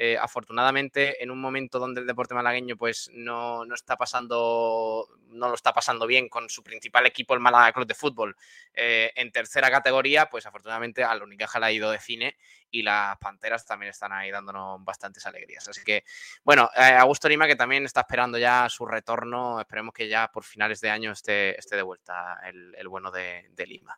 eh, 0.02 0.18
afortunadamente 0.18 1.22
en 1.22 1.30
un 1.30 1.42
momento 1.42 1.78
donde 1.78 2.00
el 2.00 2.08
deporte 2.08 2.34
malagueño 2.34 2.78
pues 2.78 3.12
no, 3.14 3.66
no, 3.66 3.76
está 3.76 3.98
pasando 3.98 5.10
no 5.28 5.50
lo 5.50 5.56
está 5.56 5.74
pasando 5.74 6.08
bien 6.08 6.30
con 6.30 6.50
su 6.50 6.64
principal 6.64 7.06
equipo 7.06 7.34
el 7.34 7.42
Málaga 7.42 7.74
Club 7.74 7.86
de 7.86 7.96
Fútbol 7.96 8.38
eh, 8.74 9.12
en 9.14 9.30
tercera 9.34 9.70
categoría 9.70 10.30
pues 10.30 10.46
afortunadamente 10.46 11.04
al 11.04 11.22
Unicaja 11.22 11.60
le 11.60 11.66
ha 11.66 11.72
ido 11.74 11.92
de 11.92 12.00
cine 12.00 12.38
y 12.72 12.82
las 12.84 13.18
Panteras 13.18 13.66
también 13.66 13.90
están 13.90 14.12
ahí 14.14 14.32
dándonos 14.32 14.84
bastantes 14.84 15.26
alegrías 15.26 15.68
así 15.68 15.84
que 15.84 16.04
bueno 16.44 16.70
eh, 16.76 16.96
Augusto 16.98 17.28
Lima 17.28 17.48
que 17.48 17.56
también 17.56 17.86
está 17.86 18.02
esperando 18.02 18.38
ya 18.38 18.68
su 18.70 18.86
retorno 18.86 19.60
esperemos 19.60 19.94
que 19.94 20.08
ya 20.08 20.30
por 20.32 20.44
finales 20.44 20.80
de 20.82 20.90
año 20.90 21.12
esté, 21.12 21.58
esté 21.58 21.76
de 21.76 21.82
vuelta 21.82 22.40
el, 22.46 22.76
el 22.76 22.88
bueno 22.88 23.12
de, 23.12 23.50
Lima 23.68 23.98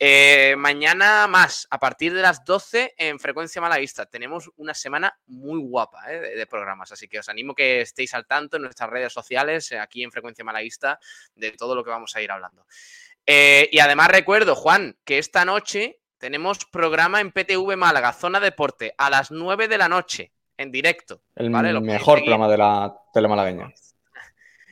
eh, 0.00 0.54
mañana 0.56 1.26
más, 1.26 1.66
a 1.70 1.78
partir 1.78 2.14
de 2.14 2.22
las 2.22 2.44
12 2.44 2.94
en 2.96 3.18
Frecuencia 3.18 3.60
Malaguista. 3.60 4.06
Tenemos 4.06 4.48
una 4.56 4.72
semana 4.72 5.18
muy 5.26 5.60
guapa 5.60 6.12
eh, 6.12 6.36
de, 6.36 6.46
programas, 6.46 6.92
así 6.92 7.08
que 7.08 7.18
os 7.18 7.28
animo 7.28 7.52
que 7.52 7.80
estéis 7.80 8.14
al 8.14 8.24
tanto 8.24 8.56
en 8.56 8.62
nuestras 8.62 8.88
redes 8.90 9.12
sociales, 9.12 9.72
aquí 9.72 10.04
en 10.04 10.12
Frecuencia 10.12 10.44
Malaguista, 10.44 11.00
de 11.34 11.50
todo 11.50 11.74
lo 11.74 11.82
que 11.82 11.90
vamos 11.90 12.14
a 12.14 12.22
ir 12.22 12.30
hablando. 12.30 12.64
Y 13.26 13.78
además 13.80 14.08
recuerdo, 14.08 14.54
Juan, 14.54 14.96
que 15.04 15.18
esta 15.18 15.44
noche 15.44 15.97
tenemos 16.18 16.64
programa 16.66 17.20
en 17.20 17.32
PTV 17.32 17.76
Málaga, 17.76 18.12
Zona 18.12 18.40
Deporte, 18.40 18.94
a 18.98 19.08
las 19.10 19.30
9 19.30 19.68
de 19.68 19.78
la 19.78 19.88
noche, 19.88 20.32
en 20.56 20.70
directo. 20.70 21.22
El 21.34 21.50
¿vale? 21.50 21.78
mejor 21.80 22.18
programa 22.18 22.48
de 22.48 22.58
la 22.58 22.94
tele 23.12 23.28
malagueña. 23.28 23.72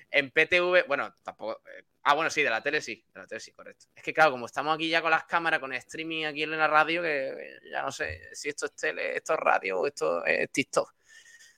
En 0.08 0.30
PTV, 0.30 0.86
bueno, 0.86 1.12
tampoco 1.22 1.60
Ah, 2.08 2.14
bueno, 2.14 2.30
sí, 2.30 2.40
de 2.40 2.50
la 2.50 2.62
tele 2.62 2.80
sí, 2.80 3.04
de 3.12 3.20
la 3.20 3.26
tele 3.26 3.40
sí, 3.40 3.50
correcto. 3.50 3.86
Es 3.92 4.00
que 4.00 4.14
claro, 4.14 4.30
como 4.30 4.46
estamos 4.46 4.72
aquí 4.72 4.88
ya 4.88 5.02
con 5.02 5.10
las 5.10 5.24
cámaras, 5.24 5.58
con 5.58 5.72
streaming 5.72 6.24
aquí 6.24 6.44
en 6.44 6.56
la 6.56 6.68
radio, 6.68 7.02
que 7.02 7.58
ya 7.68 7.82
no 7.82 7.90
sé 7.90 8.30
si 8.32 8.48
esto 8.48 8.66
es 8.66 8.76
tele, 8.76 9.16
esto 9.16 9.32
es 9.34 9.40
radio 9.40 9.80
o 9.80 9.86
esto 9.88 10.24
es 10.24 10.48
TikTok. 10.52 10.94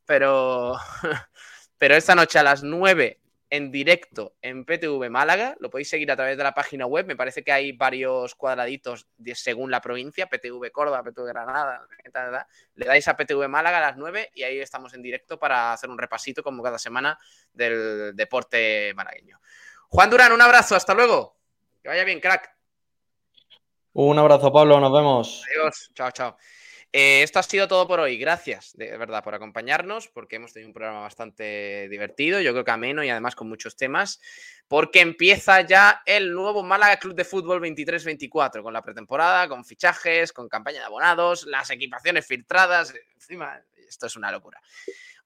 Pero, 0.07 0.75
pero 1.77 1.95
esta 1.95 2.15
noche 2.15 2.39
a 2.39 2.43
las 2.43 2.63
9 2.63 3.21
en 3.51 3.71
directo 3.71 4.35
en 4.43 4.65
PTV 4.65 5.09
Málaga, 5.11 5.57
lo 5.61 5.71
podéis 5.71 5.89
seguir 5.89 6.11
a 6.11 6.17
través 6.17 6.37
de 6.37 6.45
la 6.45 6.53
página 6.53 6.87
web, 6.87 7.07
me 7.07 7.17
parece 7.17 7.43
que 7.43 7.53
hay 7.53 7.73
varios 7.73 8.35
cuadraditos 8.35 9.07
de, 9.17 9.35
según 9.35 9.71
la 9.71 9.81
provincia, 9.81 10.29
PTV 10.29 10.71
Córdoba, 10.71 11.03
PTV 11.03 11.27
Granada, 11.29 11.87
le 12.75 12.87
dais 12.87 13.09
a 13.09 13.17
PTV 13.17 13.49
Málaga 13.49 13.79
a 13.79 13.81
las 13.81 13.97
9 13.97 14.31
y 14.35 14.43
ahí 14.43 14.59
estamos 14.59 14.93
en 14.95 15.03
directo 15.03 15.39
para 15.39 15.73
hacer 15.73 15.89
un 15.89 15.99
repasito 15.99 16.43
como 16.43 16.63
cada 16.63 16.79
semana 16.79 17.19
del 17.53 18.15
deporte 18.15 18.93
malagueño. 18.95 19.41
Juan 19.89 20.11
Durán, 20.11 20.33
un 20.33 20.43
abrazo, 20.43 20.77
hasta 20.77 20.93
luego. 20.93 21.39
Que 21.83 21.89
vaya 21.89 22.05
bien, 22.05 22.21
crack. 22.21 22.55
Un 23.95 24.19
abrazo, 24.19 24.53
Pablo, 24.53 24.79
nos 24.79 24.93
vemos. 24.93 25.45
Adiós, 25.51 25.91
chao, 25.95 26.11
chao. 26.11 26.37
Eh, 26.93 27.23
esto 27.23 27.39
ha 27.39 27.43
sido 27.43 27.69
todo 27.69 27.87
por 27.87 28.01
hoy. 28.01 28.17
Gracias, 28.17 28.73
de 28.75 28.97
verdad, 28.97 29.23
por 29.23 29.35
acompañarnos, 29.35 30.09
porque 30.09 30.37
hemos 30.37 30.53
tenido 30.53 30.69
un 30.69 30.73
programa 30.73 31.01
bastante 31.01 31.87
divertido, 31.91 32.41
yo 32.41 32.53
creo 32.53 32.65
que 32.65 32.71
ameno 32.71 33.05
y 33.05 33.11
además 33.11 33.35
con 33.35 33.49
muchos 33.49 33.77
temas, 33.77 34.21
porque 34.69 35.01
empieza 35.01 35.61
ya 35.61 36.01
el 36.07 36.33
nuevo 36.33 36.63
Málaga 36.63 36.97
Club 36.97 37.15
de 37.15 37.25
Fútbol 37.25 37.61
23-24, 37.61 38.63
con 38.63 38.73
la 38.73 38.83
pretemporada, 38.83 39.49
con 39.49 39.65
fichajes, 39.67 40.33
con 40.33 40.49
campaña 40.49 40.79
de 40.79 40.87
abonados, 40.87 41.45
las 41.45 41.69
equipaciones 41.71 42.27
filtradas, 42.27 42.95
encima, 43.15 43.63
esto 43.87 44.07
es 44.07 44.17
una 44.17 44.33
locura. 44.33 44.61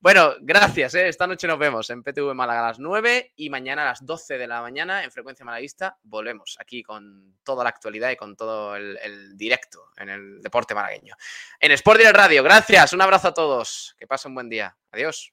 Bueno, 0.03 0.35
gracias. 0.41 0.97
¿eh? 0.97 1.07
Esta 1.07 1.29
noche 1.29 1.47
nos 1.47 1.61
vemos 1.61 1.89
en 1.91 2.03
PTV 2.03 2.35
Málaga 2.35 2.65
a 2.65 2.69
las 2.71 2.81
9 2.81 3.35
y 3.37 3.49
mañana 3.51 3.83
a 3.83 3.85
las 3.85 4.05
12 4.05 4.37
de 4.37 4.49
la 4.49 4.61
mañana 4.61 5.05
en 5.05 5.13
Frecuencia 5.13 5.45
Malaguista 5.45 5.97
volvemos 6.03 6.57
aquí 6.59 6.83
con 6.83 7.37
toda 7.45 7.63
la 7.63 7.71
actualidad 7.71 8.11
y 8.11 8.17
con 8.17 8.35
todo 8.35 8.75
el, 8.75 8.99
el 9.01 9.37
directo 9.37 9.91
en 9.97 10.09
el 10.09 10.43
deporte 10.43 10.75
malagueño. 10.75 11.15
En 11.61 11.71
Sport 11.71 11.99
Direct 11.99 12.17
Radio, 12.17 12.43
gracias. 12.43 12.93
Un 12.93 13.01
abrazo 13.01 13.29
a 13.29 13.35
todos. 13.35 13.95
Que 13.97 14.09
pasen 14.09 14.31
un 14.31 14.35
buen 14.35 14.49
día. 14.49 14.77
Adiós. 14.91 15.33